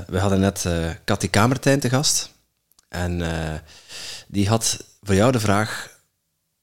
we 0.08 0.20
hadden 0.20 0.40
net 0.40 0.64
uh, 0.68 0.74
Cathy 1.06 1.30
Kamertijn 1.30 1.80
te 1.80 1.90
gast. 1.90 2.30
En 2.90 3.24
die 4.28 4.48
had 4.48 4.78
voor 5.02 5.16
jou 5.16 5.32
de 5.32 5.40
vraag, 5.40 5.90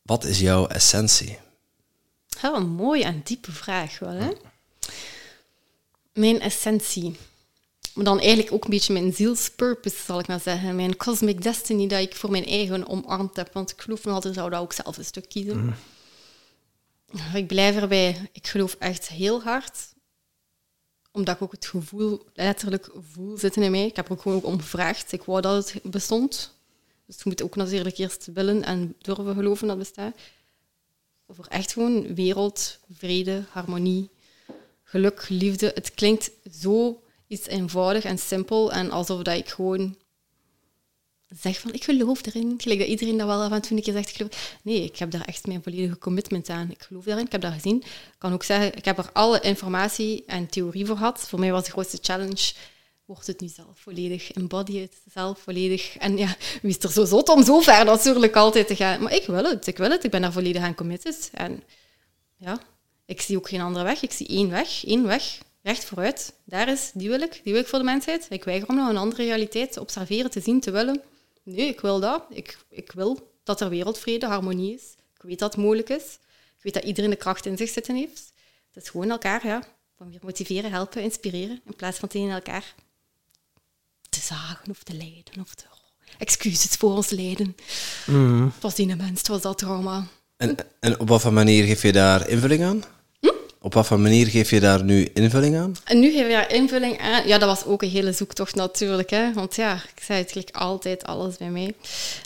wat 0.02 0.24
is 0.24 0.38
jouw 0.38 0.66
essentie? 0.66 1.38
Heel 2.40 2.54
een 2.54 2.68
mooie 2.68 3.04
en 3.04 3.20
diepe 3.24 3.52
vraag 3.52 3.98
wel, 3.98 4.12
hè? 4.12 4.30
Mijn 6.12 6.40
essentie. 6.40 7.16
Maar 7.94 8.04
dan 8.04 8.18
eigenlijk 8.20 8.52
ook 8.52 8.64
een 8.64 8.70
beetje 8.70 8.92
mijn 8.92 9.12
zielspurpose, 9.12 10.04
zal 10.04 10.18
ik 10.18 10.26
maar 10.26 10.40
zeggen. 10.40 10.76
Mijn 10.76 10.96
cosmic 10.96 11.42
destiny 11.42 11.86
dat 11.86 12.00
ik 12.00 12.16
voor 12.16 12.30
mijn 12.30 12.44
eigen 12.44 12.88
omarmd 12.88 13.36
heb. 13.36 13.52
Want 13.52 13.70
ik 13.70 13.80
geloof 13.80 14.04
nog 14.04 14.14
altijd, 14.14 14.34
zou 14.34 14.50
dat 14.50 14.60
ook 14.60 14.72
zelf 14.72 14.96
een 14.96 15.04
stuk 15.04 15.28
kiezen. 15.28 15.64
Mm. 15.64 15.74
Ik 17.34 17.46
blijf 17.46 17.76
erbij. 17.76 18.28
Ik 18.32 18.46
geloof 18.46 18.76
echt 18.78 19.08
heel 19.08 19.42
hard. 19.42 19.94
Omdat 21.12 21.34
ik 21.34 21.42
ook 21.42 21.52
het 21.52 21.66
gevoel 21.66 22.26
letterlijk 22.34 22.90
voel 23.12 23.36
zitten 23.36 23.62
in 23.62 23.70
mij. 23.70 23.86
Ik 23.86 23.96
heb 23.96 24.06
er 24.06 24.12
ook 24.12 24.22
gewoon 24.22 24.36
ook 24.36 24.44
om 24.44 24.60
gevraagd. 24.60 25.12
Ik 25.12 25.22
wou 25.22 25.40
dat 25.40 25.72
het 25.72 25.82
bestond. 25.82 26.54
Dus 27.06 27.16
je 27.16 27.22
moet 27.24 27.42
ook 27.42 27.56
natuurlijk 27.56 27.98
eerst 27.98 28.28
willen 28.34 28.62
en 28.62 28.94
durven 28.98 29.34
geloven 29.34 29.66
dat 29.66 29.76
het 29.76 29.86
bestaat 29.86 30.14
over 31.26 31.46
echt 31.48 31.72
gewoon 31.72 32.14
wereld, 32.14 32.78
vrede, 32.92 33.44
harmonie, 33.50 34.10
geluk, 34.82 35.26
liefde. 35.28 35.70
Het 35.74 35.94
klinkt 35.94 36.30
zo 36.60 37.02
iets 37.26 37.46
eenvoudig 37.46 38.04
en 38.04 38.18
simpel 38.18 38.72
en 38.72 38.90
alsof 38.90 39.22
dat 39.22 39.36
ik 39.36 39.48
gewoon 39.48 39.96
zeg 41.40 41.60
van 41.60 41.72
ik 41.72 41.84
geloof 41.84 42.26
erin. 42.26 42.54
Gelijk 42.56 42.80
dat 42.80 42.88
iedereen 42.88 43.16
dat 43.16 43.26
wel 43.26 43.42
af 43.42 43.52
en 43.52 43.62
toe 43.62 43.76
een 43.76 43.82
keer 43.82 43.92
zegt, 43.92 44.08
ik 44.08 44.16
geloof. 44.16 44.58
Nee, 44.62 44.84
ik 44.84 44.98
heb 44.98 45.10
daar 45.10 45.24
echt 45.24 45.46
mijn 45.46 45.62
volledige 45.62 45.98
commitment 45.98 46.48
aan. 46.48 46.70
Ik 46.70 46.82
geloof 46.82 47.04
daarin, 47.04 47.26
ik 47.26 47.32
heb 47.32 47.40
dat 47.40 47.52
gezien. 47.52 47.76
Ik 47.76 48.14
kan 48.18 48.32
ook 48.32 48.42
zeggen, 48.42 48.76
ik 48.76 48.84
heb 48.84 48.98
er 48.98 49.10
alle 49.12 49.40
informatie 49.40 50.24
en 50.26 50.46
theorie 50.46 50.86
voor 50.86 50.96
gehad. 50.96 51.20
Voor 51.28 51.38
mij 51.38 51.52
was 51.52 51.64
de 51.64 51.70
grootste 51.70 51.98
challenge 52.00 52.52
wordt 53.04 53.26
het 53.26 53.40
nu 53.40 53.48
zelf 53.48 53.78
volledig, 53.78 54.32
embody 54.32 54.78
het 54.78 54.96
zelf 55.12 55.38
volledig. 55.38 55.96
En 55.96 56.16
ja, 56.16 56.36
wie 56.62 56.76
is 56.76 56.82
er 56.82 56.92
zo 56.92 57.04
zot 57.04 57.28
om 57.28 57.44
zo 57.44 57.60
ver 57.60 57.84
natuurlijk 57.84 58.36
altijd 58.36 58.66
te 58.66 58.76
gaan? 58.76 59.02
Maar 59.02 59.14
ik 59.14 59.26
wil 59.26 59.44
het, 59.44 59.66
ik 59.66 59.76
wil 59.76 59.90
het, 59.90 60.04
ik 60.04 60.10
ben 60.10 60.20
daar 60.22 60.32
volledig 60.32 60.62
aan 60.62 60.74
committed. 60.74 61.30
En 61.32 61.62
ja, 62.36 62.60
ik 63.04 63.20
zie 63.20 63.36
ook 63.36 63.48
geen 63.48 63.60
andere 63.60 63.84
weg. 63.84 64.02
Ik 64.02 64.12
zie 64.12 64.26
één 64.26 64.50
weg, 64.50 64.84
één 64.84 65.06
weg, 65.06 65.38
recht 65.62 65.84
vooruit. 65.84 66.34
Daar 66.44 66.68
is, 66.68 66.90
die 66.94 67.08
wil 67.08 67.20
ik, 67.20 67.40
die 67.44 67.52
wil 67.52 67.62
ik 67.62 67.68
voor 67.68 67.78
de 67.78 67.84
mensheid. 67.84 68.26
Ik 68.30 68.44
weiger 68.44 68.68
om 68.68 68.76
nog 68.76 68.88
een 68.88 68.96
andere 68.96 69.24
realiteit 69.24 69.72
te 69.72 69.80
observeren, 69.80 70.30
te 70.30 70.40
zien, 70.40 70.60
te 70.60 70.70
willen. 70.70 71.02
Nee, 71.42 71.68
ik 71.68 71.80
wil 71.80 72.00
dat. 72.00 72.24
Ik, 72.30 72.58
ik 72.68 72.92
wil 72.92 73.32
dat 73.42 73.60
er 73.60 73.68
wereldvrede, 73.68 74.26
harmonie 74.26 74.74
is. 74.74 74.94
Ik 75.14 75.22
weet 75.22 75.38
dat 75.38 75.54
het 75.54 75.64
mogelijk 75.64 75.88
is. 75.88 76.18
Ik 76.56 76.62
weet 76.62 76.74
dat 76.74 76.84
iedereen 76.84 77.10
de 77.10 77.16
kracht 77.16 77.46
in 77.46 77.56
zich 77.56 77.68
zitten 77.68 77.94
heeft. 77.94 78.32
Het 78.72 78.82
is 78.82 78.88
gewoon 78.88 79.10
elkaar, 79.10 79.46
ja, 79.46 79.62
van 79.96 80.10
weer 80.10 80.20
motiveren, 80.22 80.70
helpen, 80.70 81.02
inspireren, 81.02 81.60
in 81.64 81.76
plaats 81.76 81.98
van 81.98 82.08
tegen 82.08 82.30
elkaar 82.30 82.74
te 84.14 84.20
zagen 84.20 84.70
of 84.70 84.82
te 84.82 84.92
lijden. 84.92 85.40
Of 85.40 85.54
te, 85.54 85.64
oh, 85.72 86.14
excuses 86.18 86.76
voor 86.76 86.94
ons 86.94 87.10
lijden. 87.10 87.56
Mm. 88.06 88.44
Het 88.44 88.62
was 88.62 88.74
die 88.74 88.96
mens, 88.96 89.18
het 89.18 89.28
was 89.28 89.42
dat 89.42 89.58
trauma. 89.58 90.06
En, 90.36 90.56
en 90.80 91.00
op 91.00 91.08
wat 91.08 91.20
voor 91.20 91.32
manier 91.32 91.64
geef 91.64 91.82
je 91.82 91.92
daar 91.92 92.28
invulling 92.28 92.64
aan? 92.64 92.84
Hm? 93.20 93.30
Op 93.60 93.74
wat 93.74 93.86
voor 93.86 94.00
manier 94.00 94.26
geef 94.26 94.50
je 94.50 94.60
daar 94.60 94.84
nu 94.84 95.10
invulling 95.14 95.56
aan? 95.56 95.76
En 95.84 96.00
nu 96.00 96.10
geef 96.10 96.26
je 96.26 96.32
daar 96.32 96.52
invulling 96.52 97.00
aan. 97.00 97.26
Ja, 97.26 97.38
dat 97.38 97.48
was 97.48 97.64
ook 97.64 97.82
een 97.82 97.88
hele 97.88 98.12
zoektocht 98.12 98.54
natuurlijk. 98.54 99.10
Hè? 99.10 99.32
Want 99.32 99.56
ja, 99.56 99.74
ik 99.74 100.02
zei 100.02 100.18
het 100.18 100.32
gelijk 100.32 100.56
altijd 100.56 101.04
alles 101.04 101.36
bij 101.36 101.50
mij. 101.50 101.74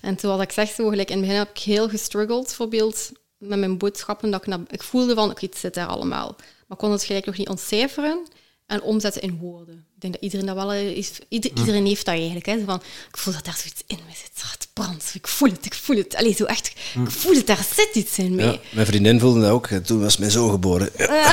En 0.01 0.19
wat 0.20 0.40
ik 0.40 0.52
zeg, 0.52 0.70
zo 0.70 0.89
gelijk 0.89 1.10
in 1.10 1.16
het 1.16 1.24
begin 1.27 1.39
heb 1.39 1.51
ik 1.51 1.59
heel 1.59 1.89
gestruggeld, 1.89 2.44
bijvoorbeeld 2.44 3.10
met 3.39 3.59
mijn 3.59 3.78
boodschappen. 3.78 4.31
Dat 4.31 4.47
ik, 4.47 4.55
ik 4.70 4.82
voelde 4.82 5.15
van, 5.15 5.35
ik 5.39 5.55
zit 5.56 5.74
daar 5.74 5.86
allemaal. 5.86 6.36
Maar 6.66 6.78
kon 6.78 6.93
het 6.93 7.05
gelijk 7.05 7.27
nog 7.27 7.36
niet 7.36 7.48
ontcijferen 7.48 8.27
en 8.69 8.82
omzetten 8.82 9.23
in 9.23 9.39
woorden. 9.39 9.74
Ik 9.74 10.01
denk 10.01 10.12
dat 10.12 10.23
iedereen 10.23 10.47
dat 10.47 10.55
wel 10.55 10.73
is. 10.74 11.11
iedereen 11.28 11.86
heeft 11.86 12.05
dat 12.05 12.15
eigenlijk. 12.15 12.47
Hè. 12.47 12.65
van, 12.65 12.82
ik 13.09 13.16
voel 13.16 13.32
dat 13.32 13.45
daar 13.45 13.57
zoiets 13.57 13.82
in 13.86 13.99
me 14.07 14.12
zit. 14.15 14.43
Het 14.51 14.69
brandt. 14.73 15.11
Ik 15.15 15.27
voel 15.27 15.51
het, 15.51 15.66
ik 15.66 15.74
voel 15.74 15.97
het. 15.97 16.16
Allee, 16.16 16.35
zo 16.35 16.45
echt, 16.45 16.73
ik 17.05 17.11
voel 17.11 17.35
het, 17.35 17.47
daar 17.47 17.66
zit 17.74 17.95
iets 17.95 18.19
in 18.19 18.35
mee. 18.35 18.61
mijn 18.70 18.86
vriendin 18.86 19.20
voelde 19.20 19.40
dat 19.40 19.51
ook. 19.51 19.66
Toen 19.66 20.01
was 20.01 20.16
mijn 20.16 20.31
zoon 20.31 20.51
geboren. 20.51 20.90
Ja. 20.97 21.32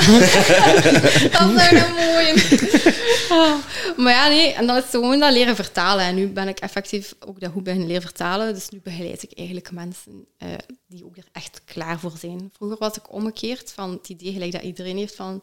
dat 1.30 1.50
is 1.50 1.70
een 1.70 1.94
mooi. 1.94 2.32
Ah. 3.28 3.54
Maar 3.96 4.12
ja, 4.12 4.28
nee. 4.28 4.52
En 4.52 4.66
dan 4.66 4.76
is 4.76 4.82
het 4.82 4.90
gewoon 4.90 5.20
dat 5.20 5.32
leren 5.32 5.56
vertalen. 5.56 6.04
En 6.04 6.14
nu 6.14 6.28
ben 6.28 6.48
ik 6.48 6.58
effectief 6.58 7.14
ook 7.26 7.40
dat 7.40 7.52
goed 7.52 7.62
beginnen 7.62 7.88
leren 7.88 8.02
vertalen. 8.02 8.54
Dus 8.54 8.68
nu 8.68 8.80
begeleid 8.82 9.22
ik 9.22 9.32
eigenlijk 9.34 9.70
mensen 9.72 10.26
uh, 10.38 10.48
die 10.88 11.04
ook 11.04 11.16
er 11.16 11.28
echt 11.32 11.60
klaar 11.64 12.00
voor 12.00 12.14
zijn. 12.18 12.50
Vroeger 12.56 12.78
was 12.78 12.96
ik 12.96 13.12
omgekeerd 13.12 13.72
van 13.72 13.90
het 13.90 14.08
idee 14.08 14.32
gelijk 14.32 14.52
dat 14.52 14.62
iedereen 14.62 14.96
heeft 14.96 15.14
van 15.14 15.42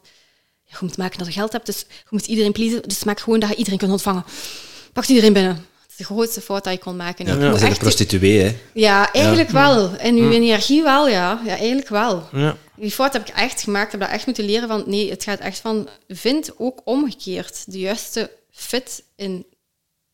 je 0.64 0.76
moet 0.80 0.96
maken 0.96 1.18
dat 1.18 1.26
je 1.26 1.32
geld 1.32 1.52
hebt, 1.52 1.66
dus 1.66 1.84
je 1.88 2.08
moet 2.10 2.26
iedereen 2.26 2.52
pleasen. 2.52 2.82
Dus 2.82 3.04
maak 3.04 3.20
gewoon 3.20 3.40
dat 3.40 3.48
je 3.48 3.56
iedereen 3.56 3.78
kunt 3.78 3.90
ontvangen. 3.90 4.24
Pak 4.92 5.06
iedereen 5.06 5.32
binnen. 5.32 5.54
Dat 5.54 5.90
is 5.90 5.96
de 5.96 6.04
grootste 6.04 6.40
fout 6.40 6.64
dat 6.64 6.72
je 6.72 6.78
kon 6.78 6.96
maken. 6.96 7.26
Ja, 7.26 7.36
dat 7.36 7.56
is 7.56 7.62
een 7.62 7.76
prostituee, 7.76 8.42
hè? 8.42 8.56
Ja, 8.72 9.12
eigenlijk 9.12 9.50
wel. 9.50 9.96
En 9.96 10.16
uw 10.16 10.24
mm. 10.24 10.32
energie 10.32 10.82
wel, 10.82 11.08
ja. 11.08 11.40
Ja, 11.44 11.56
eigenlijk 11.56 11.88
wel. 11.88 12.28
Ja. 12.32 12.56
Die 12.76 12.90
fout 12.90 13.12
heb 13.12 13.28
ik 13.28 13.34
echt 13.34 13.62
gemaakt. 13.62 13.84
Ik 13.84 13.90
heb 13.90 14.00
dat 14.00 14.10
echt 14.10 14.26
moeten 14.26 14.44
leren 14.44 14.68
van... 14.68 14.82
Nee, 14.86 15.10
het 15.10 15.24
gaat 15.24 15.38
echt 15.38 15.58
van... 15.58 15.88
Vind 16.08 16.52
ook 16.58 16.80
omgekeerd 16.84 17.72
de 17.72 17.78
juiste 17.78 18.30
fit 18.50 19.02
in 19.16 19.46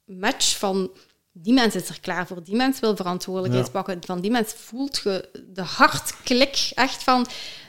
match 0.04 0.58
van 0.58 0.90
die 1.32 1.52
mens 1.52 1.74
is 1.74 1.88
er 1.88 2.00
klaar 2.00 2.26
voor, 2.26 2.44
die 2.44 2.56
mens 2.56 2.80
wil 2.80 2.96
verantwoordelijkheid 2.96 3.72
pakken, 3.72 3.98
van 4.06 4.20
die 4.20 4.30
mens 4.30 4.52
voelt 4.56 5.00
je 5.04 5.28
de 5.48 5.62
hartklik 5.62 6.70
echt 6.74 7.02
van, 7.02 7.26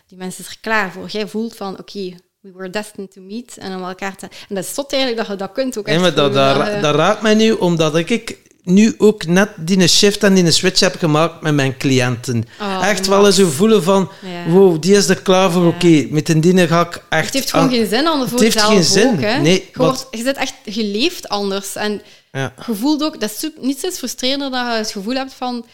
die 0.07 0.17
mens 0.17 0.39
is 0.39 0.47
er 0.47 0.57
klaar 0.61 0.91
voor. 0.91 1.07
Jij 1.07 1.27
voelt 1.27 1.55
van, 1.55 1.79
oké, 1.79 2.15
we 2.41 2.51
were 2.55 2.69
destined 2.69 3.11
to 3.11 3.21
meet 3.21 3.57
en 3.57 3.75
om 3.75 3.83
elkaar 3.83 4.15
te... 4.15 4.25
En 4.49 4.55
dat 4.55 4.63
is 4.63 4.73
tot 4.73 4.91
eigenlijk 4.93 5.21
dat 5.27 5.31
je 5.31 5.43
dat 5.45 5.51
kunt 5.53 5.77
ook 5.77 5.85
echt 5.87 5.95
Nee, 5.95 6.05
maar 6.05 6.15
dat, 6.15 6.33
dat, 6.33 6.81
dat 6.81 6.95
raakt 6.95 7.21
mij 7.21 7.33
nu, 7.33 7.51
omdat 7.51 7.95
ik 7.95 8.37
nu 8.63 8.95
ook 8.97 9.25
net 9.25 9.49
die 9.57 9.87
shift 9.87 10.23
en 10.23 10.33
die 10.33 10.51
switch 10.51 10.79
heb 10.79 10.95
gemaakt 10.99 11.41
met 11.41 11.53
mijn 11.53 11.77
cliënten. 11.77 12.45
Oh, 12.61 12.87
echt 12.87 13.07
wel 13.07 13.25
eens 13.25 13.35
zo 13.35 13.49
voelen 13.49 13.83
van, 13.83 14.11
Ja. 14.21 14.51
wow, 14.51 14.81
die 14.81 14.95
is 14.95 15.09
er 15.09 15.21
klaar 15.21 15.51
voor, 15.51 15.65
oké, 15.67 16.07
met 16.09 16.29
een 16.29 16.41
dingen 16.41 16.67
ga 16.67 16.81
ik 16.81 17.03
echt... 17.09 17.25
Het 17.25 17.33
heeft 17.33 17.49
gewoon 17.51 17.65
aan- 17.65 17.71
geen 17.73 17.87
zin 17.87 18.07
anders 18.07 18.29
voor 18.31 18.39
Het 18.39 18.53
heeft 18.53 18.65
geen 18.65 18.83
zin. 18.83 19.07
ook. 19.11 19.21
Hè. 19.21 19.37
Nee, 19.41 19.53
je, 19.73 19.77
wordt, 19.83 20.07
je 20.11 20.23
zit 20.23 20.37
echt 20.37 20.53
geleefd 20.65 21.29
anders. 21.29 21.75
En 21.75 22.01
Ja. 22.31 22.53
je 22.67 22.75
voelt 22.75 23.03
ook... 23.03 23.19
Dat 23.19 23.31
is 23.31 23.49
niets 23.59 23.83
is 23.83 23.97
frustrerender 23.97 24.51
dan 24.51 24.65
je 24.71 24.77
het 24.77 24.91
gevoel 24.91 25.15
hebt 25.15 25.33
van... 25.33 25.65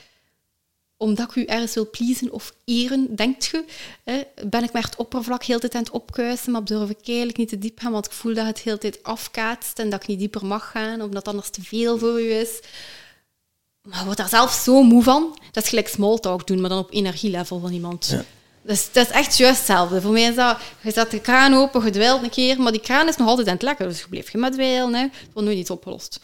Omdat 0.98 1.30
ik 1.30 1.36
u 1.36 1.44
ergens 1.44 1.74
wil 1.74 1.90
pleasen 1.90 2.32
of 2.32 2.54
eren, 2.66 3.16
denkt 3.16 3.46
je, 3.46 3.64
hè, 4.04 4.22
ben 4.48 4.64
ik 4.64 4.72
maar 4.72 4.84
het 4.84 4.96
oppervlak 4.96 5.44
heel 5.44 5.60
de 5.60 5.68
tijd 5.68 5.76
aan 5.76 5.84
het 5.84 5.92
opkuisen, 5.92 6.52
maar 6.52 6.64
durf 6.64 6.90
ik 6.90 7.08
eigenlijk 7.08 7.38
niet 7.38 7.50
te 7.50 7.58
diep 7.58 7.80
gaan, 7.80 7.92
want 7.92 8.06
ik 8.06 8.12
voel 8.12 8.34
dat 8.34 8.46
het 8.46 8.60
heel 8.60 8.74
de 8.74 8.80
tijd 8.80 9.04
afkaatst 9.04 9.80
en 9.80 9.90
dat 9.90 10.02
ik 10.02 10.08
niet 10.08 10.20
dieper 10.20 10.46
mag 10.46 10.72
gaan, 10.72 11.02
omdat 11.02 11.16
het 11.16 11.28
anders 11.28 11.50
te 11.50 11.62
veel 11.62 11.98
voor 11.98 12.22
u 12.22 12.32
is. 12.32 12.60
Maar 13.82 14.04
wordt 14.04 14.20
daar 14.20 14.30
zelf 14.30 14.52
zo 14.52 14.84
moe 14.84 15.04
van. 15.04 15.40
Dat 15.52 15.64
is 15.64 15.70
gelijk 15.70 15.88
small 15.88 16.18
talk 16.18 16.48
doen, 16.48 16.62
maar 16.62 16.70
dan 16.70 16.80
op 16.80 16.94
energielevel 16.94 17.60
van 17.60 17.72
iemand. 17.72 18.24
Dus 18.62 18.92
dat 18.92 19.06
is 19.06 19.12
echt 19.12 19.38
juist 19.38 19.58
hetzelfde. 19.58 20.02
Voor 20.02 20.12
mij 20.12 20.22
is 20.22 20.36
dat, 20.36 20.58
je 20.82 20.92
zet 20.92 21.12
de 21.12 21.22
kraan 21.22 21.54
open, 21.54 21.86
je 21.86 21.92
dweilt 21.92 22.24
een 22.24 22.30
keer, 22.30 22.62
maar 22.62 22.72
die 22.72 22.82
kraan 22.82 23.08
is 23.08 23.18
nog 23.18 23.28
altijd 23.28 23.48
aan 23.48 23.54
het 23.54 23.62
lekken. 23.62 23.88
Dus 23.88 24.00
je 24.00 24.08
blijft 24.08 24.32
je 24.32 24.38
met 24.38 24.54
dweilen, 24.54 24.94
het 24.94 25.12
wordt 25.34 25.48
nooit 25.48 25.60
iets 25.60 25.70
opgelost. 25.70 26.20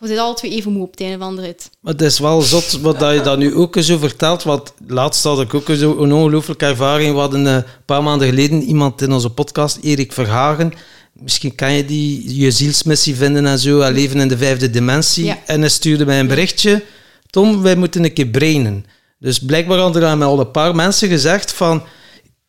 Je 0.00 0.06
zit 0.06 0.18
alle 0.18 0.34
twee 0.34 0.50
even 0.50 0.72
moe 0.72 0.82
op 0.82 0.90
het 0.90 1.00
einde 1.00 1.18
van 1.18 1.36
de 1.36 1.42
rit. 1.42 1.70
Maar 1.80 1.92
het 1.92 2.02
is 2.02 2.18
wel 2.18 2.40
zot 2.40 2.80
wat 2.80 2.98
dat 2.98 3.14
je 3.14 3.20
dat 3.20 3.38
nu 3.38 3.54
ook 3.54 3.76
zo 3.80 3.98
vertelt. 3.98 4.42
Want 4.42 4.72
laatst 4.86 5.24
had 5.24 5.40
ik 5.40 5.54
ook 5.54 5.70
zo 5.72 5.98
een 5.98 6.12
ongelooflijke 6.12 6.66
ervaring. 6.66 7.12
We 7.14 7.20
hadden 7.20 7.46
eh, 7.46 7.54
een 7.54 7.64
paar 7.84 8.02
maanden 8.02 8.28
geleden 8.28 8.62
iemand 8.62 9.02
in 9.02 9.12
onze 9.12 9.30
podcast, 9.30 9.78
Erik 9.82 10.12
Verhagen. 10.12 10.72
Misschien 11.12 11.54
kan 11.54 11.72
je 11.72 11.84
die 11.84 12.38
je 12.40 12.50
zielsmissie 12.50 13.16
vinden 13.16 13.46
en 13.46 13.58
zo. 13.58 13.80
En 13.80 13.92
leven 13.92 14.20
in 14.20 14.28
de 14.28 14.38
vijfde 14.38 14.70
dimensie. 14.70 15.24
Ja. 15.24 15.38
En 15.46 15.60
hij 15.60 15.70
stuurde 15.70 16.06
mij 16.06 16.20
een 16.20 16.26
berichtje. 16.26 16.82
Tom, 17.30 17.62
wij 17.62 17.76
moeten 17.76 18.04
een 18.04 18.12
keer 18.12 18.26
brainen. 18.26 18.84
Dus 19.18 19.38
blijkbaar 19.38 19.78
hadden 19.78 20.02
er 20.02 20.18
mij 20.18 20.26
al 20.26 20.40
een 20.40 20.50
paar 20.50 20.74
mensen 20.74 21.08
gezegd 21.08 21.52
van... 21.52 21.82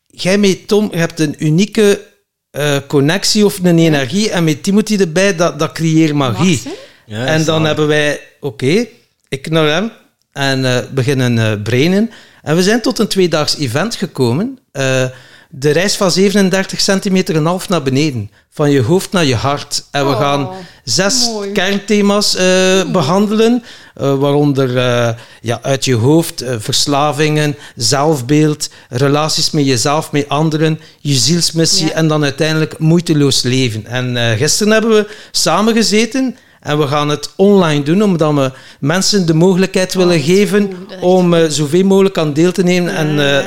Jij 0.06 0.38
met 0.38 0.68
Tom 0.68 0.88
je 0.90 0.96
hebt 0.96 1.20
een 1.20 1.34
unieke 1.38 2.00
eh, 2.50 2.76
connectie 2.86 3.44
of 3.44 3.58
een 3.62 3.78
energie. 3.78 4.30
En 4.30 4.44
met 4.44 4.62
Timothy 4.62 4.96
erbij, 4.96 5.36
dat, 5.36 5.58
dat 5.58 5.72
creëert 5.72 6.14
magie. 6.14 6.60
Max? 6.64 6.76
Ja, 7.10 7.24
en 7.26 7.36
dan 7.36 7.44
zalig. 7.44 7.66
hebben 7.66 7.86
wij, 7.86 8.20
oké, 8.40 8.86
ik 9.28 9.50
naar 9.50 9.66
hem 9.68 9.90
en 10.32 10.64
eh, 10.64 10.78
beginnen 10.94 11.38
eh 11.38 11.62
brainen. 11.62 12.10
En 12.42 12.56
we 12.56 12.62
zijn 12.62 12.80
tot 12.80 12.98
een 12.98 13.08
tweedaags 13.08 13.56
event 13.58 13.94
gekomen. 13.94 14.58
Eh, 14.72 15.04
de 15.52 15.70
reis 15.70 15.96
van 15.96 16.10
37 16.10 16.80
centimeter 16.80 17.36
en 17.36 17.44
half 17.46 17.68
naar 17.68 17.82
beneden. 17.82 18.30
Van 18.50 18.70
je 18.70 18.80
hoofd 18.82 19.12
naar 19.12 19.24
je 19.24 19.34
hart. 19.34 19.84
En 19.90 20.04
we 20.06 20.12
Oh, 20.12 20.18
gaan 20.20 20.48
zes 20.84 21.26
mooi. 21.26 21.52
kernthema's 21.52 22.34
eh, 22.36 22.90
behandelen. 22.92 23.62
eh, 23.94 24.18
waaronder 24.18 24.76
eh, 24.78 25.14
ja, 25.40 25.58
uit 25.62 25.84
je 25.84 25.94
hoofd, 25.94 26.44
verslavingen, 26.58 27.56
zelfbeeld, 27.76 28.68
relaties 28.88 29.50
met 29.50 29.66
jezelf, 29.66 30.12
met 30.12 30.28
anderen, 30.28 30.80
je 31.00 31.14
zielsmissie 31.14 31.86
Ja. 31.86 31.92
en 31.92 32.08
dan 32.08 32.22
uiteindelijk 32.22 32.78
moeiteloos 32.78 33.42
leven. 33.42 33.86
En 33.86 34.16
eh, 34.16 34.36
gisteren 34.38 34.72
hebben 34.72 34.90
we 34.90 35.06
samen 35.30 35.74
gezeten 35.74 36.36
en 36.60 36.78
we 36.78 36.86
gaan 36.86 37.08
het 37.08 37.30
online 37.36 37.82
doen, 37.82 38.02
omdat 38.02 38.34
we 38.34 38.52
mensen 38.80 39.26
de 39.26 39.34
mogelijkheid 39.34 39.94
willen 39.94 40.16
is 40.18 40.24
geven 40.24 40.70
om 41.00 41.34
eh, 41.34 41.44
zoveel 41.48 41.84
mogelijk 41.84 42.18
aan 42.18 42.32
deel 42.32 42.52
te 42.52 42.62
nemen. 42.62 42.94
En, 42.96 43.38
eh, 43.38 43.44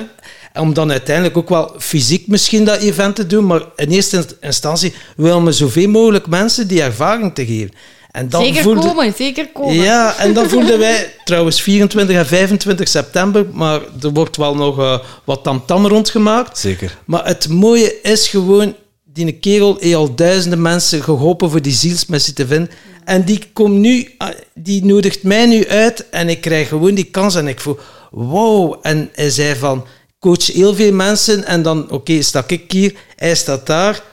om 0.61 0.73
dan 0.73 0.91
uiteindelijk 0.91 1.38
ook 1.38 1.49
wel 1.49 1.73
fysiek 1.80 2.27
misschien 2.27 2.65
dat 2.65 2.77
event 2.80 3.15
te 3.15 3.27
doen, 3.27 3.45
maar 3.45 3.61
in 3.76 3.90
eerste 3.90 4.26
instantie 4.41 4.94
willen 5.15 5.44
we 5.44 5.52
zoveel 5.52 5.88
mogelijk 5.90 6.27
mensen 6.27 6.68
die 6.68 6.81
ervaring 6.81 7.34
te 7.34 7.45
geven. 7.45 7.72
En 8.11 8.30
dan 8.30 8.44
Zeker 8.44 8.61
voelde- 8.64 8.80
komen, 8.88 9.14
zeker 9.18 9.48
komen. 9.53 9.76
ja, 9.76 10.18
en 10.18 10.34
dan 10.34 10.49
voelden 10.49 10.80
wij 10.80 11.14
trouwens 11.23 11.61
24 11.61 12.15
en 12.15 12.26
25 12.26 12.88
september, 12.88 13.45
maar 13.52 13.80
er 14.02 14.11
wordt 14.14 14.38
wel 14.38 14.56
nog 14.56 14.80
eh, 14.80 14.99
wat 15.23 15.44
tamtam 15.44 15.88
rondgemaakt. 15.88 16.57
Zeker. 16.57 16.98
Maar 17.06 17.26
het 17.26 17.49
mooie 17.49 17.95
is 18.02 18.27
gewoon, 18.27 18.76
die 19.14 19.31
kerel 19.34 19.77
heeft 19.80 19.95
al 19.95 20.15
duizenden 20.15 20.61
mensen 20.61 21.03
geholpen 21.03 21.49
voor 21.49 21.61
die 21.61 21.73
zielsmissie 21.73 22.34
te 22.34 22.48
vinden. 22.48 22.69
En 23.05 23.23
die 23.23 23.43
komt 23.53 23.77
nu, 23.80 24.13
ah, 24.17 24.30
die 24.53 24.85
nodigt 24.85 25.23
mij 25.23 25.45
nu 25.45 25.67
uit 25.67 26.09
en 26.09 26.30
ik 26.30 26.41
krijg 26.41 26.67
gewoon 26.67 26.93
die 26.93 27.03
kans 27.11 27.35
en 27.35 27.47
ik 27.47 27.59
voel, 27.59 27.77
wow. 28.11 28.75
En 28.81 29.09
hij 29.13 29.30
zei 29.30 29.55
van, 29.55 29.85
coach 30.19 30.45
heel 30.45 30.75
veel 30.75 30.93
mensen 30.93 31.45
en 31.45 31.61
dan, 31.61 31.91
oké, 31.91 32.21
sta 32.21 32.43
ik 32.47 32.71
hier, 32.71 32.93
hij 33.15 33.35
staat 33.35 33.65
daar. 33.65 34.03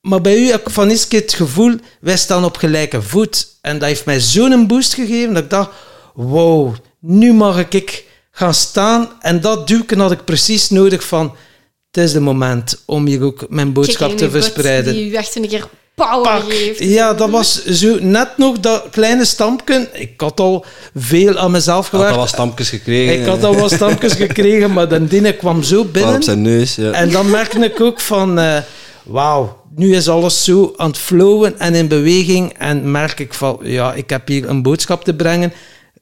Maar 0.00 0.20
bij 0.20 0.36
u 0.36 0.50
heb 0.50 0.60
ik 0.60 0.70
van 0.70 0.88
eens 0.88 1.08
keer 1.08 1.20
het 1.20 1.34
gevoel, 1.34 1.76
wij 2.00 2.16
staan 2.16 2.44
op 2.44 2.56
gelijke 2.56 3.02
voet. 3.02 3.46
En 3.60 3.78
dat 3.78 3.88
heeft 3.88 4.04
mij 4.04 4.20
zo'n 4.20 4.66
boost 4.66 4.94
gegeven 4.94 5.34
dat 5.34 5.42
ik 5.42 5.50
dacht, 5.50 5.70
wow, 6.14 6.74
nu 7.00 7.32
mag 7.32 7.66
ik 7.68 8.04
gaan 8.30 8.54
staan. 8.54 9.08
En 9.20 9.40
dat 9.40 9.68
duwken 9.68 9.98
had 9.98 10.12
ik 10.12 10.24
precies 10.24 10.70
nodig 10.70 11.04
van, 11.04 11.36
het 11.90 12.04
is 12.04 12.12
de 12.12 12.20
moment 12.20 12.82
om 12.86 13.06
hier 13.06 13.22
ook 13.22 13.46
mijn 13.48 13.72
boodschap 13.72 14.08
Kijk, 14.08 14.20
te 14.20 14.30
verspreiden. 14.30 14.94
Die 14.94 15.10
u 15.10 15.14
echt 15.14 15.36
een 15.36 15.48
keer 15.48 15.68
power 15.94 16.22
Pak. 16.22 16.52
Ja, 16.78 17.14
dat 17.14 17.30
was 17.30 17.64
zo 17.64 17.96
net 18.00 18.28
nog 18.36 18.58
dat 18.60 18.84
kleine 18.90 19.24
stampje. 19.24 19.88
Ik 19.92 20.12
had 20.20 20.40
al 20.40 20.64
veel 20.94 21.38
aan 21.38 21.50
mezelf 21.50 21.84
Had 21.84 21.92
al 21.92 21.98
gewerkt. 21.98 22.16
wat 22.16 22.28
stampjes 22.28 22.68
gekregen. 22.68 23.20
ik 23.20 23.26
had 23.26 23.44
al 23.44 23.56
wat 23.56 23.72
stampjes 23.72 24.12
gekregen, 24.12 24.72
maar 24.72 24.88
de 24.88 25.06
dine 25.06 25.32
kwam 25.32 25.62
zo 25.62 25.76
Waar 25.82 25.86
binnen. 25.92 26.14
op 26.14 26.22
zijn 26.22 26.42
neus. 26.42 26.74
Ja. 26.74 26.90
En 26.90 27.10
dan 27.10 27.30
merkte 27.30 27.58
ik 27.58 27.80
ook 27.80 28.00
van, 28.00 28.38
eh, 28.38 28.56
wauw, 29.04 29.62
nu 29.76 29.94
is 29.96 30.08
alles 30.08 30.44
zo 30.44 30.72
aan 30.76 30.88
het 30.88 30.98
flowen 30.98 31.58
en 31.58 31.74
in 31.74 31.88
beweging. 31.88 32.54
En 32.58 32.90
merk 32.90 33.20
ik 33.20 33.34
van, 33.34 33.58
ja, 33.62 33.92
ik 33.94 34.10
heb 34.10 34.28
hier 34.28 34.48
een 34.48 34.62
boodschap 34.62 35.04
te 35.04 35.14
brengen. 35.14 35.52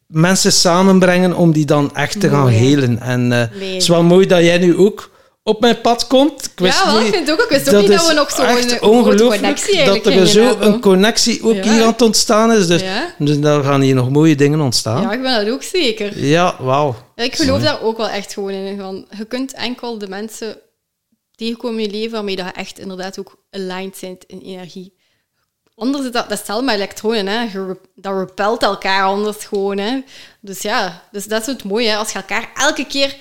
Mensen 0.06 0.52
samenbrengen 0.52 1.34
om 1.34 1.52
die 1.52 1.64
dan 1.64 1.94
echt 1.94 2.20
te 2.20 2.28
gaan 2.28 2.48
helen. 2.48 3.00
En 3.00 3.32
eh, 3.32 3.38
het 3.38 3.52
is 3.82 3.88
wel 3.88 4.02
mooi 4.02 4.26
dat 4.26 4.40
jij 4.40 4.58
nu 4.58 4.76
ook 4.76 5.10
op 5.44 5.60
mijn 5.60 5.80
pad 5.80 6.06
komt. 6.06 6.44
Ik 6.44 6.58
wist 6.58 6.78
Ja, 6.78 6.92
wel, 6.92 7.00
ik 7.00 7.12
vind 7.14 7.28
het 7.28 7.30
ook. 7.30 7.44
Ik 7.44 7.48
wist 7.48 7.74
ook 7.74 7.80
niet 7.80 7.90
dat 7.90 8.06
we 8.06 8.12
nog 8.12 8.30
zo'n 8.30 8.46
grote 8.46 8.80
ongelooflijk 8.80 9.84
dat 9.86 10.06
er 10.06 10.26
zo 10.26 10.56
een 10.60 10.80
connectie 10.80 11.42
ook 11.44 11.54
Ja. 11.54 11.62
hier 11.62 11.82
aan 11.82 11.90
het 11.92 12.02
ontstaan 12.02 12.52
is. 12.52 12.66
Dus, 12.66 12.82
Ja. 12.82 13.14
dus 13.18 13.40
daar 13.40 13.64
gaan 13.64 13.80
hier 13.80 13.94
nog 13.94 14.10
mooie 14.10 14.34
dingen 14.34 14.60
ontstaan. 14.60 15.02
Ja, 15.02 15.12
ik 15.12 15.22
ben 15.22 15.44
dat 15.44 15.54
ook 15.54 15.62
zeker. 15.62 16.18
Ja, 16.24 16.56
wauw. 16.60 16.94
Ja, 17.16 17.24
ik 17.24 17.34
geloof 17.34 17.62
daar 17.62 17.82
ook 17.82 17.96
wel 17.96 18.08
echt 18.08 18.32
gewoon 18.32 18.50
in. 18.50 18.78
Van, 18.80 19.06
je 19.18 19.24
kunt 19.24 19.52
enkel 19.52 19.98
de 19.98 20.08
mensen 20.08 20.58
tegenkomen 21.34 21.78
in 21.80 21.84
je 21.86 21.90
leven 21.96 22.10
waarmee 22.12 22.36
dat 22.36 22.46
je 22.46 22.52
echt 22.52 22.78
inderdaad 22.78 23.18
ook 23.18 23.36
aligned 23.50 23.98
bent 24.00 24.24
in 24.26 24.40
energie. 24.40 24.94
Anders 25.74 26.04
is 26.04 26.10
dat, 26.12 26.22
dat 26.22 26.32
is 26.32 26.38
hetzelfde 26.38 26.64
met 26.64 26.74
elektronen. 26.74 27.26
Hè. 27.26 27.40
Je 27.42 27.76
dat 27.94 28.18
repelt 28.18 28.62
elkaar 28.62 29.04
anders 29.04 29.44
gewoon. 29.44 29.78
Hè. 29.78 30.02
Dus 30.40 30.62
ja, 30.62 31.02
dus 31.12 31.24
dat 31.24 31.40
is 31.40 31.46
het 31.46 31.64
mooie. 31.64 31.88
Hè. 31.88 31.96
Als 31.96 32.12
je 32.12 32.18
elkaar 32.18 32.50
elke 32.54 32.86
keer... 32.86 33.16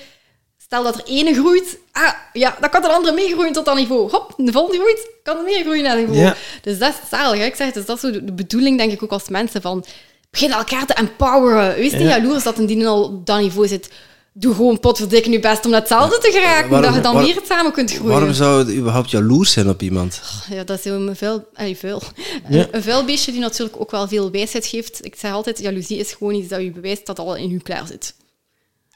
Stel 0.72 0.84
dat 0.84 0.96
er 0.96 1.04
ene 1.06 1.34
groeit, 1.34 1.78
ah, 1.92 2.12
ja, 2.32 2.56
dan 2.60 2.70
kan 2.70 2.82
de 2.82 2.88
andere 2.88 3.14
meegroeien 3.14 3.52
tot 3.52 3.64
dat 3.64 3.74
niveau. 3.76 4.10
Hop, 4.10 4.34
de 4.36 4.52
volgende 4.52 4.78
groeit, 4.78 5.08
kan 5.22 5.36
er 5.36 5.42
meegroeien 5.42 5.82
naar 5.82 5.96
dat 5.96 6.06
niveau. 6.06 6.24
Ja. 6.24 6.36
Dus 6.62 6.78
dat 6.78 6.88
is 6.88 7.08
zalig. 7.10 7.38
Hè. 7.40 7.44
Ik 7.46 7.54
zeg, 7.54 7.72
dus 7.72 7.84
dat 7.86 7.96
is 7.96 8.02
zo 8.02 8.10
de 8.24 8.32
bedoeling, 8.32 8.78
denk 8.78 8.92
ik, 8.92 9.02
ook 9.02 9.10
als 9.10 9.28
mensen. 9.28 9.62
Van, 9.62 9.84
begin 10.30 10.50
elkaar 10.52 10.86
te 10.86 10.92
empoweren. 10.94 11.74
Wees 11.74 11.92
niet 11.92 12.00
Ja. 12.00 12.16
jaloers 12.16 12.42
dat 12.42 12.58
een 12.58 12.66
die 12.66 12.86
al 12.86 13.02
op 13.04 13.26
dat 13.26 13.40
niveau 13.40 13.68
zit. 13.68 13.88
Doe 14.32 14.54
gewoon 14.54 14.80
potverdikken 14.80 15.32
je 15.32 15.40
best 15.40 15.66
om 15.66 15.72
hetzelfde 15.72 16.18
te 16.18 16.30
geraken. 16.30 16.70
Waarom- 16.70 16.86
dat 16.86 16.94
je 16.94 17.00
dan 17.00 17.14
waar- 17.14 17.24
weer 17.24 17.38
samen 17.48 17.72
kunt 17.72 17.90
groeien. 17.92 18.12
Waarom 18.12 18.32
zou 18.32 18.58
het 18.58 18.74
überhaupt 18.76 19.10
jaloers 19.10 19.52
zijn 19.52 19.68
op 19.68 19.82
iemand? 19.82 20.20
Ja, 20.50 20.64
dat 20.64 20.78
is 20.78 20.84
een 20.84 21.16
vuil, 21.16 21.48
allee, 21.54 21.76
vuil. 21.76 22.02
Ja. 22.48 22.58
Een, 22.58 22.68
een 22.70 22.82
vuil 22.82 23.04
beestje 23.04 23.32
die 23.32 23.40
natuurlijk 23.40 23.80
ook 23.80 23.90
wel 23.90 24.08
veel 24.08 24.30
wijsheid 24.30 24.66
geeft. 24.66 25.04
Ik 25.04 25.14
zeg 25.18 25.32
altijd, 25.32 25.58
jaloezie 25.58 25.98
is 25.98 26.12
gewoon 26.12 26.34
iets 26.34 26.48
dat 26.48 26.60
je 26.62 26.70
bewijst 26.70 27.06
dat 27.06 27.18
al 27.18 27.36
in 27.36 27.50
je 27.50 27.62
klaar 27.62 27.86
zit. 27.86 28.14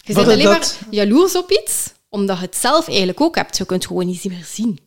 Je 0.06 0.14
bent 0.14 0.26
alleen 0.26 0.42
dat? 0.44 0.78
maar 0.84 0.94
jaloers 0.94 1.36
op 1.36 1.50
iets, 1.50 1.92
omdat 2.08 2.36
je 2.38 2.44
het 2.44 2.56
zelf 2.56 2.88
eigenlijk 2.88 3.20
ook 3.20 3.34
hebt. 3.34 3.56
Je 3.56 3.66
kunt 3.66 3.82
het 3.82 3.90
gewoon 3.92 4.06
niet 4.06 4.24
meer 4.24 4.46
zien. 4.52 4.78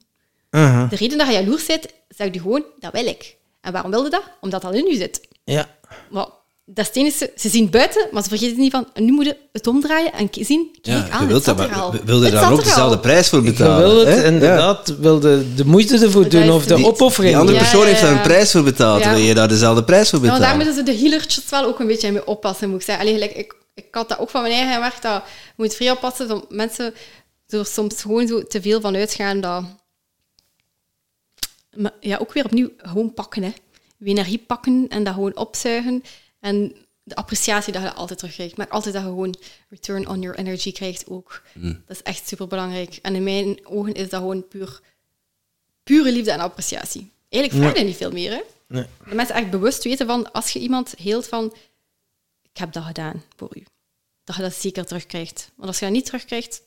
De 0.50 0.96
reden 0.96 1.18
dat 1.18 1.28
je 1.28 1.34
jaloers 1.34 1.66
bent, 1.66 1.86
zeg 2.10 2.34
je 2.34 2.40
gewoon, 2.40 2.64
dat 2.80 2.92
wil 2.92 3.06
ik. 3.06 3.36
En 3.62 3.72
waarom 3.72 3.92
wilde 3.92 4.10
dat? 4.10 4.24
Omdat 4.42 4.62
dat 4.62 4.74
in 4.74 4.86
je 4.86 4.96
zit. 4.98 5.28
Ja. 5.44 5.70
Maar 6.10 6.26
dat 6.66 6.78
is 6.80 6.88
het 6.88 6.96
enige, 6.96 7.32
ze 7.36 7.50
zien 7.50 7.62
het 7.62 7.72
buiten, 7.72 8.08
maar 8.12 8.24
ze 8.24 8.30
vergeten 8.30 8.58
niet 8.60 8.72
van, 8.72 8.88
nu 8.94 9.12
moet 9.12 9.26
je 9.26 9.38
het 9.52 9.68
omdraaien 9.68 10.14
en 10.14 10.30
zien, 10.32 10.78
kijk 10.82 11.08
Ja, 11.08 11.10
aan, 11.14 11.22
je 11.22 11.28
wilt 11.28 11.46
het 11.46 11.58
dat, 11.58 11.68
zat 11.70 11.78
al. 11.82 11.92
maar 11.92 12.02
wil 12.06 12.18
je 12.20 12.24
Het 12.24 12.34
daar 12.34 12.52
ook 12.52 12.64
dezelfde 12.64 13.00
prijs 13.00 13.30
voor 13.30 13.44
Je 13.44 13.50
betalen? 13.52 13.90
wil 13.90 13.98
het 14.06 14.08
hè? 14.16 14.26
inderdaad, 14.26 14.96
wil 15.00 15.20
de, 15.20 15.54
de 15.56 15.66
moeite 15.66 15.98
ervoor 16.00 16.22
Dat 16.22 16.32
doen 16.32 16.50
of 16.52 16.66
de 16.66 16.76
die- 16.76 16.86
opoffering. 16.86 17.32
Die 17.34 17.40
andere 17.42 17.58
Ja, 17.58 17.64
persoon 17.64 17.82
ja, 17.82 17.88
heeft 17.88 18.02
daar 18.02 18.12
ja. 18.12 18.18
een 18.18 18.24
prijs 18.24 18.52
voor 18.52 18.64
betaald. 18.64 19.04
Ja. 19.04 19.10
Wil 19.14 19.20
je 19.20 19.34
daar 19.34 19.48
dezelfde 19.48 19.84
prijs 19.84 20.10
voor 20.10 20.20
Ja, 20.20 20.26
want 20.26 20.38
betalen? 20.40 20.58
daar 20.60 20.66
moeten 20.68 20.86
ze 20.86 20.92
de 20.98 21.02
healertjes 21.04 21.44
wel 21.50 21.66
ook 21.66 21.80
een 21.80 21.88
beetje 21.88 22.12
mee 22.12 22.28
oppassen, 22.28 22.70
moet 22.70 22.80
ik 22.80 22.86
zeggen. 22.86 23.06
Allee, 23.06 23.20
gelijk, 23.20 23.38
ik, 23.38 23.56
ik 23.86 23.96
had 23.96 24.10
dat 24.10 24.20
ook 24.20 24.30
van 24.30 24.42
mijn 24.42 24.54
eigen 24.54 24.80
werk, 24.80 25.02
dat 25.02 25.24
je 25.26 25.54
moet 25.56 25.76
vrij 25.76 25.92
oppassen 25.92 26.28
dat 26.28 26.52
mensen 26.52 26.94
er 27.48 27.66
soms 27.66 28.02
gewoon 28.02 28.28
zo 28.28 28.44
te 28.44 28.62
veel 28.62 28.82
van 28.82 28.96
uitgaan 28.96 29.42
dat... 29.42 29.64
Maar 31.76 31.94
ja, 32.00 32.18
ook 32.18 32.34
weer 32.34 32.46
opnieuw 32.46 32.70
gewoon 32.78 33.14
pakken, 33.14 33.44
hè. 33.44 33.52
je 33.98 34.06
energie 34.06 34.40
pakken 34.40 34.86
en 34.90 35.04
dat 35.04 35.14
gewoon 35.14 35.38
opzuigen. 35.38 36.04
En 36.40 36.76
de 37.04 37.16
appreciatie 37.16 37.74
dat 37.74 37.82
je 37.82 37.94
altijd 37.94 38.20
terugkrijgt. 38.20 38.58
Maar 38.58 38.68
altijd 38.68 38.94
dat 38.94 39.04
je 39.04 39.10
gewoon 39.10 39.36
return 39.70 40.08
on 40.08 40.22
your 40.22 40.38
energy 40.38 40.72
krijgt 40.72 41.08
ook. 41.08 41.42
Mm. 41.54 41.84
Dat 41.86 41.96
is 41.96 42.04
echt 42.04 42.28
super 42.28 42.48
belangrijk. 42.48 43.00
En 43.02 43.16
in 43.16 43.24
mijn 43.24 43.60
ogen 43.64 43.94
is 43.94 44.10
dat 44.10 44.20
gewoon 44.20 44.48
puur, 44.48 44.82
pure 45.84 46.12
liefde 46.12 46.32
en 46.32 46.40
appreciatie. 46.40 47.12
Eigenlijk 47.30 47.64
vraag 47.64 47.78
je 47.78 47.86
niet 47.86 47.98
veel 47.98 48.12
meer. 48.12 48.32
Hè? 48.32 48.42
Nee. 48.68 48.86
De 49.10 49.16
mensen 49.16 49.36
echt 49.36 49.50
bewust 49.50 49.84
weten 49.84 50.08
van, 50.08 50.32
als 50.32 50.52
je 50.52 50.60
iemand 50.60 50.94
heelt 50.98 51.28
van, 51.28 51.54
ik 52.60 52.66
heb 52.66 52.74
dat 52.74 52.84
gedaan 52.84 53.24
voor 53.36 53.50
u. 53.54 53.64
Dat 54.24 54.36
je 54.36 54.42
dat 54.42 54.54
zeker 54.54 54.86
terugkrijgt. 54.86 55.52
Want 55.56 55.68
als 55.68 55.80
je 55.80 55.86
dat 55.86 55.94
niet 55.94 56.06
terugkrijgt, 56.06 56.62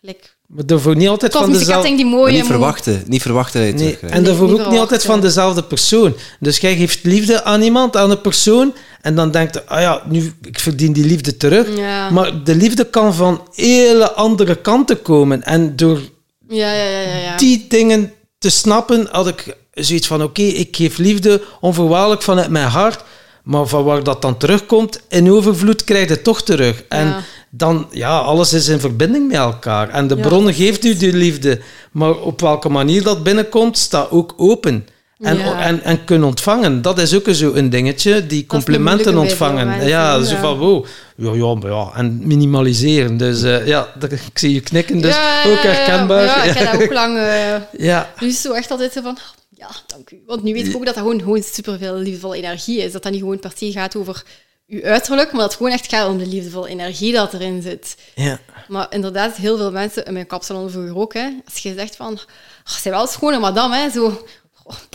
gelijk... 0.00 0.36
Maar 0.46 0.66
daarvoor 0.66 0.96
niet 0.96 1.08
altijd 1.08 1.32
van 1.32 1.52
dezelfde... 1.52 1.96
die 1.96 2.04
mooie... 2.04 2.32
niet 2.32 2.46
verwachten, 2.46 3.02
niet 3.06 3.22
verwachten 3.22 3.60
dat 3.60 3.68
je 3.68 3.74
het 3.74 3.82
Nee, 3.82 3.92
terugkrijgt. 3.92 4.16
en 4.16 4.24
daarvoor 4.24 4.48
niet 4.50 4.60
ook 4.60 4.70
niet 4.70 4.80
altijd 4.80 5.04
van 5.04 5.20
dezelfde 5.20 5.64
persoon. 5.64 6.14
Dus 6.40 6.58
jij 6.58 6.76
geeft 6.76 7.04
liefde 7.04 7.44
aan 7.44 7.62
iemand, 7.62 7.96
aan 7.96 8.10
een 8.10 8.20
persoon, 8.20 8.74
en 9.00 9.14
dan 9.14 9.30
denkt 9.30 9.54
je, 9.54 9.66
ah 9.66 9.80
ja, 9.80 10.02
nu, 10.06 10.32
ik 10.42 10.58
verdien 10.58 10.92
die 10.92 11.04
liefde 11.04 11.36
terug. 11.36 11.76
Ja. 11.76 12.10
Maar 12.10 12.44
de 12.44 12.54
liefde 12.54 12.84
kan 12.84 13.14
van 13.14 13.48
hele 13.54 14.12
andere 14.12 14.60
kanten 14.60 15.02
komen. 15.02 15.42
En 15.42 15.76
door 15.76 16.00
Ja, 16.48 16.72
ja, 16.72 16.84
ja, 16.84 17.00
ja. 17.00 17.16
ja. 17.16 17.36
die 17.36 17.66
dingen 17.68 18.12
te 18.38 18.50
snappen, 18.50 19.08
had 19.10 19.28
ik 19.28 19.56
zoiets 19.72 20.06
van, 20.06 20.22
oké, 20.22 20.42
ik 20.42 20.76
geef 20.76 20.96
liefde 20.96 21.42
onvoorwaardelijk 21.60 22.22
vanuit 22.22 22.50
mijn 22.50 22.68
hart, 22.68 23.04
maar 23.48 23.66
van 23.66 23.84
waar 23.84 24.02
dat 24.02 24.22
dan 24.22 24.36
terugkomt, 24.36 25.00
in 25.08 25.30
overvloed 25.32 25.84
krijg 25.84 26.04
je 26.08 26.14
het 26.14 26.24
toch 26.24 26.42
terug. 26.42 26.82
En 26.88 27.06
Ja. 27.06 27.20
dan, 27.50 27.86
ja, 27.90 28.18
alles 28.18 28.52
is 28.52 28.68
in 28.68 28.80
verbinding 28.80 29.26
met 29.28 29.36
elkaar. 29.36 29.88
En 29.88 30.06
de 30.06 30.16
Ja, 30.16 30.22
bronnen 30.22 30.54
geeft 30.54 30.84
u 30.84 30.96
die 30.96 31.12
liefde, 31.12 31.60
maar 31.92 32.14
op 32.16 32.40
welke 32.40 32.68
manier 32.68 33.02
dat 33.02 33.22
binnenkomt, 33.22 33.78
staat 33.78 34.10
ook 34.10 34.34
open. 34.36 34.86
En, 35.20 35.38
Ja. 35.38 35.60
en, 35.62 35.82
en 35.82 36.04
kunnen 36.04 36.28
ontvangen, 36.28 36.82
dat 36.82 36.98
is 36.98 37.14
ook 37.14 37.26
zo 37.30 37.52
een 37.54 37.70
dingetje, 37.70 38.26
die 38.26 38.46
complimenten 38.46 39.16
ontvangen. 39.18 39.66
mensen, 39.66 39.88
Ja, 39.88 40.22
zo 40.22 40.36
van, 40.36 40.58
wow, 40.58 40.84
ja, 41.16 41.32
ja, 41.32 41.54
maar 41.54 41.70
ja, 41.70 41.90
en 41.94 42.20
minimaliseren. 42.26 43.16
Dus 43.16 43.42
eh, 43.42 43.66
ja, 43.66 43.88
ik 44.30 44.38
zie 44.38 44.54
je 44.54 44.60
knikken, 44.60 45.00
dus 45.00 45.14
Ja, 45.14 45.42
ook 45.46 45.62
herkenbaar. 45.62 46.24
Ja, 46.24 46.42
ik 46.42 46.54
heb 46.56 46.72
dat 46.72 46.82
ook 46.82 46.92
lang... 47.02 47.18
eh, 47.18 47.54
Ja. 47.78 48.10
Nu 48.20 48.26
is 48.28 48.40
zo 48.40 48.52
echt 48.52 48.70
altijd 48.70 48.98
van, 49.02 49.18
ja, 49.58 49.68
dank 49.86 50.10
u. 50.10 50.22
Want 50.26 50.42
nu 50.42 50.52
weet 50.52 50.66
ik 50.66 50.76
ook 50.76 50.84
dat 50.84 50.94
dat 50.94 51.02
gewoon, 51.04 51.20
gewoon 51.20 51.42
superveel 51.42 51.94
liefdevolle 51.94 52.36
energie 52.36 52.78
is. 52.78 52.92
Dat 52.92 53.02
dat 53.02 53.12
niet 53.12 53.20
gewoon 53.20 53.38
per 53.40 53.52
se 53.56 53.72
gaat 53.72 53.96
over 53.96 54.22
uw 54.68 54.82
uiterlijk, 54.82 55.30
maar 55.32 55.40
dat 55.40 55.48
het 55.48 55.56
gewoon 55.56 55.72
echt 55.72 55.88
gaat 55.88 56.08
om 56.08 56.18
de 56.18 56.26
liefdevolle 56.26 56.68
energie 56.68 57.12
dat 57.12 57.32
erin 57.34 57.62
zit. 57.62 57.96
Ja. 58.14 58.40
Maar 58.68 58.86
inderdaad, 58.90 59.36
heel 59.36 59.56
veel 59.56 59.70
mensen, 59.70 60.04
in 60.04 60.12
mijn 60.12 60.26
kapsalon 60.26 60.70
vroeger 60.70 60.96
ook, 60.96 61.14
hè, 61.14 61.28
als 61.44 61.62
je 61.62 61.74
zegt 61.76 61.96
van, 61.96 62.12
oh, 62.12 62.72
zij 62.82 62.90
wel 62.92 63.06
schone 63.06 63.38
madame, 63.38 63.76
hè, 63.76 63.90
zo... 63.90 64.26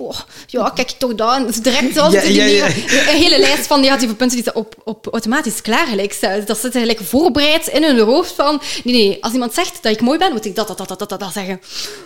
oh, 0.01 0.19
ja, 0.47 0.69
kijk 0.69 0.89
toch 0.89 1.15
dan. 1.15 1.45
Dus 1.47 1.55
direct 1.61 1.93
zo, 1.95 2.11
Ja, 2.11 2.21
die- 2.21 2.33
ja, 2.33 2.45
ja. 2.45 2.67
die- 2.67 2.83
Een 2.99 3.15
hele 3.15 3.39
lijst 3.39 3.67
van 3.67 3.81
negatieve 3.81 4.15
punten 4.15 4.37
die 4.37 4.45
ze 4.45 4.53
op, 4.53 4.75
op 4.83 5.07
automatisch 5.11 5.61
klaar 5.61 5.87
gelijk 5.87 6.13
staan. 6.13 6.41
Dat 6.45 6.57
zit 6.57 6.71
gelijk 6.71 6.99
voorbereid 6.99 7.67
in 7.67 7.83
hun 7.83 7.99
hoofd 7.99 8.31
van... 8.33 8.61
Nee, 8.83 8.93
nee, 8.95 9.23
als 9.23 9.33
iemand 9.33 9.53
zegt 9.53 9.83
dat 9.83 9.91
ik 9.91 10.01
mooi 10.01 10.17
ben, 10.17 10.31
moet 10.31 10.45
ik 10.45 10.55
dat, 10.55 10.67
dat, 10.67 10.77
dat, 10.77 10.87
dat, 10.99 11.09
dat, 11.09 11.19
dat 11.19 11.33
zeggen. 11.33 11.61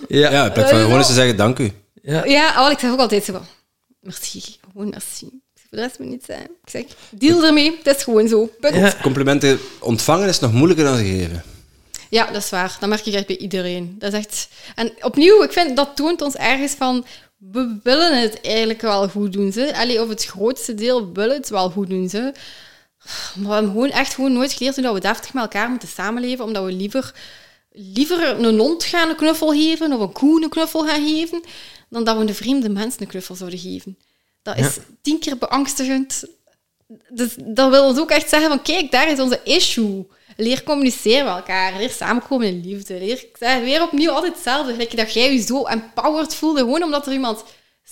Ja. 0.07 0.31
Ja, 0.31 0.45
in 0.45 0.51
plaats 0.51 0.69
van 0.69 0.77
Eh, 0.79 0.83
gewoon 0.83 0.97
eens 0.99 1.07
te 1.07 1.13
zeggen, 1.13 1.37
dank 1.37 1.59
u. 1.59 1.71
Ja. 2.07 2.25
Ja, 2.25 2.53
al, 2.53 2.71
ik 2.71 2.79
zeg 2.79 2.91
ook 2.91 2.99
altijd 2.99 3.23
zo 3.23 3.33
van... 3.33 3.45
Merci, 3.99 4.41
gewoon 4.71 4.89
merci. 4.89 5.25
Ik 5.25 5.41
zeg, 5.53 5.65
voor 5.69 5.77
de 5.77 5.83
rest 5.83 5.99
moet 5.99 6.07
niet 6.07 6.25
zijn. 6.25 6.49
Ik 6.63 6.69
zeg, 6.69 6.83
deal 7.11 7.45
ermee, 7.45 7.77
het 7.83 7.95
is 7.95 8.03
gewoon 8.03 8.27
zo. 8.27 8.49
Ja. 8.61 8.75
Ja. 8.75 8.93
Complimenten 9.01 9.59
ontvangen 9.79 10.27
is 10.27 10.39
nog 10.39 10.53
moeilijker 10.53 10.85
dan 10.85 10.97
geven. 10.97 11.43
dat 12.09 12.35
is 12.35 12.49
waar. 12.49 12.77
Dat 12.79 12.89
merk 12.89 13.05
ik 13.05 13.13
echt 13.13 13.27
bij 13.27 13.37
iedereen. 13.37 13.95
Dat 13.99 14.13
is 14.13 14.19
echt... 14.19 14.47
En 14.75 14.91
opnieuw, 15.01 15.43
ik 15.43 15.51
vind, 15.51 15.75
dat 15.75 15.95
toont 15.95 16.21
ons 16.21 16.35
ergens 16.35 16.73
van... 16.73 17.05
We 17.37 17.79
willen 17.83 18.21
het 18.21 18.41
eigenlijk 18.41 18.81
wel 18.81 19.09
goed 19.09 19.33
doen, 19.33 19.51
ze. 19.51 19.75
Allee, 19.75 20.01
of 20.01 20.09
het 20.09 20.25
grootste 20.25 20.73
deel 20.73 21.11
willen 21.13 21.35
het 21.35 21.49
wel 21.49 21.69
goed 21.69 21.89
doen, 21.89 22.09
ze. 22.09 22.33
Maar 23.35 23.47
we 23.47 23.53
hebben 23.53 23.71
gewoon 23.71 23.89
echt 23.89 24.13
gewoon 24.13 24.33
nooit 24.33 24.53
geleerd 24.53 24.75
hoe 24.75 24.83
dat 24.83 24.93
we 24.93 24.99
deftig 24.99 25.33
met 25.33 25.43
elkaar 25.43 25.69
moeten 25.69 25.87
samenleven, 25.87 26.45
omdat 26.45 26.63
we 26.63 26.71
liever, 26.71 27.13
liever 27.77 28.39
een 28.39 28.59
hond 28.59 28.83
gaan 28.83 29.09
een 29.09 29.15
knuffel 29.15 29.49
geven 29.49 29.93
of 29.93 29.99
een 29.99 30.11
koe 30.11 30.43
een 30.43 30.49
knuffel 30.49 30.85
gaan 30.85 31.07
geven, 31.07 31.41
dan 31.89 32.03
dat 32.03 32.17
we 32.17 32.21
een 32.21 32.35
vreemde 32.35 32.69
mens 32.69 32.95
een 32.99 33.07
knuffel 33.07 33.35
zouden 33.35 33.59
geven. 33.59 33.97
Dat 34.41 34.57
is 34.57 34.77
tien 35.01 35.19
keer 35.19 35.37
beangstigend. 35.37 36.23
Dus 37.09 37.35
dat 37.43 37.69
wil 37.69 37.85
ons 37.85 37.99
ook 37.99 38.11
echt 38.11 38.29
zeggen 38.29 38.49
van, 38.49 38.61
kijk, 38.61 38.91
daar 38.91 39.11
is 39.11 39.19
onze 39.19 39.39
issue. 39.43 40.07
Leer 40.37 40.63
communiceren 40.63 41.25
met 41.25 41.35
elkaar, 41.35 41.77
leer 41.77 41.89
samenkomen 41.89 42.47
in 42.47 42.61
liefde. 42.65 42.97
Leer, 42.97 43.17
ik 43.17 43.35
zeg 43.39 43.59
weer 43.59 43.81
opnieuw 43.81 44.11
altijd 44.11 44.33
hetzelfde. 44.33 44.71
Gelijk 44.71 44.97
dat 44.97 45.13
jij 45.13 45.33
je 45.33 45.41
zo 45.41 45.63
empowered 45.63 46.35
voelde, 46.35 46.59
gewoon 46.59 46.83
omdat 46.83 47.05
er 47.05 47.13
iemand 47.13 47.43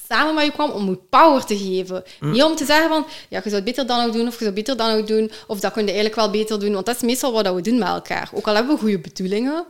samen 0.08 0.36
met 0.36 0.46
je 0.46 0.52
kwam 0.52 0.70
om 0.72 0.90
je 0.90 0.96
power 1.10 1.46
te 1.46 1.58
geven. 1.58 2.04
Niet 2.20 2.44
om 2.44 2.56
te 2.56 2.66
zeggen 2.66 2.90
van, 2.90 3.06
ja, 3.30 3.42
je 3.44 3.50
zou 3.50 3.56
het 3.56 3.64
beter 3.64 3.88
dan 3.88 4.06
ook 4.06 4.14
doen, 4.14 4.28
of 4.28 4.40
je 4.40 4.44
zou 4.44 4.46
het 4.46 4.54
beter 4.54 4.78
dan 4.78 4.92
ook 4.98 5.08
doen, 5.08 5.32
of 5.48 5.60
dat 5.60 5.72
kun 5.72 5.82
je 5.82 5.92
eigenlijk 5.92 6.16
wel 6.16 6.30
beter 6.30 6.60
doen, 6.60 6.74
want 6.74 6.86
dat 6.86 6.96
is 6.96 7.02
meestal 7.02 7.32
wat 7.32 7.54
we 7.54 7.62
doen 7.62 7.78
met 7.78 7.88
elkaar. 7.88 8.30
Ook 8.34 8.48
al 8.48 8.56
hebben 8.56 8.74
we 8.74 8.82
goede 8.82 9.00
bedoelingen, 9.00 9.66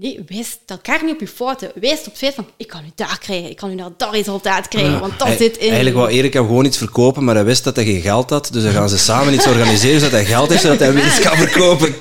nee, 0.00 0.24
wijs 0.28 0.58
elkaar 0.66 1.04
niet 1.04 1.14
op 1.14 1.20
je 1.20 1.28
fouten. 1.28 1.70
Wijs 1.74 1.98
op 1.98 2.04
het 2.04 2.16
feit 2.18 2.34
van, 2.34 2.46
ik 2.56 2.66
kan 2.66 2.80
u 2.86 2.90
daar 2.94 3.18
krijgen, 3.18 3.50
ik 3.50 3.56
kan 3.56 3.70
u 3.70 3.74
naar 3.74 3.88
dat 3.96 4.12
resultaat 4.12 4.68
krijgen, 4.68 5.00
want 5.00 5.18
dat 5.18 5.28
Hij- 5.28 5.36
zit 5.36 5.56
in... 5.56 5.66
Eigenlijk 5.66 5.96
wou 5.96 6.08
Erik 6.10 6.32
hem 6.32 6.46
gewoon 6.46 6.64
iets 6.64 6.76
verkopen, 6.76 7.24
maar 7.24 7.34
hij 7.34 7.44
wist 7.44 7.64
dat 7.64 7.76
hij 7.76 7.84
geen 7.84 8.00
geld 8.00 8.30
had. 8.30 8.48
Dus 8.52 8.62
dan 8.62 8.72
gaan 8.72 8.88
ze 8.88 8.98
samen 8.98 9.34
iets 9.34 9.46
organiseren 9.46 10.00
zodat 10.00 10.12
hij 10.14 10.24
geld 10.24 10.48
heeft, 10.48 10.62
zodat 10.62 10.78
hij 10.78 10.92
weer 10.92 11.06
iets 11.06 11.20
kan 11.20 11.36
verkopen. 11.36 11.94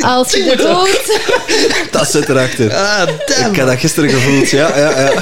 Als 0.00 0.32
je 0.32 0.54
hoort... 0.68 1.20
Dat 1.92 2.10
zit 2.10 2.28
erachter. 2.28 2.74
Ah, 2.74 3.06
damn. 3.06 3.50
Ik 3.50 3.56
heb 3.56 3.66
dat 3.66 3.78
gisteren 3.78 4.10
gevoeld, 4.10 4.50
ja. 4.50 4.78
ja, 4.78 5.00
ja. 5.00 5.12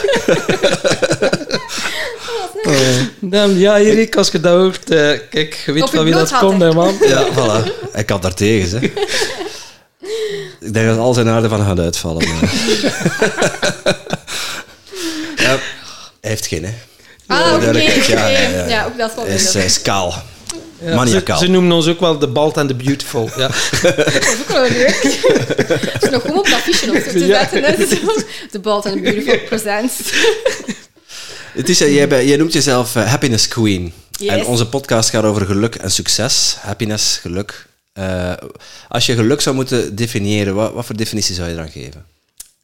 Damn. 3.21 3.59
Ja, 3.59 3.79
Erik, 3.79 4.17
als 4.17 4.29
je 4.31 4.41
dat 4.41 4.55
hoort, 4.59 4.91
eh, 4.91 5.19
kijk, 5.31 5.63
je 5.67 5.73
weet 5.73 5.83
Op 5.83 5.91
van 5.95 6.05
wie 6.05 6.13
dat 6.15 6.39
komt, 6.39 6.63
had, 6.63 6.73
hè, 6.73 6.73
man. 6.79 6.97
Ja, 7.09 7.27
voilà. 7.33 7.71
Hij 7.93 8.05
kan 8.05 8.21
daar 8.21 8.35
tegen, 8.35 8.69
zeg. 8.69 8.83
Ik 10.61 10.73
denk 10.73 10.87
dat 10.89 10.99
al 10.99 11.15
zijn 11.15 11.29
aarde 11.29 11.49
van 11.49 11.65
gaat 11.65 11.79
uitvallen. 11.79 12.29
maar- 12.29 12.53
ja, 15.37 15.59
hij 16.21 16.31
heeft 16.31 16.47
geen, 16.47 16.65
hè. 16.65 16.71
Ah, 17.27 17.39
Ja, 17.39 17.55
oké. 17.57 17.79
Ja, 18.07 18.29
ja, 18.29 18.39
ja. 18.49 18.67
Ja, 18.69 18.85
ook 18.85 18.99
dat 18.99 19.09
is 19.11 19.17
wel 19.17 19.25
Hij 19.27 19.35
is, 19.35 19.55
is 19.55 19.83
kaal. 19.83 20.15
Ja, 20.85 20.95
Maniacaal. 20.95 21.39
Ze, 21.39 21.45
ze 21.45 21.51
noemen 21.51 21.73
ons 21.77 21.87
ook 21.89 22.01
wel 22.01 22.19
de 22.19 22.27
Bald 22.29 22.57
and 22.59 22.69
the 22.69 22.75
Beautiful. 22.75 23.31
Ja. 23.37 23.47
Dat 23.83 23.99
is 24.07 24.37
ook 24.41 24.49
wel 24.49 24.63
leuk. 24.63 25.01
Als 25.95 26.03
je 26.03 26.09
nog 26.11 26.21
gewoon 26.23 26.39
op 26.39 26.45
dat 26.45 26.55
affiche 26.55 26.87
nog. 26.87 26.97
The 28.51 28.59
Bald 28.61 28.87
and 28.87 28.95
the 28.95 29.01
Beautiful 29.01 29.39
Presents. 29.49 29.95
Het 31.53 31.69
is, 31.69 31.81
eh, 31.81 31.95
jij, 32.27 32.37
noemt 32.37 32.53
jezelf 32.53 32.97
eh, 32.97 33.11
Happiness 33.11 33.49
Queen. 33.49 33.93
Yes. 34.11 34.29
En 34.29 34.45
onze 34.45 34.69
podcast 34.69 35.11
gaat 35.11 35.25
over 35.25 35.47
geluk 35.47 35.75
en 35.75 35.91
succes. 35.91 36.57
Happiness, 36.61 37.17
geluk. 37.17 37.67
Eh, 37.93 38.33
als 38.89 39.07
je 39.07 39.15
geluk 39.15 39.41
zou 39.41 39.57
moeten 39.57 39.97
definiëren, 39.97 40.55
wat, 40.55 40.73
wat 40.73 40.87
voor 40.87 40.97
definitie 40.97 41.35
zou 41.35 41.49
je 41.49 41.55
eraan 41.55 41.71
geven? 41.71 42.07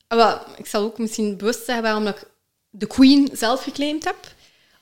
Ah, 0.07 0.41
ik 0.57 0.67
zal 0.67 0.83
ook 0.83 0.99
misschien 0.99 1.37
bewust 1.37 1.65
zeggen 1.65 1.85
waarom 1.85 2.07
ik 2.07 2.25
de 2.71 2.87
Queen 2.87 3.31
zelf 3.33 3.63
geclaimd 3.63 4.05
heb. 4.05 4.17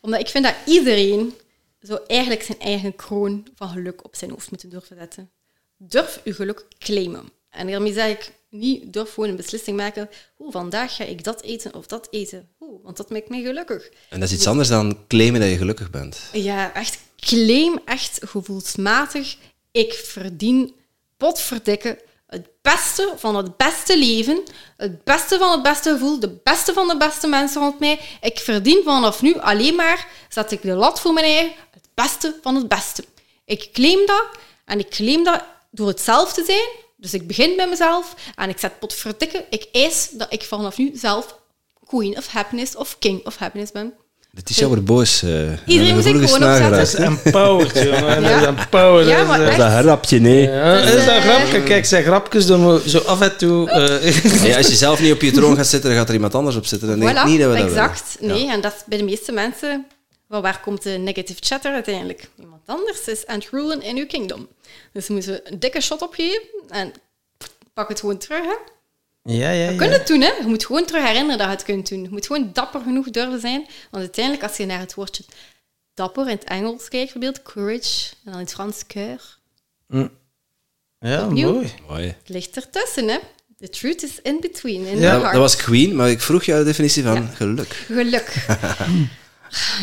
Omdat 0.01 0.20
ik 0.20 0.28
vind 0.28 0.44
dat 0.44 0.55
iedereen 0.66 1.35
zou 1.81 2.01
eigenlijk 2.06 2.43
zijn 2.43 2.60
eigen 2.60 2.97
kroon 2.97 3.47
van 3.55 3.68
geluk 3.68 4.05
op 4.05 4.16
zijn 4.16 4.31
hoofd 4.31 4.51
moeten 4.51 4.70
durven 4.70 4.97
zetten. 4.97 5.31
Durf 5.77 6.20
uw 6.24 6.35
geluk 6.35 6.64
claimen. 6.78 7.28
En 7.51 7.66
daarmee 7.66 7.93
zeg 7.93 8.10
ik 8.10 8.32
niet 8.51 8.93
durf 8.93 9.14
gewoon 9.14 9.28
een 9.28 9.36
beslissing 9.36 9.77
maken. 9.77 10.09
Oeh, 10.39 10.52
vandaag 10.52 10.97
ga 10.97 11.05
ik 11.05 11.24
dat 11.24 11.43
eten 11.43 11.74
of 11.74 11.86
dat 11.86 12.09
eten. 12.10 12.48
Oeh, 12.60 12.85
want 12.85 12.97
dat 12.97 13.10
maakt 13.10 13.28
mij 13.28 13.43
gelukkig. 13.43 13.90
En 14.09 14.20
dat 14.20 14.28
is 14.28 14.35
iets 14.35 14.47
anders 14.47 14.68
dan 14.68 15.06
claimen 15.09 15.40
dat 15.40 15.51
je 15.51 15.56
gelukkig 15.56 15.90
bent. 15.90 16.20
Ja, 16.32 16.74
echt 16.74 16.98
claim, 17.16 17.81
echt 17.85 18.18
gevoelsmatig. 18.24 19.36
Ik 19.70 19.93
verdien 19.93 20.74
potverdikke 21.16 21.98
het 22.27 22.48
beste 22.62 23.14
van 23.16 23.36
het 23.36 23.56
beste 23.56 23.98
leven, 23.98 24.43
het 24.77 25.05
beste 25.05 25.39
van 25.39 25.51
het 25.51 25.62
beste 25.62 25.90
gevoel, 25.90 26.20
de 26.20 26.40
beste 26.43 26.72
van 26.72 26.89
de 26.89 26.97
beste 26.97 27.27
mensen 27.27 27.62
rond 27.62 27.78
mij. 27.78 28.01
Ik 28.20 28.39
verdien 28.39 28.82
vanaf 28.85 29.22
nu 29.22 29.39
alleen 29.39 29.74
maar, 29.74 30.09
zet 30.28 30.52
ik 30.52 30.62
de 30.62 30.74
lat 30.74 31.01
voor 31.01 31.12
mijn 31.12 31.27
eigen, 31.27 31.52
het 31.70 31.89
beste 31.94 32.39
van 32.43 32.55
het 32.55 32.68
beste. 32.68 33.05
Ik 33.44 33.68
claim 33.72 34.06
dat 34.06 34.27
en 34.64 34.78
ik 34.78 34.89
claim 34.89 35.24
dat 35.24 35.44
door 35.70 35.89
het 35.89 36.01
zelf 36.01 36.32
te 36.32 36.44
zijn. 36.44 36.68
Dus 37.01 37.14
ik 37.14 37.27
begin 37.27 37.56
bij 37.56 37.68
mezelf 37.68 38.14
en 38.35 38.48
ik 38.48 38.59
zet 38.59 38.78
potverdikke, 38.78 39.44
ik 39.51 39.66
eis 39.72 40.09
dat 40.12 40.27
ik 40.31 40.43
vanaf 40.43 40.78
nu 40.78 40.90
zelf 40.94 41.39
queen 41.86 42.16
of 42.16 42.27
happiness 42.27 42.77
of 42.77 42.97
king 42.98 43.27
of 43.27 43.36
happiness 43.36 43.72
ben. 43.72 43.93
Letitia 44.32 44.66
wordt 44.66 44.85
boos. 44.85 45.22
eh 45.22 45.31
Iedereen 45.66 45.94
moet 45.94 46.02
zich 46.05 46.12
gewoon 46.12 46.48
opzetten. 46.52 46.86
geraakt. 46.86 46.94
Empowered, 47.24 47.72
jongen. 47.74 48.22
Ja. 48.22 48.31
Dat 48.31 48.40
is 48.40 48.47
empowered. 48.47 49.09
Ja, 49.09 49.12
dat 49.16 49.22
is, 49.22 49.28
maar 49.28 49.40
eh, 49.40 49.48
echt. 49.48 49.56
Dat 49.56 49.72
grapje, 49.72 50.20
nee. 50.20 50.43
Ja, 50.48 50.74
Dat 50.74 50.85
is, 50.85 50.94
is 50.94 51.05
dat 51.05 51.14
eh, 51.14 51.20
grapje? 51.22 51.62
Kijk, 51.62 51.85
zeg 51.86 52.05
grapjes 52.05 52.47
doen 52.47 52.72
we 52.74 52.89
zo 52.90 52.98
af 52.98 53.20
en 53.20 53.36
toe. 53.36 53.70
eh, 53.70 54.43
Nee, 54.43 54.56
als 54.56 54.66
je 54.68 54.74
zelf 54.74 55.01
niet 55.01 55.12
op 55.12 55.22
je 55.22 55.31
troon 55.31 55.56
gaat 55.56 55.66
zitten, 55.66 55.90
dan 55.90 55.98
gaat 55.98 56.09
er 56.09 56.14
iemand 56.14 56.35
anders 56.35 56.56
op 56.56 56.66
zitten. 56.66 56.89
Dan 56.89 56.98
denk 57.01 57.18
ik 57.18 57.24
niet 57.24 57.40
dat 57.40 57.51
we 57.52 57.56
dat 57.59 57.66
exact. 57.66 58.16
willen. 58.20 58.36
Nee, 58.36 58.51
en 58.51 58.60
dat 58.60 58.72
is 58.72 58.82
bij 58.86 58.98
de 58.98 59.05
meeste 59.05 59.32
mensen... 59.32 59.86
Wel, 60.31 60.43
waar 60.43 60.61
komt 60.61 60.82
de 60.82 60.90
negative 60.90 61.39
chatter 61.43 61.73
uiteindelijk? 61.73 62.28
Iemand 62.39 62.62
anders 62.66 63.07
is 63.09 63.27
aan 63.27 63.39
het 63.39 63.48
rulen 63.51 63.82
in 63.82 63.97
uw 63.97 64.07
kingdom. 64.07 64.48
Dus 64.93 65.07
we 65.07 65.12
moeten 65.12 65.40
een 65.52 65.59
dikke 65.59 65.81
shot 65.81 66.02
opgeven 66.02 66.43
en 66.69 66.93
pak 67.74 67.89
het 67.89 68.01
gewoon 68.01 68.19
terug. 68.19 68.44
Hè. 68.44 68.55
Ja, 69.32 69.51
ja, 69.51 69.65
Je 69.65 69.70
ja. 69.73 69.77
kunt 69.77 69.93
het 69.93 70.07
doen, 70.07 70.20
hè. 70.20 70.31
Je 70.40 70.47
moet 70.47 70.66
gewoon 70.66 70.85
terug 70.85 71.02
herinneren 71.07 71.39
dat 71.39 71.47
je 71.47 71.52
het 71.52 71.62
kunt 71.62 71.89
doen. 71.89 72.02
Je 72.02 72.09
moet 72.11 72.27
gewoon 72.27 72.51
dapper 72.52 72.81
genoeg 72.81 73.11
durven 73.11 73.40
zijn. 73.40 73.66
Want 73.90 74.02
uiteindelijk, 74.02 74.44
als 74.48 74.57
je 74.57 74.66
naar 74.66 74.78
het 74.78 74.94
woordje 74.94 75.24
dapper 75.94 76.24
in 76.28 76.35
het 76.35 76.44
Engels 76.44 76.89
kijkt, 76.89 77.12
bijvoorbeeld 77.12 77.43
courage, 77.43 78.11
en 78.24 78.31
dan 78.31 78.35
in 78.35 78.40
het 78.40 78.52
Frans 78.52 78.82
cœur, 78.97 79.23
Ja, 80.98 81.24
Opnieuw. 81.24 81.52
mooi. 81.52 81.73
Mooi. 81.89 82.07
het 82.07 82.28
ligt 82.28 82.57
ertussen, 82.57 83.09
hè. 83.09 83.19
The 83.59 83.69
truth 83.69 84.02
is 84.02 84.20
in 84.23 84.39
between, 84.40 84.86
in 84.86 84.98
Ja, 84.98 85.01
the 85.01 85.01
Dat, 85.01 85.20
heart. 85.20 85.32
dat 85.32 85.40
was 85.40 85.57
Queen, 85.57 85.97
maar 85.97 86.11
ik 86.11 86.20
vroeg 86.20 86.44
jou 86.44 86.59
de 86.59 86.65
definitie 86.65 87.02
van 87.02 87.15
Ja. 87.15 87.27
geluk. 87.27 87.73
Geluk. 87.73 88.35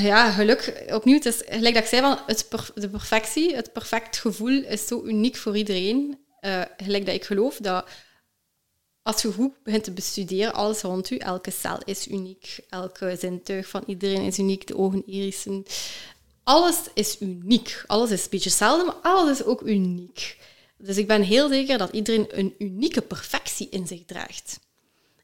ja, 0.02 0.31
geluk. 0.31 0.85
Opnieuw, 0.89 1.15
het 1.15 1.26
is 1.26 1.41
gelijk 1.45 1.73
dat 1.73 1.84
ik 1.84 1.89
zei, 1.89 2.02
van 2.02 2.19
het 2.26 2.48
de 2.76 2.89
perfectie, 2.89 3.56
het 3.56 3.73
perfect 3.73 4.18
gevoel 4.18 4.64
is 4.64 4.88
zo 4.88 5.03
uniek 5.06 5.35
voor 5.35 5.57
iedereen. 5.57 6.19
Eh, 6.39 6.61
gelijk 6.77 7.06
dat 7.06 7.15
ik 7.15 7.26
geloof 7.26 7.57
dat 7.57 7.85
als 9.02 9.22
je 9.22 9.31
goed 9.31 9.64
begint 9.64 9.84
te 9.84 9.91
bestuderen, 9.91 10.53
alles 10.53 10.81
rond 10.81 11.10
u, 11.10 11.18
elke 11.18 11.52
cel 11.52 11.77
is 11.85 12.07
uniek, 12.07 12.60
elke 12.69 13.15
zintuig 13.19 13.68
van 13.68 13.84
iedereen 13.85 14.22
is 14.22 14.39
uniek, 14.39 14.68
de 14.68 14.77
ogen, 14.77 15.03
irissen, 15.06 15.65
alles 16.48 16.77
is 16.94 17.22
uniek. 17.22 17.84
Alles 17.88 18.11
is 18.11 18.23
een 18.23 18.30
beetje 18.30 18.49
hetzelfde, 18.49 18.85
maar 18.85 18.95
alles 18.95 19.39
is 19.39 19.45
ook 19.45 19.61
uniek. 19.61 20.38
Dus 20.77 20.98
ik 20.98 21.07
ben 21.07 21.22
heel 21.22 21.49
zeker 21.49 21.77
dat 21.77 21.94
iedereen 21.94 22.27
een 22.30 22.56
unieke 22.57 23.02
perfectie 23.02 23.69
in 23.69 23.88
zich 23.88 24.06
draagt. 24.06 24.60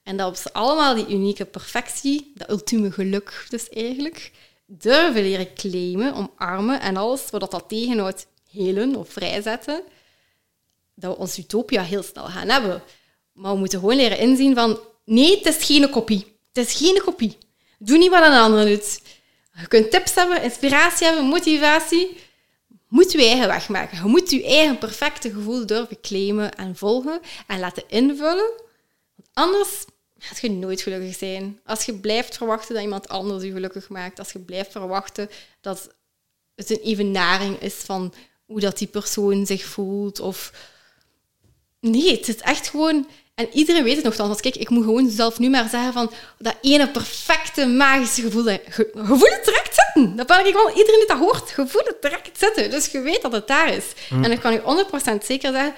En 0.04 0.18
dat 0.18 0.44
we 0.44 0.54
allemaal 0.54 0.96
die 0.96 1.08
unieke 1.08 1.46
perfectie, 1.46 2.32
dat 2.36 2.50
ultieme 2.50 2.92
geluk 2.92 3.46
dus 3.50 3.70
eigenlijk, 3.70 4.32
durven 4.66 5.22
leren 5.22 5.54
claimen, 5.54 6.14
omarmen 6.14 6.82
en 6.82 6.98
alles 6.98 7.30
wat 7.30 7.52
dat 7.52 7.64
tegenhoudt 7.68 8.28
helen 8.52 8.96
of 8.96 9.10
vrijzetten, 9.10 9.84
dat 10.96 11.14
we 11.14 11.22
ons 11.22 11.38
utopia 11.38 11.82
heel 11.82 12.04
snel 12.04 12.26
gaan 12.26 12.50
hebben. 12.50 12.84
Maar 13.34 13.52
we 13.52 13.58
moeten 13.58 13.80
gewoon 13.80 13.96
leren 13.96 14.18
inzien 14.18 14.56
van, 14.56 14.80
nee, 15.06 15.38
het 15.38 15.46
is 15.46 15.66
geen 15.66 15.90
kopie. 15.90 16.38
Het 16.54 16.68
is 16.68 16.74
geen 16.74 17.02
kopie. 17.06 17.38
Doe 17.80 17.98
niet 17.98 18.10
wat 18.10 18.26
een 18.26 18.34
ander 18.34 18.66
doet. 18.66 19.02
Je 19.60 19.68
kunt 19.68 19.92
tips 19.92 20.16
hebben, 20.16 20.44
inspiratie 20.44 21.08
hebben, 21.08 21.26
motivatie. 21.26 22.18
Moet 22.88 23.12
je 23.12 23.18
eigen 23.18 23.48
weg 23.48 23.70
maken. 23.70 23.98
Je 23.98 24.04
moet 24.04 24.32
je 24.32 24.46
eigen 24.46 24.78
perfecte 24.78 25.32
gevoel 25.32 25.66
durven 25.66 26.02
claimen 26.02 26.56
en 26.56 26.76
volgen 26.76 27.20
en 27.48 27.60
laten 27.60 27.84
invullen. 27.88 28.52
Anders 29.34 29.86
gaat 30.24 30.40
je 30.42 30.52
nooit 30.52 30.82
gelukkig 30.82 31.16
zijn. 31.18 31.60
Als 31.66 31.86
je 31.86 31.94
blijft 31.94 32.38
verwachten 32.38 32.74
dat 32.74 32.84
iemand 32.84 33.08
anders 33.10 33.44
je 33.44 33.52
gelukkig 33.52 33.90
maakt. 33.90 34.20
Als 34.20 34.32
je 34.32 34.40
blijft 34.40 34.72
verwachten 34.72 35.30
dat 35.62 35.90
het 36.56 36.70
een 36.70 36.80
evenaring 36.84 37.60
is 37.62 37.74
van 37.74 38.14
hoe 38.46 38.60
dat 38.60 38.78
die 38.78 38.88
persoon 38.88 39.46
zich 39.46 39.64
voelt. 39.66 40.20
Of... 40.20 40.52
Nee, 41.80 42.12
het 42.18 42.28
is 42.28 42.38
echt 42.38 42.68
gewoon... 42.70 43.08
En 43.36 43.50
iedereen 43.54 43.84
weet 43.84 43.96
het 43.96 44.04
nog 44.04 44.16
Want 44.18 44.42
kijk, 44.42 44.56
ik 44.56 44.70
moet 44.70 44.84
gewoon 44.84 45.10
zelf 45.10 45.40
nu 45.40 45.50
maar 45.50 45.70
zeggen 45.70 45.94
van 45.94 46.12
dat 46.38 46.56
ene 46.62 46.90
perfecte 46.90 47.66
magische 47.66 48.22
gevoel. 48.22 48.44
dat- 48.44 48.62
Ge, 48.70 48.92
je 48.94 49.06
voelt 49.06 49.30
het 49.36 49.46
direct 49.46 49.76
zitten. 49.86 50.16
Dat 50.16 50.28
ben 50.28 50.46
ik 50.46 50.56
gewoon... 50.56 50.78
Iedereen 50.78 51.00
die 51.00 51.08
dat 51.08 51.18
hoort, 51.18 51.50
je 51.50 51.68
voelt 51.68 51.88
het 51.88 52.02
direct 52.02 52.40
zitten. 52.40 52.70
Dus 52.70 52.88
je 52.92 53.00
weet 53.02 53.22
dat 53.22 53.32
het 53.32 53.48
daar 53.48 53.74
is. 53.74 53.86
En 54.10 54.32
ik 54.32 54.40
kan 54.40 54.54
je 54.54 54.86
100% 55.22 55.26
zeker 55.26 55.52
zeggen, 55.52 55.74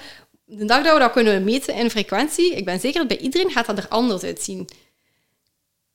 de 0.46 0.64
dag 0.64 0.82
dat 0.82 0.92
we 0.92 0.98
dat 0.98 1.12
kunnen 1.12 1.44
meten 1.44 1.74
in 1.74 1.90
frequentie, 1.90 2.54
ik 2.54 2.64
ben 2.64 2.80
zeker 2.80 2.98
dat 2.98 3.08
bij 3.08 3.18
iedereen 3.18 3.50
gaat 3.50 3.66
dat 3.66 3.78
er 3.78 3.88
anders 3.88 4.22
uitzien. 4.22 4.68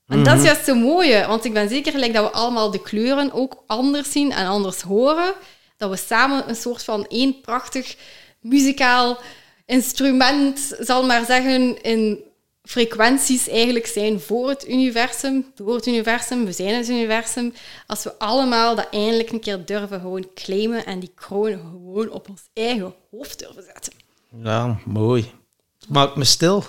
En 0.08 0.24
dat 0.24 0.38
is 0.38 0.44
juist 0.44 0.66
zo 0.66 0.76
mooie, 0.76 1.28
want 1.28 1.46
ik 1.46 1.54
ben 1.54 1.70
zeker 1.70 2.14
dat 2.14 2.24
we 2.24 2.32
allemaal 2.32 2.72
de 2.72 2.82
kleuren 2.82 3.32
ook 3.32 3.64
anders 3.68 4.12
zien 4.12 4.32
en 4.32 4.46
anders 4.46 4.82
horen. 4.82 5.34
Dat 5.78 5.90
we 5.90 5.96
samen 5.96 6.50
een 6.50 6.56
soort 6.56 6.84
van 6.84 7.08
één 7.08 7.42
prachtig 7.42 7.96
muzikaal 8.40 9.20
instrument, 9.66 10.76
zal 10.80 11.06
maar 11.06 11.26
zeggen, 11.26 11.82
in 11.82 12.24
frequenties 12.64 13.48
eigenlijk 13.48 13.88
zijn 13.88 14.20
voor 14.20 14.50
het 14.50 14.70
universum, 14.70 15.52
door 15.56 15.76
het 15.76 15.88
universum, 15.88 16.46
we 16.46 16.52
zijn 16.52 16.76
het 16.76 16.90
universum. 16.90 17.54
Als 17.88 18.04
we 18.04 18.18
allemaal 18.18 18.76
dat 18.76 18.88
eindelijk 18.92 19.30
een 19.30 19.40
keer 19.40 19.66
durven 19.66 20.00
gewoon 20.00 20.34
claimen 20.34 20.86
en 20.86 21.00
die 21.00 21.12
kroon 21.16 21.60
gewoon 21.60 22.10
op 22.10 22.30
ons 22.30 22.42
eigen 22.54 22.94
hoofd 23.12 23.40
durven 23.40 23.64
zetten. 23.64 24.01
Ja, 24.44 24.78
mooi. 24.86 25.32
Het 25.80 25.90
maakt 25.90 26.16
me 26.16 26.24
stil. 26.24 26.64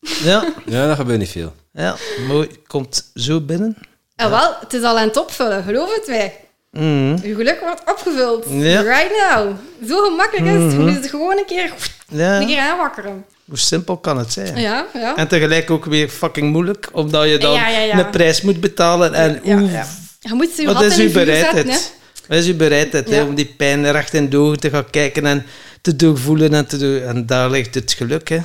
Ja, 0.00 0.52
Ja, 0.66 0.86
dat 0.86 0.96
gebeurt 0.96 1.18
niet 1.18 1.28
veel. 1.30 1.52
ja, 1.72 1.96
mooi. 2.28 2.48
Komt 2.66 3.10
zo 3.14 3.40
binnen. 3.40 3.76
En 4.16 4.30
wel, 4.30 4.54
het 4.60 4.72
is 4.72 4.82
al 4.82 4.98
aan 4.98 5.06
het 5.08 5.16
opvullen, 5.16 5.62
geloof 5.62 5.94
het 5.94 6.06
mij. 6.06 6.40
Mhm. 6.70 7.16
Uw 7.22 7.34
geluk 7.36 7.60
wordt 7.60 7.80
opgevuld. 7.90 8.44
Ja. 8.48 8.80
Right 8.80 9.10
now. 9.34 9.54
Zo 9.88 10.02
gemakkelijk 10.04 10.46
is 10.46 10.62
het. 10.62 10.72
Je 10.72 10.78
moet 10.78 10.94
het 10.94 11.06
gewoon 11.10 11.38
een 11.38 11.46
keer, 11.46 11.72
Ja, 12.08 12.40
een 12.40 12.46
keer 12.46 12.58
aanwakkeren. 12.60 13.24
hoe 13.44 13.58
simpel 13.58 13.96
kan 13.96 14.18
het 14.18 14.32
zijn? 14.32 14.56
Ja, 14.60 14.86
ja. 14.94 15.16
En 15.16 15.28
tegelijk 15.28 15.70
ook 15.70 15.84
weer 15.84 16.08
fucking 16.08 16.52
moeilijk, 16.52 16.88
omdat 16.92 17.28
je 17.28 17.38
dan 17.38 17.52
Ja, 17.52 17.68
ja, 17.68 17.78
ja. 17.78 17.98
een 17.98 18.10
prijs 18.10 18.40
moet 18.42 18.60
betalen. 18.60 19.14
En 19.14 19.40
ja. 19.42 19.86
Je 20.20 20.34
moet 20.34 20.50
ze 20.50 20.62
je 20.62 20.66
wat 20.72 20.82
is 20.82 20.96
uw 20.98 21.08
zetten, 21.08 21.24
bereidheid? 21.24 21.94
Wat 22.28 22.38
is 22.38 22.46
uw 22.46 22.56
bereidheid 22.56 23.10
hè, 23.10 23.22
om 23.22 23.34
die 23.34 23.54
pijn 23.56 23.90
recht 23.92 24.14
in 24.14 24.28
de 24.28 24.36
ogen 24.36 24.60
te 24.60 24.70
gaan 24.70 24.90
kijken 24.90 25.26
en 25.26 25.46
te 25.86 25.96
doorvoelen 25.96 26.54
en 26.54 26.66
te 26.66 26.76
doen? 26.76 27.02
En 27.02 27.26
daar 27.26 27.50
ligt 27.50 27.74
het 27.74 27.92
geluk, 27.92 28.28
hè? 28.28 28.38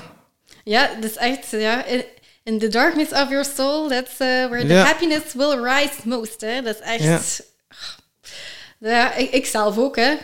Ja, 0.64 0.90
dat 1.02 1.10
is 1.10 1.16
echt, 1.18 1.50
ja. 1.52 1.86
In, 2.44 2.60
the 2.60 2.68
darkness 2.68 3.12
of 3.12 3.30
your 3.30 3.46
soul, 3.56 3.88
that's 3.88 4.12
uh, 4.12 4.18
where 4.50 4.62
the 4.68 4.74
Ja. 4.74 4.84
happiness 4.84 5.34
will 5.34 5.64
rise 5.64 5.94
most, 6.04 6.42
hè. 6.42 6.62
Dat 6.62 6.76
is 6.76 6.82
echt... 6.82 7.04
Ja. 7.04 8.90
Ja, 8.90 9.14
ik, 9.14 9.32
ik 9.32 9.46
zelf 9.46 9.78
ook, 9.78 9.96
hè. 9.96 10.16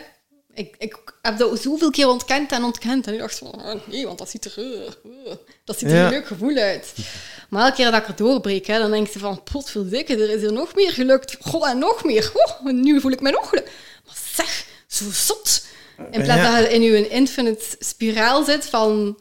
Ik, 0.54 0.74
ik 0.78 0.96
heb 1.22 1.38
dat 1.38 1.60
zoveel 1.60 1.90
keer 1.90 2.08
ontkend 2.08 2.52
en 2.52 2.62
ontkend. 2.62 3.06
En 3.06 3.12
ik 3.12 3.18
dacht 3.18 3.38
van, 3.38 3.54
oh, 3.64 3.74
nee, 3.84 4.06
want 4.06 4.18
dat 4.18 4.30
ziet 4.30 4.44
er, 4.44 4.54
uh, 4.58 4.64
uh, 4.74 5.32
dat 5.64 5.78
ziet 5.78 5.90
er 5.90 5.96
Ja. 5.96 6.04
een 6.04 6.10
leuk 6.10 6.26
gevoel 6.26 6.56
uit. 6.56 6.92
Maar 7.48 7.64
elke 7.64 7.76
keer 7.76 7.90
dat 7.90 8.02
ik 8.02 8.08
er 8.08 8.16
doorbreek, 8.16 8.66
hè, 8.66 8.78
dan 8.78 8.90
denk 8.90 9.08
je 9.08 9.18
van, 9.18 9.42
potverdikke, 9.42 10.12
er 10.12 10.30
is 10.30 10.42
er 10.42 10.52
nog 10.52 10.74
meer 10.74 10.92
gelukt. 10.92 11.36
God, 11.40 11.64
en 11.64 11.78
nog 11.78 12.04
meer. 12.04 12.30
Oh, 12.34 12.72
nu 12.72 13.00
voel 13.00 13.12
ik 13.12 13.20
me 13.20 13.30
nog 13.30 13.48
gelukkig. 13.48 13.72
Maar 14.06 14.16
zeg, 14.34 14.64
zo 14.86 15.04
zot. 15.12 15.66
In 16.10 16.22
plaats 16.22 16.40
Ja. 16.40 16.60
dat 16.60 16.68
je 16.68 16.74
in 16.74 16.82
je 16.82 17.08
infinite 17.08 17.64
spiraal 17.78 18.44
zit 18.44 18.66
van 18.66 19.18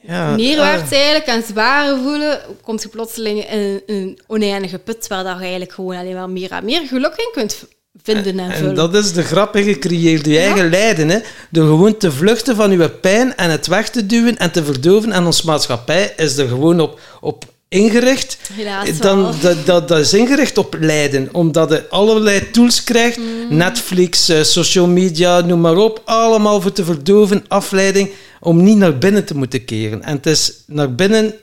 Ja, 0.00 0.36
neerwaarts 0.36 0.92
ah, 0.92 0.92
eigenlijk 0.92 1.26
en 1.26 1.42
zware 1.42 1.98
voelen, 2.02 2.40
komt 2.62 2.82
je 2.82 2.88
plotseling 2.88 3.50
in 3.50 3.82
een 3.86 4.18
oneindige 4.26 4.78
put 4.78 5.06
waar 5.06 5.24
dat 5.24 5.34
je 5.34 5.40
eigenlijk 5.40 5.72
gewoon 5.72 5.96
alleen 5.96 6.14
maar 6.14 6.30
meer 6.30 6.50
en 6.50 6.64
meer 6.64 6.86
geluk 6.86 7.14
in 7.16 7.30
kunt 7.32 7.66
vinden 8.02 8.38
en 8.38 8.52
vullen. 8.52 8.68
En 8.68 8.74
dat 8.74 8.94
is 8.94 9.12
de 9.12 9.22
grappige, 9.22 9.78
creëert 9.78 10.26
je 10.26 10.38
eigen 10.38 10.70
lijden. 10.70 11.08
Hè? 11.08 11.18
Door 11.50 11.66
gewoon 11.66 11.96
te 11.96 12.12
vluchten 12.12 12.56
van 12.56 12.70
je 12.70 12.90
pijn 12.90 13.36
en 13.36 13.50
het 13.50 13.66
weg 13.66 13.90
te 13.90 14.06
duwen 14.06 14.36
en 14.36 14.50
te 14.50 14.64
verdoven. 14.64 15.12
En 15.12 15.24
onze 15.24 15.46
maatschappij 15.46 16.12
is 16.16 16.36
er 16.36 16.48
gewoon 16.48 16.80
op, 16.80 17.00
op 17.20 17.44
ingericht. 17.68 18.38
Helaas 18.52 18.90
wel. 18.90 18.98
Dan, 19.00 19.34
dat, 19.40 19.66
dat, 19.66 19.88
dat 19.88 19.98
is 19.98 20.12
ingericht 20.12 20.58
op 20.58 20.76
lijden, 20.80 21.28
omdat 21.32 21.70
je 21.70 21.88
allerlei 21.88 22.50
tools 22.50 22.84
krijgt. 22.84 23.16
Mm. 23.16 23.56
Netflix, 23.56 24.28
eh, 24.28 24.42
social 24.42 24.86
media, 24.86 25.40
noem 25.40 25.60
maar 25.60 25.76
op. 25.76 26.02
Allemaal 26.04 26.60
voor 26.60 26.72
te 26.72 26.84
verdoven, 26.84 27.44
afleiding, 27.48 28.10
om 28.40 28.62
niet 28.62 28.76
naar 28.76 28.98
binnen 28.98 29.24
te 29.24 29.36
moeten 29.36 29.64
keren. 29.64 30.02
En 30.02 30.16
het 30.16 30.26
is 30.26 30.62
naar 30.66 30.94
binnen 30.94 31.34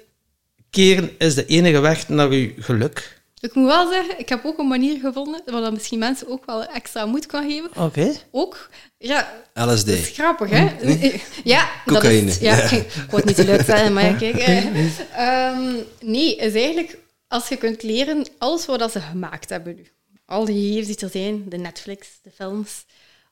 keren 0.69 1.09
is 1.17 1.35
de 1.35 1.45
enige 1.45 1.79
weg 1.79 2.09
naar 2.09 2.33
je 2.33 2.53
geluk. 2.59 3.20
Ik 3.41 3.53
moet 3.53 3.65
wel 3.65 3.91
zeggen, 3.91 4.19
ik 4.19 4.29
heb 4.29 4.45
ook 4.45 4.57
een 4.57 4.67
manier 4.67 4.99
gevonden 4.99 5.41
waar 5.45 5.61
dat 5.61 5.73
misschien 5.73 5.99
mensen 5.99 6.27
ook 6.27 6.45
wel 6.45 6.65
extra 6.65 7.05
moed 7.05 7.25
kan 7.25 7.49
geven. 7.49 7.69
Oké. 7.83 8.13
Ook, 8.31 8.69
ja, 8.97 9.33
LSD. 9.53 9.85
dat 9.85 9.95
is 9.95 10.09
grappig, 10.09 10.49
hè? 10.49 10.69
Ja, 11.43 11.69
Cocaïne. 11.85 12.25
dat 12.25 12.35
is... 12.35 12.39
Ja, 12.39 12.71
ik 12.71 12.85
het 13.09 13.25
niet 13.25 13.35
te 13.35 13.45
leuk 13.45 13.61
zeggen, 13.61 13.93
maar 13.93 14.03
ja, 14.03 14.13
kijk. 14.13 14.37
eh, 14.39 15.47
ehm, 15.47 15.75
nee, 15.99 16.35
is 16.35 16.53
eigenlijk 16.53 16.97
als 17.27 17.47
je 17.47 17.57
kunt 17.57 17.83
leren 17.83 18.25
alles 18.37 18.65
wat 18.65 18.79
dat 18.79 18.91
ze 18.91 18.99
gemaakt 18.99 19.49
hebben 19.49 19.75
nu. 19.75 19.87
Al 20.25 20.45
die 20.45 20.61
gegevens 20.61 20.97
die 20.97 21.05
er 21.05 21.11
zijn, 21.11 21.49
de 21.49 21.57
Netflix, 21.57 22.07
de 22.21 22.31
films. 22.31 22.85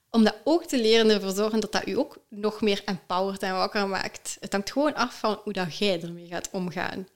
Om 0.09 0.23
dat 0.23 0.35
ook 0.43 0.65
te 0.65 0.81
leren 0.81 1.09
ervoor 1.09 1.31
zorgen 1.31 1.59
dat 1.59 1.71
dat 1.71 1.87
u 1.87 1.97
ook 1.97 2.17
nog 2.29 2.61
meer 2.61 2.81
empowert 2.85 3.41
en 3.41 3.53
wakker 3.53 3.87
maakt. 3.87 4.37
Het 4.39 4.51
hangt 4.51 4.71
gewoon 4.71 4.95
af 4.95 5.19
van 5.19 5.39
hoe 5.43 5.53
dat 5.53 5.77
jij 5.77 6.01
ermee 6.01 6.27
gaat 6.27 6.49
omgaan. 6.51 7.07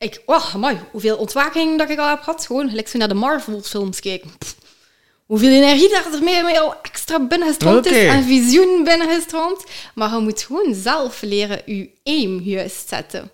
Ik, 0.00 0.22
oh, 0.26 0.54
amai, 0.54 0.78
hoeveel 0.90 1.16
ontwaking 1.16 1.78
dat 1.78 1.90
ik 1.90 1.98
al 1.98 2.08
heb 2.08 2.20
gehad. 2.20 2.46
Gewoon 2.46 2.68
gelijk 2.68 2.88
zo 2.88 2.98
naar 2.98 3.08
de 3.08 3.14
Marvel-films 3.14 4.00
kijken. 4.00 4.30
Pff, 4.38 4.56
hoeveel 5.26 5.50
energie 5.50 5.88
daar 5.88 6.12
ermee 6.12 6.42
mee 6.42 6.60
al 6.60 6.74
extra 6.82 7.20
binnengestroomd 7.26 7.86
is 7.86 8.08
en 8.08 8.24
visioen 8.24 8.84
binnengestroomd. 8.84 9.64
Maar 9.94 10.14
je 10.14 10.18
moet 10.18 10.42
gewoon 10.42 10.74
zelf 10.74 11.22
leren 11.22 11.62
je 11.64 11.90
aim 12.04 12.40
juist 12.40 12.88
zetten. 12.88 13.30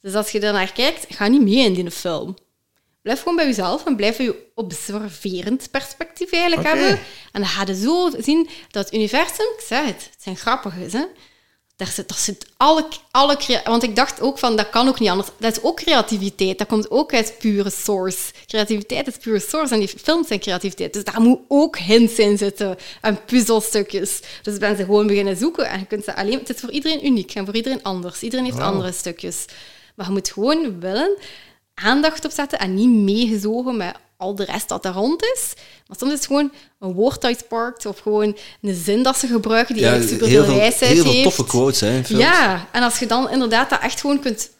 Dus 0.00 0.14
als 0.14 0.30
je 0.30 0.40
daarnaar 0.40 0.72
kijkt, 0.72 1.06
ga 1.08 1.26
niet 1.26 1.42
mee 1.42 1.64
in 1.64 1.72
die 1.74 1.90
film. 1.90 2.36
Blijf 3.02 3.18
gewoon 3.18 3.36
bij 3.36 3.46
jezelf 3.46 3.86
en 3.86 3.96
blijf 3.96 4.18
je 4.18 4.46
observerend 4.54 5.70
perspectief 5.70 6.32
eigenlijk 6.32 6.68
hebben. 6.68 6.90
En 7.32 7.40
dan 7.40 7.46
ga 7.46 7.64
je 7.66 7.74
zo 7.74 8.10
zien 8.18 8.48
dat 8.70 8.84
het 8.84 8.94
universum, 8.94 9.46
ik 9.56 9.64
zeg 9.66 9.84
het, 9.84 10.08
het 10.10 10.22
zijn 10.22 10.36
grappige, 10.36 10.78
hè? 10.78 11.04
Daar 11.78 11.88
zit, 11.88 12.08
daar 12.08 12.18
zit 12.18 12.46
alle, 12.56 12.86
alle 13.10 13.62
Want 13.64 13.82
ik 13.82 13.96
dacht 13.96 14.20
ook 14.20 14.38
van, 14.38 14.56
dat 14.56 14.70
kan 14.70 14.88
ook 14.88 14.98
niet 15.00 15.08
anders. 15.08 15.28
Dat 15.38 15.56
is 15.56 15.62
ook 15.62 15.76
creativiteit. 15.76 16.58
Dat 16.58 16.66
komt 16.66 16.90
ook 16.90 17.14
uit 17.14 17.34
pure 17.38 17.70
source. 17.70 18.18
Creativiteit 18.46 19.06
is 19.06 19.16
pure 19.16 19.40
source 19.40 19.74
en 19.74 19.80
die 19.80 19.88
films 19.88 20.28
zijn 20.28 20.40
creativiteit. 20.40 20.92
Dus 20.92 21.04
daar 21.04 21.20
moet 21.20 21.38
ook 21.48 21.78
hints 21.78 22.18
in 22.18 22.38
zitten 22.38 22.76
en 23.00 23.24
puzzelstukjes. 23.24 24.20
Dus 24.42 24.54
ik 24.54 24.60
ben 24.60 24.76
ze 24.76 24.84
gewoon 24.84 25.06
beginnen 25.06 25.36
zoeken 25.36 25.68
en 25.68 25.78
je 25.78 25.86
kunt 25.86 26.04
ze 26.04 26.16
alleen... 26.16 26.38
Het 26.38 26.54
is 26.54 26.60
voor 26.60 26.70
iedereen 26.70 27.06
uniek 27.06 27.34
en 27.34 27.44
voor 27.44 27.54
iedereen 27.54 27.82
anders. 27.82 28.22
Iedereen 28.22 28.44
heeft 28.44 28.58
andere 28.58 28.92
stukjes. 28.92 29.44
Maar 29.94 30.06
je 30.06 30.12
moet 30.12 30.30
gewoon 30.30 30.80
willen 30.80 31.16
aandacht 31.74 32.24
opzetten 32.24 32.58
en 32.58 32.74
niet 32.74 32.90
meegezogen 32.90 33.76
met 33.76 33.96
al 34.18 34.34
de 34.34 34.44
rest 34.44 34.68
dat 34.68 34.84
er 34.84 34.92
rond 34.92 35.22
is. 35.22 35.52
Maar 35.86 35.96
soms 35.98 36.12
is 36.12 36.18
het 36.18 36.26
gewoon 36.26 36.52
een 36.78 36.92
woord 36.92 37.24
uitparkt 37.24 37.86
of 37.86 37.98
gewoon 37.98 38.36
een 38.62 38.74
zin 38.74 39.02
dat 39.02 39.18
ze 39.18 39.26
gebruiken 39.26 39.74
die 39.74 39.84
eigenlijk 39.86 40.12
super 40.12 40.28
veel 40.28 40.56
wijsheid 40.56 40.92
heeft. 40.92 41.02
Heel 41.02 41.12
veel 41.12 41.22
toffe 41.22 41.44
quotes, 41.44 41.80
hè, 41.80 42.02
Ja, 42.06 42.68
en 42.72 42.82
als 42.82 42.98
je 42.98 43.06
dan 43.06 43.30
inderdaad 43.30 43.70
dat 43.70 43.80
echt 43.80 44.00
gewoon 44.00 44.20
kunt... 44.20 44.50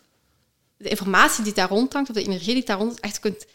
De 0.77 0.89
informatie 0.89 1.45
die 1.45 1.53
daar 1.53 1.69
rondhangt, 1.69 2.09
of 2.09 2.15
de 2.15 2.23
energie 2.23 2.55
die 2.55 2.65
daar 2.65 2.79
rond 2.79 2.93
is, 2.93 3.01
echt 3.01 3.21
kunt 3.21 3.47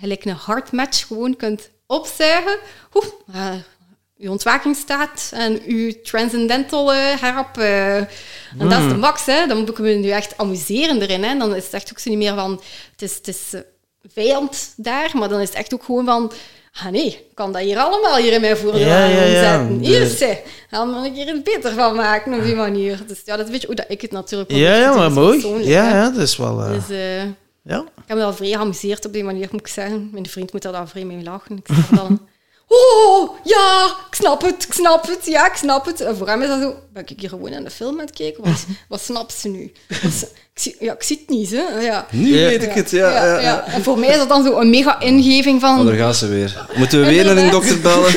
gelijk 0.00 0.24
een 0.24 0.34
hard 0.34 0.72
match 0.72 1.06
gewoon 1.06 1.36
kunt 1.36 1.70
opzuigen. 1.86 2.58
Oeh, 2.94 3.06
uh, 3.34 3.54
uw 4.18 4.30
ontwakingsstaat 4.30 5.30
en 5.34 5.62
uw 5.66 5.92
transcendental 6.02 6.94
uh, 6.94 7.20
herop. 7.20 7.58
Uh, 7.58 7.96
en 7.96 8.08
dat 8.58 8.72
is 8.80 8.88
de 8.88 8.94
mm. 8.94 8.98
max. 8.98 9.26
Hè. 9.26 9.46
Dan 9.46 9.56
moeten 9.56 9.84
we 9.84 9.90
nu 9.90 10.08
echt 10.08 10.38
amuseren 10.38 11.02
erin. 11.02 11.24
Hè. 11.24 11.38
Dan 11.38 11.54
is 11.54 11.64
het 11.64 11.72
echt 11.72 11.90
ook 11.90 11.98
zo 11.98 12.10
niet 12.10 12.18
meer 12.18 12.34
van... 12.34 12.62
Het 12.90 13.02
is, 13.02 13.14
het 13.14 13.28
is 13.28 13.54
vijand 14.08 14.72
daar, 14.76 15.10
maar 15.14 15.28
dan 15.28 15.40
is 15.40 15.48
het 15.48 15.56
echt 15.56 15.74
ook 15.74 15.84
gewoon 15.84 16.04
van... 16.04 16.32
Ah 16.72 16.90
nee, 16.90 17.26
kan 17.34 17.52
dat 17.52 17.62
hier 17.62 17.78
allemaal 17.78 18.16
hier 18.16 18.32
in 18.32 18.40
mijn 18.40 18.56
voordeel 18.56 18.86
ja, 18.86 19.04
ja, 19.04 19.22
ja. 19.22 19.68
Hier, 19.68 20.06
zeg. 20.06 20.38
Gaan 20.70 20.90
we 20.90 21.08
een 21.08 21.14
keer 21.14 21.26
het 21.26 21.44
beter 21.44 21.72
van 21.72 21.96
maken 21.96 22.34
op 22.34 22.42
die 22.42 22.54
manier. 22.54 23.00
Dus 23.06 23.22
ja, 23.24 23.36
dat 23.36 23.46
een 23.46 23.52
beetje 23.52 23.66
hoe 23.66 23.76
dat 23.76 23.84
ik 23.88 24.00
het 24.00 24.10
natuurlijk 24.10 24.50
Ja, 24.50 24.74
ja, 24.74 24.94
maar 24.94 25.12
mooi. 25.12 25.66
Ja, 25.66 25.88
ja, 25.88 26.10
dat 26.10 26.22
is 26.22 26.36
wel... 26.36 26.60
Uh... 26.60 26.72
Dus, 26.72 26.90
uh, 26.90 27.22
ja. 27.62 27.78
Ik 27.78 28.06
heb 28.06 28.16
me 28.16 28.22
wel 28.22 28.32
vrij 28.34 28.48
geamuseerd 28.48 29.06
op 29.06 29.12
die 29.12 29.24
manier, 29.24 29.48
moet 29.50 29.60
ik 29.60 29.66
zeggen. 29.66 30.08
Mijn 30.12 30.28
vriend 30.28 30.52
moet 30.52 30.62
daar 30.62 30.72
dan 30.72 30.88
vrij 30.88 31.04
mee 31.04 31.22
lachen. 31.22 31.56
Ik 31.56 31.66
zeg 31.66 31.88
dan... 31.88 32.20
Oh, 32.72 33.36
ja, 33.44 33.86
ik 34.08 34.14
snap 34.14 34.42
het, 34.42 34.64
ik 34.64 34.72
snap 34.72 35.06
het, 35.06 35.26
ja, 35.26 35.46
ik 35.46 35.56
snap 35.56 35.84
het. 35.84 36.00
En 36.00 36.16
voor 36.16 36.28
hem 36.28 36.42
is 36.42 36.48
dat 36.48 36.60
zo, 36.60 36.74
ben 36.92 37.02
ik 37.06 37.20
hier 37.20 37.28
gewoon 37.28 37.54
aan 37.54 37.64
de 37.64 37.70
film 37.70 38.00
aan 38.00 38.06
het 38.06 38.16
kijken? 38.16 38.44
Wat, 38.44 38.64
wat 38.88 39.00
snapt 39.00 39.32
ze 39.32 39.48
nu? 39.48 39.72
ik, 39.88 40.30
zie, 40.54 40.76
ja, 40.80 40.92
ik 40.92 41.02
zie 41.02 41.18
het 41.18 41.28
niet, 41.28 41.50
hè. 41.50 41.80
Ja. 41.80 42.06
Nu 42.10 42.32
weet 42.32 42.62
ik 42.62 42.72
het, 42.72 42.90
ja, 42.90 43.10
ja, 43.10 43.40
ja, 43.40 43.66
En 43.66 43.82
voor 43.82 43.98
mij 43.98 44.08
is 44.08 44.16
dat 44.16 44.28
dan 44.28 44.44
zo 44.44 44.60
een 44.60 44.70
mega 44.70 45.00
ingeving 45.00 45.60
van... 45.60 45.80
Oh, 45.80 45.86
daar 45.86 45.96
gaan 45.96 46.14
ze 46.14 46.28
weer. 46.28 46.66
Moeten 46.74 47.00
we 47.00 47.06
weer 47.14 47.24
naar 47.24 47.36
een 47.36 47.50
dokter 47.50 47.80
bellen? 47.80 48.14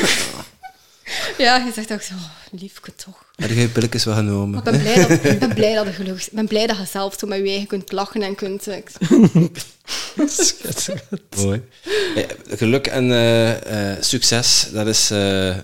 ja, 1.38 1.56
je 1.56 1.72
zegt 1.74 1.92
ook 1.92 2.02
zo, 2.02 2.14
oh, 2.14 2.60
liefke 2.60 2.94
toch. 2.94 3.23
Heb 3.34 3.50
je 3.50 3.68
pilletjes 3.68 4.04
wel 4.04 4.14
genomen? 4.14 4.58
Ik 4.58 4.64
ben 4.64 4.80
blij 4.80 4.94
dat, 4.94 5.10
ik 5.24 5.38
ben 5.38 5.54
blij 5.54 5.74
dat 5.74 5.86
je 5.86 5.92
gelukkig 5.92 6.30
ben 6.30 6.46
blij 6.46 6.66
dat 6.66 6.76
je 6.76 6.84
zelf 6.84 7.14
zo 7.18 7.26
met 7.26 7.38
je 7.38 7.48
eigen 7.48 7.66
kunt 7.66 7.92
lachen 7.92 8.22
en 8.22 8.34
kunt... 8.34 8.66
Eh, 8.66 8.78
Mooi. 11.36 11.62
geluk 12.48 12.86
en 12.86 13.10
uh, 13.10 13.50
uh, 13.50 13.96
succes, 14.00 14.68
dat 14.72 14.86
is... 14.86 15.10
Uh, 15.10 15.56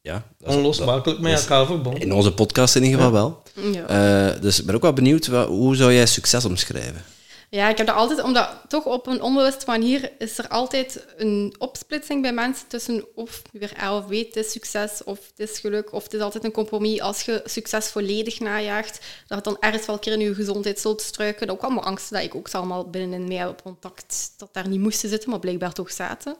ja, 0.00 0.26
Onlosmakelijk 0.44 1.20
met 1.20 1.40
elkaar 1.40 1.66
verbonden. 1.66 2.02
In 2.02 2.12
onze 2.12 2.32
podcast 2.32 2.76
in 2.76 2.82
ieder 2.82 2.98
geval 2.98 3.12
wel. 3.12 3.42
Ja. 3.72 4.30
dus 4.30 4.60
ik 4.60 4.66
ben 4.66 4.74
ook 4.74 4.82
wel 4.82 4.92
benieuwd, 4.92 5.26
hoe 5.26 5.76
zou 5.76 5.92
jij 5.92 6.06
succes 6.06 6.44
omschrijven? 6.44 7.04
Ja, 7.50 7.68
ik 7.68 7.78
heb 7.78 7.88
er 7.88 7.94
altijd, 7.94 8.22
omdat 8.22 8.64
toch 8.68 8.84
op 8.84 9.06
een 9.06 9.22
onbewuste 9.22 9.66
manier 9.66 10.12
is 10.18 10.38
er 10.38 10.48
altijd 10.48 11.06
een 11.16 11.54
opsplitsing 11.58 12.22
bij 12.22 12.32
mensen 12.32 12.68
tussen 12.68 13.06
of 13.14 13.42
weer 13.52 13.72
A 13.80 13.96
of 13.96 14.06
B, 14.06 14.10
het 14.10 14.36
is 14.36 14.50
succes 14.50 15.04
of 15.04 15.26
het 15.26 15.48
is 15.50 15.58
geluk, 15.58 15.92
of 15.92 16.02
het 16.02 16.14
is 16.14 16.20
altijd 16.20 16.44
een 16.44 16.52
compromis 16.52 17.00
als 17.00 17.22
je 17.22 17.42
succes 17.44 17.88
volledig 17.88 18.40
najaagt, 18.40 19.06
dat 19.26 19.36
het 19.36 19.44
dan 19.44 19.56
ergens 19.60 19.86
wel 19.86 19.94
een 19.94 20.00
keer 20.00 20.12
in 20.12 20.20
je 20.20 20.34
gezondheid 20.34 20.80
zult 20.80 21.02
struiken. 21.02 21.50
Ook 21.50 21.62
allemaal 21.62 21.84
angsten 21.84 22.16
dat 22.16 22.24
ik 22.24 22.34
ook 22.34 22.50
allemaal 22.50 22.90
binnenin 22.90 23.28
mij 23.28 23.46
op 23.46 23.62
contact, 23.62 24.34
dat 24.36 24.54
daar 24.54 24.68
niet 24.68 24.80
moesten 24.80 25.08
zitten, 25.08 25.30
maar 25.30 25.38
blijkbaar 25.38 25.72
toch 25.72 25.90
zaten. 25.92 26.36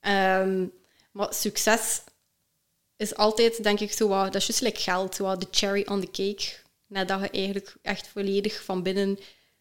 Um, 0.00 0.72
maar 1.12 1.34
succes 1.34 2.02
is 2.96 3.14
altijd, 3.14 3.62
denk 3.62 3.80
ik, 3.80 3.92
zo 3.92 4.08
wat, 4.08 4.32
dat 4.32 4.34
is 4.34 4.46
juist 4.46 4.62
like 4.62 4.80
geld, 4.80 5.14
zo 5.14 5.36
de 5.36 5.46
cherry 5.50 5.86
on 5.88 6.00
the 6.00 6.10
cake. 6.10 6.64
Nadat 6.86 7.20
je 7.20 7.30
eigenlijk 7.30 7.76
echt 7.82 8.08
volledig 8.08 8.62
van 8.62 8.82
binnen 8.82 9.18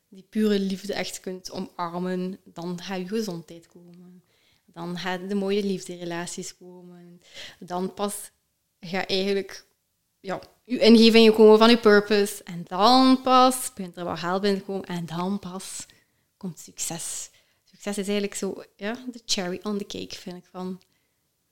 die 0.10 0.26
pure 0.30 0.60
liefde 0.60 0.94
echt 0.94 1.20
kunt 1.20 1.52
omarmen, 1.52 2.40
dan 2.44 2.82
gaat 2.82 3.00
je 3.00 3.08
gezondheid 3.08 3.68
komen. 3.68 4.24
Dan 4.66 4.98
gaan 4.98 5.28
de 5.28 5.36
mooie 5.36 5.64
liefderelaties 5.64 6.58
komen. 6.58 7.22
Dan 7.60 7.94
pas 7.94 8.32
ga 8.80 9.08
eigenlijk 9.08 9.66
ja, 10.20 10.42
je 10.64 10.80
ingevingen 10.80 11.34
komen 11.34 11.58
van 11.58 11.70
je 11.70 11.78
purpose. 11.78 12.44
En 12.44 12.64
dan 12.64 13.22
pas 13.22 13.74
begint 13.74 13.98
er 13.98 14.04
wat 14.04 14.20
geld 14.20 14.42
binnen 14.42 14.66
komen. 14.66 14.86
En 14.86 15.06
dan 15.06 15.40
pas 15.40 15.86
komt 16.38 16.60
succes. 16.60 17.30
Succes 17.64 17.98
is 17.98 18.08
eigenlijk 18.08 18.36
zo, 18.36 18.64
ja, 18.76 19.06
de 19.12 19.22
cherry 19.26 19.60
on 19.64 19.78
the 19.78 19.86
cake, 19.86 20.16
vind 20.16 20.38
ik. 20.38 20.46
Van, 20.52 20.82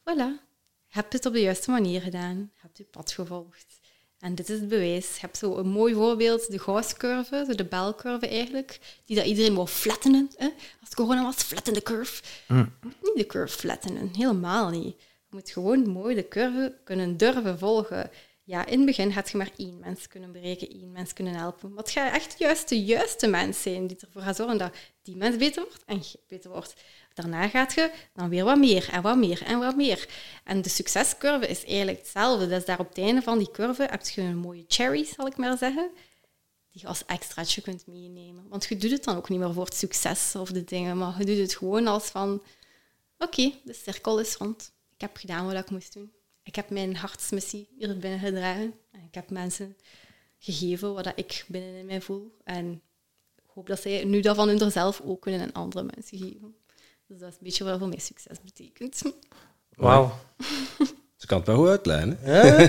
voilà, 0.01 0.41
heb 0.87 1.11
je 1.11 1.17
het 1.17 1.25
op 1.25 1.33
de 1.33 1.41
juiste 1.41 1.71
manier 1.71 2.01
gedaan. 2.01 2.51
Heb 2.55 2.77
je 2.77 2.83
pad 2.83 3.11
gevolgd. 3.11 3.79
En 4.23 4.35
dit 4.35 4.49
is 4.49 4.59
het 4.59 4.67
bewijs. 4.67 5.13
Je 5.13 5.21
hebt 5.21 5.37
zo 5.37 5.57
een 5.57 5.67
mooi 5.67 5.93
voorbeeld, 5.93 6.51
de 6.51 6.59
Gauss-curve, 6.59 7.55
de 7.55 7.65
belcurve 7.65 8.27
eigenlijk, 8.27 8.79
die 9.05 9.15
dat 9.15 9.25
iedereen 9.25 9.53
wil 9.53 9.65
flattenen. 9.65 10.31
Hè? 10.37 10.49
Als 10.81 10.93
corona 10.93 11.23
was, 11.23 11.35
flatten 11.35 11.73
de 11.73 11.81
curve. 11.81 12.23
Mm. 12.47 12.57
Je 12.81 12.87
moet 12.87 13.01
niet 13.01 13.15
de 13.15 13.25
curve 13.25 13.57
flattenen, 13.57 14.11
helemaal 14.15 14.69
niet. 14.69 14.95
Je 14.99 15.29
moet 15.29 15.49
gewoon 15.49 15.89
mooi 15.89 16.15
de 16.15 16.27
curve 16.27 16.75
kunnen 16.83 17.17
durven 17.17 17.59
volgen. 17.59 18.09
Ja, 18.43 18.65
in 18.65 18.77
het 18.77 18.85
begin 18.85 19.11
had 19.11 19.29
je 19.29 19.37
maar 19.37 19.51
één 19.57 19.79
mens 19.79 20.07
kunnen 20.07 20.31
bereiken, 20.31 20.69
één 20.69 20.91
mens 20.91 21.13
kunnen 21.13 21.33
helpen. 21.33 21.73
Het 21.75 21.89
gaat 21.89 22.13
echt 22.13 22.35
juist 22.39 22.69
de 22.69 22.83
juiste 22.83 23.27
mens 23.27 23.61
zijn 23.61 23.87
die 23.87 23.97
ervoor 23.99 24.21
gaat 24.21 24.35
zorgen 24.35 24.57
dat 24.57 24.73
die 25.01 25.15
mens 25.15 25.37
beter 25.37 25.63
wordt 25.63 25.83
en 25.85 26.01
beter 26.27 26.51
wordt. 26.51 26.73
Daarna 27.13 27.47
gaat 27.47 27.73
je 27.73 27.91
dan 28.13 28.29
weer 28.29 28.43
wat 28.43 28.57
meer 28.57 28.89
en 28.91 29.01
wat 29.01 29.17
meer 29.17 29.43
en 29.43 29.59
wat 29.59 29.75
meer. 29.75 30.09
En 30.43 30.61
de 30.61 30.69
succescurve 30.69 31.47
is 31.47 31.65
eigenlijk 31.65 31.97
hetzelfde. 31.97 32.47
Dus 32.47 32.65
daar 32.65 32.79
op 32.79 32.89
het 32.89 32.97
einde 32.97 33.21
van 33.21 33.37
die 33.37 33.51
curve 33.51 33.87
heb 33.89 34.07
je 34.07 34.21
een 34.21 34.37
mooie 34.37 34.65
cherry, 34.67 35.03
zal 35.03 35.27
ik 35.27 35.37
maar 35.37 35.57
zeggen, 35.57 35.91
die 36.71 36.81
je 36.81 36.87
als 36.87 37.05
extraatje 37.05 37.61
kunt 37.61 37.87
meenemen. 37.87 38.47
Want 38.49 38.65
je 38.65 38.77
doet 38.77 38.91
het 38.91 39.03
dan 39.03 39.15
ook 39.17 39.29
niet 39.29 39.39
meer 39.39 39.53
voor 39.53 39.65
het 39.65 39.75
succes 39.75 40.35
of 40.35 40.51
de 40.51 40.63
dingen, 40.63 40.97
maar 40.97 41.15
je 41.17 41.25
doet 41.25 41.37
het 41.37 41.55
gewoon 41.55 41.87
als 41.87 42.05
van, 42.05 42.43
oké, 43.17 43.51
de 43.63 43.73
cirkel 43.73 44.19
is 44.19 44.35
rond. 44.35 44.71
Ik 44.95 45.01
heb 45.01 45.17
gedaan 45.17 45.45
wat 45.45 45.55
ik 45.55 45.69
moest 45.69 45.93
doen. 45.93 46.11
Ik 46.43 46.55
heb 46.55 46.69
mijn 46.69 46.95
hartsmissie 46.95 47.67
hier 47.77 47.97
binnen 47.97 48.19
gedragen. 48.19 48.73
Ik 48.91 49.13
heb 49.13 49.29
mensen 49.29 49.77
gegeven 50.39 50.93
wat 50.93 51.11
ik 51.15 51.45
binnen 51.47 51.75
in 51.75 51.85
mij 51.85 52.01
voel. 52.01 52.37
En 52.43 52.81
ik 53.35 53.49
hoop 53.53 53.67
dat 53.67 53.81
zij 53.81 54.03
nu 54.03 54.21
dat 54.21 54.35
van 54.35 54.49
hunzelf 54.49 55.01
ook 55.01 55.21
kunnen 55.21 55.41
aan 55.41 55.53
andere 55.53 55.89
mensen 55.95 56.17
geven. 56.17 56.55
Dus 57.07 57.19
dat 57.19 57.29
is 57.29 57.33
een 57.33 57.43
beetje 57.43 57.63
wat 57.63 57.79
voor 57.79 57.87
mij 57.87 57.99
succes 57.99 58.37
betekent. 58.43 59.01
Wauw. 59.75 60.19
Ze 61.17 61.27
kan 61.27 61.37
het 61.37 61.47
wel 61.47 61.55
goed 61.57 61.67
uitlijnen. 61.67 62.17
Ja. 62.25 62.59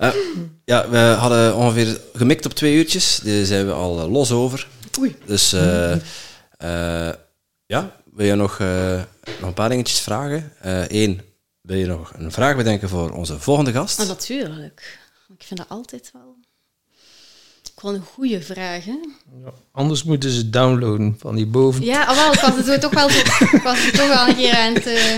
uh, 0.00 0.14
ja, 0.72 0.88
we 0.88 0.98
hadden 0.98 1.56
ongeveer 1.56 2.00
gemikt 2.14 2.46
op 2.46 2.52
twee 2.52 2.74
uurtjes. 2.74 3.16
Daar 3.16 3.44
zijn 3.44 3.66
we 3.66 3.72
al 3.72 3.98
uh, 3.98 4.12
los 4.12 4.32
over. 4.32 4.68
Oei. 4.98 5.16
Dus 5.24 5.52
uh, 5.54 5.96
ja, 7.66 7.96
wil 8.12 8.26
je 8.26 8.34
nog, 8.34 8.58
nog 8.58 9.48
een 9.48 9.54
paar 9.54 9.68
dingetjes 9.68 10.00
vragen? 10.00 10.52
Eén, 10.88 11.20
wil 11.60 11.76
je 11.76 11.86
nog 11.86 12.12
een 12.14 12.32
vraag 12.32 12.56
bedenken 12.56 12.88
voor 12.88 13.10
onze 13.10 13.38
volgende 13.38 13.72
gast? 13.72 14.00
Ah, 14.00 14.08
natuurlijk. 14.08 14.98
Ik 15.28 15.42
vind 15.42 15.60
dat 15.60 15.68
altijd 15.68 16.10
wel 16.12 16.35
wel 17.82 17.94
een 17.94 18.04
goede 18.14 18.42
vraag, 18.42 18.84
hè? 18.84 18.98
Ja, 19.44 19.52
anders 19.72 20.02
moeten 20.02 20.30
ze 20.30 20.50
downloaden 20.50 21.16
van 21.18 21.34
die 21.34 21.46
boven. 21.46 21.84
Ja, 21.84 22.04
al 22.04 22.14
wel, 22.14 22.32
ik 22.32 22.40
was 22.40 22.66
het 22.66 22.80
toch 22.80 22.94
wel, 22.94 23.08
ik 23.10 23.60
was 23.64 23.84
het 23.84 23.94
toch 23.94 24.08
wel 24.08 24.28
een 24.28 24.36
keer 24.36 24.56
aan 24.56 24.74
het... 24.74 24.86
Uh... 24.86 25.14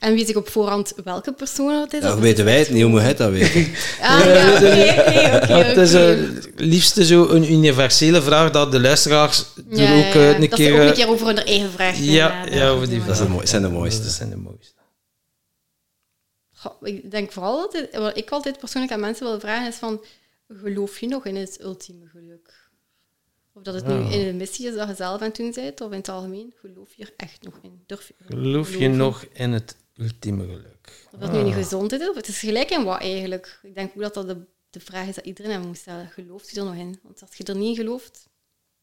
En 0.00 0.14
weet 0.14 0.28
ik 0.28 0.36
op 0.36 0.48
voorhand 0.48 0.92
welke 1.04 1.32
persoon 1.32 1.80
het 1.80 1.92
is? 1.92 2.00
Dat 2.00 2.18
weten 2.18 2.44
wij 2.44 2.58
het 2.58 2.70
niet, 2.70 2.82
hoe 2.82 2.90
moet 2.90 3.00
het 3.00 3.16
dat 3.16 3.30
weten? 3.30 3.60
ah, 4.00 4.24
ja, 4.24 4.54
oké, 4.54 5.42
oké, 5.42 5.52
Het 5.64 5.76
is 5.76 5.92
het 5.92 6.50
liefste 6.56 7.04
zo 7.04 7.28
een 7.28 7.52
universele 7.52 8.22
vraag 8.22 8.50
dat 8.50 8.72
de 8.72 8.80
luisteraars 8.80 9.44
ja, 9.68 9.92
er 9.92 10.06
ook 10.06 10.14
uh, 10.14 10.28
een 10.28 10.40
dat 10.40 10.54
keer... 10.54 10.70
Dat 10.70 10.80
ook 10.80 10.88
een 10.88 10.94
keer 10.94 11.08
over 11.08 11.26
hun 11.26 11.44
eigen 11.44 11.70
vraag 11.70 11.98
Ja, 11.98 12.44
ja, 12.50 12.68
over 12.68 12.88
die 12.88 13.02
vraag. 13.02 13.18
Dat 13.18 13.48
zijn 13.48 13.62
de 13.62 13.68
mooiste. 13.68 14.02
Dat 14.02 14.12
zijn 14.12 14.30
de 14.30 14.36
mooiste. 14.36 14.72
ik 16.82 17.10
denk 17.10 17.32
vooral 17.32 17.56
dat 17.56 17.72
het, 17.72 18.00
wat 18.00 18.16
ik 18.16 18.30
altijd 18.30 18.58
persoonlijk 18.58 18.92
aan 18.92 19.00
mensen 19.00 19.26
wil 19.26 19.40
vragen 19.40 19.68
is 19.68 19.76
van 19.76 20.00
geloof 20.56 20.98
je 20.98 21.06
nog 21.06 21.26
in 21.26 21.36
het 21.36 21.60
ultieme 21.60 22.06
geluk? 22.06 22.62
Of 23.52 23.62
dat 23.62 23.74
het 23.74 23.86
nu 23.86 23.94
in 23.94 24.26
een 24.26 24.36
missie 24.36 24.66
is 24.66 24.74
dat 24.74 24.88
je 24.88 24.94
zelf 24.94 25.20
aan 25.20 25.26
het 25.26 25.36
doen 25.36 25.52
bent, 25.54 25.80
of 25.80 25.90
in 25.90 25.96
het 25.96 26.08
algemeen, 26.08 26.54
geloof 26.56 26.94
je 26.94 27.04
er 27.04 27.12
echt 27.16 27.42
nog 27.42 27.58
in? 27.62 27.82
Durf 27.86 28.08
je 28.08 28.14
geloof 28.26 28.76
je 28.76 28.88
nog 28.88 29.24
in 29.32 29.52
het 29.52 29.76
ultieme 29.96 30.44
geluk? 30.44 31.06
Of 31.12 31.20
dat 31.20 31.32
nu 31.32 31.42
niet 31.42 31.54
gezondheid 31.54 32.02
is, 32.02 32.08
of 32.08 32.16
het 32.16 32.28
is 32.28 32.38
gelijk 32.38 32.70
in 32.70 32.84
wat 32.84 33.00
eigenlijk. 33.00 33.60
Ik 33.62 33.74
denk 33.74 33.90
ook 33.94 34.02
dat 34.02 34.14
dat 34.14 34.28
de, 34.28 34.36
de 34.70 34.80
vraag 34.80 35.08
is 35.08 35.14
dat 35.14 35.24
iedereen 35.24 35.50
hem 35.50 35.66
moet 35.66 35.76
stellen. 35.76 36.08
Gelooft 36.08 36.50
je 36.50 36.60
er 36.60 36.66
nog 36.66 36.74
in? 36.74 36.98
Want 37.02 37.20
als 37.20 37.36
je 37.36 37.44
er 37.44 37.56
niet 37.56 37.68
in 37.68 37.84
gelooft, 37.84 38.28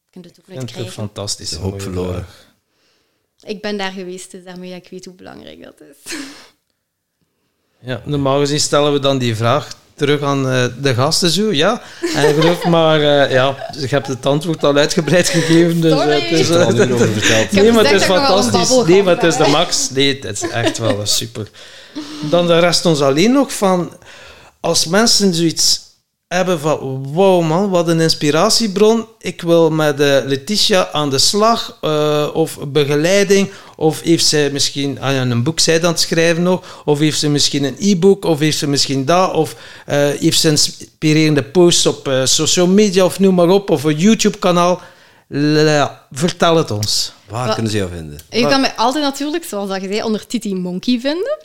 kun 0.09 0.21
je 0.21 0.27
het 0.27 0.39
ook 0.39 0.47
niet 0.47 0.57
krijgen. 0.57 0.83
Het 0.83 0.93
fantastisch. 0.93 1.53
Hoop 1.53 1.81
verloren. 1.81 2.25
Ik 3.41 3.61
ben 3.61 3.77
daar 3.77 3.91
geweest, 3.91 4.31
dus 4.31 4.43
daarmee 4.43 4.75
ik 4.75 4.89
weet 4.89 5.05
hoe 5.05 5.13
belangrijk 5.13 5.63
dat 5.63 5.81
is. 5.81 6.15
Ja, 7.79 8.01
normaal 8.05 8.39
gezien 8.39 8.59
stellen 8.59 8.93
we 8.93 8.99
dan 8.99 9.17
die 9.17 9.35
vraag 9.35 9.80
terug 10.01 10.21
aan 10.21 10.45
uh, 10.45 10.65
de 10.81 10.93
gasten 10.93 11.29
zo, 11.29 11.53
ja. 11.53 11.81
En 12.15 12.33
geloof 12.33 12.65
maar, 12.65 12.99
uh, 12.99 13.31
ja, 13.31 13.55
je 13.79 13.87
hebt 13.87 14.07
het 14.07 14.25
antwoord 14.25 14.63
al 14.63 14.75
uitgebreid 14.75 15.29
gegeven. 15.29 15.81
Dus, 15.81 15.91
Sorry. 15.91 16.21
het 16.21 16.39
is, 16.39 16.49
uh, 16.49 16.55
al 16.55 16.91
over 16.91 17.07
verteld. 17.07 17.51
Nee, 17.51 17.71
maar 17.71 17.83
het 17.83 17.93
is 17.93 18.03
fantastisch. 18.03 18.85
Nee, 18.87 19.03
maar 19.03 19.15
het 19.15 19.23
is 19.23 19.35
de 19.35 19.47
max. 19.47 19.89
Nee, 19.89 20.19
het 20.21 20.41
is 20.41 20.49
echt 20.49 20.77
wel 20.77 20.99
super. 21.03 21.47
Dan 22.29 22.47
de 22.47 22.59
rest 22.59 22.85
ons 22.85 23.01
alleen 23.01 23.31
nog 23.31 23.53
van, 23.53 23.91
als 24.59 24.85
mensen 24.85 25.33
zoiets 25.33 25.80
hebben 26.33 26.59
van 26.59 27.07
wow 27.13 27.43
man, 27.43 27.69
wat 27.69 27.87
een 27.87 27.99
inspiratiebron. 27.99 29.07
Ik 29.19 29.41
wil 29.41 29.69
met 29.69 29.99
uh, 29.99 30.17
Letitia 30.25 30.91
aan 30.91 31.09
de 31.09 31.17
slag 31.17 31.77
uh, 31.81 32.27
of 32.33 32.57
begeleiding. 32.67 33.51
Of 33.75 34.01
heeft 34.01 34.25
ze 34.25 34.49
misschien 34.51 34.99
ah 35.01 35.13
ja, 35.13 35.21
een 35.21 35.43
boek 35.43 35.59
zij 35.59 35.83
aan 35.83 35.91
het 35.91 35.99
schrijven 35.99 36.43
nog. 36.43 36.81
Of 36.85 36.99
heeft 36.99 37.19
ze 37.19 37.29
misschien 37.29 37.63
een 37.63 37.75
e-book. 37.79 38.25
Of 38.25 38.39
heeft 38.39 38.57
ze 38.57 38.67
misschien 38.67 39.05
dat. 39.05 39.33
Of 39.33 39.55
uh, 39.89 40.09
heeft 40.09 40.39
ze 40.39 40.49
inspirerende 40.49 41.43
posts 41.43 41.85
op 41.85 42.11
social 42.23 42.67
media 42.67 43.05
of 43.05 43.19
noem 43.19 43.35
maar 43.35 43.49
op. 43.49 43.69
Of 43.69 43.83
een 43.83 43.97
YouTube 43.97 44.37
kanaal. 44.37 44.81
Vertel 46.11 46.55
het 46.55 46.71
ons. 46.71 47.13
Waar 47.29 47.53
kunnen 47.53 47.71
ze 47.71 47.77
jou 47.77 47.89
vinden? 47.91 48.19
Je 48.29 48.47
kan 48.47 48.61
mij 48.61 48.73
altijd 48.75 49.03
natuurlijk, 49.03 49.43
zoals 49.43 49.69
dat 49.69 49.81
je 49.81 49.87
zei, 49.87 50.03
onder 50.03 50.27
Titi 50.27 50.55
Monkey 50.55 50.99
vinden. 50.99 51.37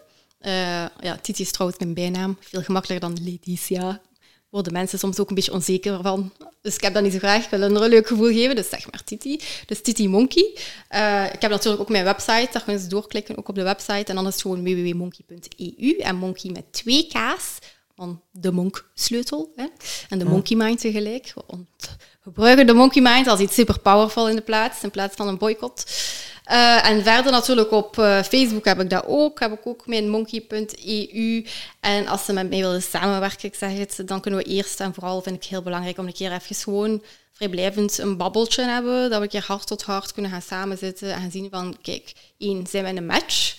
ja, 1.01 1.19
Titi 1.23 1.43
is 1.43 1.51
trouwens 1.51 1.81
mijn 1.81 1.95
bijnaam. 1.95 2.39
Veel 2.41 2.63
gemakkelijker 2.63 3.09
dan 3.09 3.25
Letitia 3.25 4.01
worden 4.57 4.73
mensen 4.73 4.99
soms 4.99 5.19
ook 5.19 5.29
een 5.29 5.35
beetje 5.35 5.53
onzeker 5.53 6.03
van. 6.03 6.33
Dus 6.61 6.75
ik 6.75 6.81
heb 6.81 6.95
dat 6.95 7.03
niet 7.03 7.13
zo 7.13 7.19
graag. 7.19 7.45
Ik 7.45 7.51
wil 7.51 7.63
een 7.63 7.89
leuk 7.89 8.07
gevoel 8.07 8.33
geven, 8.33 8.57
dus 8.57 8.69
zeg 8.69 8.91
maar 8.91 9.05
Titi. 9.05 9.41
Dus 9.67 9.83
Titi 9.83 10.09
Monkey. 10.09 10.57
Uh, 10.91 11.25
ik 11.33 11.43
heb 11.43 11.51
natuurlijk 11.51 11.83
ook 11.83 11.89
mijn 11.89 12.05
website, 12.05 12.49
daar 12.53 12.63
kunnen 12.63 12.83
ze 12.83 12.89
doorklikken, 12.89 13.39
ook 13.39 13.49
op 13.49 13.55
de 13.55 13.63
website. 13.63 14.05
En 14.05 14.15
dan 14.15 14.27
is 14.27 14.33
het 14.33 14.43
gewoon 14.43 14.63
www.monkey.eu. 14.63 15.97
En 15.99 16.17
monkey 16.17 16.51
met 16.51 16.73
twee 16.73 17.07
K's, 17.07 17.59
van 17.97 18.23
de 18.31 18.53
monksleutel. 18.53 19.53
Hè? 19.57 19.67
En 20.09 20.19
de 20.19 20.25
monkey 20.25 20.57
mind 20.57 20.81
tegelijk. 20.81 21.33
Want 21.47 21.67
we 21.81 22.33
gebruiken 22.33 22.67
de 22.67 22.73
monkey 22.73 23.03
mind 23.03 23.27
als 23.27 23.41
iets 23.41 23.55
super 23.55 23.81
powerful 23.81 24.29
in 24.29 24.37
de 24.37 24.43
plaats, 24.43 24.83
in 24.83 24.91
plaats 24.91 25.17
van 25.17 25.29
een 25.29 25.39
boycott. 25.39 25.85
Uh, 26.51 26.89
en 26.89 27.03
verder 27.03 27.33
natuurlijk 27.33 27.71
op 27.71 27.99
uh, 27.99 28.23
Facebook 28.23 28.65
heb 28.65 28.81
ik 28.81 28.91
dat 28.91 29.05
ook. 29.07 29.41
Heb 29.41 29.53
ik 29.53 29.67
ook 29.67 29.87
mijn 29.87 30.09
monkey.eu. 30.09 31.47
En 31.81 32.07
als 32.07 32.25
ze 32.25 32.33
met 32.33 32.49
mij 32.49 32.59
willen 32.59 32.83
samenwerken, 32.83 33.49
ik 33.49 33.55
zeg 33.55 33.73
het, 33.79 34.03
dan 34.05 34.21
kunnen 34.21 34.41
we 34.41 34.47
eerst 34.47 34.81
en 34.81 34.95
vooral, 34.95 35.23
vind 35.23 35.37
ik 35.37 35.45
heel 35.45 35.63
belangrijk, 35.63 35.99
om 35.99 36.07
een 36.07 36.13
keer 36.13 36.33
even 36.33 36.57
gewoon 36.57 37.03
vrijblijvend 37.33 37.99
een 37.99 38.17
babbeltje 38.17 38.63
hebben. 38.63 39.11
Dat 39.11 39.19
we 39.19 39.25
een 39.25 39.31
keer 39.31 39.45
hart 39.47 39.67
tot 39.67 39.83
hart 39.83 40.13
kunnen 40.13 40.31
gaan 40.31 40.43
samenzitten 40.43 41.13
en 41.13 41.21
gaan 41.21 41.31
zien 41.31 41.49
van, 41.51 41.77
kijk, 41.83 42.13
één, 42.39 42.67
zijn 42.67 42.85
we 42.85 42.91
in 42.91 42.97
een 42.97 43.07
match? 43.07 43.57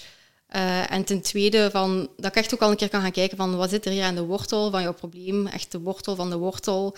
Uh, 0.56 0.92
en 0.92 1.04
ten 1.04 1.22
tweede, 1.22 1.70
van, 1.72 2.10
dat 2.18 2.26
ik 2.26 2.36
echt 2.36 2.54
ook 2.54 2.62
al 2.62 2.70
een 2.70 2.78
keer 2.78 2.90
kan 2.90 3.02
gaan 3.02 3.12
kijken 3.12 3.38
van, 3.38 3.56
wat 3.56 3.70
zit 3.70 3.86
er 3.86 3.92
hier 3.92 4.04
aan 4.04 4.16
de 4.16 4.26
wortel 4.26 4.72
van 4.72 4.82
jouw 4.82 4.94
probleem? 4.94 5.48
Echt 5.48 5.72
de 5.72 5.80
wortel 5.80 6.16
van 6.16 6.30
de 6.30 6.38
wortel. 6.38 6.96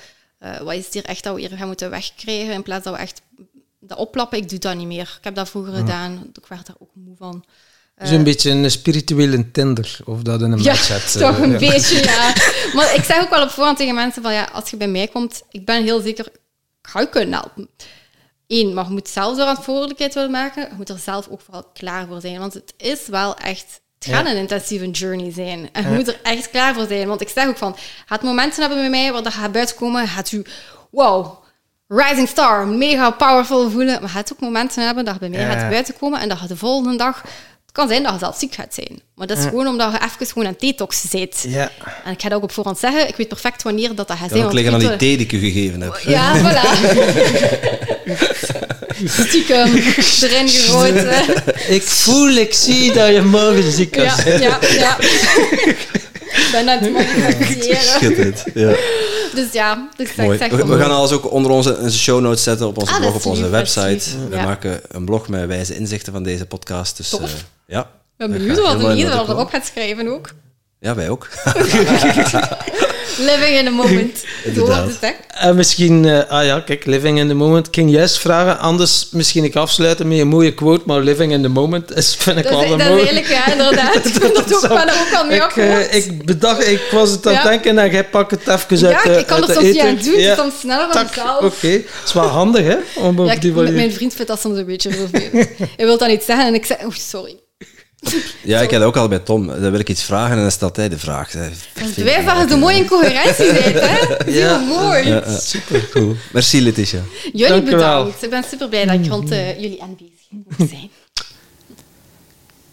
wat 0.63 0.73
is 0.73 0.93
hier 0.93 1.05
echt 1.05 1.23
dat 1.23 1.35
we 1.35 1.41
hier 1.41 1.57
gaan 1.57 1.67
moeten 1.67 1.89
wegkrijgen, 1.89 2.53
in 2.53 2.63
plaats 2.63 2.83
dat 2.83 2.93
we 2.93 2.99
echt 2.99 3.21
dat 3.79 3.97
oplappen, 3.97 4.37
ik 4.37 4.49
doe 4.49 4.59
dat 4.59 4.75
niet 4.75 4.87
meer. 4.87 5.15
Ik 5.17 5.23
heb 5.23 5.35
dat 5.35 5.49
vroeger 5.49 5.73
gedaan. 5.73 6.31
Ik 6.33 6.45
werd 6.47 6.65
daar 6.65 6.75
ook 6.79 6.91
moe 6.93 7.15
van. 7.17 7.45
Dus 7.99 8.09
een 8.09 8.23
beetje 8.23 8.49
een 8.49 8.71
spirituele 8.71 9.51
Tinder, 9.51 9.99
of 10.05 10.21
dat 10.21 10.41
in 10.41 10.51
een 10.51 10.63
ja, 10.63 10.71
match 10.71 10.87
hebt. 10.87 11.17
toch 11.19 11.39
een 11.39 11.57
beetje, 11.57 12.03
ja. 12.03 12.33
Maar 12.75 12.95
ik 12.95 13.03
zeg 13.03 13.21
ook 13.21 13.29
wel 13.29 13.43
op 13.43 13.49
voorhand 13.49 13.77
tegen 13.77 13.95
mensen 13.95 14.21
van, 14.21 14.33
ja, 14.33 14.49
als 14.53 14.69
je 14.69 14.77
bij 14.77 14.87
mij 14.87 15.07
komt, 15.07 15.41
ik 15.49 15.65
ben 15.65 15.83
heel 15.83 16.01
zeker, 16.01 16.25
ik 16.25 16.89
ga 16.89 16.99
je 16.99 17.09
kunnen 17.09 17.39
helpen. 17.39 17.69
Eén, 18.47 18.73
maar 18.73 18.85
je 18.85 18.91
moet 18.91 19.09
zelf 19.09 19.29
er 19.29 19.35
verantwoordelijkheid 19.35 20.13
willen 20.13 20.31
maken. 20.31 20.61
Je 20.69 20.75
moet 20.75 20.89
er 20.89 20.99
zelf 20.99 21.27
ook 21.27 21.41
vooral 21.41 21.63
klaar 21.73 22.07
voor 22.07 22.21
zijn. 22.21 22.39
Want 22.39 22.53
het 22.53 22.73
is 22.77 23.07
wel 23.07 23.37
echt... 23.37 23.81
Het 23.99 24.13
gaat 24.13 24.25
een 24.25 24.37
intensieve 24.37 24.89
journey 24.89 25.31
zijn. 25.31 25.69
En 25.71 25.89
je 25.89 25.95
moet 25.95 26.07
er 26.07 26.19
echt 26.23 26.49
klaar 26.49 26.73
voor 26.73 26.87
zijn. 26.87 27.07
Want 27.07 27.21
ik 27.21 27.29
zeg 27.29 27.47
ook 27.47 27.57
van, 27.57 27.75
gaat 28.05 28.23
momenten 28.23 28.61
hebben 28.61 28.79
bij 28.79 28.89
mij 28.89 29.11
waar 29.11 29.23
dat 29.23 29.33
gaat 29.33 29.51
buiten 29.51 29.75
komen, 29.75 30.07
gaat 30.07 30.31
u... 30.31 30.45
Wow, 30.89 31.43
rising 31.89 32.27
star, 32.27 32.67
mega 32.67 33.11
powerful 33.11 33.69
voelen. 33.69 33.93
Maar 33.93 34.01
je 34.01 34.07
gaat 34.07 34.33
ook 34.33 34.39
momenten 34.39 34.85
hebben 34.85 35.05
dat 35.05 35.13
je 35.13 35.19
bij 35.19 35.29
mij 35.29 35.39
ja. 35.39 35.51
gaat 35.51 35.69
buiten 35.69 35.93
komen 35.99 36.19
en 36.19 36.29
dat 36.29 36.39
je 36.39 36.47
de 36.47 36.57
volgende 36.57 36.97
dag... 36.97 37.21
Het 37.65 37.77
kan 37.77 37.87
zijn 37.87 38.03
dat 38.03 38.13
je 38.13 38.19
zelf 38.19 38.37
ziek 38.37 38.55
gaat 38.55 38.73
zijn. 38.73 39.01
Maar 39.15 39.27
dat 39.27 39.37
is 39.37 39.43
gewoon 39.43 39.67
omdat 39.67 39.91
je 39.91 39.97
even 39.97 40.27
gewoon 40.27 40.47
een 40.47 40.55
detox 40.57 41.01
zit. 41.09 41.45
Ja. 41.47 41.71
En 42.05 42.11
ik 42.11 42.21
ga 42.21 42.29
dat 42.29 42.37
ook 42.37 42.43
op 42.43 42.51
voorhand 42.51 42.79
zeggen. 42.79 43.07
Ik 43.07 43.15
weet 43.15 43.27
perfect 43.27 43.63
wanneer 43.63 43.95
dat, 43.95 44.07
dat 44.07 44.17
gaat 44.17 44.29
zijn. 44.29 44.43
Dat 44.43 44.53
liggen 44.53 44.73
aan 44.73 44.79
die 44.79 44.95
thee 44.95 45.17
die 45.17 45.25
ik 45.25 45.31
u 45.31 45.39
gegeven 45.39 45.81
heb. 45.81 45.99
Ja, 46.05 46.35
voilà. 46.43 46.67
Stiekem 49.05 49.75
erin 50.21 50.49
gegooid. 50.49 51.05
Ik 51.67 51.81
voel, 51.81 52.29
ik 52.29 52.53
zie 52.53 52.93
dat 52.93 53.13
je 53.13 53.21
morgen 53.21 53.71
ziek 53.71 53.91
kan 53.91 54.03
ja, 54.03 54.15
zijn. 54.15 54.41
Ja, 54.41 54.59
ja. 54.77 54.97
Ik 54.99 56.49
ben 56.51 56.69
aan 56.69 56.79
het 56.83 56.91
manifesteren. 56.91 57.81
Schitterend, 57.81 58.43
ja. 58.53 58.75
Dus 59.33 59.51
ja, 59.51 59.89
dus 59.97 60.15
Mooi. 60.15 60.37
zeg 60.37 60.51
we, 60.51 60.65
we 60.65 60.77
gaan 60.79 60.91
alles 60.91 61.11
ook 61.11 61.31
onder 61.31 61.51
onze 61.51 61.91
show 61.91 62.21
notes 62.21 62.43
zetten 62.43 62.67
op 62.67 62.77
onze 62.79 62.93
Ah, 62.93 62.99
blog, 62.99 63.15
op 63.15 63.25
onze 63.25 63.41
lief, 63.41 63.51
website. 63.51 64.05
We 64.29 64.35
Ja. 64.35 64.43
maken 64.43 64.81
een 64.87 65.05
blog 65.05 65.27
met 65.27 65.47
wijze 65.47 65.75
inzichten 65.75 66.13
van 66.13 66.23
deze 66.23 66.45
podcast. 66.45 66.97
Dus, 66.97 67.13
eh, 67.19 67.27
ja. 67.67 67.79
Ik 67.81 67.87
ben 68.17 68.31
benieuwd 68.31 68.59
wat 68.59 68.79
dat 69.27 69.29
erop 69.29 69.49
gaat 69.49 69.65
schrijven 69.65 70.07
ook. 70.07 70.29
Ja, 70.79 70.95
wij 70.95 71.09
ook. 71.09 71.27
Living 73.17 73.57
in 73.57 73.65
the 73.65 73.71
moment. 73.71 74.23
Inderdaad. 74.45 74.87
het? 74.99 75.15
En 75.27 75.55
misschien, 75.55 76.05
eh, 76.05 76.29
ah 76.29 76.45
ja, 76.45 76.59
kijk, 76.59 76.85
living 76.85 77.19
in 77.19 77.27
the 77.27 77.33
moment. 77.33 77.67
Ik 77.67 77.73
ging 77.75 77.91
juist 77.91 78.17
vragen, 78.17 78.59
anders 78.59 79.07
misschien 79.11 79.43
ik 79.43 79.55
afsluiten 79.55 80.07
met 80.07 80.19
een 80.19 80.27
mooie 80.27 80.53
quote, 80.53 80.83
maar 80.85 80.99
living 80.99 81.31
in 81.31 81.41
the 81.41 81.47
moment 81.47 81.95
is, 81.95 82.15
vind 82.15 82.37
ik 82.37 82.43
Dat, 82.43 82.51
wel 82.53 82.63
is, 82.63 82.69
een 82.71 82.77
dat 82.77 82.87
is 82.87 82.93
mooi. 82.93 83.07
eigenlijk, 83.07 83.27
ja, 83.45 83.51
inderdaad. 83.51 83.95
Ik 84.05 84.19
ben 84.19 84.35
er 84.35 84.55
ook, 84.55 84.67
ben 84.67 84.89
ook 84.89 85.13
al 85.15 85.25
mee 85.25 85.37
Ik, 85.41 85.55
eh, 85.57 85.93
ik 85.95 86.25
bedacht, 86.25 86.67
ik 86.67 86.81
was 86.91 87.09
het 87.09 87.27
aan 87.27 87.33
het 87.33 87.43
Ja. 87.43 87.49
denken 87.49 87.77
en 87.77 87.91
jij 87.91 88.05
pakt 88.05 88.31
het 88.31 88.41
even 88.41 88.87
uit 88.87 89.03
Ja, 89.03 89.13
de 89.13 89.19
ik 89.19 89.25
kan 89.25 89.41
er 89.41 89.47
de 89.47 89.53
soms 89.53 89.65
niet 89.65 89.79
aan 89.79 89.97
doen, 90.03 90.19
Ja. 90.19 90.35
soms 90.35 90.59
sneller 90.59 90.87
dan 90.93 91.05
Tak, 91.05 91.13
zelf. 91.13 91.41
Oké, 91.43 91.67
het 91.67 91.85
is 92.05 92.13
wel 92.13 92.23
handig, 92.27 92.63
hè? 92.65 92.75
Om 92.95 93.19
op 93.19 93.25
Ja, 93.25 93.31
ik- 93.33 93.41
die 93.41 93.51
manier... 93.53 93.73
mijn 93.73 93.93
vriend 93.93 94.13
vindt 94.13 94.27
dat 94.27 94.39
soms 94.41 94.57
een 94.57 94.65
beetje 94.65 94.91
vervelend. 94.91 95.49
Hij 95.77 95.85
wil 95.85 95.97
dat 95.97 96.07
niet 96.07 96.23
zeggen 96.23 96.45
en 96.47 96.53
ik 96.53 96.65
zeg, 96.65 96.77
oh, 96.85 96.93
sorry. 96.93 97.39
Ja, 98.43 98.59
ik 98.61 98.69
heb 98.69 98.79
dat 98.79 98.89
ook 98.89 98.97
al 98.97 99.07
bij 99.07 99.19
Tom. 99.19 99.47
Dan 99.47 99.71
wil 99.71 99.79
ik 99.79 99.89
iets 99.89 100.03
vragen 100.03 100.35
en 100.35 100.41
dan 100.41 100.51
stelt 100.51 100.75
hij 100.75 100.89
de 100.89 100.97
vraag. 100.97 101.31
Wij 101.95 102.21
vragen 102.21 102.49
zo 102.49 102.57
mooi 102.57 102.77
in 102.77 102.85
coherentie 102.87 103.45
zijn, 103.45 103.73
hè? 103.73 104.31
Ja. 104.39 104.57
mooi. 104.57 105.07
Ja, 105.07 105.23
ja. 105.25 105.37
Super 105.53 105.89
cool. 105.91 106.15
Merci, 106.33 106.61
Letitia. 106.61 107.01
Jullie 107.33 107.47
Dank 107.47 107.65
bedankt. 107.65 108.23
Ik 108.23 108.29
ben 108.29 108.43
super 108.49 108.69
blij 108.69 108.85
dat 108.85 108.95
ik 108.95 109.07
rond 109.07 109.31
eh, 109.31 109.59
jullie 109.59 109.81
aanwezig 109.81 110.27
mocht 110.29 110.69
zijn. 110.69 110.89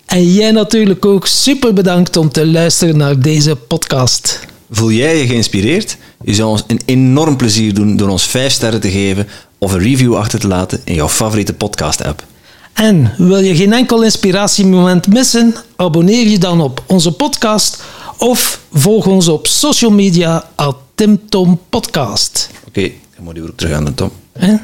En 0.06 0.32
jij 0.32 0.50
natuurlijk 0.50 1.04
ook 1.06 1.26
super 1.26 1.72
bedankt 1.72 2.16
om 2.16 2.30
te 2.32 2.46
luisteren 2.46 2.96
naar 2.96 3.20
deze 3.20 3.56
podcast. 3.56 4.40
Voel 4.70 4.90
jij 4.90 5.16
je 5.18 5.26
geïnspireerd? 5.26 5.96
Je 6.24 6.34
zou 6.34 6.48
ons 6.48 6.64
een 6.66 6.80
enorm 6.84 7.36
plezier 7.36 7.74
doen 7.74 7.96
door 7.96 8.08
ons 8.08 8.26
5 8.26 8.52
sterren 8.52 8.80
te 8.80 8.90
geven 8.90 9.28
of 9.58 9.72
een 9.72 9.80
review 9.80 10.16
achter 10.16 10.38
te 10.38 10.46
laten 10.46 10.80
in 10.84 10.94
jouw 10.94 11.08
favoriete 11.08 11.54
podcast-app. 11.54 12.24
En 12.76 13.12
wil 13.16 13.38
je 13.38 13.56
geen 13.56 13.72
enkel 13.72 14.02
inspiratiemoment 14.02 15.06
missen? 15.06 15.54
Abonneer 15.76 16.26
je 16.26 16.38
dan 16.38 16.60
op 16.60 16.82
onze 16.86 17.12
podcast 17.12 17.82
of 18.18 18.60
volg 18.72 19.06
ons 19.06 19.28
op 19.28 19.46
social 19.46 19.90
media 19.90 20.44
at 20.54 20.76
Tim 20.94 21.20
Podcast. 21.68 22.50
Oké, 22.68 22.90
dan 23.14 23.24
moet 23.24 23.36
je 23.36 23.42
weer 23.42 23.54
terug 23.54 23.72
aan 23.72 23.84
de 23.84 23.94
Tom. 23.94 24.10
Hè? 24.32 24.56